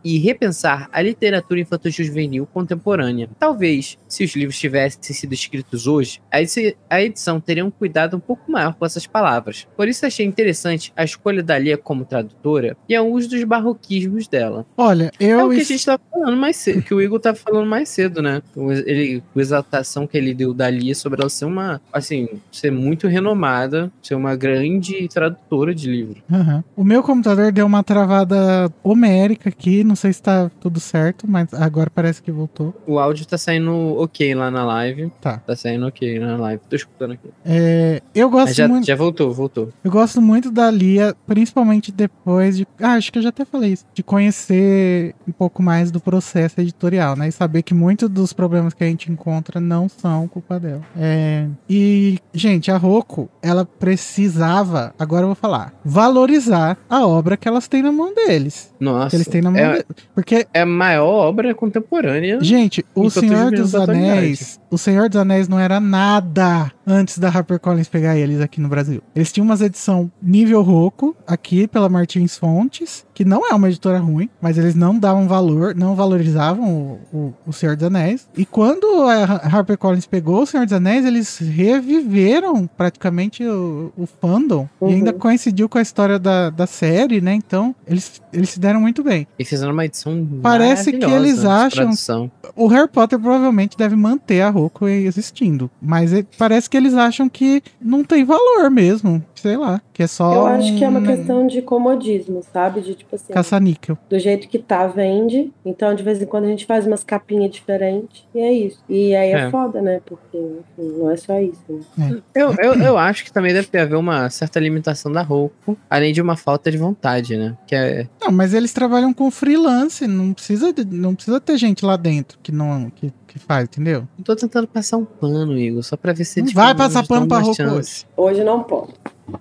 e 0.04 0.18
repensar 0.18 0.88
a 0.92 1.00
literatura 1.00 1.60
infanto-juvenil 1.60 2.46
contemporânea. 2.52 3.28
Talvez, 3.38 3.96
se 4.06 4.24
os 4.24 4.36
livros 4.36 4.58
tivessem 4.58 5.00
sido 5.14 5.32
escritos 5.32 5.86
hoje, 5.86 6.20
a 6.30 6.42
edi- 6.42 6.76
a 6.90 7.02
edição 7.02 7.40
teria 7.40 7.64
um 7.64 7.70
cuidado 7.70 8.16
um 8.16 8.20
pouco 8.20 8.50
maior 8.52 8.74
com 8.74 8.84
essas 8.84 9.06
palavras. 9.06 9.66
Por 9.76 9.88
isso 9.88 10.04
achei 10.04 10.26
interessante 10.26 10.92
a 10.94 11.02
escolha 11.04 11.42
da 11.42 11.58
Lia 11.58 11.78
como 11.78 12.04
tradutora 12.04 12.76
e 12.88 12.98
o 12.98 13.06
uso 13.06 13.30
dos 13.30 13.42
barroquismos 13.44 14.28
dela. 14.28 14.66
Olha, 14.76 15.10
É 15.18 15.26
eu. 15.26 15.46
o 15.46 15.50
que 15.50 15.60
a 15.60 15.64
gente 15.64 15.84
tava 15.84 16.02
falando 16.10 16.36
mais 16.36 16.56
cedo, 16.56 16.82
que 16.82 16.92
o 16.94 17.00
Igor 17.00 17.18
tava 17.20 17.36
falando 17.36 17.66
mais 17.66 17.88
cedo, 17.88 18.20
né? 18.20 18.42
O, 18.54 18.70
ele, 18.72 19.22
a 19.34 19.38
exaltação 19.46 20.06
que 20.06 20.16
ele 20.16 20.34
deu 20.34 20.52
da 20.52 20.68
Lia 20.70 20.94
sobre 20.94 21.20
ela 21.20 21.30
ser 21.30 21.44
uma, 21.44 21.80
assim, 21.92 22.28
ser 22.50 22.70
muito 22.70 23.08
renomada, 23.08 23.90
ser 24.02 24.14
uma 24.14 24.36
grande 24.36 25.08
tradutora 25.08 25.74
de 25.74 25.90
livro. 25.90 26.22
Aham. 26.30 26.64
O 26.76 26.84
meu 26.84 27.02
computador 27.02 27.52
deu 27.52 27.66
uma 27.66 27.82
travada 27.82 28.70
homérica 28.82 29.48
aqui, 29.48 29.82
não 29.84 29.96
sei 29.96 30.12
se 30.12 30.22
tá 30.22 30.50
tudo 30.60 30.80
certo, 30.80 31.28
mas 31.28 31.52
agora 31.54 31.90
parece 31.90 32.22
que 32.22 32.30
voltou. 32.30 32.74
O 32.86 32.98
áudio 32.98 33.26
tá 33.26 33.38
saindo 33.38 33.72
ok 33.98 34.34
lá 34.34 34.50
na 34.50 34.64
live. 34.64 35.10
Tá. 35.20 35.38
Tá 35.38 35.56
saindo 35.56 35.86
ok 35.86 36.18
na 36.18 36.36
live. 36.36 36.62
Tô 36.68 36.76
escutando 36.76 37.12
aqui. 37.12 37.28
É, 37.44 38.02
eu 38.14 38.28
gosto 38.30 38.48
Mas 38.48 38.56
já, 38.56 38.68
muito. 38.68 38.86
já 38.86 38.96
voltou, 38.96 39.32
voltou. 39.32 39.72
Eu 39.84 39.90
gosto 39.90 40.20
muito 40.20 40.50
da 40.50 40.70
Lia, 40.70 41.14
principalmente 41.26 41.92
depois 41.92 42.56
de. 42.56 42.66
Ah, 42.80 42.94
acho 42.94 43.12
que 43.12 43.18
eu 43.18 43.22
já 43.22 43.28
até 43.28 43.44
falei 43.44 43.72
isso. 43.72 43.84
De 43.94 44.02
conhecer 44.02 45.14
um 45.26 45.32
pouco 45.32 45.62
mais 45.62 45.90
do 45.90 46.00
processo 46.00 46.60
editorial, 46.60 47.16
né? 47.16 47.28
E 47.28 47.32
saber 47.32 47.62
que 47.62 47.74
muitos 47.74 48.08
dos 48.08 48.32
problemas 48.32 48.74
que 48.74 48.84
a 48.84 48.86
gente 48.86 49.10
encontra 49.10 49.35
não 49.60 49.88
são 49.88 50.28
culpa 50.28 50.58
dela. 50.58 50.82
É, 50.98 51.46
E, 51.68 52.18
gente, 52.32 52.70
a 52.70 52.76
Roku, 52.76 53.28
ela 53.42 53.64
precisava, 53.64 54.94
agora 54.98 55.22
eu 55.22 55.28
vou 55.28 55.34
falar, 55.34 55.72
valorizar 55.84 56.76
a 56.88 57.06
obra 57.06 57.36
que 57.36 57.48
elas 57.48 57.68
têm 57.68 57.82
na 57.82 57.92
mão 57.92 58.14
deles. 58.14 58.72
Nossa. 58.78 59.10
Que 59.10 59.16
eles 59.16 59.28
têm 59.28 59.42
na 59.42 59.50
mão 59.50 59.60
é, 59.60 59.72
deles. 59.72 59.86
Porque 60.14 60.46
é 60.52 60.60
a 60.62 60.66
maior 60.66 61.28
obra 61.28 61.54
contemporânea. 61.54 62.38
Gente, 62.40 62.84
o 62.94 63.10
Senhor 63.10 63.50
dos. 63.50 63.74
Anéis, 63.74 64.60
o 64.70 64.78
Senhor 64.78 65.08
dos 65.08 65.20
Anéis 65.20 65.48
não 65.48 65.58
era 65.58 65.80
nada 65.80 66.72
antes 66.86 67.18
da 67.18 67.28
HarperCollins 67.28 67.88
pegar 67.88 68.16
eles 68.16 68.40
aqui 68.40 68.60
no 68.60 68.68
Brasil. 68.68 69.02
Eles 69.14 69.32
tinham 69.32 69.44
umas 69.44 69.60
edição 69.60 70.10
nível 70.22 70.62
Roku 70.62 71.16
aqui 71.26 71.66
pela 71.66 71.88
Martins 71.88 72.36
Fontes, 72.36 73.04
que 73.12 73.24
não 73.24 73.46
é 73.50 73.54
uma 73.54 73.68
editora 73.68 73.98
ruim, 73.98 74.28
mas 74.40 74.58
eles 74.58 74.74
não 74.74 74.98
davam 74.98 75.26
valor, 75.26 75.74
não 75.74 75.94
valorizavam 75.94 76.98
o, 77.12 77.16
o, 77.16 77.34
o 77.46 77.52
Senhor 77.52 77.74
dos 77.76 77.86
Anéis. 77.86 78.28
E 78.36 78.44
quando 78.44 78.86
a 79.08 79.24
HarperCollins 79.48 80.06
pegou 80.06 80.42
o 80.42 80.46
Senhor 80.46 80.64
dos 80.64 80.72
Anéis, 80.74 81.04
eles 81.04 81.38
reviveram 81.38 82.66
praticamente 82.66 83.44
o, 83.44 83.92
o 83.96 84.06
fandom 84.06 84.68
Uhum. 84.80 84.90
e 84.90 84.94
ainda 84.94 85.12
coincidiu 85.12 85.68
com 85.68 85.78
a 85.78 85.82
história 85.82 86.18
da, 86.18 86.50
da 86.50 86.66
série, 86.66 87.20
né? 87.20 87.32
Então, 87.34 87.74
eles, 87.86 88.20
eles 88.32 88.50
se 88.50 88.60
deram 88.60 88.80
muito 88.80 89.02
bem. 89.02 89.26
E 89.38 89.44
fizeram 89.44 89.72
uma 89.72 89.84
edição 89.84 90.26
Parece 90.42 90.92
que 90.92 91.04
eles 91.04 91.44
acham- 91.44 91.84
tradução. 91.84 92.30
O 92.54 92.66
Harry 92.68 92.88
Potter 92.88 93.18
provavelmente 93.18 93.76
deve 93.76 93.96
manter 93.96 94.42
a 94.42 94.50
Roku 94.50 94.86
existindo. 94.88 95.70
Mas 95.80 96.12
e- 96.12 96.26
parece 96.38 96.68
que 96.68 96.75
eles 96.76 96.94
acham 96.94 97.28
que 97.28 97.62
não 97.80 98.04
tem 98.04 98.24
valor 98.24 98.70
mesmo. 98.70 99.24
Sei 99.34 99.56
lá. 99.56 99.80
Que 99.92 100.02
é 100.02 100.06
só. 100.06 100.34
Eu 100.34 100.46
acho 100.46 100.76
que 100.76 100.84
é 100.84 100.88
uma 100.88 101.00
um 101.00 101.04
questão 101.04 101.46
de 101.46 101.62
comodismo, 101.62 102.42
sabe? 102.52 102.80
De 102.80 102.94
tipo 102.94 103.14
assim, 103.14 103.32
Caça-níquel. 103.32 103.96
do 104.10 104.18
jeito 104.18 104.48
que 104.48 104.58
tá, 104.58 104.86
vende. 104.86 105.52
Então, 105.64 105.94
de 105.94 106.02
vez 106.02 106.20
em 106.20 106.26
quando, 106.26 106.44
a 106.44 106.48
gente 106.48 106.66
faz 106.66 106.86
umas 106.86 107.04
capinhas 107.04 107.50
diferentes. 107.50 108.24
E 108.34 108.40
é 108.40 108.52
isso. 108.52 108.78
E 108.88 109.14
aí 109.14 109.30
é, 109.30 109.46
É. 109.46 109.50
foda, 109.50 109.80
né? 109.80 110.00
Porque, 110.04 110.36
enfim, 110.36 110.98
não 110.98 111.10
é 111.10 111.16
só 111.16 111.38
isso. 111.40 111.60
né? 111.96 112.18
Eu, 112.34 112.54
eu, 112.58 112.74
eu 112.74 112.98
acho 112.98 113.24
que 113.24 113.32
também 113.32 113.52
deve 113.52 113.68
ter 113.68 113.78
haver 113.80 113.96
uma 113.96 114.28
certa 114.30 114.58
limitação 114.58 115.10
da 115.12 115.22
Roku, 115.22 115.76
além 115.88 116.12
de 116.12 116.20
uma 116.20 116.36
falta 116.36 116.70
de 116.70 116.76
vontade, 116.78 117.36
né? 117.36 117.56
Que 117.66 117.74
é. 117.74 118.06
Não, 118.20 118.32
mas 118.32 118.52
eles 118.54 118.72
trabalham 118.72 119.12
com 119.14 119.30
freelance. 119.30 120.06
Não 120.06 120.32
precisa, 120.32 120.72
de- 120.72 120.84
não 120.84 121.14
precisa 121.14 121.40
ter 121.40 121.56
gente 121.56 121.84
lá 121.84 121.96
dentro 121.96 122.38
que 122.42 122.50
não. 122.52 122.90
Que, 122.90 123.12
que 123.38 123.44
faz, 123.44 123.64
entendeu? 123.64 124.08
Eu 124.18 124.24
tô 124.24 124.34
tentando 124.34 124.66
passar 124.66 124.96
um 124.96 125.04
pano, 125.04 125.56
Igor, 125.58 125.82
só 125.82 125.96
pra 125.96 126.12
ver 126.12 126.24
se 126.24 126.40
Não 126.40 126.46
eles 126.46 126.54
vai 126.54 126.74
passar 126.74 127.06
pano 127.06 127.28
pra 127.28 127.38
Roku 127.38 127.54
chance. 127.54 128.06
Hoje 128.16 128.42
não 128.42 128.62
pode. 128.62 128.94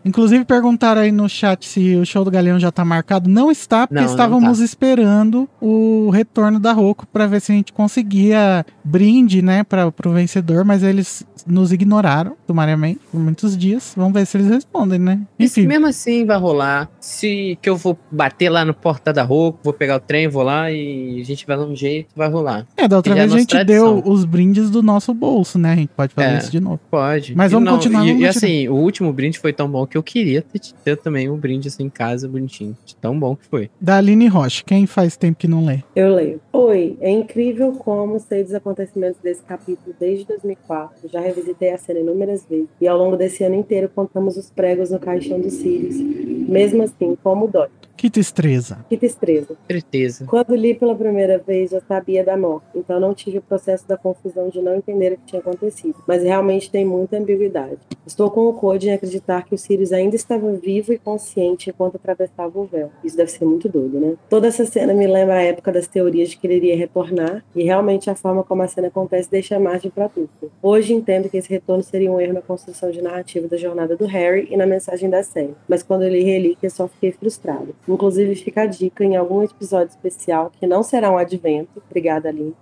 Inclusive 0.04 0.46
perguntaram 0.46 1.02
aí 1.02 1.12
no 1.12 1.28
chat 1.30 1.66
se 1.68 1.96
o 1.96 2.06
show 2.06 2.24
do 2.24 2.32
Galeão 2.32 2.60
já 2.60 2.72
tá 2.72 2.84
marcado. 2.86 3.30
Não 3.30 3.52
está, 3.52 3.88
porque 3.88 3.96
Não, 3.96 4.04
não 4.04 4.10
estávamos 4.12 4.60
tá. 4.60 4.66
esperando 4.66 5.50
o 5.62 6.10
retorno 6.10 6.60
da 6.60 6.72
Roku 6.74 7.06
pra 7.08 7.28
ver 7.28 7.40
se 7.42 7.52
a 7.52 7.56
gente 7.56 7.72
conseguia 7.74 8.66
brinde, 8.84 9.42
né, 9.42 9.64
para 9.64 9.92
pro 9.92 10.12
vencedor, 10.12 10.64
mas 10.66 10.84
eles 10.84 11.26
nos 11.48 11.72
ignoraram 11.72 12.36
sumariamente 12.48 13.00
por 13.12 13.20
muitos 13.20 13.56
dias. 13.58 13.94
Vamos 13.96 14.14
ver 14.14 14.26
se 14.26 14.38
eles 14.38 14.50
respondem, 14.50 14.98
né? 15.00 15.20
E 15.38 15.46
Enfim, 15.46 15.68
mesmo 15.68 15.86
assim 15.88 16.26
vai 16.26 16.38
rolar. 16.38 16.90
Se 17.00 17.58
que 17.62 17.70
eu 17.70 17.76
vou 17.78 17.98
bater 18.12 18.50
lá 18.50 18.66
no 18.66 18.74
porta 18.74 19.14
da 19.14 19.24
Roku, 19.24 19.60
vou 19.64 19.74
pegar 19.74 19.98
o 19.98 20.00
trem, 20.00 20.28
vou 20.28 20.44
lá 20.44 20.72
e 20.72 21.20
a 21.22 21.24
gente 21.24 21.46
vai 21.46 21.56
dar 21.58 21.64
um 21.66 21.76
jeito, 21.76 22.10
vai 22.16 22.30
rolar. 22.30 22.66
é, 22.76 22.88
da 22.88 22.98
outra 22.98 23.14
é 23.14 23.16
vez 23.16 23.26
a 23.26 23.28
nossa 23.28 23.40
gente 23.40 23.50
tradição. 23.50 24.02
deu 24.02 24.12
os 24.12 24.26
brindes 24.26 24.70
do 24.70 24.82
nosso 24.82 25.14
bolso, 25.14 25.60
né? 25.60 25.74
A 25.74 25.76
gente 25.76 25.90
pode 25.96 26.14
fazer 26.14 26.28
É. 26.36 26.38
isso 26.40 26.52
de 26.52 26.60
novo. 26.60 26.80
Pode. 26.90 27.36
Mas 27.36 27.52
E 27.52 27.56
vamos 27.56 27.70
continuar, 27.70 28.04
E, 28.04 28.08
e 28.08 28.12
continuar. 28.12 28.30
assim, 28.30 28.68
o 28.68 28.76
último 28.76 29.14
brinde 29.14 29.38
foi 29.40 29.54
tão 29.54 29.70
bom 29.76 29.86
que 29.86 29.98
eu 29.98 30.04
queria 30.04 30.42
ter, 30.42 30.62
ter 30.86 30.96
também 30.96 31.30
um 31.30 31.36
brinde 31.36 31.68
assim 31.68 31.84
em 31.84 31.90
casa, 31.90 32.30
bonitinho. 32.30 32.78
De 32.86 32.96
tão 32.96 33.20
bom 33.20 33.36
que 33.36 33.46
foi. 33.46 33.70
Da 33.80 33.98
Aline 33.98 34.28
Rocha, 34.28 34.64
quem 34.66 34.88
faz 34.88 35.18
tempo 35.18 35.38
que 35.38 35.50
não 35.50 35.66
lê? 35.66 35.84
Eu 35.94 36.16
leio. 36.16 36.40
Oi, 36.54 36.96
é 37.02 37.10
incrível 37.10 37.74
como 37.74 38.18
sei 38.18 38.42
dos 38.42 38.54
acontecimentos 38.54 39.20
desse 39.22 39.44
capítulo 39.44 39.94
desde 40.00 40.26
2004. 40.28 41.10
Já 41.10 41.20
revisitei 41.20 41.74
a 41.74 41.78
cena 41.78 42.00
inúmeras 42.00 42.46
vezes. 42.50 42.70
E 42.80 42.88
ao 42.88 42.98
longo 42.98 43.18
desse 43.18 43.44
ano 43.44 43.56
inteiro 43.56 43.90
contamos 43.94 44.38
os 44.38 44.50
pregos 44.50 44.92
no 44.92 45.00
caixão 45.00 45.42
dos 45.42 45.54
Sirius. 45.54 45.98
Mesmo 45.98 46.84
assim, 46.84 47.18
como 47.22 47.50
dói. 47.50 47.68
Que 48.06 48.10
tristeza. 48.12 48.86
Que 48.88 48.98
tristeza. 48.98 49.58
Certeza. 49.68 50.26
Quando 50.28 50.54
li 50.54 50.76
pela 50.76 50.94
primeira 50.94 51.40
vez, 51.40 51.72
já 51.72 51.82
sabia 51.82 52.24
da 52.24 52.38
morte, 52.38 52.68
então 52.76 53.00
não 53.00 53.16
tive 53.16 53.40
o 53.40 53.42
processo 53.42 53.88
da 53.88 53.98
confusão 53.98 54.48
de 54.48 54.62
não 54.62 54.76
entender 54.76 55.14
o 55.14 55.18
que 55.18 55.26
tinha 55.26 55.40
acontecido. 55.40 55.96
Mas 56.08 56.22
realmente 56.22 56.70
tem 56.70 56.86
muita 56.86 57.18
ambiguidade. 57.18 57.80
Estou 58.06 58.30
com 58.30 58.42
o 58.46 58.54
Code 58.54 58.90
em 58.90 58.94
acreditar 58.94 59.44
que 59.44 59.56
o 59.56 59.58
Sirius 59.58 59.92
ainda 59.92 60.16
estava 60.16 60.52
vivo 60.52 60.94
e 60.94 61.00
consciente 61.00 61.72
enquanto 61.72 61.96
atravessava 61.96 62.60
o 62.60 62.66
véu. 62.66 62.92
Isso 63.04 63.18
deve 63.18 63.32
ser 63.32 63.44
muito 63.44 63.68
doido, 63.68 64.00
né? 64.00 64.14
Toda 64.30 64.50
essa 64.50 64.64
cena 64.68 64.94
me 64.94 65.08
lembra 65.08 65.38
a 65.38 65.42
época 65.42 65.72
das 65.72 65.88
teorias 65.88 66.30
de 66.30 66.38
que 66.38 66.46
ele 66.46 66.58
iria 66.58 66.78
retornar, 66.78 67.44
e 67.56 67.64
realmente 67.64 68.08
a 68.08 68.14
forma 68.14 68.44
como 68.44 68.62
a 68.62 68.68
cena 68.68 68.90
acontece 68.90 69.32
deixa 69.32 69.60
margem 69.60 69.90
para 69.90 70.08
tudo. 70.08 70.30
Hoje 70.62 70.94
entendo 70.94 71.28
que 71.28 71.38
esse 71.38 71.50
retorno 71.50 71.82
seria 71.82 72.12
um 72.12 72.22
erro 72.22 72.34
na 72.34 72.42
construção 72.44 72.92
de 72.92 73.02
narrativa 73.02 73.48
da 73.48 73.58
jornada 73.58 73.98
do 73.98 74.06
Harry 74.06 74.48
e 74.52 74.56
na 74.56 74.68
mensagem 74.68 75.10
da 75.10 75.24
série. 75.24 75.56
Mas 75.68 75.82
quando 75.82 76.04
eu 76.04 76.10
li 76.10 76.22
Relíquia, 76.22 76.70
só 76.70 76.88
fiquei 76.88 77.12
frustrado. 77.12 77.74
Inclusive, 77.96 78.36
fica 78.36 78.62
a 78.64 78.66
dica 78.66 79.04
em 79.04 79.16
algum 79.16 79.42
episódio 79.42 79.90
especial, 79.90 80.52
que 80.60 80.68
não 80.68 80.84
será 80.84 81.10
um 81.12 81.18
advento, 81.18 81.82
obrigada, 81.90 82.30
Aline, 82.30 82.54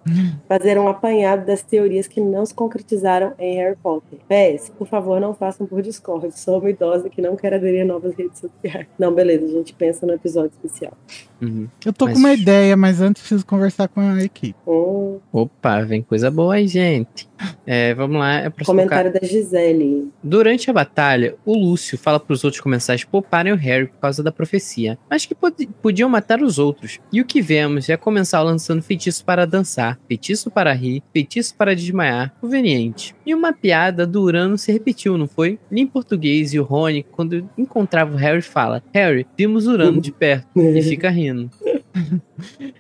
fazer 0.47 0.77
um 0.77 0.87
apanhado 0.87 1.45
das 1.45 1.61
teorias 1.61 2.07
que 2.07 2.21
não 2.21 2.45
se 2.45 2.53
concretizaram 2.53 3.33
em 3.39 3.55
Harry 3.57 3.75
Potter. 3.75 4.19
PS, 4.29 4.69
por 4.69 4.87
favor, 4.87 5.19
não 5.19 5.33
façam 5.33 5.65
por 5.67 5.81
Discord. 5.81 6.31
Sou 6.39 6.59
uma 6.59 6.69
idosa 6.69 7.09
que 7.09 7.21
não 7.21 7.35
quer 7.35 7.53
aderir 7.53 7.81
a 7.81 7.85
novas 7.85 8.15
redes 8.15 8.39
sociais. 8.39 8.87
Não, 8.97 9.13
beleza, 9.13 9.45
a 9.45 9.49
gente 9.49 9.73
pensa 9.73 10.05
no 10.05 10.13
episódio 10.13 10.51
especial. 10.51 10.93
Uhum. 11.41 11.67
Eu 11.85 11.91
tô 11.91 12.05
Mas- 12.05 12.13
com 12.13 12.19
uma 12.19 12.33
ideia, 12.33 12.77
mas 12.77 13.01
antes 13.01 13.21
preciso 13.21 13.45
conversar 13.45 13.87
com 13.89 13.99
a 13.99 14.23
equipe. 14.23 14.55
Um 14.65 15.19
Opa, 15.31 15.81
vem 15.81 16.01
coisa 16.01 16.29
boa 16.31 16.55
aí, 16.55 16.67
gente. 16.67 17.27
É, 17.65 17.93
vamos 17.93 18.17
lá. 18.17 18.39
É 18.39 18.49
pra 18.49 18.65
comentário 18.65 19.11
da 19.13 19.19
Gisele. 19.25 20.09
Durante 20.23 20.69
a 20.69 20.73
batalha, 20.73 21.35
o 21.45 21.53
Lúcio 21.57 21.97
fala 21.97 22.19
para 22.19 22.33
os 22.33 22.43
outros 22.43 22.61
comensais 22.61 23.03
pouparem 23.03 23.51
o 23.53 23.55
Harry 23.55 23.87
por 23.87 23.99
causa 23.99 24.21
da 24.23 24.31
profecia, 24.31 24.97
mas 25.09 25.25
que 25.25 25.33
pod- 25.35 25.67
podiam 25.81 26.09
matar 26.09 26.41
os 26.41 26.59
outros. 26.59 26.99
E 27.11 27.21
o 27.21 27.25
que 27.25 27.41
vemos 27.41 27.89
é 27.89 27.97
comensal 27.97 28.43
lançando 28.43 28.81
feitiço 28.81 29.23
para 29.25 29.45
dançar, 29.45 29.99
feitiço 30.07 30.49
para 30.51 30.73
rir, 30.73 31.01
feitiço 31.13 31.55
para 31.55 31.75
desmaiar, 31.75 32.33
conveniente. 32.41 33.15
E 33.25 33.33
uma 33.33 33.53
piada 33.53 34.05
do 34.05 34.21
Urano 34.21 34.57
se 34.57 34.71
repetiu, 34.71 35.17
não 35.17 35.27
foi? 35.27 35.59
Li 35.71 35.81
em 35.81 35.87
português 35.87 36.53
e 36.53 36.59
o 36.59 36.63
Rony, 36.63 37.03
quando 37.11 37.49
encontrava 37.57 38.13
o 38.13 38.17
Harry, 38.17 38.41
fala: 38.41 38.83
Harry, 38.93 39.25
vimos 39.37 39.67
Urano 39.67 40.01
de 40.01 40.11
perto. 40.11 40.47
E 40.55 40.81
fica 40.83 41.09
rindo. 41.09 41.49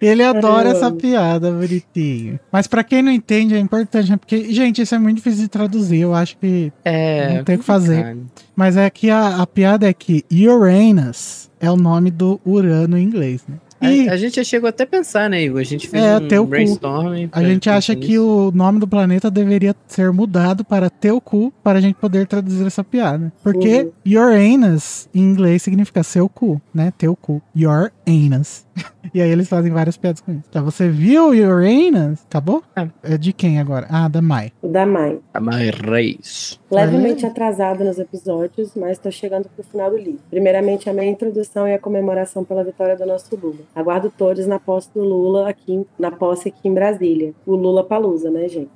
Ele 0.01 0.23
adora 0.23 0.69
essa 0.69 0.91
piada, 0.91 1.51
bonitinho. 1.51 2.39
Mas 2.51 2.67
pra 2.67 2.83
quem 2.83 3.01
não 3.01 3.11
entende, 3.11 3.55
é 3.55 3.59
importante, 3.59 4.09
né? 4.09 4.17
Porque, 4.17 4.51
gente, 4.53 4.81
isso 4.81 4.93
é 4.95 4.99
muito 4.99 5.17
difícil 5.17 5.43
de 5.43 5.47
traduzir. 5.49 5.99
Eu 6.01 6.13
acho 6.13 6.37
que 6.37 6.71
É. 6.83 7.37
não 7.37 7.43
tem 7.43 7.55
o 7.55 7.59
que 7.59 7.65
fazer. 7.65 7.97
complicado. 7.97 8.25
Mas 8.55 8.77
é 8.77 8.89
que 8.89 9.09
a, 9.09 9.41
a 9.41 9.47
piada 9.47 9.87
é 9.87 9.93
que 9.93 10.23
Uranus 10.31 11.49
é 11.59 11.69
o 11.71 11.75
nome 11.75 12.11
do 12.11 12.39
Urano 12.45 12.97
em 12.97 13.03
inglês, 13.03 13.43
né? 13.47 13.55
E 13.81 14.07
A, 14.07 14.13
a 14.13 14.17
gente 14.17 14.37
já 14.37 14.43
chegou 14.45 14.69
até 14.69 14.83
a 14.83 14.87
pensar, 14.87 15.29
né, 15.29 15.43
Igor? 15.43 15.59
A 15.59 15.63
gente 15.63 15.89
fez 15.89 16.01
É, 16.01 16.15
um 16.17 16.27
teu 16.29 16.45
brainstorming. 16.45 17.27
a 17.33 17.43
gente 17.43 17.69
acha 17.69 17.93
que 17.93 18.17
o 18.17 18.49
nome 18.55 18.79
do 18.79 18.87
planeta 18.87 19.29
deveria 19.29 19.75
ser 19.87 20.09
mudado 20.13 20.63
para 20.63 20.89
teu 20.89 21.19
cu 21.19 21.51
para 21.61 21.79
a 21.79 21.81
gente 21.81 21.95
poder 21.95 22.25
traduzir 22.25 22.65
essa 22.65 22.81
piada. 22.81 23.33
Porque 23.43 23.89
Uranus 24.07 25.09
em 25.13 25.19
inglês 25.21 25.63
significa 25.63 26.01
seu 26.01 26.29
cu, 26.29 26.61
né? 26.73 26.93
Teu 26.97 27.13
cu. 27.13 27.41
Your 27.53 27.91
anus. 28.07 28.65
e 29.13 29.21
aí 29.21 29.29
eles 29.29 29.47
fazem 29.47 29.71
várias 29.71 29.97
piadas 29.97 30.21
com 30.21 30.31
isso. 30.31 30.49
Tá, 30.51 30.61
você 30.61 30.89
viu 30.89 31.29
Uranus? 31.29 32.23
Acabou? 32.25 32.63
É. 32.75 32.87
É 33.03 33.17
de 33.17 33.33
quem 33.33 33.59
agora? 33.59 33.87
Ah, 33.89 34.07
da 34.07 34.21
Mai. 34.21 34.51
O 34.61 34.67
da 34.67 34.85
Mai. 34.85 35.19
A 35.33 35.39
Mãe 35.39 35.69
Reis. 35.69 36.59
Levemente 36.71 37.25
atrasado 37.25 37.83
nos 37.83 37.99
episódios, 37.99 38.73
mas 38.75 38.93
estou 38.93 39.11
chegando 39.11 39.47
pro 39.49 39.63
final 39.63 39.91
do 39.91 39.97
livro. 39.97 40.21
Primeiramente, 40.29 40.89
a 40.89 40.93
minha 40.93 41.05
introdução 41.05 41.67
e 41.67 41.73
a 41.73 41.79
comemoração 41.79 42.43
pela 42.43 42.63
vitória 42.63 42.95
do 42.95 43.05
nosso 43.05 43.35
Lula. 43.35 43.59
Aguardo 43.75 44.11
todos 44.15 44.47
na 44.47 44.59
posse 44.59 44.89
do 44.93 45.03
Lula 45.03 45.49
aqui, 45.49 45.85
na 45.99 46.11
posse 46.11 46.49
aqui 46.49 46.67
em 46.67 46.73
Brasília. 46.73 47.33
O 47.45 47.55
Lula 47.55 47.83
Palusa, 47.83 48.29
né, 48.31 48.47
gente? 48.47 48.71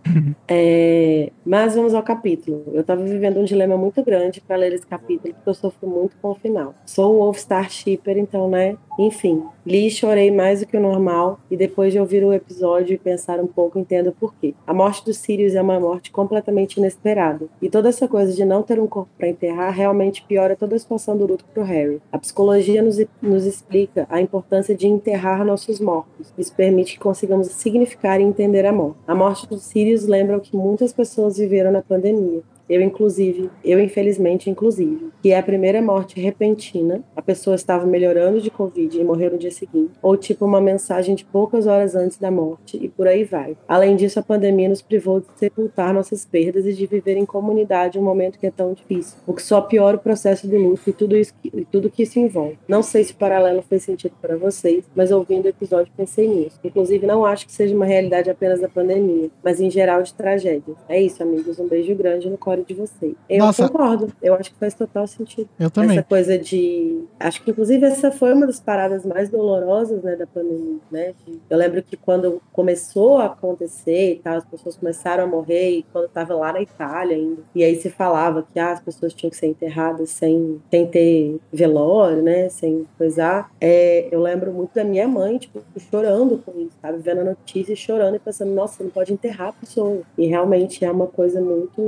É, 0.49 1.31
mas 1.45 1.75
vamos 1.75 1.93
ao 1.93 2.01
capítulo. 2.01 2.63
Eu 2.71 2.81
estava 2.81 3.03
vivendo 3.03 3.39
um 3.39 3.43
dilema 3.43 3.77
muito 3.77 4.03
grande 4.03 4.39
para 4.39 4.55
ler 4.55 4.73
esse 4.73 4.87
capítulo, 4.87 5.33
porque 5.33 5.49
eu 5.49 5.53
sofro 5.53 5.89
muito 5.89 6.15
com 6.21 6.31
o 6.31 6.35
final. 6.35 6.73
Sou 6.85 7.15
o 7.15 7.17
Wolf 7.17 7.37
Star 7.39 7.69
Shipper, 7.69 8.17
então, 8.17 8.49
né? 8.49 8.77
Enfim, 8.97 9.43
li 9.63 9.85
e 9.85 9.91
chorei 9.91 10.31
mais 10.31 10.61
do 10.61 10.65
que 10.65 10.75
o 10.75 10.81
normal, 10.81 11.39
e 11.51 11.55
depois 11.55 11.93
de 11.93 11.99
ouvir 11.99 12.23
o 12.23 12.33
episódio 12.33 12.95
e 12.95 12.97
pensar 12.97 13.39
um 13.39 13.45
pouco, 13.45 13.77
entendo 13.77 14.11
por 14.11 14.33
quê. 14.33 14.55
A 14.65 14.73
morte 14.73 15.05
do 15.05 15.13
Sirius 15.13 15.53
é 15.53 15.61
uma 15.61 15.79
morte 15.79 16.09
completamente 16.09 16.77
inesperada, 16.77 17.45
e 17.61 17.69
toda 17.69 17.89
essa 17.89 18.07
coisa 18.07 18.33
de 18.33 18.43
não 18.43 18.63
ter 18.63 18.79
um 18.79 18.87
corpo 18.87 19.11
para 19.15 19.29
enterrar 19.29 19.71
realmente 19.71 20.23
piora 20.27 20.55
toda 20.55 20.75
a 20.75 20.79
situação 20.79 21.15
do 21.15 21.27
luto 21.27 21.45
pro 21.53 21.63
Harry. 21.63 22.01
A 22.11 22.17
psicologia 22.17 22.81
nos, 22.81 22.97
nos 23.21 23.45
explica 23.45 24.07
a 24.09 24.19
importância 24.19 24.75
de 24.75 24.87
enterrar 24.87 25.45
nossos 25.45 25.79
mortos. 25.79 26.33
Isso 26.35 26.53
permite 26.55 26.93
que 26.93 26.99
consigamos 26.99 27.47
significar 27.47 28.19
e 28.19 28.23
entender 28.23 28.65
a 28.65 28.73
morte. 28.73 28.97
A 29.07 29.13
morte 29.13 29.47
do 29.47 29.59
Sirius 29.59 30.07
lembra 30.07 30.37
o 30.37 30.41
que 30.41 30.57
muitas 30.57 30.91
pessoas 30.91 31.37
viveram 31.37 31.71
na 31.71 31.83
pandemia. 31.83 32.41
Eu, 32.69 32.81
inclusive, 32.81 33.49
eu 33.63 33.79
infelizmente, 33.79 34.49
inclusive, 34.49 35.09
que 35.21 35.31
é 35.31 35.39
a 35.39 35.43
primeira 35.43 35.81
morte 35.81 36.19
repentina, 36.19 37.03
a 37.15 37.21
pessoa 37.21 37.55
estava 37.55 37.85
melhorando 37.85 38.41
de 38.41 38.49
Covid 38.49 38.99
e 38.99 39.03
morreu 39.03 39.31
no 39.31 39.37
dia 39.37 39.51
seguinte, 39.51 39.91
ou 40.01 40.17
tipo 40.17 40.45
uma 40.45 40.59
mensagem 40.59 41.15
de 41.15 41.25
poucas 41.25 41.65
horas 41.67 41.95
antes 41.95 42.17
da 42.17 42.29
morte, 42.29 42.77
e 42.81 42.89
por 42.89 43.07
aí 43.07 43.23
vai. 43.23 43.57
Além 43.67 43.95
disso, 43.95 44.19
a 44.19 44.23
pandemia 44.23 44.69
nos 44.69 44.81
privou 44.81 45.19
de 45.19 45.27
sepultar 45.35 45.93
nossas 45.93 46.25
perdas 46.25 46.65
e 46.65 46.73
de 46.73 46.85
viver 46.85 47.17
em 47.17 47.25
comunidade 47.25 47.97
um 47.97 48.03
momento 48.03 48.39
que 48.39 48.47
é 48.47 48.51
tão 48.51 48.73
difícil, 48.73 49.17
o 49.25 49.33
que 49.33 49.41
só 49.41 49.61
piora 49.61 49.97
o 49.97 49.99
processo 49.99 50.47
do 50.47 50.57
luto 50.57 50.89
e 50.89 50.93
tudo, 50.93 51.17
isso 51.17 51.33
e 51.43 51.65
tudo 51.65 51.89
que 51.89 52.03
isso 52.03 52.19
envolve. 52.19 52.57
Não 52.67 52.83
sei 52.83 53.03
se 53.03 53.13
o 53.13 53.17
paralelo 53.17 53.61
fez 53.61 53.83
sentido 53.83 54.13
para 54.21 54.35
vocês, 54.35 54.85
mas 54.95 55.11
ouvindo 55.11 55.45
o 55.45 55.49
episódio 55.49 55.91
pensei 55.95 56.27
nisso. 56.27 56.59
Inclusive, 56.63 57.05
não 57.05 57.25
acho 57.25 57.45
que 57.45 57.51
seja 57.51 57.75
uma 57.75 57.85
realidade 57.85 58.29
apenas 58.29 58.59
da 58.59 58.67
pandemia, 58.67 59.29
mas 59.43 59.59
em 59.59 59.69
geral 59.69 60.03
de 60.03 60.13
tragédias. 60.13 60.77
É 60.89 60.99
isso, 61.01 61.21
amigos. 61.23 61.59
Um 61.59 61.67
beijo 61.67 61.93
grande 61.95 62.29
no 62.29 62.37
core 62.57 62.65
de 62.65 62.73
vocês. 62.73 63.15
Eu 63.29 63.39
Nossa. 63.39 63.67
concordo. 63.67 64.11
Eu 64.21 64.33
acho 64.33 64.51
que 64.51 64.57
faz 64.57 64.73
total 64.73 65.07
sentido. 65.07 65.49
Eu 65.59 65.69
também. 65.69 65.97
Essa 65.97 66.07
coisa 66.07 66.37
de. 66.37 67.03
Acho 67.19 67.43
que, 67.43 67.51
inclusive, 67.51 67.85
essa 67.85 68.11
foi 68.11 68.33
uma 68.33 68.47
das 68.47 68.59
paradas 68.59 69.05
mais 69.05 69.29
dolorosas 69.29 70.01
né, 70.03 70.15
da 70.15 70.25
pandemia. 70.25 70.79
Né? 70.91 71.13
Eu 71.49 71.57
lembro 71.57 71.81
que 71.83 71.95
quando 71.95 72.41
começou 72.51 73.17
a 73.17 73.25
acontecer 73.25 74.13
e 74.13 74.15
tal, 74.17 74.37
as 74.37 74.45
pessoas 74.45 74.77
começaram 74.77 75.23
a 75.23 75.27
morrer, 75.27 75.79
e 75.79 75.85
quando 75.91 76.05
estava 76.05 76.35
lá 76.35 76.53
na 76.53 76.61
Itália 76.61 77.15
ainda. 77.15 77.41
E 77.53 77.63
aí 77.63 77.75
se 77.75 77.89
falava 77.89 78.45
que 78.51 78.59
ah, 78.59 78.71
as 78.71 78.79
pessoas 78.79 79.13
tinham 79.13 79.29
que 79.29 79.37
ser 79.37 79.47
enterradas 79.47 80.09
sem, 80.09 80.61
sem 80.69 80.87
ter 80.87 81.37
velório, 81.51 82.21
né? 82.21 82.49
Sem 82.49 82.85
coisar. 82.97 83.51
É, 83.59 84.07
eu 84.11 84.21
lembro 84.21 84.51
muito 84.51 84.73
da 84.73 84.83
minha 84.83 85.07
mãe, 85.07 85.37
tipo, 85.37 85.61
chorando 85.89 86.37
com 86.39 86.59
isso, 86.59 86.75
sabe? 86.81 86.97
Vendo 86.99 87.21
a 87.21 87.23
notícia 87.23 87.73
e 87.73 87.75
chorando 87.75 88.15
e 88.15 88.19
pensando, 88.19 88.51
nossa, 88.51 88.83
não 88.83 88.89
pode 88.89 89.13
enterrar 89.13 89.49
a 89.49 89.53
pessoa. 89.53 90.01
E 90.17 90.25
realmente 90.25 90.83
é 90.83 90.91
uma 90.91 91.07
coisa 91.07 91.41
muito 91.41 91.81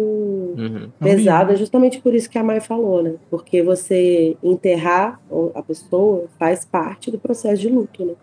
Uhum. 0.60 0.90
pesada, 0.99 1.56
justamente 1.56 2.02
por 2.02 2.14
isso 2.14 2.30
que 2.30 2.38
a 2.38 2.44
Mai 2.44 2.60
falou, 2.60 3.02
né? 3.02 3.14
Porque 3.30 3.64
você 3.64 4.36
enterrar 4.44 5.19
a 5.56 5.61
pessoa 5.61 6.26
faz 6.38 6.65
parte 6.65 7.10
do 7.10 7.18
processo 7.18 7.61
de 7.61 7.69
luto, 7.69 8.06
né? 8.06 8.14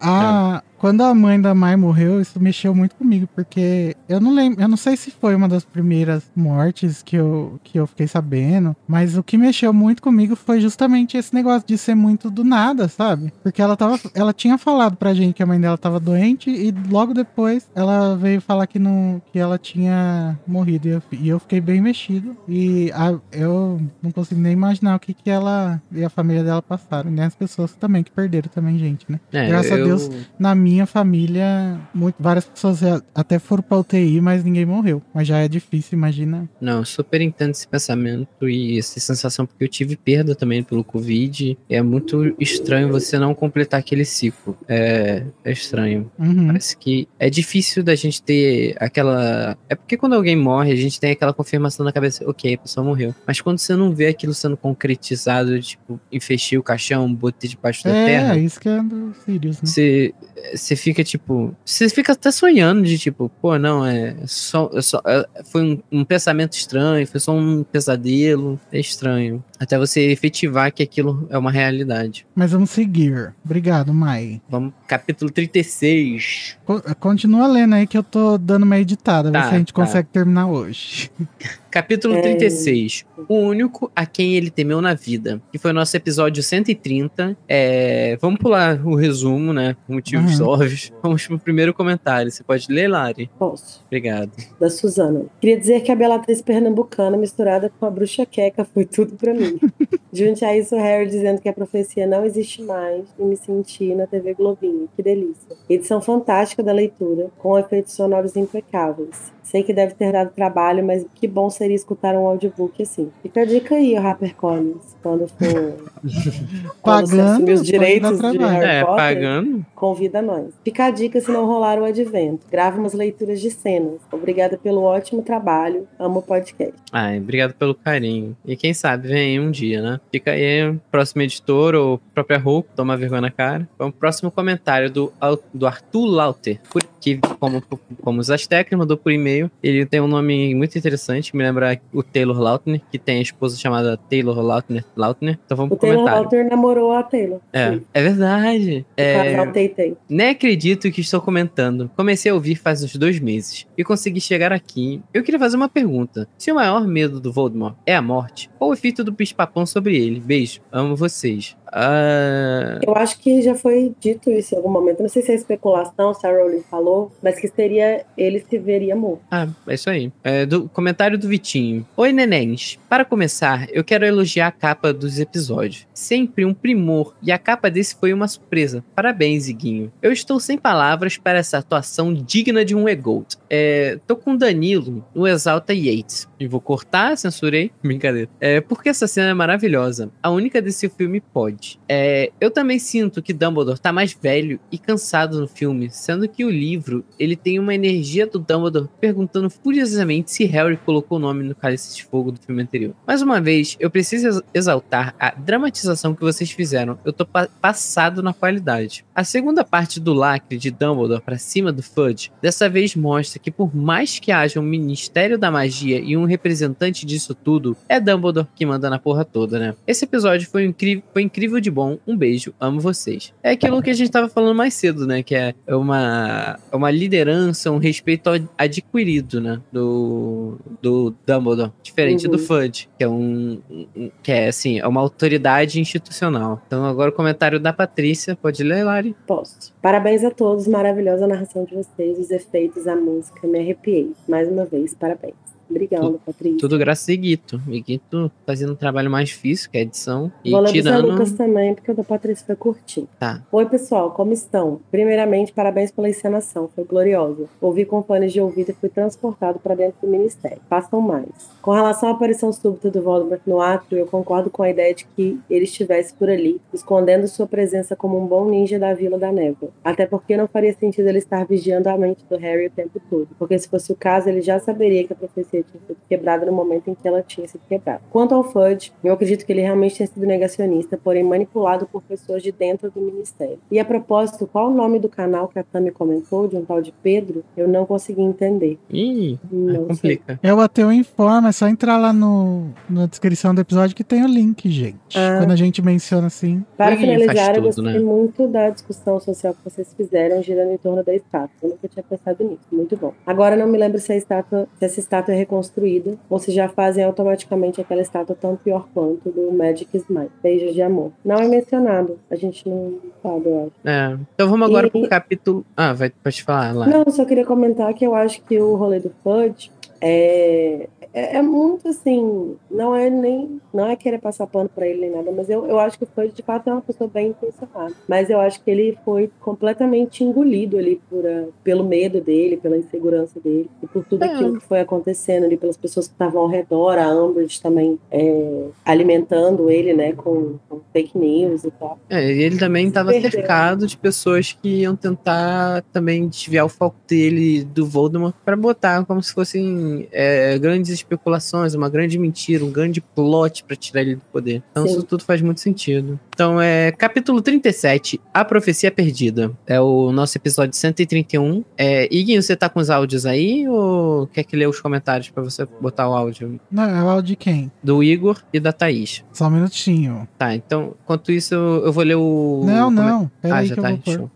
A, 0.00 0.62
quando 0.82 1.00
a 1.02 1.14
mãe 1.14 1.40
da 1.40 1.54
Mai 1.54 1.76
morreu, 1.76 2.20
isso 2.20 2.40
mexeu 2.40 2.74
muito 2.74 2.96
comigo, 2.96 3.28
porque 3.36 3.94
eu 4.08 4.20
não 4.20 4.34
lembro, 4.34 4.60
eu 4.60 4.66
não 4.66 4.76
sei 4.76 4.96
se 4.96 5.12
foi 5.12 5.32
uma 5.36 5.48
das 5.48 5.64
primeiras 5.64 6.28
mortes 6.34 7.02
que 7.04 7.14
eu, 7.14 7.60
que 7.62 7.78
eu 7.78 7.86
fiquei 7.86 8.08
sabendo, 8.08 8.74
mas 8.88 9.16
o 9.16 9.22
que 9.22 9.38
mexeu 9.38 9.72
muito 9.72 10.02
comigo 10.02 10.34
foi 10.34 10.60
justamente 10.60 11.16
esse 11.16 11.32
negócio 11.32 11.68
de 11.68 11.78
ser 11.78 11.94
muito 11.94 12.28
do 12.28 12.42
nada, 12.42 12.88
sabe? 12.88 13.32
Porque 13.44 13.62
ela 13.62 13.76
tava, 13.76 13.96
ela 14.12 14.32
tinha 14.32 14.58
falado 14.58 14.96
pra 14.96 15.14
gente 15.14 15.34
que 15.36 15.42
a 15.44 15.46
mãe 15.46 15.60
dela 15.60 15.78
tava 15.78 16.00
doente 16.00 16.50
e 16.50 16.74
logo 16.90 17.14
depois 17.14 17.70
ela 17.76 18.16
veio 18.16 18.40
falar 18.40 18.66
que 18.66 18.80
não, 18.80 19.22
que 19.32 19.38
ela 19.38 19.58
tinha 19.58 20.36
morrido 20.44 20.88
e 20.88 20.90
eu, 20.90 21.02
e 21.12 21.28
eu 21.28 21.38
fiquei 21.38 21.60
bem 21.60 21.80
mexido 21.80 22.36
e 22.48 22.90
a- 22.92 23.14
eu 23.30 23.80
não 24.02 24.10
consigo 24.10 24.40
nem 24.40 24.52
imaginar 24.52 24.96
o 24.96 24.98
que 24.98 25.14
que 25.14 25.30
ela 25.30 25.80
e 25.92 26.04
a 26.04 26.10
família 26.10 26.42
dela 26.42 26.60
passaram, 26.60 27.08
né? 27.08 27.26
As 27.26 27.36
pessoas 27.36 27.72
também 27.74 28.02
que 28.02 28.10
perderam 28.10 28.50
também 28.52 28.76
gente, 28.80 29.06
né? 29.08 29.20
É, 29.32 29.46
Graças 29.46 29.70
a 29.70 29.76
eu- 29.76 29.84
Deus, 29.86 30.10
na 30.36 30.56
minha 30.56 30.71
família, 30.86 31.78
muito, 31.94 32.16
várias 32.18 32.44
pessoas 32.46 32.80
até 33.14 33.38
foram 33.38 33.62
pra 33.62 33.78
UTI, 33.78 34.20
mas 34.20 34.42
ninguém 34.44 34.64
morreu. 34.64 35.02
Mas 35.14 35.28
já 35.28 35.38
é 35.38 35.48
difícil, 35.48 35.96
imagina. 35.98 36.48
Não, 36.60 36.84
super 36.84 37.20
entendo 37.20 37.50
esse 37.50 37.66
pensamento 37.68 38.48
e 38.48 38.78
essa 38.78 38.98
sensação, 38.98 39.44
porque 39.46 39.64
eu 39.64 39.68
tive 39.68 39.96
perda 39.96 40.34
também 40.34 40.62
pelo 40.62 40.82
Covid. 40.84 41.56
É 41.68 41.82
muito 41.82 42.34
estranho 42.40 42.88
você 42.90 43.18
não 43.18 43.34
completar 43.34 43.80
aquele 43.80 44.04
ciclo. 44.04 44.56
É, 44.68 45.24
é 45.44 45.52
estranho. 45.52 46.10
Uhum. 46.18 46.46
Parece 46.46 46.76
que 46.76 47.08
é 47.18 47.28
difícil 47.28 47.82
da 47.82 47.94
gente 47.94 48.22
ter 48.22 48.74
aquela. 48.78 49.56
É 49.68 49.74
porque 49.74 49.96
quando 49.96 50.14
alguém 50.14 50.36
morre, 50.36 50.72
a 50.72 50.76
gente 50.76 50.98
tem 50.98 51.10
aquela 51.12 51.32
confirmação 51.32 51.84
na 51.84 51.92
cabeça, 51.92 52.28
ok, 52.28 52.54
a 52.54 52.58
pessoa 52.58 52.84
morreu. 52.84 53.14
Mas 53.26 53.40
quando 53.40 53.58
você 53.58 53.74
não 53.76 53.92
vê 53.92 54.06
aquilo 54.06 54.32
sendo 54.34 54.56
concretizado, 54.56 55.60
tipo, 55.60 56.00
enfechei 56.10 56.58
o 56.58 56.62
caixão, 56.62 57.12
botei 57.12 57.50
debaixo 57.50 57.84
da 57.84 57.90
É, 57.90 58.06
terra. 58.06 58.38
isso 58.38 58.60
que 58.60 58.68
é 58.68 58.82
do 58.82 59.14
Sirius, 59.24 59.56
né? 59.56 59.66
Você, 59.66 60.14
você 60.62 60.76
fica 60.76 61.02
tipo. 61.02 61.54
Você 61.64 61.88
fica 61.88 62.12
até 62.12 62.30
sonhando 62.30 62.82
de 62.84 62.96
tipo, 62.98 63.28
pô, 63.40 63.58
não, 63.58 63.84
é 63.84 64.14
só. 64.26 64.70
É 64.72 64.80
só 64.80 65.02
é- 65.04 65.26
foi 65.44 65.62
um, 65.62 65.82
um 66.00 66.04
pensamento 66.04 66.52
estranho, 66.54 67.06
foi 67.06 67.20
só 67.20 67.32
um 67.32 67.64
pesadelo. 67.64 68.58
É 68.70 68.78
estranho. 68.78 69.42
Até 69.62 69.78
você 69.78 70.10
efetivar 70.10 70.72
que 70.72 70.82
aquilo 70.82 71.26
é 71.30 71.38
uma 71.38 71.50
realidade. 71.52 72.26
Mas 72.34 72.50
vamos 72.50 72.70
seguir. 72.70 73.32
Obrigado, 73.44 73.94
Mai. 73.94 74.40
Vamos, 74.48 74.72
capítulo 74.88 75.30
36. 75.30 76.58
Co- 76.64 76.82
Continua 76.98 77.46
lendo 77.46 77.74
aí 77.76 77.86
que 77.86 77.96
eu 77.96 78.02
tô 78.02 78.36
dando 78.38 78.64
uma 78.64 78.78
editada, 78.78 79.30
ver 79.30 79.38
Tá, 79.38 79.48
se 79.48 79.54
a 79.54 79.58
gente 79.58 79.72
tá. 79.72 79.80
consegue 79.82 80.08
terminar 80.08 80.46
hoje. 80.48 81.10
Capítulo 81.72 82.14
É. 82.16 82.20
36. 82.20 83.06
O 83.30 83.34
único 83.34 83.90
a 83.96 84.04
quem 84.04 84.34
ele 84.34 84.50
temeu 84.50 84.82
na 84.82 84.92
vida. 84.92 85.40
Que 85.50 85.56
foi 85.56 85.70
o 85.70 85.74
nosso 85.74 85.96
episódio 85.96 86.42
130. 86.42 87.34
É, 87.48 88.18
vamos 88.20 88.38
pular 88.38 88.78
o 88.86 88.94
resumo, 88.94 89.54
né? 89.54 89.74
Por 89.86 89.94
motivos 89.94 90.38
Uhum. 90.38 90.48
óbvios. 90.48 90.92
Vamos 91.02 91.26
pro 91.26 91.38
primeiro 91.38 91.72
comentário. 91.72 92.30
Você 92.30 92.44
pode 92.44 92.66
ler, 92.70 92.88
Lari? 92.88 93.30
Posso. 93.38 93.82
Obrigado. 93.86 94.30
Da 94.60 94.68
Suzana. 94.68 95.24
Queria 95.40 95.58
dizer 95.58 95.80
que 95.80 95.90
a 95.90 95.96
Belatriz 95.96 96.42
pernambucana 96.42 97.16
misturada 97.16 97.72
com 97.80 97.86
a 97.86 97.90
bruxa 97.90 98.26
queca 98.26 98.66
foi 98.66 98.84
tudo 98.84 99.14
pra 99.16 99.32
mim. 99.32 99.51
Junte 100.12 100.44
a 100.44 100.56
isso 100.56 100.74
o 100.76 100.78
Harry 100.78 101.06
dizendo 101.08 101.40
que 101.40 101.48
a 101.48 101.52
profecia 101.52 102.06
não 102.06 102.24
existe 102.24 102.62
mais 102.62 103.04
e 103.18 103.22
me 103.22 103.36
senti 103.36 103.94
na 103.94 104.06
TV 104.06 104.34
Globinho. 104.34 104.88
Que 104.94 105.02
delícia. 105.02 105.56
Edição 105.68 106.00
fantástica 106.02 106.62
da 106.62 106.72
leitura, 106.72 107.30
com 107.38 107.58
efeitos 107.58 107.92
sonoros 107.94 108.36
impecáveis. 108.36 109.32
Sei 109.42 109.62
que 109.62 109.72
deve 109.72 109.94
ter 109.94 110.12
dado 110.12 110.30
trabalho, 110.30 110.84
mas 110.84 111.04
que 111.14 111.26
bom 111.28 111.50
seria 111.50 111.74
escutar 111.76 112.14
um 112.14 112.26
audiobook 112.26 112.82
assim. 112.82 113.10
Fica 113.22 113.42
a 113.42 113.44
dica 113.44 113.74
aí, 113.74 113.94
HarperCollins, 113.96 114.96
quando 115.02 115.28
for 115.28 115.76
quando 116.80 117.10
Pagando, 117.10 117.52
os 117.52 117.62
direitos 117.62 118.12
de 118.12 118.18
trabalho. 118.18 118.40
Harry 118.46 118.66
É, 118.66 118.80
Potter, 118.84 118.96
pagando. 118.96 119.66
convida 119.74 120.22
nós. 120.22 120.54
Fica 120.64 120.86
a 120.86 120.90
dica 120.90 121.20
se 121.20 121.30
não 121.30 121.44
rolar 121.46 121.78
o 121.78 121.84
advento. 121.84 122.46
Grava 122.50 122.78
umas 122.78 122.92
leituras 122.94 123.40
de 123.40 123.50
cenas. 123.50 124.00
Obrigada 124.10 124.56
pelo 124.56 124.82
ótimo 124.82 125.22
trabalho. 125.22 125.86
Amo 125.98 126.20
o 126.20 126.22
podcast. 126.22 126.74
Ai, 126.90 127.18
obrigado 127.18 127.52
pelo 127.54 127.74
carinho. 127.74 128.36
E 128.46 128.56
quem 128.56 128.72
sabe 128.72 129.08
vem 129.08 129.38
um 129.42 129.50
dia, 129.50 129.82
né? 129.82 130.00
Fica 130.10 130.32
aí, 130.32 130.74
próximo 130.90 131.22
editor 131.22 131.74
ou 131.74 131.98
própria 132.14 132.38
roupa, 132.38 132.70
toma 132.74 132.96
vergonha 132.96 133.20
na 133.22 133.30
cara. 133.30 133.68
Vamos 133.78 133.92
pro 133.92 134.00
próximo 134.00 134.30
comentário 134.30 134.90
do, 134.90 135.12
do 135.52 135.66
Arthur 135.66 136.06
Lauter. 136.06 136.60
Por- 136.70 136.82
Que, 137.02 137.18
como, 137.40 137.60
como 138.00 138.20
os 138.20 138.30
Aztecas, 138.30 138.78
mandou 138.78 138.96
por 138.96 139.10
e-mail. 139.10 139.50
Ele 139.60 139.84
tem 139.84 140.00
um 140.00 140.06
nome 140.06 140.54
muito 140.54 140.78
interessante, 140.78 141.36
me 141.36 141.42
lembra 141.42 141.80
o 141.92 142.00
Taylor 142.02 142.38
Lautner, 142.38 142.80
que 142.92 142.98
tem 142.98 143.18
a 143.18 143.22
esposa 143.22 143.58
chamada 143.58 143.96
Taylor 143.96 144.38
Lautner. 144.40 144.84
Lautner. 144.96 145.38
Então 145.44 145.56
vamos 145.56 145.72
O 145.72 145.76
pro 145.76 145.88
Taylor 145.88 146.04
comentário. 146.04 146.22
Lautner 146.22 146.48
namorou 146.48 146.92
a 146.92 147.02
Taylor. 147.02 147.40
É, 147.52 147.72
Sim. 147.72 147.82
é 147.92 148.02
verdade. 148.02 148.86
É, 148.96 149.34
casal 149.34 149.52
Tay-Tay. 149.52 149.96
nem 150.08 150.28
acredito 150.30 150.90
que 150.92 151.00
estou 151.00 151.20
comentando. 151.20 151.90
Comecei 151.96 152.30
a 152.30 152.34
ouvir 152.34 152.54
faz 152.54 152.84
uns 152.84 152.94
dois 152.94 153.18
meses 153.18 153.66
e 153.76 153.82
consegui 153.82 154.20
chegar 154.20 154.52
aqui. 154.52 155.02
Eu 155.12 155.24
queria 155.24 155.40
fazer 155.40 155.56
uma 155.56 155.68
pergunta. 155.68 156.28
Se 156.38 156.52
o 156.52 156.54
maior 156.54 156.86
medo 156.86 157.20
do 157.20 157.32
Voldemort 157.32 157.74
é 157.84 157.96
a 157.96 158.02
morte, 158.02 158.48
qual 158.58 158.70
o 158.70 158.74
efeito 158.74 159.02
do 159.02 159.10
bicho-papão 159.10 159.66
sobre 159.66 159.96
ele? 159.96 160.20
Beijo, 160.20 160.60
amo 160.70 160.94
vocês. 160.94 161.56
Ah, 161.72 162.78
Eu 162.86 162.94
acho 162.96 163.18
que 163.18 163.40
já 163.42 163.54
foi 163.54 163.94
dito 163.98 164.30
isso 164.30 164.54
em 164.54 164.58
algum 164.58 164.70
momento. 164.70 165.00
Não 165.02 165.08
sei 165.08 165.22
se 165.22 165.32
é 165.32 165.34
especulação, 165.34 166.12
se 166.14 166.26
a 166.26 166.30
Rowling 166.30 166.62
falou, 166.70 167.10
mas 167.22 167.38
que 167.40 167.48
seria 167.48 168.04
ele 168.16 168.44
se 168.48 168.58
veria 168.58 168.94
morto. 168.94 169.22
Ah, 169.30 169.48
é 169.66 169.74
isso 169.74 169.88
aí. 169.90 170.12
É, 170.22 170.44
do 170.46 170.68
comentário 170.68 171.18
do 171.18 171.28
Vitinho. 171.28 171.86
Oi, 171.96 172.12
nenéns. 172.12 172.78
Para 172.88 173.04
começar, 173.04 173.66
eu 173.72 173.82
quero 173.82 174.04
elogiar 174.04 174.48
a 174.48 174.52
capa 174.52 174.92
dos 174.92 175.18
episódios. 175.18 175.86
Sempre 175.94 176.44
um 176.44 176.52
primor, 176.52 177.14
e 177.22 177.32
a 177.32 177.38
capa 177.38 177.70
desse 177.70 177.96
foi 177.96 178.12
uma 178.12 178.28
surpresa. 178.28 178.84
Parabéns, 178.94 179.48
Iguinho. 179.48 179.90
Eu 180.02 180.12
estou 180.12 180.38
sem 180.38 180.58
palavras 180.58 181.16
para 181.16 181.38
essa 181.38 181.58
atuação 181.58 182.12
digna 182.12 182.64
de 182.64 182.74
um 182.74 182.88
EGOT. 182.88 183.36
É, 183.48 183.98
tô 184.06 184.16
com 184.16 184.36
Danilo 184.36 185.04
no 185.14 185.26
Exalta 185.26 185.72
Yates. 185.72 186.28
E 186.44 186.48
vou 186.48 186.60
cortar, 186.60 187.16
censurei. 187.16 187.70
Brincadeira. 187.82 188.28
É, 188.40 188.60
porque 188.60 188.88
essa 188.88 189.06
cena 189.06 189.30
é 189.30 189.34
maravilhosa. 189.34 190.10
A 190.22 190.30
única 190.30 190.60
desse 190.60 190.88
filme 190.88 191.20
pode. 191.20 191.78
É, 191.88 192.30
eu 192.40 192.50
também 192.50 192.78
sinto 192.78 193.22
que 193.22 193.32
Dumbledore 193.32 193.78
tá 193.80 193.92
mais 193.92 194.12
velho 194.20 194.58
e 194.70 194.78
cansado 194.78 195.40
no 195.40 195.46
filme, 195.46 195.88
sendo 195.90 196.28
que 196.28 196.44
o 196.44 196.50
livro 196.50 197.04
ele 197.18 197.36
tem 197.36 197.58
uma 197.58 197.74
energia 197.74 198.26
do 198.26 198.38
Dumbledore 198.38 198.88
perguntando 199.00 199.48
furiosamente 199.50 200.30
se 200.32 200.44
Harry 200.44 200.76
colocou 200.76 201.18
o 201.18 201.20
nome 201.20 201.44
no 201.44 201.54
Cálice 201.54 201.96
de 201.96 202.04
Fogo 202.04 202.32
do 202.32 202.40
filme 202.40 202.62
anterior. 202.62 202.94
Mais 203.06 203.22
uma 203.22 203.40
vez, 203.40 203.76
eu 203.78 203.90
preciso 203.90 204.26
ex- 204.26 204.42
exaltar 204.54 205.14
a 205.18 205.30
dramatização 205.30 206.14
que 206.14 206.20
vocês 206.22 206.50
fizeram. 206.50 206.98
Eu 207.04 207.12
tô 207.12 207.24
pa- 207.24 207.48
passado 207.60 208.22
na 208.22 208.32
qualidade. 208.32 209.04
A 209.14 209.24
segunda 209.24 209.64
parte 209.64 210.00
do 210.00 210.12
lacre 210.12 210.58
de 210.58 210.70
Dumbledore 210.70 211.22
pra 211.22 211.38
cima 211.38 211.72
do 211.72 211.82
Fudge, 211.82 212.32
dessa 212.40 212.68
vez 212.68 212.96
mostra 212.96 213.38
que 213.38 213.50
por 213.50 213.74
mais 213.74 214.18
que 214.18 214.32
haja 214.32 214.58
um 214.60 214.62
Ministério 214.62 215.38
da 215.38 215.50
Magia 215.50 216.00
e 216.00 216.16
um 216.16 216.24
representante 216.32 217.04
disso 217.06 217.34
tudo, 217.34 217.76
é 217.88 218.00
Dumbledore 218.00 218.46
que 218.54 218.64
manda 218.66 218.88
na 218.90 218.98
porra 218.98 219.24
toda, 219.24 219.58
né? 219.58 219.74
Esse 219.86 220.04
episódio 220.04 220.48
foi, 220.48 220.64
incrível, 220.64 221.02
foi 221.12 221.22
incrível 221.22 221.60
de 221.60 221.70
bom. 221.70 221.98
Um 222.06 222.16
beijo, 222.16 222.52
amo 222.60 222.80
vocês. 222.80 223.32
É 223.42 223.50
aquilo 223.52 223.82
que 223.82 223.90
a 223.90 223.94
gente 223.94 224.10
tava 224.10 224.28
falando 224.28 224.54
mais 224.56 224.74
cedo, 224.74 225.06
né? 225.06 225.22
Que 225.22 225.34
é 225.34 225.54
uma, 225.68 226.58
é 226.70 226.76
uma 226.76 226.90
liderança, 226.90 227.70
um 227.70 227.78
respeito 227.78 228.28
ad- 228.30 228.48
adquirido, 228.58 229.40
né? 229.40 229.60
Do, 229.72 230.56
do 230.80 231.14
Dumbledore. 231.26 231.70
Diferente 231.82 232.26
do 232.26 232.38
Uhum. 232.38 232.44
Fudge, 232.44 232.88
que 232.98 233.04
é 233.04 233.08
um, 233.08 233.60
um- 233.96 234.10
que 234.22 234.32
é 234.32 234.48
assim, 234.48 234.78
é 234.80 234.86
uma 234.86 235.00
autoridade 235.00 235.78
institucional. 235.80 236.60
Então 236.66 236.84
agora 236.84 237.10
o 237.10 237.14
comentário 237.14 237.60
da 237.60 237.72
Patrícia, 237.72 238.34
pode 238.36 238.62
ler, 238.62 238.84
Lari? 238.84 239.14
Posso. 239.26 239.72
Parabéns 239.82 240.24
a 240.24 240.30
todos, 240.30 240.66
maravilhosa 240.66 241.26
narração 241.26 241.64
de 241.64 241.74
vocês, 241.74 242.18
os 242.18 242.30
efeitos, 242.30 242.86
a 242.86 242.96
música, 242.96 243.46
me 243.46 243.58
arrepiei. 243.58 244.12
Mais 244.28 244.48
uma 244.48 244.64
vez, 244.64 244.94
parabéns. 244.94 245.34
Obrigada, 245.72 246.18
Patrícia. 246.24 246.58
Tudo 246.58 246.78
graças 246.78 247.08
a 247.08 247.18
Guito. 247.18 247.58
Guito 247.66 248.30
fazendo 248.46 248.72
um 248.72 248.76
trabalho 248.76 249.10
mais 249.10 249.30
difícil, 249.30 249.70
que 249.70 249.78
é 249.78 249.80
a 249.80 249.82
edição. 249.82 250.30
E 250.44 250.50
Vou 250.50 250.64
tirando. 250.64 251.10
Lucas 251.10 251.32
também, 251.32 251.74
porque 251.74 251.90
o 251.90 251.94
da 251.94 252.04
Patrícia 252.04 252.46
foi 252.46 252.56
curtinho. 252.56 253.08
Tá. 253.18 253.42
Oi, 253.50 253.66
pessoal, 253.66 254.10
como 254.10 254.32
estão? 254.32 254.80
Primeiramente, 254.90 255.52
parabéns 255.52 255.90
pela 255.90 256.08
encenação, 256.08 256.68
foi 256.74 256.84
gloriosa. 256.84 257.46
Ouvi 257.60 257.84
com 257.84 258.02
fones 258.02 258.32
de 258.32 258.40
ouvido 258.40 258.70
e 258.70 258.74
fui 258.74 258.88
transportado 258.88 259.58
para 259.58 259.74
dentro 259.74 259.96
do 260.02 260.08
ministério. 260.08 260.58
Façam 260.68 261.00
mais. 261.00 261.28
Com 261.60 261.70
relação 261.70 262.08
à 262.08 262.12
aparição 262.12 262.52
súbita 262.52 262.90
do 262.90 263.02
Voldemort 263.02 263.40
no 263.46 263.60
átrio, 263.60 263.98
eu 263.98 264.06
concordo 264.06 264.50
com 264.50 264.62
a 264.62 264.70
ideia 264.70 264.94
de 264.94 265.06
que 265.06 265.40
ele 265.48 265.64
estivesse 265.64 266.12
por 266.14 266.28
ali, 266.28 266.60
escondendo 266.72 267.26
sua 267.28 267.46
presença 267.46 267.96
como 267.96 268.22
um 268.22 268.26
bom 268.26 268.48
ninja 268.48 268.78
da 268.78 268.92
Vila 268.92 269.18
da 269.18 269.32
Névoa. 269.32 269.70
Até 269.82 270.06
porque 270.06 270.36
não 270.36 270.46
faria 270.46 270.74
sentido 270.74 271.08
ele 271.08 271.18
estar 271.18 271.46
vigiando 271.46 271.88
a 271.88 271.96
mente 271.96 272.24
do 272.28 272.36
Harry 272.36 272.66
o 272.66 272.70
tempo 272.70 273.00
todo, 273.08 273.28
porque 273.38 273.58
se 273.58 273.68
fosse 273.68 273.92
o 273.92 273.96
caso, 273.96 274.28
ele 274.28 274.42
já 274.42 274.58
saberia 274.58 275.06
que 275.06 275.12
a 275.12 275.16
profecia 275.16 275.61
tinha 275.64 275.82
sido 275.86 275.96
quebrada 276.08 276.46
no 276.46 276.52
momento 276.52 276.88
em 276.88 276.94
que 276.94 277.06
ela 277.06 277.22
tinha 277.22 277.46
sido 277.48 277.62
quebrada. 277.68 278.00
Quanto 278.10 278.34
ao 278.34 278.44
Fudge, 278.44 278.92
eu 279.02 279.12
acredito 279.12 279.44
que 279.44 279.52
ele 279.52 279.62
realmente 279.62 279.96
tenha 279.96 280.06
sido 280.06 280.26
negacionista, 280.26 280.98
porém 281.02 281.22
manipulado 281.22 281.86
por 281.86 282.02
pessoas 282.02 282.42
de 282.42 282.52
dentro 282.52 282.90
do 282.90 283.00
ministério. 283.00 283.58
E 283.70 283.78
a 283.78 283.84
propósito, 283.84 284.46
qual 284.46 284.70
o 284.70 284.74
nome 284.74 284.98
do 284.98 285.08
canal 285.08 285.48
que 285.48 285.58
a 285.58 285.62
Tami 285.62 285.90
comentou, 285.90 286.48
de 286.48 286.56
um 286.56 286.64
tal 286.64 286.80
de 286.80 286.92
Pedro? 287.02 287.44
Eu 287.56 287.68
não 287.68 287.86
consegui 287.86 288.22
entender. 288.22 288.78
Ih, 288.90 289.38
Não 289.50 289.94
sei. 289.94 290.18
complica. 290.18 290.40
É 290.42 290.52
o 290.52 290.60
Ateu 290.60 290.92
Informa, 290.92 291.48
é 291.48 291.52
só 291.52 291.68
entrar 291.68 291.96
lá 291.96 292.12
no, 292.12 292.68
na 292.88 293.06
descrição 293.06 293.54
do 293.54 293.60
episódio 293.60 293.94
que 293.96 294.04
tem 294.04 294.24
o 294.24 294.28
link, 294.28 294.68
gente. 294.70 295.16
Ah. 295.16 295.38
Quando 295.38 295.52
a 295.52 295.56
gente 295.56 295.82
menciona 295.82 296.26
assim. 296.26 296.64
Para 296.76 296.96
finalizar, 296.96 297.56
eu 297.56 297.62
gostei 297.62 297.84
né? 297.84 297.98
muito 297.98 298.46
da 298.46 298.70
discussão 298.70 299.20
social 299.20 299.54
que 299.54 299.64
vocês 299.64 299.92
fizeram 299.94 300.42
girando 300.42 300.72
em 300.72 300.78
torno 300.78 301.02
da 301.02 301.14
estátua. 301.14 301.50
Eu 301.62 301.70
nunca 301.70 301.88
tinha 301.88 302.02
pensado 302.02 302.44
nisso. 302.44 302.62
Muito 302.70 302.96
bom. 302.96 303.12
Agora 303.26 303.56
não 303.56 303.66
me 303.66 303.78
lembro 303.78 303.98
se 303.98 304.12
a 304.12 304.16
estátua, 304.16 304.68
se 304.78 304.84
essa 304.84 305.00
estátua 305.00 305.34
é 305.34 305.38
reconstruída 305.52 306.16
ou 306.30 306.38
se 306.38 306.50
já 306.50 306.68
fazem 306.68 307.04
automaticamente 307.04 307.80
aquela 307.80 308.00
estátua 308.00 308.34
tão 308.38 308.56
pior 308.56 308.88
quanto 308.94 309.30
do 309.30 309.52
Magic 309.52 309.94
Smile. 309.96 310.30
Beijos 310.42 310.74
de 310.74 310.80
amor. 310.82 311.12
Não 311.24 311.36
é 311.36 311.46
mencionado. 311.46 312.18
A 312.30 312.36
gente 312.36 312.66
não 312.68 312.94
sabe, 313.22 313.46
eu 313.46 313.58
acho. 313.66 313.72
É. 313.84 314.18
Então 314.34 314.48
vamos 314.48 314.68
agora 314.68 314.86
E- 314.86 314.90
pro 314.90 315.08
capítulo. 315.08 315.64
Ah, 315.76 315.92
vai, 315.92 316.10
pode 316.10 316.42
falar 316.42 316.74
lá. 316.74 316.86
Não, 316.86 317.04
só 317.10 317.24
queria 317.24 317.44
comentar 317.44 317.92
que 317.94 318.04
eu 318.04 318.14
acho 318.14 318.42
que 318.42 318.58
o 318.60 318.74
rolê 318.74 318.98
do 318.98 319.12
Fudge 319.22 319.70
é, 320.00 320.88
é, 321.12 321.36
é 321.36 321.42
muito 321.42 321.88
assim, 321.88 322.56
não 322.70 322.94
é 322.94 323.08
nem, 323.10 323.60
não 323.72 323.86
é 323.88 323.96
querer 323.96 324.18
passar 324.18 324.46
pano 324.46 324.68
pra 324.68 324.86
ele 324.86 325.00
nem 325.02 325.10
nada, 325.10 325.30
mas 325.32 325.48
eu, 325.50 325.66
eu 325.66 325.78
acho 325.78 325.98
que 325.98 326.04
o 326.04 326.08
Fudge 326.14 326.32
de 326.34 326.42
fato 326.42 326.68
é 326.68 326.72
uma 326.72 326.80
pessoa 326.82 327.08
bem 327.12 327.28
intencionada. 327.28 327.94
Mas 328.08 328.30
eu 328.30 328.40
acho 328.40 328.62
que 328.62 328.70
ele 328.70 328.98
foi 329.04 329.30
completamente 329.40 330.24
engolido 330.24 330.78
ali 330.78 331.00
por, 331.10 331.26
a- 331.26 331.44
pelo 331.62 331.84
medo 331.84 332.20
dele, 332.20 332.56
pela 332.56 332.76
insegurança 332.76 333.38
dele, 333.40 333.68
e 333.82 333.86
por 333.86 334.04
tudo 334.04 334.22
aquilo 334.24 334.58
que 334.58 334.64
foi 334.66 334.80
acontecendo 334.80 335.44
ali, 335.44 335.56
pelas 335.56 335.76
pessoas 335.76 336.06
que 336.06 336.14
estavam 336.14 336.42
ao 336.42 336.48
redor, 336.48 336.98
a 336.98 337.08
Umbridge 337.14 337.60
também 337.60 337.98
é, 338.10 338.66
alimentando 338.84 339.70
ele, 339.70 339.92
né, 339.92 340.12
com, 340.12 340.56
com 340.68 340.80
fake 340.92 341.16
news 341.18 341.64
e 341.64 341.70
tal. 341.72 341.98
É, 342.08 342.30
ele 342.30 342.58
também 342.58 342.88
estava 342.88 343.12
cercado 343.12 343.86
de 343.86 343.96
pessoas 343.96 344.52
que 344.52 344.80
iam 344.82 344.94
tentar 344.96 345.82
também 345.92 346.28
desviar 346.28 346.64
o 346.64 346.68
foco 346.68 346.96
dele 347.08 347.64
do 347.64 347.86
Voldemort 347.86 348.34
para 348.44 348.56
botar 348.56 349.04
como 349.04 349.22
se 349.22 349.32
fossem 349.32 350.08
é, 350.12 350.58
grandes 350.58 351.01
especulações, 351.02 351.74
uma 351.74 351.88
grande 351.88 352.18
mentira, 352.18 352.64
um 352.64 352.70
grande 352.70 353.00
plot 353.00 353.64
para 353.64 353.76
tirar 353.76 354.02
ele 354.02 354.16
do 354.16 354.22
poder. 354.32 354.62
Então 354.70 354.86
Sim. 354.86 354.92
isso 354.92 355.02
tudo 355.02 355.24
faz 355.24 355.40
muito 355.42 355.60
sentido. 355.60 356.18
Então 356.34 356.60
é 356.60 356.90
capítulo 356.92 357.40
37, 357.42 358.20
A 358.32 358.44
Profecia 358.44 358.90
Perdida. 358.90 359.52
É 359.66 359.80
o 359.80 360.12
nosso 360.12 360.36
episódio 360.38 360.74
131. 360.74 361.64
É, 361.76 362.08
Iguinho, 362.14 362.42
você 362.42 362.56
tá 362.56 362.68
com 362.68 362.80
os 362.80 362.90
áudios 362.90 363.26
aí 363.26 363.68
ou 363.68 364.26
quer 364.28 364.44
que 364.44 364.56
lê 364.56 364.66
os 364.66 364.80
comentários 364.80 365.28
pra 365.28 365.42
você 365.42 365.66
botar 365.80 366.08
o 366.08 366.14
áudio? 366.14 366.58
Não, 366.70 366.84
é 366.84 367.02
o 367.02 367.08
áudio 367.08 367.28
de 367.32 367.36
quem? 367.36 367.70
Do 367.82 368.02
Igor 368.02 368.40
e 368.52 368.58
da 368.60 368.72
Thaís. 368.72 369.24
Só 369.32 369.46
um 369.46 369.50
minutinho. 369.50 370.26
Tá, 370.38 370.54
então, 370.54 370.94
enquanto 371.02 371.30
isso, 371.32 371.54
eu 371.54 371.92
vou 371.92 372.04
ler 372.04 372.16
o. 372.16 372.62
Não, 372.64 372.90
não. 372.90 373.30
Pera 373.40 373.54
Ah, 373.54 373.58
aí 373.58 373.66
já 373.66 373.74
que 373.74 373.80
eu 373.80 373.84
tá, 373.84 373.98
show. 374.04 374.30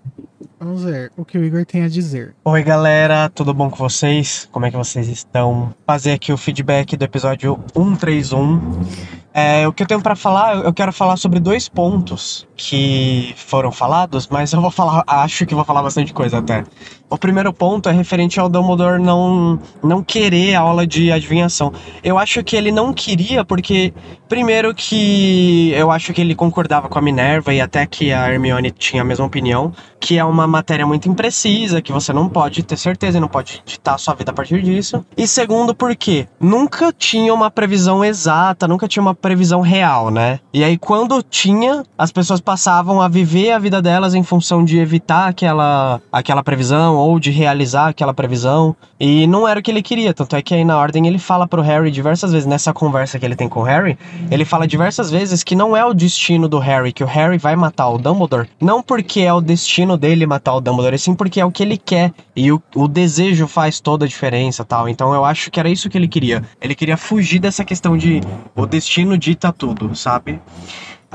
Vamos 0.59 0.85
ver 0.85 1.13
o 1.19 1.25
que 1.25 1.37
o 1.37 1.45
Igor 1.45 1.67
tem 1.67 1.83
a 1.83 1.89
dizer. 1.89 2.35
Oi, 2.43 2.63
galera, 2.63 3.29
tudo 3.29 3.53
bom 3.53 3.69
com 3.69 3.77
vocês? 3.77 4.49
Como 4.51 4.65
é 4.65 4.71
que 4.71 4.77
vocês 4.77 5.07
estão? 5.07 5.75
Fazer 5.87 6.13
aqui 6.13 6.33
o 6.33 6.39
feedback 6.39 6.97
do 6.97 7.05
episódio 7.05 7.61
131. 7.75 8.81
É, 9.39 9.69
o 9.69 9.73
que 9.73 9.83
eu 9.83 9.87
tenho 9.87 10.01
pra 10.01 10.17
falar, 10.17 10.57
eu 10.65 10.73
quero 10.73 10.91
falar 10.91 11.19
sobre 11.19 11.39
dois 11.39 11.69
pontos 11.69 12.49
que 12.57 13.35
foram 13.37 13.71
falados, 13.71 14.27
mas 14.29 14.51
eu 14.51 14.63
vou 14.63 14.71
falar, 14.71 15.05
acho 15.07 15.45
que 15.45 15.55
vou 15.55 15.63
falar 15.63 15.83
bastante 15.83 16.15
coisa 16.15 16.39
até. 16.39 16.65
O 17.09 17.17
primeiro 17.17 17.53
ponto 17.53 17.89
é 17.89 17.93
referente 17.93 18.41
ao 18.41 18.49
Dumbledore 18.49 19.01
não, 19.01 19.61
não 19.83 20.03
querer 20.03 20.57
a 20.57 20.61
aula 20.61 20.87
de 20.87 21.13
adivinhação. 21.13 21.73
Eu 22.03 22.19
acho 22.19 22.43
que 22.43 22.57
ele 22.57 22.73
não 22.73 22.93
queria 22.93 23.45
porque, 23.45 23.95
primeiro 24.29 24.75
que 24.75 25.71
eu 25.73 25.91
acho 25.91 26.13
que 26.13 26.21
ele 26.21 26.35
concordava 26.35 26.89
com 26.89 26.99
a 26.99 27.03
Minerva 27.03 27.55
e 27.55 27.61
até 27.61 27.87
que 27.87 28.13
a 28.13 28.33
Hermione 28.33 28.73
tinha 28.73 29.03
a 29.03 29.05
mesma 29.05 29.25
opinião, 29.25 29.73
que 30.01 30.19
é 30.19 30.25
uma 30.25 30.49
matéria 30.49 30.85
muito 30.85 31.09
imprecisa, 31.09 31.81
que 31.81 31.93
você 31.93 32.13
não 32.13 32.29
pode 32.29 32.65
ter 32.65 32.77
certeza 32.77 33.19
e 33.19 33.21
não 33.21 33.29
pode 33.29 33.63
ditar 33.65 33.95
a 33.95 33.99
sua 33.99 34.15
vida 34.15 34.33
a 34.33 34.35
partir 34.35 34.61
disso. 34.63 35.05
E 35.17 35.29
segundo 35.29 35.75
porque 35.75 36.27
nunca 36.41 36.93
tinha 36.93 37.33
uma 37.33 37.51
previsão 37.53 38.05
exata, 38.05 38.67
nunca 38.67 38.89
tinha 38.89 39.03
uma 39.03 39.15
previsão 39.27 39.61
real, 39.61 40.09
né? 40.09 40.39
E 40.55 40.63
aí 40.63 40.79
quando 40.79 41.21
tinha, 41.21 41.83
as 41.99 42.13
pessoas 42.13 42.41
passavam 42.41 43.01
a 43.01 43.09
viver 43.09 43.51
a 43.51 43.59
vida 43.59 43.83
delas 43.83 44.15
em 44.15 44.23
função 44.23 44.65
de 44.65 44.79
evitar 44.79 45.27
aquela, 45.27 46.01
aquela 46.13 46.45
previsão 46.45 46.95
ou 46.95 47.19
de 47.19 47.33
realizar 47.33 47.89
aquela 47.89 48.15
previsão. 48.15 48.77
E 49.01 49.27
não 49.27 49.49
era 49.49 49.59
o 49.59 49.63
que 49.63 49.73
ele 49.73 49.83
queria, 49.83 50.15
tanto 50.15 50.37
é 50.37 50.41
que 50.43 50.55
aí 50.55 50.65
na 50.65 50.79
ordem 50.79 51.09
ele 51.09 51.19
fala 51.19 51.47
pro 51.49 51.61
Harry 51.61 51.91
diversas 51.91 52.31
vezes 52.31 52.47
nessa 52.47 52.73
conversa 52.73 53.19
que 53.19 53.27
ele 53.27 53.35
tem 53.35 53.49
com 53.49 53.61
o 53.61 53.65
Harry, 53.65 53.99
ele 54.31 54.45
fala 54.45 54.65
diversas 54.65 55.11
vezes 55.11 55.43
que 55.43 55.57
não 55.57 55.77
é 55.77 55.85
o 55.85 55.93
destino 55.93 56.49
do 56.49 56.61
Harry, 56.61 56.93
que 56.93 57.03
o 57.03 57.07
Harry 57.07 57.37
vai 57.37 57.57
matar 57.57 57.89
o 57.89 57.99
Dumbledore, 57.99 58.49
não 58.61 58.81
porque 58.81 59.23
é 59.23 59.33
o 59.33 59.41
destino 59.41 59.97
dele 59.97 60.25
matar 60.25 60.55
o 60.55 60.61
Dumbledore, 60.61 60.99
sim 60.99 61.17
porque 61.17 61.41
é 61.41 61.45
o 61.45 61.51
que 61.51 61.65
ele 61.65 61.77
quer. 61.77 62.13
E 62.37 62.53
o, 62.53 62.63
o 62.75 62.87
desejo 62.87 63.49
faz 63.49 63.81
toda 63.81 64.05
a 64.05 64.09
diferença 64.09 64.65
tal. 64.65 64.89
Então 64.89 65.13
eu 65.13 65.25
acho 65.25 65.51
que 65.51 65.59
era 65.59 65.69
isso 65.69 65.89
que 65.89 65.99
ele 65.99 66.07
queria. 66.07 66.43
Ele 66.61 66.75
queria 66.75 66.97
fugir 66.97 67.39
dessa 67.39 67.65
questão 67.65 67.97
de 67.97 68.21
o 68.55 68.67
destino 68.67 69.16
dita 69.19 69.53
tudo, 69.53 69.95
sabe? 69.95 70.41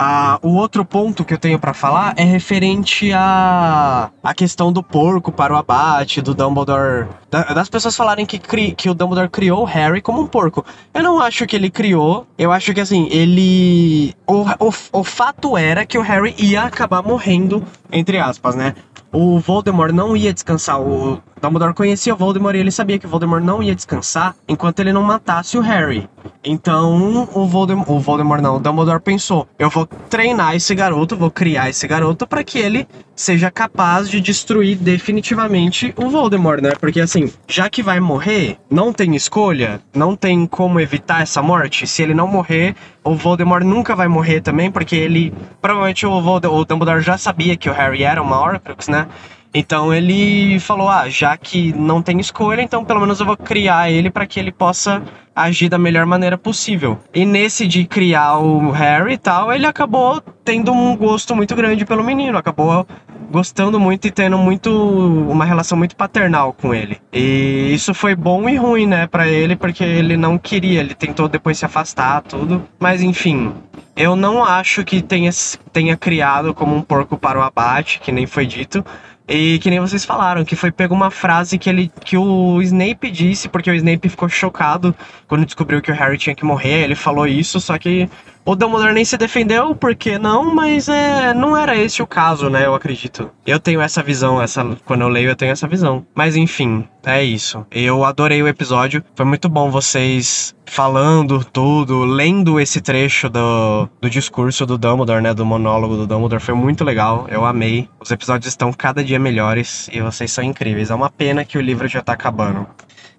Ah, 0.03 0.39
o 0.41 0.55
outro 0.55 0.85
ponto 0.85 1.23
que 1.25 1.33
eu 1.33 1.37
tenho 1.37 1.59
pra 1.59 1.73
falar 1.73 2.13
é 2.15 2.23
referente 2.23 3.11
a 3.13 4.09
a 4.23 4.33
questão 4.33 4.71
do 4.71 4.81
porco 4.81 5.31
para 5.31 5.53
o 5.53 5.57
abate, 5.57 6.21
do 6.21 6.33
Dumbledore. 6.33 7.07
da- 7.29 7.43
das 7.53 7.69
pessoas 7.69 7.95
falarem 7.95 8.25
que, 8.25 8.39
cri- 8.39 8.71
que 8.73 8.89
o 8.89 8.93
Dumbledore 8.93 9.29
criou 9.29 9.61
o 9.61 9.65
Harry 9.65 10.01
como 10.01 10.21
um 10.21 10.27
porco. 10.27 10.65
Eu 10.93 11.03
não 11.03 11.19
acho 11.19 11.45
que 11.45 11.55
ele 11.55 11.69
criou. 11.69 12.25
Eu 12.37 12.51
acho 12.51 12.73
que 12.73 12.79
assim, 12.81 13.07
ele. 13.11 14.15
O, 14.25 14.45
o, 14.67 14.73
o 14.93 15.03
fato 15.03 15.57
era 15.57 15.85
que 15.85 15.97
o 15.97 16.01
Harry 16.01 16.33
ia 16.37 16.63
acabar 16.63 17.03
morrendo, 17.03 17.63
entre 17.91 18.17
aspas, 18.17 18.55
né? 18.55 18.73
O 19.11 19.39
Voldemort 19.39 19.91
não 19.91 20.15
ia 20.15 20.33
descansar. 20.33 20.79
O 20.79 21.21
Dumbledore 21.41 21.73
conhecia 21.73 22.13
Voldemort 22.13 22.55
e 22.55 22.59
ele 22.59 22.71
sabia 22.71 22.99
que 22.99 23.07
Voldemort 23.07 23.43
não 23.43 23.63
ia 23.63 23.73
descansar 23.73 24.35
enquanto 24.47 24.79
ele 24.79 24.93
não 24.93 25.01
matasse 25.01 25.57
o 25.57 25.61
Harry. 25.61 26.07
Então, 26.43 27.27
o 27.33 27.45
Voldemort, 27.47 27.89
o 27.89 27.99
Voldemort 27.99 28.41
não, 28.41 28.57
o 28.57 28.59
Dumbledore 28.59 29.01
pensou: 29.01 29.47
eu 29.57 29.69
vou 29.69 29.85
treinar 30.09 30.55
esse 30.55 30.75
garoto, 30.75 31.17
vou 31.17 31.31
criar 31.31 31.69
esse 31.69 31.87
garoto 31.87 32.27
para 32.27 32.43
que 32.43 32.59
ele 32.59 32.87
seja 33.15 33.49
capaz 33.51 34.09
de 34.09 34.21
destruir 34.21 34.75
definitivamente 34.77 35.93
o 35.97 36.09
Voldemort, 36.09 36.61
né? 36.61 36.71
Porque 36.79 37.01
assim, 37.01 37.31
já 37.47 37.69
que 37.69 37.83
vai 37.83 37.99
morrer, 37.99 38.57
não 38.69 38.93
tem 38.93 39.15
escolha, 39.15 39.81
não 39.93 40.15
tem 40.15 40.45
como 40.45 40.79
evitar 40.79 41.21
essa 41.21 41.41
morte. 41.41 41.87
Se 41.87 42.01
ele 42.03 42.13
não 42.13 42.27
morrer, 42.27 42.75
o 43.03 43.15
Voldemort 43.15 43.63
nunca 43.63 43.95
vai 43.95 44.07
morrer 44.07 44.41
também, 44.41 44.71
porque 44.71 44.95
ele 44.95 45.33
provavelmente 45.61 46.05
o, 46.05 46.21
Volde- 46.21 46.47
o 46.47 46.63
Dumbledore 46.65 47.01
já 47.01 47.17
sabia 47.17 47.57
que 47.57 47.69
o 47.69 47.73
Harry 47.73 48.03
era 48.03 48.21
uma 48.21 48.39
Horcrux, 48.39 48.87
né? 48.87 49.07
Então 49.53 49.93
ele 49.93 50.59
falou: 50.59 50.89
ah, 50.89 51.09
já 51.09 51.35
que 51.37 51.73
não 51.73 52.01
tem 52.01 52.19
escolha, 52.19 52.61
então 52.61 52.85
pelo 52.85 53.01
menos 53.01 53.19
eu 53.19 53.25
vou 53.25 53.37
criar 53.37 53.91
ele 53.91 54.09
para 54.09 54.25
que 54.25 54.39
ele 54.39 54.51
possa 54.51 55.03
agir 55.35 55.69
da 55.69 55.77
melhor 55.77 56.05
maneira 56.05 56.37
possível. 56.37 56.99
E 57.13 57.25
nesse 57.25 57.67
de 57.67 57.85
criar 57.85 58.37
o 58.37 58.71
Harry 58.71 59.13
e 59.13 59.17
tal, 59.17 59.51
ele 59.51 59.65
acabou 59.65 60.21
tendo 60.43 60.71
um 60.71 60.95
gosto 60.95 61.35
muito 61.35 61.55
grande 61.55 61.85
pelo 61.85 62.03
menino, 62.03 62.37
acabou 62.37 62.85
gostando 63.31 63.79
muito 63.79 64.07
e 64.07 64.11
tendo 64.11 64.37
muito 64.37 64.69
uma 64.69 65.45
relação 65.45 65.77
muito 65.77 65.95
paternal 65.95 66.53
com 66.53 66.73
ele. 66.73 66.99
E 67.13 67.71
isso 67.73 67.93
foi 67.93 68.13
bom 68.13 68.49
e 68.49 68.57
ruim, 68.57 68.85
né, 68.85 69.07
para 69.07 69.27
ele, 69.27 69.55
porque 69.55 69.83
ele 69.83 70.17
não 70.17 70.37
queria, 70.37 70.81
ele 70.81 70.93
tentou 70.93 71.29
depois 71.29 71.57
se 71.57 71.65
afastar, 71.65 72.21
tudo. 72.21 72.61
Mas 72.77 73.01
enfim, 73.01 73.53
eu 73.95 74.17
não 74.17 74.43
acho 74.43 74.83
que 74.83 75.01
tenha, 75.01 75.29
tenha 75.71 75.95
criado 75.95 76.53
como 76.53 76.75
um 76.75 76.81
porco 76.81 77.17
para 77.17 77.39
o 77.39 77.41
abate, 77.41 78.01
que 78.01 78.11
nem 78.11 78.25
foi 78.25 78.45
dito. 78.45 78.83
E 79.33 79.59
que 79.59 79.69
nem 79.69 79.79
vocês 79.79 80.03
falaram, 80.03 80.43
que 80.43 80.57
foi 80.57 80.73
pego 80.73 80.93
uma 80.93 81.09
frase 81.09 81.57
que 81.57 81.69
ele 81.69 81.89
que 82.03 82.17
o 82.17 82.61
Snape 82.61 83.09
disse, 83.09 83.47
porque 83.47 83.71
o 83.71 83.73
Snape 83.73 84.09
ficou 84.09 84.27
chocado 84.27 84.93
quando 85.25 85.45
descobriu 85.45 85.81
que 85.81 85.89
o 85.89 85.95
Harry 85.95 86.17
tinha 86.17 86.35
que 86.35 86.43
morrer. 86.43 86.83
Ele 86.83 86.95
falou 86.95 87.25
isso, 87.25 87.57
só 87.61 87.77
que 87.77 88.09
o 88.43 88.55
Dumbledore 88.55 88.93
nem 88.93 89.05
se 89.05 89.17
defendeu, 89.17 89.75
porque 89.75 90.17
não, 90.17 90.53
mas 90.53 90.89
é, 90.89 91.33
não 91.33 91.55
era 91.55 91.75
esse 91.75 92.01
o 92.01 92.07
caso, 92.07 92.49
né? 92.49 92.65
Eu 92.65 92.73
acredito. 92.73 93.29
Eu 93.45 93.59
tenho 93.59 93.81
essa 93.81 94.01
visão, 94.01 94.41
essa 94.41 94.65
quando 94.85 95.01
eu 95.01 95.09
leio 95.09 95.29
eu 95.29 95.35
tenho 95.35 95.51
essa 95.51 95.67
visão. 95.67 96.05
Mas 96.15 96.35
enfim, 96.35 96.87
é 97.05 97.23
isso. 97.23 97.65
Eu 97.69 98.03
adorei 98.03 98.41
o 98.41 98.47
episódio. 98.47 99.03
Foi 99.15 99.25
muito 99.25 99.47
bom 99.47 99.69
vocês 99.69 100.55
falando 100.65 101.43
tudo, 101.43 102.03
lendo 102.05 102.59
esse 102.59 102.81
trecho 102.81 103.29
do, 103.29 103.87
do 103.99 104.09
discurso 104.09 104.65
do 104.65 104.77
Dumbledore, 104.77 105.21
né? 105.21 105.33
Do 105.33 105.45
monólogo 105.45 105.95
do 105.95 106.07
Dumbledore. 106.07 106.41
Foi 106.41 106.55
muito 106.55 106.83
legal. 106.83 107.27
Eu 107.29 107.45
amei. 107.45 107.87
Os 107.99 108.09
episódios 108.09 108.47
estão 108.47 108.73
cada 108.73 109.03
dia 109.03 109.19
melhores 109.19 109.87
e 109.91 110.01
vocês 110.01 110.31
são 110.31 110.43
incríveis. 110.43 110.89
É 110.89 110.95
uma 110.95 111.09
pena 111.09 111.45
que 111.45 111.57
o 111.57 111.61
livro 111.61 111.87
já 111.87 112.01
tá 112.01 112.13
acabando. 112.13 112.65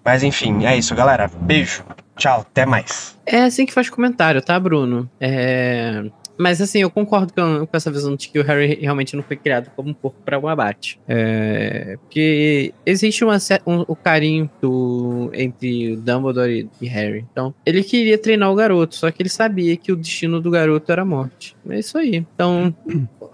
Mas 0.05 0.23
enfim, 0.23 0.65
é 0.65 0.77
isso, 0.77 0.95
galera. 0.95 1.31
Beijo. 1.41 1.85
Tchau, 2.17 2.41
até 2.41 2.67
mais. 2.67 3.19
É 3.25 3.43
assim 3.43 3.67
que 3.67 3.73
faz 3.73 3.89
comentário, 3.89 4.43
tá, 4.43 4.59
Bruno? 4.59 5.09
É... 5.21 6.05
Mas 6.39 6.61
assim, 6.61 6.81
eu 6.81 6.91
concordo 6.91 7.33
com, 7.33 7.67
com 7.67 7.77
essa 7.77 7.91
visão 7.91 8.17
de 8.17 8.29
que 8.29 8.39
o 8.39 8.43
Harry 8.43 8.79
realmente 8.81 9.15
não 9.15 9.23
foi 9.23 9.37
criado 9.37 9.71
como 9.77 9.91
um 9.91 9.95
porco 9.95 10.19
para 10.25 10.39
o 10.39 10.49
abate. 10.49 10.99
É... 11.07 11.97
Porque 12.01 12.75
existe 12.85 13.25
uma, 13.25 13.37
um, 13.67 13.85
o 13.87 13.95
carinho 13.95 14.51
do, 14.61 15.31
entre 15.35 15.97
Dumbledore 15.97 16.69
e, 16.81 16.85
e 16.85 16.89
Harry. 16.89 17.25
Então, 17.31 17.55
ele 17.65 17.83
queria 17.83 18.19
treinar 18.19 18.51
o 18.51 18.55
garoto, 18.55 18.95
só 18.95 19.11
que 19.11 19.23
ele 19.23 19.29
sabia 19.29 19.77
que 19.77 19.93
o 19.93 19.97
destino 19.97 20.41
do 20.41 20.51
garoto 20.51 20.91
era 20.91 21.03
a 21.03 21.07
morte. 21.07 21.57
É 21.69 21.79
isso 21.79 21.97
aí. 21.97 22.17
Então, 22.35 22.75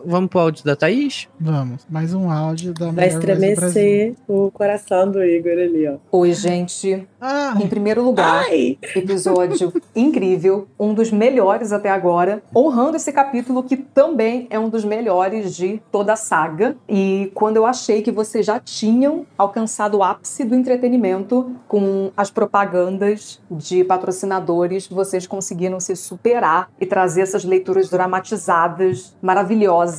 vamos 0.04 0.30
pro 0.30 0.40
áudio 0.40 0.64
da 0.64 0.76
Thaís? 0.76 1.28
Vamos, 1.38 1.86
mais 1.88 2.14
um 2.14 2.30
áudio 2.30 2.72
da 2.72 2.90
Vai 2.90 3.08
estremecer 3.08 4.14
o 4.26 4.50
coração 4.50 5.10
do 5.10 5.22
Igor 5.22 5.52
ali, 5.52 5.86
ó. 5.88 5.96
Oi, 6.10 6.32
gente. 6.32 7.06
Ah, 7.20 7.54
Em 7.60 7.66
primeiro 7.66 8.02
lugar, 8.02 8.44
Ai! 8.48 8.78
episódio 8.94 9.72
incrível, 9.94 10.68
um 10.78 10.94
dos 10.94 11.10
melhores 11.10 11.72
até 11.72 11.90
agora, 11.90 12.42
honrando 12.54 12.96
esse 12.96 13.12
capítulo 13.12 13.62
que 13.62 13.76
também 13.76 14.46
é 14.50 14.58
um 14.58 14.68
dos 14.68 14.84
melhores 14.84 15.54
de 15.54 15.80
toda 15.90 16.12
a 16.12 16.16
saga. 16.16 16.76
E 16.88 17.30
quando 17.34 17.56
eu 17.56 17.66
achei 17.66 18.02
que 18.02 18.10
vocês 18.12 18.46
já 18.46 18.58
tinham 18.60 19.26
alcançado 19.36 19.98
o 19.98 20.02
ápice 20.02 20.44
do 20.44 20.54
entretenimento 20.54 21.52
com 21.66 22.10
as 22.16 22.30
propagandas 22.30 23.40
de 23.50 23.84
patrocinadores, 23.84 24.86
vocês 24.88 25.26
conseguiram 25.26 25.80
se 25.80 25.94
superar 25.96 26.70
e 26.80 26.86
trazer 26.86 27.22
essas 27.22 27.44
leituras 27.44 27.88
dramatizadas, 27.88 29.16
maravilhosas, 29.20 29.97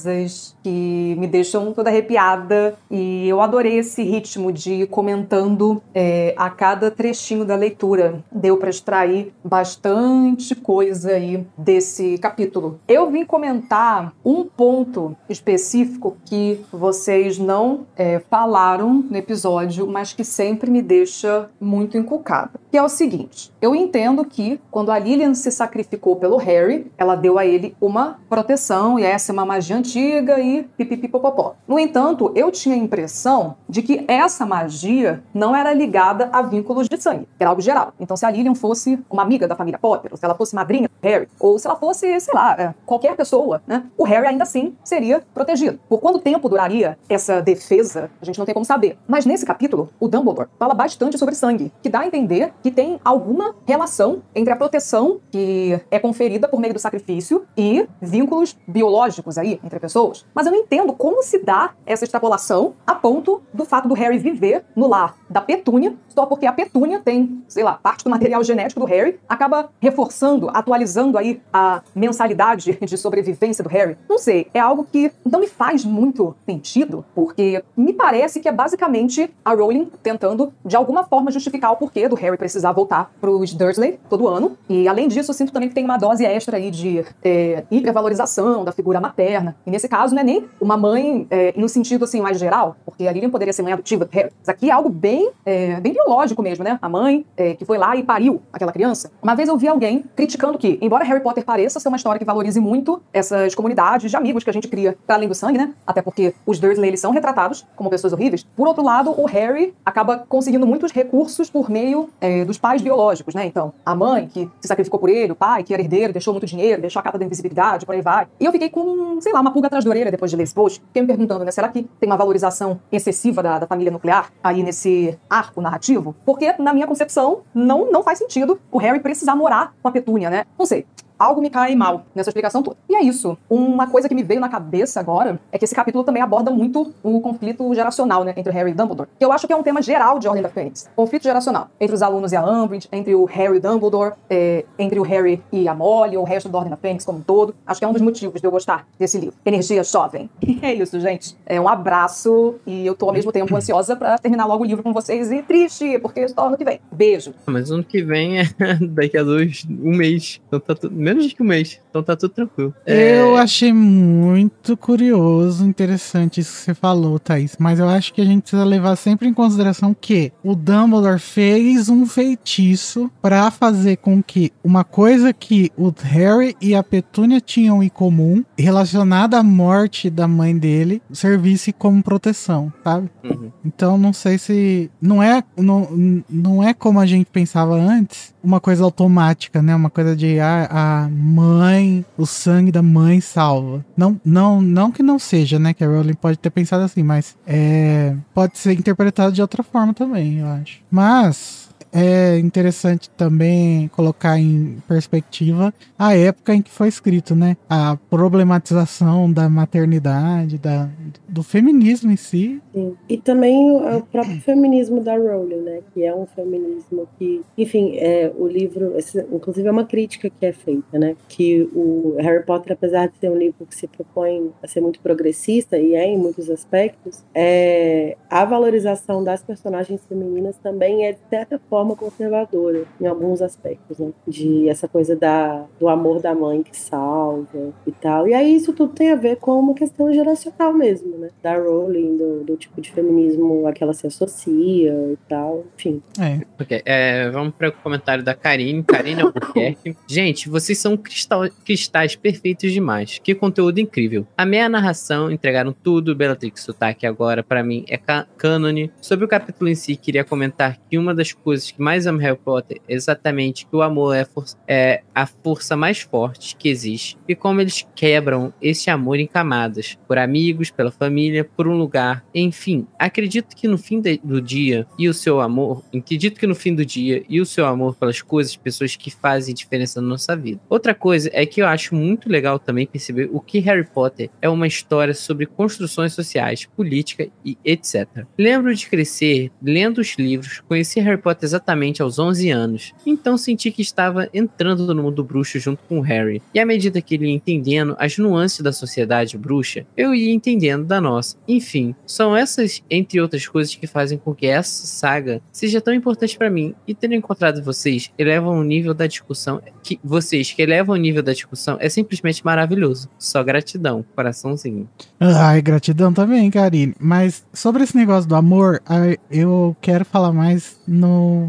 que 0.64 1.16
me 1.18 1.28
deixam 1.28 1.74
toda 1.74 1.90
arrepiada. 1.90 2.76
E 2.90 3.28
eu 3.28 3.42
adorei 3.42 3.78
esse 3.78 4.04
ritmo 4.04 4.52
de 4.52 4.74
ir 4.74 4.88
comentando 4.88 5.82
é, 5.94 6.34
a 6.38 6.50
cada 6.50 6.92
trechinho 6.92 7.46
da 7.46 7.56
leitura. 7.56 8.24
Deu 8.32 8.58
para 8.58 8.70
extrair 8.70 9.34
bastante 9.44 10.56
coisa 10.56 11.12
aí 11.12 11.46
desse 11.58 12.18
capítulo. 12.18 12.80
Eu 12.88 13.10
vim 13.10 13.26
comentar 13.26 14.14
um 14.24 14.44
ponto 14.44 15.16
específico 15.30 16.18
que 16.26 16.60
vocês 16.72 17.38
não 17.38 17.86
é, 17.96 18.20
falaram 18.30 19.06
no 19.10 19.18
episódio, 19.18 19.88
mas 19.88 20.14
que 20.14 20.24
sempre 20.24 20.70
me 20.70 20.82
deixa 20.82 21.50
muito 21.60 21.98
encucada. 21.98 22.52
Que 22.72 22.78
é 22.78 22.84
o 22.84 22.90
seguinte: 22.90 23.52
eu 23.62 23.76
entendo 23.76 24.24
que 24.26 24.60
quando 24.70 24.92
a 24.92 25.00
Lilian 25.00 25.34
se 25.34 25.52
sacrificou 25.52 26.16
pelo 26.16 26.38
Harry, 26.38 26.92
ela 26.98 27.16
deu 27.16 27.38
a 27.38 27.46
ele 27.46 27.76
uma 27.80 28.20
proteção, 28.30 29.00
e 29.00 29.04
essa 29.04 29.32
é 29.32 29.34
uma 29.34 29.46
magia 29.46 29.78
antiga 29.80 30.40
e 30.40 30.64
pipipipopopó. 30.78 31.56
No 31.68 31.80
entanto, 31.80 32.32
eu 32.36 32.52
tinha 32.52 32.76
a 32.76 32.78
impressão 32.78 33.56
de 33.68 33.82
que 33.82 34.06
essa 34.08 34.46
magia 34.46 35.24
não 35.34 35.56
era 35.56 35.74
ligada 35.74 36.30
a 36.32 36.42
vínculos 36.42 36.88
de 36.88 37.02
sangue, 37.02 37.28
era 37.40 37.50
algo 37.50 37.62
geral. 37.62 37.94
Então, 38.00 38.16
se 38.16 38.26
a 38.26 38.30
Lilian 38.30 38.56
fosse 38.56 39.00
uma 39.10 39.24
amiga 39.24 39.48
da 39.48 39.56
família 39.56 39.80
Potter, 39.80 40.12
ou 40.12 40.18
se 40.18 40.26
ela 40.26 40.36
fosse 40.36 40.54
madrinha 40.54 40.88
do 40.88 41.08
Harry, 41.08 41.28
ou 41.40 41.58
se 41.58 41.66
ela 41.66 41.76
fosse, 41.76 42.20
sei 42.20 42.34
lá, 42.34 42.56
é, 42.60 42.74
qualquer 42.86 43.16
pessoa, 43.16 43.62
né, 43.66 43.86
o 43.98 44.04
Harry 44.04 44.28
ainda 44.28 44.44
assim 44.44 44.76
seria 44.84 45.24
protegido. 45.34 45.80
Por 45.88 46.00
quanto 46.00 46.20
tempo 46.20 46.50
duraria 46.50 46.98
essa 47.08 47.42
defesa, 47.42 48.12
a 48.22 48.26
gente 48.26 48.38
não 48.38 48.46
tem 48.46 48.54
como 48.54 48.66
saber. 48.66 48.98
Mas 49.08 49.26
nesse 49.26 49.46
capítulo, 49.46 49.90
o 50.00 50.08
Dumbledore 50.08 50.50
fala 50.58 50.74
bastante 50.74 51.18
sobre 51.18 51.36
sangue, 51.36 51.72
que 51.82 51.90
dá 51.90 52.02
a 52.02 52.08
entender 52.08 52.54
que 52.62 52.72
tem 52.72 53.00
alguma 53.04 53.56
relação 53.66 54.22
entre 54.36 54.54
a 54.54 54.56
proteção 54.56 55.20
que 55.32 55.80
é 55.90 56.00
conferida 56.00 56.48
por 56.48 56.60
meio 56.60 56.74
do 56.74 56.80
sacrifício 56.80 57.46
e 57.58 57.88
vínculos 58.02 58.58
biológicos 58.68 59.38
aí 59.38 59.60
entre 59.70 59.80
pessoas. 59.80 60.26
Mas 60.34 60.46
eu 60.46 60.52
não 60.52 60.60
entendo 60.60 60.92
como 60.94 61.24
se 61.24 61.40
dá 61.40 61.72
essa 61.86 62.04
extrapolação 62.04 62.74
a 62.86 62.96
ponto 62.96 63.42
do 63.54 63.64
fato 63.64 63.88
do 63.88 63.94
Harry 63.94 64.18
viver 64.18 64.66
no 64.76 64.88
lar 64.88 65.16
da 65.30 65.42
Petúnia, 65.42 65.96
só 66.10 66.26
porque 66.26 66.46
a 66.46 66.52
Petúnia 66.52 67.00
tem, 67.00 67.44
sei 67.48 67.64
lá, 67.64 67.74
parte 67.74 68.04
do 68.04 68.10
material 68.10 68.44
genético 68.44 68.80
do 68.80 68.86
Harry, 68.86 69.20
acaba 69.30 69.70
reforçando, 69.80 70.50
atualizando 70.52 71.18
aí 71.18 71.40
a 71.54 71.82
mensalidade 71.96 72.78
de 72.82 72.98
sobrevivência 72.98 73.64
do 73.64 73.70
Harry. 73.70 73.98
Não 74.10 74.18
sei, 74.18 74.48
é 74.54 74.60
algo 74.60 74.88
que 74.92 75.12
não 75.24 75.40
me 75.40 75.48
faz 75.48 75.86
muito 75.86 76.36
sentido, 76.46 77.06
porque 77.14 77.64
me 77.78 77.94
parece 77.94 78.40
que 78.40 78.48
é 78.48 78.52
basicamente 78.52 79.30
a 79.46 79.54
Rowling 79.54 79.92
tentando, 80.02 80.52
de 80.66 80.76
alguma 80.76 81.04
forma, 81.04 81.32
justificar 81.32 81.72
o 81.72 81.76
porquê 81.76 82.08
do 82.08 82.16
Harry 82.16 82.38
precisar 82.38 82.72
voltar 82.72 83.12
pros 83.22 83.54
Dursley 83.54 84.00
todo 84.10 84.28
ano. 84.28 84.58
E 84.68 84.88
além 84.88 85.08
disso, 85.08 85.30
eu 85.30 85.36
sinto 85.36 85.54
também 85.54 85.70
que 85.70 85.76
tem 85.76 85.86
uma 85.86 85.98
dose 85.98 86.26
extra 86.26 86.58
aí 86.58 86.72
de 86.72 87.06
é, 87.24 87.64
hipervalorização 87.70 88.64
da 88.64 88.72
figura 88.72 89.00
materna. 89.00 89.56
E 89.66 89.72
nesse 89.72 89.88
caso, 89.88 90.14
não 90.14 90.22
é 90.22 90.24
nem 90.24 90.46
uma 90.60 90.78
mãe 90.78 91.28
é, 91.30 91.54
no 91.56 91.68
sentido 91.70 92.06
assim 92.06 92.22
mais 92.22 92.40
geral, 92.40 92.76
porque 92.86 93.08
a 93.08 93.12
Lilian 93.12 93.30
poderia 93.30 93.54
ser 93.54 93.62
mãe 93.62 93.74
adotiva. 93.74 94.10
Isso 94.12 94.52
aqui 94.52 94.70
é 94.70 94.74
algo 94.74 94.90
bem, 94.90 95.32
é, 95.46 95.80
bem 95.80 95.94
biológico 95.94 96.42
mesmo, 96.42 96.64
né? 96.64 96.80
A 96.82 96.90
mãe 96.90 97.26
é, 97.38 97.54
que 97.54 97.66
foi 97.66 97.78
lá 97.78 97.96
e 97.96 98.04
pariu 98.04 98.42
aquela 98.52 98.72
criança. 98.72 99.12
Uma 99.22 99.36
vez 99.36 99.50
eu 99.50 99.58
vi 99.58 99.68
alguém 99.68 100.04
criticando 100.16 100.58
que, 100.58 100.78
embora 100.82 101.04
Harry 101.04 101.22
Potter 101.22 101.44
pareça 101.44 101.80
ser 101.80 101.88
uma 101.88 101.98
história 101.98 102.20
que 102.20 102.26
valorize 102.26 102.60
muito 102.60 103.02
essas 103.14 103.56
comunidades 103.56 104.10
de 104.10 104.18
amigos 104.18 104.44
que 104.44 104.50
a 104.50 104.54
gente 104.54 104.68
cria 104.68 104.98
para 105.06 105.16
além 105.16 105.28
do 105.28 105.36
sangue, 105.36 105.58
né? 105.58 105.74
Até 105.86 106.02
porque 106.02 106.34
os 106.46 106.60
Dursley 106.60 106.90
eles 106.90 107.00
são 107.00 107.12
retratados 107.12 107.66
como 107.76 107.90
pessoas 107.90 108.14
horríveis. 108.14 108.44
Por 108.56 108.68
outro 108.68 108.84
lado, 108.84 109.14
o 109.20 109.26
Harry 109.26 109.74
acaba 109.86 110.26
conseguindo 110.28 110.66
muitos 110.66 110.92
recursos 110.92 111.50
por 111.50 111.70
meio 111.70 112.10
é, 112.20 112.46
dos 112.46 112.58
pais 112.58 112.82
biológicos, 112.82 113.34
né? 113.36 113.46
Então, 113.46 113.74
a 113.86 113.96
mãe 113.96 114.28
que 114.28 114.50
se 114.60 114.68
sacrificou 114.68 115.00
por 115.00 115.10
ele, 115.10 115.32
o 115.32 115.36
pai 115.36 115.64
que 115.64 115.74
era 115.74 115.82
herdeiro, 115.82 116.14
deixou 116.14 116.34
muito 116.34 116.46
dinheiro, 116.46 116.82
deixou 116.82 117.00
a 117.00 117.04
capa 117.04 117.18
da 117.18 117.26
invisibilidade, 117.26 117.86
por 117.86 117.94
aí 117.94 118.02
vai. 118.02 118.28
E 118.40 118.46
eu 118.46 118.52
fiquei 118.52 118.70
com, 118.70 119.20
sei 119.22 119.34
lá, 119.34 119.42
uma 119.42 119.49
pulga 119.50 119.68
atrás 119.68 119.84
da 119.84 119.90
orelha 119.90 120.12
depois 120.12 120.32
de 120.32 120.38
ler 120.38 120.44
esse 120.44 120.54
post. 120.54 120.82
Fiquei 120.88 121.02
me 121.02 121.08
perguntando, 121.08 121.44
né? 121.46 121.52
Será 121.52 121.70
que 121.70 121.84
tem 122.00 122.10
uma 122.10 122.18
valorização 122.18 122.80
excessiva 122.92 123.42
da, 123.42 123.60
da 123.60 123.68
família 123.68 123.92
nuclear 123.92 124.32
aí 124.44 124.64
nesse 124.64 125.18
arco 125.30 125.62
narrativo? 125.62 126.16
Porque, 126.26 126.54
na 126.60 126.74
minha 126.74 126.88
concepção, 126.88 127.42
não, 127.54 127.92
não 127.92 128.04
faz 128.04 128.20
sentido 128.20 128.60
o 128.72 128.78
Harry 128.78 129.00
precisar 129.00 129.36
morar 129.36 129.74
com 129.82 129.88
a 129.88 129.92
Petúnia, 129.92 130.30
né? 130.30 130.46
Não 130.58 130.66
sei 130.66 130.86
algo 131.20 131.42
me 131.42 131.50
cai 131.50 131.76
mal 131.76 132.06
nessa 132.16 132.30
explicação 132.30 132.64
toda. 132.64 132.78
E 132.90 132.96
é 132.96 133.04
isso. 133.04 133.38
Uma 133.50 133.88
coisa 133.88 134.08
que 134.08 134.16
me 134.16 134.24
veio 134.24 134.40
na 134.40 134.50
cabeça 134.50 135.00
agora 135.00 135.40
é 135.52 135.58
que 135.58 135.66
esse 135.66 135.76
capítulo 135.76 136.04
também 136.04 136.24
aborda 136.24 136.50
muito 136.50 136.94
o 137.04 137.20
conflito 137.20 137.74
geracional, 137.76 138.24
né, 138.24 138.34
entre 138.38 138.52
Harry 138.54 138.72
e 138.72 138.74
Dumbledore. 138.74 139.10
Que 139.18 139.26
eu 139.26 139.32
acho 139.32 139.46
que 139.46 139.54
é 139.54 139.56
um 139.56 139.64
tema 139.64 139.82
geral 139.82 140.18
de 140.20 140.28
Ordem 140.28 140.42
da 140.42 140.50
Fênix. 140.50 140.90
Conflito 140.96 141.24
geracional 141.24 141.70
entre 141.80 141.96
os 141.96 142.02
alunos 142.02 142.32
e 142.32 142.36
a 142.36 142.44
Umbridge, 142.44 142.88
entre 142.92 143.14
o 143.14 143.26
Harry 143.26 143.58
e 143.58 143.60
Dumbledore, 143.60 144.14
é, 144.30 144.66
entre 144.78 145.00
o 145.00 145.04
Harry 145.04 145.42
e 145.52 145.68
a 145.68 145.74
Molly, 145.74 146.16
ou 146.18 146.24
o 146.24 146.26
resto 146.26 146.50
da 146.50 146.58
Ordem 146.58 146.72
da 146.72 146.78
Fênix 146.78 147.06
como 147.06 147.20
um 147.20 147.22
todo. 147.22 147.54
Acho 147.66 147.80
que 147.80 147.86
é 147.86 147.88
um 147.88 147.94
dos 147.94 148.02
motivos 148.02 148.40
de 148.40 148.48
eu 148.48 148.52
gostar 148.52 148.88
desse 148.98 149.18
livro. 149.18 149.36
Energia 149.46 149.84
jovem. 149.84 150.30
é 150.62 150.74
isso, 150.74 151.00
gente. 151.00 151.36
É 151.46 151.60
um 151.60 151.68
abraço 151.68 152.56
e 152.66 152.86
eu 152.86 152.96
tô 152.96 153.08
ao 153.08 153.14
mesmo 153.14 153.32
tempo 153.32 153.56
ansiosa 153.56 153.96
para 153.96 154.18
terminar 154.18 154.46
logo 154.46 154.64
o 154.64 154.68
livro 154.68 154.84
com 154.84 154.94
vocês 154.94 155.32
e 155.32 155.42
triste, 155.42 156.00
porque 156.00 156.28
só 156.28 156.48
ano 156.48 156.58
que 156.58 156.64
vem. 156.64 156.80
Beijo. 156.92 157.34
Mas 157.46 157.72
ano 157.72 157.84
que 157.84 158.02
vem 158.02 158.40
é 158.40 158.44
daqui 158.82 159.18
a 159.18 159.24
dois, 159.24 159.66
um 159.70 159.96
mês. 159.96 160.40
Então 160.48 160.60
tá 160.60 160.76
tudo, 160.76 160.96
menos 161.16 161.34
que 161.34 161.42
um 161.42 161.46
mês. 161.46 161.80
Então 161.90 162.04
tá 162.04 162.16
tudo 162.16 162.34
tranquilo. 162.34 162.74
É, 162.86 163.20
Eu 163.20 163.36
achei 163.36 163.74
muito 163.74 164.78
curioso, 164.78 165.66
interessante 165.66 166.40
isso 166.40 166.58
que 166.58 166.62
você 166.62 166.74
falou, 166.74 167.20
Thaís. 167.20 167.56
Mas 167.60 167.80
eu 167.80 167.90
acho 167.90 168.14
que 168.14 168.22
a 168.22 168.26
gente 168.26 168.42
precisa 168.42 168.64
levar 168.64 168.96
sempre 168.96 169.28
em 169.28 169.34
consideração 169.34 169.96
que 170.00 170.32
o 170.44 170.56
Dumbledore 170.56 171.20
fez 171.20 171.90
um 171.90 172.06
feitiço 172.06 173.10
pra 173.22 173.50
fazer 173.50 173.98
com 173.98 174.22
que 174.22 174.52
uma 174.64 174.84
coisa 174.84 175.34
que 175.34 175.72
o 175.78 175.92
Harry 176.04 176.56
e 176.62 176.76
a 176.76 176.84
Petúnia 176.84 177.42
tinham 177.42 177.82
em 177.82 177.90
comum, 177.90 178.44
relacionada 178.58 179.38
à 179.38 179.44
morte 179.44 180.10
da 180.10 180.28
mãe 180.28 180.58
dele, 180.58 181.02
servisse 181.12 181.74
como 181.74 182.04
proteção, 182.04 182.72
sabe? 182.84 183.10
Uhum. 183.24 183.52
Então 183.66 183.98
não 183.98 184.14
sei 184.14 184.38
se 184.38 184.92
não 185.02 185.22
é 185.22 185.44
não, 185.58 186.24
não 186.30 186.64
é 186.64 186.74
como 186.74 187.00
a 187.00 187.06
gente 187.06 187.30
pensava 187.32 187.74
antes, 187.76 188.34
uma 188.44 188.60
coisa 188.60 188.84
automática, 188.84 189.62
né? 189.62 189.76
Uma 189.76 189.90
coisa 189.90 190.16
de 190.16 190.40
ah, 190.40 190.68
a 190.70 190.99
mãe, 191.08 192.04
o 192.18 192.26
sangue 192.26 192.72
da 192.72 192.82
mãe 192.82 193.22
salva. 193.22 193.86
Não, 193.96 194.20
não, 194.26 194.62
não 194.62 194.92
que 194.92 195.04
não 195.04 195.20
seja, 195.20 195.60
né? 195.60 195.74
Que 195.74 195.84
a 195.84 195.88
Rowling 195.88 196.14
pode 196.16 196.38
ter 196.38 196.50
pensado 196.50 196.84
assim, 196.84 197.04
mas 197.04 197.38
é, 197.46 198.16
pode 198.34 198.58
ser 198.58 198.74
interpretado 198.74 199.32
de 199.32 199.42
outra 199.42 199.64
forma 199.64 199.94
também, 199.94 200.40
eu 200.40 200.48
acho. 200.48 200.82
Mas 200.90 201.69
é 201.92 202.38
interessante 202.38 203.10
também 203.12 203.88
colocar 203.90 204.40
em 204.40 204.78
perspectiva 204.88 205.74
a 205.98 206.16
época 206.16 206.54
em 206.54 206.62
que 206.62 206.70
foi 206.70 206.88
escrito, 206.88 207.36
né? 207.36 207.58
A 207.70 207.98
problematização 208.10 209.32
da 209.32 209.50
maternidade, 209.50 210.58
da, 210.58 210.90
do 211.28 211.44
feminismo 211.44 212.12
em 212.12 212.16
si. 212.16 212.62
Sim. 212.74 212.96
E 213.08 213.18
também 213.18 213.72
o, 213.72 214.02
próprio 214.02 214.40
feminismo 214.42 215.02
da 215.02 215.16
Rowling, 215.16 215.62
né? 215.62 215.80
Que 215.94 216.04
é 216.04 216.14
um 216.14 216.26
feminismo 216.26 217.08
que, 217.18 217.42
enfim, 217.58 217.98
é, 217.98 218.32
o 218.38 218.48
livro, 218.48 218.98
esse, 218.98 219.20
inclusive 219.32 219.68
é 219.68 219.72
uma 219.72 219.86
crítica 219.86 220.30
que 220.30 220.46
é 220.46 220.52
feita, 220.52 220.98
né? 220.98 221.16
Que 221.28 221.70
o 221.74 222.16
Harry 222.20 222.44
Potter, 222.46 222.74
apesar 222.74 223.08
de 223.08 223.18
ser 223.18 223.30
um 223.30 223.38
livro 223.38 223.66
que 223.66 223.76
se 223.76 223.88
propõe 223.88 224.52
a 224.62 224.68
ser 224.68 224.82
muito 224.82 225.00
progressista 225.00 225.78
e 225.78 225.96
é 225.96 226.06
em 226.06 226.18
muitos 226.18 226.50
aspectos, 226.50 227.24
é, 227.34 228.16
a 228.30 228.46
valorização 228.46 229.24
das 229.24 229.44
personagens 229.44 230.02
femininas 230.08 230.56
também 230.58 231.06
é 231.06 231.14
de 231.14 231.20
certa 231.30 231.60
forma 231.70 231.79
conservadora 231.96 232.84
em 233.00 233.06
alguns 233.08 233.42
aspectos, 233.42 233.98
né? 234.00 234.12
De 234.28 234.68
essa 234.70 234.88
coisa 234.88 235.16
da, 235.16 235.66
do 235.80 235.88
amor 235.90 236.20
da 236.22 236.34
mãe 236.36 236.62
que 236.64 236.76
salva 236.78 237.74
e 237.86 237.92
tal. 237.92 238.28
E 238.28 238.34
aí 238.34 238.56
isso 238.56 238.74
tudo 238.74 238.94
tem 238.94 239.12
a 239.12 239.16
ver 239.16 239.38
com 239.38 239.60
uma 239.60 239.74
questão 239.74 240.12
geracional 240.14 240.74
mesmo, 240.74 241.18
né? 241.18 241.30
Da 241.42 241.56
Rowling, 241.58 242.18
do, 242.18 242.44
do 242.44 242.58
tipo 242.58 242.80
de 242.82 242.92
feminismo 242.92 243.68
a 243.68 243.74
que 243.74 243.84
ela 243.84 243.94
se 243.94 244.08
associa 244.08 244.92
e 245.12 245.18
tal, 245.28 245.66
enfim. 245.78 246.02
É. 246.20 246.40
Ok, 246.62 246.82
é, 246.86 247.30
vamos 247.30 247.54
para 247.56 247.70
o 247.70 247.72
comentário 247.72 248.24
da 248.24 248.34
Karine. 248.34 248.84
Karine 248.84 249.22
Albuquerque. 249.22 249.96
Gente, 250.08 250.50
vocês 250.50 250.78
são 250.78 250.96
cristal- 250.98 251.50
cristais 251.66 252.16
perfeitos 252.16 252.72
demais. 252.72 253.20
Que 253.24 253.34
conteúdo 253.36 253.80
incrível. 253.80 254.26
Amei 254.38 254.60
a 254.62 254.70
narração, 254.70 255.32
entregaram 255.32 255.74
tudo. 255.74 256.16
Bellatrix 256.16 256.62
Sotaque 256.64 257.06
agora, 257.06 257.44
para 257.44 257.64
mim, 257.64 257.86
é 257.88 257.98
ca- 257.98 258.26
cânone. 258.38 258.92
Sobre 259.02 259.26
o 259.26 259.28
capítulo 259.28 259.70
em 259.70 259.76
si, 259.76 259.96
queria 259.96 260.24
comentar 260.24 260.78
que 260.90 260.98
uma 260.98 261.14
das 261.14 261.32
coisas 261.34 261.69
que 261.72 261.82
mais 261.82 262.06
amo 262.08 262.20
Harry 262.20 262.38
Potter 262.38 262.80
é 262.88 262.94
exatamente 262.94 263.66
que 263.66 263.76
o 263.76 263.82
amor 263.82 264.16
é, 264.16 264.26
é 264.68 265.02
a 265.14 265.26
força 265.26 265.76
mais 265.76 266.00
forte 266.00 266.56
que 266.56 266.70
existe. 266.70 267.18
E 267.28 267.36
como 267.36 267.62
eles 267.62 267.86
quebram 267.96 268.54
esse 268.62 268.90
amor 268.90 269.20
em 269.20 269.28
camadas. 269.28 269.98
Por 270.08 270.18
amigos, 270.18 270.70
pela 270.72 270.92
família, 270.92 271.44
por 271.44 271.68
um 271.68 271.78
lugar. 271.78 272.24
Enfim, 272.34 272.88
acredito 272.98 273.56
que 273.56 273.68
no 273.68 273.78
fim 273.78 274.02
de- 274.02 274.20
do 274.24 274.42
dia 274.42 274.88
e 274.98 275.08
o 275.08 275.14
seu 275.14 275.40
amor, 275.42 275.84
acredito 275.96 276.40
que 276.40 276.48
no 276.48 276.56
fim 276.56 276.74
do 276.74 276.86
dia 276.86 277.24
e 277.30 277.40
o 277.42 277.46
seu 277.46 277.66
amor 277.66 277.96
pelas 277.96 278.22
coisas, 278.22 278.56
pessoas 278.56 278.96
que 278.96 279.12
fazem 279.12 279.54
diferença 279.54 280.02
na 280.02 280.08
nossa 280.08 280.36
vida. 280.36 280.60
Outra 280.70 280.94
coisa 280.94 281.30
é 281.34 281.46
que 281.46 281.62
eu 281.62 281.68
acho 281.68 281.96
muito 281.96 282.30
legal 282.30 282.60
também 282.60 282.86
perceber 282.88 283.30
o 283.32 283.40
que 283.40 283.60
Harry 283.60 283.86
Potter 283.86 284.30
é 284.42 284.50
uma 284.50 284.68
história 284.68 285.14
sobre 285.14 285.46
construções 285.46 286.14
sociais, 286.14 286.66
política 286.76 287.28
e 287.46 287.58
etc. 287.64 288.08
Lembro 288.38 288.74
de 288.74 288.88
crescer 288.88 289.52
lendo 289.62 290.00
os 290.00 290.16
livros, 290.18 290.62
conheci 290.68 291.00
Harry 291.00 291.22
Potter 291.22 291.48
exatamente 291.60 292.02
aos 292.02 292.18
11 292.18 292.50
anos, 292.50 292.94
então 293.06 293.38
senti 293.38 293.70
que 293.72 293.82
estava 293.82 294.30
entrando 294.34 294.94
no 294.94 295.04
mundo 295.04 295.24
bruxo 295.24 295.60
junto 295.60 295.84
com 295.88 296.00
Harry. 296.00 296.42
E 296.54 296.60
à 296.60 296.66
medida 296.66 297.02
que 297.02 297.16
ele 297.16 297.28
ia 297.28 297.34
entendendo 297.34 297.96
as 298.00 298.18
nuances 298.18 298.62
da 298.62 298.72
sociedade 298.72 299.38
bruxa, 299.38 299.86
eu 299.96 300.16
ia 300.16 300.34
entendendo 300.34 300.86
da 300.86 301.02
nossa. 301.02 301.36
Enfim, 301.48 301.94
são 302.06 302.36
essas, 302.36 302.82
entre 302.90 303.20
outras 303.20 303.48
coisas, 303.48 303.76
que 303.76 303.86
fazem 303.86 304.18
com 304.18 304.34
que 304.34 304.48
essa 304.48 304.88
saga 304.88 305.42
seja 305.52 305.82
tão 305.82 305.94
importante 305.94 306.38
pra 306.38 306.50
mim. 306.50 306.74
E 306.88 306.96
ter 306.96 307.12
encontrado 307.12 307.62
vocês 307.62 308.10
eleva 308.18 308.50
o 308.50 308.64
nível 308.64 308.94
da 308.94 309.06
discussão. 309.06 309.62
Que 309.84 310.00
vocês 310.04 310.52
que 310.52 310.62
elevam 310.62 310.96
o 310.96 311.00
nível 311.00 311.22
da 311.22 311.34
discussão 311.34 311.78
é 311.80 311.90
simplesmente 311.90 312.44
maravilhoso. 312.46 313.10
Só 313.18 313.44
gratidão, 313.44 314.06
coraçãozinho. 314.16 314.88
Ai, 315.20 315.62
gratidão 315.62 316.14
também, 316.14 316.50
Karine. 316.50 316.96
Mas 317.00 317.46
sobre 317.54 317.84
esse 317.84 317.96
negócio 317.96 318.30
do 318.30 318.36
amor, 318.36 318.82
eu 319.30 319.76
quero 319.82 320.06
falar 320.06 320.32
mais 320.32 320.80
no 320.88 321.49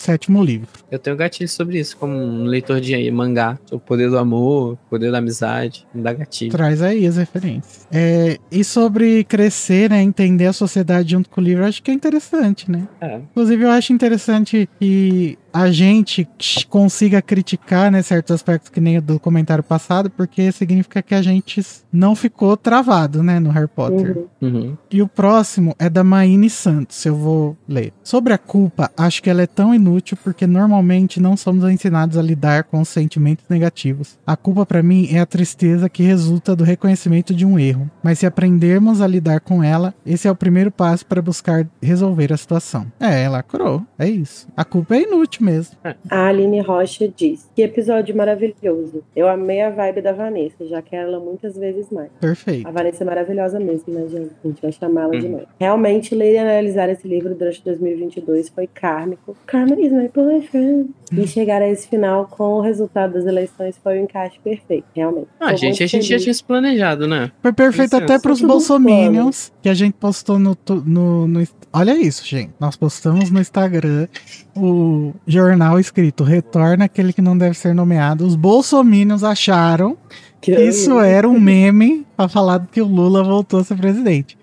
sétimo 0.00 0.42
livro. 0.42 0.68
Eu 0.90 0.98
tenho 0.98 1.16
gatilho 1.16 1.48
sobre 1.48 1.78
isso, 1.78 1.96
como 1.96 2.14
um 2.14 2.44
leitor 2.44 2.80
de 2.80 3.10
mangá, 3.10 3.58
o 3.70 3.78
poder 3.78 4.10
do 4.10 4.18
amor, 4.18 4.74
o 4.74 4.78
poder 4.90 5.10
da 5.10 5.18
amizade. 5.18 5.86
me 5.94 6.02
dá 6.02 6.12
gatilho. 6.12 6.52
Traz 6.52 6.82
aí 6.82 7.06
as 7.06 7.16
referências. 7.16 7.86
É, 7.92 8.38
e 8.50 8.62
sobre 8.64 9.24
crescer, 9.24 9.90
né? 9.90 10.02
Entender 10.02 10.46
a 10.46 10.52
sociedade 10.52 11.10
junto 11.10 11.30
com 11.30 11.40
o 11.40 11.44
livro, 11.44 11.64
acho 11.64 11.82
que 11.82 11.90
é 11.90 11.94
interessante, 11.94 12.70
né? 12.70 12.86
É. 13.00 13.16
Inclusive, 13.16 13.64
eu 13.64 13.70
acho 13.70 13.92
interessante 13.92 14.68
que 14.78 15.38
a 15.56 15.70
gente 15.70 16.28
consiga 16.68 17.22
criticar, 17.22 17.90
né, 17.90 18.02
certos 18.02 18.34
aspectos 18.34 18.68
que 18.68 18.78
nem 18.78 18.98
o 18.98 19.02
do 19.02 19.18
comentário 19.18 19.64
passado, 19.64 20.10
porque 20.10 20.52
significa 20.52 21.00
que 21.00 21.14
a 21.14 21.22
gente 21.22 21.64
não 21.90 22.14
ficou 22.14 22.58
travado, 22.58 23.22
né, 23.22 23.40
no 23.40 23.48
Harry 23.48 23.66
Potter. 23.66 24.18
Uhum. 24.42 24.48
Uhum. 24.48 24.76
E 24.90 25.00
o 25.00 25.08
próximo 25.08 25.74
é 25.78 25.88
da 25.88 26.04
Maine 26.04 26.50
Santos, 26.50 27.06
eu 27.06 27.16
vou 27.16 27.56
ler. 27.66 27.90
Sobre 28.02 28.34
a 28.34 28.38
culpa, 28.38 28.90
acho 28.94 29.22
que 29.22 29.30
ela 29.30 29.40
é 29.40 29.46
tão 29.46 29.72
inútil 29.86 30.18
porque 30.22 30.46
normalmente 30.46 31.20
não 31.20 31.36
somos 31.36 31.64
ensinados 31.70 32.18
a 32.18 32.22
lidar 32.22 32.64
com 32.64 32.80
os 32.80 32.88
sentimentos 32.88 33.44
negativos. 33.48 34.18
A 34.26 34.36
culpa 34.36 34.66
para 34.66 34.82
mim 34.82 35.08
é 35.12 35.20
a 35.20 35.26
tristeza 35.26 35.88
que 35.88 36.02
resulta 36.02 36.56
do 36.56 36.64
reconhecimento 36.64 37.32
de 37.34 37.46
um 37.46 37.58
erro, 37.58 37.88
mas 38.02 38.18
se 38.18 38.26
aprendermos 38.26 39.00
a 39.00 39.06
lidar 39.06 39.40
com 39.40 39.62
ela, 39.62 39.94
esse 40.04 40.26
é 40.26 40.30
o 40.30 40.34
primeiro 40.36 40.70
passo 40.70 41.06
para 41.06 41.22
buscar 41.22 41.66
resolver 41.80 42.32
a 42.32 42.36
situação. 42.36 42.86
É, 42.98 43.22
ela 43.22 43.42
curou, 43.42 43.82
é 43.98 44.08
isso. 44.08 44.48
A 44.56 44.64
culpa 44.64 44.96
é 44.96 45.02
inútil 45.02 45.44
mesmo. 45.46 45.76
A 46.10 46.26
Aline 46.28 46.60
Rocha 46.60 47.08
diz: 47.16 47.48
Que 47.54 47.62
episódio 47.62 48.16
maravilhoso. 48.16 49.02
Eu 49.14 49.28
amei 49.28 49.60
a 49.62 49.70
vibe 49.70 50.02
da 50.02 50.12
Vanessa, 50.12 50.66
já 50.66 50.82
quero 50.82 51.08
ela 51.10 51.20
muitas 51.20 51.56
vezes 51.56 51.90
mais. 51.90 52.10
Perfeito. 52.20 52.66
A 52.66 52.70
Vanessa 52.70 53.04
é 53.04 53.06
maravilhosa 53.06 53.60
mesmo, 53.60 53.92
né, 53.92 54.06
gente? 54.08 54.30
A 54.44 54.48
gente 54.48 54.62
vai 54.62 54.72
chamá-la 54.72 55.14
Hum. 55.14 55.20
de 55.20 55.28
mãe. 55.28 55.46
Realmente, 55.60 56.14
ler 56.14 56.34
e 56.34 56.38
analisar 56.38 56.88
esse 56.88 57.06
livro 57.06 57.34
durante 57.34 57.62
2022 57.64 58.48
foi 58.48 58.66
kármico. 58.66 59.36
Karma 59.76 59.80
is 59.80 59.92
my 59.92 60.08
boyfriend. 60.08 60.90
E 61.12 61.26
chegar 61.26 61.62
a 61.62 61.68
esse 61.68 61.86
final 61.86 62.26
com 62.26 62.54
o 62.54 62.60
resultado 62.60 63.12
das 63.12 63.26
eleições 63.26 63.78
foi 63.80 63.98
o 63.98 64.02
encaixe 64.02 64.38
perfeito, 64.42 64.86
realmente. 64.94 65.28
Ah, 65.38 65.52
Tô 65.52 65.56
gente, 65.56 65.82
a 65.84 65.86
gente 65.86 66.08
já 66.08 66.18
tinha 66.18 66.34
se 66.34 66.42
planejado, 66.42 67.06
né? 67.06 67.30
Foi 67.40 67.52
perfeito 67.52 67.94
até 67.94 68.14
isso. 68.14 68.22
pros 68.22 68.40
bolsominions 68.40 69.52
que 69.62 69.68
a 69.68 69.74
gente 69.74 69.94
postou 69.94 70.38
no, 70.38 70.56
no, 70.84 71.28
no. 71.28 71.46
Olha 71.72 71.96
isso, 71.96 72.26
gente. 72.26 72.52
Nós 72.58 72.76
postamos 72.76 73.30
no 73.30 73.40
Instagram 73.40 74.08
o 74.56 75.12
jornal 75.26 75.78
escrito 75.78 76.24
Retorna 76.24 76.86
aquele 76.86 77.12
que 77.12 77.22
não 77.22 77.38
deve 77.38 77.56
ser 77.56 77.74
nomeado. 77.74 78.26
Os 78.26 78.34
bolsominions 78.34 79.22
acharam 79.22 79.96
que 80.40 80.52
isso 80.52 80.98
era 80.98 81.28
um 81.28 81.38
meme 81.38 82.04
pra 82.16 82.28
falar 82.28 82.66
que 82.70 82.80
o 82.80 82.86
Lula 82.86 83.22
voltou 83.22 83.60
a 83.60 83.64
ser 83.64 83.76
presidente. 83.76 84.36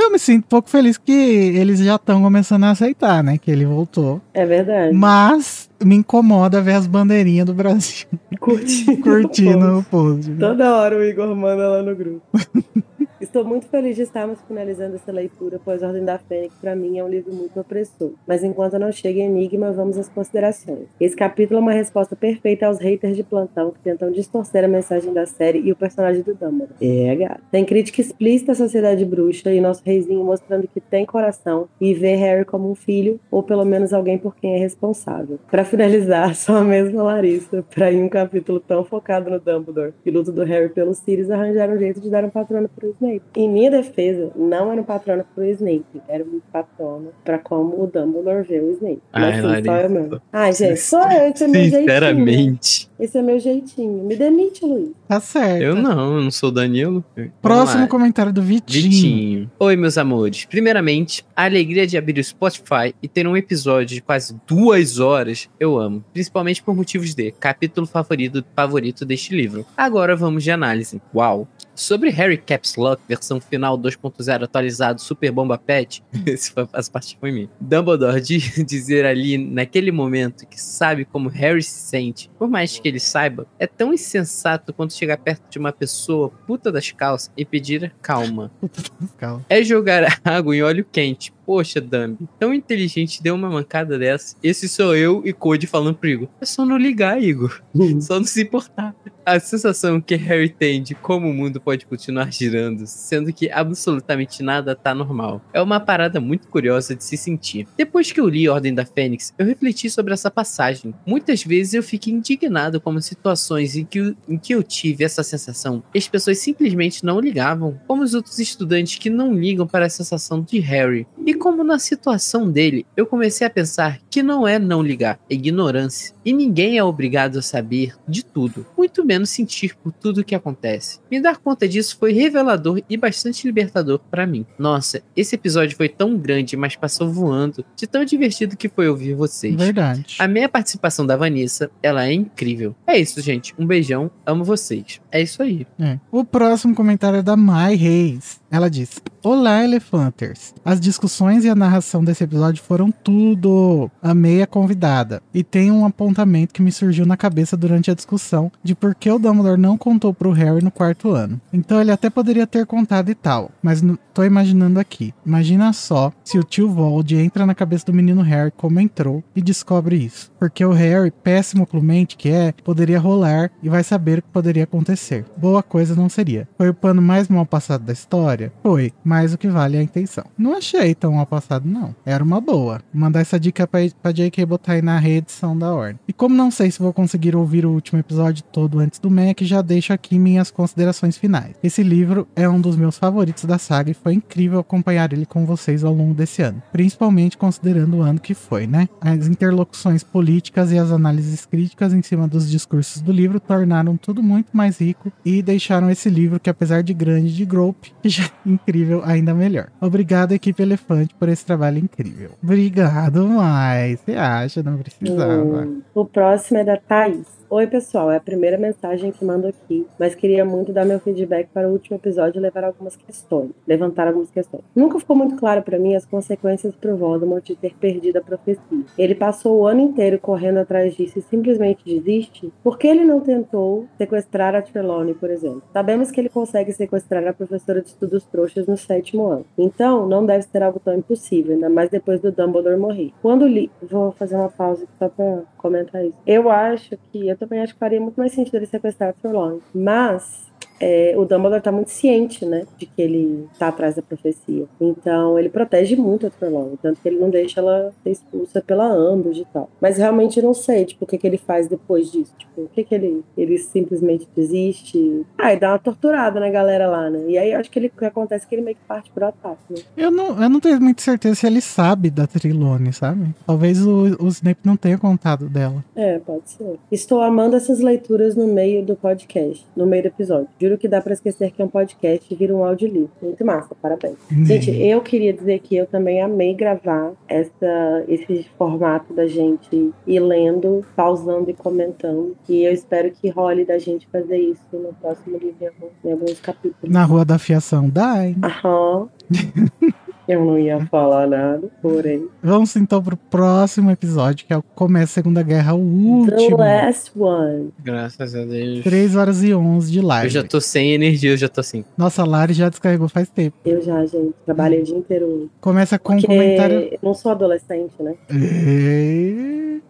Eu 0.00 0.12
me 0.12 0.18
sinto 0.18 0.44
um 0.44 0.48
pouco 0.48 0.70
feliz 0.70 0.96
que 0.96 1.10
eles 1.12 1.80
já 1.80 1.96
estão 1.96 2.22
começando 2.22 2.62
a 2.62 2.70
aceitar, 2.70 3.20
né? 3.24 3.36
Que 3.36 3.50
ele 3.50 3.66
voltou. 3.66 4.20
É 4.32 4.46
verdade. 4.46 4.94
Mas 4.94 5.67
me 5.84 5.96
incomoda 5.96 6.60
ver 6.60 6.74
as 6.74 6.86
bandeirinhas 6.86 7.46
do 7.46 7.54
Brasil 7.54 8.06
Curtindo. 8.40 9.02
curtindo 9.02 9.78
o 9.78 9.82
post. 9.84 10.30
Toda 10.32 10.76
hora 10.76 10.96
o 10.96 11.02
Igor 11.02 11.34
manda 11.34 11.68
lá 11.68 11.82
no 11.82 11.94
grupo. 11.94 12.22
Estou 13.20 13.44
muito 13.44 13.66
feliz 13.66 13.96
de 13.96 14.02
estarmos 14.02 14.40
finalizando 14.46 14.94
essa 14.94 15.10
leitura, 15.10 15.60
pois 15.64 15.82
Ordem 15.82 16.04
da 16.04 16.18
Fênix, 16.18 16.54
para 16.60 16.76
mim, 16.76 16.98
é 16.98 17.04
um 17.04 17.08
livro 17.08 17.32
muito 17.34 17.58
opressor. 17.58 18.12
Mas 18.26 18.44
enquanto 18.44 18.78
não 18.78 18.92
chega 18.92 19.18
em 19.18 19.24
Enigma, 19.24 19.72
vamos 19.72 19.98
às 19.98 20.08
considerações. 20.08 20.86
Esse 21.00 21.16
capítulo 21.16 21.58
é 21.58 21.62
uma 21.62 21.72
resposta 21.72 22.14
perfeita 22.14 22.66
aos 22.66 22.78
haters 22.78 23.16
de 23.16 23.24
plantão 23.24 23.72
que 23.72 23.80
tentam 23.80 24.12
distorcer 24.12 24.64
a 24.64 24.68
mensagem 24.68 25.12
da 25.12 25.26
série 25.26 25.58
e 25.58 25.72
o 25.72 25.76
personagem 25.76 26.22
do 26.22 26.32
Dumbledore. 26.32 26.76
É, 26.80 27.14
gato. 27.16 27.42
Tem 27.50 27.64
crítica 27.64 28.00
explícita 28.00 28.52
à 28.52 28.54
sociedade 28.54 29.04
bruxa 29.04 29.52
e 29.52 29.60
nosso 29.60 29.82
reizinho 29.84 30.24
mostrando 30.24 30.68
que 30.68 30.80
tem 30.80 31.04
coração 31.04 31.68
e 31.80 31.92
vê 31.94 32.14
Harry 32.14 32.44
como 32.44 32.70
um 32.70 32.74
filho, 32.76 33.18
ou 33.32 33.42
pelo 33.42 33.64
menos 33.64 33.92
alguém 33.92 34.16
por 34.16 34.36
quem 34.36 34.54
é 34.54 34.58
responsável. 34.58 35.40
Para 35.50 35.64
finalizar, 35.68 36.34
só 36.36 36.56
a 36.56 36.64
mesma 36.64 37.02
Larissa, 37.02 37.64
para 37.74 37.92
em 37.92 38.02
um 38.02 38.08
capítulo 38.08 38.60
tão 38.60 38.84
focado 38.84 39.30
no 39.30 39.38
Dumbledore 39.38 39.92
e 40.04 40.10
luto 40.10 40.32
do 40.32 40.44
Harry 40.44 40.68
pelo 40.68 40.94
Sirius, 40.94 41.30
arranjaram 41.30 41.74
um 41.74 41.78
jeito 41.78 42.00
de 42.00 42.10
dar 42.10 42.24
um 42.24 42.30
patrono 42.30 42.68
pro 42.68 42.90
Snape. 42.90 43.22
Em 43.36 43.48
minha 43.48 43.70
defesa, 43.70 44.30
não 44.34 44.72
era 44.72 44.80
um 44.80 44.84
patrono 44.84 45.24
pro 45.34 45.44
Snape, 45.44 46.02
era 46.08 46.24
um 46.24 46.40
patrono 46.52 47.12
para 47.24 47.38
como 47.38 47.82
o 47.82 47.86
Dumbledore 47.86 48.46
vê 48.46 48.60
o 48.60 48.72
Snape. 48.72 49.02
Mas 49.12 49.22
Ai, 49.22 49.32
sim, 49.34 49.40
só 49.40 49.46
Larissa. 49.46 49.82
eu 49.82 49.90
mesmo. 49.90 50.22
Ai, 50.32 50.52
gente, 50.54 50.80
só 50.80 51.10
eu, 51.10 51.28
esse 51.30 51.44
é 51.44 51.48
meu 51.48 51.60
jeitinho. 51.60 51.80
Sinceramente. 51.80 52.90
Esse 52.98 53.18
é 53.18 53.22
meu 53.22 53.38
jeitinho. 53.38 54.04
Me 54.04 54.16
demite, 54.16 54.64
Luiz. 54.64 54.90
Tá 55.06 55.20
certo. 55.20 55.62
Eu 55.62 55.76
não, 55.76 56.16
eu 56.16 56.22
não 56.22 56.30
sou 56.30 56.48
o 56.48 56.52
Danilo. 56.52 57.04
Próximo 57.40 57.86
comentário 57.86 58.32
do 58.32 58.42
Vitinho. 58.42 58.90
Vitinho. 58.90 59.50
Oi, 59.58 59.76
meus 59.76 59.96
amores. 59.96 60.44
Primeiramente, 60.46 61.24
a 61.36 61.44
alegria 61.44 61.86
de 61.86 61.96
abrir 61.96 62.18
o 62.18 62.24
Spotify 62.24 62.94
e 63.00 63.06
ter 63.06 63.26
um 63.26 63.36
episódio 63.36 63.94
de 63.96 64.02
quase 64.02 64.36
duas 64.46 64.98
horas 64.98 65.48
eu 65.58 65.78
amo. 65.78 66.04
Principalmente 66.12 66.62
por 66.62 66.74
motivos 66.74 67.14
de 67.14 67.32
capítulo 67.32 67.86
favorito, 67.86 68.44
favorito 68.54 69.04
deste 69.04 69.34
livro. 69.34 69.66
Agora 69.76 70.16
vamos 70.16 70.44
de 70.44 70.50
análise. 70.50 71.00
Uau! 71.14 71.48
Sobre 71.78 72.10
Harry 72.10 72.36
Caps 72.36 72.74
Lock, 72.74 73.00
versão 73.08 73.40
final 73.40 73.78
2.0 73.78 74.42
atualizado 74.42 75.00
Super 75.00 75.30
Bomba 75.30 75.56
Pet, 75.56 76.02
essa 76.26 76.90
parte 76.90 77.16
foi 77.20 77.30
minha. 77.30 77.48
Dumbledore 77.60 78.20
de 78.20 78.38
dizer 78.66 79.06
ali, 79.06 79.38
naquele 79.38 79.92
momento, 79.92 80.44
que 80.44 80.60
sabe 80.60 81.04
como 81.04 81.28
Harry 81.28 81.62
se 81.62 81.78
sente, 81.78 82.28
por 82.36 82.48
mais 82.48 82.76
que 82.76 82.88
ele 82.88 82.98
saiba, 82.98 83.46
é 83.60 83.66
tão 83.68 83.94
insensato 83.94 84.72
quanto 84.72 84.92
chegar 84.92 85.18
perto 85.18 85.48
de 85.48 85.56
uma 85.56 85.70
pessoa 85.72 86.30
puta 86.48 86.72
das 86.72 86.90
calças 86.90 87.30
e 87.36 87.44
pedir 87.44 87.94
calma. 88.02 88.50
Calma. 89.16 89.44
É 89.48 89.62
jogar 89.62 90.20
água 90.24 90.56
em 90.56 90.62
óleo 90.62 90.86
quente. 90.90 91.32
Poxa, 91.46 91.80
Dumb, 91.80 92.28
tão 92.38 92.52
inteligente 92.52 93.22
deu 93.22 93.34
uma 93.34 93.48
mancada 93.48 93.98
dessa. 93.98 94.36
Esse 94.42 94.68
sou 94.68 94.94
eu 94.94 95.22
e 95.24 95.32
Code 95.32 95.66
falando 95.66 95.94
pro 95.94 96.08
Igor. 96.08 96.28
É 96.42 96.44
só 96.44 96.64
não 96.64 96.76
ligar, 96.76 97.22
Igor. 97.22 97.62
Só 98.02 98.18
não 98.18 98.26
se 98.26 98.42
importar. 98.42 98.94
A 99.24 99.40
sensação 99.40 99.98
que 99.98 100.14
Harry 100.14 100.50
tem 100.50 100.82
de 100.82 100.94
como 100.94 101.26
o 101.26 101.32
mundo 101.32 101.58
pode 101.68 101.84
continuar 101.84 102.32
girando, 102.32 102.86
sendo 102.86 103.30
que 103.30 103.50
absolutamente 103.50 104.42
nada 104.42 104.74
tá 104.74 104.94
normal. 104.94 105.42
É 105.52 105.60
uma 105.60 105.78
parada 105.78 106.18
muito 106.18 106.48
curiosa 106.48 106.94
de 106.94 107.04
se 107.04 107.14
sentir. 107.14 107.68
Depois 107.76 108.10
que 108.10 108.18
eu 108.18 108.26
li 108.26 108.48
Ordem 108.48 108.74
da 108.74 108.86
Fênix, 108.86 109.34
eu 109.36 109.44
refleti 109.44 109.90
sobre 109.90 110.14
essa 110.14 110.30
passagem. 110.30 110.94
Muitas 111.04 111.44
vezes 111.44 111.74
eu 111.74 111.82
fiquei 111.82 112.10
indignado 112.10 112.80
com 112.80 112.98
situações 113.02 113.76
em 113.76 113.84
que, 113.84 114.16
em 114.26 114.38
que 114.38 114.54
eu 114.54 114.62
tive 114.62 115.04
essa 115.04 115.22
sensação 115.22 115.82
e 115.94 115.98
as 115.98 116.08
pessoas 116.08 116.38
simplesmente 116.38 117.04
não 117.04 117.20
ligavam, 117.20 117.78
como 117.86 118.02
os 118.02 118.14
outros 118.14 118.38
estudantes 118.38 118.98
que 118.98 119.10
não 119.10 119.34
ligam 119.34 119.66
para 119.66 119.84
a 119.84 119.90
sensação 119.90 120.40
de 120.40 120.58
Harry. 120.60 121.06
E 121.26 121.34
como 121.34 121.62
na 121.62 121.78
situação 121.78 122.50
dele, 122.50 122.86
eu 122.96 123.04
comecei 123.04 123.46
a 123.46 123.50
pensar 123.50 124.00
que 124.10 124.22
não 124.22 124.48
é 124.48 124.58
não 124.58 124.80
ligar, 124.80 125.20
é 125.28 125.34
ignorância. 125.34 126.14
E 126.24 126.32
ninguém 126.32 126.78
é 126.78 126.82
obrigado 126.82 127.38
a 127.38 127.42
saber 127.42 127.94
de 128.08 128.24
tudo, 128.24 128.66
muito 128.76 129.04
menos 129.04 129.28
sentir 129.28 129.76
por 129.76 129.92
tudo 129.92 130.24
que 130.24 130.34
acontece. 130.34 131.00
Me 131.10 131.20
dar 131.20 131.36
conta 131.36 131.57
disso 131.66 131.96
foi 131.98 132.12
revelador 132.12 132.80
e 132.88 132.96
bastante 132.96 133.46
libertador 133.46 134.00
para 134.10 134.26
mim. 134.26 134.46
Nossa, 134.58 135.02
esse 135.16 135.34
episódio 135.34 135.76
foi 135.76 135.88
tão 135.88 136.16
grande, 136.16 136.56
mas 136.56 136.76
passou 136.76 137.10
voando, 137.10 137.64
de 137.76 137.86
tão 137.86 138.04
divertido 138.04 138.56
que 138.56 138.68
foi 138.68 138.88
ouvir 138.88 139.14
vocês. 139.14 139.54
Verdade. 139.56 140.16
A 140.18 140.28
minha 140.28 140.48
participação 140.48 141.06
da 141.06 141.16
Vanessa, 141.16 141.70
ela 141.82 142.06
é 142.06 142.12
incrível. 142.12 142.74
É 142.86 142.98
isso, 142.98 143.20
gente. 143.20 143.54
Um 143.58 143.66
beijão, 143.66 144.10
amo 144.26 144.44
vocês. 144.44 145.00
É 145.10 145.20
isso 145.20 145.42
aí. 145.42 145.66
É. 145.78 145.98
O 146.12 146.24
próximo 146.24 146.74
comentário 146.74 147.18
é 147.18 147.22
da 147.22 147.36
Mai 147.36 147.74
Reis. 147.74 148.40
Ela 148.50 148.70
diz: 148.70 149.00
Olá, 149.22 149.62
Elefanters. 149.62 150.54
As 150.64 150.80
discussões 150.80 151.44
e 151.44 151.50
a 151.50 151.54
narração 151.54 152.02
desse 152.02 152.24
episódio 152.24 152.62
foram 152.62 152.90
tudo. 152.90 153.90
Amei 154.00 154.42
a 154.42 154.46
convidada. 154.46 155.22
E 155.34 155.44
tem 155.44 155.70
um 155.70 155.84
apontamento 155.84 156.54
que 156.54 156.62
me 156.62 156.72
surgiu 156.72 157.04
na 157.04 157.16
cabeça 157.16 157.56
durante 157.56 157.90
a 157.90 157.94
discussão 157.94 158.50
de 158.62 158.74
por 158.74 158.94
que 158.94 159.10
o 159.10 159.18
Dumbledore 159.18 159.60
não 159.60 159.76
contou 159.76 160.14
pro 160.14 160.30
Harry 160.30 160.62
no 160.62 160.70
quarto 160.70 161.10
ano. 161.10 161.37
Então 161.52 161.80
ele 161.80 161.90
até 161.90 162.10
poderia 162.10 162.46
ter 162.46 162.66
contado 162.66 163.10
e 163.10 163.14
tal. 163.14 163.50
Mas 163.62 163.82
tô 164.12 164.24
imaginando 164.24 164.80
aqui. 164.80 165.14
Imagina 165.24 165.72
só 165.72 166.12
se 166.24 166.38
o 166.38 166.42
tio 166.42 166.68
Vold 166.68 167.16
entra 167.16 167.46
na 167.46 167.54
cabeça 167.54 167.86
do 167.86 167.94
menino 167.94 168.22
Harry 168.22 168.52
como 168.56 168.80
entrou 168.80 169.22
e 169.34 169.40
descobre 169.40 169.96
isso. 169.96 170.30
Porque 170.38 170.64
o 170.64 170.72
Harry, 170.72 171.10
péssimo 171.10 171.66
clumente 171.66 172.16
que 172.16 172.28
é, 172.28 172.52
poderia 172.64 172.98
rolar 172.98 173.50
e 173.62 173.68
vai 173.68 173.84
saber 173.84 174.18
o 174.18 174.22
que 174.22 174.28
poderia 174.28 174.64
acontecer. 174.64 175.24
Boa 175.36 175.62
coisa 175.62 175.94
não 175.94 176.08
seria. 176.08 176.48
Foi 176.56 176.68
o 176.68 176.74
pano 176.74 177.00
mais 177.00 177.28
mal 177.28 177.46
passado 177.46 177.84
da 177.84 177.92
história? 177.92 178.52
Foi, 178.62 178.92
mas 179.04 179.32
o 179.32 179.38
que 179.38 179.48
vale 179.48 179.76
é 179.76 179.80
a 179.80 179.84
intenção. 179.84 180.24
Não 180.36 180.56
achei 180.56 180.94
tão 180.94 181.12
mal 181.12 181.26
passado, 181.26 181.68
não. 181.68 181.94
Era 182.04 182.24
uma 182.24 182.40
boa. 182.40 182.80
Mandar 182.92 183.20
essa 183.20 183.38
dica 183.38 183.66
pra, 183.66 183.80
pra 184.02 184.12
JK 184.12 184.44
botar 184.46 184.72
aí 184.72 184.82
na 184.82 184.98
reedição 184.98 185.56
da 185.56 185.72
ordem. 185.72 186.00
E 186.08 186.12
como 186.12 186.34
não 186.34 186.50
sei 186.50 186.70
se 186.70 186.80
vou 186.80 186.92
conseguir 186.92 187.36
ouvir 187.36 187.64
o 187.64 187.72
último 187.72 188.00
episódio 188.00 188.42
todo 188.44 188.80
antes 188.80 188.98
do 188.98 189.10
Mac, 189.10 189.40
já 189.42 189.62
deixo 189.62 189.92
aqui 189.92 190.18
minhas 190.18 190.50
considerações 190.50 191.16
finais. 191.16 191.27
Esse 191.62 191.82
livro 191.82 192.26
é 192.34 192.48
um 192.48 192.60
dos 192.60 192.76
meus 192.76 192.98
favoritos 192.98 193.44
da 193.44 193.58
saga 193.58 193.90
e 193.90 193.94
foi 193.94 194.14
incrível 194.14 194.58
acompanhar 194.58 195.12
ele 195.12 195.26
com 195.26 195.44
vocês 195.44 195.84
ao 195.84 195.92
longo 195.92 196.14
desse 196.14 196.42
ano. 196.42 196.62
Principalmente 196.72 197.36
considerando 197.36 197.98
o 197.98 198.02
ano 198.02 198.18
que 198.18 198.34
foi, 198.34 198.66
né? 198.66 198.88
As 199.00 199.26
interlocuções 199.26 200.02
políticas 200.02 200.72
e 200.72 200.78
as 200.78 200.90
análises 200.90 201.44
críticas 201.44 201.92
em 201.92 202.02
cima 202.02 202.26
dos 202.26 202.50
discursos 202.50 203.02
do 203.02 203.12
livro 203.12 203.38
tornaram 203.38 203.96
tudo 203.96 204.22
muito 204.22 204.56
mais 204.56 204.78
rico 204.78 205.12
e 205.24 205.42
deixaram 205.42 205.90
esse 205.90 206.08
livro, 206.08 206.40
que 206.40 206.50
apesar 206.50 206.82
de 206.82 206.94
grande 206.94 207.34
de 207.34 207.44
Grope, 207.44 207.92
já 208.04 208.24
é 208.24 208.48
incrível, 208.48 209.02
ainda 209.04 209.34
melhor. 209.34 209.68
Obrigado, 209.80 210.32
equipe 210.32 210.62
Elefante, 210.62 211.14
por 211.14 211.28
esse 211.28 211.44
trabalho 211.44 211.78
incrível. 211.78 212.30
Obrigado, 212.42 213.26
mais. 213.28 214.00
Você 214.00 214.12
acha? 214.14 214.62
Não 214.62 214.78
precisava. 214.78 215.68
O 215.94 216.04
próximo 216.04 216.58
é 216.58 216.64
da 216.64 216.76
Thaís. 216.76 217.37
Oi, 217.50 217.66
pessoal. 217.66 218.10
É 218.10 218.16
a 218.16 218.20
primeira 218.20 218.58
mensagem 218.58 219.10
que 219.10 219.24
mando 219.24 219.46
aqui, 219.46 219.86
mas 219.98 220.14
queria 220.14 220.44
muito 220.44 220.70
dar 220.70 220.84
meu 220.84 221.00
feedback 221.00 221.48
para 221.48 221.66
o 221.66 221.72
último 221.72 221.96
episódio 221.96 222.38
e 222.38 222.42
levar 222.42 222.62
algumas 222.62 222.94
questões. 222.94 223.52
Levantar 223.66 224.06
algumas 224.06 224.30
questões. 224.30 224.62
Nunca 224.76 224.98
ficou 224.98 225.16
muito 225.16 225.34
claro 225.34 225.62
para 225.62 225.78
mim 225.78 225.94
as 225.94 226.04
consequências 226.04 226.74
pro 226.74 226.94
Voldemort 226.94 227.42
de 227.42 227.56
ter 227.56 227.74
perdido 227.74 228.18
a 228.18 228.20
profecia. 228.20 228.84
Ele 228.98 229.14
passou 229.14 229.60
o 229.60 229.66
ano 229.66 229.80
inteiro 229.80 230.18
correndo 230.18 230.58
atrás 230.58 230.94
disso 230.94 231.20
e 231.20 231.22
simplesmente 231.22 231.82
desiste? 231.86 232.52
Por 232.62 232.76
que 232.76 232.86
ele 232.86 233.02
não 233.02 233.20
tentou 233.20 233.86
sequestrar 233.96 234.54
a 234.54 234.60
Trelawney, 234.60 235.14
por 235.14 235.30
exemplo? 235.30 235.62
Sabemos 235.72 236.10
que 236.10 236.20
ele 236.20 236.28
consegue 236.28 236.70
sequestrar 236.74 237.26
a 237.26 237.32
professora 237.32 237.80
de 237.80 237.88
estudos 237.88 238.26
trouxas 238.26 238.66
no 238.66 238.76
sétimo 238.76 239.26
ano. 239.26 239.46
Então, 239.56 240.06
não 240.06 240.26
deve 240.26 240.42
ser 240.42 240.62
algo 240.62 240.78
tão 240.78 240.94
impossível, 240.94 241.54
ainda 241.54 241.70
mais 241.70 241.88
depois 241.88 242.20
do 242.20 242.30
Dumbledore 242.30 242.76
morrer. 242.76 243.10
Quando 243.22 243.46
li... 243.46 243.70
Vou 243.80 244.12
fazer 244.12 244.36
uma 244.36 244.50
pausa 244.50 244.86
só 244.98 245.08
pra 245.08 245.44
comentar 245.56 246.04
isso. 246.04 246.18
Eu 246.26 246.50
acho 246.50 246.98
que... 247.10 247.37
Eu 247.40 247.46
também 247.46 247.62
acho 247.62 247.74
que 247.74 247.78
faria 247.78 248.00
muito 248.00 248.16
mais 248.16 248.32
sentido 248.32 248.56
ele 248.56 248.66
sequestrar 248.66 249.10
a 249.10 249.12
Trelawney. 249.12 249.62
Mas 249.72 250.48
é, 250.80 251.14
o 251.16 251.24
Dumbledore 251.24 251.62
tá 251.62 251.72
muito 251.72 251.90
ciente, 251.90 252.44
né, 252.44 252.66
de 252.76 252.86
que 252.86 253.02
ele 253.02 253.46
tá 253.58 253.68
atrás 253.68 253.94
da 253.94 254.02
profecia. 254.02 254.66
Então, 254.80 255.38
ele 255.38 255.48
protege 255.48 255.96
muito 255.96 256.26
a 256.26 256.30
Trelawney, 256.30 256.78
tanto 256.82 257.00
que 257.00 257.08
ele 257.08 257.18
não 257.18 257.30
deixa 257.30 257.60
ela 257.60 257.92
ser 258.02 258.10
expulsa 258.10 258.60
pela 258.60 258.86
Ambush 258.86 259.38
e 259.38 259.46
tal. 259.52 259.70
Mas 259.80 259.98
realmente 259.98 260.38
eu 260.38 260.44
não 260.44 260.54
sei, 260.54 260.84
tipo, 260.84 261.04
o 261.04 261.08
que 261.08 261.18
que 261.18 261.26
ele 261.26 261.38
faz 261.38 261.68
depois 261.68 262.10
disso. 262.10 262.32
Tipo, 262.38 262.62
o 262.62 262.68
que 262.68 262.84
que 262.84 262.94
ele... 262.94 263.24
Ele 263.36 263.58
simplesmente 263.58 264.28
desiste? 264.34 265.24
Ah, 265.36 265.52
e 265.52 265.58
dá 265.58 265.70
uma 265.70 265.78
torturada 265.78 266.40
na 266.40 266.50
galera 266.50 266.88
lá, 266.88 267.10
né? 267.10 267.24
E 267.28 267.38
aí 267.38 267.52
eu 267.52 267.58
acho 267.58 267.70
que 267.70 267.78
ele, 267.78 267.88
o 267.88 267.98
que 267.98 268.04
acontece 268.04 268.46
é 268.46 268.48
que 268.48 268.54
ele 268.54 268.62
meio 268.62 268.76
que 268.76 268.82
parte 268.86 269.10
pro 269.10 269.26
ataque, 269.26 269.58
né? 269.70 269.80
Eu 269.96 270.10
não, 270.10 270.42
eu 270.42 270.48
não 270.48 270.60
tenho 270.60 270.80
muita 270.80 271.02
certeza 271.02 271.34
se 271.34 271.46
ele 271.46 271.60
sabe 271.60 272.10
da 272.10 272.26
Trilone, 272.26 272.92
sabe? 272.92 273.34
Talvez 273.46 273.84
o, 273.84 274.16
o 274.20 274.28
Snape 274.28 274.60
não 274.64 274.76
tenha 274.76 274.98
contado 274.98 275.48
dela. 275.48 275.84
É, 275.94 276.18
pode 276.18 276.50
ser. 276.50 276.78
Estou 276.90 277.20
amando 277.20 277.56
essas 277.56 277.80
leituras 277.80 278.34
no 278.34 278.46
meio 278.46 278.84
do 278.84 278.96
podcast, 278.96 279.66
no 279.76 279.86
meio 279.86 280.02
do 280.02 280.06
episódio. 280.06 280.48
Juro 280.68 280.78
que 280.78 280.86
dá 280.86 281.00
pra 281.00 281.14
esquecer 281.14 281.50
que 281.50 281.62
é 281.62 281.64
um 281.64 281.68
podcast 281.68 282.32
e 282.32 282.36
vira 282.36 282.54
um 282.54 282.62
audiolivro. 282.62 283.10
Muito 283.22 283.42
massa, 283.44 283.74
parabéns. 283.80 284.16
Gente, 284.44 284.70
eu 284.70 285.00
queria 285.00 285.32
dizer 285.32 285.60
que 285.60 285.74
eu 285.76 285.86
também 285.86 286.20
amei 286.20 286.54
gravar 286.54 287.12
essa, 287.26 288.04
esse 288.06 288.46
formato 288.58 289.14
da 289.14 289.26
gente 289.26 289.92
ir 290.06 290.20
lendo, 290.20 290.84
pausando 290.94 291.50
e 291.50 291.54
comentando. 291.54 292.36
E 292.46 292.64
eu 292.64 292.72
espero 292.72 293.10
que 293.10 293.30
role 293.30 293.64
da 293.64 293.78
gente 293.78 294.06
fazer 294.08 294.36
isso 294.36 294.60
no 294.72 294.92
próximo 294.94 295.38
livro, 295.38 295.72
em 296.04 296.12
alguns 296.12 296.38
capítulos. 296.40 296.92
Na 296.92 297.04
Rua 297.04 297.24
da 297.24 297.38
Fiação, 297.38 297.88
dá, 297.88 298.26
hein? 298.26 298.36
Aham. 298.42 299.08
eu 300.28 300.44
não 300.44 300.58
ia 300.58 300.84
falar 300.86 301.26
nada, 301.26 301.68
porém. 301.82 302.28
Vamos 302.42 302.76
então 302.76 303.02
pro 303.02 303.16
próximo 303.16 303.90
episódio, 303.90 304.46
que 304.46 304.52
é 304.52 304.56
o 304.56 304.62
Começa 304.62 305.04
a 305.04 305.14
Segunda 305.14 305.42
Guerra, 305.42 305.74
o 305.74 306.26
The 306.28 306.34
último. 306.36 306.56
last 306.58 307.10
one. 307.18 307.70
Graças 307.82 308.34
a 308.34 308.44
Deus. 308.44 308.84
3 308.84 309.16
horas 309.16 309.42
e 309.42 309.54
11 309.54 309.90
de 309.90 309.98
Eu 309.98 310.04
live. 310.06 310.28
já 310.30 310.42
tô 310.44 310.60
sem 310.60 310.92
energia, 310.92 311.30
eu 311.30 311.36
já 311.36 311.48
tô 311.48 311.60
assim. 311.60 311.84
Nossa, 311.96 312.22
a 312.22 312.26
Lari 312.26 312.52
já 312.52 312.68
descarregou 312.68 313.08
faz 313.08 313.28
tempo. 313.28 313.56
Eu 313.64 313.80
já, 313.82 314.04
gente, 314.06 314.34
trabalhei 314.44 314.82
o 314.82 314.84
dia 314.84 314.96
inteiro. 314.96 315.50
Começa 315.60 315.98
com 315.98 316.12
um 316.12 316.16
Porque 316.20 316.26
comentário. 316.26 316.98
não 317.02 317.14
sou 317.14 317.32
adolescente, 317.32 317.92
né? 318.00 318.14
E- 318.30 319.80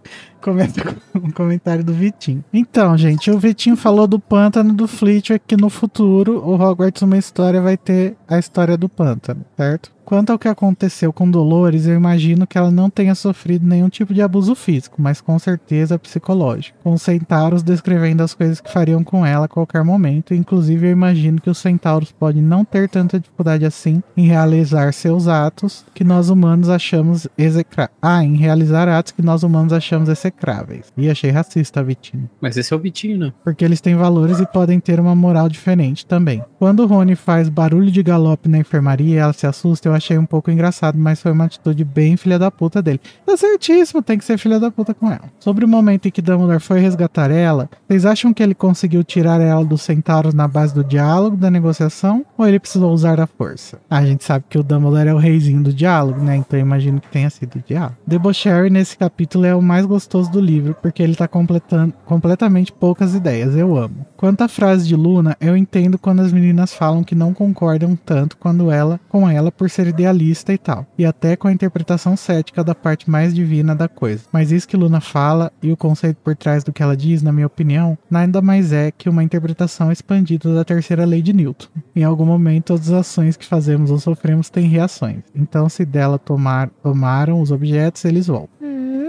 Começa 0.41 0.81
com 0.85 0.95
um 1.19 1.31
comentário 1.33 1.83
do 1.83 1.93
Vitinho. 1.93 2.45
Então, 2.53 2.97
gente, 2.97 3.29
o 3.31 3.39
Vitinho 3.39 3.77
falou 3.77 4.07
do 4.07 4.21
pântano 4.21 4.73
do 4.73 4.87
Flitwick 4.87 5.45
que 5.47 5.57
no 5.57 5.69
futuro 5.69 6.39
o 6.39 6.55
Hogwarts 6.55 7.03
Uma 7.03 7.19
História 7.19 7.61
vai 7.61 7.77
ter 7.77 8.15
a 8.29 8.39
história 8.39 8.77
do 8.77 8.89
pântano, 8.89 9.45
certo? 9.57 9.91
Quanto 10.09 10.31
ao 10.31 10.39
que 10.39 10.49
aconteceu 10.49 11.13
com 11.13 11.31
Dolores, 11.31 11.87
eu 11.87 11.95
imagino 11.95 12.47
que 12.47 12.57
ela 12.57 12.71
não 12.71 12.89
tenha 12.89 13.15
sofrido 13.15 13.67
nenhum 13.67 13.91
tipo 13.91 14.15
de 14.15 14.23
abuso 14.23 14.55
físico, 14.55 15.03
mas 15.03 15.21
com 15.21 15.39
certeza 15.39 15.99
psicológico. 15.99 16.79
Com 16.83 16.95
os 16.95 17.03
centauros 17.03 17.63
descrevendo 17.63 18.23
as 18.23 18.33
coisas 18.33 18.59
que 18.59 18.73
fariam 18.73 19.05
com 19.05 19.27
ela 19.27 19.45
a 19.45 19.49
qualquer 19.49 19.85
momento, 19.85 20.33
inclusive 20.33 20.87
eu 20.87 20.93
imagino 20.93 21.43
que 21.43 21.51
os 21.51 21.59
centauros 21.59 22.11
podem 22.11 22.41
não 22.41 22.65
ter 22.65 22.89
tanta 22.89 23.21
dificuldade 23.21 23.67
assim 23.67 24.03
em 24.17 24.27
realizar 24.27 24.95
seus 24.95 25.29
atos 25.29 25.85
que 25.93 26.03
nós 26.03 26.31
humanos 26.31 26.71
achamos 26.71 27.29
execráveis. 27.37 27.95
Ah, 28.01 28.25
em 28.25 28.35
realizar 28.35 28.89
atos 28.89 29.13
que 29.13 29.21
nós 29.21 29.43
humanos 29.43 29.75
achamos 29.75 30.09
execráveis. 30.09 30.91
E 30.97 31.11
achei 31.11 31.31
racista, 31.31 31.85
Vitinho. 31.85 32.31
Mas 32.41 32.57
esse 32.57 32.73
é 32.73 32.77
o 32.79 32.81
Vitinho, 32.81 33.19
né? 33.19 33.33
Porque 33.45 33.63
eles 33.63 33.83
têm 33.83 33.95
valores 33.95 34.41
e 34.41 34.47
podem 34.47 34.81
ter 34.81 34.99
uma 34.99 35.15
moral 35.15 35.51
diferente 35.51 36.07
também. 36.07 36.43
Quando 36.59 36.81
o 36.81 36.87
Rony 36.87 37.15
faz 37.15 37.51
barulho 37.51 37.91
de 37.91 38.03
galope 38.03 38.49
na 38.49 38.57
enfermaria 38.57 39.15
e 39.15 39.19
ela 39.19 39.35
se 39.35 39.47
assusta, 39.47 39.87
eu 39.87 39.98
achei 39.99 40.19
um 40.19 40.25
pouco 40.25 40.51
engraçado, 40.51 40.99
mas 40.99 41.21
foi 41.21 41.33
uma 41.33 41.45
atitude 41.45 41.85
bem 41.85 42.17
filha 42.17 42.39
da 42.39 42.51
puta 42.51 42.81
dele. 42.81 43.01
Tá 43.27 43.37
certíssimo, 43.37 44.03
tem 44.03 44.19
que 44.19 44.25
ser 44.25 44.39
filha 44.39 44.59
da 44.59 44.71
puta 44.71 44.95
com 44.95 45.07
ela. 45.07 45.25
Sobre 45.39 45.65
o 45.65 45.69
momento 45.69 46.09
em 46.09 46.11
que 46.11 46.23
Dumbledore 46.23 46.61
foi 46.61 46.81
resgatar 46.81 47.31
ela, 47.31 47.69
vocês 47.89 48.05
acham 48.07 48.33
que 48.33 48.43
ele 48.43 48.55
conseguiu 48.55 49.05
tirar 49.05 49.41
ela 49.41 49.65
dos 49.65 49.83
centauros 49.83 50.35
na 50.35 50.49
base 50.49 50.75
do 50.75 50.83
diálogo, 50.83 51.37
da 51.37 51.51
negociação, 51.51 52.25
ou 52.37 52.47
ele 52.47 52.59
precisou 52.59 52.93
usar 52.93 53.21
a 53.21 53.27
força? 53.27 53.79
A 53.91 54.05
gente 54.05 54.25
sabe 54.25 54.45
que 54.49 54.59
o 54.59 54.63
Dumbledore 54.63 55.09
é 55.09 55.15
o 55.15 55.19
reizinho 55.19 55.63
do 55.63 55.73
diálogo, 55.73 56.23
né? 56.23 56.37
Então 56.37 56.59
eu 56.59 56.65
imagino 56.65 57.01
que 57.01 57.09
tenha 57.09 57.31
sido 57.31 57.57
o 57.57 57.63
diálogo. 57.67 57.97
Debocherry 58.07 58.71
nesse 58.71 58.97
capítulo 58.97 59.45
é 59.45 59.55
o 59.55 59.63
mais 59.63 59.85
gostoso 59.85 60.31
do 60.31 60.41
livro, 60.41 60.77
porque 60.81 61.03
ele 61.03 61.15
tá 61.15 61.29
completando, 61.29 61.93
completamente 62.07 62.73
poucas 62.73 63.15
ideias. 63.15 63.55
Eu 63.57 63.77
amo. 63.77 64.07
Quanto 64.17 64.43
à 64.43 64.49
frase 64.49 64.87
de 64.87 64.97
Luna, 64.97 65.37
eu 65.41 65.57
entendo 65.57 65.99
quando 65.99 66.21
as 66.21 66.33
meninas 66.33 66.73
falam 66.73 67.05
que 67.05 67.15
não 67.15 67.33
concordam 67.33 67.97
tanto 67.97 68.37
quando 68.37 68.71
ela 68.71 69.01
com 69.09 69.29
ela 69.29 69.51
por 69.51 69.69
ser 69.69 69.88
idealista 69.89 70.53
e 70.53 70.59
tal, 70.59 70.87
e 70.97 71.05
até 71.05 71.37
com 71.37 71.49
a 71.49 71.53
interpretação 71.53 72.17
cética 72.17 72.63
da 72.63 72.75
parte 72.75 73.11
mais 73.11 73.35
divina 73.35 73.75
da 73.75 73.89
coisa. 73.89 74.25
Mas 74.33 74.53
isso 74.53 74.69
que 74.69 74.77
Luna 74.77 75.01
fala 75.01 75.53
e 75.63 75.73
o 75.73 75.77
conceito 75.77 76.19
por 76.23 76.37
trás 76.37 76.63
do 76.65 76.73
que 76.73 76.83
ela 76.83 76.97
diz, 76.97 77.23
na 77.23 77.33
minha 77.33 77.47
opinião, 77.47 77.97
nada 78.11 78.41
mais 78.41 78.73
é 78.73 78.91
que 78.91 79.09
uma 79.09 79.23
interpretação 79.23 79.91
expandida 79.91 80.55
da 80.55 80.65
terceira 80.65 81.05
lei 81.05 81.23
de 81.23 81.33
Newton. 81.33 81.69
Em 81.95 82.05
algum 82.05 82.25
momento, 82.25 82.67
todas 82.67 82.91
as 82.91 83.01
ações 83.01 83.37
que 83.37 83.47
fazemos 83.47 83.91
ou 83.91 83.99
sofremos 83.99 84.51
têm 84.51 84.69
reações. 84.69 85.23
Então, 85.35 85.69
se 85.69 85.85
dela 85.85 86.19
tomar, 86.19 86.71
tomaram 86.83 87.41
os 87.41 87.51
objetos, 87.51 88.05
eles 88.05 88.27
voltam. 88.27 88.59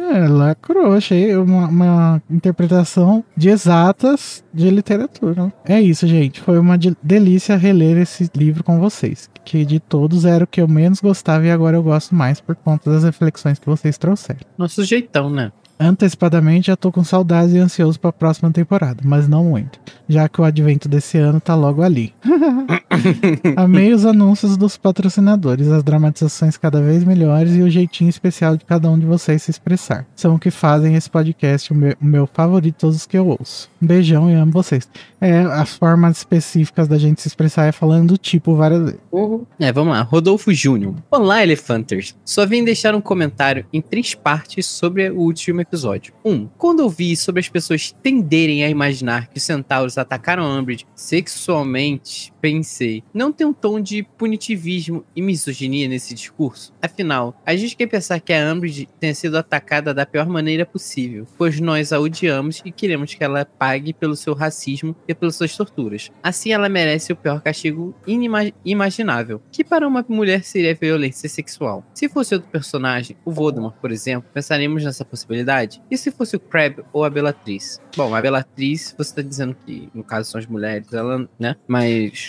É, 0.09 0.27
lacrou, 0.27 0.93
achei 0.93 1.35
uma, 1.35 1.67
uma 1.67 2.21
interpretação 2.29 3.23
de 3.38 3.49
exatas 3.49 4.43
de 4.53 4.69
literatura. 4.69 5.53
É 5.65 5.79
isso, 5.79 6.07
gente. 6.07 6.41
Foi 6.41 6.57
uma 6.57 6.77
de- 6.77 6.95
delícia 7.01 7.55
reler 7.55 7.97
esse 7.97 8.29
livro 8.35 8.63
com 8.63 8.79
vocês. 8.79 9.29
Que 9.45 9.63
de 9.63 9.79
todos 9.79 10.25
era 10.25 10.43
o 10.43 10.47
que 10.47 10.61
eu 10.61 10.67
menos 10.67 10.99
gostava 10.99 11.45
e 11.45 11.51
agora 11.51 11.77
eu 11.77 11.83
gosto 11.83 12.15
mais 12.15 12.41
por 12.41 12.55
conta 12.55 12.89
das 12.91 13.03
reflexões 13.03 13.59
que 13.59 13.65
vocês 13.67 13.97
trouxeram. 13.97 14.39
Nosso 14.57 14.83
jeitão, 14.83 15.29
né? 15.29 15.51
Antecipadamente 15.82 16.67
já 16.67 16.75
tô 16.75 16.91
com 16.91 17.06
saudades 17.06 17.53
e 17.53 17.58
ansioso 17.58 17.98
pra 17.98 18.11
próxima 18.11 18.51
temporada, 18.51 19.01
mas 19.01 19.30
não 19.30 19.45
muito, 19.45 19.80
já 20.09 20.27
que 20.27 20.41
o 20.41 20.43
advento 20.43 20.90
desse 20.90 21.17
ano 21.17 21.40
tá 21.40 21.56
logo 21.56 21.82
ali. 21.82 22.14
Amei 23.56 23.93
os 23.93 24.06
anúncios 24.06 24.58
dos 24.58 24.75
patrocinadores, 24.75 25.69
as 25.69 25.82
dramatizações 25.82 26.58
cada 26.58 26.82
vez 26.82 27.06
melhores 27.06 27.56
e 27.56 27.61
o 27.61 27.69
jeitinho 27.69 28.09
especial 28.09 28.58
de 28.58 28.66
cada 28.66 28.91
um 28.91 28.99
de 28.99 29.06
vocês 29.06 29.41
se 29.43 29.51
expressar. 29.51 30.06
São 30.17 30.35
o 30.35 30.40
que 30.40 30.51
fazem 30.51 30.95
esse 30.95 31.09
podcast 31.09 31.72
o 31.72 31.75
meu, 31.75 31.95
o 32.01 32.06
meu 32.06 32.27
favorito 32.27 32.74
de 32.74 32.80
todos 32.80 32.98
os 32.98 33.06
que 33.06 33.17
eu 33.17 33.27
ouço. 33.27 33.69
Um 33.82 33.88
beijão 33.88 34.30
e 34.30 34.33
amo 34.33 34.51
vocês. 34.51 34.90
É, 35.22 35.40
as 35.40 35.75
formas 35.75 36.17
específicas 36.17 36.90
da 36.90 36.98
gente 36.98 37.22
se 37.22 37.30
expressar 37.30 37.67
é 37.67 37.72
falando 37.72 38.09
do 38.09 38.17
tipo 38.17 38.53
várias 38.53 38.83
vezes. 38.83 38.99
Uhum. 39.11 39.45
É, 39.58 39.72
vamos 39.72 39.93
lá. 39.93 40.01
Rodolfo 40.01 40.53
Júnior. 40.53 40.95
Olá, 41.09 41.41
Elefanters. 41.41 42.16
Só 42.25 42.45
vim 42.45 42.66
deixar 42.66 42.93
um 42.93 43.01
comentário 43.01 43.66
em 43.72 43.82
três 43.82 44.14
partes 44.14 44.66
sobre 44.66 45.09
o 45.09 45.19
último 45.19 45.61
episódio. 45.69 46.14
1. 46.25 46.31
Um, 46.31 46.49
quando 46.57 46.80
eu 46.81 46.89
vi 46.89 47.15
sobre 47.15 47.39
as 47.39 47.48
pessoas 47.48 47.91
tenderem 48.03 48.64
a 48.64 48.69
imaginar 48.69 49.27
que 49.27 49.38
os 49.38 49.43
centauros 49.43 49.98
atacaram 49.98 50.43
Umbridge 50.43 50.85
sexualmente, 50.95 52.33
pensei, 52.42 53.03
não 53.14 53.32
tem 53.32 53.45
um 53.45 53.53
tom 53.53 53.80
de 53.80 54.03
punitivismo 54.03 55.03
e 55.16 55.22
misoginia 55.22 55.88
nesse 55.88 56.14
discurso? 56.14 56.74
Afinal, 56.82 57.40
a 57.45 57.56
gente 57.56 57.76
quer 57.76 57.88
pensar 57.88 58.19
que 58.19 58.34
a 58.34 58.53
Umbridge 58.53 58.88
tenha 59.00 59.14
sido 59.14 59.38
atacada 59.38 59.93
da 59.93 60.06
pior 60.06 60.27
maneira 60.27 60.66
possível, 60.66 61.27
pois 61.38 61.59
nós 61.59 61.92
a 61.92 62.00
odiamos 62.00 62.61
e 62.66 62.72
queremos 62.72 63.14
que 63.14 63.24
ela 63.24 63.45
pague 63.45 63.93
pelo 63.93 64.16
seu 64.16 64.34
racismo 64.34 64.95
e 65.08 65.14
pelas 65.14 65.35
suas 65.35 65.56
torturas. 65.56 66.11
Assim, 66.24 66.51
ela 66.51 66.69
merece 66.69 67.11
o 67.14 67.16
pior 67.16 67.42
castigo 67.42 67.95
inimaginável, 68.08 69.42
que 69.51 69.64
para 69.64 69.88
uma 69.88 70.06
mulher 70.08 70.43
seria 70.43 70.76
violência 70.76 71.30
sexual. 71.30 71.85
Se 71.93 72.09
fosse 72.09 72.34
outro 72.34 72.50
personagem, 72.50 73.18
o 73.26 73.32
Voldemort, 73.32 73.76
por 73.76 73.92
exemplo, 73.92 74.30
pensaremos 74.34 74.84
nessa 74.84 75.06
possibilidade? 75.06 75.82
E 75.90 75.98
se 75.98 76.11
fosse 76.11 76.35
o 76.35 76.40
Crabbe 76.40 76.84
ou 76.93 77.03
a 77.03 77.09
Bellatrix? 77.09 77.82
Bom, 77.95 78.16
a 78.16 78.22
Bellatrix, 78.22 78.95
você 78.98 79.16
tá 79.16 79.22
dizendo 79.22 79.56
que, 79.66 79.90
no 79.93 80.03
caso, 80.03 80.32
são 80.32 80.40
as 80.40 80.45
mulheres, 80.45 80.93
ela, 80.93 81.27
né? 81.38 81.56
Mas 81.68 82.28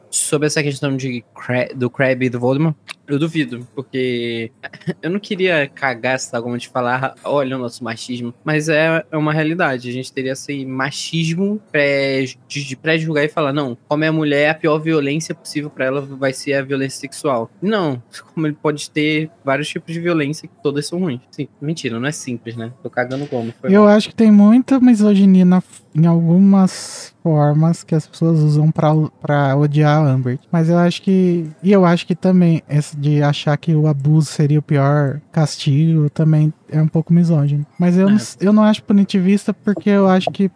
sobre 0.11 0.47
essa 0.47 0.61
questão 0.61 0.95
de 0.95 1.23
do 1.75 1.89
Crab 1.89 2.23
e 2.25 2.29
do 2.29 2.39
Voldemort, 2.39 2.75
eu 3.07 3.17
duvido, 3.17 3.67
porque 3.73 4.51
eu 5.01 5.09
não 5.09 5.19
queria 5.19 5.67
cagar 5.67 6.15
essa 6.15 6.37
argumento 6.37 6.61
de 6.61 6.69
falar, 6.69 7.15
olha 7.23 7.55
o 7.55 7.59
nosso 7.59 7.83
machismo, 7.83 8.33
mas 8.43 8.69
é, 8.69 9.03
é 9.11 9.17
uma 9.17 9.33
realidade. 9.33 9.89
A 9.89 9.91
gente 9.91 10.11
teria 10.13 10.31
esse 10.33 10.65
machismo 10.65 11.59
pré, 11.71 12.25
de, 12.47 12.75
pré-julgar 12.75 13.23
e 13.25 13.29
falar, 13.29 13.51
não, 13.53 13.77
como 13.87 14.03
é 14.03 14.07
a 14.07 14.11
mulher, 14.13 14.49
a 14.49 14.53
pior 14.53 14.77
violência 14.79 15.33
possível 15.35 15.69
pra 15.69 15.85
ela 15.85 16.01
vai 16.01 16.31
ser 16.33 16.53
a 16.53 16.61
violência 16.61 16.99
sexual. 16.99 17.49
Não, 17.61 18.01
como 18.33 18.47
ele 18.47 18.57
pode 18.61 18.89
ter 18.91 19.29
vários 19.43 19.67
tipos 19.67 19.93
de 19.93 19.99
violência 19.99 20.47
que 20.47 20.53
todas 20.61 20.87
são 20.87 20.99
ruins. 20.99 21.21
Sim, 21.31 21.47
mentira, 21.61 21.99
não 21.99 22.07
é 22.07 22.11
simples, 22.11 22.55
né? 22.55 22.71
Tô 22.83 22.89
cagando 22.89 23.25
como. 23.27 23.53
Eu 23.63 23.87
acho 23.87 24.09
que 24.09 24.15
tem 24.15 24.31
muita 24.31 24.79
misoginia 24.79 25.45
na- 25.45 25.63
em 25.93 26.05
algumas 26.05 27.13
formas 27.21 27.83
que 27.83 27.93
as 27.93 28.07
pessoas 28.07 28.39
usam 28.39 28.71
pra 28.71 29.55
odiar 29.57 30.00
Amber. 30.05 30.39
Mas 30.51 30.69
eu 30.69 30.77
acho 30.77 31.01
que. 31.01 31.45
E 31.63 31.71
eu 31.71 31.85
acho 31.85 32.05
que 32.07 32.15
também, 32.15 32.61
essa 32.67 32.95
de 32.97 33.21
achar 33.21 33.55
que 33.57 33.73
o 33.75 33.87
abuso 33.87 34.27
seria 34.27 34.59
o 34.59 34.61
pior 34.61 35.19
castigo 35.31 36.09
também 36.09 36.53
é 36.69 36.81
um 36.81 36.87
pouco 36.87 37.13
misógino. 37.13 37.65
Mas 37.79 37.97
eu, 37.97 38.07
É. 38.07 38.11
não, 38.11 38.19
eu 38.39 38.53
não 38.53 38.63
acho 38.63 38.83
punitivista 38.83 39.53
porque 39.53 39.89
eu 39.89 40.07
acho 40.07 40.29
que 40.31 40.49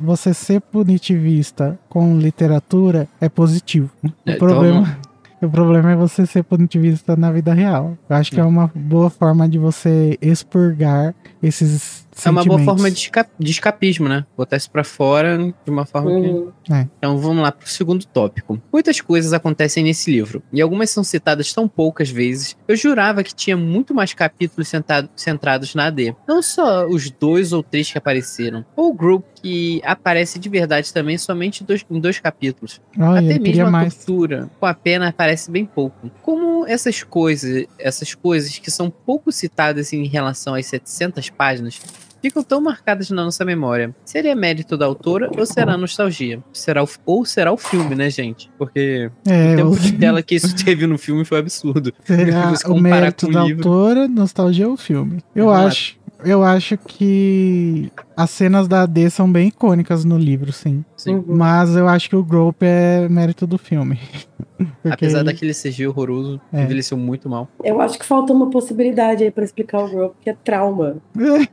você 0.00 0.32
ser 0.34 0.60
punitivista 0.60 1.78
com 1.88 2.18
literatura 2.18 3.08
é 3.20 3.28
positivo. 3.28 3.90
O 4.04 4.10
É, 4.26 4.34
problema. 4.36 4.96
O 5.40 5.48
problema 5.48 5.92
é 5.92 5.94
você 5.94 6.26
ser 6.26 6.42
punitivista 6.42 7.14
na 7.14 7.30
vida 7.30 7.54
real. 7.54 7.96
Eu 8.10 8.16
acho 8.16 8.32
que 8.32 8.40
é 8.40 8.44
uma 8.44 8.68
boa 8.74 9.08
forma 9.08 9.48
de 9.48 9.56
você 9.56 10.18
expurgar 10.20 11.14
esses 11.40 12.04
É 12.24 12.30
uma 12.30 12.44
boa 12.44 12.58
forma 12.60 12.90
de, 12.90 12.98
esca- 12.98 13.28
de 13.38 13.50
escapismo, 13.50 14.08
né? 14.08 14.24
Botar 14.36 14.56
isso 14.56 14.70
pra 14.70 14.82
fora 14.84 15.38
de 15.38 15.70
uma 15.70 15.84
forma 15.86 16.10
que. 16.10 16.26
Uhum. 16.28 16.52
Então 16.98 17.18
vamos 17.18 17.42
lá 17.42 17.52
pro 17.52 17.68
segundo 17.68 18.04
tópico. 18.04 18.60
Muitas 18.72 19.00
coisas 19.00 19.32
acontecem 19.32 19.84
nesse 19.84 20.10
livro, 20.10 20.42
e 20.52 20.60
algumas 20.60 20.90
são 20.90 21.04
citadas 21.04 21.52
tão 21.52 21.68
poucas 21.68 22.10
vezes. 22.10 22.56
Eu 22.66 22.76
jurava 22.76 23.22
que 23.22 23.34
tinha 23.34 23.56
muito 23.56 23.94
mais 23.94 24.12
capítulos 24.14 24.68
sentado- 24.68 25.08
centrados 25.16 25.74
na 25.74 25.86
AD. 25.86 26.14
Não 26.26 26.42
só 26.42 26.86
os 26.86 27.10
dois 27.10 27.52
ou 27.52 27.62
três 27.62 27.90
que 27.90 27.98
apareceram, 27.98 28.64
ou 28.76 28.90
o 28.90 28.94
grupo 28.94 29.26
que 29.40 29.80
aparece 29.84 30.38
de 30.38 30.48
verdade 30.48 30.92
também 30.92 31.16
somente 31.16 31.62
dois- 31.62 31.84
em 31.90 32.00
dois 32.00 32.18
capítulos. 32.18 32.80
Olha, 32.98 33.20
Até 33.30 33.38
mesmo 33.38 33.66
a 33.66 33.70
mais. 33.70 33.94
tortura 33.94 34.50
com 34.58 34.66
a 34.66 34.74
pena 34.74 35.08
aparece 35.08 35.50
bem 35.50 35.64
pouco. 35.64 36.10
Como 36.22 36.66
essas 36.66 37.02
coisas, 37.02 37.66
essas 37.78 38.14
coisas 38.14 38.58
que 38.58 38.70
são 38.70 38.90
pouco 38.90 39.30
citadas 39.30 39.92
em 39.92 40.04
relação 40.06 40.54
às 40.54 40.66
700 40.66 41.30
páginas, 41.30 41.80
ficam 42.22 42.42
tão 42.42 42.60
marcadas 42.60 43.10
na 43.10 43.24
nossa 43.24 43.44
memória. 43.44 43.94
Seria 44.04 44.34
mérito 44.34 44.76
da 44.76 44.86
autora 44.86 45.30
ou 45.36 45.46
será 45.46 45.76
nostalgia? 45.76 46.42
Será 46.52 46.82
o, 46.82 46.88
ou 47.06 47.24
será 47.24 47.52
o 47.52 47.56
filme, 47.56 47.94
né, 47.94 48.10
gente? 48.10 48.50
Porque 48.58 49.10
É, 49.26 49.54
o 49.54 49.56
tempo 49.56 49.80
de 49.80 49.92
tela 49.92 50.22
que 50.22 50.34
isso 50.36 50.54
teve 50.64 50.86
no 50.86 50.98
filme 50.98 51.24
foi 51.24 51.38
absurdo. 51.38 51.92
será 52.04 52.54
Se 52.56 52.66
o 52.66 52.76
mérito 52.78 53.30
da 53.30 53.44
livro. 53.44 53.68
autora, 53.68 54.08
nostalgia 54.08 54.68
ou 54.68 54.76
filme. 54.76 55.20
Eu 55.34 55.50
acho. 55.50 55.97
Eu 56.24 56.42
acho 56.42 56.76
que 56.76 57.92
as 58.16 58.30
cenas 58.30 58.66
da 58.66 58.82
AD 58.82 59.08
são 59.10 59.30
bem 59.30 59.48
icônicas 59.48 60.04
no 60.04 60.18
livro, 60.18 60.52
sim. 60.52 60.84
Sim. 60.96 61.14
Uhum. 61.16 61.24
Mas 61.28 61.76
eu 61.76 61.86
acho 61.88 62.08
que 62.08 62.16
o 62.16 62.24
Grope 62.24 62.66
é 62.66 63.08
mérito 63.08 63.46
do 63.46 63.56
filme. 63.56 63.98
Porque 64.82 64.88
Apesar 65.06 65.18
ele- 65.20 65.26
daquele 65.32 65.54
CG 65.54 65.86
horroroso, 65.86 66.40
É. 66.52 66.62
envelheceu 66.64 66.96
muito 66.98 67.28
mal. 67.28 67.48
Eu 67.62 67.80
acho 67.80 67.96
que 67.96 68.04
falta 68.04 68.32
uma 68.32 68.50
possibilidade 68.50 69.22
aí 69.22 69.30
pra 69.30 69.44
explicar 69.44 69.78
o 69.84 69.88
grupo, 69.88 70.16
que 70.20 70.30
é 70.30 70.34
trauma. 70.44 70.96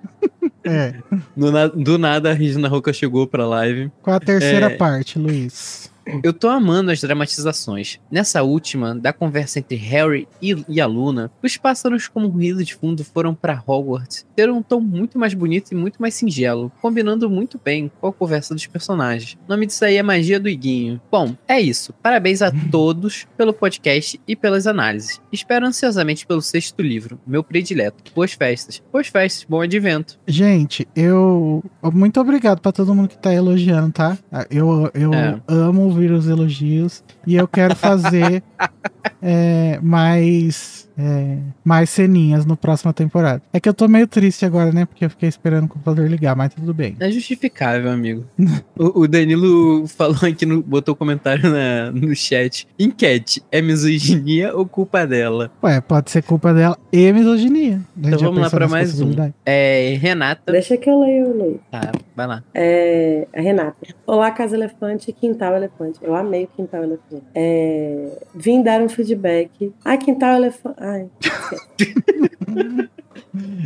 É. 0.68 0.96
Do, 1.38 1.52
na- 1.52 1.68
do 1.68 1.98
nada 2.00 2.32
a 2.32 2.34
Regina 2.34 2.68
Roca 2.68 2.92
chegou 2.92 3.28
pra 3.28 3.46
live. 3.48 3.92
Qual 4.02 4.16
a 4.16 4.20
terceira 4.20 4.66
É. 4.66 4.70
parte, 4.76 5.20
Luiz? 5.20 5.85
Eu 6.24 6.34
tô 6.34 6.48
amando 6.48 6.92
as 6.92 7.02
dramatizações. 7.02 8.00
Nessa 8.12 8.44
última, 8.44 8.94
da 8.96 9.12
conversa 9.12 9.60
entre 9.60 9.76
Harry 9.76 10.28
e, 10.42 10.56
e 10.70 10.80
a 10.80 10.86
Luna, 10.86 11.32
os 11.44 11.58
pássaros 11.58 12.08
como 12.08 12.28
ruído 12.28 12.64
de 12.64 12.76
fundo 12.76 13.04
foram 13.04 13.34
pra 13.34 13.62
Hogwarts. 13.66 14.26
Ter 14.36 14.50
um 14.50 14.62
tom 14.62 14.80
muito 14.80 15.18
mais 15.18 15.34
bonito 15.34 15.72
e 15.72 15.76
muito 15.76 16.02
mais 16.02 16.14
singelo, 16.14 16.72
combinando 16.82 17.30
muito 17.30 17.60
bem 17.64 17.92
com 18.00 18.08
a 18.08 18.14
conversa 18.14 18.54
dos 18.54 18.68
personagens. 18.68 19.38
O 19.48 19.50
nome 19.52 19.66
disso 19.66 19.84
aí 19.84 19.96
é 19.98 20.04
Magia 20.04 20.40
do 20.40 20.50
Iguinho. 20.50 21.02
Bom, 21.12 21.36
é 21.48 21.60
isso. 21.60 21.94
Parabéns 22.04 22.42
a 22.42 22.52
todos 22.72 23.26
pelo 23.38 23.54
podcast 23.54 24.20
e 24.28 24.36
pelas 24.36 24.68
análises. 24.68 25.20
Espero 25.32 25.66
ansiosamente 25.66 26.26
pelo 26.26 26.42
sexto 26.42 26.82
livro, 26.82 27.20
meu 27.26 27.44
predileto. 27.44 28.12
Boas 28.14 28.34
festas. 28.34 28.82
Boas 28.92 29.08
festas, 29.08 29.46
bom 29.50 29.62
advento. 29.62 30.20
Gente, 30.28 30.88
eu. 30.96 31.64
Muito 31.94 32.20
obrigado 32.20 32.60
pra 32.62 32.72
todo 32.72 32.94
mundo 32.94 33.10
que 33.10 33.18
tá 33.18 33.34
elogiando, 33.34 33.92
tá? 33.92 34.18
Eu, 34.50 34.90
eu 34.94 35.14
É. 35.14 35.40
amo 35.48 35.95
ouvir 35.96 36.12
os 36.12 36.28
elogios 36.28 37.04
e 37.26 37.36
eu 37.36 37.48
quero 37.48 37.76
fazer 37.76 38.44
é, 39.22 39.80
mais. 39.82 40.85
É, 40.98 41.38
mais 41.64 41.90
ceninhas 41.90 42.46
no 42.46 42.56
próxima 42.56 42.94
temporada. 42.94 43.42
É 43.52 43.60
que 43.60 43.68
eu 43.68 43.74
tô 43.74 43.88
meio 43.88 44.08
triste 44.08 44.46
agora, 44.46 44.72
né? 44.72 44.86
Porque 44.86 45.06
eu 45.06 45.10
fiquei 45.10 45.30
esperando 45.30 45.66
o 45.66 45.68
computador 45.70 46.10
ligar, 46.10 46.36
mas 46.36 46.54
tudo 46.54 46.74
bem. 46.74 46.96
É 47.00 47.12
justificável, 47.12 47.92
amigo. 47.92 48.26
o, 48.78 49.02
o 49.02 49.08
Danilo 49.08 49.88
falou 49.88 50.18
aqui, 50.24 50.46
no, 50.46 50.62
botou 50.62 50.96
comentário 50.96 51.50
na- 51.50 51.92
no 51.92 52.16
chat. 52.16 52.68
Enquete, 52.80 53.44
é 53.52 53.62
misoginia 53.62 54.56
ou 54.56 54.66
culpa 54.66 55.06
dela? 55.06 55.52
Ué, 55.64 55.82
pode 55.82 56.12
ser 56.12 56.24
culpa 56.24 56.54
dela 56.54 56.78
e 56.92 57.12
misoginia. 57.12 57.82
A 58.04 58.08
Então 58.08 58.20
vamos 58.20 58.42
lá 58.42 58.50
pra 58.50 58.68
mais 58.68 59.00
um. 59.02 59.12
É 59.46 59.98
Renata. 60.00 60.52
Deixa 60.52 60.78
que 60.78 60.90
eu 60.90 61.00
leio, 61.00 61.38
Luiz. 61.38 61.58
Tá, 61.72 61.92
vai 62.16 62.28
lá. 62.28 62.44
É, 62.54 63.28
a 63.36 63.42
Renata. 63.42 63.76
Olá, 64.08 64.32
Casa 64.32 64.56
Elefante 64.56 65.10
e 65.10 65.14
Quintal 65.14 65.56
Elefante. 65.56 66.00
Eu 66.02 66.16
amei 66.16 66.46
o 66.46 66.48
Quintal 66.48 66.84
Elefante. 66.84 67.24
É, 67.34 68.18
vim 68.34 68.62
dar 68.62 68.82
um 68.82 68.90
feedback. 68.90 69.74
Ai, 69.84 69.98
Quintal 69.98 70.36
Elefante. 70.36 70.76
Ai, 70.86 71.10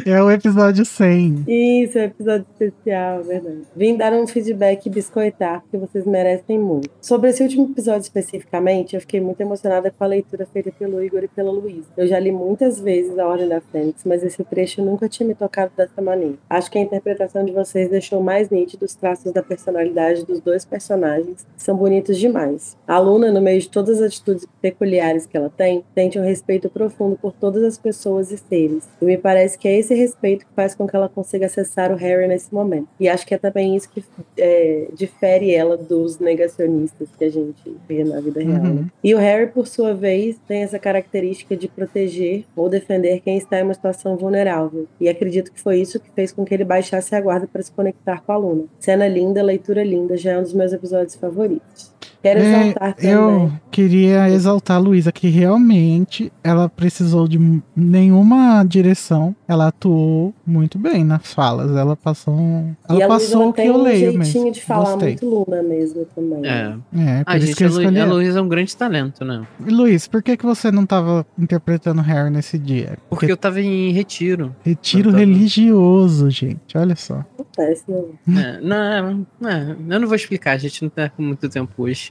É 0.06 0.22
o 0.22 0.32
episódio 0.32 0.84
100. 0.86 1.46
isso, 1.48 1.98
é 1.98 2.02
um 2.02 2.06
episódio 2.06 2.46
especial, 2.52 3.24
verdade. 3.24 3.62
Vim 3.76 3.96
dar 3.96 4.14
um 4.14 4.26
feedback 4.26 4.86
e 4.86 4.90
biscoitar, 4.90 5.62
porque 5.62 5.78
vocês 5.78 6.06
merecem 6.06 6.58
muito. 6.58 6.90
Sobre 7.02 7.30
esse 7.30 7.44
último 7.44 7.70
episódio 7.72 8.02
especificamente, 8.02 8.96
eu 8.96 9.02
fiquei 9.02 9.22
muito 9.22 9.40
emocionada 9.42 9.92
com 9.92 10.04
a 10.04 10.08
leitura 10.08 10.48
feita 10.52 10.72
pelo 10.72 11.04
Igor 11.04 11.24
e 11.24 11.28
pela 11.28 11.52
Luísa. 11.52 11.88
Eu 11.96 12.08
já 12.08 12.18
li 12.20 12.32
muitas 12.32 12.80
vezes 12.80 13.18
A 13.20 13.28
Ordem 13.28 13.48
da 13.48 13.62
Fênix, 13.62 14.04
mas 14.06 14.24
esse 14.24 14.44
trecho 14.44 14.84
nunca 14.84 15.08
tinha 15.08 15.28
me 15.28 15.36
tocado 15.36 15.72
dessa 15.78 16.02
maneira. 16.02 16.36
Acho 16.50 16.72
que 16.72 16.78
a 16.78 16.82
interpretação 16.82 17.46
de 17.46 17.52
vocês 17.52 17.90
deixou 17.90 18.22
mais 18.22 18.50
nítido 18.50 18.86
os 18.86 18.96
traços 18.96 19.32
da 19.32 19.44
personalidade 19.44 20.26
dos 20.26 20.40
dois 20.40 20.66
personagens, 20.66 21.46
que 21.56 21.64
são 21.64 21.76
bonitos 21.76 22.18
demais. 22.18 22.76
A 22.88 22.98
Luna, 22.98 23.32
no 23.32 23.42
meio 23.42 23.60
de 23.60 23.70
todas 23.70 24.02
as 24.02 24.08
atitudes 24.08 24.48
peculiares 24.62 25.26
que 25.26 25.38
ela 25.38 25.52
tem, 25.56 25.84
sente 25.94 26.18
um 26.18 26.24
respeito 26.24 26.70
profundo 26.70 27.09
por 27.16 27.34
todas 27.34 27.64
as 27.64 27.78
pessoas 27.78 28.32
e 28.32 28.38
seres. 28.38 28.88
E 29.02 29.06
me 29.06 29.18
parece 29.18 29.58
que 29.58 29.68
é 29.68 29.78
esse 29.78 29.94
respeito 29.94 30.46
que 30.46 30.54
faz 30.56 30.76
com 30.76 30.88
que 30.88 30.96
ela 30.96 31.10
consiga 31.10 31.46
acessar 31.46 31.92
o 31.92 31.96
Harry 31.96 32.28
nesse 32.28 32.54
momento. 32.54 32.88
E 33.00 33.08
acho 33.08 33.26
que 33.26 33.34
é 33.34 33.38
também 33.38 33.76
isso 33.76 33.90
que 33.90 34.04
é, 34.38 34.88
difere 34.94 35.54
ela 35.54 35.78
dos 35.78 36.20
negacionistas 36.20 37.10
que 37.18 37.26
a 37.26 37.30
gente 37.30 37.76
vê 37.88 38.04
na 38.04 38.20
vida 38.20 38.42
real. 38.42 38.62
Uhum. 38.62 38.74
né? 38.74 38.86
E 39.04 39.14
o 39.14 39.18
Harry, 39.18 39.48
por 39.48 39.68
sua 39.68 39.94
vez, 39.94 40.38
tem 40.48 40.64
essa 40.64 40.80
característica 40.80 41.56
de 41.56 41.68
proteger 41.68 42.46
ou 42.56 42.70
defender 42.70 43.22
quem 43.22 43.38
está 43.38 43.60
em 43.60 43.64
uma 43.64 43.74
situação 43.74 44.16
vulnerável. 44.16 44.88
E 45.00 45.10
acredito 45.10 45.52
que 45.52 45.60
foi 45.60 45.80
isso 45.80 46.00
que 46.00 46.10
fez 46.12 46.32
com 46.32 46.46
que 46.46 46.54
ele 46.54 46.66
baixasse 46.66 47.16
a 47.16 47.22
guarda 47.22 47.48
para 47.48 47.62
se 47.62 47.72
conectar 47.72 48.22
com 48.22 48.32
a 48.32 48.38
Luna. 48.38 48.66
Cena 48.80 49.08
linda, 49.08 49.42
leitura 49.42 49.84
linda, 49.84 50.18
já 50.18 50.32
é 50.32 50.38
um 50.38 50.44
dos 50.44 50.54
meus 50.54 50.74
episódios 50.74 51.16
favoritos. 51.16 51.99
Quero 52.22 52.40
É, 52.40 52.62
exaltar 52.62 52.94
também. 52.96 53.12
eu 53.12 53.52
queria 53.72 54.30
exaltar 54.30 54.76
a 54.78 54.80
Luísa, 54.80 55.12
que 55.12 55.30
realmente 55.30 56.32
ela 56.44 56.68
precisou 56.68 57.28
de 57.28 57.40
nenhuma 57.76 58.64
direção. 58.64 59.36
Ela 59.48 59.68
atuou 59.68 60.34
muito 60.46 60.78
bem 60.78 61.04
nas 61.04 61.34
falas. 61.34 61.76
Ela 61.76 61.96
passou. 61.96 62.34
um- 62.36 62.76
Ela 62.88 63.00
e 63.00 63.06
Luísa 63.06 63.08
passou 63.08 63.50
o 63.50 63.54
que 63.54 63.62
tem 63.62 63.68
eu 63.70 63.76
um 63.76 63.82
leio 63.84 64.00
jeitinho 64.12 64.44
mesmo. 64.44 64.52
de 64.52 64.62
falar 64.62 64.92
Gostei. 64.92 65.10
muito 65.10 65.30
Luna 65.30 65.64
mesmo 65.64 66.06
também. 66.14 66.46
É. 66.46 66.76
É, 66.98 67.24
por 67.24 67.32
Ah, 67.32 67.38
isso 67.38 67.48
gente, 67.48 67.56
que 67.58 67.64
a, 67.64 67.68
eu 67.68 67.70
escolhi. 67.72 68.00
a. 68.00 68.06
Luísa 68.06 68.40
é 68.40 68.42
um 68.42 68.48
grande 68.50 68.76
talento, 68.76 69.24
né? 69.24 69.44
Luiz, 69.66 70.08
por 70.08 70.22
que, 70.22 70.36
que 70.36 70.46
você 70.46 70.72
não 70.72 70.86
tava 70.86 71.26
interpretando 71.38 72.02
Harry 72.02 72.30
nesse 72.30 72.58
dia? 72.58 72.98
Porque 73.10 73.32
eu 73.32 73.38
tava 73.38 73.62
em 73.62 73.92
retiro. 73.92 74.54
Retiro 74.64 75.12
tava- 75.12 75.20
religioso, 75.20 76.30
gente. 76.30 76.78
Olha 76.78 76.96
só. 76.96 77.24
Acontece, 77.40 77.84
né? 78.28 78.60
É, 78.60 78.62
não, 78.62 79.26
é, 79.50 79.76
eu 79.90 80.00
não 80.00 80.08
vou 80.08 80.16
explicar, 80.16 80.52
a 80.54 80.58
gente 80.58 80.82
não 80.84 80.90
tá 80.90 81.10
com 81.10 81.22
muito 81.24 81.48
tempo 81.50 81.72
hoje. 81.78 82.09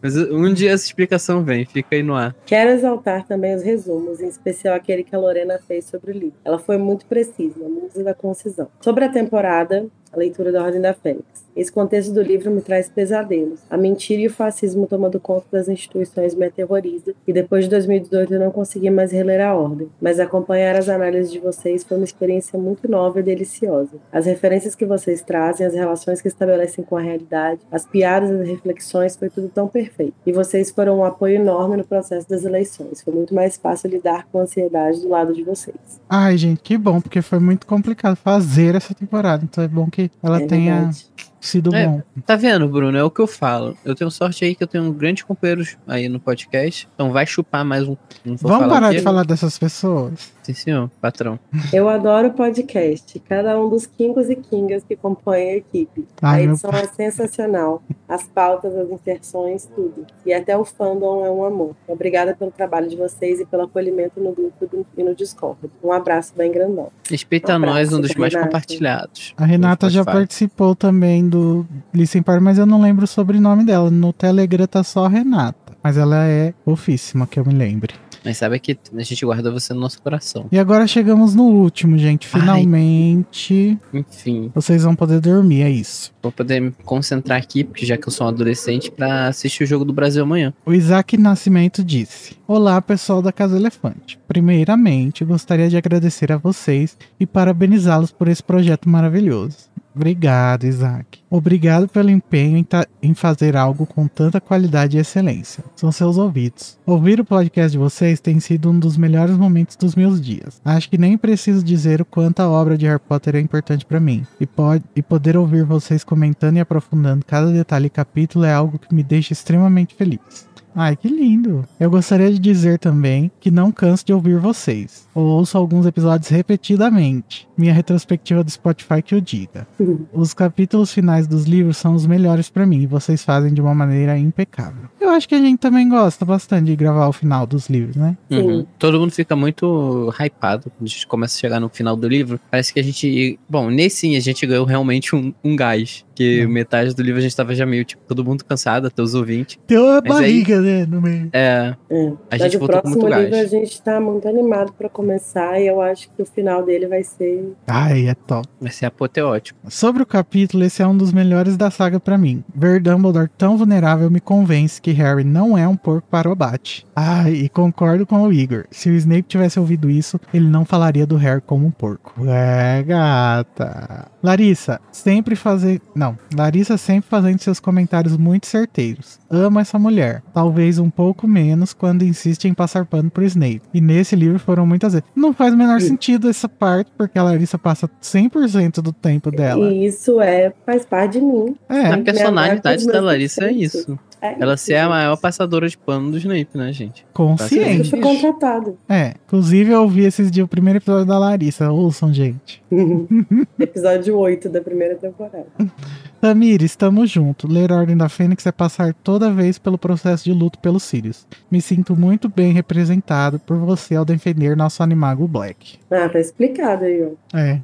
Mas 0.00 0.16
um 0.16 0.52
dia 0.52 0.72
essa 0.72 0.84
explicação 0.84 1.42
vem, 1.44 1.64
fica 1.64 1.94
aí 1.94 2.02
no 2.02 2.14
ar. 2.14 2.34
Quero 2.46 2.70
exaltar 2.70 3.26
também 3.26 3.54
os 3.54 3.62
resumos, 3.62 4.20
em 4.20 4.28
especial 4.28 4.74
aquele 4.74 5.04
que 5.04 5.14
a 5.14 5.18
Lorena 5.18 5.58
fez 5.66 5.84
sobre 5.84 6.10
o 6.10 6.14
livro. 6.14 6.36
Ela 6.44 6.58
foi 6.58 6.76
muito 6.78 7.06
precisa, 7.06 7.68
musa 7.68 8.02
da 8.02 8.14
concisão. 8.14 8.68
Sobre 8.80 9.04
a 9.04 9.08
temporada, 9.08 9.86
a 10.12 10.18
leitura 10.18 10.52
da 10.52 10.62
Ordem 10.62 10.80
da 10.80 10.92
Fênix. 10.92 11.42
Esse 11.54 11.70
contexto 11.70 12.12
do 12.12 12.22
livro 12.22 12.50
me 12.50 12.62
traz 12.62 12.88
pesadelos. 12.88 13.60
A 13.68 13.76
mentira 13.76 14.22
e 14.22 14.26
o 14.26 14.30
fascismo 14.30 14.86
tomando 14.86 15.20
conta 15.20 15.46
das 15.52 15.68
instituições 15.68 16.34
me 16.34 16.46
aterroriza, 16.46 17.14
e 17.26 17.32
depois 17.32 17.64
de 17.64 17.70
2018 17.70 18.34
eu 18.34 18.40
não 18.40 18.50
consegui 18.50 18.88
mais 18.88 19.12
reler 19.12 19.40
a 19.40 19.54
Ordem. 19.54 19.88
Mas 20.00 20.18
acompanhar 20.18 20.76
as 20.76 20.88
análises 20.88 21.30
de 21.30 21.38
vocês 21.38 21.84
foi 21.84 21.98
uma 21.98 22.04
experiência 22.04 22.58
muito 22.58 22.90
nova 22.90 23.20
e 23.20 23.22
deliciosa. 23.22 23.96
As 24.10 24.24
referências 24.24 24.74
que 24.74 24.86
vocês 24.86 25.20
trazem, 25.20 25.66
as 25.66 25.74
relações 25.74 26.22
que 26.22 26.28
estabelecem 26.28 26.84
com 26.84 26.96
a 26.96 27.00
realidade, 27.00 27.60
as 27.70 27.84
piadas 27.84 28.30
e 28.30 28.42
as 28.42 28.48
reflexões, 28.48 29.16
foi 29.16 29.28
tudo 29.28 29.48
tão 29.48 29.68
perfeito. 29.68 30.14
E 30.24 30.32
vocês 30.32 30.70
foram 30.70 30.98
um 30.98 31.04
apoio 31.04 31.36
enorme 31.36 31.76
no 31.76 31.84
processo 31.84 32.28
das 32.28 32.44
eleições. 32.44 33.02
Foi 33.02 33.12
muito 33.12 33.34
mais 33.34 33.58
fácil 33.58 33.90
lidar 33.90 34.26
com 34.32 34.38
a 34.38 34.42
ansiedade 34.42 35.02
do 35.02 35.08
lado 35.08 35.34
de 35.34 35.42
vocês. 35.42 35.76
Ai, 36.08 36.38
gente, 36.38 36.62
que 36.62 36.78
bom, 36.78 37.00
porque 37.00 37.20
foi 37.20 37.38
muito 37.38 37.66
complicado 37.66 38.16
fazer 38.16 38.74
essa 38.74 38.94
temporada. 38.94 39.44
Então 39.44 39.62
é 39.62 39.68
bom 39.68 39.88
que 39.90 40.01
ela 40.22 40.40
É 40.40 40.46
tenha 40.46 40.74
verdade. 40.76 41.06
Sido 41.42 41.74
É. 41.74 41.86
bom. 41.86 42.02
Tá 42.24 42.36
vendo, 42.36 42.66
Bruno? 42.68 42.96
É 42.96 43.02
o 43.04 43.10
que 43.10 43.20
eu 43.20 43.26
falo. 43.26 43.76
Eu 43.84 43.94
tenho 43.94 44.10
sorte 44.10 44.44
aí 44.44 44.54
que 44.54 44.62
eu 44.62 44.66
tenho 44.68 44.90
grandes 44.92 45.22
companheiros 45.24 45.76
aí 45.86 46.08
no 46.08 46.18
podcast. 46.20 46.88
Então 46.94 47.10
vai 47.12 47.26
chupar 47.26 47.64
mais 47.64 47.86
um. 47.88 47.96
Vamos 48.24 48.40
falar 48.40 48.68
parar 48.68 48.92
de 48.92 49.00
falar 49.00 49.24
dessas 49.24 49.58
pessoas? 49.58 50.32
Sim, 50.42 50.54
senhor, 50.54 50.90
patrão. 51.00 51.38
Eu 51.72 51.88
adoro 51.88 52.28
o 52.28 52.32
podcast, 52.32 53.18
cada 53.20 53.58
um 53.60 53.68
dos 53.68 53.86
Kingos 53.86 54.28
e 54.28 54.34
Kingas 54.36 54.82
que 54.82 54.96
compõem 54.96 55.50
a 55.50 55.56
equipe. 55.56 56.06
Ai, 56.20 56.40
a 56.42 56.46
meu 56.46 56.52
edição 56.54 56.70
é 56.70 56.86
sensacional. 56.88 57.82
As 58.08 58.24
pautas, 58.24 58.74
as 58.74 58.90
inserções, 58.90 59.66
tudo. 59.74 60.04
E 60.26 60.32
até 60.32 60.56
o 60.56 60.64
fandom 60.64 61.24
é 61.24 61.30
um 61.30 61.44
amor. 61.44 61.76
Obrigada 61.86 62.34
pelo 62.34 62.50
trabalho 62.50 62.88
de 62.88 62.96
vocês 62.96 63.40
e 63.40 63.46
pelo 63.46 63.62
acolhimento 63.64 64.20
no 64.20 64.32
grupo 64.32 64.68
e 64.96 65.02
no 65.02 65.14
Discord. 65.14 65.58
Um 65.82 65.92
abraço 65.92 66.32
bem 66.36 66.50
grandão. 66.50 66.90
Respeita 67.08 67.52
Um 67.52 67.56
abraço, 67.56 67.74
nós, 67.76 67.92
um 67.92 68.00
dos 68.00 68.14
mais 68.16 68.32
Renata. 68.32 68.48
compartilhados. 68.50 69.34
A 69.36 69.44
Renata 69.44 69.88
já 69.88 70.04
participou 70.04 70.74
também 70.74 71.28
do 71.32 71.66
Listen 71.92 72.22
Party, 72.22 72.42
mas 72.42 72.58
eu 72.58 72.66
não 72.66 72.80
lembro 72.80 73.04
o 73.04 73.08
sobrenome 73.08 73.64
dela. 73.64 73.90
No 73.90 74.12
Telegram 74.12 74.66
tá 74.66 74.84
só 74.84 75.06
Renata. 75.06 75.72
Mas 75.82 75.96
ela 75.96 76.24
é 76.26 76.54
fofíssima, 76.64 77.26
que 77.26 77.40
eu 77.40 77.44
me 77.44 77.52
lembre. 77.54 77.94
Mas 78.24 78.36
sabe 78.36 78.60
que 78.60 78.78
a 78.94 79.02
gente 79.02 79.24
guarda 79.24 79.50
você 79.50 79.74
no 79.74 79.80
nosso 79.80 80.00
coração. 80.00 80.46
E 80.52 80.56
agora 80.56 80.86
chegamos 80.86 81.34
no 81.34 81.42
último, 81.42 81.98
gente. 81.98 82.28
Ai. 82.32 82.40
Finalmente 82.40 83.76
Enfim, 83.92 84.48
vocês 84.54 84.84
vão 84.84 84.94
poder 84.94 85.20
dormir, 85.20 85.62
é 85.62 85.70
isso. 85.70 86.12
vou 86.22 86.30
poder 86.30 86.60
me 86.60 86.70
concentrar 86.84 87.38
aqui, 87.38 87.64
porque 87.64 87.84
já 87.84 87.96
que 87.96 88.06
eu 88.06 88.12
sou 88.12 88.26
um 88.26 88.30
adolescente, 88.30 88.92
pra 88.92 89.26
assistir 89.26 89.64
o 89.64 89.66
jogo 89.66 89.84
do 89.84 89.92
Brasil 89.92 90.22
amanhã. 90.22 90.54
O 90.64 90.72
Isaac 90.72 91.16
Nascimento 91.16 91.82
disse: 91.82 92.36
Olá, 92.46 92.80
pessoal 92.80 93.20
da 93.20 93.32
Casa 93.32 93.56
Elefante. 93.56 94.16
Primeiramente, 94.28 95.24
gostaria 95.24 95.68
de 95.68 95.76
agradecer 95.76 96.30
a 96.30 96.36
vocês 96.36 96.96
e 97.18 97.26
parabenizá-los 97.26 98.12
por 98.12 98.28
esse 98.28 98.42
projeto 98.42 98.88
maravilhoso. 98.88 99.71
Obrigado, 99.94 100.64
Isaac. 100.64 101.20
Obrigado 101.30 101.86
pelo 101.88 102.10
empenho 102.10 102.56
em, 102.56 102.66
em 103.02 103.14
fazer 103.14 103.56
algo 103.56 103.86
com 103.86 104.06
tanta 104.06 104.40
qualidade 104.40 104.96
e 104.96 105.00
excelência. 105.00 105.64
São 105.76 105.92
seus 105.92 106.16
ouvidos. 106.16 106.78
Ouvir 106.86 107.20
o 107.20 107.24
podcast 107.24 107.72
de 107.72 107.78
vocês 107.78 108.20
tem 108.20 108.40
sido 108.40 108.70
um 108.70 108.78
dos 108.78 108.96
melhores 108.96 109.36
momentos 109.36 109.76
dos 109.76 109.94
meus 109.94 110.20
dias. 110.20 110.60
Acho 110.64 110.88
que 110.88 110.98
nem 110.98 111.16
preciso 111.18 111.62
dizer 111.62 112.00
o 112.00 112.04
quanto 112.04 112.40
a 112.40 112.48
obra 112.48 112.76
de 112.76 112.86
Harry 112.86 113.00
Potter 113.00 113.36
é 113.36 113.40
importante 113.40 113.84
para 113.84 114.00
mim. 114.00 114.26
E, 114.40 114.46
pode, 114.46 114.84
e 114.96 115.02
poder 115.02 115.36
ouvir 115.36 115.64
vocês 115.64 116.02
comentando 116.04 116.56
e 116.56 116.60
aprofundando 116.60 117.24
cada 117.26 117.52
detalhe 117.52 117.86
e 117.86 117.90
capítulo 117.90 118.44
é 118.44 118.52
algo 118.52 118.78
que 118.78 118.94
me 118.94 119.02
deixa 119.02 119.32
extremamente 119.32 119.94
feliz. 119.94 120.50
Ai, 120.74 120.96
que 120.96 121.06
lindo! 121.06 121.66
Eu 121.78 121.90
gostaria 121.90 122.30
de 122.32 122.38
dizer 122.38 122.78
também 122.78 123.30
que 123.38 123.50
não 123.50 123.70
canso 123.70 124.06
de 124.06 124.12
ouvir 124.12 124.38
vocês. 124.38 125.06
Ou 125.14 125.24
ouço 125.24 125.58
alguns 125.58 125.84
episódios 125.86 126.28
repetidamente. 126.30 127.46
Minha 127.56 127.72
retrospectiva 127.72 128.42
do 128.42 128.50
Spotify 128.50 129.02
que 129.02 129.14
o 129.14 129.20
diga. 129.20 129.66
Os 130.12 130.32
capítulos 130.32 130.92
finais 130.92 131.26
dos 131.26 131.44
livros 131.44 131.76
são 131.76 131.94
os 131.94 132.06
melhores 132.06 132.48
pra 132.48 132.64
mim 132.66 132.82
e 132.82 132.86
vocês 132.86 133.22
fazem 133.24 133.52
de 133.52 133.60
uma 133.60 133.74
maneira 133.74 134.16
impecável. 134.18 134.88
Eu 135.00 135.10
acho 135.10 135.28
que 135.28 135.34
a 135.34 135.38
gente 135.38 135.58
também 135.58 135.88
gosta 135.88 136.24
bastante 136.24 136.66
de 136.66 136.76
gravar 136.76 137.08
o 137.08 137.12
final 137.12 137.46
dos 137.46 137.68
livros, 137.68 137.96
né? 137.96 138.16
Sim. 138.30 138.38
Uhum. 138.40 138.66
Todo 138.78 138.98
mundo 138.98 139.10
fica 139.12 139.36
muito 139.36 140.12
hypado 140.18 140.70
quando 140.70 140.86
a 140.88 140.90
gente 140.90 141.06
começa 141.06 141.36
a 141.36 141.40
chegar 141.40 141.60
no 141.60 141.68
final 141.68 141.94
do 141.96 142.08
livro. 142.08 142.40
Parece 142.50 142.72
que 142.72 142.80
a 142.80 142.82
gente. 142.82 143.38
Bom, 143.48 143.68
nesse 143.70 143.96
sim 144.02 144.16
a 144.16 144.20
gente 144.20 144.46
ganhou 144.46 144.64
realmente 144.64 145.14
um, 145.14 145.32
um 145.44 145.54
gás. 145.54 146.04
Que 146.14 146.44
Hum. 146.44 146.50
metade 146.50 146.94
do 146.94 147.02
livro 147.02 147.18
a 147.18 147.22
gente 147.22 147.34
tava 147.34 147.54
já 147.54 147.64
meio, 147.64 147.84
tipo, 147.86 148.02
todo 148.06 148.22
mundo 148.22 148.44
cansado, 148.44 148.86
até 148.86 149.02
os 149.02 149.14
ouvintes. 149.14 149.58
Tem 149.66 149.78
uma 149.78 150.00
Mas 150.06 150.18
aí- 150.18 150.42
barriga, 150.44 150.60
né, 150.60 150.86
no 150.86 151.00
meio. 151.00 151.30
É, 151.32 151.74
É. 151.90 152.12
a 152.30 152.36
gente 152.36 152.58
voltou 152.58 152.82
com 152.82 152.90
próximo 152.90 153.02
muito 153.02 153.18
livro 153.18 153.34
a 153.34 153.38
gás. 153.38 153.50
gente 153.50 153.82
tá 153.82 153.98
muito 153.98 154.28
animado 154.28 154.72
pra 154.74 154.90
começar 155.02 155.60
e 155.60 155.66
eu 155.66 155.80
acho 155.80 156.08
que 156.10 156.22
o 156.22 156.24
final 156.24 156.64
dele 156.64 156.86
vai 156.86 157.02
ser. 157.02 157.52
Ai, 157.66 158.08
é 158.08 158.14
top. 158.14 158.48
Vai 158.60 158.70
ser 158.70 158.86
apoteótico. 158.86 159.58
Sobre 159.68 160.00
o 160.02 160.06
capítulo, 160.06 160.62
esse 160.62 160.80
é 160.80 160.86
um 160.86 160.96
dos 160.96 161.12
melhores 161.12 161.56
da 161.56 161.72
saga 161.72 161.98
pra 161.98 162.16
mim. 162.16 162.44
Ver 162.54 162.80
Dumbledore 162.80 163.28
tão 163.36 163.58
vulnerável 163.58 164.08
me 164.08 164.20
convence 164.20 164.80
que 164.80 164.92
Harry 164.92 165.24
não 165.24 165.58
é 165.58 165.66
um 165.66 165.76
porco 165.76 166.06
para 166.08 166.28
o 166.28 166.32
abate. 166.32 166.86
Ai, 166.94 167.32
e 167.32 167.48
concordo 167.48 168.06
com 168.06 168.22
o 168.22 168.32
Igor. 168.32 168.64
Se 168.70 168.90
o 168.90 168.94
Snape 168.94 169.24
tivesse 169.24 169.58
ouvido 169.58 169.90
isso, 169.90 170.20
ele 170.32 170.46
não 170.46 170.64
falaria 170.64 171.06
do 171.06 171.16
Harry 171.16 171.40
como 171.40 171.66
um 171.66 171.70
porco. 171.70 172.14
É, 172.28 172.82
gata. 172.84 174.06
Larissa, 174.22 174.80
sempre 174.92 175.34
fazer. 175.34 175.80
Não, 175.96 176.16
Larissa 176.32 176.76
sempre 176.76 177.10
fazendo 177.10 177.40
seus 177.40 177.58
comentários 177.58 178.16
muito 178.16 178.46
certeiros. 178.46 179.18
Amo 179.28 179.58
essa 179.58 179.80
mulher. 179.80 180.22
Talvez 180.32 180.78
um 180.78 180.90
pouco 180.90 181.26
menos 181.26 181.72
quando 181.72 182.04
insiste 182.04 182.46
em 182.46 182.54
passar 182.54 182.86
pano 182.86 183.10
pro 183.10 183.24
Snape. 183.24 183.62
E 183.74 183.80
nesse 183.80 184.14
livro 184.14 184.38
foram 184.38 184.64
muitas 184.64 184.91
vezes. 184.92 185.08
Não 185.14 185.32
faz 185.32 185.52
o 185.52 185.56
menor 185.56 185.80
sentido 185.80 186.28
essa 186.28 186.48
parte, 186.48 186.90
porque 186.96 187.18
a 187.18 187.22
Larissa 187.22 187.58
passa 187.58 187.88
100% 188.02 188.80
do 188.82 188.92
tempo 188.92 189.30
dela. 189.30 189.70
E 189.70 189.86
isso 189.86 190.20
é 190.20 190.52
faz 190.64 190.84
parte 190.84 191.12
de 191.12 191.20
mim. 191.20 191.56
É, 191.68 191.88
a 191.88 191.98
personalidade 191.98 192.86
da 192.86 193.00
Larissa 193.00 193.44
é 193.44 193.52
isso. 193.52 193.98
É 194.20 194.36
Ela 194.40 194.56
ser 194.56 194.76
a 194.76 194.88
maior 194.88 195.16
passadora 195.16 195.68
de 195.68 195.76
pano 195.76 196.12
do 196.12 196.16
Snape, 196.16 196.56
né, 196.56 196.72
gente? 196.72 197.04
Consciente. 197.12 197.90
fui 197.90 198.00
contratado. 198.00 198.78
É, 198.88 199.14
inclusive 199.26 199.72
eu 199.72 199.82
ouvi 199.82 200.04
esses 200.04 200.30
dias 200.30 200.44
o 200.44 200.48
primeiro 200.48 200.78
episódio 200.78 201.04
da 201.04 201.18
Larissa. 201.18 201.72
Ouçam, 201.72 202.14
gente. 202.14 202.62
Episódio 203.58 204.16
8 204.16 204.48
da 204.48 204.60
primeira 204.60 204.94
temporada. 204.94 205.48
Tamir, 206.22 206.62
estamos 206.62 207.10
juntos. 207.10 207.50
Ler 207.50 207.72
Ordem 207.72 207.96
da 207.96 208.08
Fênix 208.08 208.46
é 208.46 208.52
passar 208.52 208.94
toda 208.94 209.32
vez 209.32 209.58
pelo 209.58 209.76
processo 209.76 210.22
de 210.22 210.32
luto 210.32 210.56
pelos 210.60 210.84
Sirius. 210.84 211.26
Me 211.50 211.60
sinto 211.60 211.96
muito 211.96 212.28
bem 212.28 212.52
representado 212.52 213.40
por 213.40 213.56
você 213.56 213.96
ao 213.96 214.04
defender 214.04 214.56
nosso 214.56 214.84
animago 214.84 215.26
Black. 215.26 215.80
Ah, 215.90 216.08
tá 216.08 216.20
explicado 216.20 216.84
aí, 216.84 217.02
ó. 217.02 217.36
É. 217.36 217.60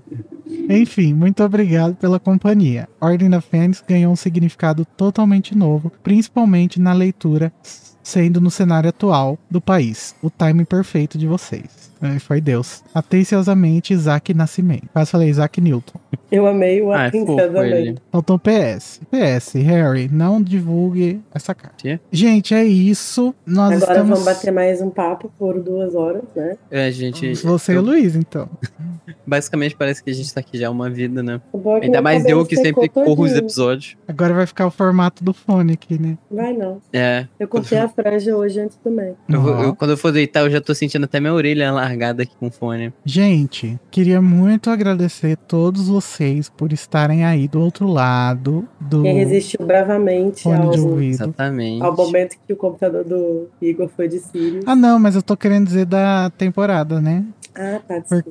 Enfim, 0.69 1.15
muito 1.15 1.41
obrigado 1.45 1.95
pela 1.95 2.19
companhia. 2.19 2.89
Ordem 3.01 3.31
da 3.31 3.41
Fênix 3.41 3.81
ganhou 3.87 4.13
um 4.13 4.17
significado 4.17 4.85
totalmente 4.85 5.57
novo, 5.57 5.93
principalmente 6.03 6.81
na 6.81 6.93
leitura, 6.93 7.53
sendo 8.09 8.41
no 8.41 8.51
cenário 8.51 8.89
atual 8.89 9.39
do 9.51 9.61
país. 9.61 10.15
O 10.23 10.31
timing 10.31 10.65
perfeito 10.65 11.19
de 11.19 11.27
vocês. 11.27 11.89
É, 12.01 12.19
foi 12.21 12.41
Deus. 12.41 12.83
Atenciosamente, 12.95 13.93
Isaac 13.93 14.33
Nascimento. 14.33 14.89
Quase 14.93 15.11
falei 15.11 15.29
Isaac 15.29 15.61
Newton. 15.61 15.99
Eu 16.31 16.47
amei 16.47 16.81
o 16.81 16.93
Ah, 16.93 17.07
é 17.07 17.11
também. 17.11 17.73
ele. 17.73 17.99
Faltou 18.13 18.39
PS. 18.39 19.01
PS, 19.11 19.55
Harry, 19.59 20.09
não 20.11 20.41
divulgue 20.41 21.21
essa 21.35 21.55
carta. 21.55 22.01
Gente, 22.13 22.55
é 22.55 22.65
isso. 22.65 23.35
Nós 23.45 23.73
Agora 23.83 23.93
estamos. 23.93 24.11
vamos 24.11 24.25
bater 24.25 24.53
mais 24.53 24.81
um 24.81 24.91
papo 24.91 25.31
por 25.39 25.61
duas 25.61 25.95
horas, 25.95 26.23
né? 26.37 26.57
É, 26.71 26.91
gente. 26.93 27.35
Você 27.35 27.73
e 27.73 27.77
o 27.77 27.79
eu- 27.79 27.83
Luiz, 27.83 28.15
então. 28.15 28.49
Basicamente 29.27 29.77
parece 29.77 30.03
que 30.03 30.11
a 30.11 30.15
gente 30.15 30.33
tá 30.33 30.41
aqui 30.41 30.59
já 30.59 30.69
há 30.69 30.71
uma 30.71 30.89
vida, 30.91 31.23
né? 31.23 31.41
O 31.53 31.77
é 31.77 31.85
Ainda 31.85 32.01
mais 32.03 32.25
eu 32.27 32.45
que 32.45 32.57
sempre 32.57 32.89
corro 32.89 33.25
os 33.25 33.33
episódios. 33.35 33.97
Agora 34.07 34.35
vai 34.35 34.47
ficar 34.47 34.67
o 34.67 34.71
formato 34.71 35.23
do 35.25 35.33
fone 35.33 35.73
aqui, 35.75 36.01
né? 36.01 36.17
Vai 36.31 36.53
não. 36.53 36.81
É. 36.93 37.27
Eu 37.39 37.49
cortei 37.49 37.79
a 37.79 37.89
franja 37.89 38.37
hoje 38.37 38.61
antes 38.61 38.77
também. 38.79 39.15
Eu 39.29 39.41
vou- 39.41 39.53
Ó. 39.55 39.63
eu- 39.65 39.77
quando 39.77 39.91
eu 39.93 39.97
for 39.97 40.13
deitar, 40.13 40.41
eu 40.41 40.51
já 40.51 40.61
tô 40.61 40.75
sentindo 40.75 41.05
até 41.05 41.21
minha 41.21 41.33
orelha 41.33 41.71
largada 41.73 42.23
aqui 42.23 42.35
com 42.39 42.51
fone. 42.51 42.93
Gente, 43.05 43.79
queria 43.91 44.21
muito 44.21 44.71
agradecer 44.71 45.37
todos 45.37 45.89
vocês 45.89 46.49
por 46.49 46.73
estarem 46.73 47.25
aí 47.25 47.47
do 47.49 47.61
outro 47.61 47.87
lado 47.87 48.67
do 48.81 49.03
Quem 49.03 49.15
resistiu 49.15 49.65
bravamente 49.67 50.43
fone 50.43 50.57
ao, 50.65 50.71
de 50.71 50.81
ouvido. 50.81 51.11
Exatamente. 51.15 51.83
ao 51.83 51.95
momento 51.97 52.37
que 52.47 52.53
o 52.53 52.57
computador 52.57 53.05
do 53.05 53.49
Igor 53.61 53.89
foi 53.89 54.09
de 54.09 54.19
Sirius. 54.19 54.65
Ah, 54.67 54.75
não, 54.77 54.99
mas 54.99 55.15
eu 55.15 55.23
tô 55.23 55.37
querendo 55.37 55.67
dizer 55.67 55.87
da 55.87 56.31
temporada, 56.37 57.01
né? 57.01 57.25
Ah, 57.55 57.81
tá. 57.87 57.99
desculpa. 57.99 58.31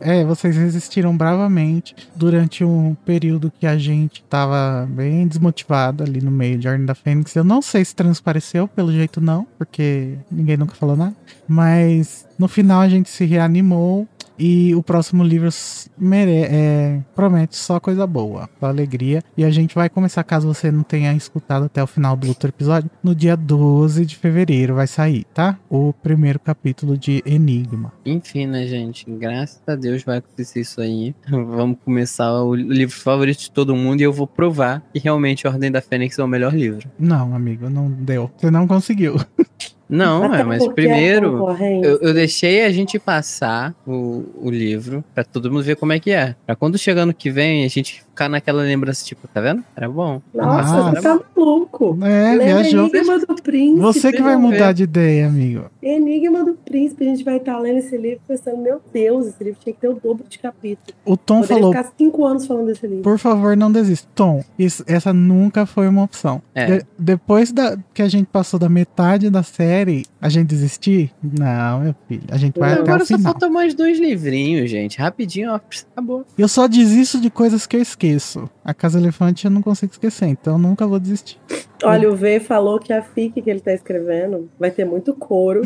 É, 0.00 0.24
vocês 0.24 0.56
resistiram 0.56 1.16
bravamente 1.16 1.94
durante 2.14 2.64
um 2.64 2.94
período 3.04 3.52
que 3.58 3.66
a 3.66 3.76
gente 3.76 4.22
tava 4.24 4.88
bem 4.90 5.26
desmotivado 5.26 6.02
ali 6.02 6.20
no 6.20 6.30
meio 6.30 6.58
de 6.58 6.68
Ordem 6.68 6.86
da 6.86 6.94
Fênix. 6.94 7.34
Eu 7.36 7.44
não 7.44 7.60
sei 7.60 7.84
se 7.84 7.94
transpareceu, 7.94 8.66
pelo 8.68 8.92
jeito 8.92 9.20
não, 9.20 9.46
porque 9.58 10.16
ninguém 10.30 10.56
nunca 10.56 10.74
falou 10.74 10.96
nada. 10.96 11.14
Mas 11.46 12.26
no 12.38 12.48
final 12.48 12.80
a 12.80 12.88
gente 12.88 13.08
se 13.08 13.24
reanimou. 13.24 14.08
E 14.38 14.74
o 14.74 14.82
próximo 14.82 15.22
livro 15.22 15.48
mere- 15.98 16.46
é, 16.50 17.00
promete 17.14 17.56
só 17.56 17.78
coisa 17.78 18.06
boa, 18.06 18.48
só 18.58 18.66
alegria. 18.66 19.22
E 19.36 19.44
a 19.44 19.50
gente 19.50 19.74
vai 19.74 19.88
começar, 19.88 20.24
caso 20.24 20.46
você 20.46 20.70
não 20.70 20.82
tenha 20.82 21.12
escutado 21.14 21.66
até 21.66 21.82
o 21.82 21.86
final 21.86 22.16
do 22.16 22.26
outro 22.28 22.48
episódio, 22.48 22.90
no 23.02 23.14
dia 23.14 23.36
12 23.36 24.04
de 24.04 24.16
fevereiro 24.16 24.74
vai 24.74 24.86
sair, 24.86 25.24
tá? 25.32 25.58
O 25.70 25.92
primeiro 25.92 26.38
capítulo 26.40 26.96
de 26.98 27.22
Enigma. 27.24 27.92
Enfim, 28.04 28.46
né, 28.46 28.66
gente? 28.66 29.04
Graças 29.08 29.60
a 29.66 29.74
Deus 29.76 30.02
vai 30.02 30.18
acontecer 30.18 30.60
isso 30.60 30.80
aí. 30.80 31.14
Vamos 31.28 31.78
começar 31.84 32.32
o 32.42 32.54
livro 32.54 32.94
favorito 32.96 33.38
de 33.40 33.50
todo 33.50 33.74
mundo 33.76 34.00
e 34.00 34.04
eu 34.04 34.12
vou 34.12 34.26
provar 34.26 34.82
que 34.92 34.98
realmente 34.98 35.46
Ordem 35.46 35.70
da 35.70 35.80
Fênix 35.80 36.18
é 36.18 36.24
o 36.24 36.28
melhor 36.28 36.54
livro. 36.54 36.88
Não, 36.98 37.34
amigo, 37.34 37.68
não 37.70 37.88
deu. 37.90 38.30
Você 38.36 38.50
não 38.50 38.66
conseguiu. 38.66 39.16
Não, 39.88 40.24
Até 40.24 40.40
é, 40.40 40.44
mas 40.44 40.62
a 40.62 40.70
primeiro 40.70 41.46
eu, 41.82 41.98
eu 42.00 42.14
deixei 42.14 42.64
a 42.64 42.70
gente 42.70 42.98
passar 42.98 43.74
o, 43.86 44.24
o 44.36 44.50
livro 44.50 45.04
pra 45.14 45.24
todo 45.24 45.50
mundo 45.50 45.62
ver 45.62 45.76
como 45.76 45.92
é 45.92 45.98
que 45.98 46.10
é. 46.10 46.34
Pra 46.46 46.54
quando 46.54 46.78
chegar 46.78 47.02
ano 47.02 47.14
que 47.14 47.30
vem, 47.30 47.64
a 47.64 47.68
gente 47.68 48.03
ficar 48.14 48.28
naquela 48.28 48.62
lembrança, 48.62 49.04
tipo, 49.04 49.26
tá 49.26 49.40
vendo? 49.40 49.64
Era 49.76 49.88
bom. 49.88 50.22
Nossa, 50.32 50.88
Ah, 50.88 50.90
você 50.92 51.00
tá 51.02 51.20
maluco. 51.36 51.98
É, 52.02 52.36
Lembra 52.36 52.44
viajou. 52.62 52.86
Enigma 52.88 53.18
do 53.18 53.34
Príncipe. 53.42 53.80
Você 53.80 54.12
que 54.12 54.22
vai 54.22 54.36
mudar 54.36 54.68
ver. 54.68 54.74
de 54.74 54.82
ideia, 54.84 55.26
amigo. 55.26 55.64
Enigma 55.82 56.44
do 56.44 56.54
Príncipe. 56.54 57.04
A 57.04 57.08
gente 57.08 57.24
vai 57.24 57.36
estar 57.38 57.58
lendo 57.58 57.78
esse 57.78 57.96
livro 57.96 58.20
pensando, 58.26 58.58
meu 58.58 58.80
Deus, 58.92 59.26
esse 59.26 59.42
livro 59.42 59.58
tinha 59.62 59.74
que 59.74 59.80
ter 59.80 59.88
o 59.88 59.94
dobro 59.94 60.24
de 60.28 60.38
capítulos. 60.38 60.94
O 61.04 61.16
Tom 61.16 61.40
Poderia 61.40 61.56
falou, 61.62 61.72
ficar 61.74 61.92
cinco 61.98 62.24
anos 62.24 62.46
falando 62.46 62.66
desse 62.66 62.86
livro. 62.86 63.02
Por 63.02 63.18
favor, 63.18 63.56
não 63.56 63.70
desista. 63.70 64.08
Tom, 64.14 64.44
isso- 64.58 64.84
essa 64.86 65.12
nunca 65.12 65.66
foi 65.66 65.88
uma 65.88 66.04
opção. 66.04 66.40
É. 66.54 66.66
De- 66.78 66.86
depois 66.98 67.50
da, 67.50 67.76
que 67.92 68.00
a 68.02 68.08
gente 68.08 68.26
passou 68.26 68.58
da 68.60 68.68
metade 68.68 69.28
da 69.28 69.42
série, 69.42 70.06
a 70.20 70.28
gente 70.28 70.46
desistir? 70.46 71.10
Não, 71.22 71.80
meu 71.80 71.94
filho. 72.08 72.22
A 72.30 72.36
gente 72.38 72.58
vai 72.58 72.70
Não, 72.74 72.82
até 72.82 72.90
Agora 72.90 73.02
o 73.02 73.06
só 73.06 73.16
final. 73.16 73.32
faltam 73.32 73.50
mais 73.50 73.74
dois 73.74 73.98
livrinhos, 73.98 74.70
gente. 74.70 74.98
Rapidinho, 74.98 75.50
ó. 75.50 75.60
Acabou. 75.92 76.24
Eu 76.38 76.46
só 76.48 76.68
desisto 76.68 77.20
de 77.20 77.28
coisas 77.30 77.66
que 77.66 77.76
eu 77.76 77.82
esqueço 77.82 78.03
esqueço. 78.04 78.50
A 78.64 78.72
Casa 78.72 78.98
Elefante 78.98 79.44
eu 79.44 79.50
não 79.50 79.60
consigo 79.60 79.92
esquecer, 79.92 80.26
então 80.26 80.54
eu 80.54 80.58
nunca 80.58 80.86
vou 80.86 80.98
desistir. 80.98 81.38
Olha, 81.82 82.10
o 82.10 82.16
V 82.16 82.40
falou 82.40 82.78
que 82.78 82.92
a 82.92 83.02
fic 83.02 83.42
que 83.42 83.50
ele 83.50 83.60
tá 83.60 83.72
escrevendo 83.72 84.48
vai 84.58 84.70
ter 84.70 84.84
muito 84.86 85.12
couro, 85.12 85.60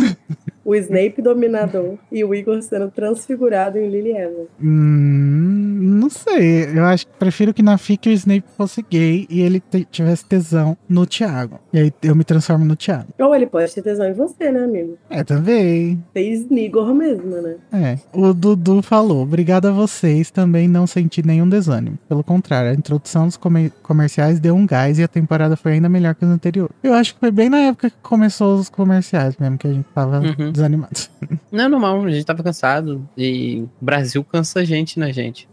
o 0.64 0.74
Snape 0.74 1.22
dominador 1.22 1.94
e 2.10 2.22
o 2.24 2.34
Igor 2.34 2.60
sendo 2.60 2.90
transfigurado 2.90 3.78
em 3.78 3.88
Lily 3.88 4.10
Evans. 4.10 4.48
Hum, 4.60 5.78
não 5.80 6.10
sei. 6.10 6.64
Eu 6.76 6.84
acho 6.84 7.06
que 7.06 7.12
prefiro 7.18 7.54
que 7.54 7.62
na 7.62 7.78
FIC 7.78 8.08
o 8.08 8.12
Snape 8.12 8.44
fosse 8.56 8.82
gay 8.82 9.26
e 9.30 9.40
ele 9.40 9.62
tivesse 9.90 10.26
tesão 10.26 10.76
no 10.88 11.06
Thiago. 11.06 11.58
E 11.72 11.78
aí 11.78 11.92
eu 12.02 12.14
me 12.14 12.22
transformo 12.22 12.66
no 12.66 12.76
Thiago. 12.76 13.08
Ou 13.18 13.34
ele 13.34 13.46
pode 13.46 13.74
ter 13.74 13.80
tesão 13.80 14.06
em 14.06 14.12
você, 14.12 14.50
né, 14.50 14.64
amigo? 14.64 14.98
É, 15.08 15.24
também. 15.24 16.04
Fez 16.12 16.48
Nigor 16.50 16.94
mesmo, 16.94 17.36
né? 17.40 17.56
É. 17.72 17.98
O 18.12 18.34
Dudu 18.34 18.82
falou: 18.82 19.22
Obrigado 19.22 19.68
a 19.68 19.72
vocês, 19.72 20.30
também 20.30 20.68
não 20.68 20.86
senti 20.86 21.24
nenhum 21.26 21.48
desânimo. 21.48 21.98
Pelo 22.08 22.22
contrário, 22.22 22.70
introdução 22.88 23.26
dos 23.26 23.36
comer- 23.36 23.72
comerciais 23.82 24.40
deu 24.40 24.54
um 24.56 24.66
gás 24.66 24.98
e 24.98 25.02
a 25.02 25.08
temporada 25.08 25.56
foi 25.56 25.72
ainda 25.72 25.88
melhor 25.88 26.14
que 26.14 26.24
as 26.24 26.30
anteriores. 26.30 26.74
Eu 26.82 26.94
acho 26.94 27.14
que 27.14 27.20
foi 27.20 27.30
bem 27.30 27.48
na 27.48 27.58
época 27.58 27.90
que 27.90 27.96
começou 28.02 28.56
os 28.58 28.68
comerciais 28.68 29.36
mesmo, 29.38 29.58
que 29.58 29.66
a 29.66 29.72
gente 29.72 29.86
tava 29.94 30.20
Uhum. 30.20 30.50
desanimado. 30.52 30.98
Não 31.52 31.64
é 31.64 31.68
normal, 31.68 32.02
a 32.04 32.10
gente 32.10 32.24
tava 32.24 32.42
cansado. 32.42 33.06
E 33.16 33.64
o 33.80 33.84
Brasil 33.84 34.24
cansa 34.24 34.60
a 34.60 34.64
gente, 34.64 34.98
né, 34.98 35.12
gente? 35.12 35.48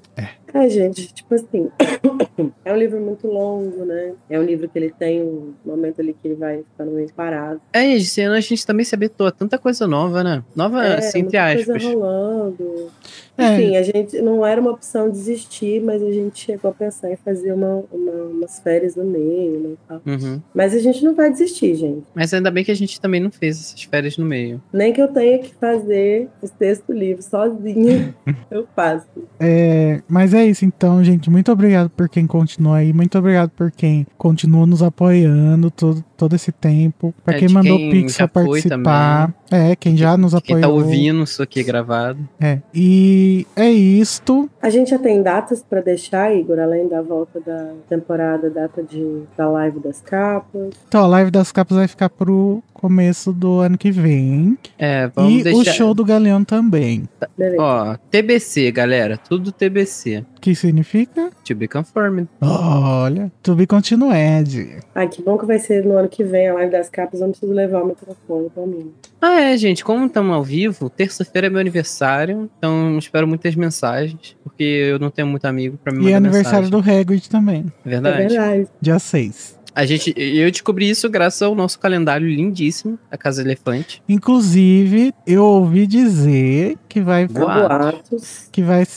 É, 0.56 0.69
gente, 0.69 1.14
tipo 1.14 1.35
assim, 1.35 1.69
é 2.64 2.72
um 2.72 2.77
livro 2.77 2.98
muito 3.01 3.27
longo, 3.27 3.84
né? 3.84 4.14
É 4.30 4.40
um 4.40 4.43
livro 4.43 4.69
que 4.69 4.80
ele 4.80 4.90
tem 4.98 5.22
um 5.22 5.53
momento 5.66 6.00
ali 6.00 6.14
que 6.14 6.25
ele 6.30 6.35
vai 6.35 6.64
ficando 6.72 6.92
meio 6.92 7.11
parado. 7.14 7.59
É, 7.74 7.85
esse 7.93 8.22
ano 8.22 8.35
a 8.35 8.40
gente 8.40 8.66
também 8.66 8.85
se 8.85 8.95
habituou 8.95 9.27
a 9.27 9.32
tanta 9.32 9.58
coisa 9.58 9.85
nova, 9.85 10.24
né? 10.24 10.43
Nova, 10.56 10.82
é, 10.85 11.00
assim, 11.00 11.19
entre 11.19 11.38
muita 11.38 11.59
aspas. 11.59 11.66
coisa 11.66 11.90
rolando. 11.90 12.92
É. 13.38 13.53
Enfim, 13.53 13.75
a 13.75 13.84
gente 13.84 14.22
não 14.22 14.45
era 14.45 14.61
uma 14.61 14.72
opção 14.72 15.09
desistir, 15.09 15.82
mas 15.84 16.01
a 16.01 16.09
gente 16.09 16.40
chegou 16.45 16.72
a 16.72 16.74
pensar 16.74 17.11
em 17.11 17.17
fazer 17.17 17.51
uma, 17.51 17.84
uma- 17.92 18.24
umas 18.32 18.59
férias 18.59 18.95
no 18.95 19.03
meio, 19.03 19.59
né? 19.59 19.69
e 19.74 19.77
tal. 19.88 20.01
Uhum. 20.06 20.42
Mas 20.53 20.74
a 20.74 20.80
gente 20.80 21.03
não 21.03 21.14
vai 21.14 21.30
desistir, 21.30 21.75
gente. 21.75 22.03
Mas 22.16 22.34
ainda 22.34 22.50
bem 22.50 22.64
que 22.64 22.72
a 22.72 22.75
gente 22.75 23.00
também 23.01 23.19
não 23.19 23.30
fez 23.30 23.59
essas 23.59 23.84
férias 23.84 24.17
no 24.17 24.25
meio. 24.25 24.61
Nem 24.72 24.93
que 24.93 25.01
eu 25.01 25.09
tenha 25.09 25.40
que 25.40 25.53
fazer 25.56 26.30
os 26.42 26.50
textos 26.51 26.88
do 26.88 26.93
livro 26.98 27.22
sozinha, 27.22 28.16
eu 28.50 28.66
faço. 28.74 29.06
É, 29.38 30.01
mas 30.08 30.34
é 30.34 30.44
isso, 30.48 30.65
então, 30.65 31.03
gente. 31.03 31.30
Muito 31.30 31.51
obrigado 31.51 31.90
por 31.90 32.07
quem 32.09 32.25
continua 32.27 32.77
aí. 32.77 32.93
Muito 32.93 33.17
obrigado 33.17 33.49
por 33.51 33.72
quem 33.72 34.06
continua 34.17 34.65
nos 34.65 34.82
apoiando 34.83 35.69
todo, 35.72 36.03
todo 36.17 36.35
esse 36.35 36.51
tempo. 36.51 37.14
Pra 37.24 37.35
É, 37.35 37.40
quem 37.40 37.49
mandou 37.49 37.77
quem 37.77 37.90
Pix 37.91 38.17
pra 38.17 38.27
participar. 38.27 39.33
É, 39.51 39.75
quem 39.75 39.95
já 39.95 40.17
nos 40.17 40.32
Quem 40.41 40.56
apoiou. 40.56 40.61
tá 40.61 40.67
ouvindo 40.67 41.24
isso 41.24 41.41
aqui 41.43 41.64
gravado. 41.64 42.19
É. 42.40 42.59
E 42.74 43.45
é 43.56 43.69
isto. 43.69 44.49
A 44.61 44.69
gente 44.69 44.90
já 44.90 44.98
tem 44.99 45.22
datas 45.22 45.64
pra 45.64 45.82
deixar, 45.82 46.35
Igor, 46.35 46.59
além 46.59 46.88
da 46.88 47.01
volta 47.01 47.40
da 47.40 47.72
temporada, 47.88 48.49
data 48.49 48.82
de, 48.83 49.22
da 49.38 49.48
live 49.49 49.80
das 49.80 50.01
capas. 50.01 50.74
Então, 50.88 51.03
a 51.03 51.07
live 51.07 51.30
das 51.32 51.51
capas 51.51 51.77
vai 51.77 51.88
ficar 51.88 52.09
pro 52.09 52.64
começo 52.74 53.32
do 53.32 53.59
ano 53.59 53.77
que 53.77 53.91
vem. 53.91 54.57
É, 54.77 55.07
vamos 55.07 55.40
e 55.41 55.43
deixar. 55.43 55.59
o 55.59 55.74
show 55.74 55.93
do 55.93 56.03
Galeão 56.03 56.43
também. 56.43 57.07
Beleza. 57.38 57.61
Ó, 57.61 57.95
TBC, 58.09 58.72
galera. 58.72 59.17
Tudo 59.17 59.51
TBC. 59.51 60.25
Que 60.41 60.53
significa? 60.55 61.31
To 61.45 61.55
be 61.55 61.67
confirmed. 61.67 62.27
Olha, 62.41 63.31
to 63.41 63.55
be 63.55 63.65
continued. 63.65 64.80
Ai, 64.93 65.07
que 65.07 65.22
bom 65.22 65.38
que 65.38 65.45
vai 65.45 65.57
ser 65.59 65.83
no 65.85 65.97
ano 65.97 66.07
que 66.07 66.23
vem 66.23 66.49
a 66.49 66.53
live 66.53 66.72
das 66.72 66.89
capas, 66.89 67.19
eu 67.19 67.25
não 67.27 67.31
preciso 67.31 67.51
levar 67.53 67.81
o 67.83 67.88
microfone 67.88 68.49
pra 68.49 68.65
mim. 68.65 68.91
Ah, 69.22 69.41
é, 69.41 69.57
gente. 69.57 69.83
Como 69.83 70.05
estamos 70.05 70.33
ao 70.35 70.43
vivo, 70.43 70.89
terça-feira 70.89 71.47
é 71.47 71.49
meu 71.49 71.59
aniversário. 71.59 72.49
Então 72.57 72.97
espero 72.97 73.27
muitas 73.27 73.55
mensagens. 73.55 74.35
Porque 74.43 74.64
eu 74.64 74.99
não 74.99 75.09
tenho 75.09 75.27
muito 75.27 75.45
amigo 75.45 75.77
pra 75.83 75.91
me 75.91 75.99
mandar 75.99 76.09
E 76.09 76.14
é 76.14 76.15
aniversário 76.17 76.69
mensagem. 76.69 76.83
do 76.83 76.91
Hagrid 77.01 77.30
também. 77.30 77.65
É 77.85 77.88
É 77.88 77.89
verdade. 77.89 78.17
verdade. 78.27 78.67
Dia 78.81 78.99
6. 78.99 79.55
A 79.73 79.85
gente, 79.85 80.14
eu 80.15 80.49
descobri 80.49 80.89
isso 80.89 81.09
graças 81.09 81.41
ao 81.41 81.53
nosso 81.53 81.77
calendário 81.77 82.25
lindíssimo, 82.30 82.97
a 83.11 83.17
Casa 83.17 83.41
Elefante. 83.41 84.01
Inclusive, 84.07 85.11
eu 85.27 85.43
ouvi 85.43 85.85
dizer 85.85 86.77
que 86.95 87.01
vai. 87.01 87.27
Boatos. 87.27 88.48
que 88.53 88.61
vai, 88.64 88.88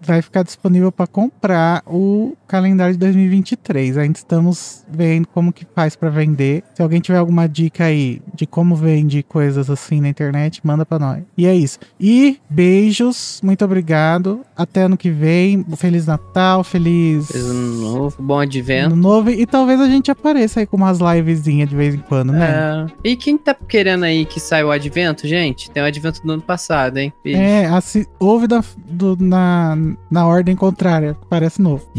vai 0.00 0.22
ficar 0.22 0.42
disponível 0.42 0.90
para 0.90 1.06
comprar 1.06 1.82
o 1.86 2.34
calendário 2.48 2.94
de 2.94 2.98
2023. 2.98 3.98
Ainda 3.98 4.16
estamos 4.16 4.82
vendo 4.88 5.28
como 5.28 5.52
que 5.52 5.66
faz 5.74 5.94
para 5.94 6.08
vender. 6.08 6.64
Se 6.74 6.80
alguém 6.82 6.98
tiver 6.98 7.18
alguma 7.18 7.46
dica 7.46 7.84
aí 7.84 8.22
de 8.34 8.46
como 8.46 8.74
vende 8.74 9.22
coisas 9.22 9.68
assim 9.68 10.00
na 10.00 10.08
internet, 10.08 10.62
manda 10.64 10.86
para 10.86 10.98
nós. 10.98 11.22
E 11.36 11.46
é 11.46 11.54
isso. 11.54 11.78
E 12.00 12.38
beijos, 12.48 13.38
muito 13.44 13.62
obrigado. 13.66 14.40
Até 14.56 14.84
ano 14.84 14.96
que 14.96 15.10
vem. 15.10 15.62
Feliz 15.76 16.06
Natal, 16.06 16.64
feliz 16.64 17.30
Fez 17.30 17.44
um 17.44 17.82
novo, 17.82 18.16
bom 18.22 18.34
Ano 18.34 18.42
advento. 18.44 18.96
novo. 18.96 19.28
E 19.30 19.44
talvez 19.44 19.78
a 19.78 19.86
gente 19.88 20.10
apareça 20.10 20.60
aí 20.60 20.66
com 20.66 20.78
umas 20.78 21.00
livezinhas 21.00 21.68
de 21.68 21.76
vez 21.76 21.94
em 21.94 21.98
quando, 21.98 22.32
né? 22.32 22.88
É. 23.04 23.10
E 23.10 23.14
quem 23.16 23.36
tá 23.36 23.54
querendo 23.54 24.04
aí 24.04 24.24
que 24.24 24.40
saia 24.40 24.66
o 24.66 24.70
advento, 24.70 25.28
gente? 25.28 25.70
Tem 25.70 25.82
o 25.82 25.86
advento 25.86 26.22
do 26.22 26.32
ano 26.32 26.42
passado, 26.42 26.96
hein? 26.96 27.12
Beijo. 27.22 27.41
É, 27.42 27.66
assi- 27.66 28.06
ouve 28.20 28.46
da- 28.46 28.62
do- 28.88 29.16
na, 29.18 29.76
na 30.10 30.26
ordem 30.26 30.54
contrária, 30.56 31.16
parece 31.28 31.60
novo. 31.60 31.84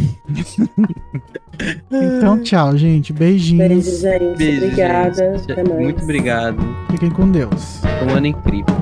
então, 1.92 2.40
tchau, 2.42 2.76
gente. 2.78 3.14
Beijinhos. 3.14 3.68
Beijo, 3.68 3.98
gente. 4.02 4.38
Beijo, 4.38 4.66
Obrigada. 4.66 5.38
gente. 5.38 5.52
Até 5.52 5.64
mais. 5.64 5.82
Muito 5.82 6.04
obrigado. 6.04 6.58
Fiquem 6.92 7.10
com 7.10 7.30
Deus. 7.32 7.82
Foi 8.00 8.08
um 8.08 8.16
ano 8.18 8.28
incrível. 8.28 8.76